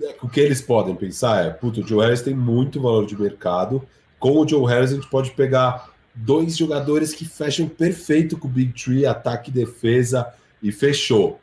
É, 0.02 0.14
O 0.22 0.28
que 0.28 0.40
eles 0.40 0.60
podem 0.60 0.94
pensar 0.94 1.44
é, 1.44 1.50
puto, 1.50 1.80
o 1.80 1.86
Joe 1.86 2.02
Harris 2.04 2.22
tem 2.22 2.34
muito 2.34 2.80
valor 2.80 3.06
de 3.06 3.20
mercado. 3.20 3.82
Com 4.18 4.38
o 4.40 4.48
Joe 4.48 4.66
Harris 4.66 4.92
a 4.92 4.94
gente 4.94 5.08
pode 5.08 5.30
pegar 5.32 5.90
dois 6.14 6.56
jogadores 6.56 7.12
que 7.12 7.24
fecham 7.26 7.68
perfeito 7.68 8.38
com 8.38 8.48
o 8.48 8.50
Big 8.50 8.72
Tree, 8.72 9.04
ataque 9.04 9.50
e 9.50 9.52
defesa, 9.54 10.32
e 10.62 10.72
fechou. 10.72 11.38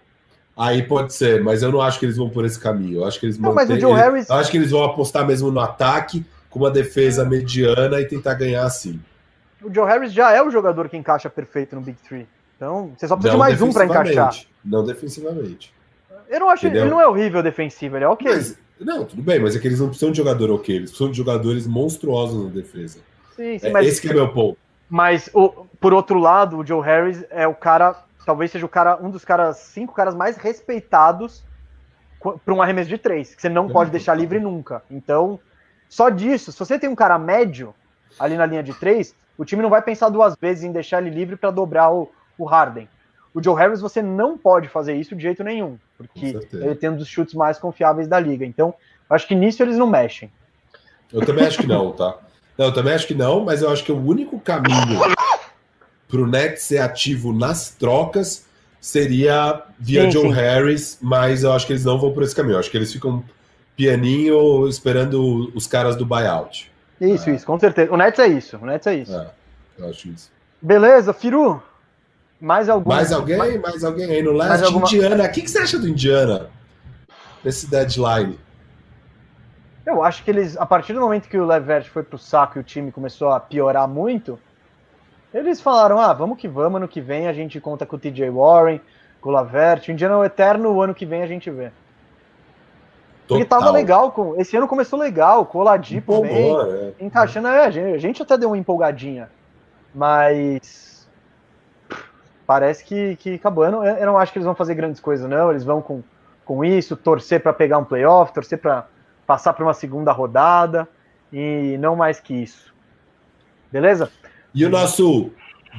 Aí 0.56 0.84
pode 0.84 1.14
ser, 1.14 1.42
mas 1.44 1.64
eu 1.64 1.72
não 1.72 1.82
acho 1.82 2.00
que 2.00 2.06
eles 2.06 2.18
vão 2.18 2.30
por 2.30 2.46
esse 2.46 2.60
caminho. 2.60 3.00
Eu 3.00 3.06
acho 3.06 3.20
que 3.20 3.26
eles 3.26 3.38
Não, 3.40 3.54
mantêm- 3.54 3.80
Harris- 3.96 4.30
Eu 4.30 4.36
acho 4.36 4.52
que 4.52 4.58
eles 4.58 4.70
vão 4.72 4.84
apostar 4.84 5.26
mesmo 5.26 5.50
no 5.52 5.60
ataque, 5.60 6.24
com 6.50 6.60
uma 6.60 6.70
defesa 6.70 7.26
mediana 7.26 8.00
e 8.00 8.06
tentar 8.06 8.36
ganhar 8.36 8.64
assim. 8.64 9.00
O 9.64 9.74
Joe 9.74 9.88
Harris 9.88 10.14
já 10.14 10.32
é 10.32 10.42
o 10.44 10.52
jogador 10.52 10.90
que 10.90 10.96
encaixa 10.98 11.30
perfeito 11.30 11.76
no 11.76 11.82
Big 11.82 11.98
Three. 12.08 12.28
Então, 12.56 12.92
você 12.98 13.08
só 13.08 13.16
precisa 13.16 13.32
de 13.32 13.38
Não 13.38 13.40
mais 13.40 13.62
um 13.62 13.74
para 13.74 13.86
encaixar. 13.86 14.04
defensivamente, 14.30 14.50
Não 14.64 14.86
defensivamente. 14.86 15.74
Eu 16.30 16.40
não 16.40 16.50
acho, 16.50 16.66
Entendeu? 16.68 16.84
ele 16.84 16.92
não 16.92 17.02
é 17.02 17.08
horrível 17.08 17.42
defensivo, 17.42 17.98
ele 17.98 18.06
é 18.06 18.08
ok. 18.08 18.32
Mas, 18.32 18.58
não, 18.80 19.04
tudo 19.06 19.22
bem, 19.24 19.40
mas 19.40 19.56
é 19.56 19.60
que 19.60 19.68
eles 19.68 19.80
não 19.80 19.88
precisam 19.88 20.12
de 20.12 20.18
jogador 20.18 20.52
ok, 20.52 20.76
eles 20.76 20.90
precisam 20.92 21.12
de 21.12 21.18
jogadores 21.18 21.66
monstruosos 21.66 22.44
na 22.46 22.50
defesa. 22.52 23.00
sim, 23.36 23.58
sim, 23.58 23.68
É, 23.68 23.72
mas, 23.72 23.88
Esse 23.88 24.02
que 24.02 24.10
é 24.10 24.14
meu 24.14 24.30
ponto. 24.32 24.58
mas 24.90 25.30
o- 25.34 25.66
por 25.80 25.94
outro 25.94 26.20
lado, 26.20 26.58
o 26.60 26.66
Joe 26.66 26.82
Harris 26.84 27.24
é 27.32 27.48
o 27.48 27.54
cara, 27.56 27.96
talvez 28.26 28.52
seja 28.52 28.66
o 28.66 28.70
cara, 28.70 28.98
um 29.02 29.10
dos 29.10 29.26
caras, 29.26 29.58
cinco 29.58 29.94
caras 29.94 30.16
mais 30.16 30.38
respeitados 30.38 31.44
para 32.46 32.54
um 32.54 32.62
arremesso 32.62 32.90
de 32.90 32.98
três, 32.98 33.36
que 33.36 33.42
você 33.42 33.50
não 33.50 33.68
pode 33.68 33.92
deixar 33.92 34.16
livre 34.16 34.40
nunca. 34.40 34.82
Então, 34.90 35.40
só 35.90 36.10
disso, 36.10 36.52
se 36.52 36.60
você 36.60 36.80
tem 36.80 36.90
um 36.90 36.96
cara 36.96 37.20
médio 37.20 37.74
ali 38.20 38.38
na 38.38 38.46
linha 38.46 38.64
de 38.64 38.74
três, 38.74 39.14
o 39.38 39.44
time 39.44 39.62
não 39.62 39.70
vai 39.70 39.82
pensar 39.82 40.10
duas 40.10 40.36
vezes 40.40 40.64
em 40.64 40.72
deixar 40.72 41.02
ele 41.02 41.10
livre 41.10 41.36
para 41.36 41.52
dobrar 41.52 41.92
o, 41.92 42.10
o 42.38 42.46
Harden. 42.46 42.88
O 43.34 43.44
Joe 43.44 43.58
Harris, 43.58 43.82
você 43.82 44.02
não 44.02 44.38
pode 44.38 44.70
fazer 44.70 44.94
isso 44.94 45.16
de 45.16 45.24
jeito 45.24 45.44
nenhum, 45.44 45.78
porque 45.98 46.40
ele 46.54 46.76
tem 46.76 46.92
um 46.92 46.96
dos 46.96 47.08
chutes 47.08 47.34
mais 47.34 47.58
confiáveis 47.58 48.08
da 48.08 48.20
liga. 48.20 48.46
Então, 48.46 48.74
acho 49.10 49.28
que 49.28 49.34
nisso 49.34 49.64
eles 49.64 49.76
não 49.76 49.88
mexem. 49.88 50.32
Eu 51.12 51.26
também 51.26 51.46
acho 51.46 51.58
que 51.58 51.68
não, 51.68 51.92
tá? 51.92 52.18
Não, 52.58 52.68
eu 52.68 52.74
também 52.74 52.94
acho 52.94 53.08
que 53.08 53.16
não, 53.16 53.44
mas 53.44 53.64
eu 53.64 53.72
acho 53.72 53.84
que 53.84 53.92
o 53.92 53.98
único 53.98 54.40
caminho 54.40 55.00
pro 56.14 56.28
Nets 56.28 56.62
ser 56.62 56.78
ativo 56.78 57.34
nas 57.34 57.72
trocas 57.72 58.46
seria 58.80 59.64
via 59.80 60.04
Sim, 60.04 60.12
Joe 60.12 60.22
sim. 60.28 60.32
Harris, 60.32 60.98
mas 61.02 61.42
eu 61.42 61.52
acho 61.52 61.66
que 61.66 61.74
eles 61.74 61.84
não 61.84 61.98
vão 62.00 62.14
por 62.14 62.22
esse 62.22 62.36
caminho. 62.36 62.54
Eu 62.54 62.60
acho 62.60 62.70
que 62.70 62.78
eles 62.78 62.94
ficam 62.94 63.24
pianinho 63.76 64.68
esperando 64.68 65.52
os 65.56 65.66
caras 65.66 65.96
do 65.96 66.06
buyout. 66.06 66.72
Isso, 67.02 67.32
É. 67.32 67.34
isso, 67.34 67.46
com 67.48 67.58
certeza. 67.58 67.92
O 67.92 67.98
Nets 67.98 68.20
é 68.20 68.28
isso, 68.28 68.58
o 68.58 68.66
Nets 68.68 68.86
é 68.86 68.94
isso. 68.94 69.16
É, 69.16 69.28
eu 69.80 69.90
acho 69.90 70.08
isso. 70.10 70.32
Beleza, 70.62 71.12
Firu? 71.14 71.62
Mais 72.40 72.70
algum? 72.70 72.88
Mais 72.90 73.12
alguém? 73.12 73.58
Mais 73.60 73.84
alguém 73.84 74.06
aí 74.12 74.22
no 74.22 74.34
leste? 74.34 74.66
alguma- 74.66 74.86
Indiana. 74.86 75.24
O 75.24 75.32
que, 75.32 75.42
que 75.42 75.50
você 75.50 75.58
acha 75.58 75.80
do 75.80 75.88
Indiana? 75.90 76.50
Nesse 77.44 77.66
deadline? 77.68 78.38
Eu 79.86 80.04
acho 80.04 80.24
que 80.24 80.30
eles, 80.30 80.56
a 80.58 80.66
partir 80.66 80.94
do 80.94 81.00
momento 81.02 81.28
que 81.28 81.38
o 81.38 81.46
Levert 81.46 81.90
foi 81.90 82.04
pro 82.04 82.18
saco 82.20 82.58
e 82.60 82.62
o 82.62 82.64
time 82.64 82.92
começou 82.92 83.30
a 83.32 83.40
piorar 83.40 83.88
muito, 83.88 84.40
eles 85.34 85.60
falaram: 85.60 86.00
ah, 86.00 86.14
vamos 86.14 86.38
que 86.38 86.48
vamos, 86.48 86.78
ano 86.78 86.88
que 86.88 87.02
vem 87.02 87.28
a 87.28 87.34
gente 87.34 87.60
conta 87.60 87.86
com 87.86 87.96
o 87.96 88.00
TJ 88.00 88.30
Warren, 88.30 88.80
com 89.20 89.30
o 89.30 89.32
Lavert, 89.32 89.88
o 89.88 89.92
Indiana 89.92 90.16
é 90.16 90.18
o 90.18 90.24
eterno, 90.24 90.72
o 90.72 90.82
ano 90.82 90.94
que 90.94 91.06
vem 91.06 91.24
a 91.24 91.28
gente 91.28 91.50
vê. 91.50 91.72
Porque 93.28 93.46
tava 93.46 93.62
Total. 93.62 93.74
legal, 93.74 94.12
com, 94.12 94.40
esse 94.40 94.56
ano 94.56 94.68
começou 94.68 95.00
legal, 95.00 95.46
com 95.46 95.58
o 95.58 95.62
Oladipo 95.62 96.22
bem, 96.22 96.56
né? 96.56 96.94
encaixando, 97.00 97.48
é, 97.48 97.66
a 97.66 97.72
gente, 97.72 97.96
a 97.96 97.98
gente 97.98 98.22
até 98.22 98.38
deu 98.38 98.50
uma 98.50 98.58
empolgadinha, 98.58 99.30
mas 99.96 101.08
parece 102.46 102.84
que, 102.84 103.16
que 103.16 103.36
acabou. 103.36 103.66
Eu 103.66 103.72
não, 103.72 103.86
eu 103.86 104.06
não 104.06 104.18
acho 104.18 104.32
que 104.32 104.38
eles 104.38 104.46
vão 104.46 104.56
fazer 104.56 104.76
grandes 104.76 105.00
coisas, 105.00 105.28
não. 105.30 105.50
Eles 105.50 105.64
vão 105.64 105.82
com, 105.82 106.04
com 106.44 106.64
isso, 106.66 106.96
torcer 106.98 107.42
para 107.42 107.54
pegar 107.54 107.78
um 107.78 107.86
playoff, 107.86 108.34
torcer 108.34 108.60
para 108.60 108.88
passar 109.26 109.54
para 109.54 109.64
uma 109.64 109.74
segunda 109.74 110.12
rodada 110.12 110.88
e 111.32 111.78
não 111.80 111.96
mais 111.96 112.20
que 112.20 112.34
isso. 112.34 112.74
Beleza? 113.72 114.12
E 114.54 114.66
o 114.66 114.70
nosso 114.70 115.32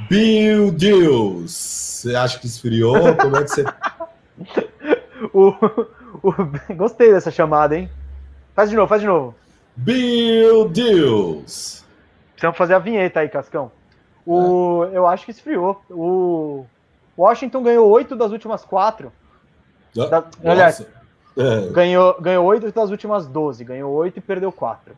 Bill 0.09 0.71
Deals? 0.73 1.53
Você 1.53 2.15
acha 2.17 2.39
que 2.39 2.47
esfriou? 2.47 3.17
Como 3.17 3.37
é 3.37 3.43
que 3.45 3.49
você. 3.51 3.65
O, 5.33 5.49
o- 6.23 6.75
gostei 6.77 7.11
dessa 7.13 7.31
chamada, 7.31 7.77
hein? 7.77 7.89
Faz 8.55 8.69
de 8.71 8.77
novo, 8.77 8.89
faz 8.89 9.01
de 9.01 9.07
novo. 9.07 9.35
Bill 9.75 10.69
Deals! 10.69 11.85
Precisamos 12.33 12.59
fazer 12.59 12.75
a 12.75 12.79
vinheta 12.79 13.21
aí, 13.21 13.29
Cascão. 13.29 13.73
O, 14.27 14.85
Eu 14.93 15.07
acho 15.07 15.25
que 15.25 15.31
esfriou. 15.31 15.83
O 15.91 16.67
Washington 17.17 17.63
ganhou 17.63 17.89
oito 17.91 18.15
das 18.15 18.33
últimas 18.33 18.65
quatro. 18.65 19.13
Ah, 19.99 20.07
Da- 20.07 20.25
aliás, 20.45 20.85
É, 21.37 21.73
Ganhou, 21.73 22.21
ganhou 22.21 22.45
8 22.47 22.71
das 22.71 22.91
últimas 22.91 23.27
12. 23.27 23.65
Ganhou 23.65 23.93
8 23.93 24.19
e 24.19 24.21
perdeu 24.21 24.53
4. 24.53 24.97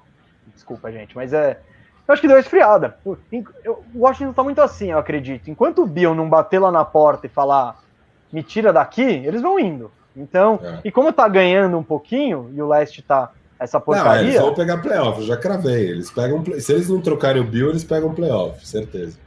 Desculpa, 0.55 0.91
gente, 0.93 1.15
mas 1.17 1.33
é. 1.33 1.61
Eu 2.07 2.13
acho 2.13 2.21
que 2.23 2.29
deu 2.29 2.39
esfriada. 2.39 2.97
O 3.05 3.17
Washington 3.95 4.33
tá 4.33 4.43
muito 4.43 4.61
assim, 4.61 4.91
eu 4.93 4.99
acredito. 4.99 5.51
Enquanto 5.51 5.83
o 5.83 5.87
Bill 5.87 6.15
não 6.15 6.29
bater 6.29 6.59
lá 6.61 6.71
na 6.71 6.85
porta 6.85 7.27
e 7.27 7.31
falar 7.31 7.77
me 8.33 8.43
tira 8.43 8.73
daqui, 8.73 9.03
eles 9.03 9.43
vão 9.43 9.59
indo. 9.59 9.91
Então, 10.17 10.59
É. 10.63 10.81
e 10.85 10.91
como 10.93 11.13
tá 11.13 11.29
ganhando 11.29 11.77
um 11.77 11.83
pouquinho 11.83 12.51
e 12.55 12.63
o 12.63 12.69
Leste 12.69 13.03
tá 13.03 13.31
essa 13.59 13.79
Não, 13.79 13.93
eles 13.95 14.03
porcaria, 14.03 14.41
vão 14.41 14.55
pegar 14.55 14.79
playoff, 14.79 15.21
eu 15.21 15.27
já 15.27 15.37
cravei. 15.37 15.91
Eles 15.91 16.11
pegam 16.11 16.43
play- 16.43 16.61
Se 16.61 16.73
eles 16.73 16.89
não 16.89 17.01
trocarem 17.01 17.41
o 17.43 17.45
Bill, 17.45 17.71
eles 17.71 17.85
pegam 17.85 18.15
playoff, 18.15 18.67
certeza. 18.67 19.19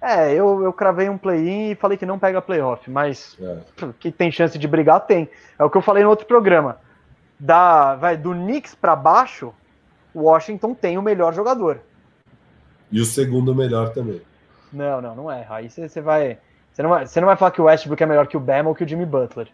é, 0.00 0.32
eu, 0.32 0.62
eu 0.62 0.72
cravei 0.72 1.08
um 1.08 1.18
play-in 1.18 1.70
e 1.72 1.74
falei 1.74 1.98
que 1.98 2.06
não 2.06 2.18
pega 2.18 2.40
playoff, 2.40 2.88
mas 2.90 3.36
É. 3.42 3.58
que 3.98 4.12
tem 4.12 4.30
chance 4.30 4.56
de 4.58 4.68
brigar, 4.68 5.00
tem. 5.06 5.28
É 5.58 5.64
o 5.64 5.70
que 5.70 5.76
eu 5.76 5.82
falei 5.82 6.04
no 6.04 6.10
outro 6.10 6.26
programa. 6.26 6.76
Da, 7.40 7.94
vai, 7.96 8.16
do 8.16 8.32
Knicks 8.32 8.74
pra 8.74 8.94
baixo, 8.96 9.52
o 10.14 10.22
Washington 10.22 10.72
tem 10.74 10.96
o 10.98 11.02
melhor 11.02 11.32
jogador. 11.34 11.80
E 12.90 13.00
o 13.00 13.04
segundo 13.04 13.54
melhor 13.54 13.90
também. 13.90 14.20
Não, 14.72 15.00
não, 15.00 15.14
não 15.14 15.30
é. 15.30 15.46
Aí 15.48 15.68
você 15.70 16.00
vai. 16.00 16.38
Você 16.72 16.82
não 16.82 16.90
vai, 16.90 17.04
não 17.16 17.26
vai 17.26 17.36
falar 17.36 17.50
que 17.50 17.60
o 17.60 17.64
Westbrook 17.64 18.02
é 18.02 18.06
melhor 18.06 18.26
que 18.26 18.36
o 18.36 18.40
Bam 18.40 18.66
ou 18.66 18.74
que 18.74 18.84
o 18.84 18.88
Jimmy 18.88 19.04
Butler. 19.06 19.48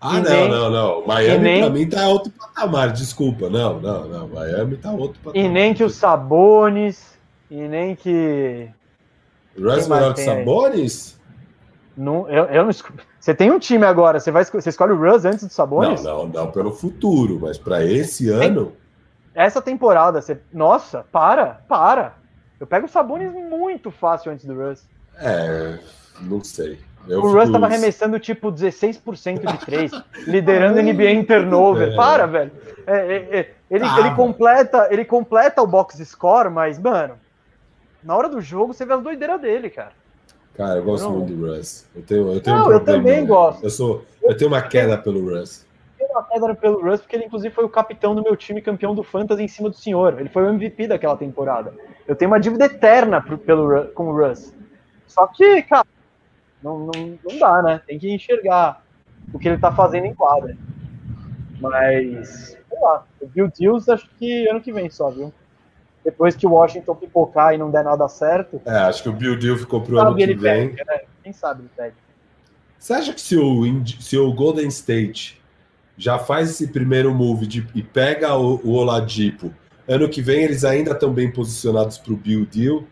Ah, 0.00 0.18
E 0.18 0.20
não, 0.22 0.30
nem- 0.30 0.48
não, 0.50 0.70
não. 0.70 1.06
Miami 1.06 1.38
nem- 1.38 1.60
pra 1.60 1.70
mim 1.70 1.88
tá 1.88 2.08
outro 2.08 2.32
patamar, 2.32 2.90
desculpa. 2.92 3.48
Não, 3.48 3.78
não, 3.80 4.08
não. 4.08 4.28
Miami 4.28 4.76
tá 4.76 4.90
outro 4.90 5.20
patamar. 5.22 5.46
E 5.46 5.48
nem 5.48 5.72
que 5.74 5.84
o 5.84 5.90
Sabonis, 5.90 7.16
e 7.50 7.56
nem 7.68 7.94
que. 7.94 8.68
Russ 9.56 9.80
Quem 9.80 9.88
mais 9.88 9.88
melhor 9.88 10.14
que 10.14 10.24
tem 10.24 10.28
aí? 10.30 10.38
Sabonis? 10.38 11.20
Não, 11.96 12.28
eu, 12.28 12.44
eu 12.46 12.62
não 12.62 12.70
esco- 12.70 12.92
Você 13.20 13.34
tem 13.34 13.50
um 13.52 13.58
time 13.58 13.84
agora, 13.84 14.18
você, 14.18 14.30
vai, 14.32 14.44
você 14.44 14.70
escolhe 14.70 14.92
o 14.92 14.96
Russ 14.96 15.24
antes 15.24 15.40
do 15.40 15.44
Não, 15.44 15.50
Sabonis? 15.50 16.02
não, 16.02 16.26
não 16.26 16.50
pelo 16.50 16.72
futuro, 16.72 17.38
mas 17.40 17.58
pra 17.58 17.84
esse 17.84 18.28
ano. 18.30 18.72
Essa 19.34 19.62
temporada, 19.62 20.20
você. 20.20 20.38
Nossa, 20.52 21.04
para, 21.10 21.60
para. 21.68 22.14
Eu 22.60 22.66
pego 22.66 22.86
o 22.86 22.88
Sabonis 22.88 23.32
muito 23.32 23.90
fácil 23.90 24.30
antes 24.30 24.44
do 24.44 24.54
Russ. 24.54 24.86
É, 25.16 25.78
não 26.20 26.42
sei. 26.44 26.78
Eu 27.08 27.20
o 27.20 27.32
Russ 27.32 27.50
tava 27.50 27.66
arremessando 27.66 28.18
tipo 28.20 28.52
16% 28.52 29.44
de 29.44 29.58
3, 29.66 29.90
liderando 30.26 30.78
a 30.78 30.82
NBA 30.82 31.10
em 31.10 31.24
turnover. 31.24 31.92
É. 31.92 31.96
Para, 31.96 32.26
velho. 32.26 32.52
É, 32.86 32.94
é, 32.96 33.38
é, 33.38 33.50
ele, 33.70 33.84
Tava. 33.84 34.00
ele, 34.00 34.14
completa, 34.14 34.88
ele 34.90 35.04
completa 35.04 35.62
o 35.62 35.66
box 35.66 35.98
score, 36.04 36.50
mas, 36.50 36.78
mano, 36.78 37.14
na 38.02 38.14
hora 38.14 38.28
do 38.28 38.40
jogo 38.40 38.72
você 38.72 38.84
vê 38.84 38.92
as 38.92 39.02
doideiras 39.02 39.40
dele, 39.40 39.70
cara. 39.70 39.92
Cara, 40.54 40.76
eu 40.76 40.84
gosto 40.84 41.04
Não. 41.04 41.18
muito 41.18 41.32
do 41.32 41.46
Russ. 41.46 41.86
Eu 41.96 42.02
tenho, 42.02 42.32
eu 42.32 42.40
tenho 42.40 42.56
Não, 42.56 42.66
um 42.66 42.72
eu 42.72 42.80
problema, 42.80 42.98
também 42.98 43.20
né? 43.22 43.26
gosto. 43.26 43.64
Eu, 43.64 43.70
sou, 43.70 44.04
eu 44.22 44.36
tenho 44.36 44.50
uma 44.50 44.62
queda 44.62 44.98
pelo 44.98 45.34
Russ. 45.34 45.66
Uma 46.12 46.22
pedra 46.22 46.54
pelo 46.54 46.82
Russ, 46.82 47.00
porque 47.00 47.16
ele, 47.16 47.24
inclusive, 47.24 47.54
foi 47.54 47.64
o 47.64 47.68
capitão 47.70 48.14
do 48.14 48.22
meu 48.22 48.36
time 48.36 48.60
campeão 48.60 48.94
do 48.94 49.02
Fantasy 49.02 49.42
em 49.42 49.48
cima 49.48 49.70
do 49.70 49.76
senhor. 49.76 50.20
Ele 50.20 50.28
foi 50.28 50.44
o 50.44 50.48
MVP 50.50 50.86
daquela 50.86 51.16
temporada. 51.16 51.74
Eu 52.06 52.14
tenho 52.14 52.30
uma 52.30 52.38
dívida 52.38 52.66
eterna 52.66 53.20
pro- 53.22 53.38
pelo, 53.38 53.86
com 53.92 54.08
o 54.08 54.16
Russ. 54.16 54.54
Só 55.06 55.26
que, 55.26 55.62
cara, 55.62 55.86
não, 56.62 56.78
não, 56.80 57.18
não 57.24 57.38
dá, 57.38 57.62
né? 57.62 57.80
Tem 57.86 57.98
que 57.98 58.12
enxergar 58.12 58.82
o 59.32 59.38
que 59.38 59.48
ele 59.48 59.58
tá 59.58 59.72
fazendo 59.72 60.04
em 60.06 60.14
quadra. 60.14 60.54
Mas, 61.60 62.56
sei 62.68 62.80
lá, 62.80 63.04
o 63.20 63.26
Bill 63.26 63.50
Deals 63.58 63.88
acho 63.88 64.08
que 64.18 64.48
ano 64.48 64.60
que 64.60 64.72
vem 64.72 64.90
só, 64.90 65.10
viu? 65.10 65.32
Depois 66.04 66.34
que 66.34 66.46
o 66.46 66.50
Washington 66.52 66.96
pipocar 66.96 67.54
e 67.54 67.58
não 67.58 67.70
der 67.70 67.84
nada 67.84 68.08
certo, 68.08 68.60
É, 68.66 68.76
acho 68.78 69.02
que 69.04 69.08
o 69.08 69.12
Bill 69.12 69.38
Deal 69.38 69.56
ficou 69.56 69.80
pro 69.80 69.98
ano 69.98 70.16
que 70.16 70.22
ele 70.22 70.34
vem. 70.34 70.70
pega, 70.70 70.84
né? 70.92 71.00
Quem 71.22 71.32
sabe 71.32 71.62
ele 71.62 71.70
pega. 71.76 71.94
Você 72.78 72.92
acha 72.94 73.12
que 73.14 73.20
se 73.20 73.36
o, 73.36 73.62
se 74.00 74.18
o 74.18 74.32
Golden 74.32 74.66
State 74.66 75.40
já 75.96 76.18
faz 76.18 76.50
esse 76.50 76.68
primeiro 76.68 77.12
move 77.14 77.46
de- 77.46 77.66
e 77.74 77.82
pega 77.82 78.34
o, 78.34 78.60
o 78.64 78.72
Oladipo, 78.72 79.52
ano 79.86 80.08
que 80.08 80.22
vem 80.22 80.42
eles 80.42 80.64
ainda 80.64 80.92
estão 80.92 81.12
bem 81.12 81.30
posicionados 81.30 81.98
para 81.98 82.12
o 82.12 82.16
Bill 82.16 82.46
Deal? 82.46 82.84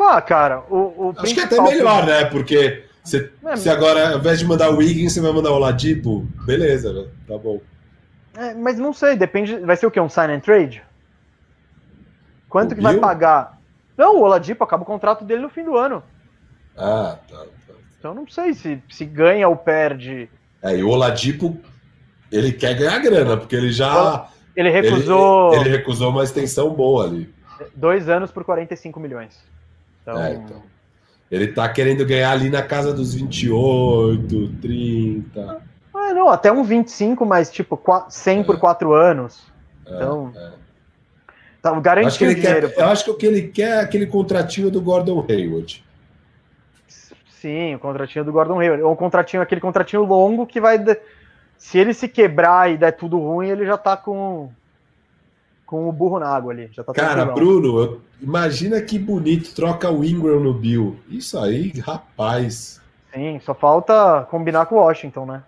Ah, 0.00 0.22
cara, 0.22 0.60
o, 0.70 1.08
o 1.08 1.14
Acho 1.18 1.34
que 1.34 1.40
é 1.40 1.44
até 1.44 1.60
melhor, 1.60 2.06
né? 2.06 2.24
Porque 2.26 2.84
você, 3.02 3.30
é, 3.44 3.56
se 3.56 3.68
agora, 3.68 4.12
ao 4.12 4.18
invés 4.18 4.38
de 4.38 4.44
mandar 4.46 4.70
o 4.70 4.76
Wiggins, 4.76 5.12
você 5.12 5.20
vai 5.20 5.32
mandar 5.32 5.50
o 5.50 5.58
Ladipo, 5.58 6.26
beleza, 6.46 6.92
né? 6.92 7.08
Tá 7.26 7.36
bom. 7.36 7.60
É, 8.36 8.54
mas 8.54 8.78
não 8.78 8.92
sei, 8.92 9.16
depende. 9.16 9.56
Vai 9.58 9.76
ser 9.76 9.86
o 9.86 9.90
quê? 9.90 10.00
Um 10.00 10.08
sign 10.08 10.32
and 10.32 10.40
trade? 10.40 10.82
Quanto 12.48 12.72
o 12.72 12.74
que 12.76 12.80
Bill? 12.80 12.92
vai 12.92 13.00
pagar? 13.00 13.58
Não, 13.96 14.16
o 14.16 14.22
Oladipo 14.22 14.62
acaba 14.62 14.84
o 14.84 14.86
contrato 14.86 15.24
dele 15.24 15.42
no 15.42 15.50
fim 15.50 15.64
do 15.64 15.76
ano. 15.76 16.02
Ah, 16.76 17.18
tá. 17.28 17.44
Então 17.98 18.14
não 18.14 18.28
sei 18.28 18.54
se, 18.54 18.82
se 18.88 19.04
ganha 19.04 19.48
ou 19.48 19.56
perde. 19.56 20.28
É, 20.62 20.76
e 20.76 20.82
o 20.82 20.88
Oladipo, 20.88 21.56
ele 22.30 22.52
quer 22.52 22.74
ganhar 22.74 22.98
grana, 22.98 23.36
porque 23.36 23.56
ele 23.56 23.72
já. 23.72 24.28
Ele 24.54 24.70
recusou. 24.70 25.52
Ele, 25.54 25.62
ele 25.62 25.76
recusou 25.76 26.10
uma 26.10 26.24
extensão 26.24 26.72
boa 26.74 27.04
ali. 27.04 27.32
Dois 27.74 28.08
anos 28.08 28.30
por 28.30 28.44
45 28.44 29.00
milhões. 29.00 29.38
Então... 30.02 30.18
É, 30.18 30.34
então. 30.34 30.62
Ele 31.30 31.48
tá 31.48 31.68
querendo 31.68 32.06
ganhar 32.06 32.30
ali 32.30 32.48
na 32.48 32.62
casa 32.62 32.90
dos 32.92 33.12
28, 33.12 34.48
30. 34.62 35.62
Ah, 35.94 36.14
não, 36.14 36.30
até 36.30 36.50
um 36.50 36.64
25, 36.64 37.26
mas 37.26 37.50
tipo 37.50 37.78
100 38.08 38.40
é. 38.40 38.42
por 38.44 38.58
4 38.58 38.94
anos. 38.94 39.42
É, 39.86 39.94
então. 39.94 40.32
É. 40.34 40.52
Tá, 41.60 41.78
garante 41.80 42.24
eu 42.24 42.34
dinheiro. 42.34 42.70
Quer, 42.70 42.80
eu 42.80 42.86
acho 42.86 43.04
que 43.04 43.10
o 43.10 43.14
que 43.14 43.26
ele 43.26 43.42
quer 43.48 43.78
é 43.78 43.80
aquele 43.80 44.06
contratinho 44.06 44.70
do 44.70 44.80
Gordon 44.80 45.26
Hayward. 45.28 45.84
Sim, 47.40 47.76
o 47.76 47.78
contratinho 47.78 48.24
do 48.24 48.32
Gordon 48.32 48.58
Hayward. 48.60 48.82
Ou 48.82 48.92
um 48.92 48.96
contratinho, 48.96 49.42
aquele 49.42 49.60
contratinho 49.60 50.04
longo 50.04 50.46
que 50.46 50.60
vai. 50.60 50.78
Se 51.56 51.78
ele 51.78 51.94
se 51.94 52.08
quebrar 52.08 52.70
e 52.70 52.76
der 52.76 52.92
tudo 52.92 53.18
ruim, 53.18 53.48
ele 53.48 53.64
já 53.64 53.76
tá 53.76 53.96
com 53.96 54.50
com 55.64 55.86
o 55.86 55.92
burro 55.92 56.18
na 56.18 56.28
água 56.28 56.52
ali. 56.52 56.70
Já 56.72 56.82
tá 56.82 56.94
Cara, 56.94 57.26
Bruno, 57.26 58.00
imagina 58.22 58.80
que 58.80 58.98
bonito 58.98 59.54
troca 59.54 59.90
o 59.90 60.02
Ingram 60.02 60.40
no 60.40 60.54
Bill. 60.54 60.96
Isso 61.10 61.38
aí, 61.38 61.70
rapaz. 61.78 62.80
Sim, 63.12 63.38
só 63.44 63.54
falta 63.54 64.26
combinar 64.30 64.64
com 64.64 64.76
o 64.76 64.78
Washington, 64.78 65.26
né? 65.26 65.42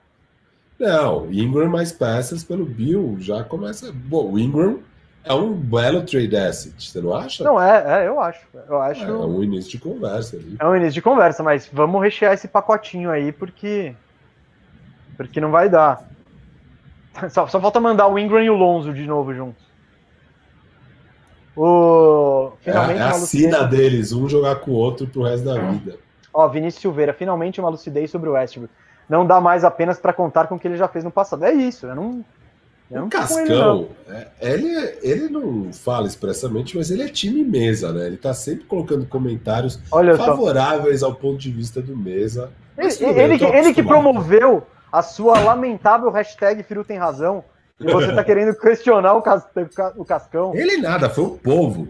Não, 0.79 1.31
Ingram 1.33 1.71
mais 1.71 1.91
peças 1.91 2.45
pelo 2.45 2.67
Bill 2.67 3.17
já 3.19 3.43
começa. 3.43 3.91
Bom, 3.93 4.33
o 4.33 4.39
Ingram 4.39 4.81
é 5.25 5.35
um 5.35 5.53
belo 5.53 6.03
trade 6.03 6.35
asset, 6.37 6.75
você 6.79 7.01
não 7.01 7.15
acha? 7.15 7.45
Não, 7.45 7.61
é, 7.61 8.03
é 8.03 8.09
eu 8.09 8.19
acho. 8.21 8.41
Eu 8.69 8.81
acho. 8.81 9.05
É, 9.05 9.09
é 9.09 9.13
um 9.13 9.43
início 9.43 9.71
de 9.71 9.79
conversa 9.79 10.37
ali. 10.37 10.57
É 10.59 10.67
um 10.67 10.75
início 10.75 10.95
de 10.95 11.03
conversa, 11.03 11.43
mas 11.43 11.69
vamos 11.73 12.01
rechear 12.03 12.33
esse 12.33 12.49
pacotinho 12.49 13.11
aí, 13.11 13.31
porque. 13.31 13.95
Porque 15.17 15.41
não 15.41 15.51
vai 15.51 15.69
dar. 15.69 16.09
Só, 17.31 17.47
só 17.49 17.61
falta 17.61 17.81
mandar 17.81 18.07
o 18.07 18.17
Ingram 18.17 18.43
e 18.43 18.49
o 18.49 18.55
Lonzo 18.55 18.95
de 18.95 19.05
novo 19.05 19.35
juntos. 19.35 19.71
O... 21.57 22.53
Finalmente 22.61 22.99
é, 22.99 23.03
é 23.03 23.07
a 23.07 23.13
sina 23.15 23.65
deles, 23.65 24.13
um 24.13 24.29
jogar 24.29 24.57
com 24.61 24.71
o 24.71 24.75
outro 24.75 25.09
pro 25.09 25.25
resto 25.25 25.45
da 25.45 25.59
vida. 25.59 25.99
Ó, 26.33 26.49
Vinícius 26.49 26.81
Silveira, 26.81 27.13
finalmente 27.13 27.61
uma 27.61 27.69
lucidez 27.69 28.11
sobre 28.11 28.31
o 28.31 28.33
Westbrook. 28.33 28.73
Não 29.09 29.27
dá 29.27 29.41
mais 29.41 29.65
apenas 29.65 29.99
para 29.99 30.13
contar 30.13 30.47
com 30.47 30.55
o 30.55 30.59
que 30.59 30.69
ele 30.69 30.77
já 30.77 30.87
fez 30.87 31.05
no 31.05 31.11
passado. 31.11 31.45
É 31.45 31.53
isso, 31.53 31.87
eu 31.87 31.97
não. 31.97 32.25
Eu 32.91 33.05
o 33.05 33.09
Cascão, 33.09 33.89
ele, 34.09 34.17
é, 34.19 34.29
ele, 34.41 34.99
ele, 35.03 35.29
não 35.29 35.73
fala 35.73 36.09
expressamente, 36.09 36.77
mas 36.77 36.91
ele 36.91 37.05
é 37.05 37.09
time 37.09 37.45
mesa, 37.45 37.93
né? 37.93 38.07
Ele 38.07 38.17
tá 38.17 38.35
sempre 38.35 38.65
colocando 38.65 39.07
comentários 39.07 39.79
Olha 39.93 40.17
favoráveis 40.17 41.01
só. 41.01 41.07
ao 41.07 41.15
ponto 41.15 41.39
de 41.39 41.53
vista 41.53 41.81
do 41.81 41.97
mesa. 41.97 42.51
Ele, 42.77 43.21
ele, 43.21 43.45
ele 43.45 43.75
que 43.75 43.83
promoveu 43.83 44.67
a 44.91 45.03
sua 45.03 45.39
lamentável 45.39 46.11
hashtag 46.11 46.65
Firu 46.65 46.83
tem 46.83 46.99
razão, 46.99 47.45
e 47.79 47.91
você 47.91 48.13
tá 48.13 48.25
querendo 48.25 48.55
questionar 48.55 49.15
o, 49.15 49.23
Cas 49.23 49.45
o 49.97 50.05
Cascão. 50.05 50.55
Ele 50.55 50.77
nada, 50.77 51.09
foi 51.09 51.25
o 51.25 51.31
povo. 51.31 51.89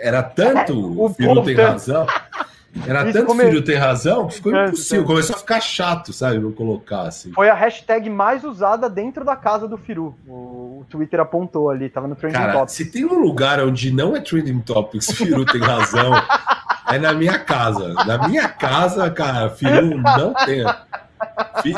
Era 0.00 0.22
tanto 0.22 1.02
o 1.02 1.08
Firu 1.08 1.42
tem 1.42 1.56
razão. 1.56 2.06
Era 2.86 3.04
Isso 3.04 3.12
tanto 3.12 3.26
come... 3.26 3.44
Firu 3.44 3.62
tem 3.62 3.76
razão 3.76 4.26
que 4.26 4.34
ficou 4.34 4.56
impossível. 4.56 5.04
Começou 5.04 5.36
a 5.36 5.38
ficar 5.38 5.60
chato, 5.60 6.12
sabe? 6.12 6.38
Não 6.38 6.52
colocar 6.52 7.02
assim. 7.02 7.32
Foi 7.32 7.48
a 7.48 7.54
hashtag 7.54 8.08
mais 8.08 8.44
usada 8.44 8.88
dentro 8.88 9.24
da 9.24 9.36
casa 9.36 9.68
do 9.68 9.76
Firu. 9.76 10.14
O, 10.26 10.84
Twitter 10.88 11.20
apontou 11.20 11.70
ali, 11.70 11.88
tava 11.88 12.08
no 12.08 12.16
Trending 12.16 12.38
Cara, 12.38 12.52
Topics. 12.52 12.72
Se 12.72 12.90
tem 12.90 13.04
um 13.04 13.18
lugar 13.18 13.60
onde 13.60 13.92
não 13.92 14.16
é 14.16 14.20
Trending 14.20 14.60
Topics, 14.60 15.10
Firu 15.12 15.44
tem 15.44 15.60
razão, 15.60 16.12
é 16.90 16.98
na 16.98 17.12
minha 17.12 17.38
casa. 17.38 17.92
Na 17.92 18.26
minha 18.26 18.48
casa, 18.48 19.10
cara, 19.10 19.48
Firu 19.50 19.98
não 19.98 20.34
tem. 20.44 20.64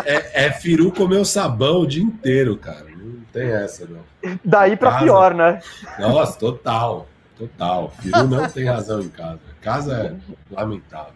É, 0.07 0.47
é 0.47 0.51
Firu 0.53 0.91
comer 0.91 1.25
sabão 1.27 1.81
o 1.81 1.87
dia 1.87 2.03
inteiro, 2.03 2.57
cara 2.57 2.95
tem 3.35 3.51
essa, 3.51 3.87
não. 3.87 4.37
Daí 4.45 4.77
para 4.77 4.99
pior, 4.99 5.35
né? 5.35 5.61
Nossa, 5.99 6.39
total. 6.39 7.09
Total. 7.37 7.93
Firu 8.01 8.29
não 8.29 8.49
tem 8.49 8.65
razão 8.65 9.01
em 9.01 9.09
casa. 9.09 9.41
Casa 9.65 9.97
é 9.97 10.55
lamentável. 10.55 11.15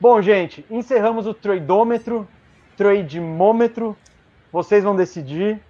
Bom, 0.00 0.22
gente, 0.22 0.64
encerramos 0.70 1.26
o 1.26 1.34
tradeômetro, 1.34 2.28
trademômetro. 2.76 3.96
Vocês 4.52 4.84
vão 4.84 4.94
decidir 4.94 5.60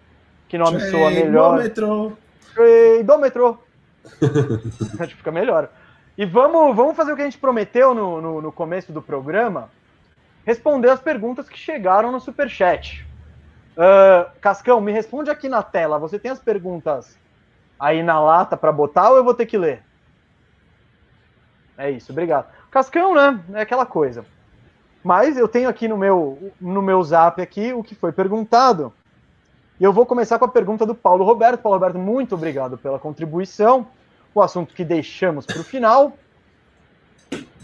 que 0.46 0.58
nome 0.58 0.78
soa 0.80 1.10
melhor. 1.10 1.56
Tradeômetro. 1.70 3.58
Acho 5.00 5.12
que 5.12 5.16
fica 5.16 5.32
melhor. 5.32 5.70
E 6.18 6.26
vamos, 6.26 6.76
vamos 6.76 6.94
fazer 6.94 7.12
o 7.12 7.16
que 7.16 7.22
a 7.22 7.24
gente 7.24 7.38
prometeu 7.38 7.94
no, 7.94 8.20
no, 8.20 8.42
no 8.42 8.52
começo 8.52 8.92
do 8.92 9.00
programa: 9.00 9.70
responder 10.44 10.90
as 10.90 11.00
perguntas 11.00 11.48
que 11.48 11.58
chegaram 11.58 12.12
no 12.12 12.20
Superchat. 12.20 13.06
Uh, 13.74 14.30
Cascão, 14.38 14.82
me 14.82 14.92
responde 14.92 15.30
aqui 15.30 15.48
na 15.48 15.62
tela. 15.62 15.98
Você 15.98 16.18
tem 16.18 16.30
as 16.30 16.38
perguntas 16.38 17.16
aí 17.80 18.02
na 18.02 18.20
lata 18.20 18.54
para 18.54 18.70
botar 18.70 19.10
ou 19.10 19.16
eu 19.16 19.24
vou 19.24 19.32
ter 19.32 19.46
que 19.46 19.56
ler? 19.56 19.82
É 21.76 21.90
isso, 21.90 22.12
obrigado. 22.12 22.46
Cascão, 22.70 23.14
né? 23.14 23.40
É 23.54 23.62
aquela 23.62 23.86
coisa. 23.86 24.24
Mas 25.02 25.36
eu 25.36 25.48
tenho 25.48 25.68
aqui 25.68 25.88
no 25.88 25.96
meu, 25.96 26.52
no 26.60 26.80
meu 26.80 27.02
zap 27.02 27.40
aqui 27.40 27.72
o 27.72 27.82
que 27.82 27.94
foi 27.94 28.12
perguntado. 28.12 28.92
E 29.80 29.84
eu 29.84 29.92
vou 29.92 30.06
começar 30.06 30.38
com 30.38 30.44
a 30.44 30.48
pergunta 30.48 30.86
do 30.86 30.94
Paulo 30.94 31.24
Roberto. 31.24 31.60
Paulo 31.60 31.78
Roberto, 31.78 31.98
muito 31.98 32.34
obrigado 32.34 32.78
pela 32.78 32.98
contribuição. 32.98 33.86
O 34.34 34.40
assunto 34.40 34.74
que 34.74 34.84
deixamos 34.84 35.44
para 35.44 35.60
o 35.60 35.64
final. 35.64 36.12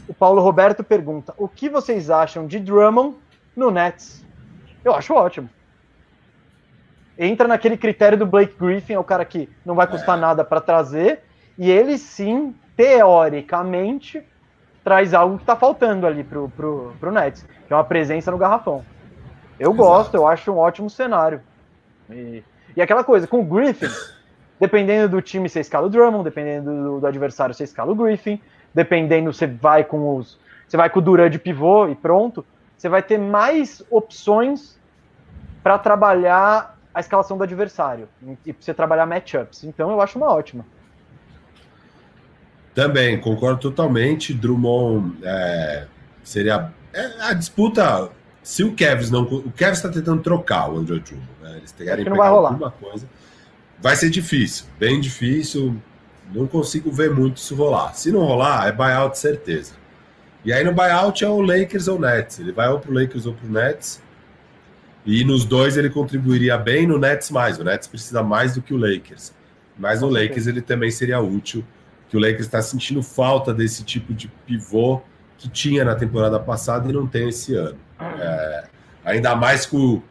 O 0.09 0.14
Paulo 0.14 0.40
Roberto 0.40 0.82
pergunta: 0.82 1.32
o 1.39 1.47
que 1.47 1.68
vocês 1.68 2.10
acham 2.10 2.47
de 2.47 2.59
Drummond 2.59 3.16
no 3.55 3.70
Nets? 3.70 4.24
Eu 4.85 4.94
acho 4.94 5.14
ótimo 5.14 5.48
entra 7.18 7.48
naquele 7.48 7.76
critério 7.76 8.16
do 8.16 8.24
Blake 8.24 8.55
Griffin, 8.59 8.93
é 8.93 8.98
o 8.98 9.05
cara 9.05 9.24
que 9.24 9.48
não 9.64 9.74
vai 9.74 9.89
custar 9.89 10.16
nada 10.16 10.44
para 10.44 10.60
trazer, 10.60 11.20
e 11.59 11.68
ele 11.68 11.98
sim, 11.98 12.55
teoricamente, 12.78 14.24
traz 14.84 15.12
algo 15.12 15.36
que 15.36 15.42
está 15.42 15.56
faltando 15.56 16.06
ali 16.06 16.22
pro, 16.22 16.48
pro, 16.48 16.94
pro 17.00 17.10
Nets, 17.10 17.44
que 17.66 17.72
é 17.72 17.76
uma 17.76 17.82
presença 17.82 18.30
no 18.30 18.38
garrafão. 18.38 18.84
Eu 19.59 19.72
Exato. 19.72 19.76
gosto, 19.76 20.14
eu 20.14 20.28
acho 20.28 20.52
um 20.52 20.59
ótimo 20.59 20.88
cenário. 20.88 21.40
E, 22.09 22.44
e 22.76 22.80
aquela 22.80 23.02
coisa, 23.02 23.26
com 23.26 23.40
o 23.40 23.44
Griffin, 23.44 23.88
dependendo 24.60 25.09
do 25.09 25.20
time 25.20 25.48
você 25.48 25.59
escala 25.59 25.88
o 25.88 25.90
Drummond, 25.90 26.22
dependendo 26.22 26.70
do, 26.72 27.00
do 27.00 27.06
adversário 27.09 27.52
você 27.52 27.64
escala 27.64 27.90
o 27.90 27.96
Griffin, 27.96 28.40
dependendo 28.72 29.32
você 29.32 29.48
vai 29.48 29.82
com 29.82 30.16
os. 30.16 30.38
Você 30.68 30.76
vai 30.76 30.88
com 30.88 31.00
o 31.00 31.02
Durant 31.02 31.32
de 31.32 31.38
pivô 31.40 31.88
e 31.88 31.96
pronto, 31.96 32.46
você 32.76 32.88
vai 32.88 33.02
ter 33.02 33.18
mais 33.18 33.82
opções 33.90 34.78
para 35.64 35.78
trabalhar 35.78 36.78
a 36.94 37.00
escalação 37.00 37.36
do 37.36 37.42
adversário 37.42 38.09
e 38.46 38.52
você 38.52 38.72
trabalhar 38.72 39.05
matchups. 39.05 39.64
Então 39.64 39.90
eu 39.90 40.00
acho 40.00 40.16
uma 40.16 40.32
ótima. 40.32 40.64
Também, 42.78 43.18
concordo 43.18 43.59
totalmente. 43.59 44.32
Drummond 44.32 45.18
é, 45.24 45.86
seria. 46.22 46.70
É, 46.92 47.10
a 47.22 47.32
disputa. 47.32 48.09
Se 48.40 48.62
o 48.62 48.72
Kevs 48.72 49.10
não. 49.10 49.22
O 49.22 49.50
Kevs 49.50 49.78
está 49.78 49.88
tentando 49.88 50.22
trocar 50.22 50.70
o 50.70 50.78
Andrew 50.78 51.00
Drummond. 51.00 51.28
Né? 51.42 51.56
Eles 51.56 51.72
querem 51.72 52.05
pegar 52.05 52.16
vai 52.16 52.30
rolar. 52.30 52.50
alguma 52.50 52.70
coisa. 52.70 53.05
Vai 53.80 53.96
ser 53.96 54.10
difícil, 54.10 54.66
bem 54.78 55.00
difícil. 55.00 55.76
Não 56.32 56.46
consigo 56.46 56.88
ver 56.92 57.10
muito 57.10 57.38
isso 57.38 57.56
rolar. 57.56 57.94
Se 57.94 58.12
não 58.12 58.20
rolar, 58.20 58.68
é 58.68 58.70
buyout 58.70 59.18
certeza. 59.18 59.72
E 60.44 60.52
aí 60.52 60.62
no 60.62 60.72
buyout 60.72 61.24
é 61.24 61.28
o 61.28 61.40
Lakers 61.40 61.88
ou 61.88 61.98
Nets. 61.98 62.38
Ele 62.38 62.52
vai 62.52 62.68
ou 62.68 62.78
pro 62.78 62.94
Lakers 62.94 63.26
ou 63.26 63.34
pro 63.34 63.50
Nets. 63.50 64.00
E 65.05 65.24
nos 65.24 65.44
dois 65.44 65.76
ele 65.76 65.90
contribuiria 65.90 66.56
bem, 66.56 66.86
no 66.86 66.96
Nets 66.96 67.28
mais. 67.32 67.59
O 67.59 67.64
Nets 67.64 67.88
precisa 67.88 68.22
mais 68.22 68.55
do 68.55 68.62
que 68.62 68.72
o 68.72 68.76
Lakers. 68.76 69.34
Mas 69.76 70.00
no 70.00 70.09
Lakers 70.09 70.46
ele 70.46 70.62
também 70.62 70.92
seria 70.92 71.18
útil, 71.18 71.64
que 72.09 72.16
o 72.16 72.20
Lakers 72.20 72.47
está 72.47 72.62
sentindo 72.62 73.02
falta 73.02 73.52
desse 73.52 73.85
tipo 73.85 74.14
de 74.14 74.28
pivô 74.47 75.01
que 75.36 75.48
tinha 75.48 75.85
na 75.85 75.94
temporada 75.94 76.39
passada 76.40 76.89
e 76.89 76.93
não 76.93 77.06
tem 77.06 77.28
esse 77.28 77.55
ano. 77.55 77.76
É, 78.01 78.64
ainda 79.05 79.36
mais 79.36 79.66
com 79.66 79.76
o 79.76 80.02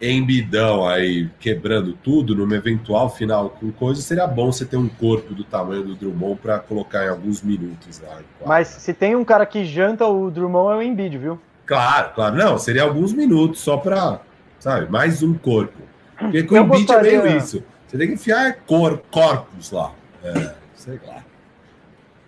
embidão 0.00 0.86
aí 0.86 1.28
quebrando 1.40 1.92
tudo, 1.92 2.34
numa 2.34 2.54
eventual 2.54 3.10
final 3.10 3.50
com 3.50 3.70
coisa, 3.72 4.00
seria 4.00 4.26
bom 4.26 4.50
você 4.52 4.64
ter 4.64 4.76
um 4.76 4.88
corpo 4.88 5.34
do 5.34 5.44
tamanho 5.44 5.82
do 5.82 5.94
Drummond 5.94 6.38
para 6.40 6.58
colocar 6.58 7.04
em 7.04 7.08
alguns 7.08 7.42
minutos 7.42 8.00
lá. 8.00 8.20
Mas 8.46 8.68
se 8.68 8.94
tem 8.94 9.16
um 9.16 9.24
cara 9.24 9.44
que 9.44 9.64
janta 9.64 10.06
o 10.06 10.30
Drummond 10.30 10.74
é 10.74 10.76
o 10.76 10.82
Embiid, 10.82 11.18
viu? 11.18 11.40
Claro, 11.66 12.12
claro. 12.14 12.36
Não, 12.36 12.58
seria 12.58 12.84
alguns 12.84 13.12
minutos 13.12 13.60
só 13.60 13.76
para, 13.76 14.20
sabe, 14.58 14.90
mais 14.90 15.22
um 15.22 15.34
corpo. 15.34 15.82
Porque 16.18 16.42
com 16.44 16.54
o 16.54 16.58
Embiid 16.58 16.90
é 16.92 17.02
meio 17.02 17.36
isso. 17.36 17.62
Você 17.86 17.96
tem 17.96 18.08
que 18.08 18.14
enfiar 18.14 18.54
cor, 18.66 19.02
corpos 19.10 19.70
lá. 19.70 19.92
É, 20.22 20.57
sei 20.88 21.00
lá. 21.06 21.24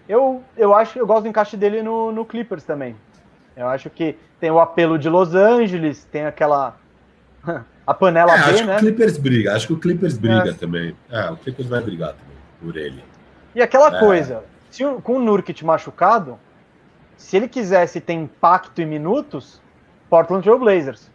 Eu, 0.09 0.43
eu 0.57 0.74
acho 0.74 0.99
eu 0.99 1.07
gosto 1.07 1.23
do 1.23 1.28
encaixe 1.28 1.57
dele 1.57 1.82
no, 1.82 2.12
no 2.12 2.24
Clippers 2.24 2.65
também. 2.65 2.97
Eu 3.57 3.69
acho 3.69 3.89
que 3.89 4.16
tem 4.39 4.51
o 4.51 4.61
apelo 4.61 4.99
de 4.99 5.09
Los 5.09 5.35
Angeles, 5.35 6.05
tem 6.11 6.27
aquela. 6.27 6.77
a 7.87 7.95
panela 7.95 8.35
é, 8.35 8.39
B, 8.39 8.51
acho 8.51 8.65
né? 8.65 8.74
Que 8.74 8.81
o 8.82 8.87
Clippers 8.87 9.19
briga, 9.19 9.55
acho 9.55 9.66
que 9.66 9.73
o 9.73 9.78
Clippers 9.78 10.19
briga 10.19 10.51
é. 10.51 10.53
também. 10.53 10.97
É, 11.11 11.31
o 11.31 11.37
Clippers 11.37 11.69
vai 11.69 11.81
brigar 11.81 12.11
também 12.11 12.37
por 12.61 12.77
ele. 12.77 13.03
E 13.55 13.62
aquela 13.62 13.97
é. 13.97 14.01
coisa, 14.01 14.45
se, 14.70 14.85
com 15.03 15.16
o 15.16 15.20
Nurkic 15.20 15.65
machucado, 15.65 16.39
se 17.16 17.37
ele 17.37 17.49
quisesse 17.49 18.01
ter 18.01 18.15
impacto 18.15 18.81
em 18.81 18.87
minutos, 18.87 19.61
Portland 20.09 20.43
Trail 20.43 20.59
Blazers. 20.59 21.11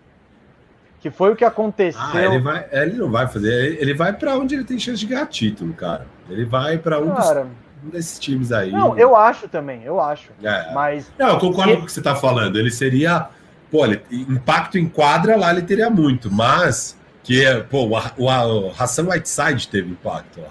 Que 0.99 1.11
foi 1.11 1.31
o 1.31 1.35
que 1.35 1.45
aconteceu. 1.45 2.01
Ah, 2.01 2.19
ele, 2.19 2.39
vai, 2.39 2.67
ele 2.71 2.93
não 2.93 3.11
vai 3.11 3.27
fazer. 3.27 3.79
Ele 3.79 3.93
vai 3.93 4.11
para 4.11 4.35
onde 4.37 4.55
ele 4.55 4.63
tem 4.63 4.79
chance 4.79 4.99
de 4.99 5.05
ganhar 5.05 5.27
título, 5.27 5.71
cara. 5.73 6.07
Ele 6.29 6.45
vai 6.45 6.77
para 6.77 6.99
um, 6.99 7.11
um, 7.11 7.89
desses 7.89 8.17
times 8.19 8.51
aí. 8.51 8.71
Não, 8.71 8.97
eu 8.97 9.15
acho 9.15 9.47
também, 9.47 9.83
eu 9.83 9.99
acho. 9.99 10.31
É. 10.43 10.73
Mas. 10.73 11.11
Não, 11.17 11.29
eu 11.29 11.39
concordo 11.39 11.77
com 11.77 11.83
o 11.83 11.85
que 11.85 11.91
você 11.91 11.99
está 11.99 12.15
falando. 12.15 12.57
Ele 12.57 12.71
seria. 12.71 13.29
Pô, 13.71 13.85
ele, 13.85 14.01
impacto 14.11 14.77
em 14.77 14.87
quadra 14.87 15.35
lá 15.35 15.51
ele 15.51 15.61
teria 15.61 15.89
muito, 15.89 16.31
mas. 16.31 16.97
Que, 17.23 17.43
pô, 17.71 17.85
o, 17.85 17.97
o, 18.17 18.67
o 18.67 18.73
Hassan 18.77 19.07
Whiteside 19.09 19.67
teve 19.67 19.91
impacto 19.91 20.41
lá. 20.41 20.49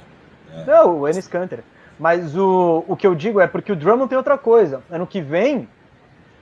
É. 0.57 0.65
Não, 0.65 1.01
o 1.01 1.09
Ennis 1.09 1.29
Canter. 1.29 1.63
Mas 1.99 2.37
o, 2.37 2.85
o 2.89 2.97
que 2.97 3.07
eu 3.07 3.15
digo 3.15 3.41
é 3.41 3.47
porque 3.47 3.71
o 3.71 3.77
Drummond 3.77 4.09
tem 4.09 4.19
outra 4.19 4.37
coisa. 4.37 4.83
Ano 4.91 5.07
que 5.07 5.21
vem 5.21 5.69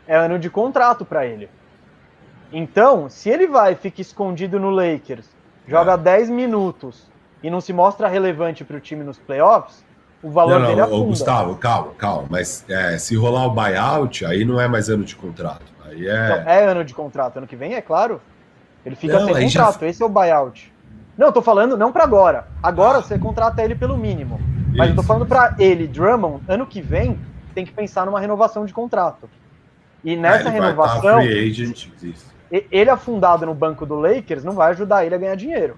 é 0.06 0.16
ano 0.16 0.38
de 0.38 0.48
contrato 0.48 1.04
para 1.04 1.26
ele. 1.26 1.50
Então, 2.50 3.08
se 3.08 3.28
ele 3.28 3.46
vai 3.46 3.74
fica 3.74 4.00
escondido 4.00 4.58
no 4.58 4.70
Lakers, 4.70 5.26
joga 5.66 5.92
é. 5.92 5.98
10 5.98 6.30
minutos 6.30 7.11
e 7.42 7.50
não 7.50 7.60
se 7.60 7.72
mostra 7.72 8.08
relevante 8.08 8.64
para 8.64 8.76
o 8.76 8.80
time 8.80 9.02
nos 9.02 9.18
playoffs, 9.18 9.84
o 10.22 10.30
valor 10.30 10.54
não, 10.54 10.60
não, 10.60 10.68
dele 10.68 10.80
afunda. 10.80 11.06
Gustavo, 11.06 11.56
calma, 11.56 11.92
calma. 11.98 12.26
Mas 12.30 12.64
é, 12.68 12.96
se 12.96 13.16
rolar 13.16 13.46
o 13.46 13.50
buyout, 13.50 14.24
aí 14.24 14.44
não 14.44 14.60
é 14.60 14.68
mais 14.68 14.88
ano 14.88 15.04
de 15.04 15.16
contrato. 15.16 15.72
Aí 15.84 16.06
é... 16.06 16.26
Então, 16.26 16.52
é 16.52 16.64
ano 16.64 16.84
de 16.84 16.94
contrato. 16.94 17.38
Ano 17.38 17.46
que 17.46 17.56
vem, 17.56 17.74
é 17.74 17.80
claro. 17.80 18.20
Ele 18.86 18.94
fica 18.94 19.18
não, 19.18 19.34
sem 19.34 19.46
contrato. 19.46 19.80
Já... 19.80 19.86
Esse 19.88 20.02
é 20.02 20.06
o 20.06 20.08
buyout. 20.08 20.72
Não, 21.18 21.26
eu 21.26 21.32
tô 21.32 21.42
falando 21.42 21.76
não 21.76 21.92
para 21.92 22.04
agora. 22.04 22.46
Agora 22.62 22.98
ah. 22.98 23.02
você 23.02 23.18
contrata 23.18 23.62
ele 23.62 23.74
pelo 23.74 23.96
mínimo. 23.96 24.40
Mas 24.68 24.88
Isso. 24.88 24.92
eu 24.92 24.96
tô 24.96 25.02
falando 25.02 25.26
para 25.26 25.54
ele, 25.58 25.86
Drummond, 25.86 26.42
ano 26.48 26.66
que 26.66 26.80
vem, 26.80 27.18
tem 27.54 27.64
que 27.64 27.72
pensar 27.72 28.06
numa 28.06 28.20
renovação 28.20 28.64
de 28.64 28.72
contrato. 28.72 29.28
E 30.04 30.16
nessa 30.16 30.48
é, 30.48 30.52
renovação. 30.52 31.20
Ele 31.20 32.90
afundado 32.90 33.46
no 33.46 33.54
banco 33.54 33.84
do 33.86 33.94
Lakers 33.94 34.44
não 34.44 34.52
vai 34.52 34.70
ajudar 34.70 35.04
ele 35.04 35.14
a 35.14 35.18
ganhar 35.18 35.34
dinheiro. 35.34 35.76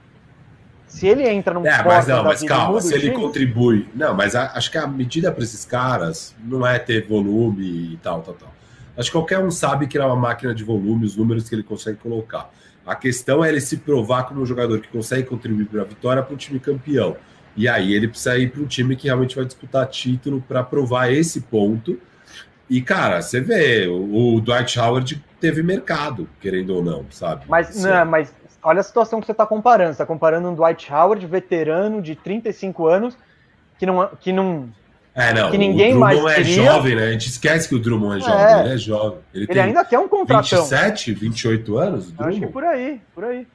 Se 0.86 1.06
ele 1.08 1.28
entra 1.28 1.54
num 1.54 1.66
É, 1.66 1.82
mas 1.82 2.06
não, 2.06 2.22
mas 2.22 2.42
calma, 2.42 2.80
se 2.80 2.94
ele 2.94 3.10
time, 3.10 3.14
contribui. 3.14 3.88
Não, 3.94 4.14
mas 4.14 4.36
a, 4.36 4.52
acho 4.54 4.70
que 4.70 4.78
a 4.78 4.86
medida 4.86 5.32
para 5.32 5.42
esses 5.42 5.64
caras 5.64 6.34
não 6.44 6.66
é 6.66 6.78
ter 6.78 7.06
volume 7.06 7.94
e 7.94 7.98
tal, 8.02 8.22
tal, 8.22 8.34
tal. 8.34 8.54
Acho 8.96 9.10
que 9.10 9.16
qualquer 9.16 9.40
um 9.40 9.50
sabe 9.50 9.88
que 9.88 9.98
é 9.98 10.04
uma 10.04 10.14
máquina 10.14 10.54
de 10.54 10.62
volume, 10.62 11.04
os 11.04 11.16
números 11.16 11.48
que 11.48 11.54
ele 11.54 11.64
consegue 11.64 11.98
colocar. 11.98 12.50
A 12.86 12.94
questão 12.94 13.44
é 13.44 13.48
ele 13.48 13.60
se 13.60 13.78
provar 13.78 14.24
como 14.24 14.42
um 14.42 14.46
jogador 14.46 14.80
que 14.80 14.88
consegue 14.88 15.24
contribuir 15.24 15.66
para 15.66 15.82
a 15.82 15.84
vitória 15.84 16.22
para 16.22 16.34
um 16.34 16.36
time 16.36 16.60
campeão. 16.60 17.16
E 17.56 17.68
aí 17.68 17.92
ele 17.92 18.08
precisa 18.08 18.36
ir 18.36 18.50
para 18.50 18.62
um 18.62 18.66
time 18.66 18.94
que 18.94 19.06
realmente 19.06 19.34
vai 19.34 19.44
disputar 19.44 19.86
título 19.86 20.44
para 20.46 20.62
provar 20.62 21.12
esse 21.12 21.40
ponto. 21.40 21.98
E, 22.68 22.80
cara, 22.80 23.20
você 23.20 23.40
vê, 23.40 23.86
o, 23.86 24.40
Dwight 24.40 24.78
Howard 24.78 25.22
teve 25.40 25.62
mercado, 25.62 26.28
querendo 26.40 26.74
ou 26.74 26.82
não, 26.82 27.04
sabe? 27.10 27.44
Mas, 27.48 27.82
não, 27.82 28.06
mas 28.06 28.32
olha 28.64 28.80
a 28.80 28.82
situação 28.82 29.20
que 29.20 29.26
você 29.26 29.32
está 29.32 29.46
comparando. 29.46 29.90
Você 29.90 30.02
está 30.02 30.06
comparando 30.06 30.48
um 30.48 30.54
Dwight 30.54 30.92
Howard, 30.92 31.24
veterano 31.26 32.02
de 32.02 32.16
35 32.16 32.86
anos, 32.86 33.16
que 33.78 33.86
não, 33.86 34.08
que 34.20 34.32
não 34.32 34.68
é, 35.14 35.32
não. 35.32 35.50
Que 35.50 35.56
ninguém 35.56 35.94
o 35.94 35.98
Drummond 35.98 36.22
mais 36.22 36.40
é 36.40 36.42
jovem, 36.42 36.96
né? 36.96 37.06
A 37.06 37.12
gente 37.12 37.28
esquece 37.28 37.68
que 37.68 37.74
o 37.74 37.78
Drummond 37.78 38.16
é 38.16 38.26
jovem. 38.26 38.44
É. 38.44 38.60
Ele 38.60 38.74
é 38.74 38.76
jovem. 38.76 39.18
Ele, 39.32 39.46
ele 39.48 39.60
ainda 39.60 39.84
quer 39.84 39.98
um 39.98 40.08
contratão. 40.08 40.60
27, 40.60 41.12
28 41.12 41.78
anos? 41.78 42.12
Acho 42.18 42.40
que 42.40 42.46
por 42.48 42.64
aí, 42.64 43.00
por 43.14 43.24
aí. 43.24 43.46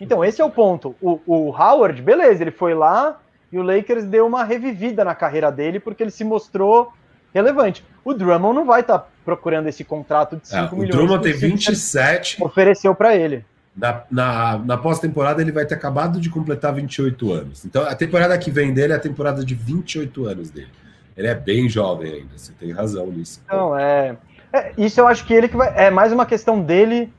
Então, 0.00 0.22
esse 0.24 0.40
é 0.40 0.44
o 0.44 0.50
ponto. 0.50 0.94
O, 1.00 1.18
o 1.26 1.50
Howard, 1.50 2.00
beleza, 2.02 2.42
ele 2.42 2.50
foi 2.50 2.74
lá, 2.74 3.18
e 3.50 3.58
o 3.58 3.62
Lakers 3.62 4.04
deu 4.04 4.26
uma 4.26 4.44
revivida 4.44 5.02
na 5.02 5.14
carreira 5.14 5.50
dele 5.50 5.80
porque 5.80 6.02
ele 6.02 6.10
se 6.10 6.24
mostrou 6.24 6.92
relevante. 7.34 7.84
O 8.04 8.12
Drummond 8.12 8.54
não 8.54 8.66
vai 8.66 8.82
estar 8.82 8.98
tá 8.98 9.06
procurando 9.24 9.66
esse 9.66 9.82
contrato 9.84 10.36
de 10.36 10.46
5 10.46 10.58
é, 10.58 10.78
milhões. 10.78 10.94
O 10.94 10.98
Drummond 10.98 11.22
tem 11.22 11.32
27. 11.32 12.42
Ofereceu 12.42 12.94
para 12.94 13.16
ele. 13.16 13.44
Na, 13.78 14.02
na, 14.10 14.58
na 14.58 14.76
pós-temporada 14.76 15.40
ele 15.40 15.52
vai 15.52 15.64
ter 15.64 15.74
acabado 15.74 16.20
de 16.20 16.28
completar 16.28 16.74
28 16.74 17.32
anos. 17.32 17.64
Então 17.64 17.84
a 17.84 17.94
temporada 17.94 18.36
que 18.36 18.50
vem 18.50 18.74
dele 18.74 18.92
é 18.92 18.96
a 18.96 19.00
temporada 19.00 19.44
de 19.44 19.54
28 19.54 20.26
anos 20.26 20.50
dele. 20.50 20.68
Ele 21.16 21.28
é 21.28 21.34
bem 21.34 21.68
jovem 21.68 22.12
ainda, 22.12 22.36
você 22.36 22.52
tem 22.52 22.72
razão 22.72 23.06
nisso. 23.06 23.40
Não, 23.48 23.78
é, 23.78 24.16
é 24.52 24.72
Isso 24.76 25.00
eu 25.00 25.06
acho 25.06 25.24
que 25.24 25.32
ele 25.32 25.48
que 25.48 25.56
vai. 25.56 25.72
É 25.76 25.90
mais 25.90 26.12
uma 26.12 26.26
questão 26.26 26.60
dele 26.60 27.12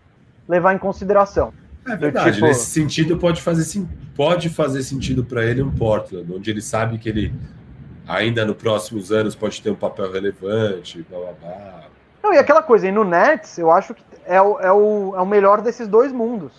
levar 0.48 0.74
em 0.74 0.78
consideração. 0.78 1.54
É 1.88 1.96
verdade, 1.96 2.34
tipo... 2.34 2.46
nesse 2.46 2.66
sentido 2.66 3.18
pode 3.18 3.42
fazer, 3.42 3.86
pode 4.16 4.50
fazer 4.50 4.84
sentido 4.84 5.24
para 5.24 5.46
ele 5.46 5.62
um 5.62 5.72
Portland, 5.72 6.32
onde 6.32 6.52
ele 6.52 6.62
sabe 6.62 6.98
que 6.98 7.08
ele 7.08 7.34
ainda 8.08 8.44
nos 8.44 8.58
próximos 8.58 9.12
anos 9.12 9.36
pode 9.36 9.62
ter 9.62 9.70
um 9.70 9.76
papel 9.76 10.12
relevante, 10.12 11.06
blá 11.10 11.20
blá 11.20 11.32
blá. 11.34 11.84
Não, 12.22 12.34
e 12.34 12.38
aquela 12.38 12.62
coisa, 12.62 12.88
e 12.88 12.92
no 12.92 13.04
Nets, 13.04 13.58
eu 13.58 13.72
acho 13.72 13.94
que 13.94 14.04
é 14.30 14.40
o, 14.40 14.60
é 14.60 14.72
o, 14.72 15.14
é 15.16 15.22
o 15.22 15.26
melhor 15.26 15.60
desses 15.60 15.88
dois 15.88 16.12
mundos. 16.12 16.54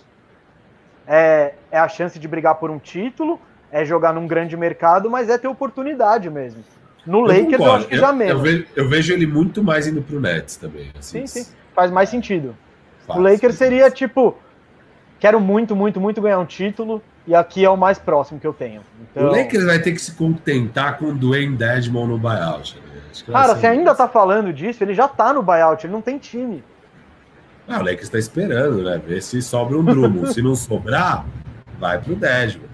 É, 1.06 1.54
é 1.70 1.78
a 1.78 1.88
chance 1.88 2.18
de 2.18 2.26
brigar 2.26 2.56
por 2.56 2.68
um 2.68 2.78
título, 2.78 3.40
é 3.70 3.84
jogar 3.84 4.12
num 4.12 4.26
grande 4.26 4.56
mercado, 4.56 5.08
mas 5.08 5.30
é 5.30 5.38
ter 5.38 5.46
oportunidade 5.46 6.28
mesmo. 6.28 6.64
No 7.06 7.20
eu 7.20 7.26
Lakers 7.26 7.56
concordo. 7.56 7.64
eu 7.64 7.72
acho 7.74 7.86
que 7.86 7.94
eu, 7.94 7.98
já 8.00 8.12
menos. 8.12 8.32
Eu 8.34 8.40
vejo, 8.40 8.66
eu 8.74 8.88
vejo, 8.88 9.12
ele 9.12 9.26
muito 9.26 9.62
mais 9.62 9.86
indo 9.86 10.02
pro 10.02 10.20
Nets 10.20 10.56
também. 10.56 10.90
Assim. 10.98 11.24
Sim, 11.24 11.44
sim. 11.44 11.52
Faz 11.72 11.92
mais 11.92 12.08
sentido. 12.08 12.56
Faz, 13.06 13.18
o 13.18 13.22
Lakers 13.22 13.54
seria 13.54 13.88
tipo, 13.88 14.36
quero 15.20 15.40
muito, 15.40 15.76
muito, 15.76 16.00
muito 16.00 16.20
ganhar 16.20 16.40
um 16.40 16.46
título 16.46 17.00
e 17.24 17.36
aqui 17.36 17.64
é 17.64 17.70
o 17.70 17.76
mais 17.76 18.00
próximo 18.00 18.40
que 18.40 18.46
eu 18.46 18.52
tenho. 18.52 18.82
Então... 19.00 19.28
O 19.28 19.30
Lakers 19.30 19.64
vai 19.64 19.78
ter 19.78 19.92
que 19.92 20.00
se 20.00 20.12
contentar 20.12 20.98
com 20.98 21.06
o 21.06 21.14
Dwayne 21.14 21.56
Dedmon 21.56 22.08
no 22.08 22.18
buyout. 22.18 22.76
Né? 22.76 23.00
Cara, 23.32 23.54
você 23.54 23.68
ainda 23.68 23.94
tá 23.94 24.08
falando 24.08 24.52
disso, 24.52 24.82
ele 24.82 24.92
já 24.92 25.06
tá 25.06 25.32
no 25.32 25.42
buyout, 25.42 25.86
ele 25.86 25.92
não 25.92 26.02
tem 26.02 26.18
time. 26.18 26.64
Ah, 27.70 27.78
o 27.78 27.84
Lakers 27.84 28.08
tá 28.08 28.18
esperando, 28.18 28.82
né? 28.82 29.00
Ver 29.06 29.22
se 29.22 29.40
sobra 29.40 29.78
um 29.78 29.84
Drummond. 29.84 30.34
se 30.34 30.42
não 30.42 30.56
sobrar, 30.56 31.24
vai 31.78 32.00
pro 32.00 32.16
Dedmon. 32.16 32.66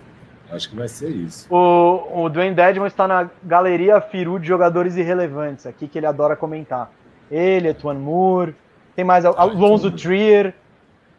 Acho 0.50 0.70
que 0.70 0.76
vai 0.76 0.88
ser 0.88 1.10
isso. 1.10 1.46
O, 1.52 2.24
o 2.24 2.28
Dwayne 2.30 2.54
Dedmon 2.54 2.86
está 2.86 3.06
na 3.06 3.28
galeria 3.42 4.00
Firu 4.00 4.38
de 4.38 4.46
jogadores 4.46 4.96
irrelevantes 4.96 5.66
aqui, 5.66 5.86
que 5.86 5.98
ele 5.98 6.06
adora 6.06 6.34
comentar. 6.34 6.90
Ele, 7.30 7.68
Etuan 7.68 7.94
Moore, 7.94 8.54
tem 8.94 9.04
mais 9.04 9.26
Alonso 9.26 9.90
Trier, 9.90 10.54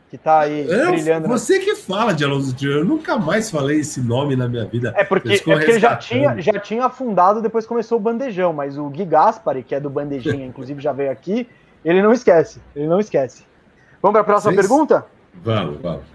que 0.10 0.18
tá 0.18 0.40
aí 0.40 0.66
eu, 0.68 0.92
brilhando. 0.94 1.28
Você 1.28 1.60
que 1.60 1.76
fala 1.76 2.14
de 2.14 2.24
Alonso 2.24 2.56
Trier, 2.56 2.78
eu 2.78 2.86
nunca 2.86 3.18
mais 3.18 3.52
falei 3.52 3.82
esse 3.82 4.02
nome 4.02 4.36
na 4.36 4.48
minha 4.48 4.66
vida. 4.66 4.92
É 4.96 5.04
porque, 5.04 5.34
é 5.34 5.38
porque 5.38 5.72
ele 5.72 5.80
já 5.80 5.96
tinha, 5.96 6.42
já 6.42 6.60
tinha 6.60 6.86
afundado 6.86 7.44
depois 7.44 7.68
começou 7.68 8.00
o 8.00 8.02
Bandejão, 8.02 8.54
mas 8.54 8.76
o 8.76 8.90
Gui 8.90 9.06
Gaspari, 9.06 9.62
que 9.62 9.76
é 9.76 9.80
do 9.80 9.90
Bandejinha, 9.90 10.46
inclusive 10.48 10.82
já 10.82 10.94
veio 10.94 11.12
aqui, 11.12 11.48
ele 11.86 12.02
não 12.02 12.12
esquece, 12.12 12.60
ele 12.76 12.88
não 12.88 13.00
esquece. 13.00 13.46
Vamos 14.02 14.14
para 14.14 14.22
a 14.22 14.24
próxima 14.24 14.54
Vocês... 14.54 14.68
pergunta? 14.68 15.06
Vamos, 15.34 15.82
vamos. 15.82 16.06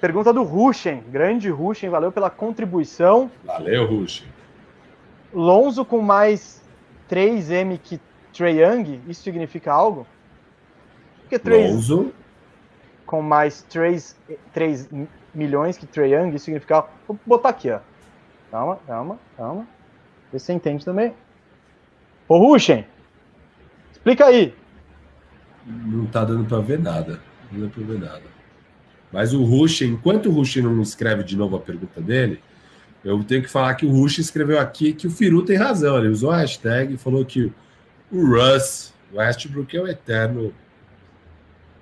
Pergunta 0.00 0.32
do 0.32 0.42
Ruschen, 0.42 1.02
grande 1.08 1.48
Ruschen, 1.48 1.88
valeu 1.88 2.10
pela 2.10 2.28
contribuição. 2.28 3.30
Valeu, 3.44 3.86
Ruschen. 3.86 4.26
Lonzo 5.32 5.84
com 5.84 6.00
mais 6.00 6.62
3M 7.08 7.78
que 7.82 8.00
Trae 8.32 8.60
Young, 8.60 9.00
isso 9.06 9.22
significa 9.22 9.72
algo? 9.72 10.06
Porque 11.20 11.38
3 11.38 11.72
Lonzo. 11.72 12.12
com 13.06 13.22
mais 13.22 13.62
3, 13.62 14.16
3 14.52 14.88
milhões 15.34 15.78
que 15.78 15.86
Trae 15.86 16.12
Young, 16.12 16.34
isso 16.34 16.46
significa 16.46 16.76
algo. 16.76 16.88
Vou 17.06 17.18
botar 17.24 17.50
aqui, 17.50 17.70
ó. 17.70 17.78
Calma, 18.50 18.78
calma, 18.86 19.18
calma. 19.36 19.68
Vê 20.32 20.38
se 20.38 20.46
você 20.46 20.52
entende 20.52 20.84
também. 20.84 21.14
Ô, 22.28 22.38
Ruschen, 22.38 22.86
explica 23.92 24.26
aí. 24.26 24.54
Não 25.66 26.06
tá 26.06 26.24
dando 26.24 26.44
para 26.44 26.58
ver 26.58 26.78
nada. 26.78 27.20
Não 27.50 27.66
dá 27.66 27.72
para 27.72 27.84
ver 27.84 27.98
nada. 27.98 28.22
Mas 29.12 29.34
o 29.34 29.44
Rush, 29.44 29.82
enquanto 29.82 30.28
o 30.28 30.32
Rush 30.32 30.56
não 30.56 30.80
escreve 30.80 31.22
de 31.22 31.36
novo 31.36 31.56
a 31.56 31.60
pergunta 31.60 32.00
dele, 32.00 32.40
eu 33.04 33.22
tenho 33.24 33.42
que 33.42 33.48
falar 33.48 33.74
que 33.74 33.84
o 33.84 33.90
Rush 33.90 34.18
escreveu 34.18 34.58
aqui 34.58 34.92
que 34.92 35.06
o 35.06 35.10
Firu 35.10 35.42
tem 35.42 35.56
razão. 35.56 35.98
Ele 35.98 36.08
usou 36.08 36.30
a 36.30 36.38
hashtag 36.38 36.94
e 36.94 36.96
falou 36.96 37.24
que 37.24 37.52
o 38.10 38.26
Russ 38.26 38.92
Westbrook 39.12 39.76
é 39.76 39.80
o 39.80 39.88
eterno. 39.88 40.52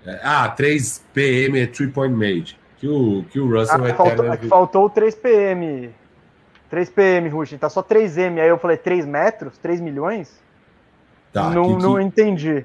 É, 0.04 0.20
ah, 0.22 0.48
3 0.48 1.04
PM 1.12 1.60
é 1.60 1.66
3 1.66 1.92
point 1.92 2.14
made. 2.14 2.58
Que 2.78 2.88
o, 2.88 3.24
que 3.30 3.38
o 3.38 3.48
Russ 3.48 3.70
ah, 3.70 3.76
é 3.76 3.80
o 3.80 3.86
eterno. 3.86 3.96
Faltou, 3.96 4.32
é 4.32 4.36
faltou 4.48 4.84
o 4.86 4.90
3 4.90 5.14
PM. 5.14 5.90
3 6.70 6.88
PM, 6.88 7.28
Rush. 7.28 7.58
Tá 7.58 7.68
só 7.68 7.82
3M. 7.82 8.40
Aí 8.40 8.48
eu 8.48 8.56
falei 8.56 8.76
3 8.76 9.04
metros? 9.04 9.58
3 9.58 9.80
milhões? 9.80 10.40
Tá, 11.32 11.50
não, 11.50 11.76
que, 11.76 11.82
não 11.82 12.00
entendi. 12.00 12.64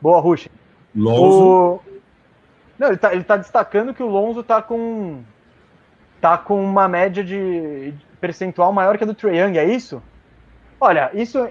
Boa, 0.00 0.20
Rush. 0.20 0.48
Lonzo. 0.94 1.44
O... 1.44 1.80
Não, 2.78 2.88
ele 2.88 2.96
tá, 2.96 3.12
ele 3.12 3.24
tá 3.24 3.36
destacando 3.36 3.94
que 3.94 4.02
o 4.02 4.08
Lonzo 4.08 4.42
tá 4.42 4.60
com 4.60 5.22
tá 6.20 6.36
com 6.38 6.62
uma 6.62 6.88
média 6.88 7.22
de 7.22 7.92
percentual 8.20 8.72
maior 8.72 8.96
que 8.96 9.04
a 9.04 9.06
do 9.06 9.14
Trae 9.14 9.38
Young, 9.38 9.58
é 9.58 9.64
isso? 9.64 10.02
Olha, 10.80 11.10
isso 11.14 11.48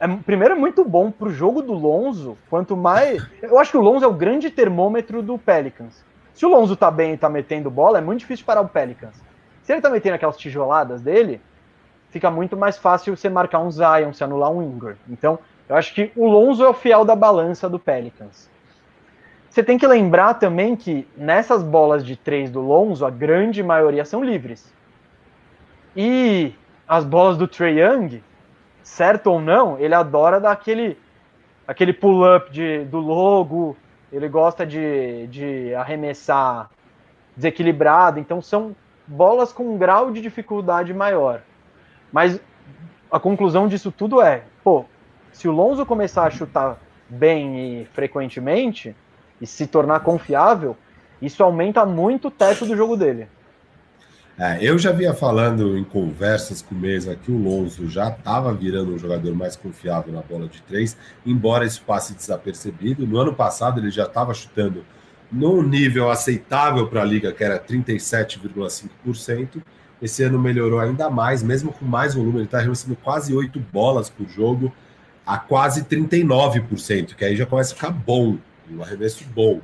é, 0.00 0.06
primeiro 0.24 0.54
é 0.54 0.56
muito 0.56 0.84
bom 0.84 1.10
pro 1.10 1.30
jogo 1.30 1.62
do 1.62 1.72
Lonzo. 1.72 2.38
Quanto 2.48 2.76
mais. 2.76 3.26
Eu 3.42 3.58
acho 3.58 3.72
que 3.72 3.76
o 3.76 3.82
Lonzo 3.82 4.04
é 4.04 4.08
o 4.08 4.12
grande 4.12 4.50
termômetro 4.50 5.22
do 5.22 5.36
Pelicans. 5.38 6.04
Se 6.32 6.46
o 6.46 6.48
Lonzo 6.48 6.76
tá 6.76 6.90
bem 6.90 7.14
e 7.14 7.16
tá 7.16 7.28
metendo 7.28 7.70
bola, 7.70 7.98
é 7.98 8.00
muito 8.00 8.20
difícil 8.20 8.46
parar 8.46 8.60
o 8.60 8.68
Pelicans. 8.68 9.20
Se 9.62 9.72
ele 9.72 9.82
tá 9.82 9.90
metendo 9.90 10.14
aquelas 10.14 10.36
tijoladas 10.36 11.02
dele, 11.02 11.40
fica 12.10 12.30
muito 12.30 12.56
mais 12.56 12.78
fácil 12.78 13.16
você 13.16 13.28
marcar 13.28 13.58
um 13.58 13.70
Zion, 13.70 14.12
se 14.12 14.22
anular 14.22 14.50
um 14.50 14.62
Ingram. 14.62 14.94
Então, 15.08 15.38
eu 15.68 15.76
acho 15.76 15.94
que 15.94 16.10
o 16.16 16.26
Lonzo 16.26 16.64
é 16.64 16.68
o 16.68 16.74
fiel 16.74 17.04
da 17.04 17.14
balança 17.14 17.68
do 17.68 17.78
Pelicans. 17.78 18.50
Você 19.50 19.62
tem 19.62 19.76
que 19.76 19.86
lembrar 19.86 20.34
também 20.34 20.76
que 20.76 21.06
nessas 21.16 21.62
bolas 21.62 22.04
de 22.04 22.16
três 22.16 22.50
do 22.50 22.60
Lonzo, 22.60 23.04
a 23.04 23.10
grande 23.10 23.62
maioria 23.62 24.04
são 24.04 24.22
livres. 24.22 24.72
E 25.96 26.54
as 26.86 27.04
bolas 27.04 27.36
do 27.36 27.48
Trey 27.48 27.80
Young, 27.80 28.22
certo 28.82 29.28
ou 29.28 29.40
não, 29.40 29.78
ele 29.78 29.94
adora 29.94 30.40
dar 30.40 30.52
aquele, 30.52 30.96
aquele 31.66 31.92
pull-up 31.92 32.50
do 32.84 32.98
logo, 32.98 33.76
ele 34.12 34.28
gosta 34.28 34.64
de, 34.64 35.26
de 35.26 35.74
arremessar 35.74 36.70
desequilibrado, 37.36 38.18
então 38.18 38.42
são 38.42 38.74
bolas 39.06 39.52
com 39.52 39.74
um 39.74 39.78
grau 39.78 40.10
de 40.10 40.20
dificuldade 40.20 40.92
maior. 40.92 41.42
Mas 42.12 42.40
a 43.10 43.20
conclusão 43.20 43.68
disso 43.68 43.92
tudo 43.92 44.20
é, 44.20 44.44
pô, 44.64 44.84
se 45.38 45.46
o 45.46 45.52
Lonzo 45.52 45.86
começar 45.86 46.24
a 46.24 46.30
chutar 46.30 46.80
bem 47.08 47.82
e 47.82 47.84
frequentemente 47.92 48.92
e 49.40 49.46
se 49.46 49.68
tornar 49.68 50.00
confiável, 50.00 50.76
isso 51.22 51.44
aumenta 51.44 51.86
muito 51.86 52.26
o 52.26 52.30
teto 52.30 52.66
do 52.66 52.76
jogo 52.76 52.96
dele. 52.96 53.28
É, 54.36 54.58
eu 54.60 54.76
já 54.76 54.90
vinha 54.90 55.14
falando 55.14 55.78
em 55.78 55.84
conversas 55.84 56.60
com 56.60 56.74
o 56.74 56.78
Mesa 56.78 57.14
que 57.14 57.30
o 57.30 57.38
Lonzo 57.38 57.88
já 57.88 58.08
estava 58.08 58.52
virando 58.52 58.92
um 58.92 58.98
jogador 58.98 59.32
mais 59.32 59.54
confiável 59.54 60.12
na 60.12 60.22
bola 60.22 60.48
de 60.48 60.60
três, 60.62 60.96
embora 61.24 61.64
isso 61.64 61.84
passe 61.86 62.14
desapercebido. 62.14 63.06
No 63.06 63.18
ano 63.18 63.32
passado 63.32 63.78
ele 63.78 63.92
já 63.92 64.06
estava 64.06 64.34
chutando 64.34 64.84
num 65.30 65.62
nível 65.62 66.10
aceitável 66.10 66.88
para 66.88 67.02
a 67.02 67.04
liga, 67.04 67.32
que 67.32 67.44
era 67.44 67.60
37,5%. 67.60 69.62
Esse 70.02 70.24
ano 70.24 70.36
melhorou 70.36 70.80
ainda 70.80 71.08
mais, 71.08 71.44
mesmo 71.44 71.72
com 71.72 71.84
mais 71.84 72.16
volume, 72.16 72.38
ele 72.38 72.46
está 72.46 72.58
arremessando 72.58 72.96
quase 72.96 73.32
oito 73.32 73.60
bolas 73.72 74.10
por 74.10 74.28
jogo, 74.28 74.72
a 75.28 75.38
quase 75.38 75.84
39%, 75.84 77.14
que 77.14 77.24
aí 77.24 77.36
já 77.36 77.44
começa 77.44 77.74
a 77.74 77.76
ficar 77.76 77.90
bom, 77.90 78.38
um 78.70 78.82
arremesso 78.82 79.24
bom. 79.34 79.60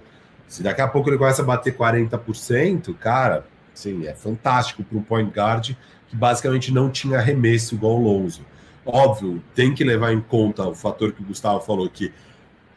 Se 0.46 0.62
daqui 0.62 0.80
a 0.80 0.86
pouco 0.86 1.08
ele 1.08 1.18
começa 1.18 1.42
a 1.42 1.44
bater 1.44 1.76
40%, 1.76 2.94
cara, 2.96 3.44
Sim, 3.74 4.06
é 4.06 4.14
fantástico 4.14 4.84
para 4.84 4.96
um 4.96 5.02
point 5.02 5.30
guard 5.30 5.72
que 6.08 6.16
basicamente 6.16 6.72
não 6.72 6.88
tinha 6.88 7.18
arremesso 7.18 7.74
igual 7.74 7.96
o 7.96 8.02
Lonzo. 8.02 8.46
Óbvio, 8.86 9.42
tem 9.54 9.74
que 9.74 9.82
levar 9.82 10.12
em 10.12 10.20
conta 10.20 10.62
o 10.64 10.74
fator 10.74 11.12
que 11.12 11.22
o 11.22 11.26
Gustavo 11.26 11.60
falou, 11.60 11.88
que 11.90 12.12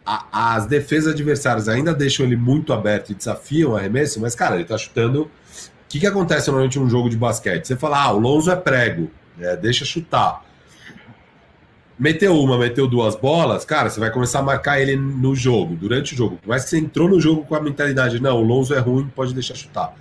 a, 0.05 0.55
as 0.55 0.65
defesas 0.65 1.13
adversárias 1.13 1.69
ainda 1.69 1.93
deixam 1.93 2.25
ele 2.25 2.35
muito 2.35 2.73
aberto 2.73 3.11
e 3.11 3.15
desafiam 3.15 3.71
o 3.71 3.77
arremesso, 3.77 4.19
mas, 4.19 4.33
cara, 4.33 4.55
ele 4.55 4.63
está 4.63 4.77
chutando. 4.77 5.23
O 5.23 5.29
que, 5.89 5.99
que 5.99 6.07
acontece 6.07 6.47
normalmente 6.47 6.79
em 6.79 6.81
um 6.81 6.89
jogo 6.89 7.09
de 7.09 7.17
basquete? 7.17 7.67
Você 7.67 7.75
fala, 7.75 8.01
ah, 8.01 8.11
o 8.11 8.19
Lonzo 8.19 8.49
é 8.49 8.55
prego, 8.55 9.11
é, 9.39 9.55
deixa 9.55 9.85
chutar. 9.85 10.43
Meteu 11.99 12.39
uma, 12.39 12.57
meteu 12.57 12.87
duas 12.87 13.15
bolas, 13.15 13.65
cara, 13.65 13.89
você 13.89 13.99
vai 13.99 14.11
começar 14.11 14.39
a 14.39 14.43
marcar 14.43 14.79
ele 14.79 14.95
no 14.95 15.35
jogo, 15.35 15.75
durante 15.75 16.13
o 16.13 16.17
jogo. 16.17 16.39
Mas 16.45 16.63
que 16.63 16.69
você 16.69 16.77
entrou 16.77 17.09
no 17.09 17.19
jogo 17.19 17.43
com 17.45 17.55
a 17.55 17.61
mentalidade, 17.61 18.21
não, 18.21 18.37
o 18.37 18.43
Lonzo 18.43 18.73
é 18.73 18.79
ruim, 18.79 19.11
pode 19.15 19.33
deixar 19.33 19.55
chutar 19.55 19.95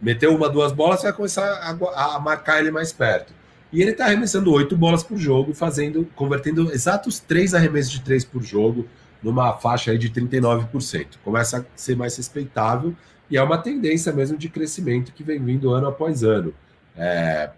meteu 0.00 0.34
uma, 0.34 0.48
duas 0.48 0.72
bolas, 0.72 1.00
você 1.00 1.06
vai 1.06 1.16
começar 1.16 1.44
a, 1.44 2.16
a 2.16 2.20
marcar 2.20 2.60
ele 2.60 2.70
mais 2.70 2.92
perto. 2.92 3.32
E 3.72 3.82
ele 3.82 3.90
está 3.90 4.06
arremessando 4.06 4.50
oito 4.52 4.76
bolas 4.76 5.02
por 5.02 5.18
jogo, 5.18 5.52
fazendo, 5.52 6.08
convertendo 6.14 6.72
exatos 6.72 7.18
três 7.18 7.54
arremessos 7.54 7.92
de 7.92 8.00
três 8.00 8.24
por 8.24 8.42
jogo, 8.42 8.86
numa 9.22 9.52
faixa 9.54 9.90
aí 9.90 9.98
de 9.98 10.08
39%. 10.08 11.06
Começa 11.22 11.58
a 11.58 11.64
ser 11.76 11.96
mais 11.96 12.16
respeitável 12.16 12.94
e 13.30 13.36
é 13.36 13.42
uma 13.42 13.58
tendência 13.58 14.12
mesmo 14.12 14.38
de 14.38 14.48
crescimento 14.48 15.12
que 15.12 15.22
vem 15.22 15.42
vindo 15.42 15.70
ano 15.70 15.88
após 15.88 16.22
ano. 16.22 16.54
É, 16.96 17.50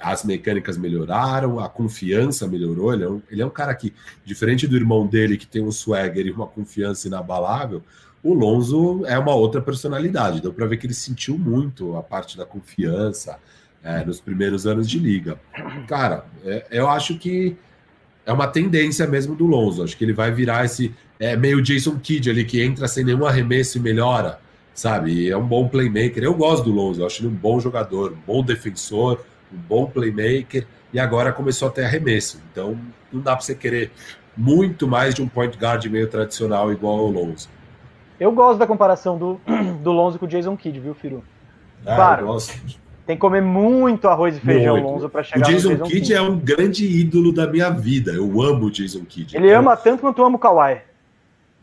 as 0.00 0.24
mecânicas 0.24 0.76
melhoraram, 0.76 1.58
a 1.58 1.68
confiança 1.68 2.46
melhorou. 2.46 2.92
Ele 2.92 3.04
é, 3.04 3.08
um, 3.08 3.22
ele 3.30 3.42
é 3.42 3.46
um 3.46 3.50
cara 3.50 3.74
que, 3.74 3.94
diferente 4.24 4.66
do 4.66 4.76
irmão 4.76 5.06
dele, 5.06 5.36
que 5.36 5.46
tem 5.46 5.62
um 5.62 5.72
swagger 5.72 6.26
e 6.26 6.30
uma 6.30 6.46
confiança 6.46 7.08
inabalável, 7.08 7.82
o 8.22 8.34
Lonzo 8.34 9.04
é 9.06 9.18
uma 9.18 9.34
outra 9.34 9.60
personalidade. 9.60 10.40
Deu 10.40 10.52
para 10.52 10.66
ver 10.66 10.76
que 10.76 10.86
ele 10.86 10.94
sentiu 10.94 11.38
muito 11.38 11.96
a 11.96 12.02
parte 12.02 12.36
da 12.36 12.44
confiança 12.44 13.38
é, 13.82 14.04
nos 14.04 14.20
primeiros 14.20 14.66
anos 14.66 14.88
de 14.88 14.98
liga. 14.98 15.38
Cara, 15.86 16.26
é, 16.44 16.66
eu 16.70 16.88
acho 16.88 17.16
que 17.18 17.56
é 18.26 18.32
uma 18.32 18.48
tendência 18.48 19.06
mesmo 19.06 19.36
do 19.36 19.46
Lonzo. 19.46 19.84
Acho 19.84 19.96
que 19.96 20.04
ele 20.04 20.12
vai 20.12 20.32
virar 20.32 20.64
esse 20.64 20.92
é, 21.20 21.36
meio 21.36 21.62
Jason 21.62 21.98
Kidd 21.98 22.28
ali, 22.28 22.44
que 22.44 22.60
entra 22.60 22.88
sem 22.88 23.04
nenhum 23.04 23.24
arremesso 23.24 23.78
e 23.78 23.80
melhora, 23.80 24.40
sabe? 24.74 25.30
É 25.30 25.36
um 25.36 25.46
bom 25.46 25.68
playmaker. 25.68 26.24
Eu 26.24 26.34
gosto 26.34 26.64
do 26.64 26.72
Lonzo, 26.72 27.06
acho 27.06 27.22
ele 27.22 27.28
um 27.28 27.36
bom 27.36 27.60
jogador, 27.60 28.12
um 28.12 28.26
bom 28.26 28.42
defensor, 28.42 29.24
um 29.52 29.56
bom 29.56 29.86
playmaker. 29.86 30.66
E 30.92 30.98
agora 30.98 31.32
começou 31.32 31.68
a 31.68 31.70
ter 31.70 31.84
arremesso. 31.84 32.40
Então 32.50 32.78
não 33.12 33.20
dá 33.20 33.34
para 33.34 33.44
você 33.44 33.54
querer 33.54 33.90
muito 34.36 34.86
mais 34.86 35.14
de 35.14 35.22
um 35.22 35.28
point 35.28 35.56
guard 35.56 35.84
meio 35.86 36.08
tradicional 36.08 36.72
igual 36.72 36.98
ao 36.98 37.10
Lonzo. 37.10 37.48
Eu 38.18 38.32
gosto 38.32 38.58
da 38.58 38.66
comparação 38.66 39.18
do, 39.18 39.40
do 39.82 39.92
Lonzo 39.92 40.18
com 40.18 40.26
o 40.26 40.28
Jason 40.28 40.56
Kidd, 40.56 40.80
viu, 40.80 40.94
Firu? 40.94 41.24
Ah, 41.84 41.96
claro. 41.96 42.36
Tem 43.06 43.14
que 43.14 43.20
comer 43.20 43.40
muito 43.40 44.08
arroz 44.08 44.36
e 44.36 44.40
feijão 44.40 44.76
muito. 44.76 44.88
Lonzo 44.88 45.08
para 45.08 45.22
chegar 45.22 45.46
o 45.46 45.50
Jason, 45.50 45.68
no 45.68 45.76
Jason 45.76 45.90
Kidd. 45.90 46.14
é 46.14 46.20
um 46.20 46.38
grande 46.38 46.84
ídolo 46.84 47.32
da 47.32 47.46
minha 47.46 47.70
vida. 47.70 48.12
Eu 48.12 48.42
amo 48.42 48.66
o 48.66 48.70
Jason 48.70 49.04
Kidd. 49.04 49.36
Ele 49.36 49.46
então... 49.46 49.60
ama 49.60 49.76
tanto 49.76 50.00
quanto 50.00 50.20
eu 50.20 50.26
amo 50.26 50.36
o 50.36 50.40
Kawhi. 50.40 50.80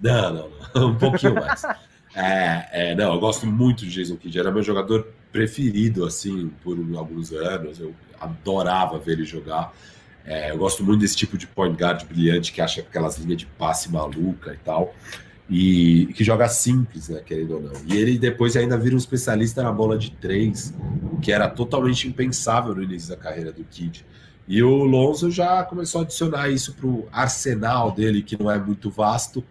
Não, 0.01 0.33
não, 0.33 0.49
não. 0.49 0.53
Um 0.89 0.95
pouquinho 0.95 1.35
mais. 1.35 1.63
É, 2.15 2.91
é, 2.91 2.95
não, 2.95 3.13
eu 3.13 3.19
gosto 3.19 3.45
muito 3.45 3.85
de 3.85 3.91
Jason 3.91 4.15
Kidd. 4.15 4.39
Era 4.39 4.51
meu 4.51 4.63
jogador 4.63 5.07
preferido, 5.33 6.05
assim, 6.05 6.49
por 6.63 6.77
alguns 6.95 7.33
anos. 7.33 7.79
Eu 7.79 7.93
adorava 8.21 8.97
ver 8.97 9.13
ele 9.13 9.25
jogar. 9.25 9.73
É, 10.25 10.51
eu 10.51 10.57
gosto 10.57 10.81
muito 10.85 11.01
desse 11.01 11.17
tipo 11.17 11.37
de 11.37 11.45
point 11.45 11.75
guard 11.75 12.05
brilhante 12.05 12.53
que 12.53 12.61
acha 12.61 12.79
aquelas 12.79 13.17
linhas 13.17 13.39
de 13.39 13.45
passe 13.45 13.91
maluca 13.91 14.53
e 14.53 14.57
tal 14.63 14.95
e 15.49 16.07
que 16.15 16.23
joga 16.23 16.47
simples, 16.47 17.09
né, 17.09 17.21
querendo 17.25 17.55
ou 17.55 17.61
não. 17.61 17.73
E 17.85 17.97
ele 17.97 18.17
depois 18.17 18.55
ainda 18.55 18.77
vira 18.77 18.95
um 18.95 18.97
especialista 18.97 19.61
na 19.61 19.71
bola 19.71 19.97
de 19.97 20.11
três, 20.11 20.73
o 21.11 21.17
que 21.19 21.31
era 21.31 21.49
totalmente 21.49 22.07
impensável 22.07 22.73
no 22.73 22.83
início 22.83 23.09
da 23.09 23.17
carreira 23.17 23.51
do 23.51 23.63
Kid. 23.63 24.05
E 24.47 24.61
o 24.63 24.83
Lonzo 24.83 25.31
já 25.31 25.63
começou 25.63 26.01
a 26.01 26.03
adicionar 26.03 26.49
isso 26.49 26.73
para 26.73 26.87
o 26.87 27.07
arsenal 27.11 27.91
dele, 27.91 28.21
que 28.21 28.41
não 28.41 28.49
é 28.49 28.57
muito 28.57 28.89
vasto, 28.89 29.43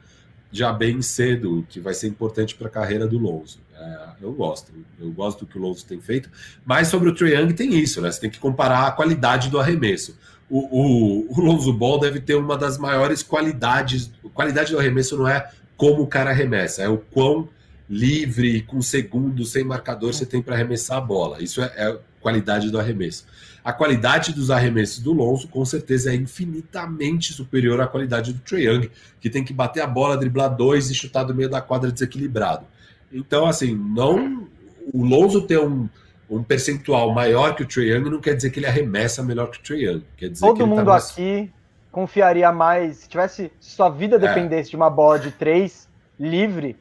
já 0.50 0.72
bem 0.72 1.00
cedo, 1.00 1.64
que 1.68 1.80
vai 1.80 1.94
ser 1.94 2.08
importante 2.08 2.54
para 2.54 2.68
a 2.68 2.70
carreira 2.70 3.06
do 3.06 3.18
Lonzo. 3.18 3.60
É, 3.82 4.24
eu 4.24 4.32
gosto, 4.32 4.72
eu 5.00 5.10
gosto 5.10 5.40
do 5.40 5.46
que 5.46 5.58
o 5.58 5.60
Lonzo 5.60 5.84
tem 5.84 6.00
feito, 6.00 6.30
mas 6.64 6.86
sobre 6.86 7.08
o 7.08 7.14
Trae 7.14 7.34
Young 7.34 7.52
tem 7.52 7.74
isso, 7.74 8.00
né? 8.00 8.12
Você 8.12 8.20
tem 8.20 8.30
que 8.30 8.38
comparar 8.38 8.86
a 8.86 8.92
qualidade 8.92 9.50
do 9.50 9.58
arremesso. 9.58 10.16
O, 10.48 10.58
o, 10.58 11.32
o 11.32 11.40
Lonzo 11.40 11.72
Ball 11.72 11.98
deve 11.98 12.20
ter 12.20 12.36
uma 12.36 12.56
das 12.56 12.78
maiores 12.78 13.22
qualidades. 13.22 14.12
Qualidade 14.32 14.70
do 14.70 14.78
arremesso 14.78 15.16
não 15.16 15.26
é 15.26 15.50
como 15.76 16.02
o 16.02 16.06
cara 16.06 16.30
arremessa, 16.30 16.82
é 16.82 16.88
o 16.88 16.98
quão 16.98 17.48
livre, 17.90 18.62
com 18.62 18.80
segundos, 18.80 19.50
sem 19.50 19.64
marcador 19.64 20.14
você 20.14 20.24
tem 20.24 20.40
para 20.40 20.54
arremessar 20.54 20.98
a 20.98 21.00
bola. 21.00 21.42
Isso 21.42 21.60
é, 21.60 21.72
é 21.76 21.98
qualidade 22.20 22.70
do 22.70 22.78
arremesso. 22.78 23.26
A 23.64 23.72
qualidade 23.72 24.32
dos 24.32 24.50
arremessos 24.50 25.00
do 25.00 25.12
Lonzo, 25.12 25.48
com 25.48 25.64
certeza, 25.64 26.12
é 26.12 26.14
infinitamente 26.14 27.32
superior 27.32 27.80
à 27.80 27.86
qualidade 27.86 28.32
do 28.32 28.40
Trae 28.40 28.66
Young, 28.66 28.90
que 29.20 29.28
tem 29.28 29.44
que 29.44 29.52
bater 29.52 29.80
a 29.80 29.86
bola, 29.86 30.16
driblar 30.16 30.54
dois 30.54 30.90
e 30.90 30.94
chutar 30.94 31.24
do 31.24 31.34
meio 31.34 31.48
da 31.48 31.60
quadra 31.60 31.90
desequilibrado. 31.90 32.66
Então, 33.12 33.46
assim, 33.46 33.74
não. 33.74 34.46
O 34.92 35.04
Lonzo 35.04 35.46
ter 35.46 35.60
um, 35.60 35.88
um 36.28 36.42
percentual 36.42 37.12
maior 37.12 37.54
que 37.54 37.62
o 37.62 37.66
Trae 37.66 37.90
Young 37.90 38.10
não 38.10 38.20
quer 38.20 38.34
dizer 38.34 38.50
que 38.50 38.58
ele 38.58 38.66
arremessa 38.66 39.22
melhor 39.22 39.50
que 39.50 39.58
o 39.58 39.62
Trae 39.62 39.84
Young. 39.84 40.04
Quer 40.16 40.30
dizer 40.30 40.46
Todo 40.46 40.56
que 40.56 40.64
mundo 40.64 40.84
tá 40.84 40.92
mais... 40.92 41.10
aqui 41.10 41.52
confiaria 41.92 42.50
mais. 42.50 42.96
Se 42.96 43.08
tivesse 43.08 43.52
se 43.60 43.70
sua 43.70 43.90
vida 43.90 44.16
é. 44.16 44.18
dependesse 44.18 44.68
é. 44.68 44.70
de 44.70 44.76
uma 44.76 44.90
bola 44.90 45.18
de 45.18 45.30
três 45.30 45.86
livre, 46.18 46.76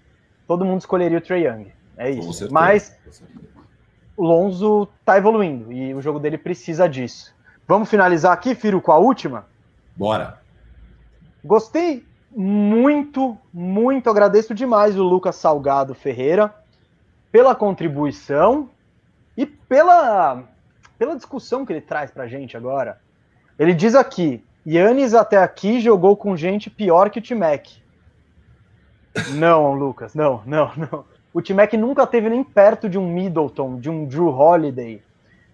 todo 0.48 0.66
mundo 0.66 0.80
escolheria 0.80 1.18
o 1.18 1.22
Trey 1.22 1.46
Young. 1.46 1.68
É 1.98 2.10
isso. 2.10 2.48
Mas 2.52 2.98
o 4.16 4.24
Lonzo 4.24 4.88
tá 5.06 5.18
evoluindo 5.18 5.72
e 5.72 5.94
o 5.94 6.02
jogo 6.02 6.20
dele 6.20 6.38
precisa 6.38 6.88
disso. 6.88 7.36
Vamos 7.68 7.90
finalizar 7.90 8.32
aqui, 8.32 8.56
Firo, 8.56 8.82
com 8.82 8.92
a 8.92 8.98
última? 8.98 9.46
Bora. 9.96 10.42
Gostei 11.44 12.06
muito, 12.36 13.38
muito, 13.54 14.10
agradeço 14.10 14.54
demais 14.54 14.98
o 14.98 15.04
Lucas 15.04 15.36
Salgado 15.36 15.94
Ferreira 15.94 16.54
pela 17.32 17.56
contribuição 17.56 18.70
e 19.36 19.46
pela, 19.46 20.44
pela 20.98 21.16
discussão 21.16 21.66
que 21.66 21.74
ele 21.74 21.82
traz 21.82 22.12
pra 22.12 22.28
gente 22.28 22.56
agora. 22.56 23.00
Ele 23.58 23.74
diz 23.74 23.96
aqui: 23.96 24.44
Yannis 24.66 25.14
até 25.14 25.38
aqui 25.38 25.80
jogou 25.80 26.16
com 26.16 26.36
gente 26.36 26.70
pior 26.70 27.10
que 27.10 27.20
o 27.20 27.22
T-Mac. 27.22 27.68
Não, 29.34 29.74
Lucas, 29.74 30.16
não, 30.16 30.42
não, 30.46 30.72
não. 30.76 31.06
O 31.34 31.42
T-Mac 31.42 31.74
nunca 31.74 32.06
teve 32.06 32.30
nem 32.30 32.44
perto 32.44 32.90
de 32.90 32.98
um 32.98 33.08
Middleton, 33.08 33.80
de 33.80 33.90
um 33.90 34.06
Drew 34.06 34.30
Holiday. 34.30 35.02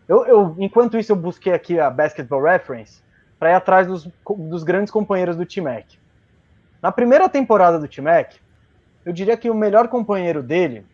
Eu, 0.07 0.25
eu, 0.25 0.55
enquanto 0.57 0.97
isso, 0.97 1.11
eu 1.11 1.15
busquei 1.15 1.53
aqui 1.53 1.79
a 1.79 1.89
Basketball 1.89 2.41
Reference. 2.41 3.01
para 3.37 3.51
ir 3.51 3.53
atrás 3.53 3.85
dos, 3.85 4.09
dos 4.27 4.63
grandes 4.63 4.91
companheiros 4.91 5.35
do 5.35 5.45
T-Mac. 5.45 5.85
Na 6.81 6.91
primeira 6.91 7.27
temporada 7.27 7.79
do 7.79 7.87
T-Mac, 7.87 8.33
eu 9.05 9.13
diria 9.13 9.37
que 9.37 9.49
o 9.49 9.55
melhor 9.55 9.87
companheiro 9.87 10.43
dele 10.43 10.85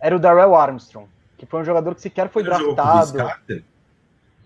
era 0.00 0.14
o 0.14 0.18
Darrell 0.18 0.54
Armstrong, 0.54 1.08
que 1.36 1.46
foi 1.46 1.60
um 1.60 1.64
jogador 1.64 1.94
que 1.94 2.00
sequer 2.00 2.28
foi 2.28 2.42
draftado. 2.42 3.32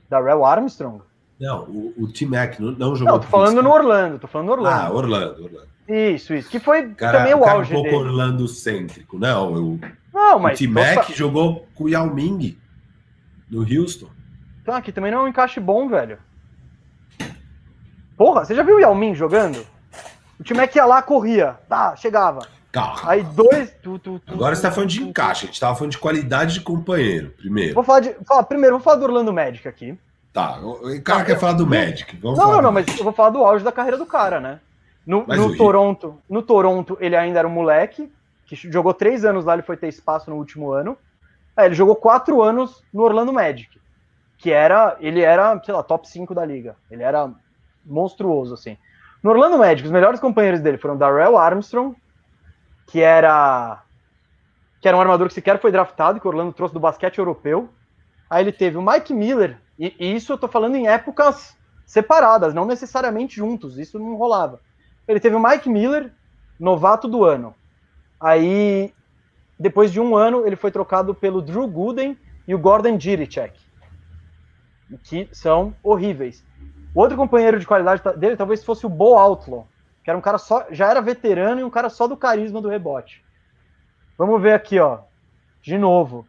Darrell 0.09 0.45
Armstrong? 0.45 1.03
Não, 1.41 1.65
o, 1.65 1.95
o 1.99 2.13
T-Mac 2.13 2.59
não, 2.61 2.73
não 2.73 2.97
jogou. 2.97 3.15
Não, 3.15 3.21
tô 3.21 3.29
falando 3.29 3.63
no 3.63 3.71
Orlando, 3.71 4.19
tô 4.19 4.27
falando 4.27 4.47
no 4.49 4.53
Orlando. 4.53 4.81
Ah, 4.81 4.93
Orlando, 4.93 5.45
Orlando. 5.45 5.69
Isso, 5.89 6.35
isso. 6.35 6.49
Que 6.49 6.59
foi 6.59 6.91
cara, 6.91 7.19
também 7.19 7.35
o 7.35 7.41
cara 7.41 7.53
auge 7.53 7.73
um 7.73 7.77
pouco 7.77 7.91
dele. 7.91 8.05
Orlando 8.05 8.49
cêntrico. 8.49 9.19
Não, 9.19 9.55
eu, 9.55 9.81
não 10.13 10.39
mas 10.39 10.59
o 10.59 10.63
T-Mac 10.63 11.11
jogou 11.11 11.67
com 11.75 11.85
o 11.85 11.89
Yao 11.89 12.07
Ming 12.07 12.57
no 13.51 13.61
Houston. 13.61 14.09
Então, 14.63 14.75
aqui 14.75 14.93
também 14.93 15.11
não 15.11 15.21
é 15.21 15.23
um 15.25 15.29
encaixe 15.29 15.61
bom, 15.61 15.89
velho. 15.89 16.19
Porra, 18.17 18.45
você 18.45 18.55
já 18.55 18.63
viu 18.63 18.77
o 18.77 18.81
Yao 18.81 18.95
Ming 18.95 19.15
jogando? 19.15 19.67
O 20.45 20.47
T-Mac 20.47 20.75
ia 20.77 20.85
lá, 20.85 21.01
corria, 21.01 21.59
tá, 21.67 21.97
chegava. 21.97 22.47
Calma. 22.71 23.01
Aí 23.05 23.23
dois. 23.23 23.75
Tu, 23.83 23.99
tu, 23.99 24.19
tu, 24.19 24.35
Agora 24.35 24.55
você 24.55 24.61
tá 24.61 24.71
falando 24.71 24.91
de 24.91 25.03
encaixe, 25.03 25.45
a 25.45 25.47
gente 25.47 25.59
tava 25.59 25.75
falando 25.75 25.93
de 25.93 25.99
qualidade 25.99 26.55
de 26.55 26.61
companheiro, 26.61 27.31
primeiro. 27.31 27.75
Vou 27.75 27.83
falar 27.83 28.01
de. 28.01 28.15
Fala, 28.27 28.43
primeiro, 28.43 28.77
vou 28.77 28.85
falar 28.85 28.97
do 28.97 29.05
Orlando 29.05 29.33
Magic 29.33 29.67
aqui. 29.67 29.99
Tá, 30.35 30.59
o 30.61 31.01
cara 31.03 31.23
ah, 31.23 31.25
quer 31.25 31.39
falar 31.39 31.53
do 31.55 31.67
Magic. 31.67 32.17
Vamos 32.17 32.39
não, 32.39 32.53
não, 32.53 32.63
não, 32.63 32.73
mas 32.73 32.87
eu 32.99 33.05
vou 33.05 33.13
falar 33.13 33.31
do 33.31 33.45
auge 33.45 33.65
da 33.65 33.73
carreira 33.73 33.97
do 33.97 34.05
cara, 34.05 34.39
né? 34.39 34.61
No, 35.07 35.25
no 35.27 35.57
Toronto, 35.57 36.21
no 36.29 36.43
Toronto, 36.43 36.99
ele 37.01 37.15
ainda 37.15 37.39
era 37.39 37.49
um 37.49 37.53
moleque, 37.53 38.13
que 38.45 38.57
jogou 38.57 38.93
três 38.93 39.25
anos 39.25 39.45
lá, 39.45 39.55
ele 39.55 39.63
foi 39.63 39.77
ter 39.77 39.89
espaço 39.89 40.29
no 40.29 40.37
último 40.37 40.73
ano. 40.73 40.99
Aí 41.57 41.67
ele 41.67 41.75
jogou 41.75 41.95
quatro 41.95 42.43
anos 42.43 42.83
no 42.93 43.03
Orlando 43.03 43.33
Magic, 43.33 43.81
que 44.37 44.51
era, 44.51 44.97
ele 44.99 45.21
era, 45.21 45.59
sei 45.65 45.73
lá, 45.73 45.83
top 45.83 46.09
5 46.09 46.35
da 46.35 46.45
liga. 46.45 46.77
Ele 46.91 47.03
era 47.03 47.31
monstruoso, 47.85 48.55
assim. 48.55 48.77
No 49.25 49.31
Orlando 49.31 49.57
Magic, 49.57 49.87
os 49.87 49.91
melhores 49.91 50.21
companheiros 50.21 50.61
dele 50.61 50.77
foram 50.77 50.99
Darrell 50.99 51.39
Armstrong, 51.39 51.97
que 52.87 53.01
era 53.01 53.83
que 54.83 54.87
era 54.87 54.95
um 54.95 55.01
armador 55.01 55.29
que 55.29 55.33
sequer 55.33 55.59
foi 55.59 55.73
draftado, 55.73 56.21
que 56.21 56.27
o 56.27 56.31
Orlando 56.31 56.53
trouxe 56.53 56.75
do 56.75 56.79
basquete 56.79 57.17
europeu. 57.17 57.71
Aí 58.29 58.45
ele 58.45 58.53
teve 58.53 58.77
o 58.77 58.83
Mike 58.83 59.15
Miller, 59.15 59.59
e, 59.79 59.97
e 59.99 60.15
isso 60.15 60.31
eu 60.31 60.37
tô 60.37 60.47
falando 60.47 60.77
em 60.77 60.89
épocas 60.89 61.57
separadas, 61.87 62.53
não 62.53 62.67
necessariamente 62.67 63.37
juntos, 63.37 63.79
isso 63.79 63.99
não 63.99 64.15
rolava. 64.15 64.61
Ele 65.09 65.19
teve 65.19 65.35
o 65.35 65.43
Mike 65.43 65.71
Miller, 65.71 66.13
novato 66.61 67.09
do 67.09 67.25
ano. 67.25 67.55
Aí, 68.21 68.93
depois 69.59 69.91
de 69.91 70.01
um 70.01 70.15
ano, 70.15 70.47
ele 70.47 70.55
foi 70.55 70.71
trocado 70.71 71.15
pelo 71.15 71.41
Drew 71.41 71.67
Gooden 71.67 72.15
e 72.47 72.55
o 72.55 72.59
Gordon 72.59 73.01
Jiricek, 73.01 73.59
que 75.03 75.31
são 75.33 75.75
horríveis. 75.83 76.45
O 76.95 77.01
outro 77.01 77.17
companheiro 77.17 77.59
de 77.59 77.67
qualidade 77.67 78.03
dele 78.17 78.37
talvez 78.37 78.65
fosse 78.65 78.87
o 78.87 78.89
Bo 78.89 79.19
Outlaw, 79.19 79.67
que 80.05 80.11
era 80.11 80.19
um 80.19 80.23
cara 80.23 80.39
só, 80.39 80.67
já 80.71 80.89
era 80.89 81.01
veterano 81.03 81.61
e 81.61 81.65
um 81.65 81.71
cara 81.71 81.91
só 81.91 82.07
do 82.07 82.17
carisma 82.17 82.61
do 82.61 82.69
rebote. 82.69 83.25
Vamos 84.17 84.41
ver 84.41 84.53
aqui, 84.53 84.79
ó. 84.79 85.01
De 85.61 85.77
novo. 85.77 86.27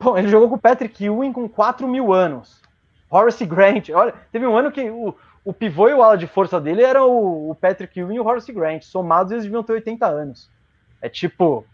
Bom, 0.00 0.16
ele 0.16 0.28
jogou 0.28 0.48
com 0.48 0.54
o 0.54 0.60
Patrick 0.60 1.04
Ewing 1.04 1.32
com 1.32 1.48
4 1.48 1.86
mil 1.86 2.12
anos. 2.12 2.62
Horace 3.10 3.44
Grant. 3.44 3.90
Olha, 3.90 4.14
teve 4.32 4.46
um 4.46 4.56
ano 4.56 4.72
que 4.72 4.88
o, 4.88 5.14
o 5.44 5.52
pivô 5.52 5.88
e 5.88 5.94
o 5.94 6.02
ala 6.02 6.16
de 6.16 6.26
força 6.26 6.58
dele 6.58 6.82
eram 6.82 7.10
o, 7.10 7.50
o 7.50 7.54
Patrick 7.54 8.00
Ewing 8.00 8.14
e 8.14 8.20
o 8.20 8.26
Horace 8.26 8.52
Grant. 8.52 8.82
Somados, 8.82 9.30
eles 9.30 9.44
deviam 9.44 9.62
ter 9.62 9.74
80 9.74 10.06
anos. 10.06 10.50
É 11.02 11.08
tipo. 11.08 11.66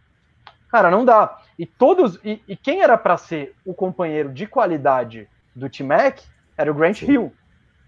Cara, 0.69 0.91
não 0.91 1.05
dá. 1.05 1.39
E 1.57 1.65
todos. 1.65 2.19
E, 2.25 2.43
e 2.49 2.57
quem 2.57 2.83
era 2.83 2.99
para 2.99 3.17
ser 3.17 3.55
o 3.65 3.73
companheiro 3.73 4.33
de 4.33 4.47
qualidade 4.47 5.29
do 5.55 5.71
T-Mac 5.71 6.21
era 6.57 6.71
o 6.71 6.75
Grant 6.75 7.03
Hill. 7.03 7.33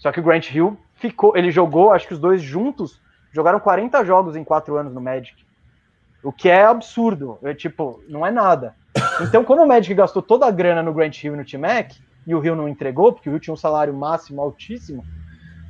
Só 0.01 0.11
que 0.11 0.19
o 0.19 0.23
Grant 0.23 0.51
Hill 0.51 0.77
ficou. 0.95 1.37
Ele 1.37 1.53
jogou, 1.53 1.93
acho 1.93 2.09
que 2.09 2.15
os 2.15 2.19
dois 2.19 2.43
juntos, 2.43 3.01
Jogaram 3.33 3.61
40 3.61 4.05
jogos 4.05 4.37
em 4.37 4.43
4 4.43 4.77
anos 4.77 4.93
no 4.93 5.01
Magic. 5.01 5.45
O 6.23 6.33
que 6.33 6.49
é 6.49 6.65
absurdo. 6.65 7.39
É, 7.43 7.55
tipo, 7.55 8.03
não 8.09 8.27
é 8.27 8.31
nada. 8.31 8.75
Então, 9.23 9.45
como 9.45 9.63
o 9.63 9.69
Magic 9.69 9.95
gastou 9.95 10.21
toda 10.21 10.47
a 10.47 10.51
grana 10.51 10.83
no 10.83 10.93
Grant 10.93 11.23
Hill 11.23 11.35
e 11.35 11.37
no 11.37 11.45
T-Mac, 11.45 11.93
e 12.27 12.35
o 12.35 12.45
Hill 12.45 12.57
não 12.57 12.69
entregou, 12.69 13.13
porque 13.13 13.31
o 13.31 13.33
Hill 13.33 13.41
tinha 13.41 13.55
um 13.55 13.57
salário 13.57 13.95
máximo 13.95 14.43
altíssimo, 14.43 15.05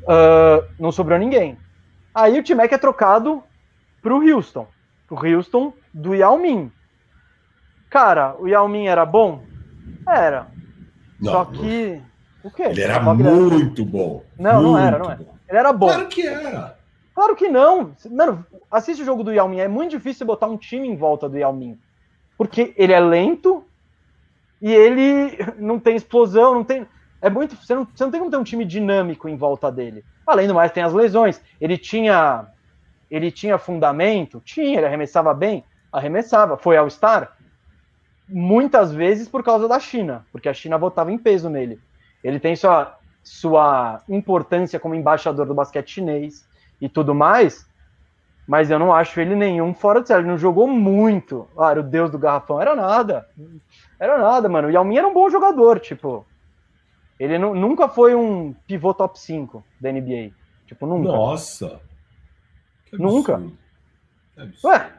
uh, 0.02 0.66
não 0.78 0.90
sobrou 0.90 1.18
ninguém. 1.18 1.58
Aí 2.14 2.38
o 2.38 2.42
T-Mac 2.42 2.72
é 2.72 2.78
trocado 2.78 3.42
pro 4.00 4.26
Houston. 4.26 4.66
Pro 5.06 5.26
Houston 5.26 5.72
do 5.92 6.14
Yao 6.14 6.38
Ming. 6.38 6.72
Cara, 7.90 8.34
o 8.38 8.48
Yao 8.48 8.68
Ming 8.68 8.86
era 8.86 9.04
bom? 9.04 9.42
Era. 10.08 10.46
Não, 11.20 11.32
Só 11.32 11.44
que. 11.44 12.00
O 12.42 12.50
quê? 12.50 12.64
Ele 12.64 12.82
era 12.82 13.00
muito 13.00 13.84
bom. 13.84 14.24
Não, 14.38 14.54
muito 14.54 14.66
não 14.68 14.78
era, 14.78 14.98
não 14.98 15.10
era. 15.10 15.20
Ele 15.48 15.58
era 15.58 15.72
bom. 15.72 15.88
Claro 15.88 16.08
que 16.08 16.26
era. 16.26 16.78
Claro 17.14 17.36
que 17.36 17.48
não. 17.48 17.92
Mano, 18.10 18.46
assiste 18.70 19.02
o 19.02 19.04
jogo 19.04 19.22
do 19.22 19.32
Yao 19.32 19.48
Ming. 19.48 19.60
É 19.60 19.68
muito 19.68 19.90
difícil 19.90 20.26
botar 20.26 20.46
um 20.46 20.56
time 20.56 20.88
em 20.88 20.96
volta 20.96 21.28
do 21.28 21.36
Yao 21.36 21.52
Ming. 21.52 21.78
Porque 22.38 22.72
ele 22.76 22.92
é 22.92 23.00
lento 23.00 23.64
e 24.62 24.72
ele 24.72 25.36
não 25.58 25.78
tem 25.78 25.96
explosão, 25.96 26.54
não 26.54 26.64
tem. 26.64 26.86
É 27.20 27.28
muito. 27.28 27.56
Você 27.56 27.74
não, 27.74 27.84
você 27.84 28.04
não 28.04 28.10
tem 28.10 28.20
como 28.20 28.30
ter 28.30 28.36
um 28.36 28.44
time 28.44 28.64
dinâmico 28.64 29.28
em 29.28 29.36
volta 29.36 29.70
dele. 29.70 30.04
Além 30.26 30.46
do 30.46 30.54
mais, 30.54 30.72
tem 30.72 30.82
as 30.82 30.92
lesões. 30.92 31.40
Ele 31.60 31.76
tinha. 31.76 32.46
Ele 33.10 33.30
tinha 33.30 33.58
fundamento? 33.58 34.40
Tinha, 34.44 34.78
ele 34.78 34.86
arremessava 34.86 35.34
bem? 35.34 35.64
Arremessava. 35.92 36.56
Foi 36.56 36.76
ao 36.76 36.88
Star? 36.88 37.36
Muitas 38.28 38.92
vezes 38.92 39.28
por 39.28 39.42
causa 39.42 39.66
da 39.66 39.80
China, 39.80 40.24
porque 40.30 40.48
a 40.48 40.54
China 40.54 40.78
votava 40.78 41.10
em 41.10 41.18
peso 41.18 41.50
nele. 41.50 41.80
Ele 42.22 42.38
tem 42.38 42.54
sua, 42.54 42.98
sua 43.22 44.02
importância 44.08 44.78
como 44.78 44.94
embaixador 44.94 45.46
do 45.46 45.54
basquete 45.54 45.90
chinês 45.90 46.46
e 46.80 46.88
tudo 46.88 47.14
mais, 47.14 47.66
mas 48.46 48.70
eu 48.70 48.78
não 48.78 48.92
acho 48.92 49.20
ele 49.20 49.36
nenhum 49.36 49.72
fora 49.72 50.00
de 50.00 50.08
série. 50.08 50.22
Ele 50.22 50.28
não 50.30 50.38
jogou 50.38 50.66
muito. 50.66 51.48
Ah, 51.56 51.72
o 51.72 51.82
deus 51.82 52.10
do 52.10 52.18
garrafão. 52.18 52.60
Era 52.60 52.74
nada. 52.74 53.28
Era 53.98 54.18
nada, 54.18 54.48
mano. 54.48 54.68
O 54.68 54.70
Yao 54.72 54.84
Ming 54.84 54.98
era 54.98 55.06
um 55.06 55.14
bom 55.14 55.30
jogador, 55.30 55.78
tipo. 55.78 56.26
Ele 57.18 57.38
nunca 57.38 57.88
foi 57.88 58.14
um 58.14 58.52
pivô 58.66 58.92
top 58.92 59.20
5 59.20 59.62
da 59.80 59.92
NBA. 59.92 60.32
Tipo, 60.66 60.86
nunca. 60.86 61.12
Nossa! 61.12 61.80
Nunca. 62.92 63.40
Ué, 64.64 64.90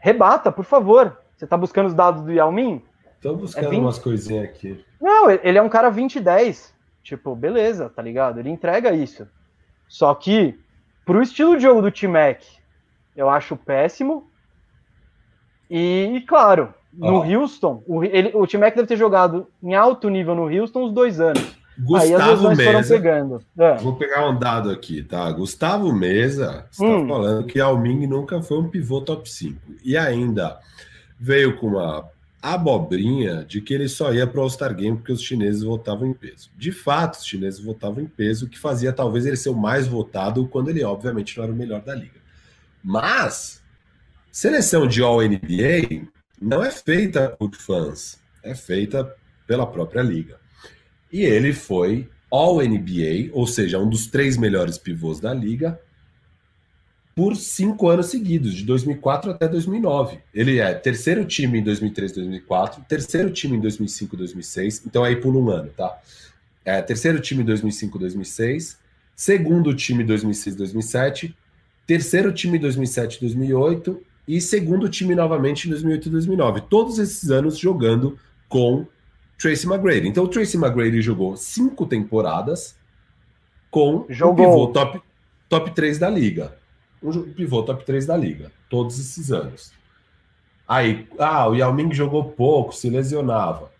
rebata, 0.00 0.50
por 0.50 0.64
favor. 0.64 1.16
Você 1.36 1.46
tá 1.46 1.56
buscando 1.56 1.86
os 1.86 1.94
dados 1.94 2.22
do 2.22 2.32
Yao 2.32 2.50
Ming? 2.50 2.82
Tô 3.24 3.34
buscando 3.34 3.68
é 3.68 3.70
20... 3.70 3.80
umas 3.80 3.98
coisinhas 3.98 4.44
aqui. 4.44 4.84
Não, 5.00 5.30
ele 5.30 5.56
é 5.56 5.62
um 5.62 5.68
cara 5.70 5.88
20 5.88 6.16
e 6.16 6.20
10. 6.20 6.74
Tipo, 7.02 7.34
beleza, 7.34 7.88
tá 7.88 8.02
ligado? 8.02 8.38
Ele 8.38 8.50
entrega 8.50 8.92
isso. 8.92 9.26
Só 9.88 10.14
que, 10.14 10.58
pro 11.06 11.22
estilo 11.22 11.56
de 11.56 11.62
jogo 11.62 11.80
do 11.80 11.90
T-Mac, 11.90 12.42
eu 13.16 13.30
acho 13.30 13.56
péssimo. 13.56 14.28
E, 15.70 16.22
claro, 16.28 16.74
no 16.92 17.20
oh. 17.20 17.22
Houston, 17.22 17.82
o, 17.86 18.04
ele, 18.04 18.30
o 18.34 18.46
T-Mac 18.46 18.74
deve 18.74 18.88
ter 18.88 18.98
jogado 18.98 19.46
em 19.62 19.74
alto 19.74 20.10
nível 20.10 20.34
no 20.34 20.54
Houston 20.54 20.84
uns 20.84 20.92
dois 20.92 21.18
anos. 21.18 21.56
Gustavo 21.78 22.48
Aí 22.48 22.56
Mesa. 22.56 23.02
É. 23.58 23.74
Vou 23.78 23.96
pegar 23.96 24.28
um 24.28 24.38
dado 24.38 24.70
aqui, 24.70 25.02
tá? 25.02 25.32
Gustavo 25.32 25.90
Mesa 25.94 26.66
está 26.70 26.84
hum. 26.84 27.08
falando 27.08 27.46
que 27.46 27.58
Alming 27.58 28.06
nunca 28.06 28.42
foi 28.42 28.58
um 28.58 28.68
pivô 28.68 29.00
top 29.00 29.30
5. 29.30 29.58
E 29.82 29.96
ainda 29.96 30.60
veio 31.18 31.56
com 31.56 31.68
uma 31.68 32.12
abobrinha 32.44 33.42
de 33.42 33.62
que 33.62 33.72
ele 33.72 33.88
só 33.88 34.12
ia 34.12 34.26
para 34.26 34.38
o 34.38 34.42
All-Star 34.42 34.74
Game 34.76 34.98
porque 34.98 35.12
os 35.12 35.22
chineses 35.22 35.62
votavam 35.62 36.06
em 36.06 36.12
peso. 36.12 36.50
De 36.58 36.70
fato, 36.70 37.14
os 37.14 37.24
chineses 37.24 37.58
votavam 37.58 38.04
em 38.04 38.06
peso, 38.06 38.44
o 38.44 38.48
que 38.50 38.58
fazia 38.58 38.92
talvez 38.92 39.24
ele 39.24 39.38
ser 39.38 39.48
o 39.48 39.56
mais 39.56 39.86
votado 39.86 40.46
quando 40.46 40.68
ele, 40.68 40.84
obviamente, 40.84 41.38
não 41.38 41.44
era 41.44 41.52
o 41.54 41.56
melhor 41.56 41.80
da 41.80 41.94
liga. 41.94 42.20
Mas, 42.82 43.62
seleção 44.30 44.86
de 44.86 45.00
All-NBA 45.00 46.06
não 46.38 46.62
é 46.62 46.70
feita 46.70 47.30
por 47.30 47.54
fãs, 47.54 48.20
é 48.42 48.54
feita 48.54 49.10
pela 49.46 49.66
própria 49.66 50.02
liga. 50.02 50.38
E 51.10 51.22
ele 51.22 51.54
foi 51.54 52.10
All-NBA, 52.30 53.30
ou 53.32 53.46
seja, 53.46 53.78
um 53.78 53.88
dos 53.88 54.06
três 54.06 54.36
melhores 54.36 54.76
pivôs 54.76 55.18
da 55.18 55.32
liga, 55.32 55.80
por 57.14 57.36
cinco 57.36 57.88
anos 57.88 58.06
seguidos, 58.06 58.54
de 58.54 58.64
2004 58.64 59.30
até 59.30 59.46
2009. 59.46 60.18
Ele 60.34 60.58
é 60.58 60.74
terceiro 60.74 61.24
time 61.24 61.60
em 61.60 61.62
2003, 61.62 62.12
2004, 62.12 62.84
terceiro 62.88 63.30
time 63.30 63.56
em 63.56 63.60
2005, 63.60 64.16
2006. 64.16 64.82
Então 64.84 65.04
aí 65.04 65.14
pula 65.16 65.38
um 65.38 65.48
ano, 65.48 65.70
tá? 65.76 65.96
É, 66.64 66.82
terceiro 66.82 67.20
time 67.20 67.42
em 67.42 67.46
2005, 67.46 67.98
2006, 67.98 68.78
segundo 69.14 69.72
time 69.74 70.02
em 70.02 70.06
2006, 70.06 70.56
2007, 70.56 71.36
terceiro 71.86 72.32
time 72.32 72.58
em 72.58 72.60
2007, 72.60 73.20
2008 73.20 74.02
e 74.26 74.40
segundo 74.40 74.88
time 74.88 75.14
novamente 75.14 75.68
em 75.68 75.70
2008 75.70 76.08
e 76.08 76.10
2009. 76.10 76.60
Todos 76.62 76.98
esses 76.98 77.30
anos 77.30 77.58
jogando 77.58 78.18
com 78.48 78.86
Tracy 79.38 79.66
McGrady. 79.66 80.08
Então 80.08 80.24
o 80.24 80.28
Tracy 80.28 80.56
McGrady 80.56 81.00
jogou 81.00 81.36
cinco 81.36 81.86
temporadas 81.86 82.74
com 83.70 84.04
jogou. 84.08 84.46
o 84.46 84.48
pivô 84.48 84.66
top, 84.68 85.00
top 85.48 85.74
3 85.74 85.98
da 85.98 86.08
liga 86.08 86.63
um 87.04 87.32
pivô 87.32 87.62
top 87.62 87.84
3 87.84 88.06
da 88.06 88.16
liga, 88.16 88.50
todos 88.68 88.98
esses 88.98 89.30
anos. 89.30 89.72
Aí, 90.66 91.06
ah, 91.18 91.48
o 91.48 91.54
Yao 91.54 91.72
Ming 91.72 91.92
jogou 91.92 92.24
pouco, 92.24 92.74
se 92.74 92.88
lesionava. 92.88 93.70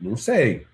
Não 0.00 0.16
sei. 0.16 0.66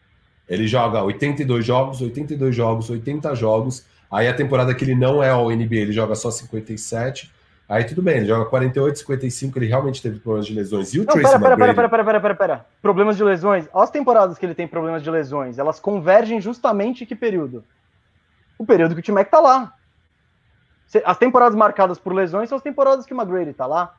Ele 0.49 0.67
joga 0.67 1.03
82 1.03 1.65
jogos, 1.65 2.01
82 2.01 2.55
jogos, 2.55 2.89
80 2.89 3.35
jogos. 3.35 3.85
Aí 4.11 4.29
a 4.29 4.35
temporada 4.35 4.75
que 4.75 4.85
ele 4.85 4.95
não 4.95 5.23
é 5.23 5.31
ao 5.31 5.51
NBA, 5.51 5.77
ele 5.77 5.93
joga 5.93 6.15
só 6.15 6.31
57. 6.31 7.31
Aí 7.69 7.83
tudo 7.83 8.01
bem, 8.01 8.19
ele 8.19 8.27
joga 8.27 8.49
48, 8.49 9.01
55, 9.01 9.59
ele 9.59 9.67
realmente 9.67 10.01
teve 10.01 10.21
problemas 10.21 10.47
de 10.47 10.55
lesões. 10.55 10.95
E 10.95 11.01
o 11.01 11.05
não, 11.05 11.07
Tracy 11.07 11.23
pera, 11.23 11.39
pera, 11.39 11.55
McGrady... 11.55 11.75
pera, 11.75 11.89
pera, 11.89 12.05
pera, 12.05 12.21
pera, 12.21 12.35
pera. 12.35 12.67
Problemas 12.81 13.17
de 13.17 13.25
lesões. 13.25 13.69
As 13.75 13.91
temporadas 13.91 14.39
que 14.39 14.47
ele 14.47 14.55
tem 14.55 14.69
problemas 14.69 15.03
de 15.03 15.11
lesões, 15.11 15.59
elas 15.59 15.81
convergem 15.81 16.41
justamente 16.41 17.03
em 17.03 17.07
que 17.07 17.17
período? 17.17 17.65
O 18.57 18.65
período 18.65 18.95
que 18.95 19.01
o 19.01 19.05
T-Mac 19.05 19.29
tá 19.29 19.41
lá. 19.41 19.76
As 21.05 21.19
temporadas 21.19 21.57
marcadas 21.57 21.99
por 21.99 22.15
lesões 22.15 22.49
são 22.49 22.57
as 22.57 22.63
temporadas 22.63 23.05
que 23.05 23.13
o 23.13 23.21
McGrady 23.21 23.53
tá 23.53 23.67
lá. 23.67 23.95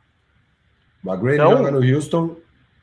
McGrady 1.03 1.37
então, 1.37 1.57
joga 1.57 1.71
no 1.71 1.95
Houston. 1.95 2.35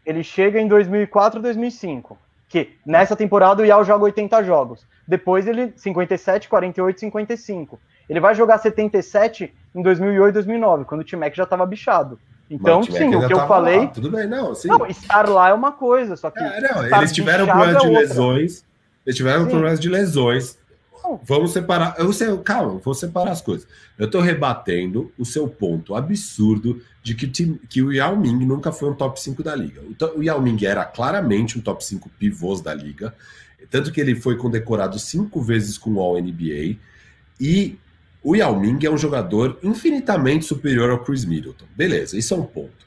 Ele 0.05 0.23
chega 0.23 0.61
em 0.61 0.69
2004, 0.69 1.41
2005. 1.41 2.19
Que 2.49 2.77
nessa 2.85 3.17
temporada 3.17 3.63
o 3.63 3.65
Yao 3.65 3.85
joga 3.85 4.05
80 4.05 4.45
jogos. 4.45 4.87
Depois 5.09 5.47
ele 5.47 5.73
57, 5.77 6.49
48, 6.49 7.01
55. 7.01 7.81
Ele 8.09 8.21
vai 8.21 8.35
jogar 8.35 8.59
77 8.59 9.53
em 9.75 9.83
2008, 9.83 10.35
2009, 10.35 10.85
quando 10.85 11.01
o 11.01 11.05
T-Mac 11.05 11.35
já 11.35 11.45
estava 11.45 11.65
bichado. 11.65 12.19
Então, 12.51 12.83
sim, 12.83 13.15
o 13.15 13.27
que 13.27 13.33
eu 13.33 13.47
falei. 13.47 13.81
Lá. 13.81 13.87
Tudo 13.87 14.11
bem, 14.11 14.27
não, 14.27 14.55
sim. 14.55 14.69
Não, 14.69 14.87
estar 14.87 15.29
lá 15.29 15.49
é 15.49 15.55
uma 15.55 15.73
coisa, 15.73 16.15
só 16.15 16.31
que. 16.31 16.39
É, 16.39 16.61
não, 16.61 16.99
eles 16.99 17.13
tiveram 17.13 17.47
problemas 17.47 17.77
é 17.77 17.87
de 17.87 17.95
lesões. 17.95 18.65
Eles 19.07 19.17
tiveram 19.17 19.45
sim. 19.45 19.51
problemas 19.51 19.81
de 19.81 19.89
lesões. 19.89 20.59
Vamos 21.25 21.53
separar. 21.53 21.95
Eu 21.99 22.13
sei, 22.13 22.37
calma, 22.39 22.81
vou 22.83 22.95
separar 22.95 23.33
as 23.33 23.41
coisas. 23.41 23.67
Eu 23.99 24.07
estou 24.07 24.21
rebatendo 24.21 25.13
o 25.19 25.25
seu 25.25 25.47
ponto 25.47 25.95
absurdo 25.95 26.81
de 27.03 27.15
que, 27.15 27.29
que 27.69 27.83
o 27.83 27.93
Yao 27.93 28.17
Ming 28.17 28.45
nunca 28.45 28.73
foi 28.73 28.91
um 28.91 28.95
top 28.95 29.21
5 29.21 29.43
da 29.43 29.55
liga. 29.55 29.83
O, 29.83 30.19
o 30.19 30.23
Yao 30.23 30.41
Ming 30.41 30.65
era 30.65 30.85
claramente 30.85 31.59
um 31.59 31.61
top 31.61 31.85
5 31.85 32.09
pivôs 32.19 32.61
da 32.61 32.73
liga. 32.73 33.15
Tanto 33.71 33.93
que 33.93 34.01
ele 34.01 34.15
foi 34.15 34.37
condecorado 34.37 34.99
cinco 34.99 35.43
vezes 35.43 35.77
com 35.77 35.95
o 35.95 36.01
All-NBA. 36.01 36.77
E 37.41 37.79
o 38.23 38.35
Yao 38.37 38.59
Ming 38.59 38.79
é 38.85 38.91
um 38.91 38.97
jogador 38.97 39.59
infinitamente 39.63 40.45
superior 40.45 40.91
ao 40.91 41.03
Chris 41.05 41.25
Middleton. 41.25 41.67
Beleza, 41.77 42.17
isso 42.17 42.35
é 42.35 42.37
um 42.37 42.45
ponto. 42.45 42.85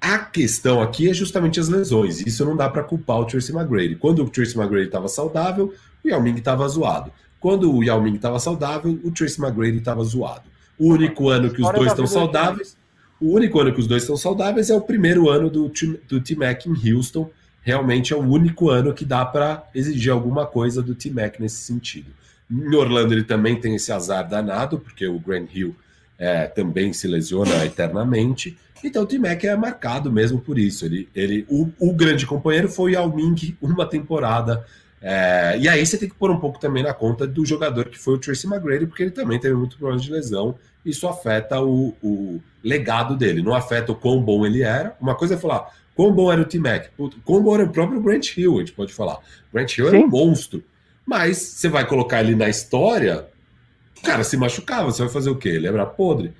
A 0.00 0.18
questão 0.18 0.82
aqui 0.82 1.08
é 1.08 1.14
justamente 1.14 1.60
as 1.60 1.68
lesões. 1.68 2.20
Isso 2.26 2.44
não 2.44 2.56
dá 2.56 2.68
para 2.68 2.82
culpar 2.82 3.20
o 3.20 3.24
Tracy 3.24 3.52
McGrady. 3.52 3.96
Quando 3.96 4.22
o 4.24 4.28
Tracy 4.28 4.56
McGrady 4.58 4.86
estava 4.86 5.08
saudável, 5.08 5.72
o 6.04 6.08
Yao 6.08 6.20
Ming 6.20 6.36
estava 6.36 6.66
zoado. 6.68 7.12
Quando 7.42 7.74
o 7.74 7.82
Yao 7.82 8.00
Ming 8.00 8.14
estava 8.14 8.38
saudável, 8.38 9.00
o 9.02 9.10
Tracy 9.10 9.42
McGrady 9.42 9.78
estava 9.78 10.04
zoado. 10.04 10.44
O 10.78 10.90
único 10.92 11.28
ano 11.28 11.50
que 11.50 11.60
os 11.60 11.72
dois 11.72 11.90
estão 11.90 12.06
saudáveis, 12.06 12.76
o 13.20 13.34
único 13.34 13.60
ano 13.60 13.74
que 13.74 13.80
os 13.80 13.88
dois 13.88 14.04
estão 14.04 14.16
saudáveis 14.16 14.70
é 14.70 14.74
o 14.76 14.80
primeiro 14.80 15.28
ano 15.28 15.50
do, 15.50 15.70
do 16.08 16.20
T-Mac 16.20 16.66
em 16.66 16.94
Houston. 16.94 17.28
Realmente 17.60 18.12
é 18.12 18.16
o 18.16 18.20
único 18.20 18.70
ano 18.70 18.94
que 18.94 19.04
dá 19.04 19.24
para 19.24 19.68
exigir 19.74 20.12
alguma 20.12 20.46
coisa 20.46 20.80
do 20.80 20.94
T-Mac 20.94 21.40
nesse 21.40 21.62
sentido. 21.62 22.12
Em 22.48 22.74
Orlando 22.76 23.12
ele 23.12 23.24
também 23.24 23.60
tem 23.60 23.74
esse 23.74 23.90
azar 23.92 24.28
danado, 24.28 24.78
porque 24.78 25.04
o 25.08 25.18
Grant 25.18 25.48
Hill 25.52 25.74
é, 26.16 26.46
também 26.46 26.92
se 26.92 27.08
lesiona 27.08 27.64
eternamente. 27.66 28.56
Então 28.84 29.02
o 29.02 29.06
T-Mac 29.06 29.42
é 29.42 29.56
marcado 29.56 30.12
mesmo 30.12 30.40
por 30.40 30.58
isso. 30.58 30.84
Ele, 30.84 31.08
ele, 31.12 31.44
o, 31.48 31.68
o 31.80 31.92
grande 31.92 32.24
companheiro 32.24 32.68
foi 32.68 32.92
o 32.92 32.94
Yao 32.94 33.12
Ming 33.12 33.56
uma 33.60 33.84
temporada. 33.84 34.64
É, 35.02 35.58
e 35.58 35.68
aí 35.68 35.84
você 35.84 35.98
tem 35.98 36.08
que 36.08 36.14
pôr 36.14 36.30
um 36.30 36.38
pouco 36.38 36.60
também 36.60 36.82
na 36.82 36.94
conta 36.94 37.26
do 37.26 37.44
jogador 37.44 37.86
que 37.86 37.98
foi 37.98 38.14
o 38.14 38.18
Tracy 38.18 38.46
McGrady, 38.46 38.86
porque 38.86 39.02
ele 39.02 39.10
também 39.10 39.38
teve 39.38 39.54
muito 39.54 39.76
problema 39.76 40.00
de 40.00 40.10
lesão. 40.10 40.54
Isso 40.84 41.08
afeta 41.08 41.60
o, 41.60 41.94
o 42.02 42.40
legado 42.62 43.16
dele, 43.16 43.42
não 43.42 43.54
afeta 43.54 43.90
o 43.90 43.96
quão 43.96 44.22
bom 44.22 44.46
ele 44.46 44.62
era. 44.62 44.96
Uma 45.00 45.16
coisa 45.16 45.34
é 45.34 45.36
falar, 45.36 45.70
quão 45.94 46.12
bom 46.12 46.30
era 46.30 46.40
o 46.40 46.44
T-Mac? 46.44 46.90
Quão 47.24 47.42
bom 47.42 47.54
era 47.54 47.64
o 47.64 47.70
próprio 47.70 48.00
Grant 48.00 48.36
Hill, 48.36 48.56
a 48.56 48.58
gente 48.60 48.72
pode 48.72 48.92
falar. 48.92 49.18
Grant 49.52 49.76
Hill 49.76 49.90
Sim. 49.90 49.96
era 49.96 50.06
um 50.06 50.08
monstro. 50.08 50.62
Mas 51.04 51.38
você 51.38 51.68
vai 51.68 51.84
colocar 51.84 52.22
ele 52.22 52.36
na 52.36 52.48
história, 52.48 53.26
o 53.98 54.02
cara 54.02 54.22
se 54.22 54.36
machucava, 54.36 54.90
você 54.90 55.02
vai 55.02 55.12
fazer 55.12 55.30
o 55.30 55.36
quê? 55.36 55.48
Ele 55.48 55.66
era 55.66 55.84
podre. 55.84 56.32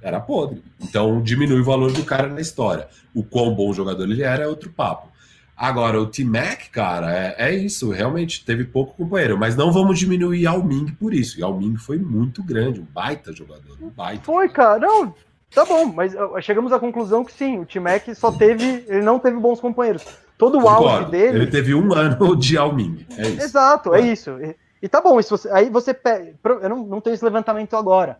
Era 0.00 0.20
podre. 0.20 0.62
Então 0.80 1.20
diminui 1.22 1.60
o 1.60 1.64
valor 1.64 1.92
do 1.92 2.04
cara 2.04 2.28
na 2.28 2.40
história. 2.40 2.88
O 3.12 3.24
quão 3.24 3.52
bom 3.54 3.72
jogador 3.72 4.04
ele 4.04 4.22
era 4.22 4.44
é 4.44 4.46
outro 4.46 4.70
papo. 4.70 5.08
Agora, 5.56 6.00
o 6.00 6.06
T-Mac, 6.06 6.68
cara, 6.72 7.12
é, 7.12 7.34
é, 7.38 7.54
isso. 7.54 7.90
Realmente 7.90 8.44
teve 8.44 8.64
pouco 8.64 8.96
companheiro. 8.96 9.38
Mas 9.38 9.54
não 9.54 9.70
vamos 9.70 9.98
diminuir 9.98 10.42
Yao 10.42 10.62
Ming 10.64 10.86
por 10.98 11.14
isso. 11.14 11.38
Yao 11.40 11.56
Ming 11.56 11.76
foi 11.76 11.96
muito 11.98 12.42
grande, 12.42 12.80
um 12.80 12.84
baita 12.84 13.32
jogador. 13.32 13.76
Um 13.80 13.88
baita. 13.88 14.24
Foi, 14.24 14.48
cara. 14.48 14.80
Não, 14.80 15.14
tá 15.54 15.64
bom. 15.64 15.86
Mas 15.86 16.14
chegamos 16.42 16.72
à 16.72 16.78
conclusão 16.80 17.24
que 17.24 17.32
sim, 17.32 17.60
o 17.60 17.66
T-Mac 17.66 18.02
só 18.14 18.32
teve. 18.32 18.84
Ele 18.88 19.02
não 19.02 19.18
teve 19.20 19.38
bons 19.38 19.60
companheiros. 19.60 20.04
Todo 20.36 20.58
o 20.58 20.68
auge 20.68 21.10
dele. 21.10 21.38
Ele 21.38 21.46
teve 21.46 21.72
um 21.72 21.92
ano 21.92 22.34
de 22.36 22.58
Alming. 22.58 23.06
É 23.16 23.28
isso. 23.28 23.44
Exato, 23.44 23.94
é, 23.94 24.00
é 24.00 24.06
isso. 24.06 24.30
E, 24.40 24.56
e, 24.82 24.88
tá 24.88 25.00
bom, 25.00 25.16
aí 25.52 25.70
você 25.70 25.94
pega. 25.94 26.34
Eu 26.60 26.68
não, 26.68 26.84
não 26.84 27.00
tenho 27.00 27.14
esse 27.14 27.24
levantamento 27.24 27.76
agora. 27.76 28.18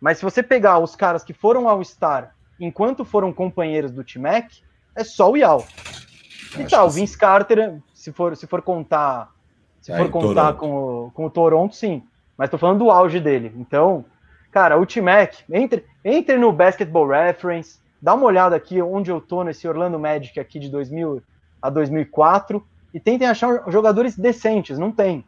Mas 0.00 0.18
se 0.18 0.24
você 0.24 0.40
pegar 0.42 0.78
os 0.78 0.94
caras 0.94 1.24
que 1.24 1.32
foram 1.34 1.68
ao 1.68 1.82
Star 1.84 2.34
enquanto 2.60 3.04
foram 3.04 3.32
companheiros 3.32 3.90
do 3.90 4.04
T-Mac, 4.04 4.52
é 4.94 5.02
só 5.02 5.30
o 5.30 5.36
Yao. 5.36 5.66
E 6.58 6.64
tal, 6.64 6.86
o 6.86 6.90
Vince 6.90 7.12
sim. 7.12 7.18
Carter, 7.18 7.78
se 7.94 8.12
for, 8.12 8.36
se 8.36 8.46
for 8.46 8.62
contar. 8.62 9.30
Se 9.80 9.92
é, 9.92 9.96
for 9.96 10.10
contar 10.10 10.54
com 10.54 11.06
o, 11.06 11.10
com 11.12 11.26
o 11.26 11.30
Toronto, 11.30 11.74
sim. 11.74 12.02
Mas 12.36 12.50
tô 12.50 12.58
falando 12.58 12.78
do 12.78 12.90
auge 12.90 13.20
dele. 13.20 13.52
Então, 13.56 14.04
cara, 14.50 14.78
o 14.78 14.86
T-Mac, 14.86 15.34
entre, 15.50 15.84
entre 16.04 16.36
no 16.38 16.52
Basketball 16.52 17.06
Reference, 17.06 17.78
dá 18.00 18.14
uma 18.14 18.26
olhada 18.26 18.56
aqui 18.56 18.80
onde 18.80 19.10
eu 19.10 19.20
tô 19.20 19.44
nesse 19.44 19.68
Orlando 19.68 19.98
Magic 19.98 20.38
aqui 20.40 20.58
de 20.58 20.68
2000, 20.68 21.22
a 21.60 21.70
2004 21.70 22.64
e 22.92 22.98
tentem 22.98 23.28
achar 23.28 23.64
jogadores 23.68 24.16
decentes, 24.16 24.78
não 24.78 24.90
tem. 24.90 25.24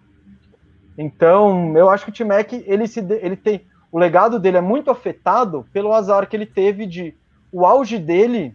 Então, 0.97 1.76
eu 1.76 1.89
acho 1.89 2.05
que 2.05 2.10
o 2.10 2.15
T-Mac, 2.15 2.52
ele, 2.52 2.86
se, 2.86 3.01
ele 3.01 3.36
tem, 3.36 3.65
o 3.91 3.99
legado 3.99 4.39
dele 4.39 4.59
é 4.59 4.62
muito 4.62 4.91
afetado 4.91 5.67
pelo 5.73 5.92
azar 5.92 6.26
que 6.26 6.36
ele 6.36 6.47
teve 6.47 6.86
de 6.86 7.15
o 7.51 7.67
auge 7.67 7.99
dele 7.99 8.55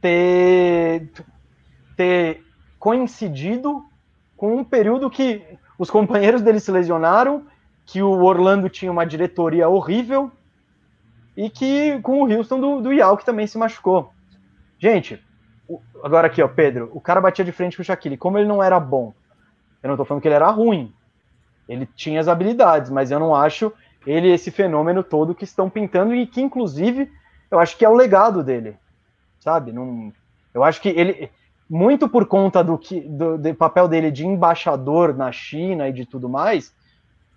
ter, 0.00 1.10
ter 1.96 2.42
coincidido 2.78 3.84
com 4.36 4.56
um 4.56 4.64
período 4.64 5.10
que 5.10 5.42
os 5.78 5.90
companheiros 5.90 6.42
dele 6.42 6.60
se 6.60 6.70
lesionaram, 6.70 7.46
que 7.84 8.02
o 8.02 8.22
Orlando 8.22 8.68
tinha 8.68 8.90
uma 8.90 9.06
diretoria 9.06 9.68
horrível 9.68 10.30
e 11.36 11.48
que 11.48 11.98
com 12.02 12.22
o 12.22 12.32
Houston 12.32 12.60
do, 12.60 12.80
do 12.80 12.92
Yao 12.92 13.16
que 13.16 13.24
também 13.24 13.46
se 13.46 13.58
machucou. 13.58 14.12
Gente, 14.78 15.22
Agora 16.02 16.26
aqui, 16.26 16.42
ó, 16.42 16.48
Pedro, 16.48 16.90
o 16.92 17.00
cara 17.00 17.20
batia 17.20 17.44
de 17.44 17.52
frente 17.52 17.76
com 17.76 17.82
o 17.82 17.84
Shaquille. 17.84 18.16
Como 18.16 18.36
ele 18.36 18.48
não 18.48 18.62
era 18.62 18.78
bom, 18.80 19.14
eu 19.82 19.88
não 19.88 19.96
tô 19.96 20.04
falando 20.04 20.20
que 20.20 20.28
ele 20.28 20.34
era 20.34 20.50
ruim. 20.50 20.92
Ele 21.68 21.86
tinha 21.86 22.20
as 22.20 22.28
habilidades, 22.28 22.90
mas 22.90 23.10
eu 23.10 23.20
não 23.20 23.34
acho 23.34 23.72
ele 24.04 24.28
esse 24.28 24.50
fenômeno 24.50 25.02
todo 25.04 25.34
que 25.34 25.44
estão 25.44 25.70
pintando 25.70 26.14
e 26.14 26.26
que, 26.26 26.40
inclusive, 26.40 27.10
eu 27.50 27.60
acho 27.60 27.76
que 27.76 27.84
é 27.84 27.88
o 27.88 27.94
legado 27.94 28.42
dele. 28.42 28.76
Sabe? 29.38 29.72
Não, 29.72 30.12
eu 30.52 30.64
acho 30.64 30.80
que 30.80 30.88
ele, 30.88 31.30
muito 31.72 32.08
por 32.08 32.26
conta 32.26 32.62
do, 32.62 32.76
que, 32.76 33.00
do, 33.00 33.38
do 33.38 33.54
papel 33.54 33.88
dele 33.88 34.10
de 34.10 34.26
embaixador 34.26 35.16
na 35.16 35.32
China 35.32 35.88
e 35.88 35.92
de 35.92 36.04
tudo 36.04 36.28
mais, 36.28 36.74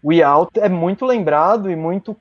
o 0.03 0.11
Yao 0.11 0.49
é 0.55 0.67
muito 0.67 1.05
lembrado 1.05 1.71
e 1.71 1.75
muito 1.75 2.15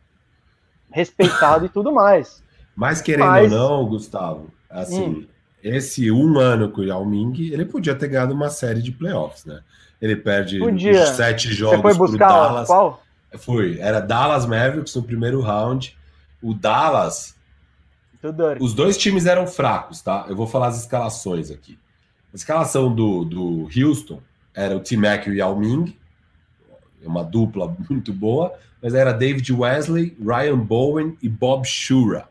respeitado 0.90 1.66
e 1.66 1.68
tudo 1.68 1.92
mais. 1.92 2.42
Mas 2.76 3.00
querendo 3.02 3.26
Mas, 3.26 3.52
ou 3.52 3.58
não, 3.58 3.88
Gustavo, 3.88 4.48
assim, 4.70 5.08
hum 5.08 5.34
esse 5.64 6.12
um 6.12 6.38
ano 6.38 6.70
com 6.70 6.82
o 6.82 6.84
Yao 6.84 7.06
Ming, 7.06 7.50
ele 7.50 7.64
podia 7.64 7.94
ter 7.94 8.08
ganhado 8.08 8.34
uma 8.34 8.50
série 8.50 8.82
de 8.82 8.92
playoffs, 8.92 9.46
né? 9.46 9.62
Ele 10.00 10.14
perde 10.14 10.60
os 10.62 11.08
sete 11.16 11.50
jogos 11.54 11.76
Você 11.76 11.82
foi 11.82 11.94
buscar 11.94 12.28
Dallas. 12.28 12.66
Qual? 12.66 13.02
Fui. 13.38 13.78
Era 13.80 14.00
Dallas 14.00 14.44
Mavericks 14.44 14.94
no 14.94 15.02
primeiro 15.02 15.40
round. 15.40 15.96
O 16.42 16.52
Dallas. 16.52 17.34
Os 18.60 18.74
dois 18.74 18.98
times 18.98 19.24
eram 19.24 19.46
fracos, 19.46 20.02
tá? 20.02 20.26
Eu 20.28 20.36
vou 20.36 20.46
falar 20.46 20.66
as 20.66 20.80
escalações 20.80 21.50
aqui. 21.50 21.78
A 22.34 22.36
escalação 22.36 22.92
do, 22.92 23.24
do 23.24 23.68
Houston 23.74 24.20
era 24.52 24.76
o 24.76 24.80
T-Mac 24.80 25.28
e 25.28 25.30
o 25.30 25.34
Yao 25.34 25.56
Ming. 25.56 25.96
Uma 27.00 27.22
dupla 27.22 27.72
muito 27.88 28.12
boa. 28.12 28.52
Mas 28.82 28.92
era 28.92 29.12
David 29.12 29.52
Wesley, 29.52 30.16
Ryan 30.20 30.58
Bowen 30.58 31.16
e 31.22 31.28
Bob 31.28 31.64
Shura. 31.64 32.28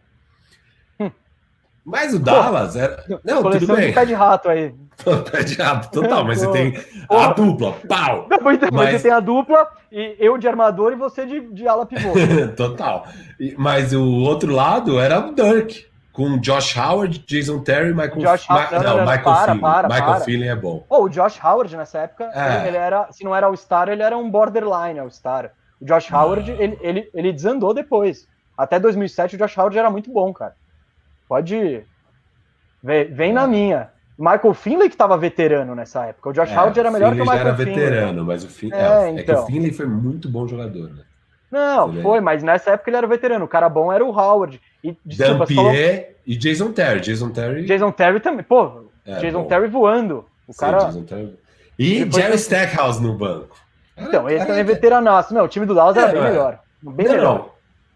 Mas 1.85 2.13
o 2.13 2.19
Dallas 2.19 2.75
era. 2.75 3.03
Não, 3.23 3.43
tudo 3.43 3.75
bem. 3.75 3.93
pé 3.93 4.05
de 4.05 4.13
rato 4.13 4.49
aí. 4.49 4.73
pé 5.31 5.43
de 5.43 5.55
rato, 5.55 5.91
total, 5.91 6.23
mas 6.23 6.39
você 6.39 6.51
tem 6.51 6.73
a 7.09 7.33
dupla, 7.33 7.73
pau! 7.87 8.27
Não, 8.29 8.39
mas, 8.41 8.59
mas 8.71 8.91
você 8.91 8.99
tem 8.99 9.11
a 9.11 9.19
dupla, 9.19 9.67
e 9.91 10.15
eu 10.17 10.37
de 10.37 10.47
armador 10.47 10.93
e 10.93 10.95
você 10.95 11.25
de, 11.25 11.41
de 11.41 11.67
ala 11.67 11.85
pivô. 11.85 12.13
total. 12.55 13.05
Mas 13.57 13.91
o 13.93 14.01
outro 14.01 14.53
lado 14.53 14.97
era 14.97 15.19
o 15.19 15.33
Dirk, 15.33 15.85
com 16.13 16.37
Josh 16.37 16.77
Howard, 16.77 17.19
Jason 17.27 17.59
Terry, 17.59 17.93
Michael 17.93 18.19
Josh 18.19 18.47
Ma 18.47 18.71
não, 18.71 18.83
não, 18.83 18.97
não, 18.97 19.05
Michael 19.05 19.23
para, 19.23 19.45
Feeling. 19.45 19.59
Para, 19.59 19.87
Michael 19.89 20.05
para. 20.05 20.19
Feeling 20.21 20.47
é 20.47 20.55
bom. 20.55 20.85
Oh, 20.87 21.03
o 21.03 21.09
Josh 21.09 21.43
Howard 21.43 21.75
nessa 21.75 21.99
época, 21.99 22.31
é. 22.33 22.59
ele, 22.59 22.67
ele, 22.69 22.77
era, 22.77 23.11
se 23.11 23.23
não 23.23 23.35
era 23.35 23.49
o 23.49 23.57
star 23.57 23.89
ele 23.89 24.03
era 24.03 24.15
um 24.15 24.29
borderline 24.29 25.01
o 25.01 25.09
star 25.09 25.51
O 25.81 25.85
Josh 25.85 26.09
Howard, 26.11 26.51
ah. 26.51 26.55
ele, 26.57 26.77
ele, 26.81 27.09
ele 27.13 27.33
desandou 27.33 27.73
depois. 27.73 28.27
Até 28.55 28.79
2007 28.79 29.35
o 29.35 29.39
Josh 29.39 29.57
Howard 29.57 29.77
era 29.77 29.89
muito 29.89 30.11
bom, 30.11 30.31
cara. 30.31 30.55
Pode 31.27 31.83
Vem, 32.83 33.05
vem 33.05 33.31
é. 33.31 33.33
na 33.33 33.47
minha. 33.47 33.89
Michael 34.19 34.53
Finley 34.53 34.89
que 34.89 34.95
estava 34.95 35.17
veterano 35.17 35.73
nessa 35.73 36.05
época. 36.05 36.29
O 36.29 36.33
Josh 36.33 36.51
é, 36.51 36.59
Howard 36.59 36.79
era 36.79 36.91
melhor 36.91 37.11
Finley 37.13 37.25
que 37.25 37.29
o 37.29 37.33
Michael 37.33 37.55
Finley. 37.55 37.73
era 37.73 37.87
veterano, 37.87 38.25
mas 38.25 38.43
o 38.43 38.47
Finley, 38.47 38.79
é, 38.79 39.09
então. 39.09 39.15
que 39.15 39.21
o 39.21 39.33
então. 39.33 39.45
Finley 39.47 39.73
foi 39.73 39.87
muito 39.87 40.29
bom 40.29 40.45
jogador, 40.47 40.89
né? 40.89 41.03
Não, 41.53 42.01
foi, 42.01 42.19
mas 42.19 42.41
nessa 42.41 42.71
época 42.71 42.89
ele 42.89 42.97
era 42.97 43.05
veterano. 43.05 43.45
O 43.45 43.47
cara 43.47 43.69
bom 43.69 43.93
era 43.93 44.03
o 44.03 44.09
Howard. 44.09 44.59
E, 44.83 44.97
desculpa, 45.05 45.45
falou... 45.45 45.71
e 45.71 46.35
Jason 46.35 46.71
Terry. 46.71 46.99
Jason 46.99 47.29
Terry. 47.29 47.65
Jason 47.65 47.91
Terry 47.91 48.19
também. 48.19 48.43
Pô, 48.43 48.85
é, 49.05 49.19
Jason 49.19 49.43
bom. 49.43 49.47
Terry 49.47 49.67
voando. 49.67 50.25
O 50.47 50.51
Sim, 50.53 50.59
cara. 50.59 50.91
Terry... 51.03 51.37
E 51.77 52.11
Jerry 52.11 52.39
Stackhouse 52.39 52.99
no 52.99 53.15
banco. 53.15 53.55
Então, 53.95 54.27
ele 54.27 54.39
também 54.39 54.61
é 54.61 54.63
veteranaço. 54.63 55.31
Não, 55.31 55.45
o 55.45 55.47
time 55.47 55.67
do 55.67 55.75
Dallas 55.75 55.95
era 55.95 56.11
bem 56.11 56.21
é. 56.21 56.23
melhor. 56.23 56.59
Bem 56.81 57.05
não, 57.05 57.13
melhor. 57.13 57.51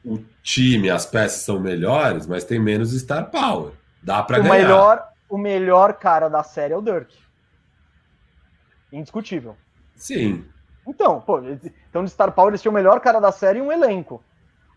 Não. 0.06 0.14
O 0.14 0.24
time, 0.44 0.92
as 0.92 1.08
peças 1.08 1.42
são 1.42 1.60
melhores, 1.60 2.28
mas 2.28 2.44
tem 2.44 2.60
menos 2.60 2.92
star 2.92 3.32
power. 3.32 3.72
Dá 4.04 4.22
pra 4.22 4.40
o 4.40 4.44
ganhar. 4.44 4.54
Melhor, 4.54 5.08
o 5.28 5.36
melhor 5.36 5.94
cara 5.94 6.30
da 6.30 6.44
série 6.44 6.74
é 6.74 6.78
o 6.78 6.82
Dirk. 6.82 7.12
Indiscutível. 8.94 9.58
Sim. 9.96 10.46
Então, 10.88 11.20
pô, 11.20 11.42
então 11.90 12.04
de 12.04 12.10
Star 12.10 12.32
Power 12.32 12.52
eles 12.52 12.62
tinham 12.62 12.72
o 12.72 12.76
melhor 12.76 13.00
cara 13.02 13.20
da 13.20 13.32
série 13.32 13.60
e 13.60 13.62
um 13.62 13.72
elenco. 13.72 14.24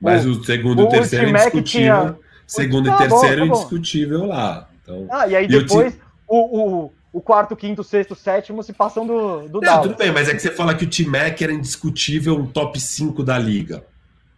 Mas 0.01 0.27
o, 0.27 0.33
o 0.33 0.45
segundo 0.45 0.83
e 0.83 0.85
o 0.85 0.89
terceiro 0.89 1.27
é 1.27 1.31
indiscutível. 1.31 1.63
Tinha... 1.65 2.17
Segundo 2.47 2.87
tá, 2.87 2.95
e 2.95 3.09
terceiro 3.09 3.47
bom, 3.47 3.53
tá 3.53 3.59
indiscutível 3.59 4.27
lá. 4.27 4.69
Então... 4.83 5.07
Ah, 5.11 5.29
e 5.29 5.37
aí 5.37 5.47
depois 5.47 5.97
o, 6.27 6.87
o, 6.87 6.93
o, 7.13 7.21
quarto, 7.21 7.55
quinto, 7.55 7.85
sexto, 7.85 8.15
sétimo 8.15 8.63
se 8.63 8.73
passam 8.73 9.07
do, 9.07 9.49
do 9.49 9.61
Não, 9.61 9.61
Dallas. 9.61 9.83
tudo 9.83 9.97
bem, 9.97 10.11
mas 10.11 10.29
é 10.29 10.35
que 10.35 10.41
você 10.43 10.51
fala 10.51 10.75
que 10.75 10.85
o 10.85 10.91
T-Mac 10.91 11.41
era 11.41 11.53
indiscutível 11.53 12.37
um 12.37 12.47
top 12.47 12.81
5 12.81 13.23
da 13.23 13.39
liga. 13.39 13.85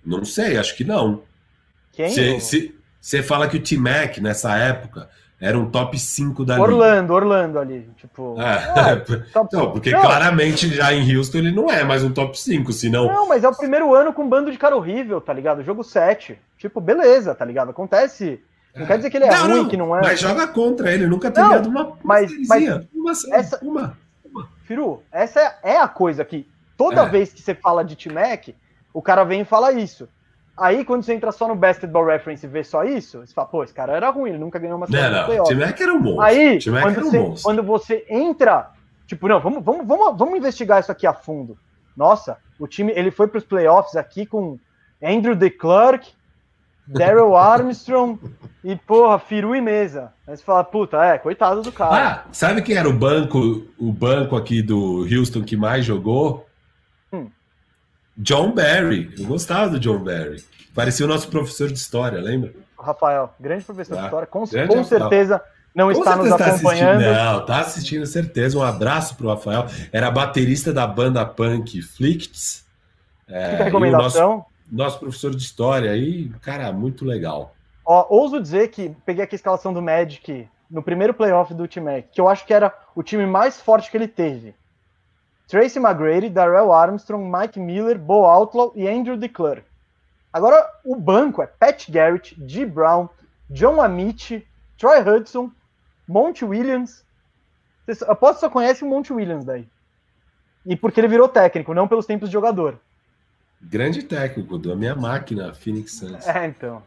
Não 0.05 0.25
sei, 0.25 0.59
acho 0.59 0.77
que 0.77 0.85
não. 0.85 1.23
Quem? 1.93 2.39
Você 3.01 3.23
fala 3.23 3.49
que 3.49 3.57
o 3.57 3.63
T-Mac, 3.63 4.19
nessa 4.19 4.57
época, 4.57 5.09
era 5.43 5.59
um 5.59 5.69
top 5.69 5.99
5 5.99 6.45
da 6.45 6.57
Orlando, 6.57 7.01
liga. 7.01 7.15
Orlando 7.15 7.59
ali, 7.59 7.91
tipo. 7.97 8.41
É, 8.41 8.93
é, 8.95 9.45
não, 9.53 9.73
porque 9.73 9.91
não. 9.91 10.01
claramente 10.01 10.73
já 10.73 10.93
em 10.93 11.17
Houston 11.17 11.39
ele 11.39 11.51
não 11.51 11.69
é 11.69 11.83
mais 11.83 12.05
um 12.05 12.13
top 12.13 12.39
5, 12.39 12.73
senão. 12.73 13.09
Não, 13.09 13.27
mas 13.27 13.43
é 13.43 13.49
o 13.49 13.57
primeiro 13.57 13.93
ano 13.93 14.13
com 14.13 14.23
um 14.23 14.29
bando 14.29 14.53
de 14.53 14.57
cara 14.57 14.77
horrível, 14.77 15.21
tá 15.21 15.33
ligado? 15.33 15.65
Jogo 15.65 15.83
7. 15.83 16.39
Tipo, 16.57 16.81
beleza, 16.81 17.35
tá 17.35 17.45
ligado? 17.45 17.73
Acontece. 17.73 18.41
Não 18.73 18.85
é. 18.85 18.87
quer 18.87 18.99
dizer 18.99 19.11
que 19.11 19.17
ele 19.17 19.25
é 19.25 19.31
não, 19.31 19.49
ruim, 19.49 19.63
não, 19.63 19.69
que 19.69 19.77
não 19.77 19.97
é. 19.97 20.01
Mas 20.01 20.21
joga 20.21 20.47
contra 20.47 20.93
ele, 20.93 21.09
nunca 21.09 21.29
tem 21.29 21.43
ganhado 21.43 21.69
uma. 21.69 21.99
Mas, 22.05 22.31
mas 22.47 22.87
uma, 22.95 23.11
essa, 23.11 23.59
uma, 23.63 23.99
uma. 24.25 24.49
Firu, 24.63 25.03
essa 25.11 25.41
é, 25.41 25.73
é 25.73 25.77
a 25.77 25.89
coisa 25.89 26.25
que 26.25 26.49
toda 26.77 27.03
é. 27.03 27.09
vez 27.09 27.33
que 27.33 27.43
você 27.43 27.53
fala 27.53 27.85
de 27.85 27.97
T-Mac, 27.97 28.51
o 28.95 29.03
cara 29.03 29.25
vem 29.25 29.41
e 29.41 29.45
fala 29.45 29.73
isso. 29.73 30.09
Aí, 30.63 30.85
quando 30.85 31.03
você 31.03 31.13
entra 31.13 31.33
só 31.33 31.49
no 31.49 31.57
Basketball 31.57 32.07
Reference 32.07 32.47
e 32.47 32.49
vê 32.49 32.63
só 32.63 32.85
isso, 32.85 33.19
você 33.19 33.35
fala, 33.35 33.49
pô, 33.49 33.65
esse 33.65 33.75
cara 33.75 33.97
era 33.97 34.09
ruim, 34.11 34.31
ele 34.31 34.39
nunca 34.39 34.61
ganhou 34.61 34.77
uma 34.77 34.87
série 34.87 35.11
não, 35.11 35.45
não, 35.45 35.67
é 35.67 35.73
que 35.73 35.83
era 35.83 35.93
um 35.93 35.99
monstro. 35.99 36.23
Aí, 36.23 36.61
quando, 36.63 37.01
você, 37.01 37.19
um 37.19 37.35
quando 37.43 37.63
você 37.65 38.07
entra, 38.09 38.71
tipo, 39.05 39.27
não, 39.27 39.41
vamos, 39.41 39.65
vamos, 39.65 39.85
vamos, 39.85 40.17
vamos 40.17 40.39
investigar 40.39 40.79
isso 40.79 40.93
aqui 40.93 41.05
a 41.05 41.13
fundo. 41.13 41.59
Nossa, 41.97 42.37
o 42.61 42.69
time, 42.69 42.93
ele 42.95 43.11
foi 43.11 43.27
para 43.27 43.39
os 43.39 43.45
playoffs 43.45 43.97
aqui 43.97 44.25
com 44.25 44.57
Andrew 45.03 45.35
DeClerc, 45.35 46.13
Daryl 46.87 47.35
Armstrong 47.37 48.21
e, 48.63 48.77
porra, 48.77 49.19
Firu 49.19 49.57
e 49.57 49.61
Mesa. 49.61 50.13
Aí 50.29 50.37
você 50.37 50.45
fala, 50.45 50.63
puta, 50.63 51.05
é, 51.05 51.19
coitado 51.19 51.61
do 51.61 51.73
cara. 51.73 52.09
Ah, 52.09 52.25
sabe 52.31 52.63
quem 52.63 52.77
era 52.77 52.89
o 52.89 52.93
banco, 52.93 53.67
o 53.77 53.93
banco 53.93 54.37
aqui 54.37 54.63
do 54.63 55.05
Houston 55.13 55.43
que 55.43 55.57
mais 55.57 55.85
jogou? 55.85 56.47
John 58.17 58.53
Barry. 58.53 59.13
Eu 59.19 59.27
gostava 59.27 59.71
do 59.71 59.81
John 59.81 59.99
Barry. 59.99 60.45
Parecia 60.75 61.05
o 61.05 61.09
nosso 61.09 61.29
professor 61.29 61.69
de 61.69 61.79
história, 61.79 62.21
lembra? 62.21 62.53
Rafael, 62.79 63.33
grande 63.39 63.65
professor 63.65 63.95
ah, 63.95 64.01
de 64.01 64.05
história, 64.07 64.27
com, 64.27 64.41
com 64.41 64.85
certeza 64.85 65.43
não 65.75 65.87
com 65.87 65.93
está 65.93 66.15
certeza 66.15 66.31
nos 66.31 66.39
tá 66.39 66.47
acompanhando. 66.47 67.01
Não, 67.01 67.47
tá 67.47 67.61
assistindo, 67.61 68.07
certeza. 68.07 68.59
Um 68.59 68.63
abraço 68.63 69.17
pro 69.17 69.29
Rafael. 69.29 69.67
Era 69.91 70.11
baterista 70.11 70.73
da 70.73 70.87
banda 70.87 71.25
punk 71.25 71.81
Flicts. 71.81 72.65
É, 73.27 73.65
recomendação. 73.65 74.31
Nosso, 74.31 74.47
nosso, 74.71 74.99
professor 74.99 75.31
de 75.31 75.43
história 75.43 75.91
aí, 75.91 76.29
cara, 76.43 76.71
muito 76.73 77.05
legal. 77.05 77.55
Ó, 77.85 78.07
ouso 78.11 78.41
dizer 78.41 78.69
que 78.69 78.95
peguei 79.07 79.25
aqui 79.25 79.35
a 79.35 79.37
escalação 79.37 79.73
do 79.73 79.81
Magic 79.81 80.47
no 80.71 80.83
primeiro 80.83 81.15
playoff 81.15 81.53
do 81.55 81.63
Ultimate, 81.63 82.09
que 82.13 82.21
eu 82.21 82.29
acho 82.29 82.47
que 82.47 82.53
era 82.53 82.73
o 82.95 83.03
time 83.03 83.27
mais 83.27 83.61
forte 83.61 83.91
que 83.91 83.97
ele 83.97 84.09
teve. 84.09 84.55
Tracy 85.53 85.79
McGrady, 85.79 86.31
Darrell 86.31 86.73
Armstrong, 86.73 87.31
Mike 87.31 87.61
Miller, 87.61 87.99
Bo 87.99 88.25
Outlaw 88.25 88.73
e 88.75 88.89
Andrew 88.89 89.19
DeClerc. 89.19 89.63
Agora, 90.33 90.67
o 90.83 90.97
banco 90.97 91.43
é 91.43 91.47
Pat 91.47 91.91
Garrett, 91.91 92.35
G. 92.49 92.65
Brown, 92.65 93.07
John 93.51 93.79
Amici, 93.83 94.47
Troy 94.79 95.01
Hudson, 95.03 95.51
Monty 96.09 96.47
Williams. 96.47 97.05
Vocês, 97.85 98.03
aposto 98.05 98.37
que 98.37 98.41
só 98.41 98.49
conhece 98.49 98.83
o 98.83 98.89
Monty 98.89 99.13
Williams 99.13 99.45
daí. 99.45 99.69
E 100.65 100.75
porque 100.75 100.99
ele 100.99 101.09
virou 101.09 101.29
técnico, 101.29 101.75
não 101.75 101.87
pelos 101.87 102.07
tempos 102.07 102.31
de 102.31 102.33
jogador. 102.33 102.79
Grande 103.61 104.03
técnico 104.05 104.57
da 104.57 104.75
minha 104.75 104.95
máquina, 104.95 105.53
Phoenix 105.53 105.99
Suns. 105.99 106.27
É, 106.27 106.47
então. 106.47 106.83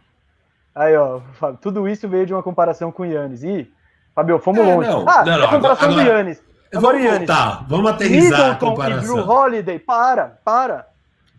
Aí, 0.73 0.97
ó, 0.97 1.21
tudo 1.61 1.87
isso 1.87 2.09
veio 2.09 2.25
de 2.25 2.33
uma 2.33 2.41
comparação 2.41 2.91
com 2.91 3.03
o 3.03 3.05
Yannis. 3.05 3.43
E, 3.43 3.71
Fabio, 4.15 4.39
fomos 4.39 4.65
é, 4.65 4.75
longe. 4.75 4.89
Não, 4.89 5.07
ah, 5.07 5.23
não, 5.23 5.37
não, 5.37 5.45
a 5.45 5.51
comparação 5.51 5.89
agora, 5.91 6.03
do 6.03 6.09
Yannis. 6.09 6.54
Vamos 6.79 7.03
voltar, 7.03 7.65
vamos 7.67 7.91
aterrizar 7.91 8.29
Middleton 8.29 8.51
a 8.51 8.55
comparação. 8.55 9.03
E 9.03 9.21
Drew 9.21 9.29
Holiday, 9.29 9.79
para, 9.79 10.39
para. 10.43 10.87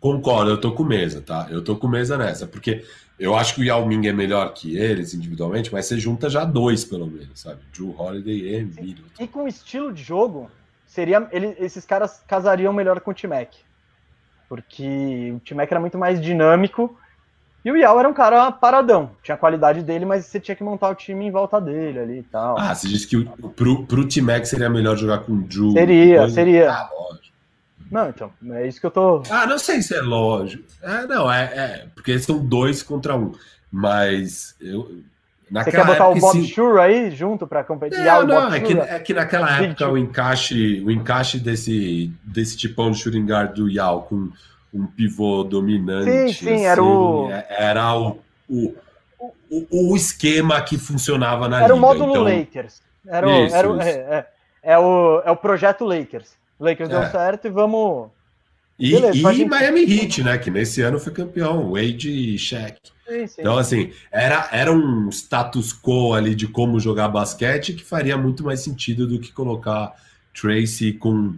Concordo, 0.01 0.51
eu 0.51 0.61
tô 0.61 0.73
com 0.73 0.85
mesa, 0.85 1.21
tá? 1.21 1.47
Eu 1.51 1.63
tô 1.63 1.77
com 1.77 1.89
mesa 1.89 2.17
nessa, 2.17 2.47
porque 2.47 2.85
eu 3.19 3.35
acho 3.35 3.55
que 3.55 3.63
o 3.63 3.65
Yao 3.65 3.87
Ming 3.87 4.07
é 4.07 4.13
melhor 4.13 4.53
que 4.53 4.77
eles 4.77 5.15
individualmente, 5.15 5.73
mas 5.73 5.87
você 5.87 5.99
junta 5.99 6.29
já 6.29 6.45
dois, 6.45 6.85
pelo 6.85 7.07
menos, 7.07 7.41
sabe? 7.41 7.61
Drew 7.73 7.95
Holiday 7.99 8.57
e 8.57 8.65
Middleton. 8.65 9.23
E 9.23 9.27
com 9.27 9.45
o 9.45 9.49
estilo 9.49 9.93
de 9.93 10.03
jogo, 10.03 10.51
seria 10.87 11.27
ele, 11.33 11.57
esses 11.59 11.85
caras 11.85 12.23
casariam 12.27 12.73
melhor 12.73 13.01
com 13.01 13.11
o 13.11 13.15
T-Mac. 13.15 13.55
Porque 14.49 15.33
o 15.35 15.41
T-Mac 15.41 15.71
era 15.71 15.81
muito 15.81 15.99
mais 15.99 16.21
dinâmico 16.21 16.97
e 17.67 17.70
o 17.73 17.77
Yao 17.77 17.99
era 17.99 18.09
um 18.09 18.15
cara 18.15 18.53
paradão. 18.53 19.11
Tinha 19.25 19.35
a 19.35 19.39
qualidade 19.39 19.83
dele, 19.83 20.05
mas 20.05 20.25
você 20.25 20.39
tinha 20.39 20.55
que 20.55 20.62
montar 20.62 20.89
o 20.89 20.95
time 20.95 21.25
em 21.27 21.33
volta 21.33 21.61
dele 21.61 21.99
ali 21.99 22.19
e 22.20 22.23
tal. 22.23 22.57
Ah, 22.57 22.73
você 22.73 22.86
disse 22.86 23.09
que 23.09 23.17
o, 23.17 23.27
pro, 23.27 23.85
pro 23.86 24.07
T-Mac 24.07 24.45
seria 24.45 24.70
melhor 24.70 24.97
jogar 24.97 25.19
com 25.19 25.33
o 25.33 25.43
Drew. 25.43 25.73
Seria, 25.73 26.12
depois... 26.12 26.33
seria. 26.33 26.70
Ah, 26.70 26.89
lógico. 26.97 27.35
Não, 27.91 28.09
então, 28.09 28.31
é 28.53 28.69
isso 28.69 28.78
que 28.81 28.86
eu 28.86 28.91
tô. 28.93 29.20
Ah, 29.28 29.49
não 29.49 29.59
sei 29.59 29.83
se 29.83 29.97
é 29.97 30.01
lógico. 30.01 30.62
É, 30.81 31.09
não, 31.09 31.28
é, 31.28 31.43
é 31.43 31.86
porque 31.93 32.17
são 32.20 32.39
dois 32.39 32.85
contra 32.85 33.17
um. 33.17 33.33
Mas 33.69 34.55
eu. 34.61 35.03
Você 35.51 35.73
quer 35.73 35.85
botar 35.85 36.09
o 36.09 36.15
Bob 36.15 36.41
se... 36.41 36.47
Shure 36.47 36.78
aí 36.78 37.11
junto 37.11 37.49
para 37.49 37.65
competir? 37.65 37.99
Não, 37.99 38.25
não, 38.25 38.55
é 38.55 38.61
que, 38.61 38.78
é 38.78 38.99
que 39.01 39.12
naquela 39.12 39.61
época 39.61 39.89
o 39.89 39.99
encaixe, 39.99 40.81
o 40.85 40.91
encaixe 40.91 41.41
desse, 41.41 42.12
desse 42.23 42.57
tipão 42.57 42.93
de 42.93 42.99
shooting 42.99 43.27
guard 43.27 43.57
do 43.57 43.69
Yao 43.69 44.03
com 44.03 44.31
um 44.77 44.87
pivô 44.87 45.43
dominante. 45.43 46.11
Sim, 46.11 46.33
sim, 46.33 46.55
assim, 46.55 46.65
era 46.65 46.83
o. 46.83 47.31
Era 47.31 47.95
o, 47.99 48.19
o, 48.49 48.75
o, 49.51 49.93
o, 49.93 49.97
esquema 49.97 50.61
que 50.61 50.77
funcionava 50.77 51.49
na 51.49 51.63
era 51.63 51.65
liga. 51.65 51.75
Era 51.75 51.75
o 51.75 51.81
módulo 51.81 52.11
então... 52.11 52.23
Lakers. 52.23 52.83
Era, 53.07 53.29
o, 53.29 53.47
isso, 53.47 53.57
era 53.57 53.71
o, 53.71 53.81
é, 53.81 53.91
é, 53.91 54.27
é, 54.63 54.79
o, 54.79 55.23
é 55.25 55.31
o 55.31 55.37
projeto 55.37 55.85
Lakers. 55.85 56.37
Lakers 56.59 56.91
é. 56.91 57.01
deu 57.01 57.11
certo 57.11 57.47
e 57.47 57.51
vamos. 57.51 58.11
E, 58.79 58.93
Beleza, 58.93 59.33
e 59.33 59.45
Miami 59.47 59.83
Heat, 59.83 60.23
né? 60.23 60.37
Que 60.37 60.51
nesse 60.51 60.83
ano 60.83 60.99
foi 60.99 61.13
campeão, 61.13 61.73
Wade 61.73 62.11
e 62.11 62.39
Shaq. 62.39 62.79
Sim, 63.09 63.27
sim. 63.27 63.41
Então, 63.41 63.57
assim, 63.57 63.93
era, 64.11 64.49
era 64.53 64.71
um 64.71 65.09
status 65.09 65.73
quo 65.73 66.13
ali 66.13 66.35
de 66.35 66.47
como 66.47 66.79
jogar 66.79 67.09
basquete 67.09 67.73
que 67.73 67.85
faria 67.85 68.19
muito 68.19 68.45
mais 68.45 68.61
sentido 68.61 69.07
do 69.07 69.19
que 69.19 69.33
colocar 69.33 69.95
Tracy 70.39 70.93
com 70.93 71.35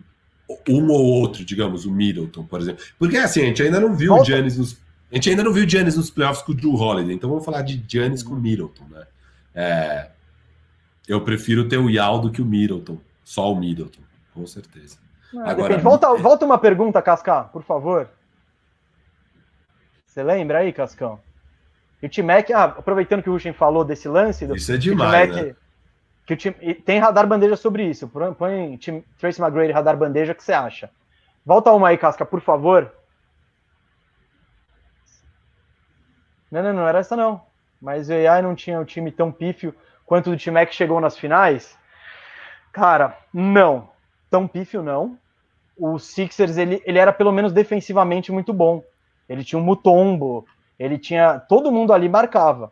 um 0.69 0.89
ou 0.89 1.05
outro, 1.05 1.45
digamos, 1.45 1.85
o 1.85 1.91
Middleton, 1.91 2.45
por 2.45 2.61
exemplo. 2.61 2.85
Porque 2.99 3.17
assim, 3.17 3.43
a 3.43 3.45
gente 3.47 3.63
ainda 3.63 3.81
não 3.81 3.95
viu 3.95 4.11
Volta. 4.11 4.23
o 4.23 4.27
Giannis 4.27 4.57
nos. 4.57 4.79
A 5.11 5.15
gente 5.15 5.31
ainda 5.31 5.43
não 5.43 5.53
viu 5.53 5.65
o 5.65 5.69
Giannis 5.69 5.97
nos 5.97 6.11
playoffs 6.11 6.43
com 6.45 6.53
o 6.53 6.55
Drew 6.55 6.75
Holiday, 6.75 7.15
então 7.15 7.31
vamos 7.31 7.45
falar 7.45 7.63
de 7.63 7.83
Giannis 7.89 8.23
com 8.23 8.35
o 8.35 8.41
Middleton, 8.41 8.85
né? 8.91 9.07
É, 9.55 10.11
eu 11.09 11.23
prefiro 11.23 11.67
ter 11.67 11.79
o 11.79 11.89
Yao 11.89 12.21
do 12.21 12.31
que 12.31 12.43
o 12.43 12.45
Middleton, 12.45 12.99
só 13.25 13.51
o 13.51 13.57
Middleton, 13.57 14.03
com 14.35 14.47
certeza. 14.47 14.99
Ah, 15.37 15.51
Agora, 15.51 15.79
volta, 15.79 16.07
é... 16.09 16.17
volta 16.19 16.45
uma 16.45 16.59
pergunta, 16.59 17.01
Cascão, 17.01 17.49
por 17.53 17.63
favor. 17.63 18.09
Você 20.07 20.23
lembra 20.23 20.59
aí, 20.59 20.73
Cascão? 20.73 21.19
E 22.03 22.07
o 22.07 22.11
T-Mac, 22.11 22.51
ah, 22.51 22.65
aproveitando 22.65 23.23
que 23.23 23.31
o 23.31 23.33
Ruschen 23.33 23.53
falou 23.53 23.85
desse 23.85 24.09
lance, 24.09 24.47
do, 24.47 24.55
isso 24.55 24.71
é 24.71 24.77
demais, 24.77 25.35
né? 25.35 25.55
Que 26.29 26.35
o 26.35 26.37
time, 26.37 26.75
tem 26.75 26.99
radar 26.99 27.27
bandeja 27.27 27.57
sobre 27.57 27.87
isso. 27.87 28.07
Põe 28.37 28.77
time, 28.77 29.03
Tracy 29.19 29.41
McGrady 29.41 29.73
radar 29.73 29.97
bandeja, 29.97 30.33
o 30.33 30.35
que 30.35 30.45
você 30.45 30.53
acha? 30.53 30.91
Volta 31.45 31.73
uma 31.73 31.89
aí, 31.89 31.97
Casca, 31.97 32.27
por 32.27 32.43
favor. 32.43 32.93
Não, 36.51 36.63
não, 36.63 36.75
não 36.75 36.87
era 36.87 36.99
essa 36.99 37.17
não. 37.17 37.41
Mas 37.81 38.11
o 38.11 38.13
AI 38.13 38.43
não 38.43 38.55
tinha 38.55 38.79
um 38.79 38.85
time 38.85 39.11
tão 39.11 39.33
pífio 39.33 39.75
quanto 40.05 40.31
o 40.31 40.37
time 40.37 40.67
que 40.67 40.75
chegou 40.75 41.01
nas 41.01 41.17
finais. 41.17 41.79
Cara, 42.73 43.17
não. 43.33 43.89
Tão 44.29 44.47
pífio 44.47 44.83
não. 44.83 45.19
O 45.79 45.99
Sixers, 45.99 46.59
ele, 46.59 46.83
ele 46.85 46.99
era 46.99 47.13
pelo 47.13 47.33
menos 47.33 47.55
defensivamente 47.55 48.31
muito 48.31 48.53
bom. 48.53 48.85
Ele 49.27 49.43
tinha 49.43 49.59
um 49.59 49.65
Mutombo, 49.65 50.47
ele 50.79 50.99
tinha. 50.99 51.41
Todo 51.41 51.73
mundo 51.73 51.95
ali 51.95 52.07
marcava. 52.07 52.71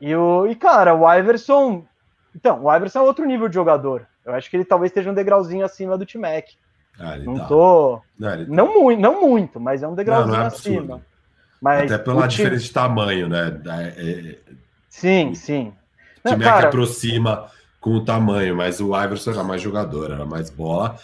E, 0.00 0.16
o, 0.16 0.48
e 0.48 0.56
cara, 0.56 0.96
o 0.96 1.08
Iverson 1.14 1.86
Então, 2.34 2.64
o 2.64 2.74
Iverson 2.74 3.00
é 3.00 3.02
outro 3.02 3.24
nível 3.24 3.48
de 3.48 3.54
jogador. 3.54 4.06
Eu 4.24 4.34
acho 4.34 4.48
que 4.48 4.56
ele 4.56 4.64
talvez 4.64 4.90
esteja 4.90 5.10
um 5.10 5.14
degrauzinho 5.14 5.64
acima 5.64 5.98
do 5.98 6.06
T-Mac. 6.06 6.46
Ah, 6.98 7.16
não 7.16 7.36
tá. 7.36 7.44
tô. 7.46 8.02
Não, 8.18 8.28
tá. 8.28 8.36
não, 8.48 8.74
muito, 8.82 9.00
não 9.00 9.20
muito, 9.20 9.60
mas 9.60 9.82
é 9.82 9.88
um 9.88 9.94
degrauzinho 9.94 10.32
não, 10.32 10.38
não 10.38 10.44
é 10.44 10.46
acima. 10.46 11.02
Mas 11.60 11.92
Até 11.92 12.02
pela 12.02 12.26
diferença 12.26 12.64
de 12.64 12.72
tamanho, 12.72 13.28
né? 13.28 13.60
É, 13.66 14.02
é... 14.02 14.38
Sim, 14.88 15.34
sim. 15.34 15.72
O 16.24 16.28
T-Mac 16.28 16.42
cara... 16.42 16.68
aproxima 16.68 17.50
com 17.80 17.90
o 17.90 18.04
tamanho, 18.04 18.56
mas 18.56 18.80
o 18.80 18.96
Iverson 19.00 19.32
era 19.32 19.44
mais 19.44 19.60
jogador, 19.60 20.10
era 20.10 20.24
mais 20.24 20.50
bola. 20.50 20.96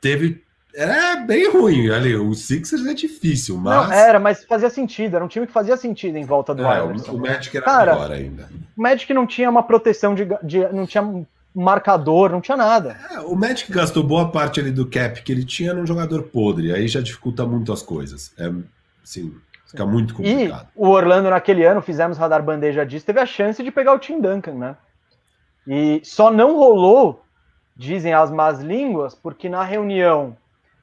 Teve 0.00 0.43
é 0.74 1.16
bem 1.16 1.50
ruim 1.50 1.90
ali. 1.90 2.16
O 2.16 2.34
Sixers 2.34 2.84
é 2.86 2.94
difícil, 2.94 3.56
mas. 3.56 3.88
Não, 3.88 3.92
era, 3.92 4.18
mas 4.18 4.44
fazia 4.44 4.68
sentido. 4.68 5.16
Era 5.16 5.24
um 5.24 5.28
time 5.28 5.46
que 5.46 5.52
fazia 5.52 5.76
sentido 5.76 6.16
em 6.16 6.24
volta 6.24 6.54
do 6.54 6.66
é, 6.66 6.84
Iverson. 6.84 7.12
O, 7.12 7.16
o 7.16 7.20
Magic 7.20 7.56
era 7.56 7.64
Cara, 7.64 7.94
pior 7.94 8.10
ainda. 8.10 8.48
O 8.76 8.82
Magic 8.82 9.12
não 9.14 9.26
tinha 9.26 9.48
uma 9.48 9.62
proteção 9.62 10.14
de, 10.14 10.26
de. 10.42 10.66
não 10.72 10.86
tinha 10.86 11.26
marcador, 11.54 12.30
não 12.30 12.40
tinha 12.40 12.56
nada. 12.56 12.98
É, 13.12 13.20
o 13.20 13.36
Magic 13.36 13.70
gastou 13.70 14.02
boa 14.02 14.30
parte 14.30 14.58
ali 14.58 14.72
do 14.72 14.86
cap 14.86 15.22
que 15.22 15.30
ele 15.30 15.44
tinha 15.44 15.72
num 15.72 15.86
jogador 15.86 16.24
podre. 16.24 16.72
Aí 16.72 16.88
já 16.88 17.00
dificulta 17.00 17.46
muito 17.46 17.72
as 17.72 17.80
coisas. 17.80 18.32
É, 18.36 18.50
assim, 19.02 19.32
fica 19.66 19.86
muito 19.86 20.14
complicado. 20.14 20.68
E 20.74 20.80
o 20.80 20.88
Orlando, 20.88 21.30
naquele 21.30 21.64
ano, 21.64 21.80
fizemos 21.80 22.18
radar 22.18 22.42
bandeja 22.42 22.84
disso, 22.84 23.06
teve 23.06 23.20
a 23.20 23.26
chance 23.26 23.62
de 23.62 23.70
pegar 23.70 23.94
o 23.94 23.98
Tim 23.98 24.20
Duncan, 24.20 24.54
né? 24.54 24.76
E 25.66 26.00
só 26.04 26.30
não 26.30 26.56
rolou, 26.56 27.24
dizem 27.76 28.12
as 28.12 28.30
más 28.30 28.60
línguas, 28.60 29.14
porque 29.14 29.48
na 29.48 29.62
reunião 29.62 30.36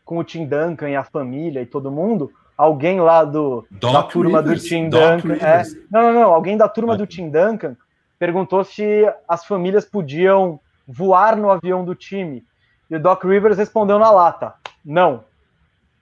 com 0.06 0.18
o 0.18 0.24
Tim 0.24 0.46
Duncan 0.46 0.90
e 0.90 0.96
a 0.96 1.04
família 1.04 1.62
e 1.62 1.66
todo 1.66 1.92
mundo, 1.92 2.32
alguém 2.58 3.00
lá 3.00 3.24
do, 3.24 3.66
da 3.72 4.04
turma 4.04 4.42
Rivers, 4.42 4.64
do 4.64 4.68
Tim 4.68 4.90
Duncan. 4.90 5.34
É, 5.36 5.64
não, 5.90 6.02
não, 6.04 6.14
não. 6.14 6.34
Alguém 6.34 6.58
da 6.58 6.70
turma 6.70 6.96
do 6.96 7.08
Tim 7.08 7.30
Duncan 7.30 7.76
perguntou 8.20 8.64
se 8.64 9.12
as 9.28 9.46
famílias 9.46 9.86
podiam 9.86 10.60
voar 10.88 11.36
no 11.36 11.50
avião 11.50 11.84
do 11.84 11.96
time. 11.96 12.46
E 12.90 12.96
o 12.96 13.00
Doc 13.00 13.24
Rivers 13.24 13.58
respondeu 13.58 13.98
na 13.98 14.12
lata: 14.12 14.54
não. 14.84 15.24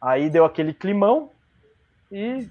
Aí 0.02 0.30
deu 0.30 0.46
aquele 0.46 0.74
climão 0.74 1.30
e. 2.12 2.48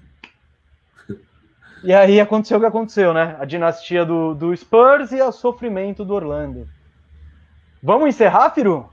E 1.83 1.93
aí 1.93 2.19
aconteceu 2.19 2.57
o 2.57 2.59
que 2.59 2.65
aconteceu, 2.65 3.13
né? 3.13 3.37
A 3.39 3.45
dinastia 3.45 4.05
do, 4.05 4.33
do 4.33 4.55
Spurs 4.55 5.11
e 5.11 5.21
o 5.21 5.31
sofrimento 5.31 6.03
do 6.03 6.13
Orlando. 6.13 6.67
Vamos 7.81 8.09
encerrar, 8.09 8.49
Firu? 8.49 8.89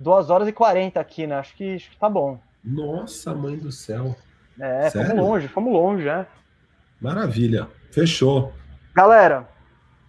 2 0.00 0.30
horas 0.30 0.48
e 0.48 0.52
40 0.52 0.98
aqui, 0.98 1.26
né? 1.26 1.36
Acho 1.36 1.54
que, 1.54 1.74
acho 1.74 1.90
que 1.90 1.96
tá 1.96 2.08
bom. 2.08 2.40
Nossa, 2.64 3.34
mãe 3.34 3.56
do 3.56 3.70
céu. 3.70 4.16
É, 4.58 4.90
Sério? 4.90 5.10
fomos 5.10 5.24
longe, 5.24 5.48
fomos 5.48 5.72
longe, 5.72 6.08
é. 6.08 6.26
Maravilha. 7.00 7.68
Fechou. 7.90 8.52
Galera, 8.94 9.48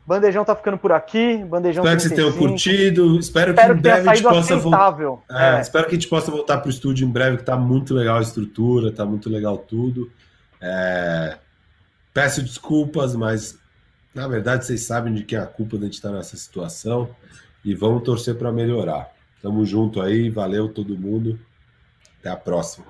Bandejão 0.05 0.43
tá 0.43 0.55
ficando 0.55 0.77
por 0.77 0.91
aqui. 0.91 1.43
Bandejão 1.45 1.83
espero 1.83 1.99
35. 1.99 1.99
que 1.99 2.15
vocês 2.15 2.15
tenham 2.15 2.49
curtido. 2.49 3.19
Espero, 3.19 3.51
espero 3.51 3.73
que 3.73 3.79
em 3.79 3.81
breve 3.81 4.09
a 4.09 4.15
gente 4.15 4.23
possa 4.23 4.57
voltar. 4.57 4.97
É, 5.29 5.57
é. 5.57 5.61
Espero 5.61 5.85
que 5.85 5.91
a 5.91 5.93
gente 5.93 6.07
possa 6.07 6.31
voltar 6.31 6.57
para 6.57 6.67
o 6.67 6.71
estúdio 6.71 7.07
em 7.07 7.11
breve, 7.11 7.37
que 7.37 7.43
tá 7.43 7.55
muito 7.55 7.93
legal 7.93 8.17
a 8.17 8.21
estrutura, 8.21 8.91
tá 8.91 9.05
muito 9.05 9.29
legal 9.29 9.57
tudo. 9.57 10.11
É... 10.59 11.37
Peço 12.13 12.41
desculpas, 12.41 13.15
mas 13.15 13.57
na 14.13 14.27
verdade 14.27 14.65
vocês 14.65 14.81
sabem 14.81 15.13
de 15.13 15.23
quem 15.23 15.37
é 15.37 15.41
a 15.41 15.45
culpa 15.45 15.77
de 15.77 15.83
a 15.83 15.85
gente 15.85 15.93
estar 15.93 16.11
nessa 16.11 16.35
situação 16.35 17.09
e 17.63 17.73
vamos 17.73 18.03
torcer 18.03 18.35
para 18.35 18.51
melhorar. 18.51 19.09
Tamo 19.41 19.65
junto 19.65 20.01
aí, 20.01 20.29
valeu 20.29 20.71
todo 20.71 20.97
mundo. 20.97 21.39
Até 22.19 22.29
a 22.29 22.35
próxima. 22.35 22.85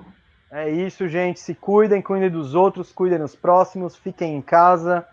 É 0.50 0.68
isso, 0.68 1.08
gente. 1.08 1.40
Se 1.40 1.54
cuidem, 1.54 2.02
cuidem 2.02 2.28
dos 2.28 2.54
outros, 2.54 2.92
cuidem 2.92 3.18
dos 3.18 3.34
próximos, 3.34 3.96
fiquem 3.96 4.36
em 4.36 4.42
casa 4.42 5.06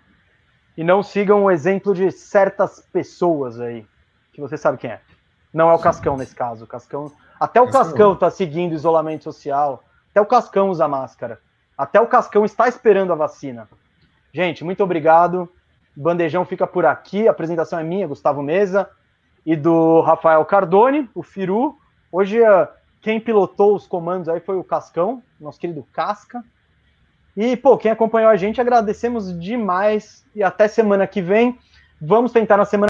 e 0.75 0.83
não 0.83 1.01
sigam 1.01 1.45
o 1.45 1.51
exemplo 1.51 1.93
de 1.93 2.11
certas 2.11 2.85
pessoas 2.91 3.59
aí, 3.59 3.85
que 4.33 4.41
você 4.41 4.57
sabe 4.57 4.77
quem 4.77 4.91
é. 4.91 5.01
Não 5.53 5.69
é 5.69 5.73
o 5.73 5.79
Cascão 5.79 6.17
nesse 6.17 6.35
caso. 6.35 6.65
O 6.65 6.67
Cascão, 6.67 7.09
até 7.39 7.61
o 7.61 7.71
Cascão 7.71 8.13
está 8.13 8.29
seguindo 8.29 8.75
isolamento 8.75 9.23
social. 9.23 9.81
Até 10.11 10.19
o 10.19 10.25
Cascão 10.25 10.69
usa 10.69 10.87
máscara. 10.89 11.39
Até 11.77 12.01
o 12.01 12.07
Cascão 12.07 12.43
está 12.43 12.67
esperando 12.67 13.13
a 13.13 13.15
vacina. 13.15 13.67
Gente, 14.33 14.65
muito 14.65 14.83
obrigado. 14.83 15.49
Bandejão 15.95 16.43
fica 16.43 16.67
por 16.67 16.85
aqui. 16.85 17.29
A 17.29 17.31
apresentação 17.31 17.79
é 17.79 17.83
minha, 17.83 18.07
Gustavo 18.07 18.43
Mesa 18.43 18.89
e 19.45 19.55
do 19.55 20.01
Rafael 20.01 20.43
Cardone, 20.45 21.09
o 21.13 21.23
Firu. 21.23 21.77
Hoje 22.11 22.41
eh, 22.41 22.67
quem 23.01 23.19
pilotou 23.19 23.75
os 23.75 23.87
comandos 23.87 24.29
aí 24.29 24.39
foi 24.39 24.57
o 24.57 24.63
Cascão, 24.63 25.21
nosso 25.39 25.59
querido 25.59 25.85
Casca. 25.91 26.43
E, 27.35 27.55
pô, 27.55 27.77
quem 27.77 27.91
acompanhou 27.91 28.29
a 28.29 28.35
gente, 28.35 28.59
agradecemos 28.59 29.37
demais. 29.39 30.25
E 30.35 30.43
até 30.43 30.67
semana 30.67 31.07
que 31.07 31.21
vem. 31.21 31.57
Vamos 32.01 32.31
tentar 32.31 32.57
na 32.57 32.65
semana 32.65 32.87